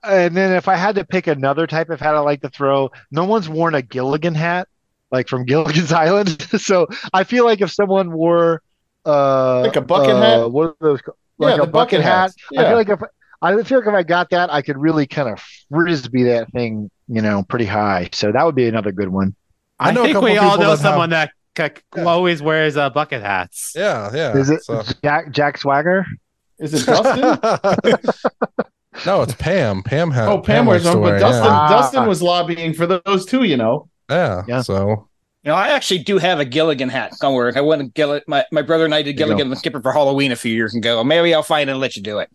and 0.04 0.36
then 0.36 0.52
if 0.56 0.68
I 0.68 0.76
had 0.76 0.96
to 0.96 1.04
pick 1.04 1.26
another 1.26 1.66
type 1.66 1.90
of 1.90 2.00
hat 2.00 2.14
I 2.14 2.20
like 2.20 2.42
to 2.42 2.48
throw, 2.48 2.90
no 3.10 3.24
one's 3.24 3.48
worn 3.48 3.74
a 3.74 3.82
Gilligan 3.82 4.34
hat, 4.34 4.68
like 5.12 5.28
from 5.28 5.44
Gilligan's 5.44 5.93
Island. 6.06 6.43
so 6.59 6.89
I 7.12 7.22
feel 7.24 7.44
like 7.44 7.60
if 7.60 7.70
someone 7.70 8.10
wore 8.12 8.62
uh 9.06 9.60
Like 9.60 9.76
a 9.76 9.80
bucket 9.80 10.16
uh, 10.16 10.20
hat? 10.20 10.51
what 10.51 10.68
are 10.68 10.76
those 10.80 11.01
ca- 11.02 11.12
Yeah, 11.39 11.47
like 11.48 11.56
the 11.56 11.62
a 11.62 11.66
bucket, 11.66 11.72
bucket 11.72 12.01
hat. 12.02 12.18
hats. 12.20 12.34
I 12.59 12.64
feel 12.64 12.76
like 12.76 12.89
if 12.89 13.01
I 13.43 13.62
feel 13.64 13.78
like 13.80 13.89
if 13.89 13.94
I 13.94 14.02
got 14.05 14.30
that, 14.30 14.52
I 14.52 14.62
could 14.62 14.78
really 14.78 15.06
kind 15.06 15.28
of 15.28 15.40
frisbee 15.68 16.22
that 16.24 16.51
thing, 16.52 16.90
you 17.09 17.20
know, 17.22 17.43
pretty 17.43 17.64
high. 17.66 18.09
So 18.12 18.30
that 18.32 18.44
would 18.47 18.55
be 18.55 18.68
another 18.68 18.93
good 18.93 19.09
one. 19.09 19.34
I 19.80 19.89
I, 19.89 19.93
know 19.93 20.02
think 20.05 20.14
couple 20.14 20.30
we 20.30 20.39
all 20.39 20.56
know 20.56 20.62
that 20.64 20.68
have- 20.70 20.78
someone 20.78 21.10
that 21.10 21.30
c- 21.59 21.66
c- 21.97 22.01
always 22.02 22.40
wears 22.40 22.76
uh, 22.76 22.89
bucket 22.90 23.20
hats. 23.22 23.72
Yeah, 23.74 24.10
yeah. 24.14 24.36
Is 24.36 24.48
it 24.51 24.62
so- 24.62 24.82
Jack 25.02 25.32
Jack 25.32 25.59
Swagger? 25.59 26.06
Is 26.60 26.72
it 26.74 26.86
Dustin? 26.86 27.39
no, 29.06 29.22
it's 29.22 29.34
Pam. 29.34 29.82
Pam 29.82 30.10
has. 30.12 30.28
oh, 30.28 30.39
Pam 30.40 30.66
wears 30.66 30.84
likes 30.84 30.94
to 30.94 31.01
them, 31.01 31.10
but 31.10 31.18
Dustin, 31.18 31.47
Ah. 31.51 31.68
Dustin 31.68 32.06
was 32.06 32.22
lobbying 32.22 32.72
for 32.74 32.86
those 32.86 33.26
two. 33.26 33.43
You 33.43 33.56
know. 33.56 33.89
Yeah. 34.12 34.43
Yeah. 34.48 34.62
So 34.62 35.09
You 35.43 35.51
know, 35.51 35.55
I 35.55 35.68
actually 35.68 36.02
do 36.02 36.18
have 36.18 36.40
a 36.40 36.44
Gilligan 36.44 36.89
hat. 36.89 37.12
Don't 37.20 37.34
worry. 37.34 37.52
I 37.55 37.60
went 37.60 37.82
to 37.82 37.89
Gilligan. 37.89 38.24
My, 38.26 38.44
my 38.52 38.62
brother 38.62 38.84
and 38.84 38.94
I 38.94 39.02
did 39.02 39.16
Gilligan 39.16 39.51
the 39.51 39.56
Skipper 39.56 39.80
for 39.80 39.93
Halloween 39.93 40.32
a 40.32 40.36
few 40.36 40.55
years 40.55 40.74
ago. 40.74 41.02
Maybe 41.02 41.34
I'll 41.34 41.43
find 41.43 41.68
it 41.68 41.72
and 41.72 41.80
let 41.80 41.97
you 41.97 42.02
do 42.02 42.18
it. 42.18 42.30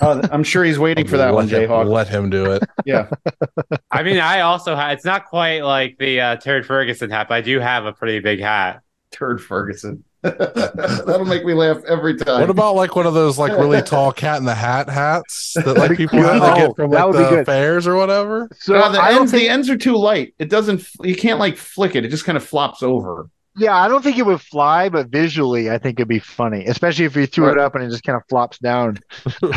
Uh, 0.00 0.26
I'm 0.32 0.44
sure 0.44 0.64
he's 0.64 0.78
waiting 0.78 1.06
for 1.06 1.16
that 1.16 1.34
let 1.34 1.34
one, 1.34 1.48
him, 1.48 1.88
Let 1.88 2.08
him 2.08 2.30
do 2.30 2.52
it. 2.52 2.62
Yeah. 2.84 3.10
I 3.90 4.02
mean, 4.02 4.18
I 4.18 4.40
also 4.40 4.74
have. 4.74 4.92
It's 4.92 5.04
not 5.04 5.26
quite 5.26 5.62
like 5.62 5.98
the 5.98 6.20
uh, 6.20 6.36
Turd 6.36 6.64
Ferguson 6.64 7.10
hat, 7.10 7.28
but 7.28 7.34
I 7.34 7.40
do 7.42 7.60
have 7.60 7.84
a 7.84 7.92
pretty 7.92 8.20
big 8.20 8.40
hat. 8.40 8.82
Turd 9.10 9.42
Ferguson. 9.42 10.04
That'll 10.22 11.24
make 11.24 11.44
me 11.44 11.54
laugh 11.54 11.78
every 11.86 12.16
time. 12.16 12.40
What 12.40 12.50
about 12.50 12.74
like 12.74 12.96
one 12.96 13.06
of 13.06 13.14
those 13.14 13.38
like 13.38 13.52
really 13.52 13.82
tall 13.86 14.12
cat 14.12 14.38
in 14.38 14.44
the 14.44 14.54
hat 14.54 14.88
hats 14.88 15.52
that 15.54 15.76
like 15.76 15.96
people 15.96 16.18
have 16.18 16.40
to 16.40 16.52
Oh, 16.52 16.56
get 16.56 16.76
from 16.76 16.90
like 16.90 17.12
the 17.12 17.44
fairs 17.44 17.86
or 17.86 17.94
whatever? 17.94 18.48
So 18.58 18.72
No, 18.72 18.90
the 18.90 19.02
ends, 19.02 19.30
think 19.30 19.44
the 19.44 19.48
ends 19.48 19.70
are 19.70 19.76
too 19.76 19.96
light. 19.96 20.34
It 20.38 20.50
doesn't. 20.50 20.84
You 21.02 21.14
can't 21.14 21.38
like 21.38 21.56
flick 21.56 21.94
it. 21.94 22.04
It 22.04 22.08
just 22.08 22.24
kind 22.24 22.36
of 22.36 22.44
flops 22.44 22.82
over. 22.82 23.30
Yeah, 23.56 23.76
I 23.76 23.88
don't 23.88 24.02
think 24.02 24.18
it 24.18 24.26
would 24.26 24.40
fly, 24.40 24.88
but 24.88 25.08
visually, 25.08 25.70
I 25.70 25.78
think 25.78 25.98
it'd 25.98 26.08
be 26.08 26.20
funny, 26.20 26.64
especially 26.66 27.06
if 27.06 27.16
you 27.16 27.26
threw 27.26 27.50
it 27.50 27.58
up 27.58 27.74
and 27.74 27.82
it 27.82 27.90
just 27.90 28.04
kind 28.04 28.16
of 28.16 28.22
flops 28.28 28.58
down. 28.58 28.98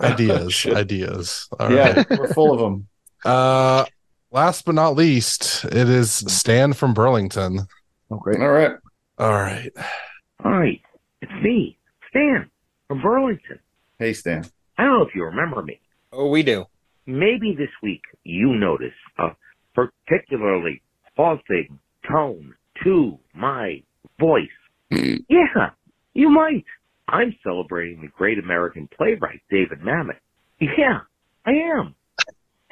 ideas, 0.00 0.66
ideas. 0.66 1.48
All 1.58 1.72
yeah, 1.72 1.96
right. 1.96 2.10
we're 2.18 2.32
full 2.32 2.52
of 2.52 2.60
them. 2.60 2.88
Uh, 3.24 3.84
last 4.32 4.64
but 4.64 4.74
not 4.74 4.96
least, 4.96 5.64
it 5.66 5.88
is 5.88 6.12
Stan 6.12 6.72
from 6.72 6.94
Burlington. 6.94 7.60
Oh, 8.10 8.16
All 8.16 8.22
right. 8.24 8.40
All 8.40 8.50
right. 8.50 8.76
All 9.18 9.32
right. 9.32 9.72
Hi, 10.40 10.80
it's 11.20 11.32
me, 11.44 11.78
Stan, 12.08 12.50
from 12.88 13.02
Burlington. 13.02 13.60
Hey, 13.98 14.14
Stan. 14.14 14.44
I 14.78 14.84
don't 14.84 14.98
know 14.98 15.04
if 15.06 15.14
you 15.14 15.24
remember 15.24 15.62
me. 15.62 15.80
Oh, 16.12 16.28
we 16.28 16.42
do. 16.42 16.64
Maybe 17.06 17.54
this 17.56 17.70
week 17.82 18.02
you 18.24 18.54
notice 18.56 18.94
a 19.18 19.28
particularly 19.74 20.82
halting 21.16 21.78
tone 22.10 22.54
to 22.82 23.18
my 23.34 23.82
voice. 24.18 24.48
yeah, 24.90 25.70
you 26.14 26.30
might. 26.30 26.64
I'm 27.06 27.36
celebrating 27.44 28.00
the 28.00 28.08
great 28.08 28.38
American 28.38 28.88
playwright 28.96 29.40
David 29.50 29.80
Mamet. 29.82 30.18
Yeah, 30.60 31.00
I 31.46 31.50
am. 31.50 31.94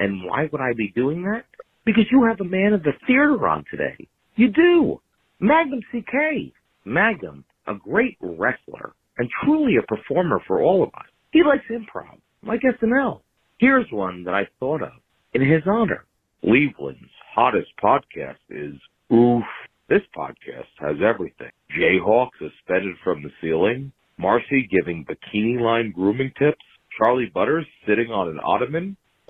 And 0.00 0.24
why 0.24 0.48
would 0.50 0.60
I 0.60 0.72
be 0.72 0.88
doing 0.88 1.22
that? 1.24 1.44
Because 1.84 2.04
you 2.10 2.24
have 2.24 2.40
a 2.40 2.44
man 2.44 2.72
of 2.72 2.82
the 2.82 2.92
theater 3.06 3.46
on 3.46 3.64
today. 3.70 4.08
You 4.34 4.48
do. 4.48 5.00
Magnum 5.40 5.80
CK. 5.92 6.52
Magnum, 6.84 7.44
a 7.66 7.74
great 7.74 8.16
wrestler 8.20 8.94
and 9.18 9.28
truly 9.44 9.76
a 9.76 9.82
performer 9.82 10.40
for 10.46 10.62
all 10.62 10.82
of 10.82 10.90
us. 10.94 11.06
He 11.32 11.42
likes 11.42 11.64
improv, 11.70 12.18
like 12.42 12.60
SNL. 12.62 13.20
Here's 13.58 13.86
one 13.90 14.24
that 14.24 14.34
I 14.34 14.48
thought 14.58 14.82
of 14.82 14.92
in 15.34 15.42
his 15.42 15.62
honor. 15.66 16.04
Cleveland's 16.40 17.10
hottest 17.34 17.68
podcast 17.82 18.36
is 18.48 18.74
Oof. 19.12 19.44
This 19.88 20.02
podcast 20.16 20.66
has 20.78 20.96
everything. 21.02 21.50
Jayhawk 21.76 22.28
suspended 22.38 22.96
from 23.02 23.22
the 23.22 23.30
ceiling, 23.40 23.92
Marcy 24.18 24.68
giving 24.70 25.06
bikini 25.06 25.60
line 25.60 25.92
grooming 25.92 26.32
tips, 26.38 26.64
Charly 26.98 27.32
Butters 27.32 27.66
sitting 27.86 28.10
on 28.10 28.28
an 28.28 28.40
ottoman. 28.40 28.96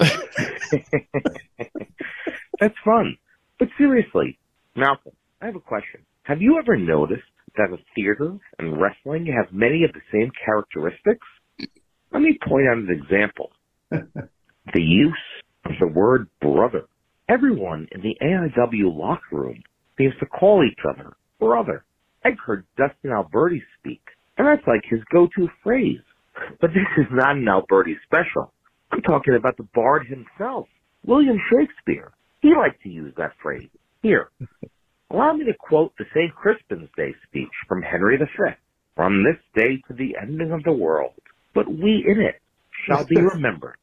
That's 2.60 2.74
fun. 2.84 3.16
But 3.58 3.68
seriously, 3.78 4.38
Malcolm, 4.74 5.12
I 5.40 5.46
have 5.46 5.56
a 5.56 5.60
question. 5.60 6.00
Have 6.24 6.42
you 6.42 6.58
ever 6.58 6.76
noticed 6.76 7.22
that 7.56 7.72
a 7.72 7.78
theater 7.94 8.36
and 8.58 8.80
wrestling 8.80 9.26
have 9.26 9.52
many 9.52 9.84
of 9.84 9.92
the 9.92 10.00
same 10.12 10.30
characteristics? 10.44 11.26
Let 12.12 12.22
me 12.22 12.38
point 12.46 12.66
out 12.68 12.78
an 12.78 12.90
example. 12.90 13.50
the 13.90 14.82
use 14.82 15.14
of 15.64 15.72
the 15.80 15.86
word 15.86 16.28
brother. 16.40 16.86
Everyone 17.28 17.86
in 17.92 18.00
the 18.00 18.16
AIW 18.20 18.96
locker 18.96 19.36
room 19.36 19.62
seems 19.96 20.14
to 20.18 20.26
call 20.26 20.64
each 20.64 20.80
other 20.88 21.16
brother. 21.38 21.84
I've 22.24 22.38
heard 22.44 22.66
Dustin 22.76 23.12
Alberti 23.12 23.62
speak, 23.78 24.02
and 24.36 24.46
that's 24.46 24.66
like 24.66 24.82
his 24.90 25.00
go-to 25.12 25.48
phrase. 25.62 26.00
But 26.60 26.70
this 26.70 26.86
is 26.96 27.06
not 27.12 27.36
an 27.36 27.46
Alberti 27.48 27.96
special. 28.04 28.52
I'm 28.90 29.02
talking 29.02 29.34
about 29.34 29.56
the 29.56 29.68
bard 29.74 30.06
himself, 30.06 30.66
William 31.06 31.38
Shakespeare. 31.50 32.12
He 32.40 32.54
liked 32.54 32.82
to 32.82 32.88
use 32.88 33.12
that 33.16 33.32
phrase. 33.42 33.68
Here, 34.02 34.30
allow 35.10 35.32
me 35.32 35.44
to 35.46 35.54
quote 35.54 35.92
the 35.98 36.04
St. 36.14 36.34
Crispin's 36.34 36.88
Day 36.96 37.14
speech 37.26 37.50
from 37.68 37.82
Henry 37.82 38.16
V. 38.16 38.24
From 38.96 39.22
this 39.24 39.36
day 39.54 39.82
to 39.88 39.94
the 39.94 40.16
ending 40.20 40.50
of 40.52 40.64
the 40.64 40.72
world, 40.72 41.12
but 41.54 41.68
we 41.68 42.04
in 42.06 42.20
it 42.20 42.40
shall 42.86 43.04
be 43.04 43.16
remembered. 43.34 43.78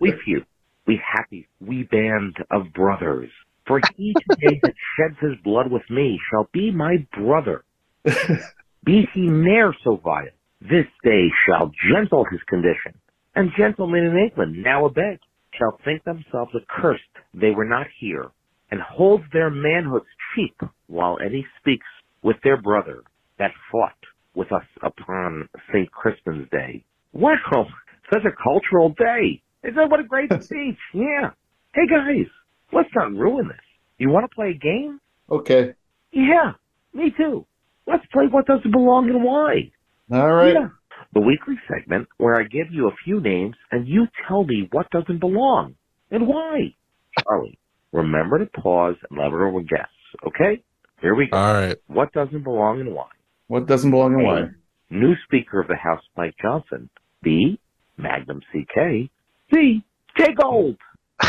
we 0.00 0.12
few, 0.24 0.44
we 0.86 1.00
happy, 1.04 1.48
we 1.60 1.82
band 1.84 2.36
of 2.50 2.72
brothers. 2.72 3.30
For 3.66 3.80
he 3.96 4.14
today 4.30 4.60
that 4.62 4.74
sheds 4.96 5.16
his 5.20 5.40
blood 5.44 5.70
with 5.70 5.82
me 5.90 6.20
shall 6.30 6.48
be 6.52 6.70
my 6.70 7.06
brother. 7.12 7.64
Be 8.84 9.06
he 9.12 9.22
ne'er 9.22 9.74
so 9.84 9.96
vile, 9.96 10.28
this 10.62 10.86
day 11.04 11.26
shall 11.46 11.70
gentle 11.92 12.24
his 12.30 12.40
condition, 12.48 12.94
and 13.34 13.50
gentlemen 13.58 14.04
in 14.04 14.16
England, 14.16 14.62
now 14.62 14.86
abed, 14.86 15.18
shall 15.52 15.78
think 15.84 16.04
themselves 16.04 16.54
accursed 16.54 17.02
they 17.34 17.50
were 17.50 17.66
not 17.66 17.86
here, 18.00 18.30
and 18.70 18.80
holds 18.80 19.24
their 19.32 19.50
manhoods 19.50 20.06
cheap 20.34 20.60
while 20.86 21.18
any 21.24 21.46
speaks 21.60 21.86
with 22.22 22.36
their 22.42 22.60
brother 22.60 23.02
that 23.38 23.50
fought 23.70 23.96
with 24.34 24.52
us 24.52 24.64
upon 24.82 25.48
St. 25.72 25.90
Crispin's 25.90 26.48
Day. 26.50 26.84
Wow, 27.12 27.66
such 28.12 28.24
a 28.24 28.42
cultural 28.42 28.90
day. 28.90 29.42
Is 29.64 29.74
that 29.74 29.90
what 29.90 30.00
a 30.00 30.04
great 30.04 30.30
speech? 30.42 30.78
Yeah. 30.92 31.30
Hey 31.74 31.86
guys, 31.88 32.26
let's 32.72 32.88
not 32.94 33.12
ruin 33.12 33.48
this. 33.48 33.56
You 33.98 34.10
want 34.10 34.30
to 34.30 34.34
play 34.34 34.50
a 34.50 34.58
game? 34.58 35.00
Okay. 35.30 35.74
Yeah, 36.12 36.52
me 36.94 37.12
too. 37.16 37.46
Let's 37.86 38.04
play 38.12 38.24
what 38.30 38.46
doesn't 38.46 38.70
belong 38.70 39.08
and 39.10 39.24
why. 39.24 39.70
All 40.12 40.32
right. 40.32 40.54
Yeah. 40.54 40.68
The 41.14 41.20
weekly 41.20 41.54
segment 41.68 42.08
where 42.18 42.36
I 42.38 42.44
give 42.44 42.66
you 42.70 42.88
a 42.88 42.94
few 43.04 43.20
names 43.20 43.56
and 43.70 43.88
you 43.88 44.06
tell 44.26 44.44
me 44.44 44.68
what 44.72 44.90
doesn't 44.90 45.20
belong 45.20 45.74
and 46.10 46.26
why. 46.26 46.74
Charly, 47.18 47.58
remember 47.92 48.38
to 48.38 48.46
pause 48.46 48.96
and 49.08 49.18
let 49.18 49.26
everyone 49.26 49.64
guess, 49.64 49.88
okay? 50.26 50.62
Here 51.00 51.14
we 51.14 51.28
go. 51.28 51.36
All 51.36 51.54
right. 51.54 51.76
What 51.86 52.12
doesn't 52.12 52.42
belong 52.42 52.80
and 52.80 52.94
why? 52.94 53.08
What 53.46 53.66
doesn't 53.66 53.90
belong 53.90 54.14
and 54.14 54.24
why? 54.24 54.44
New 54.90 55.14
Speaker 55.24 55.60
of 55.60 55.68
the 55.68 55.76
House, 55.76 56.02
Mike 56.16 56.34
Johnson. 56.40 56.90
B. 57.22 57.60
Magnum 57.96 58.40
CK. 58.52 59.10
C. 59.52 59.84
Jay 60.16 60.34
Gold. 60.40 60.76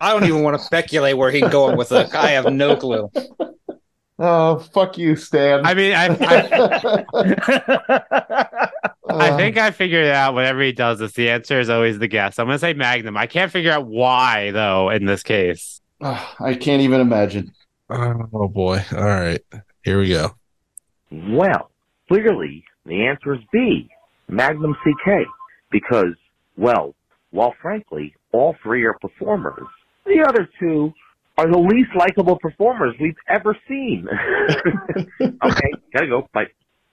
I 0.00 0.12
don't 0.12 0.24
even 0.24 0.42
want 0.42 0.58
to 0.58 0.64
speculate 0.64 1.16
where 1.16 1.30
he's 1.30 1.48
going 1.48 1.76
with 1.76 1.90
it. 1.92 2.14
I 2.14 2.30
have 2.30 2.52
no 2.52 2.76
clue. 2.76 3.10
Oh, 4.20 4.58
fuck 4.58 4.98
you, 4.98 5.14
Stan. 5.14 5.64
I 5.64 5.74
mean, 5.74 5.92
I, 5.92 6.06
I, 6.08 7.04
I 9.08 9.36
think 9.36 9.56
I 9.56 9.70
figured 9.70 10.06
it 10.06 10.12
out 10.12 10.34
whenever 10.34 10.60
he 10.60 10.72
does 10.72 10.98
this. 10.98 11.12
The 11.12 11.30
answer 11.30 11.60
is 11.60 11.70
always 11.70 12.00
the 12.00 12.08
guess. 12.08 12.40
I'm 12.40 12.46
going 12.46 12.56
to 12.56 12.58
say 12.58 12.72
Magnum. 12.72 13.16
I 13.16 13.28
can't 13.28 13.52
figure 13.52 13.70
out 13.70 13.86
why, 13.86 14.50
though, 14.50 14.90
in 14.90 15.04
this 15.06 15.22
case. 15.22 15.80
Oh, 16.00 16.34
I 16.40 16.54
can't 16.54 16.82
even 16.82 17.00
imagine. 17.00 17.52
Oh, 17.90 18.48
boy. 18.48 18.84
All 18.92 19.04
right. 19.04 19.40
Here 19.82 19.98
we 19.98 20.08
go. 20.08 20.34
Well, 21.10 21.70
clearly 22.08 22.64
the 22.84 23.06
answer 23.06 23.34
is 23.34 23.40
B, 23.52 23.88
Magnum 24.28 24.74
CK, 24.84 25.26
because, 25.70 26.14
well, 26.56 26.94
while 27.30 27.54
frankly, 27.60 28.14
all 28.32 28.56
three 28.62 28.84
are 28.84 28.98
performers, 29.00 29.66
the 30.04 30.24
other 30.26 30.48
two 30.60 30.92
are 31.36 31.50
the 31.50 31.58
least 31.58 31.90
likable 31.96 32.38
performers 32.38 32.94
we've 33.00 33.16
ever 33.28 33.56
seen. 33.68 34.06
okay, 35.20 35.72
gotta 35.92 36.06
go. 36.08 36.28
Bye. 36.32 36.46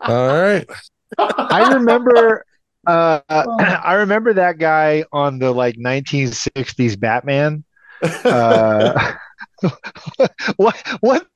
All 0.00 0.40
right. 0.40 0.66
I 1.18 1.72
remember 1.74 2.44
uh, 2.88 3.20
I 3.84 3.94
remember 3.94 4.32
that 4.34 4.58
guy 4.58 5.04
on 5.12 5.38
the 5.38 5.52
like 5.52 5.76
1960s 5.76 6.98
Batman. 6.98 7.64
Uh, 8.02 9.12
what 10.56 10.76
what 11.00 11.26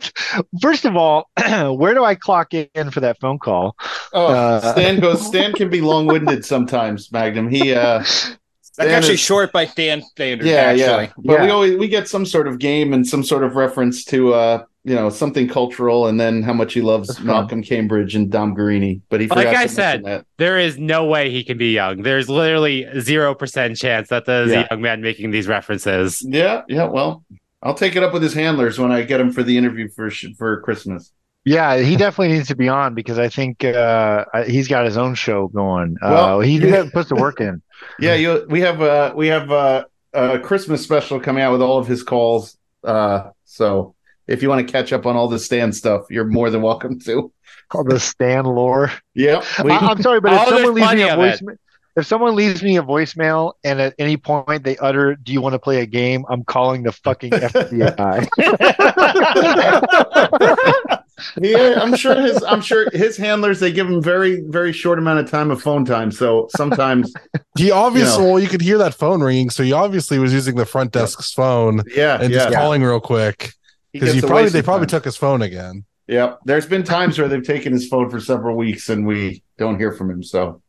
first 0.60 0.84
of 0.84 0.96
all, 0.96 1.28
where 1.76 1.94
do 1.94 2.04
I 2.04 2.14
clock 2.14 2.54
in 2.54 2.90
for 2.90 3.00
that 3.00 3.18
phone 3.20 3.38
call? 3.38 3.76
Oh, 4.12 4.26
Uh, 4.26 4.72
Stan 4.72 5.00
goes. 5.00 5.26
Stan 5.32 5.52
can 5.52 5.70
be 5.70 5.80
long-winded 5.80 6.44
sometimes. 6.44 7.10
Magnum. 7.12 7.48
He. 7.50 7.74
uh 7.74 7.98
That's 7.98 8.38
actually 8.78 9.14
is- 9.14 9.20
short 9.20 9.52
by 9.52 9.66
Stan 9.66 10.02
standards. 10.02 10.48
Yeah, 10.48 10.56
actually. 10.56 10.82
yeah. 11.06 11.12
But 11.18 11.40
we 11.42 11.50
always 11.50 11.76
we 11.76 11.88
get 11.88 12.08
some 12.08 12.24
sort 12.24 12.46
of 12.48 12.58
game 12.58 12.92
and 12.92 13.06
some 13.06 13.22
sort 13.22 13.44
of 13.44 13.56
reference 13.56 14.04
to 14.06 14.34
uh 14.34 14.64
you 14.84 14.94
know 14.94 15.10
something 15.10 15.48
cultural, 15.48 16.06
and 16.08 16.18
then 16.20 16.42
how 16.42 16.52
much 16.52 16.74
he 16.74 16.80
loves. 16.82 17.20
Malcolm 17.20 17.62
Cambridge 17.62 18.14
and 18.14 18.30
Dom 18.30 18.54
Guarini. 18.56 19.00
But 19.08 19.20
he 19.20 19.28
Like 19.28 19.46
forgot 19.46 19.48
I 19.48 19.52
to 19.52 19.56
mention 19.58 19.74
said, 19.74 20.04
that. 20.04 20.26
there 20.38 20.58
is 20.58 20.78
no 20.78 21.04
way 21.06 21.30
he 21.30 21.44
can 21.44 21.56
be 21.58 21.72
young. 21.72 22.02
There's 22.02 22.28
literally 22.28 22.84
0% 22.96 23.76
chance 23.78 24.08
that 24.08 24.24
there's 24.26 24.50
Yeah. 24.50 24.66
a 24.70 24.74
young 24.74 24.82
man 24.82 25.00
making 25.00 25.30
these 25.30 25.46
references. 25.48 26.20
Yeah, 26.26 26.62
yeah. 26.68 26.84
Well, 26.86 27.24
I'll 27.62 27.74
take 27.74 27.94
it 27.94 28.02
up 28.02 28.12
with 28.12 28.22
his 28.22 28.34
handlers 28.34 28.78
when 28.78 28.90
I 28.90 29.02
get 29.02 29.20
him 29.20 29.30
for 29.32 29.42
the 29.44 29.56
interview 29.56 29.88
for 29.88 30.10
for 30.36 30.60
Christmas. 30.62 31.12
Yeah, 31.44 31.78
he 31.78 31.96
definitely 31.96 32.34
needs 32.34 32.48
to 32.48 32.56
be 32.56 32.68
on 32.68 32.94
because 32.94 33.18
I 33.18 33.28
think 33.28 33.64
uh, 33.64 34.24
he's 34.46 34.68
got 34.68 34.84
his 34.84 34.96
own 34.96 35.14
show 35.14 35.48
going. 35.48 35.96
Well, 36.00 36.38
uh, 36.38 36.40
he 36.40 36.58
yeah. 36.58 36.88
puts 36.92 37.08
the 37.08 37.16
work 37.16 37.40
in. 37.40 37.62
Yeah, 37.98 38.14
you. 38.14 38.46
We 38.48 38.60
have 38.60 38.80
uh 38.80 39.12
we 39.16 39.26
have 39.26 39.50
uh, 39.50 39.84
a 40.12 40.38
Christmas 40.38 40.84
special 40.84 41.18
coming 41.18 41.42
out 41.42 41.50
with 41.50 41.62
all 41.62 41.78
of 41.78 41.88
his 41.88 42.04
calls. 42.04 42.56
Uh, 42.84 43.30
so 43.44 43.96
if 44.26 44.42
you 44.42 44.48
want 44.48 44.66
to 44.66 44.72
catch 44.72 44.92
up 44.92 45.06
on 45.06 45.16
all 45.16 45.28
the 45.28 45.38
Stan 45.38 45.72
stuff, 45.72 46.02
you're 46.10 46.24
more 46.24 46.50
than 46.50 46.62
welcome 46.62 46.98
to. 47.00 47.32
Called 47.68 47.90
the 47.90 48.00
Stan 48.00 48.44
lore. 48.44 48.92
Yeah, 49.14 49.42
we, 49.64 49.70
I, 49.70 49.90
am 49.90 50.02
sorry, 50.02 50.20
but 50.20 50.32
if 50.32 50.40
Oh, 50.40 50.50
someone 50.50 50.74
leaves 50.74 50.94
me 50.94 51.02
a 51.02 51.14
of 51.14 51.18
voicemail, 51.18 51.56
if 51.94 52.06
someone 52.06 52.34
leaves 52.34 52.62
me 52.62 52.76
a 52.78 52.82
voicemail 52.82 53.52
and 53.64 53.80
at 53.80 53.94
any 53.98 54.16
point 54.16 54.64
they 54.64 54.76
utter, 54.78 55.14
"Do 55.14 55.32
you 55.32 55.40
want 55.40 55.54
to 55.54 55.58
play 55.58 55.80
a 55.80 55.86
game?" 55.86 56.24
I'm 56.28 56.44
calling 56.44 56.82
the 56.82 56.92
fucking 56.92 57.30
FBI. 57.32 58.28
yeah, 61.40 61.78
I'm 61.80 61.94
sure 61.96 62.20
his 62.20 62.42
I'm 62.42 62.60
sure 62.60 62.86
his 62.92 63.16
handlers 63.16 63.60
they 63.60 63.72
give 63.72 63.88
him 63.88 64.02
very 64.02 64.42
very 64.48 64.72
short 64.72 64.98
amount 64.98 65.20
of 65.20 65.30
time 65.30 65.50
of 65.50 65.62
phone 65.62 65.84
time. 65.84 66.10
So 66.10 66.48
sometimes, 66.56 67.12
He 67.58 67.70
obviously, 67.70 68.22
You 68.22 68.26
know. 68.26 68.32
well, 68.34 68.42
you 68.42 68.48
could 68.48 68.60
hear 68.62 68.78
that 68.78 68.94
phone 68.94 69.22
ringing. 69.22 69.50
So 69.50 69.62
he 69.62 69.72
obviously 69.72 70.18
was 70.18 70.32
using 70.32 70.56
the 70.56 70.66
front 70.66 70.92
desk's 70.92 71.32
phone 71.32 71.82
yeah, 71.94 72.20
and 72.20 72.32
yeah, 72.32 72.44
just 72.44 72.54
calling 72.54 72.82
real 72.82 73.00
quick 73.00 73.42
He 73.42 73.50
because 73.92 74.14
you 74.16 74.22
probably 74.22 74.48
they 74.50 74.62
probably 74.62 74.82
sometimes. 74.84 74.90
took 74.90 75.04
his 75.04 75.16
phone 75.16 75.42
again. 75.42 75.84
Yeah, 76.08 76.34
there's 76.44 76.66
been 76.66 76.82
times 76.82 77.18
where 77.18 77.28
they've 77.28 77.42
taken 77.44 77.72
his 77.72 77.88
phone 77.88 78.10
for 78.10 78.20
several 78.20 78.56
weeks 78.56 78.88
and 78.88 79.06
we 79.06 79.42
don't 79.58 79.78
hear 79.78 79.92
from 79.92 80.10
him. 80.10 80.22
So 80.22 80.60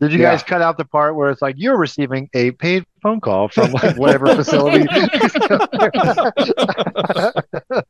Did 0.00 0.12
you 0.12 0.18
Yeah. 0.18 0.32
guys 0.32 0.42
cut 0.42 0.60
out 0.60 0.76
the 0.78 0.84
part 0.84 1.14
where 1.14 1.30
it's 1.30 1.40
like 1.40 1.54
you're 1.58 1.78
receiving 1.78 2.28
a 2.34 2.50
paid 2.50 2.84
phone 3.02 3.20
call 3.20 3.48
from 3.48 3.70
like 3.72 3.96
whatever 3.96 4.34
facility? 4.34 4.80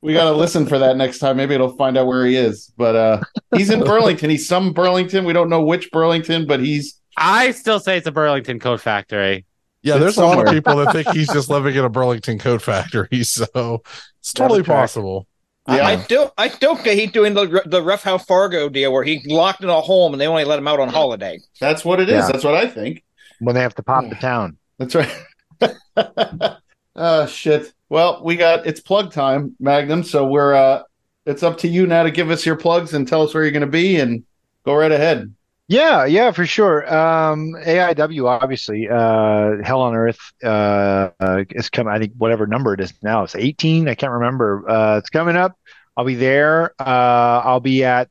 we 0.02 0.12
got 0.12 0.24
to 0.24 0.32
listen 0.32 0.66
for 0.66 0.78
that 0.78 0.96
next 0.96 1.18
time. 1.20 1.36
Maybe 1.36 1.54
it'll 1.54 1.76
find 1.76 1.96
out 1.96 2.06
where 2.06 2.26
he 2.26 2.36
is. 2.36 2.72
But 2.76 2.96
uh 2.96 3.20
he's 3.56 3.70
in 3.70 3.80
Burlington. 3.80 4.30
He's 4.30 4.46
some 4.46 4.72
Burlington. 4.72 5.24
We 5.24 5.32
don't 5.32 5.48
know 5.48 5.62
which 5.62 5.90
Burlington, 5.90 6.46
but 6.46 6.60
he's 6.60 7.00
I 7.16 7.50
still 7.52 7.80
say 7.80 7.96
it's 7.98 8.06
a 8.06 8.12
Burlington 8.12 8.58
Coat 8.58 8.80
Factory. 8.80 9.46
Yeah, 9.82 9.94
It's 9.94 10.00
there's 10.02 10.16
a 10.18 10.24
lot 10.24 10.46
of 10.46 10.52
people 10.52 10.76
that 10.76 10.92
think 10.92 11.08
he's 11.08 11.26
just 11.32 11.50
living 11.50 11.74
in 11.74 11.84
a 11.84 11.90
Burlington 11.90 12.38
coat 12.38 12.62
factory. 12.62 13.08
So 13.24 13.82
it's 14.22 14.32
totally 14.32 14.60
Never 14.60 14.66
tracked. 14.66 14.80
possible. 14.82 15.26
I- 15.66 15.76
Yeah. 15.76 15.86
I 15.86 15.96
still, 15.98 16.32
I 16.38 16.48
still 16.48 16.74
think 16.76 16.98
he's 17.00 17.12
doing 17.12 17.34
the 17.34 17.62
the 17.66 17.82
Rough 17.82 18.02
House 18.02 18.24
Fargo 18.24 18.68
deal 18.68 18.92
where 18.92 19.04
he's 19.04 19.24
locked 19.26 19.62
in 19.62 19.68
a 19.68 19.80
home 19.80 20.12
and 20.14 20.20
they 20.20 20.26
only 20.26 20.44
let 20.44 20.58
him 20.58 20.66
out 20.66 20.80
on 20.80 20.88
holiday. 20.88 21.38
that's 21.60 21.84
what 21.84 22.00
it 22.00 22.08
is. 22.08 22.14
Yeah. 22.24 22.26
That's 22.32 22.42
what 22.44 22.54
I 22.54 22.66
think. 22.68 23.04
when 23.40 23.54
they 23.54 23.60
have 23.60 23.74
to 23.76 23.82
pop 23.82 24.08
the 24.08 24.14
town. 24.30 24.56
That's 24.78 24.94
right. 24.94 25.12
oh 26.96 27.26
shit. 27.26 27.72
Well, 27.88 28.22
we 28.24 28.36
got 28.36 28.66
it's 28.66 28.80
plug 28.80 29.12
time, 29.12 29.54
Magnum. 29.60 30.02
So 30.02 30.26
we're 30.26 30.54
uh 30.54 30.82
it's 31.26 31.42
up 31.42 31.58
to 31.58 31.68
you 31.68 31.86
now 31.86 32.02
to 32.02 32.10
give 32.10 32.30
us 32.30 32.44
your 32.44 32.56
plugs 32.56 32.94
and 32.94 33.06
tell 33.06 33.22
us 33.22 33.32
where 33.34 33.42
you're 33.44 33.52
gonna 33.52 33.66
be 33.66 34.00
and 34.00 34.24
go 34.64 34.74
right 34.74 34.90
ahead. 34.92 35.32
Yeah, 35.72 36.04
yeah, 36.04 36.32
for 36.32 36.44
sure. 36.44 36.82
Um, 36.94 37.54
AIW, 37.54 38.28
obviously, 38.28 38.90
uh, 38.90 39.52
Hell 39.64 39.80
on 39.80 39.94
Earth 39.94 40.20
uh, 40.44 41.08
uh, 41.18 41.44
is 41.48 41.70
coming. 41.70 41.94
I 41.94 41.98
think 41.98 42.12
whatever 42.18 42.46
number 42.46 42.74
it 42.74 42.80
is 42.80 42.92
now, 43.02 43.22
it's 43.22 43.34
18. 43.34 43.88
I 43.88 43.94
can't 43.94 44.12
remember. 44.12 44.68
Uh, 44.68 44.98
it's 44.98 45.08
coming 45.08 45.34
up. 45.34 45.58
I'll 45.96 46.04
be 46.04 46.14
there. 46.14 46.74
Uh, 46.78 47.40
I'll 47.42 47.60
be 47.60 47.84
at 47.84 48.10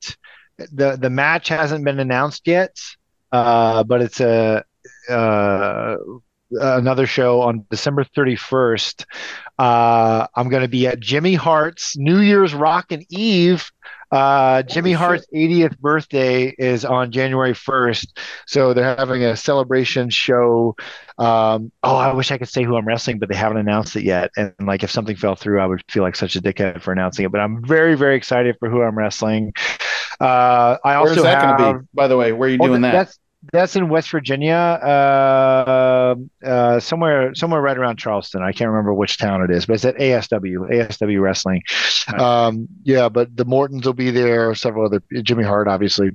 the 0.72 0.98
the 1.00 1.12
match 1.12 1.50
hasn't 1.50 1.86
been 1.86 2.00
announced 2.00 2.48
yet, 2.48 2.80
uh, 3.32 3.84
but 3.84 4.02
it's 4.02 4.20
a 4.22 4.64
uh, 5.08 5.98
another 6.50 7.06
show 7.06 7.42
on 7.42 7.68
December 7.70 8.06
31st. 8.06 9.06
Uh, 9.60 10.26
I'm 10.36 10.50
going 10.50 10.64
to 10.64 10.68
be 10.68 10.88
at 10.88 11.00
Jimmy 11.00 11.36
Hart's 11.36 11.96
New 11.96 12.22
Year's 12.22 12.56
Rockin' 12.56 13.06
Eve. 13.10 13.72
Uh, 14.12 14.62
Jimmy 14.64 14.92
Hart's 14.92 15.26
80th 15.34 15.78
birthday 15.80 16.54
is 16.58 16.84
on 16.84 17.12
January 17.12 17.54
1st, 17.54 18.18
so 18.46 18.74
they're 18.74 18.96
having 18.98 19.24
a 19.24 19.38
celebration 19.38 20.10
show. 20.10 20.76
Um, 21.18 21.72
oh, 21.82 21.96
I 21.96 22.14
wish 22.14 22.30
I 22.32 22.38
could 22.38 22.50
say 22.50 22.64
who 22.64 22.76
I'm 22.76 22.86
wrestling, 22.86 23.20
but 23.20 23.30
they 23.30 23.36
haven't 23.36 23.58
announced 23.58 23.96
it 23.96 24.04
yet. 24.04 24.30
And 24.36 24.54
like, 24.60 24.84
if 24.84 24.92
something 24.92 25.16
fell 25.16 25.36
through, 25.36 25.62
I 25.62 25.66
would 25.66 25.84
feel 25.90 26.04
like 26.04 26.18
such 26.18 26.36
a 26.36 26.42
dickhead 26.42 26.82
for 26.82 26.92
announcing 26.92 27.26
it. 27.26 27.32
But 27.32 27.40
I'm 27.40 27.64
very, 27.66 27.96
very 27.96 28.16
excited 28.18 28.58
for 28.60 28.70
who 28.70 28.82
I'm 28.82 28.98
wrestling. 28.98 29.54
Uh, 30.20 30.78
I 30.84 30.96
Where's 30.98 31.18
also 31.18 31.24
that 31.24 31.40
have 31.40 31.42
gonna 31.42 31.54
be? 31.80 31.88
By 31.94 32.08
the 32.08 32.18
way, 32.18 32.34
where 32.34 32.50
are 32.50 32.52
you 32.52 32.58
Oh, 32.60 32.68
doing 32.68 32.82
th- 32.82 32.82
that? 32.82 33.08
That's 33.52 33.76
in 33.76 33.90
West 33.90 34.12
Virginia, 34.12 34.54
uh, 34.56 36.16
uh, 36.46 36.80
somewhere 36.80 37.34
somewhere 37.34 37.60
right 37.60 37.78
around 37.78 37.98
Charleston. 37.98 38.44
I 38.44 38.52
can't 38.52 38.70
remember 38.70 38.94
which 38.94 39.18
town 39.18 39.42
it 39.42 39.50
is, 39.50 39.66
but 39.66 39.74
it's 39.74 39.86
at 39.86 39.96
ASW, 39.98 40.70
ASW 40.70 41.22
Wrestling. 41.22 41.64
Um, 42.18 42.68
yeah, 42.84 43.10
but 43.10 43.36
the 43.36 43.46
Mortons 43.46 43.86
will 43.86 43.94
be 43.94 44.12
there. 44.12 44.54
Several 44.54 44.86
other 44.86 45.02
Jimmy 45.24 45.44
Hart, 45.44 45.68
obviously. 45.68 46.12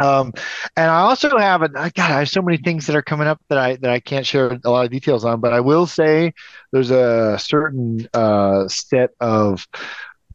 Um, 0.00 0.32
and 0.76 0.90
I 0.90 1.00
also 1.00 1.36
have 1.38 1.62
a 1.62 1.68
God, 1.68 1.92
I 1.96 2.20
have 2.20 2.28
so 2.28 2.42
many 2.42 2.56
things 2.58 2.86
that 2.86 2.94
are 2.94 3.02
coming 3.02 3.26
up 3.26 3.40
that 3.48 3.58
I 3.58 3.76
that 3.76 3.90
I 3.90 4.00
can't 4.00 4.26
share 4.26 4.58
a 4.64 4.70
lot 4.70 4.84
of 4.84 4.90
details 4.90 5.24
on, 5.24 5.40
but 5.40 5.52
I 5.52 5.60
will 5.60 5.86
say 5.86 6.32
there's 6.72 6.90
a 6.90 7.38
certain 7.38 8.08
uh, 8.14 8.68
set 8.68 9.10
of 9.20 9.66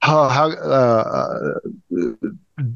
how, 0.04 0.28
how 0.28 0.50
uh, 0.52 1.54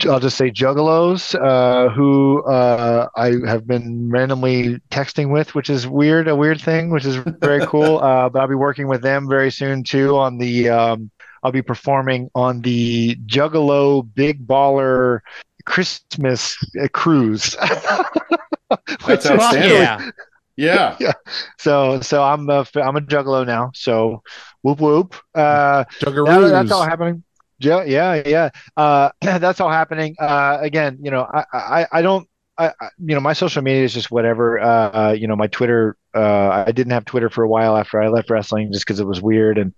I'll 0.10 0.20
just 0.22 0.38
say 0.38 0.50
juggalos 0.50 1.36
uh, 1.36 1.90
who 1.90 2.42
uh, 2.44 3.10
I 3.18 3.34
have 3.46 3.68
been 3.68 4.10
randomly 4.10 4.80
texting 4.92 5.30
with, 5.30 5.54
which 5.54 5.70
is 5.70 5.86
weird, 5.86 6.30
a 6.30 6.36
weird 6.38 6.62
thing, 6.62 6.90
which 6.90 7.04
is 7.04 7.18
very 7.18 7.66
cool. 7.68 8.00
Uh, 8.00 8.30
but 8.30 8.40
I'll 8.40 8.48
be 8.48 8.56
working 8.56 8.88
with 8.88 9.02
them 9.02 9.28
very 9.28 9.52
soon 9.52 9.84
too 9.84 10.16
on 10.16 10.38
the. 10.38 10.70
Um, 10.70 11.12
I'll 11.44 11.52
be 11.52 11.62
performing 11.62 12.30
on 12.34 12.62
the 12.62 13.16
Juggalo 13.28 14.08
Big 14.16 14.48
Baller 14.48 15.20
Christmas 15.66 16.58
uh, 16.82 16.88
cruise. 16.94 17.56
Which 18.70 18.90
That's 19.06 19.30
outstanding. 19.30 19.72
Yeah. 19.72 20.12
Yeah. 20.58 20.96
yeah. 21.00 21.14
So 21.60 22.02
so 22.02 22.24
I'm 22.24 22.50
a 22.50 22.66
I'm 22.76 22.96
a 22.98 23.02
juggalo 23.02 23.46
now. 23.46 23.72
So 23.76 24.22
whoop 24.64 24.80
whoop. 24.82 25.16
Uh, 25.36 25.86
that- 26.26 26.50
that's 26.52 26.72
all 26.72 26.84
happening. 26.84 27.24
Yeah, 27.60 27.84
yeah, 27.86 28.22
yeah. 28.26 28.50
Uh, 28.76 29.10
that's 29.22 29.60
all 29.60 29.72
happening. 29.72 30.16
Uh, 30.20 30.58
again, 30.62 31.00
you 31.02 31.12
know, 31.12 31.28
I 31.32 31.46
I, 31.54 31.88
I 31.92 32.02
don't. 32.02 32.28
I, 32.58 32.68
I- 32.80 32.90
you 33.00 33.16
know, 33.16 33.22
my 33.22 33.34
social 33.34 33.62
media 33.62 33.84
is 33.84 33.94
just 33.94 34.12
whatever. 34.12 34.60
Uh, 34.60 35.10
uh, 35.10 35.16
you 35.18 35.28
know, 35.28 35.36
my 35.36 35.48
Twitter. 35.48 35.98
Uh, 36.16 36.64
I 36.68 36.72
didn't 36.72 36.94
have 36.94 37.06
Twitter 37.06 37.30
for 37.30 37.44
a 37.44 37.48
while 37.50 37.78
after 37.78 38.02
I 38.02 38.08
left 38.08 38.32
wrestling, 38.32 38.72
just 38.74 38.86
because 38.88 39.00
it 39.00 39.06
was 39.06 39.22
weird, 39.22 39.60
and 39.60 39.72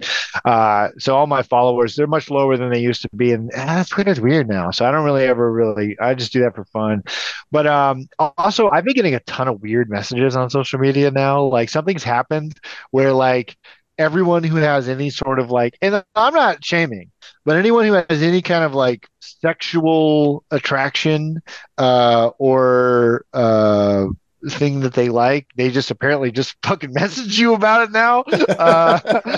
uh, 0.46 0.88
so 0.98 1.18
all 1.18 1.28
my 1.28 1.42
followers 1.44 1.96
they're 1.96 2.08
much 2.08 2.30
lower 2.30 2.56
than 2.56 2.70
they 2.72 2.80
used 2.80 3.02
to 3.02 3.10
be, 3.14 3.34
and 3.34 3.52
ah, 3.58 3.84
Twitter's 3.90 4.22
weird 4.22 4.48
now. 4.48 4.72
So 4.72 4.86
I 4.86 4.92
don't 4.92 5.04
really 5.04 5.26
ever 5.26 5.52
really. 5.52 5.98
I 6.00 6.14
just 6.14 6.32
do 6.32 6.40
that 6.42 6.56
for 6.56 6.64
fun. 6.66 7.04
But 7.52 7.68
um, 7.68 8.08
also, 8.38 8.70
I've 8.70 8.86
been 8.86 8.94
getting 8.96 9.16
a 9.16 9.20
ton 9.22 9.48
of 9.48 9.62
weird 9.62 9.90
messages 9.90 10.36
on 10.38 10.50
social 10.50 10.80
media 10.80 11.12
now. 11.12 11.44
Like 11.44 11.70
something's 11.70 12.04
happened 12.04 12.58
where 12.92 13.12
like 13.12 13.58
everyone 14.00 14.44
who 14.44 14.58
has 14.58 14.90
any 14.90 15.12
sort 15.12 15.40
of 15.40 15.52
like, 15.52 15.78
and 15.82 16.04
I'm 16.16 16.34
not 16.34 16.66
shaming, 16.66 17.12
but 17.46 17.58
anyone 17.58 17.86
who 17.86 17.94
has 17.94 18.24
any 18.24 18.42
kind 18.42 18.64
of 18.64 18.74
like 18.76 19.08
sexual 19.20 20.46
attraction 20.52 21.42
uh, 21.78 22.32
or 22.40 23.26
uh, 23.34 24.08
thing 24.52 24.82
that 24.82 24.94
they 24.94 25.10
like, 25.10 25.48
they 25.58 25.70
just 25.72 25.92
apparently 25.92 26.32
just 26.32 26.56
fucking 26.64 26.94
message 26.94 27.40
you 27.40 27.54
about 27.54 27.84
it 27.84 27.92
now. 27.92 28.24
Uh, 28.60 29.38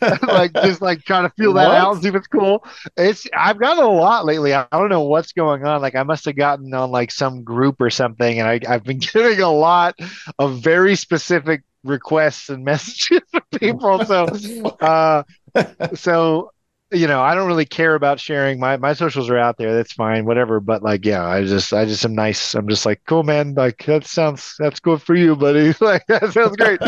like 0.22 0.52
just 0.54 0.80
like 0.80 1.02
trying 1.04 1.28
to 1.28 1.34
feel 1.36 1.54
that 1.54 1.68
What? 1.68 1.76
out 1.76 1.92
and 1.94 2.02
see 2.02 2.08
if 2.08 2.14
it's 2.14 2.26
cool. 2.26 2.64
It's 2.96 3.26
I've 3.36 3.58
gotten 3.58 3.82
a 3.84 3.88
lot 3.88 4.24
lately. 4.24 4.54
I, 4.54 4.66
I 4.70 4.78
don't 4.78 4.88
know 4.88 5.02
what's 5.02 5.32
going 5.32 5.64
on. 5.64 5.80
Like 5.80 5.94
I 5.94 6.02
must 6.02 6.24
have 6.26 6.36
gotten 6.36 6.72
on 6.74 6.90
like 6.90 7.10
some 7.10 7.44
group 7.44 7.80
or 7.80 7.90
something, 7.90 8.38
and 8.40 8.48
I, 8.48 8.60
I've 8.68 8.84
been 8.84 8.98
getting 8.98 9.40
a 9.40 9.50
lot 9.50 9.94
of 10.38 10.60
very 10.60 10.96
specific 10.96 11.62
requests 11.84 12.48
and 12.48 12.64
messages 12.72 13.20
from 13.30 13.42
people. 13.58 14.04
So, 14.04 14.26
uh, 14.80 15.22
so 15.94 16.50
you 16.92 17.06
know, 17.06 17.22
I 17.22 17.34
don't 17.34 17.46
really 17.46 17.64
care 17.64 17.94
about 17.94 18.20
sharing. 18.20 18.60
My 18.60 18.76
my 18.76 18.92
socials 18.92 19.30
are 19.30 19.38
out 19.38 19.56
there. 19.56 19.74
That's 19.74 19.92
fine, 19.92 20.26
whatever. 20.26 20.60
But 20.60 20.82
like, 20.82 21.04
yeah, 21.04 21.26
I 21.26 21.44
just 21.44 21.72
I 21.72 21.84
just 21.86 22.04
am 22.04 22.14
nice. 22.14 22.54
I'm 22.54 22.68
just 22.68 22.84
like, 22.84 23.00
cool, 23.06 23.22
man. 23.22 23.54
Like 23.54 23.84
that 23.86 24.06
sounds 24.06 24.54
that's 24.58 24.80
good 24.80 25.00
for 25.00 25.14
you, 25.14 25.34
buddy. 25.34 25.74
Like 25.80 26.06
that 26.06 26.32
sounds 26.32 26.56
great. 26.56 26.80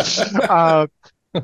uh, 0.48 0.86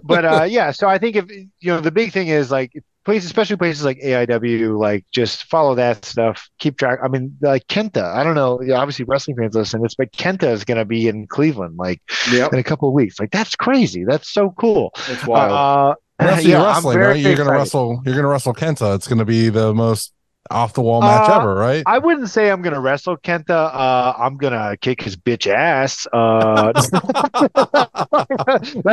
but 0.05 0.25
uh, 0.25 0.45
yeah, 0.45 0.71
so 0.71 0.89
I 0.89 0.99
think 0.99 1.17
if 1.17 1.31
you 1.31 1.47
know 1.73 1.81
the 1.81 1.91
big 1.91 2.13
thing 2.13 2.29
is 2.29 2.51
like 2.51 2.73
places, 3.05 3.27
especially 3.27 3.57
places 3.57 3.85
like 3.85 3.99
AIW, 4.05 4.79
like 4.79 5.05
just 5.13 5.45
follow 5.45 5.75
that 5.77 6.05
stuff, 6.05 6.49
keep 6.59 6.79
track. 6.79 6.99
I 7.03 7.09
mean, 7.09 7.37
like 7.41 7.67
Kenta, 7.67 8.05
I 8.15 8.23
don't 8.25 8.35
know. 8.35 8.61
Obviously, 8.75 9.05
wrestling 9.07 9.37
fans 9.37 9.55
listen 9.55 9.81
to 9.81 9.85
this, 9.85 9.95
but 9.97 10.13
Kenta 10.13 10.51
is 10.53 10.65
going 10.65 10.79
to 10.79 10.85
be 10.85 11.09
in 11.09 11.27
Cleveland 11.27 11.77
like 11.77 12.03
Yep. 12.31 12.53
in 12.53 12.59
a 12.59 12.65
couple 12.65 12.89
of 12.89 12.95
weeks. 12.95 13.19
Like 13.19 13.31
that's 13.31 13.55
crazy. 13.57 14.05
That's 14.05 14.33
so 14.33 14.51
cool. 14.59 14.93
It's 15.09 15.27
wild. 15.27 15.53
Uh, 15.53 15.95
Wrestling, 16.21 16.51
yeah, 16.51 16.63
wrestling, 16.63 16.99
right? 16.99 17.17
You're 17.19 17.35
gonna 17.35 17.51
wrestle. 17.51 18.03
You're 18.05 18.15
gonna 18.15 18.29
wrestle 18.29 18.53
Kenta. 18.53 18.95
It's 18.95 19.09
gonna 19.09 19.25
be 19.25 19.49
the 19.49 19.73
most 19.73 20.13
off 20.49 20.73
the 20.75 20.81
wall 20.81 21.01
match 21.01 21.29
Uh, 21.29 21.39
ever, 21.41 21.55
right? 21.55 21.83
I 21.87 21.99
wouldn't 21.99 22.31
say 22.31 22.51
I'm 22.51 22.63
gonna 22.63 22.81
wrestle 22.81 23.17
Kenta. 23.17 23.51
Uh, 23.51 24.15
I'm 24.19 24.37
gonna 24.37 24.77
kick 24.81 25.03
his 25.03 25.17
bitch 25.17 25.47
ass. 25.47 26.07
Uh, 26.13 26.73
that's 26.73 26.93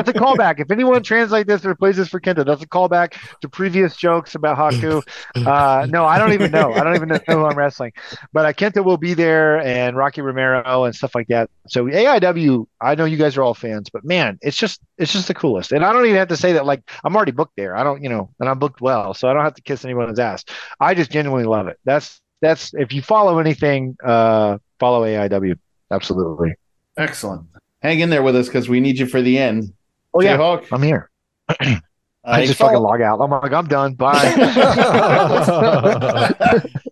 a 0.10 0.14
callback. 0.14 0.60
If 0.60 0.72
anyone 0.72 1.04
translate 1.04 1.48
this 1.48 1.66
or 1.66 1.74
plays 1.76 1.98
this 1.98 2.10
for 2.10 2.20
Kenta, 2.20 2.46
that's 2.46 2.62
a 2.62 2.68
callback 2.68 3.16
to 3.42 3.50
previous 3.50 3.96
jokes 3.96 4.36
about 4.36 4.58
Haku. 4.58 5.02
Uh, 5.36 5.86
no, 5.90 6.06
I 6.06 6.18
don't 6.20 6.34
even 6.34 6.52
know. 6.52 6.74
I 6.74 6.84
don't 6.84 6.96
even 6.96 7.10
know 7.10 7.20
who 7.28 7.46
I'm 7.46 7.58
wrestling. 7.58 7.94
But 8.34 8.46
uh, 8.46 8.54
Kenta 8.54 8.84
will 8.84 8.98
be 8.98 9.14
there, 9.14 9.60
and 9.62 9.96
Rocky 9.96 10.22
Romero 10.22 10.84
and 10.84 10.96
stuff 10.96 11.16
like 11.16 11.28
that. 11.28 11.50
So 11.70 11.86
AIW, 11.86 12.68
I 12.82 12.96
know 12.96 13.06
you 13.06 13.18
guys 13.18 13.38
are 13.38 13.44
all 13.44 13.54
fans, 13.54 13.90
but 13.90 14.04
man, 14.04 14.38
it's 14.42 14.58
just 14.58 14.82
it's 14.98 15.14
just 15.14 15.28
the 15.28 15.34
coolest. 15.34 15.72
And 15.72 15.86
I 15.86 15.94
don't 15.94 16.06
even 16.06 16.18
have 16.18 16.28
to 16.30 16.38
say 16.38 16.54
that. 16.54 16.66
Like 16.66 16.90
I'm 17.04 17.16
already 17.16 17.32
booked 17.32 17.56
there. 17.56 17.76
I 17.76 17.84
don't, 17.84 18.04
you 18.04 18.10
know, 18.10 18.30
and 18.40 18.50
I'm 18.50 18.60
booked 18.60 18.82
well, 18.82 19.14
so 19.14 19.28
I 19.28 19.34
don't 19.34 19.44
have 19.44 19.56
to 19.56 19.62
kiss 19.62 19.86
anyone's 19.86 20.20
ass. 20.20 20.44
I 20.80 20.94
just 20.94 21.12
genuinely 21.12 21.37
love 21.44 21.68
it. 21.68 21.78
That's 21.86 22.22
that's 22.42 22.74
if 22.74 22.94
you 22.94 23.02
follow 23.02 23.40
anything, 23.40 23.98
uh, 24.04 24.58
follow 24.80 25.04
AIW. 25.04 25.58
Absolutely. 25.92 26.54
Excellent. 26.98 27.48
Hang 27.82 28.00
in 28.00 28.10
there 28.10 28.24
with 28.24 28.36
us 28.36 28.48
because 28.48 28.68
we 28.70 28.80
need 28.80 28.98
you 29.00 29.06
for 29.06 29.22
the 29.22 29.38
end. 29.38 29.74
Oh 30.14 30.22
yeah, 30.22 30.38
Jayhawk? 30.38 30.66
I'm 30.72 30.82
here. 30.84 31.10
I 31.50 31.82
Uh, 32.26 32.38
you 32.40 32.48
just 32.48 32.60
follow- 32.60 32.72
fucking 32.74 32.84
log 32.84 33.02
out. 33.02 33.22
I'm 33.22 33.32
like, 33.32 33.54
I'm 33.54 33.68
done. 33.68 33.94
Bye. 33.94 34.34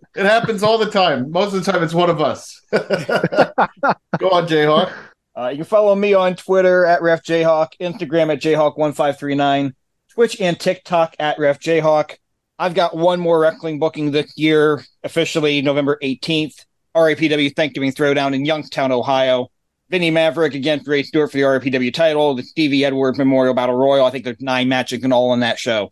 it 0.16 0.24
happens 0.24 0.62
all 0.62 0.78
the 0.78 0.90
time. 0.90 1.30
Most 1.30 1.52
of 1.54 1.62
the 1.64 1.70
time, 1.72 1.82
it's 1.82 1.92
one 1.92 2.08
of 2.08 2.22
us. 2.22 2.62
Go 2.70 4.30
on, 4.30 4.46
Jayhawk. 4.48 4.90
Uh, 5.36 5.48
you 5.48 5.56
can 5.56 5.64
follow 5.66 5.94
me 5.94 6.14
on 6.14 6.34
Twitter 6.36 6.86
at 6.86 7.02
RefJayhawk, 7.02 7.72
Instagram 7.80 8.32
at 8.32 8.40
Jayhawk1539, 8.40 9.74
Twitch 10.10 10.40
and 10.40 10.58
TikTok 10.58 11.14
at 11.18 11.36
RefJayhawk. 11.36 12.16
I've 12.58 12.74
got 12.74 12.96
one 12.96 13.20
more 13.20 13.38
wrestling 13.38 13.78
booking 13.78 14.10
this 14.10 14.32
year, 14.36 14.82
officially 15.04 15.60
November 15.62 15.98
18th. 16.02 16.64
RAPW 16.96 17.54
Thanksgiving 17.54 17.92
Throwdown 17.92 18.34
in 18.34 18.46
Youngstown, 18.46 18.90
Ohio. 18.90 19.48
Vinny 19.90 20.10
Maverick 20.10 20.54
against 20.54 20.88
Ray 20.88 21.02
Stewart 21.02 21.30
for 21.30 21.36
the 21.36 21.44
RAPW 21.44 21.92
title, 21.92 22.34
the 22.34 22.42
Stevie 22.42 22.84
Edwards 22.84 23.18
Memorial 23.18 23.54
Battle 23.54 23.76
Royal. 23.76 24.06
I 24.06 24.10
think 24.10 24.24
there's 24.24 24.40
nine 24.40 24.68
matches 24.68 25.04
and 25.04 25.12
all 25.12 25.30
on 25.30 25.40
that 25.40 25.58
show. 25.58 25.90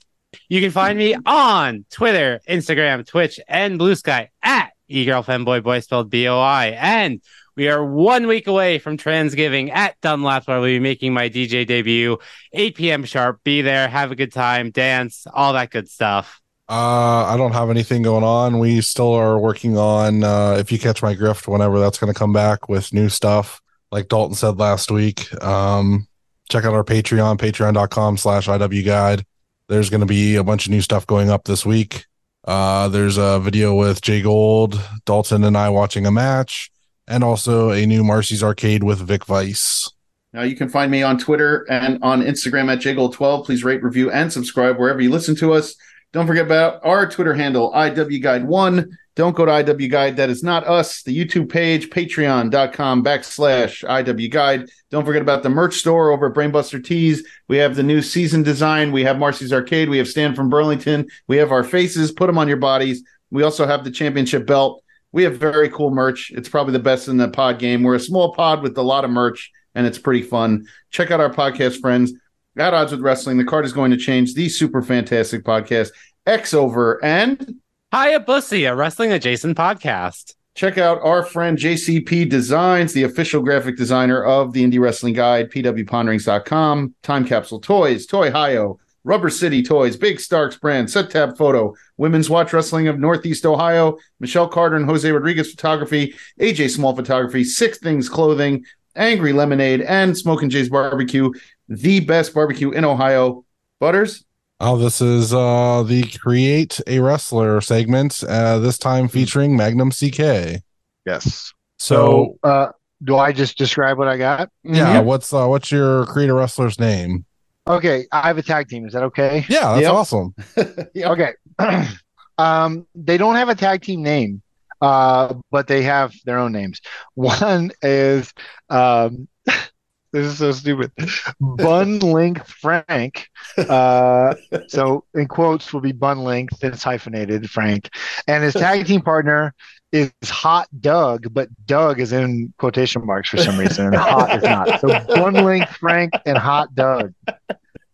You 0.49 0.61
can 0.61 0.70
find 0.70 0.99
me 0.99 1.15
on 1.27 1.85
Twitter, 1.91 2.41
Instagram, 2.49 3.07
Twitch, 3.07 3.39
and 3.47 3.78
Blue 3.78 3.95
Sky 3.95 4.31
at 4.43 4.73
eGirlFanboyBoy 4.91 5.85
spelled 5.85 6.11
B-O-I. 6.11 6.66
And 6.69 7.20
we 7.57 7.69
are 7.69 7.85
one 7.85 8.27
week 8.27 8.49
away 8.49 8.78
from 8.78 8.97
Transgiving 8.97 9.70
at 9.70 10.01
Dunlap, 10.01 10.49
where 10.49 10.57
I'll 10.57 10.65
be 10.65 10.81
making 10.81 11.15
my 11.15 11.28
DJ 11.28 11.65
debut, 11.65 12.19
8 12.53 12.74
p.m. 12.74 13.05
sharp. 13.05 13.45
Be 13.45 13.62
there, 13.62 13.86
have 13.89 14.11
a 14.11 14.16
good 14.16 14.32
time, 14.32 14.70
dance, 14.70 15.27
all 15.32 15.53
that 15.53 15.70
good 15.70 15.89
stuff. 15.89 16.41
Uh, 16.69 17.27
I 17.27 17.36
don't 17.36 17.53
have 17.53 17.69
anything 17.69 18.03
going 18.03 18.24
on. 18.24 18.59
We 18.59 18.81
still 18.81 19.12
are 19.12 19.39
working 19.39 19.77
on 19.77 20.24
uh, 20.24 20.57
if 20.59 20.73
you 20.73 20.78
catch 20.78 21.03
my 21.03 21.15
grift, 21.15 21.47
whenever 21.47 21.78
that's 21.78 21.99
going 21.99 22.12
to 22.12 22.19
come 22.19 22.32
back 22.32 22.69
with 22.69 22.93
new 22.93 23.09
stuff. 23.09 23.61
Like 23.93 24.09
Dalton 24.09 24.35
said 24.35 24.59
last 24.59 24.91
week, 24.91 25.32
um, 25.43 26.09
check 26.49 26.65
out 26.65 26.73
our 26.73 26.85
Patreon, 26.85 27.39
patreon.com 27.39 28.16
slash 28.16 28.49
IW 28.49 28.85
guide. 28.85 29.24
There's 29.69 29.91
going 29.91 30.01
to 30.01 30.07
be 30.07 30.36
a 30.36 30.45
bunch 30.45 30.66
of 30.66 30.73
new 30.73 30.81
stuff 30.81 31.07
going 31.07 31.31
up 31.31 31.45
this 31.45 31.66
week. 31.66 32.07
Uh, 32.45 32.89
there's 32.89 33.19
a 33.19 33.41
video 33.41 33.74
with 33.74 34.01
Jay 34.01 34.20
Gold, 34.23 34.81
Dalton, 35.07 35.45
and 35.45 35.57
I 35.57 35.69
watching 35.70 36.07
a 36.07 36.11
match, 36.11 36.70
and 37.07 37.23
also 37.23 37.70
a 37.70 37.86
new 37.86 38.05
Marcy's 38.05 38.43
Arcade 38.43 38.82
with 38.82 39.01
Vic 39.01 39.24
Vice. 39.27 39.91
Now 40.32 40.43
you 40.43 40.57
can 40.57 40.69
find 40.69 40.91
me 40.91 41.03
on 41.03 41.16
Twitter 41.16 41.65
and 41.70 42.03
on 42.03 42.20
Instagram 42.20 42.70
at 42.70 42.81
jgold12. 42.81 43.45
Please 43.45 43.65
rate, 43.65 43.82
review, 43.82 44.11
and 44.11 44.32
subscribe 44.32 44.78
wherever 44.78 45.01
you 45.01 45.11
listen 45.11 45.36
to 45.36 45.53
us. 45.53 45.77
Don't 46.15 46.28
forget 46.28 46.47
about 46.47 46.78
our 46.85 47.11
Twitter 47.11 47.35
handle, 47.35 47.73
IWGuide1. 47.73 48.89
Don't 49.16 49.35
go 49.35 49.45
to 49.45 49.51
IW 49.51 49.91
Guide. 49.91 50.16
That 50.16 50.31
is 50.31 50.45
not 50.45 50.65
us. 50.65 51.03
The 51.03 51.16
YouTube 51.16 51.51
page, 51.51 51.91
patreon.com 51.91 53.03
backslash 53.03 53.82
IW 53.85 54.31
Guide. 54.31 54.70
Don't 54.93 55.05
forget 55.05 55.23
about 55.23 55.43
the 55.43 55.49
merch 55.49 55.74
store 55.74 56.12
over 56.12 56.28
at 56.28 56.35
Brainbuster 56.35 56.82
Tees. 56.82 57.27
We 57.49 57.57
have 57.57 57.74
the 57.74 57.82
new 57.82 58.01
season 58.01 58.45
design. 58.45 58.93
We 58.93 59.03
have 59.03 59.19
Marcy's 59.19 59.53
Arcade. 59.53 59.89
We 59.89 59.99
have 59.99 60.07
Stan 60.07 60.36
from 60.36 60.49
Burlington. 60.49 61.09
We 61.27 61.36
have 61.39 61.51
our 61.51 61.65
faces. 61.65 62.12
Put 62.12 62.28
them 62.28 62.39
on 62.39 62.47
your 62.47 62.59
bodies. 62.59 63.03
We 63.32 63.43
also 63.43 63.66
have 63.66 63.82
the 63.82 63.91
championship 63.91 64.47
belt. 64.47 64.85
We 65.11 65.24
have 65.24 65.39
very 65.39 65.69
cool 65.69 65.91
merch. 65.91 66.31
It's 66.31 66.49
probably 66.49 66.74
the 66.74 66.78
best 66.78 67.09
in 67.09 67.16
the 67.16 67.28
pod 67.28 67.59
game. 67.59 67.82
We're 67.82 67.97
a 67.97 68.01
small 68.01 68.35
pod 68.35 68.62
with 68.62 68.78
a 68.78 68.82
lot 68.82 69.05
of 69.05 69.11
merch, 69.11 69.51
and 69.74 69.85
it's 69.85 69.99
pretty 69.99 70.23
fun. 70.23 70.69
Check 70.93 71.11
out 71.11 71.19
our 71.19 71.35
podcast 71.35 71.81
friends. 71.81 72.12
At 72.56 72.72
Odds 72.72 72.93
with 72.93 73.01
Wrestling, 73.01 73.36
the 73.36 73.44
card 73.44 73.64
is 73.64 73.72
going 73.72 73.90
to 73.90 73.97
change. 73.97 74.35
The 74.35 74.48
super 74.48 74.81
fantastic 74.81 75.44
podcast, 75.44 75.90
X 76.26 76.55
Over, 76.55 77.02
and 77.05 77.56
Hayabussy, 77.93 78.70
a 78.70 78.74
wrestling 78.74 79.12
adjacent 79.12 79.56
podcast. 79.56 80.35
check 80.55 80.78
out 80.78 81.01
our 81.02 81.24
friend 81.24 81.59
JCP 81.59 82.28
Designs, 82.28 82.93
the 82.93 83.02
official 83.02 83.43
graphic 83.43 83.76
designer 83.76 84.22
of 84.24 84.52
the 84.52 84.64
Indie 84.64 84.81
Wrestling 84.81 85.14
Guide, 85.14 85.51
pwponderings.com, 85.51 86.94
Time 87.02 87.24
Capsule 87.24 87.60
Toys, 87.60 88.06
Toyhio, 88.06 88.78
Rubber 89.02 89.31
City 89.31 89.62
Toys, 89.62 89.97
Big 89.97 90.18
Starks 90.20 90.56
brand, 90.56 90.89
Settab 90.89 91.36
Photo, 91.36 91.74
Women's 91.97 92.31
Watch 92.31 92.52
Wrestling 92.52 92.89
of 92.89 92.98
Northeast 92.98 93.44
Ohio, 93.44 93.98
Michelle 94.20 94.48
Carter 94.48 94.76
and 94.76 94.86
Jose 94.86 95.10
Rodriguez 95.10 95.51
Photography, 95.51 96.14
AJ 96.40 96.70
Small 96.70 96.94
Photography, 96.94 97.44
Sick 97.44 97.76
Things 97.76 98.09
Clothing, 98.09 98.64
Angry 98.97 99.32
Lemonade, 99.32 99.82
and 99.82 100.16
Smoking 100.16 100.48
Jay's 100.51 100.68
Barbecue, 100.68 101.32
the 101.69 102.01
best 102.01 102.35
barbecue 102.35 102.70
in 102.70 102.85
Ohio. 102.85 103.45
Butters, 103.81 104.24
Oh, 104.61 104.77
this 104.78 105.01
is 105.01 105.35
uh 105.35 105.82
the 105.82 106.05
create 106.19 106.81
a 106.86 107.01
wrestler 107.01 107.61
segment. 107.61 108.23
Uh, 108.27 108.59
this 108.59 108.78
time 108.78 109.09
featuring 109.09 109.57
Magnum 109.57 109.91
CK. 109.91 110.62
Yes. 111.05 111.53
So, 111.78 112.36
So, 112.39 112.39
uh, 112.49 112.69
do 113.03 113.16
I 113.16 113.32
just 113.32 113.59
describe 113.59 113.99
what 113.99 114.09
I 114.09 114.16
got? 114.16 114.49
yeah, 114.62 115.01
what's 115.01 115.32
uh 115.35 115.47
what's 115.47 115.70
your 115.73 116.07
create 116.07 116.31
a 116.31 116.35
wrestler's 116.35 116.78
name? 116.78 117.24
Okay, 117.66 118.07
I 118.12 118.28
have 118.28 118.39
a 118.39 118.43
tag 118.43 118.69
team. 118.69 118.86
Is 118.86 118.93
that 118.93 119.03
okay? 119.05 119.45
Yeah, 119.49 119.74
that's 119.74 119.82
Yep. 119.82 119.93
awesome. 119.93 120.35
Okay. 120.97 121.32
um, 122.39 122.86
they 122.95 123.16
don't 123.16 123.35
have 123.36 123.49
a 123.49 123.55
tag 123.55 123.82
team 123.82 124.03
name, 124.03 124.41
uh, 124.81 125.35
but 125.51 125.66
they 125.66 125.82
have 125.82 126.15
their 126.24 126.39
own 126.39 126.53
names. 126.53 126.81
One 127.15 127.73
is 127.82 128.32
um, 128.70 129.28
this 130.15 130.27
is 130.27 130.39
so 130.39 130.53
stupid. 130.53 130.93
Bun 131.41 131.99
Length 131.99 132.49
Frank. 132.49 133.27
Uh, 133.59 134.35
so 134.69 135.05
in 135.15 135.27
quotes 135.27 135.73
will 135.73 135.81
be 135.81 135.91
Bun 135.93 136.20
Length. 136.20 136.62
It's 136.62 136.85
hyphenated 136.85 137.51
Frank, 137.51 137.91
and 138.28 138.45
his 138.45 138.55
tag 138.55 138.86
team 138.86 139.01
partner 139.03 139.53
is 139.91 140.12
Hot 140.24 140.69
Doug, 140.81 141.35
but 141.35 141.49
Doug 141.66 141.99
is 142.01 142.12
in 142.12 142.55
quotation 142.59 143.05
marks 143.05 143.28
for 143.28 143.39
some 143.39 143.59
reason, 143.59 143.86
and 143.86 143.97
Hot 143.97 144.36
is 144.36 144.43
not. 144.45 144.81
So 144.81 144.89
Bun 145.16 145.35
Length 145.35 145.77
Frank 145.77 146.12
and 146.24 146.39
Hot 146.39 146.73
Doug. 146.74 147.12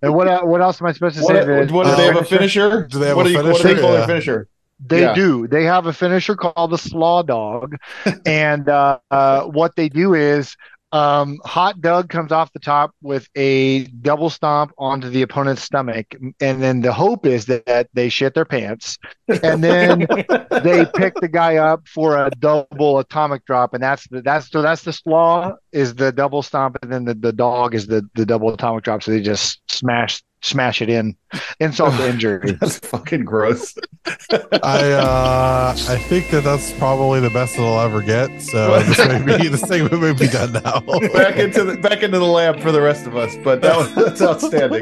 And 0.03 0.13
what 0.13 0.47
what 0.47 0.61
else 0.61 0.79
am 0.79 0.85
I 0.87 0.91
supposed 0.91 1.15
to 1.17 1.23
say? 1.23 1.33
What, 1.33 1.45
Vid? 1.47 1.71
what 1.71 1.85
do 1.87 1.95
they 1.95 2.05
have 2.05 2.17
a 2.17 2.23
Finisher? 2.23 2.69
finisher? 2.69 2.87
Do 2.87 2.99
they 2.99 3.07
have 3.07 3.17
what 3.17 3.25
a 3.25 3.29
do 3.29 3.33
you, 3.35 3.43
What 3.43 3.55
do 3.55 3.63
finisher? 3.63 3.75
they 3.75 3.81
call 3.81 3.91
Yeah. 3.93 3.97
their 3.97 4.07
finisher? 4.07 4.47
They 4.85 5.01
Yeah. 5.01 5.13
do. 5.13 5.47
They 5.47 5.63
have 5.65 5.85
a 5.87 5.93
finisher 5.93 6.35
called 6.35 6.71
the 6.71 6.77
Slaw 6.77 7.23
Dog, 7.23 7.75
and 8.25 8.69
uh, 8.69 8.99
uh, 9.11 9.43
what 9.43 9.75
they 9.75 9.89
do 9.89 10.13
is 10.13 10.55
um, 10.93 11.39
Hot 11.43 11.81
Doug 11.81 12.09
comes 12.09 12.31
off 12.31 12.53
the 12.53 12.59
top 12.59 12.91
with 13.01 13.27
a 13.35 13.83
double 13.85 14.29
stomp 14.29 14.71
onto 14.77 15.09
the 15.09 15.21
opponent's 15.21 15.61
stomach, 15.63 16.05
and 16.39 16.63
then 16.63 16.81
the 16.81 16.93
hope 16.93 17.25
is 17.25 17.45
that 17.47 17.89
they 17.93 18.07
shit 18.07 18.33
their 18.35 18.45
pants, 18.45 18.97
and 19.43 19.61
then 19.63 20.07
they 20.63 20.85
pick 20.85 21.19
the 21.19 21.27
guy 21.27 21.57
up 21.57 21.87
for 21.87 22.15
a 22.15 22.31
double 22.39 22.99
atomic 22.99 23.43
drop, 23.45 23.73
and 23.73 23.83
that's 23.83 24.07
the 24.07 24.21
that's 24.21 24.49
so 24.49 24.61
that's 24.61 24.83
the 24.83 24.93
slaw 24.93 25.53
is 25.73 25.95
the 25.95 26.11
double 26.11 26.41
stomp, 26.41 26.77
and 26.81 26.91
then 26.91 27.03
the, 27.03 27.13
the 27.15 27.33
dog 27.33 27.75
is 27.75 27.87
the 27.87 28.07
the 28.15 28.25
double 28.25 28.53
atomic 28.53 28.83
drop. 28.83 29.03
So 29.03 29.11
they 29.11 29.21
just 29.21 29.59
smash 29.69 30.23
smash 30.41 30.81
it 30.81 30.89
in, 30.89 31.15
insult 31.59 31.95
to 31.95 32.07
injury. 32.09 32.51
That's 32.53 32.79
fucking 32.79 33.25
gross. 33.25 33.75
I 34.63 34.91
uh 34.91 35.73
I 35.75 35.97
think 35.97 36.29
that 36.31 36.43
that's 36.43 36.71
probably 36.73 37.19
the 37.19 37.29
best 37.29 37.55
it'll 37.55 37.79
ever 37.79 38.01
get. 38.01 38.41
So 38.41 38.79
this 38.83 38.97
may 39.25 39.37
be 39.37 39.47
the 39.49 39.57
segment 39.57 40.01
may 40.01 40.13
be 40.13 40.27
done 40.27 40.53
now. 40.53 40.79
back 41.13 41.37
into 41.37 41.63
the 41.63 41.77
back 41.81 42.03
into 42.03 42.19
the 42.19 42.25
lab 42.25 42.59
for 42.61 42.71
the 42.71 42.81
rest 42.81 43.05
of 43.07 43.15
us. 43.17 43.35
But 43.43 43.61
that 43.61 43.77
was 43.77 43.93
that's 43.95 44.21
outstanding. 44.21 44.81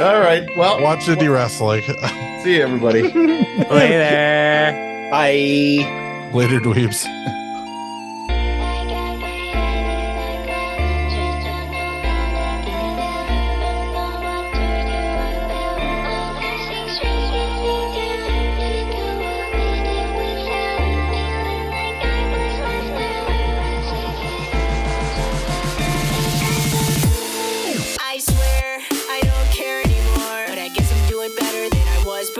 All 0.00 0.20
right. 0.20 0.44
Well, 0.56 0.80
Watch 0.82 1.06
indie 1.06 1.32
wrestling. 1.32 1.82
see 2.42 2.56
you, 2.56 2.62
everybody. 2.62 3.02
Later. 3.02 4.72
Bye. 5.10 6.30
Later, 6.34 6.60
dweebs. 6.60 7.06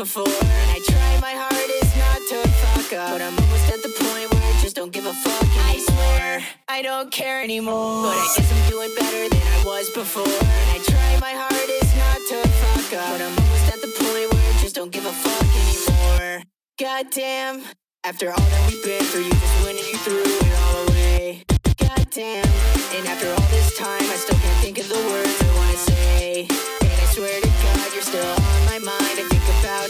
Before. 0.03 0.27
And 0.27 0.71
I 0.77 0.81
try 0.83 1.13
my 1.21 1.31
hardest 1.31 1.91
not 1.95 2.21
to 2.31 2.39
fuck 2.61 2.93
up. 2.99 3.11
But 3.15 3.23
I'm 3.23 3.39
almost 3.39 3.67
at 3.71 3.83
the 3.87 3.93
point 4.03 4.27
where 4.35 4.43
I 4.43 4.55
just 4.61 4.75
don't 4.75 4.91
give 4.91 5.07
a 5.07 5.15
fuck 5.15 5.43
anymore. 5.43 5.71
I 5.71 5.79
swear 5.79 6.43
I 6.67 6.83
don't 6.83 7.13
care 7.13 7.41
anymore. 7.41 8.03
But 8.03 8.19
I 8.19 8.27
guess 8.35 8.51
I'm 8.51 8.65
doing 8.69 8.91
better 8.99 9.29
than 9.31 9.45
I 9.57 9.59
was 9.65 9.91
before. 9.91 10.27
And 10.27 10.69
I 10.75 10.79
try 10.91 11.11
my 11.23 11.35
hardest 11.39 11.91
not 12.03 12.19
to 12.31 12.39
fuck 12.63 12.91
up. 12.99 13.11
But 13.15 13.23
I'm 13.23 13.35
almost 13.43 13.67
at 13.75 13.81
the 13.81 13.93
point 14.03 14.27
where 14.33 14.43
I 14.43 14.55
just 14.59 14.75
don't 14.75 14.91
give 14.91 15.07
a 15.07 15.15
fuck 15.25 15.49
anymore. 15.63 16.43
Goddamn. 16.81 17.63
After 18.03 18.27
all 18.35 18.47
that 18.53 18.63
we've 18.67 18.83
been 18.83 19.05
through, 19.07 19.23
you 19.23 19.31
just 19.31 19.57
winning 19.63 19.87
you 19.87 19.99
threw 20.03 20.19
it 20.19 20.55
all 20.67 20.83
away. 20.89 21.45
Goddamn. 21.79 22.51
And 22.99 23.07
after 23.07 23.31
all 23.31 23.49
this 23.55 23.79
time, 23.79 24.03
I 24.03 24.19
still 24.19 24.39
can't 24.43 24.59
think 24.65 24.79
of 24.79 24.89
the 24.89 24.99
words 24.99 25.37
I 25.39 25.51
wanna 25.55 25.79
say. 25.79 26.49
And 26.51 26.91
I 26.91 27.07
swear 27.15 27.41
to 27.41 27.51
God, 27.63 27.95
you're 27.95 28.03
still 28.03 28.27
on 28.27 28.65
my 28.67 28.81
mind. 28.83 29.32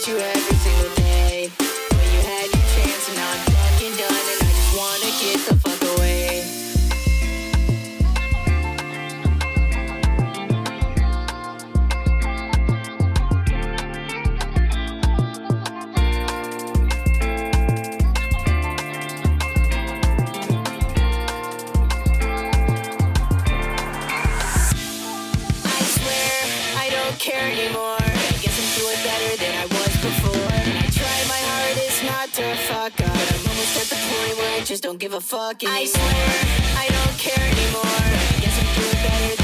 You 0.04 0.18
every 0.18 0.51
just 34.72 34.82
don't 34.82 34.96
give 34.98 35.12
a 35.12 35.20
fuck 35.20 35.62
anymore. 35.62 35.80
I 35.80 35.84
swear, 35.84 36.02
I 36.78 36.88
don't 36.88 37.18
care 37.18 37.44
anymore. 37.44 38.00
Guess 38.40 38.58
I'm 38.58 38.74
doing 38.74 39.04
better 39.04 39.41